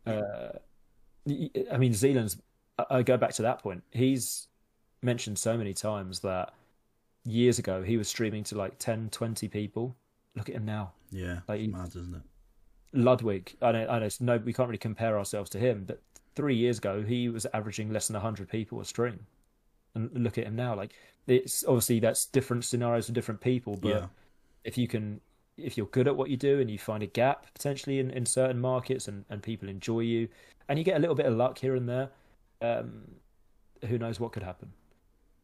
uh, 0.05 0.49
I 1.71 1.77
mean, 1.77 1.93
Zealand's. 1.93 2.37
I- 2.89 3.03
go 3.03 3.17
back 3.17 3.33
to 3.33 3.41
that 3.41 3.61
point. 3.61 3.83
He's 3.91 4.47
mentioned 5.01 5.37
so 5.37 5.57
many 5.57 5.73
times 5.73 6.19
that 6.21 6.53
years 7.25 7.59
ago 7.59 7.83
he 7.83 7.97
was 7.97 8.07
streaming 8.07 8.43
to 8.45 8.57
like 8.57 8.77
10, 8.79 9.09
20 9.09 9.47
people. 9.47 9.95
Look 10.35 10.49
at 10.49 10.55
him 10.55 10.65
now. 10.65 10.93
yeah. 11.11 11.39
like, 11.47 11.61
It's 11.61 11.73
mad, 11.73 11.87
isn't 11.89 12.15
it? 12.15 12.21
Ludwig, 12.93 13.55
I 13.61 13.71
know, 13.71 13.87
I 13.87 13.99
know, 13.99 14.09
no, 14.19 14.37
we 14.37 14.53
can't 14.53 14.67
really 14.67 14.77
compare 14.79 15.17
ourselves 15.17 15.49
to 15.51 15.59
him, 15.59 15.83
but 15.85 16.01
three 16.35 16.55
years 16.55 16.77
ago 16.79 17.03
he 17.03 17.29
was 17.29 17.45
averaging 17.53 17.91
less 17.91 18.07
than 18.07 18.19
hundred 18.19 18.49
people 18.49 18.79
a 18.81 18.85
stream, 18.85 19.19
and 19.93 20.09
look 20.13 20.37
at 20.37 20.45
him 20.45 20.55
now. 20.55 20.75
Like 20.75 20.93
it's 21.27 21.63
obviously 21.65 21.99
that's 21.99 22.25
different 22.25 22.65
scenarios 22.65 23.05
for 23.07 23.11
different 23.11 23.41
people, 23.41 23.77
but 23.77 23.89
Yeah. 23.89 24.05
If 24.63 24.77
you 24.77 24.87
can, 24.87 25.21
if 25.57 25.77
you're 25.77 25.87
good 25.87 26.07
at 26.07 26.15
what 26.15 26.29
you 26.29 26.37
do 26.37 26.59
and 26.59 26.69
you 26.69 26.77
find 26.77 27.03
a 27.03 27.07
gap 27.07 27.45
potentially 27.53 27.99
in, 27.99 28.11
in 28.11 28.25
certain 28.25 28.59
markets 28.59 29.07
and, 29.07 29.25
and 29.29 29.41
people 29.43 29.69
enjoy 29.69 30.01
you, 30.01 30.27
and 30.67 30.77
you 30.77 30.85
get 30.85 30.97
a 30.97 30.99
little 30.99 31.15
bit 31.15 31.25
of 31.25 31.33
luck 31.35 31.57
here 31.57 31.75
and 31.75 31.87
there, 31.89 32.09
um, 32.61 33.03
who 33.87 33.97
knows 33.97 34.19
what 34.19 34.31
could 34.31 34.43
happen? 34.43 34.71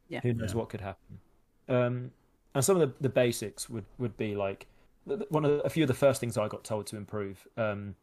Yeah. 0.07 0.19
who 0.21 0.33
knows 0.33 0.51
Yeah. 0.51 0.57
what 0.57 0.69
could 0.69 0.81
happen? 0.81 1.19
Um, 1.67 2.11
and 2.53 2.63
some 2.63 2.79
of 2.79 2.87
the, 2.87 2.95
the 3.01 3.09
basics 3.09 3.69
would, 3.69 3.85
would 3.97 4.15
be 4.17 4.35
like 4.35 4.67
th- 5.07 5.19
th- 5.19 5.31
one 5.31 5.43
of 5.45 5.51
the, 5.51 5.63
a 5.63 5.69
few 5.69 5.83
of 5.83 5.87
the 5.87 5.93
first 5.95 6.19
things 6.21 6.37
I 6.37 6.47
got 6.47 6.63
told 6.63 6.85
to 6.87 6.97
improve. 6.97 7.47
Um, 7.57 7.95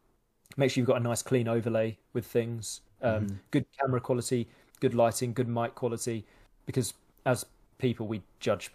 make 0.57 0.69
sure 0.71 0.81
you've 0.81 0.87
got 0.87 0.97
a 0.97 1.03
nice 1.03 1.21
clean 1.21 1.47
overlay 1.47 1.97
with 2.13 2.25
things, 2.25 2.81
um, 3.01 3.27
Mhm. 3.27 3.37
good 3.51 3.65
camera 3.79 4.01
quality, 4.01 4.47
good 4.81 4.93
lighting, 4.93 5.33
good 5.33 5.47
mic 5.47 5.75
quality, 5.75 6.25
because 6.65 6.93
as 7.25 7.45
people 7.77 8.05
we 8.07 8.21
judge 8.39 8.69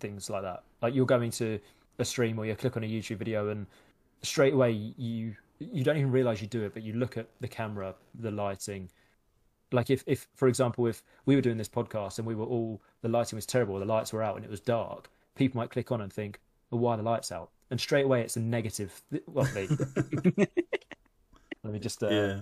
things 0.00 0.28
like 0.28 0.42
that. 0.42 0.62
Like 0.82 0.94
you're 0.94 1.06
going 1.06 1.30
to 1.32 1.58
a 1.98 2.04
stream 2.04 2.38
or 2.38 2.46
you 2.46 2.54
click 2.54 2.76
on 2.76 2.84
a 2.84 2.86
YouTube 2.86 3.18
video 3.18 3.48
and 3.48 3.66
straight 4.22 4.54
away 4.54 4.70
you 4.70 5.34
you 5.58 5.84
don't 5.84 5.96
even 5.96 6.10
realize 6.10 6.40
you 6.40 6.48
do 6.48 6.62
it, 6.64 6.74
but 6.74 6.82
you 6.82 6.92
look 6.94 7.16
at 7.16 7.28
the 7.40 7.46
camera, 7.46 7.94
the 8.18 8.30
lighting. 8.30 8.90
Like 9.70 9.90
if, 9.90 10.02
if 10.06 10.26
for 10.34 10.48
example, 10.48 10.86
if 10.86 11.02
we 11.24 11.36
were 11.36 11.40
doing 11.40 11.56
this 11.56 11.68
podcast 11.68 12.18
and 12.18 12.26
we 12.26 12.34
were 12.34 12.44
all 12.44 12.82
the 13.02 13.08
lighting 13.08 13.36
was 13.36 13.46
terrible, 13.46 13.78
the 13.78 13.84
lights 13.84 14.12
were 14.12 14.22
out 14.22 14.36
and 14.36 14.44
it 14.44 14.50
was 14.50 14.60
dark, 14.60 15.08
people 15.36 15.58
might 15.60 15.70
click 15.70 15.92
on 15.92 16.00
and 16.00 16.12
think, 16.12 16.40
"Well, 16.70 16.80
why 16.80 16.94
are 16.94 16.96
the 16.96 17.02
lights 17.04 17.30
out?" 17.32 17.50
And 17.70 17.80
straight 17.80 18.04
away 18.04 18.22
it's 18.22 18.36
a 18.36 18.40
negative. 18.40 19.02
Well, 19.26 19.48
me. 19.54 19.68
Let 21.64 21.72
me 21.72 21.78
just 21.78 22.02
uh, 22.02 22.08
yeah. 22.08 22.40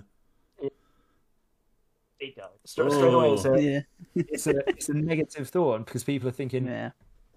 Straight, 2.65 2.91
straight 2.91 3.13
away 3.13 3.33
it's 3.33 3.45
a, 3.45 3.61
Yeah. 3.61 3.79
it's 4.15 4.47
a 4.47 4.69
it's 4.69 4.89
a 4.89 4.93
negative 4.93 5.49
thought 5.49 5.85
because 5.85 6.03
people 6.03 6.29
are 6.29 6.33
thinking, 6.33 6.65
Yeah. 6.65 6.91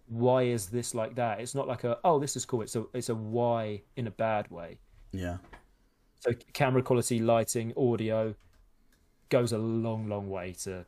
Why 0.09 0.43
is 0.43 0.67
this 0.67 0.95
like 0.95 1.15
that? 1.17 1.41
It's 1.41 1.55
not 1.55 1.67
like 1.67 1.85
a 1.85 1.99
oh 2.05 2.19
this 2.19 2.37
is 2.37 2.45
cool. 2.45 2.63
It's 2.63 2.77
a 2.77 2.85
it's 2.95 3.09
a 3.09 3.15
why 3.15 3.83
in 3.97 4.07
a 4.07 4.11
bad 4.11 4.51
way. 4.51 4.79
Yeah. 5.13 5.39
So 6.21 6.33
camera 6.53 6.83
quality, 6.83 7.19
lighting, 7.19 7.73
audio 7.77 8.35
goes 9.29 9.53
a 9.53 9.59
long, 9.59 10.09
long 10.09 10.31
way 10.31 10.53
to 10.65 10.85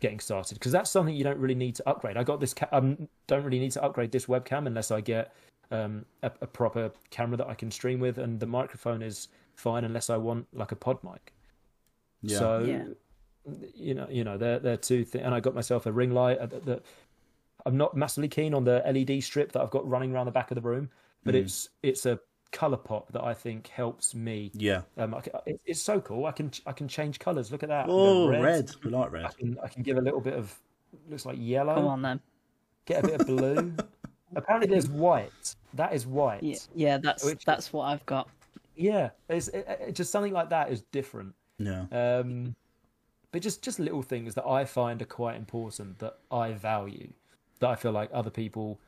getting 0.00 0.20
started 0.20 0.54
because 0.58 0.72
that's 0.72 0.90
something 0.90 1.14
you 1.14 1.24
don't 1.24 1.38
really 1.38 1.54
need 1.54 1.74
to 1.76 1.88
upgrade. 1.88 2.16
I 2.16 2.22
got 2.24 2.40
this. 2.40 2.52
Ca- 2.54 2.68
um, 2.72 3.08
don't 3.26 3.44
really 3.44 3.58
need 3.58 3.72
to 3.72 3.82
upgrade 3.82 4.12
this 4.12 4.26
webcam 4.26 4.66
unless 4.66 4.90
I 4.90 5.00
get 5.00 5.32
um, 5.70 6.04
a, 6.22 6.30
a 6.42 6.46
proper 6.46 6.90
camera 7.10 7.36
that 7.38 7.46
I 7.48 7.54
can 7.54 7.70
stream 7.70 7.98
with, 8.00 8.18
and 8.18 8.38
the 8.40 8.46
microphone 8.46 9.02
is 9.02 9.28
fine 9.56 9.84
unless 9.84 10.10
I 10.10 10.16
want 10.18 10.46
like 10.52 10.72
a 10.72 10.76
pod 10.76 10.98
mic. 11.02 11.32
Yeah. 12.22 12.38
So 12.38 12.58
Yeah. 12.60 12.84
you 13.74 13.94
know, 13.94 14.06
you 14.10 14.24
know, 14.24 14.36
they're 14.36 14.58
they're 14.58 14.76
two 14.76 15.04
things. 15.04 15.24
And 15.24 15.34
I 15.34 15.40
got 15.40 15.54
myself 15.54 15.86
a 15.86 15.92
ring 15.92 16.12
light. 16.12 16.38
uh, 16.38 16.46
that, 16.46 16.66
that 16.66 16.82
I'm 17.66 17.76
not 17.76 17.96
massively 17.96 18.28
keen 18.28 18.54
on 18.54 18.64
the 18.64 18.82
LED 18.84 19.22
strip 19.22 19.52
that 19.52 19.62
I've 19.62 19.70
got 19.70 19.88
running 19.88 20.12
around 20.14 20.26
the 20.26 20.32
back 20.32 20.50
of 20.50 20.54
the 20.56 20.60
room, 20.60 20.90
but 21.24 21.34
it's 21.34 21.70
it's 21.82 22.04
a 22.06 22.18
color 22.52 22.76
pop 22.76 23.10
that 23.12 23.24
I 23.24 23.34
think 23.34 23.66
helps 23.68 24.14
me. 24.14 24.50
Yeah. 24.54 24.82
Um, 24.96 25.14
I 25.14 25.22
it, 25.46 25.60
it's 25.66 25.80
so 25.82 26.00
cool. 26.00 26.26
I 26.26 26.32
can 26.32 26.50
I 26.66 26.72
can 26.72 26.88
change 26.88 27.18
colors. 27.18 27.50
Look 27.50 27.62
at 27.62 27.68
that. 27.70 27.84
I 27.84 27.86
can 27.86 27.94
Oh, 27.94 28.28
red. 28.28 28.70
We 28.84 28.90
like 28.90 29.06
I 29.08 29.10
red. 29.10 29.36
can 29.38 29.58
I 29.62 29.68
can 29.68 29.82
give 29.82 29.96
a 29.96 30.00
little 30.00 30.20
bit 30.20 30.34
of 30.34 30.54
looks 31.08 31.24
like 31.26 31.36
yellow. 31.38 31.74
Come 31.74 31.86
on 31.86 32.02
then. 32.02 32.20
Get 32.86 33.02
a 33.04 33.08
bit 33.08 33.20
of 33.20 33.26
blue. 33.26 33.74
Apparently, 34.36 34.68
there's 34.68 34.88
white. 34.88 35.54
That 35.74 35.94
is 35.94 36.06
white. 36.06 36.42
Yeah, 36.42 36.56
yeah, 36.74 36.98
that's 36.98 37.24
Which- 37.24 37.44
that's 37.44 37.72
what 37.72 37.84
I've 37.84 38.04
got. 38.06 38.28
Yeah, 38.76 39.10
it's 39.28 39.48
it, 39.48 39.64
it- 39.80 39.94
just 39.94 40.10
something 40.10 40.32
like 40.32 40.50
that 40.50 40.70
is 40.70 40.82
different. 40.92 41.34
Yeah. 41.58 41.86
Um, 41.92 42.54
but 43.32 43.42
just 43.42 43.62
just 43.62 43.78
little 43.78 44.02
things 44.02 44.34
that 44.34 44.44
I 44.46 44.64
find 44.64 45.00
are 45.02 45.06
quite 45.06 45.36
important 45.36 45.98
that 46.00 46.18
I 46.30 46.52
value. 46.52 47.12
That 47.60 47.70
I 47.70 47.74
feel 47.76 47.92
like 47.92 48.10
other 48.12 48.30
people, 48.30 48.80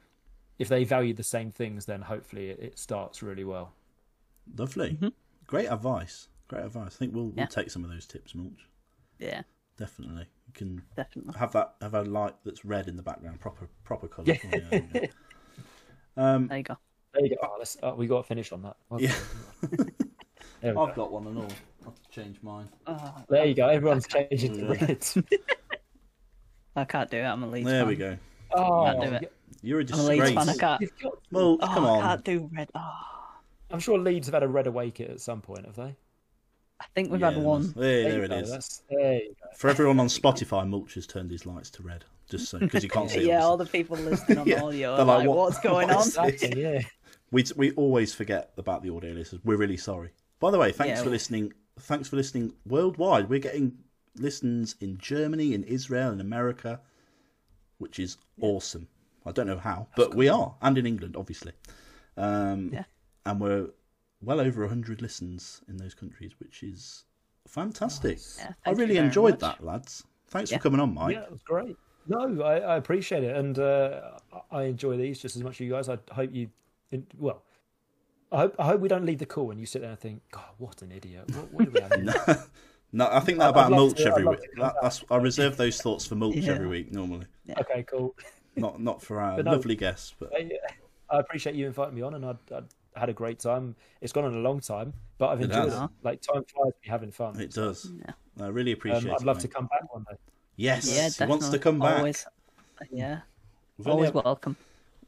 if 0.58 0.68
they 0.68 0.84
value 0.84 1.14
the 1.14 1.22
same 1.22 1.50
things, 1.52 1.86
then 1.86 2.02
hopefully 2.02 2.50
it, 2.50 2.58
it 2.60 2.78
starts 2.78 3.22
really 3.22 3.44
well. 3.44 3.72
Lovely. 4.56 4.98
Great 5.46 5.66
advice. 5.66 6.28
Great 6.48 6.64
advice. 6.64 6.96
I 6.96 6.98
think 6.98 7.14
we'll, 7.14 7.24
we'll 7.26 7.46
Mm-hmm. 7.46 7.60
Take 7.60 7.70
some 7.70 7.84
of 7.84 7.90
those 7.90 8.06
tips, 8.06 8.34
Mulch. 8.34 8.68
Yeah, 9.18 9.42
Definitely. 9.78 10.26
You 10.46 10.52
can 10.54 10.82
definitely. 10.96 11.34
have 11.38 11.52
that 11.52 11.74
have 11.82 11.94
a 11.94 12.02
light 12.02 12.34
that's 12.44 12.64
red 12.64 12.86
in 12.88 12.96
the 12.96 13.02
background, 13.02 13.40
proper 13.40 13.68
proper 13.84 14.08
colour. 14.08 14.26
Yeah. 14.28 14.36
Oh, 14.44 14.58
yeah, 14.72 14.80
yeah. 14.94 15.06
Um, 16.16 16.48
There 16.48 16.58
you 16.58 16.62
go. 16.64 16.76
There 17.12 17.24
you 17.24 17.30
go. 17.30 17.36
Oh, 17.42 17.56
let's, 17.58 17.76
oh, 17.82 17.94
we 17.94 18.06
got 18.06 18.22
to 18.22 18.28
finish 18.28 18.52
on 18.52 18.62
that. 18.62 18.76
Yeah. 18.98 19.14
There, 20.62 20.72
we 20.72 20.76
go. 20.76 20.84
I've 20.86 20.94
got 20.94 21.12
one 21.12 21.26
and 21.26 21.36
all. 21.38 21.48
I'll 21.84 21.90
have 21.90 22.02
to 22.02 22.10
change 22.10 22.38
mine. 22.42 22.68
Oh, 22.86 23.14
there 23.28 23.44
you 23.44 23.54
go. 23.54 23.68
Everyone's 23.68 24.06
changing 24.06 24.56
to 24.58 24.66
red. 24.68 25.06
I 26.76 26.84
can't 26.84 27.10
do 27.10 27.18
it. 27.18 27.24
I'm 27.24 27.42
a 27.42 27.46
Leeds 27.50 27.66
There 27.68 27.80
fan. 27.80 27.88
we 27.88 27.94
go. 27.96 28.16
Oh, 28.52 28.84
Can't 28.84 29.00
do 29.02 29.16
it. 29.26 29.32
You're 29.62 29.80
a 29.80 29.84
I'm 29.92 29.98
a 30.00 30.02
Leeds 30.02 30.28
fan. 30.28 30.38
I 30.38 30.44
disgrace. 30.44 30.58
can't. 30.58 30.80
you've 30.80 30.98
got- 31.02 31.18
Well, 31.32 31.58
Oh, 31.60 31.66
come 31.66 31.84
I 31.84 31.88
on. 31.88 32.02
can't 32.02 32.24
do 32.24 32.50
red. 32.54 32.68
Oh, 32.74 32.92
I'm 33.70 33.80
sure 33.80 33.98
Leeds 33.98 34.26
have 34.28 34.34
had 34.34 34.42
a 34.42 34.48
red 34.48 34.66
away 34.66 34.90
kit 34.90 35.10
at 35.10 35.20
some 35.20 35.40
point, 35.40 35.66
have 35.66 35.76
they? 35.76 35.96
I 36.78 36.84
think 36.94 37.10
we've 37.10 37.20
Yeah, 37.20 37.30
had 37.32 37.42
one. 37.42 37.72
There, 37.74 38.02
there 38.02 38.16
you 38.18 38.22
it 38.24 38.28
go, 38.28 38.36
is. 38.36 38.50
That's, 38.50 38.82
there 38.90 39.14
you 39.14 39.34
go. 39.42 39.48
For 39.56 39.68
everyone 39.70 39.98
on 39.98 40.08
Spotify, 40.08 40.68
Mulch 40.68 40.94
has 40.94 41.06
turned 41.06 41.30
his 41.30 41.46
lights 41.46 41.70
to 41.70 41.82
red, 41.82 42.04
just 42.28 42.48
so 42.48 42.58
because 42.58 42.82
you 42.82 42.90
can't 42.90 43.10
see. 43.10 43.20
it, 43.20 43.24
Yeah, 43.26 43.44
all 43.44 43.54
obviously. 43.54 43.82
the 43.82 43.84
people 43.84 43.96
listening 44.04 44.38
on 44.40 44.46
Yeah, 44.46 44.62
audio 44.62 44.96
they're 44.96 45.04
like, 45.06 45.18
like, 45.20 45.28
what- 45.28 45.36
what's 45.38 45.60
going 45.60 45.88
what 45.88 45.96
on? 45.96 46.02
is 46.06 46.14
this? 46.14 46.18
Exactly, 46.42 46.62
yeah. 46.62 46.82
We 47.32 47.44
we 47.56 47.70
always 47.72 48.14
forget 48.14 48.52
about 48.58 48.82
the 48.82 48.94
audio 48.94 49.12
listeners. 49.14 49.40
We're 49.44 49.56
really 49.56 49.78
sorry. 49.78 50.10
By 50.38 50.50
the 50.50 50.58
way, 50.58 50.70
thanks 50.70 50.90
Yeah, 50.90 50.96
for 50.98 51.04
well- 51.04 51.10
listening. 51.12 51.52
Thanks 51.80 52.08
for 52.08 52.16
listening 52.16 52.52
worldwide. 52.66 53.28
We're 53.28 53.38
getting 53.40 53.78
listens 54.16 54.76
in 54.80 54.96
Germany, 54.98 55.54
in 55.54 55.64
Israel, 55.64 56.12
in 56.12 56.20
America, 56.20 56.80
which 57.78 57.98
is 57.98 58.16
awesome. 58.40 58.88
I 59.24 59.32
don't 59.32 59.46
know 59.46 59.58
how, 59.58 59.88
but 59.96 60.14
we 60.14 60.28
are, 60.28 60.54
and 60.62 60.78
in 60.78 60.86
England, 60.86 61.16
obviously. 61.16 61.52
Um, 62.16 62.70
Yeah. 62.72 62.84
And 63.24 63.40
we're 63.40 63.70
well 64.22 64.40
over 64.40 64.66
hundred 64.68 65.02
listens 65.02 65.62
in 65.68 65.76
those 65.76 65.94
countries, 65.94 66.32
which 66.38 66.62
is 66.62 67.04
fantastic. 67.48 68.18
Yeah, 68.38 68.52
I 68.64 68.70
really 68.70 68.96
enjoyed 68.98 69.32
much. 69.34 69.40
that, 69.40 69.64
lads. 69.64 70.04
Thanks 70.28 70.50
Yeah. 70.50 70.58
for 70.58 70.62
coming 70.64 70.80
on, 70.80 70.94
Mike. 70.94 71.14
Yeah, 71.16 71.22
it 71.24 71.30
was 71.32 71.42
great. 71.42 71.76
No, 72.08 72.40
I, 72.42 72.58
I 72.60 72.76
appreciate 72.76 73.24
it, 73.24 73.36
and 73.36 73.58
uh, 73.58 74.12
I 74.50 74.62
enjoy 74.64 74.96
these 74.96 75.18
just 75.18 75.34
as 75.34 75.42
much 75.42 75.54
as 75.56 75.60
you 75.60 75.70
guys. 75.72 75.88
I 75.88 75.98
hope 76.12 76.30
you, 76.32 76.50
well, 77.18 77.42
I 78.30 78.38
hope 78.38 78.54
I 78.60 78.64
hope 78.66 78.80
we 78.80 78.88
don't 78.88 79.04
leave 79.04 79.18
the 79.18 79.26
call 79.26 79.50
and 79.50 79.58
you 79.58 79.66
sit 79.66 79.82
there 79.82 79.90
and 79.90 79.98
think, 79.98 80.22
God, 80.30 80.50
what 80.58 80.82
an 80.82 80.92
idiot! 80.92 81.24
What, 81.34 81.52
what 81.52 81.64
do 81.64 81.70
we 81.72 81.80
have? 81.80 82.26
here?" 82.26 82.44
No, 82.92 83.08
I 83.10 83.20
think 83.20 83.38
that 83.38 83.50
about 83.50 83.70
mulch 83.70 83.98
to- 83.98 84.06
every 84.06 84.24
week. 84.24 84.40
That, 84.56 84.74
that's 84.80 85.04
I 85.10 85.16
reserve 85.16 85.56
those 85.56 85.80
thoughts 85.80 86.06
for 86.06 86.14
mulch 86.14 86.36
Yeah. 86.36 86.52
every 86.52 86.68
week 86.68 86.92
normally, 86.92 87.26
okay, 87.60 87.82
cool. 87.82 88.14
not 88.56 88.80
not 88.80 89.02
for 89.02 89.20
our 89.20 89.42
no. 89.42 89.50
lovely 89.52 89.76
guests. 89.76 90.14
But 90.18 90.32
I, 90.34 90.50
I 91.10 91.18
appreciate 91.20 91.54
you 91.56 91.66
inviting 91.66 91.94
me 91.94 92.02
on, 92.02 92.14
and 92.14 92.24
I, 92.24 92.34
I 92.54 92.62
had 93.00 93.08
a 93.08 93.12
great 93.12 93.38
time. 93.38 93.74
It's 94.00 94.12
gone 94.12 94.24
on 94.24 94.34
a 94.34 94.38
long 94.38 94.60
time, 94.60 94.92
but 95.18 95.28
I've 95.28 95.40
enjoyed 95.42 95.66
it. 95.68 95.72
has. 95.72 95.88
Like 96.02 96.22
time 96.22 96.44
flies 96.44 96.64
when 96.64 96.72
you're 96.84 96.90
having 96.92 97.10
fun. 97.12 97.38
it 97.40 97.52
does. 97.52 97.90
Yeah. 97.98 98.44
I 98.44 98.48
really 98.48 98.72
appreciate 98.72 99.04
Um, 99.04 99.10
it. 99.10 99.14
I'd 99.20 99.26
love 99.26 99.38
to 99.40 99.48
come 99.48 99.66
back 99.66 99.92
one 99.92 100.04
day. 100.10 100.16
Yes, 100.56 100.90
Yeah, 100.94 101.08
he 101.26 101.28
wants 101.30 101.48
to 101.50 101.58
come 101.58 101.78
back. 101.78 101.98
Always, 101.98 102.26
yeah, 102.90 103.20
We've, 103.76 103.88
always 103.88 104.08
had, 104.08 104.14
welcome. 104.24 104.56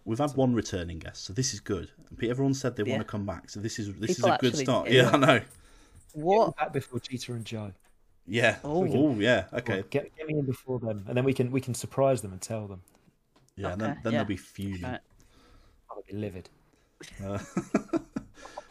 we've 0.04 0.18
had 0.18 0.32
one 0.36 0.52
returning 0.54 0.98
guest, 0.98 1.24
so 1.24 1.32
this 1.32 1.54
is 1.54 1.60
good. 1.60 1.90
Everyone 2.22 2.52
said 2.54 2.76
they 2.76 2.82
Yeah. 2.82 2.92
want 2.96 3.06
to 3.06 3.10
come 3.10 3.24
back, 3.24 3.48
so 3.48 3.60
this 3.60 3.78
is 3.78 3.94
this 3.94 4.16
People 4.16 4.30
is 4.30 4.34
a 4.34 4.38
good 4.40 4.56
start. 4.56 4.88
do. 4.88 4.94
Yeah, 4.94 5.10
I 5.10 5.16
know. 5.16 5.40
What? 6.22 6.56
Back 6.56 6.72
before 6.72 7.00
Jeter 7.00 7.34
and 7.34 7.44
Joe. 7.44 7.72
Yeah. 8.26 8.56
Oh. 8.62 9.14
Yeah. 9.18 9.46
Okay. 9.52 9.84
Get, 9.90 10.14
get 10.16 10.26
me 10.26 10.38
in 10.38 10.44
before 10.44 10.78
them, 10.78 11.04
and 11.08 11.16
then 11.16 11.24
we 11.24 11.32
can 11.32 11.50
we 11.50 11.60
can 11.60 11.74
surprise 11.74 12.20
them 12.20 12.32
and 12.32 12.40
tell 12.40 12.66
them. 12.66 12.82
Yeah. 13.56 13.72
and 13.72 13.80
then 13.80 14.00
then 14.04 14.12
yeah. 14.12 14.18
they'll 14.18 14.28
be 14.28 14.36
fuming. 14.36 14.82
Right. 14.82 15.00
I'll 15.90 16.04
be 16.06 16.14
livid. 16.14 16.48
Uh, 17.24 17.38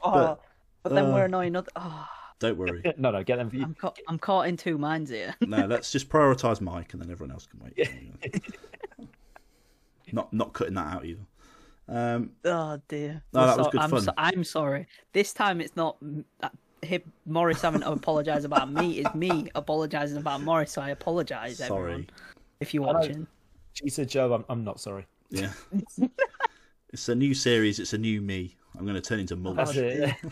Oh, 0.04 0.38
but, 0.84 0.94
then 0.94 1.06
uh, 1.06 1.14
we're 1.14 1.26
annoying 1.26 1.56
other. 1.56 1.70
Oh, 1.76 2.06
don't 2.40 2.58
worry. 2.58 2.82
No, 2.98 3.12
no, 3.12 3.24
get 3.24 3.38
them. 3.38 3.52
I'm 3.62 3.74
caught. 3.74 4.00
I'm 4.08 4.20
caught 4.20 4.48
in 4.48 4.56
two 4.56 4.78
minds 4.78 5.10
here. 5.10 5.36
No, 5.42 5.66
let's 5.66 5.92
just 5.92 6.08
prioritise 6.08 6.62
Mike, 6.62 6.94
and 6.94 7.02
then 7.02 7.12
everyone 7.12 7.34
else 7.34 7.48
can 7.48 7.60
wait. 7.60 7.90
not 10.14 10.32
not 10.32 10.54
cutting 10.54 10.76
that 10.76 10.94
out 10.94 11.06
either. 11.06 11.26
Um, 11.90 12.32
Oh 12.46 12.82
dear. 12.88 13.24
No, 13.34 13.48
that 13.48 13.58
was 13.58 13.66
So- 13.66 13.72
good 13.72 13.82
I'm 13.82 13.90
fun. 13.90 14.02
So, 14.02 14.14
I'm 14.18 14.44
sorry. 14.44 14.88
This 15.14 15.34
time 15.34 15.60
it's 15.62 15.76
not 15.76 15.98
uh, 16.42 16.50
him, 16.84 17.02
Morris 17.26 17.62
having 17.62 17.82
to 17.82 17.92
apologise 17.92 18.44
about 18.44 18.72
me. 18.72 19.00
It's 19.00 19.14
me 19.16 19.48
apologising 19.56 20.18
about 20.18 20.42
Morris. 20.42 20.72
So 20.72 20.82
I 20.82 20.90
apologise, 20.90 21.58
sorry. 21.58 21.92
everyone, 21.94 22.10
if 22.60 22.74
you're 22.74 22.88
I 22.88 22.92
know. 22.94 23.00
watching. 23.00 23.28
Jeter 23.74 24.06
Joe, 24.06 24.34
I'm, 24.34 24.46
I'm 24.50 24.64
not 24.64 24.80
sorry. 24.80 25.06
Yeah. 25.30 25.52
it's 26.94 27.10
a 27.10 27.16
new 27.16 27.34
series. 27.34 27.80
It's 27.80 27.94
a 27.94 27.98
new 27.98 28.22
me. 28.22 28.56
I'm 28.78 28.84
going 28.86 28.96
to 28.96 29.02
turn 29.02 29.20
into 29.20 29.36
mulch. 29.36 29.56
That's 29.58 29.76
it. 29.76 30.16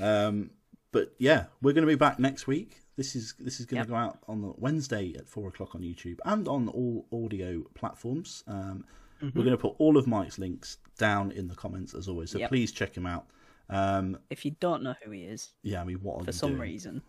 Um, 0.00 0.50
but 0.92 1.14
yeah, 1.18 1.46
we're 1.62 1.72
going 1.72 1.82
to 1.86 1.90
be 1.90 1.94
back 1.96 2.18
next 2.18 2.46
week. 2.46 2.80
This 2.96 3.16
is 3.16 3.34
this 3.38 3.58
is 3.58 3.64
going 3.66 3.78
Yep. 3.78 3.86
to 3.86 3.90
go 3.90 3.96
out 3.96 4.18
on 4.28 4.42
the 4.42 4.52
Wednesday 4.58 5.14
at 5.16 5.26
four 5.26 5.48
o'clock 5.48 5.74
on 5.74 5.80
YouTube 5.80 6.18
and 6.26 6.46
on 6.46 6.68
all 6.68 7.06
audio 7.12 7.62
platforms. 7.74 8.44
Um, 8.46 8.84
Mm-hmm. 9.22 9.36
We're 9.36 9.44
going 9.46 9.56
to 9.56 9.60
put 9.60 9.74
all 9.78 9.96
of 9.96 10.06
Mike's 10.06 10.38
links 10.38 10.76
down 10.96 11.32
in 11.32 11.48
the 11.48 11.54
comments 11.56 11.92
as 11.92 12.06
always. 12.06 12.30
So 12.30 12.38
Yep. 12.38 12.50
please 12.50 12.70
check 12.70 12.96
him 12.96 13.04
out. 13.04 13.26
Um, 13.70 14.18
If 14.30 14.44
you 14.44 14.52
don't 14.60 14.82
know 14.82 14.94
who 15.04 15.10
he 15.10 15.22
is 15.24 15.52
yeah, 15.62 15.80
I 15.80 15.84
mean, 15.84 15.98
what 16.02 16.16
are 16.16 16.24
for 16.24 16.26
you 16.30 16.32
some 16.32 16.50
doing? 16.50 16.62
reason, 16.62 17.02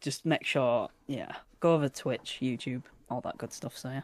just 0.00 0.24
make 0.26 0.44
sure. 0.44 0.88
Yeah, 1.06 1.32
go 1.60 1.74
over 1.74 1.88
Twitch, 1.88 2.38
YouTube, 2.42 2.82
all 3.08 3.20
that 3.22 3.38
good 3.38 3.52
stuff. 3.52 3.76
So 3.76 3.90
yeah. 3.90 4.02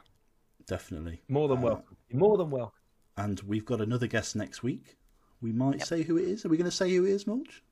Definitely. 0.67 1.23
More 1.29 1.49
than 1.49 1.59
Uh, 1.59 1.63
welcome. 1.63 1.97
More 2.13 2.37
than 2.37 2.51
welcome. 2.51 2.79
And 3.17 3.41
we've 3.41 3.65
got 3.65 3.81
another 3.81 4.07
guest 4.07 4.37
next 4.37 4.63
week. 4.63 4.97
We 5.41 5.53
might 5.53 5.83
say 5.83 6.03
who 6.03 6.17
it 6.19 6.25
is. 6.25 6.45
Are 6.45 6.49
we 6.49 6.57
going 6.57 6.71
to 6.71 6.77
say 6.77 6.91
who 6.95 7.05
it 7.07 7.11
is, 7.11 7.27
Mulch? 7.27 7.63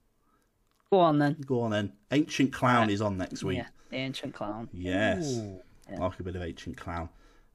Go 0.90 1.00
on 1.00 1.18
then. 1.18 1.36
Go 1.46 1.60
on 1.62 1.70
then. 1.72 1.92
Ancient 2.12 2.52
Clown 2.52 2.82
Right. 2.82 2.90
is 2.90 3.00
on 3.02 3.16
next 3.16 3.42
week. 3.42 3.58
Yeah, 3.58 3.66
the 3.90 3.96
ancient 3.96 4.32
clown. 4.34 4.68
Yes. 4.72 5.38
Ooh, 5.38 5.60
Like 5.98 6.20
a 6.20 6.22
bit 6.22 6.36
of 6.36 6.42
Ancient 6.42 6.76
Clown. 6.76 7.08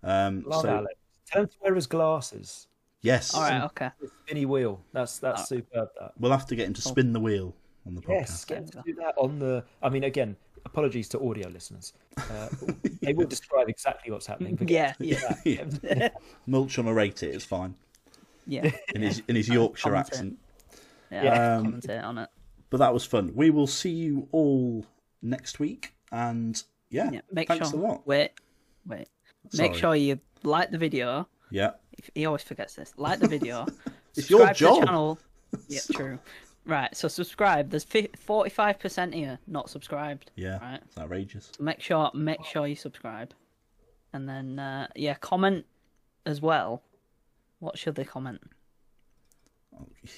Um, 0.04 0.44
love 0.46 0.62
so, 0.64 0.70
Alex. 0.70 0.94
Tell 1.26 1.44
him 1.44 1.48
to 1.48 1.56
wear 1.62 1.76
his 1.76 1.88
glasses. 1.88 2.68
Yes. 3.02 3.34
All 3.34 3.42
right. 3.42 3.64
Okay. 3.66 3.90
The 4.02 4.10
spinny 4.24 4.46
wheel. 4.46 4.82
That's 4.94 5.20
that's 5.20 5.48
superb. 5.48 5.90
That. 6.00 6.14
We'll 6.20 6.32
have 6.32 6.46
to 6.48 6.56
get 6.56 6.68
him 6.68 6.74
to 6.74 6.82
spin 6.82 7.14
the 7.14 7.20
wheel 7.20 7.56
on 7.86 7.96
the 7.96 8.02
podcast. 8.02 8.10
Yes, 8.10 8.46
get 8.46 8.58
him 8.60 8.68
to 8.70 8.84
do 8.86 8.94
that 8.96 9.16
on 9.18 9.40
the. 9.40 9.64
I 9.82 9.90
mean, 9.90 10.04
again, 10.04 10.36
apologies 10.66 11.08
to 11.10 11.20
audio 11.28 11.50
listeners. 11.50 11.94
Uh, 12.18 12.50
they 13.02 13.14
will 13.14 13.28
describe 13.28 13.70
exactly 13.70 14.12
what's 14.12 14.26
happening. 14.28 14.56
but 14.56 14.70
Yeah. 14.70 14.94
get 15.00 15.24
him 15.46 15.70
to 15.72 15.80
do 15.80 15.88
Yeah. 15.88 15.96
yeah. 15.98 16.10
Mulch 16.48 16.78
on 16.80 16.88
a 16.88 16.94
rate 16.94 17.24
it, 17.24 17.34
it's 17.34 17.46
fine. 17.46 17.76
Yeah. 18.48 18.72
In 18.96 19.02
his 19.02 19.22
in 19.28 19.36
his 19.36 19.48
Yorkshire 19.48 19.92
Commentate. 19.92 19.98
accent. 20.00 20.38
Yeah. 21.12 21.24
Yeah. 21.24 21.56
I'll 21.58 21.64
commentate 21.64 22.04
on 22.04 22.18
it. 22.20 22.30
But 22.70 22.78
that 22.78 22.94
was 22.94 23.06
fun. 23.06 23.32
We 23.36 23.50
will 23.50 23.68
see 23.68 23.90
you 23.92 24.28
all 24.32 24.86
next 25.22 25.60
week 25.60 25.94
and 26.12 26.62
yeah, 26.90 27.10
Yeah. 27.12 27.22
Make 27.32 27.48
thanks 27.48 27.70
sure. 27.72 27.80
a 27.80 27.84
lot. 27.84 28.08
Wait. 28.08 28.32
Wait. 28.88 29.08
Sorry. 29.50 29.70
Make 29.70 29.78
sure 29.78 29.96
you 29.96 30.20
like 30.44 30.72
the 30.72 30.78
video. 30.78 31.28
Yeah. 31.52 31.72
If- 32.00 32.10
He 32.16 32.26
always 32.26 32.44
forgets 32.44 32.74
this. 32.76 32.94
Like 32.98 33.20
the 33.20 33.28
video. 33.28 33.66
It's 34.18 34.28
your 34.30 34.48
subscribe 34.48 34.56
to 34.58 34.64
the 34.64 34.70
job. 34.72 34.86
channel. 34.86 35.20
Yeah, 35.68 35.80
true. 35.94 36.20
Right, 36.66 36.96
so 36.98 37.08
subscribe. 37.08 37.70
There's 37.70 37.86
forty-five 38.18 38.80
percent 38.80 39.14
here 39.14 39.38
not 39.48 39.70
subscribed. 39.70 40.32
Yeah. 40.36 40.58
Right. 40.60 40.80
It's 40.84 40.98
outrageous. 40.98 41.52
Make 41.60 41.80
sure, 41.80 42.10
make 42.14 42.44
sure 42.44 42.66
you 42.68 42.76
subscribe, 42.76 43.34
and 44.14 44.28
then 44.28 44.58
uh, 44.60 44.88
yeah, 44.96 45.14
comment 45.16 45.66
as 46.26 46.42
well. 46.42 46.82
What 47.60 47.78
should 47.78 47.96
they 47.96 48.04
comment? 48.04 48.42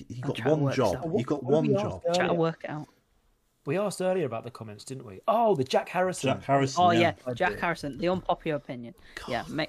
You 0.07 0.21
got 0.21 0.45
one 0.45 0.73
job. 0.73 1.03
this. 1.03 1.19
You 1.19 1.25
got 1.25 1.43
What 1.43 1.53
one 1.63 1.73
job. 1.73 2.01
ask 2.09 2.17
Try 2.19 2.27
to 2.27 2.33
work 2.33 2.63
out. 2.67 2.87
We 3.65 3.77
asked 3.77 4.01
earlier 4.01 4.25
about 4.25 4.43
the 4.43 4.51
comments, 4.51 4.83
didn't 4.83 5.05
we? 5.05 5.19
Oh, 5.27 5.53
the 5.55 5.63
Jack 5.63 5.87
Harrison. 5.89 6.29
Jack 6.29 6.43
Harrison. 6.43 6.83
Oh 6.83 6.91
yeah, 6.91 7.13
I 7.27 7.33
Jack. 7.33 7.59
Harrison. 7.59 7.97
The 7.99 8.09
unpopular 8.09 8.55
opinion. 8.57 8.95
Yeah, 9.27 9.43
ma- 9.49 9.65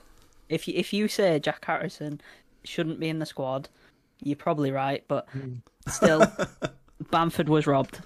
if 0.53 0.69
you 0.69 0.75
if 0.77 0.93
you 0.93 1.09
say 1.09 1.39
Jack 1.39 1.65
Harrison 1.65 2.21
shouldn't 2.65 3.01
be 3.01 3.09
in 3.09 3.19
the 3.19 3.27
squad, 3.27 3.69
you're 4.23 4.37
probably 4.37 4.71
right. 4.71 5.05
But 5.09 5.29
Hmm. 5.31 5.55
still, 5.89 6.31
Bamford 7.11 7.49
was 7.49 7.67
robbed. 7.67 8.01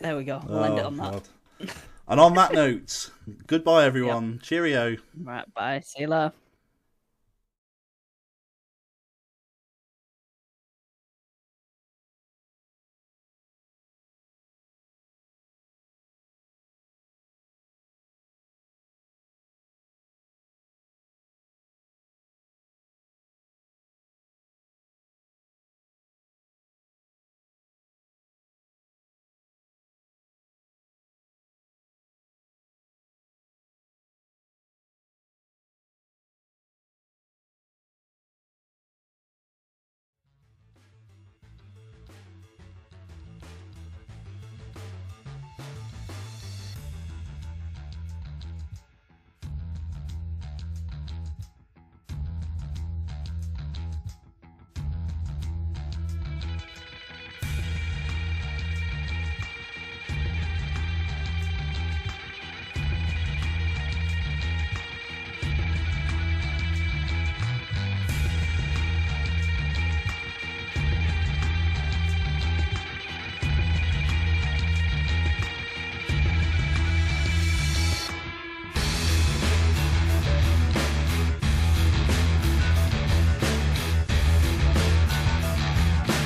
There 0.00 0.16
we 0.16 0.24
go. 0.24 0.42
We'll 0.48 0.64
end 0.64 0.78
it 0.78 0.84
Oh, 0.84 0.86
on 0.88 0.96
that. 0.98 1.12
God. 1.12 1.28
And 2.08 2.20
on 2.20 2.34
that 2.34 2.52
note, 2.54 3.10
goodbye 3.46 3.84
everyone. 3.84 4.38
Cheerio. 4.42 4.96
Right. 5.22 5.44
Bye. 5.54 5.80
See 5.84 6.02
you 6.02 6.08
later. 6.08 6.32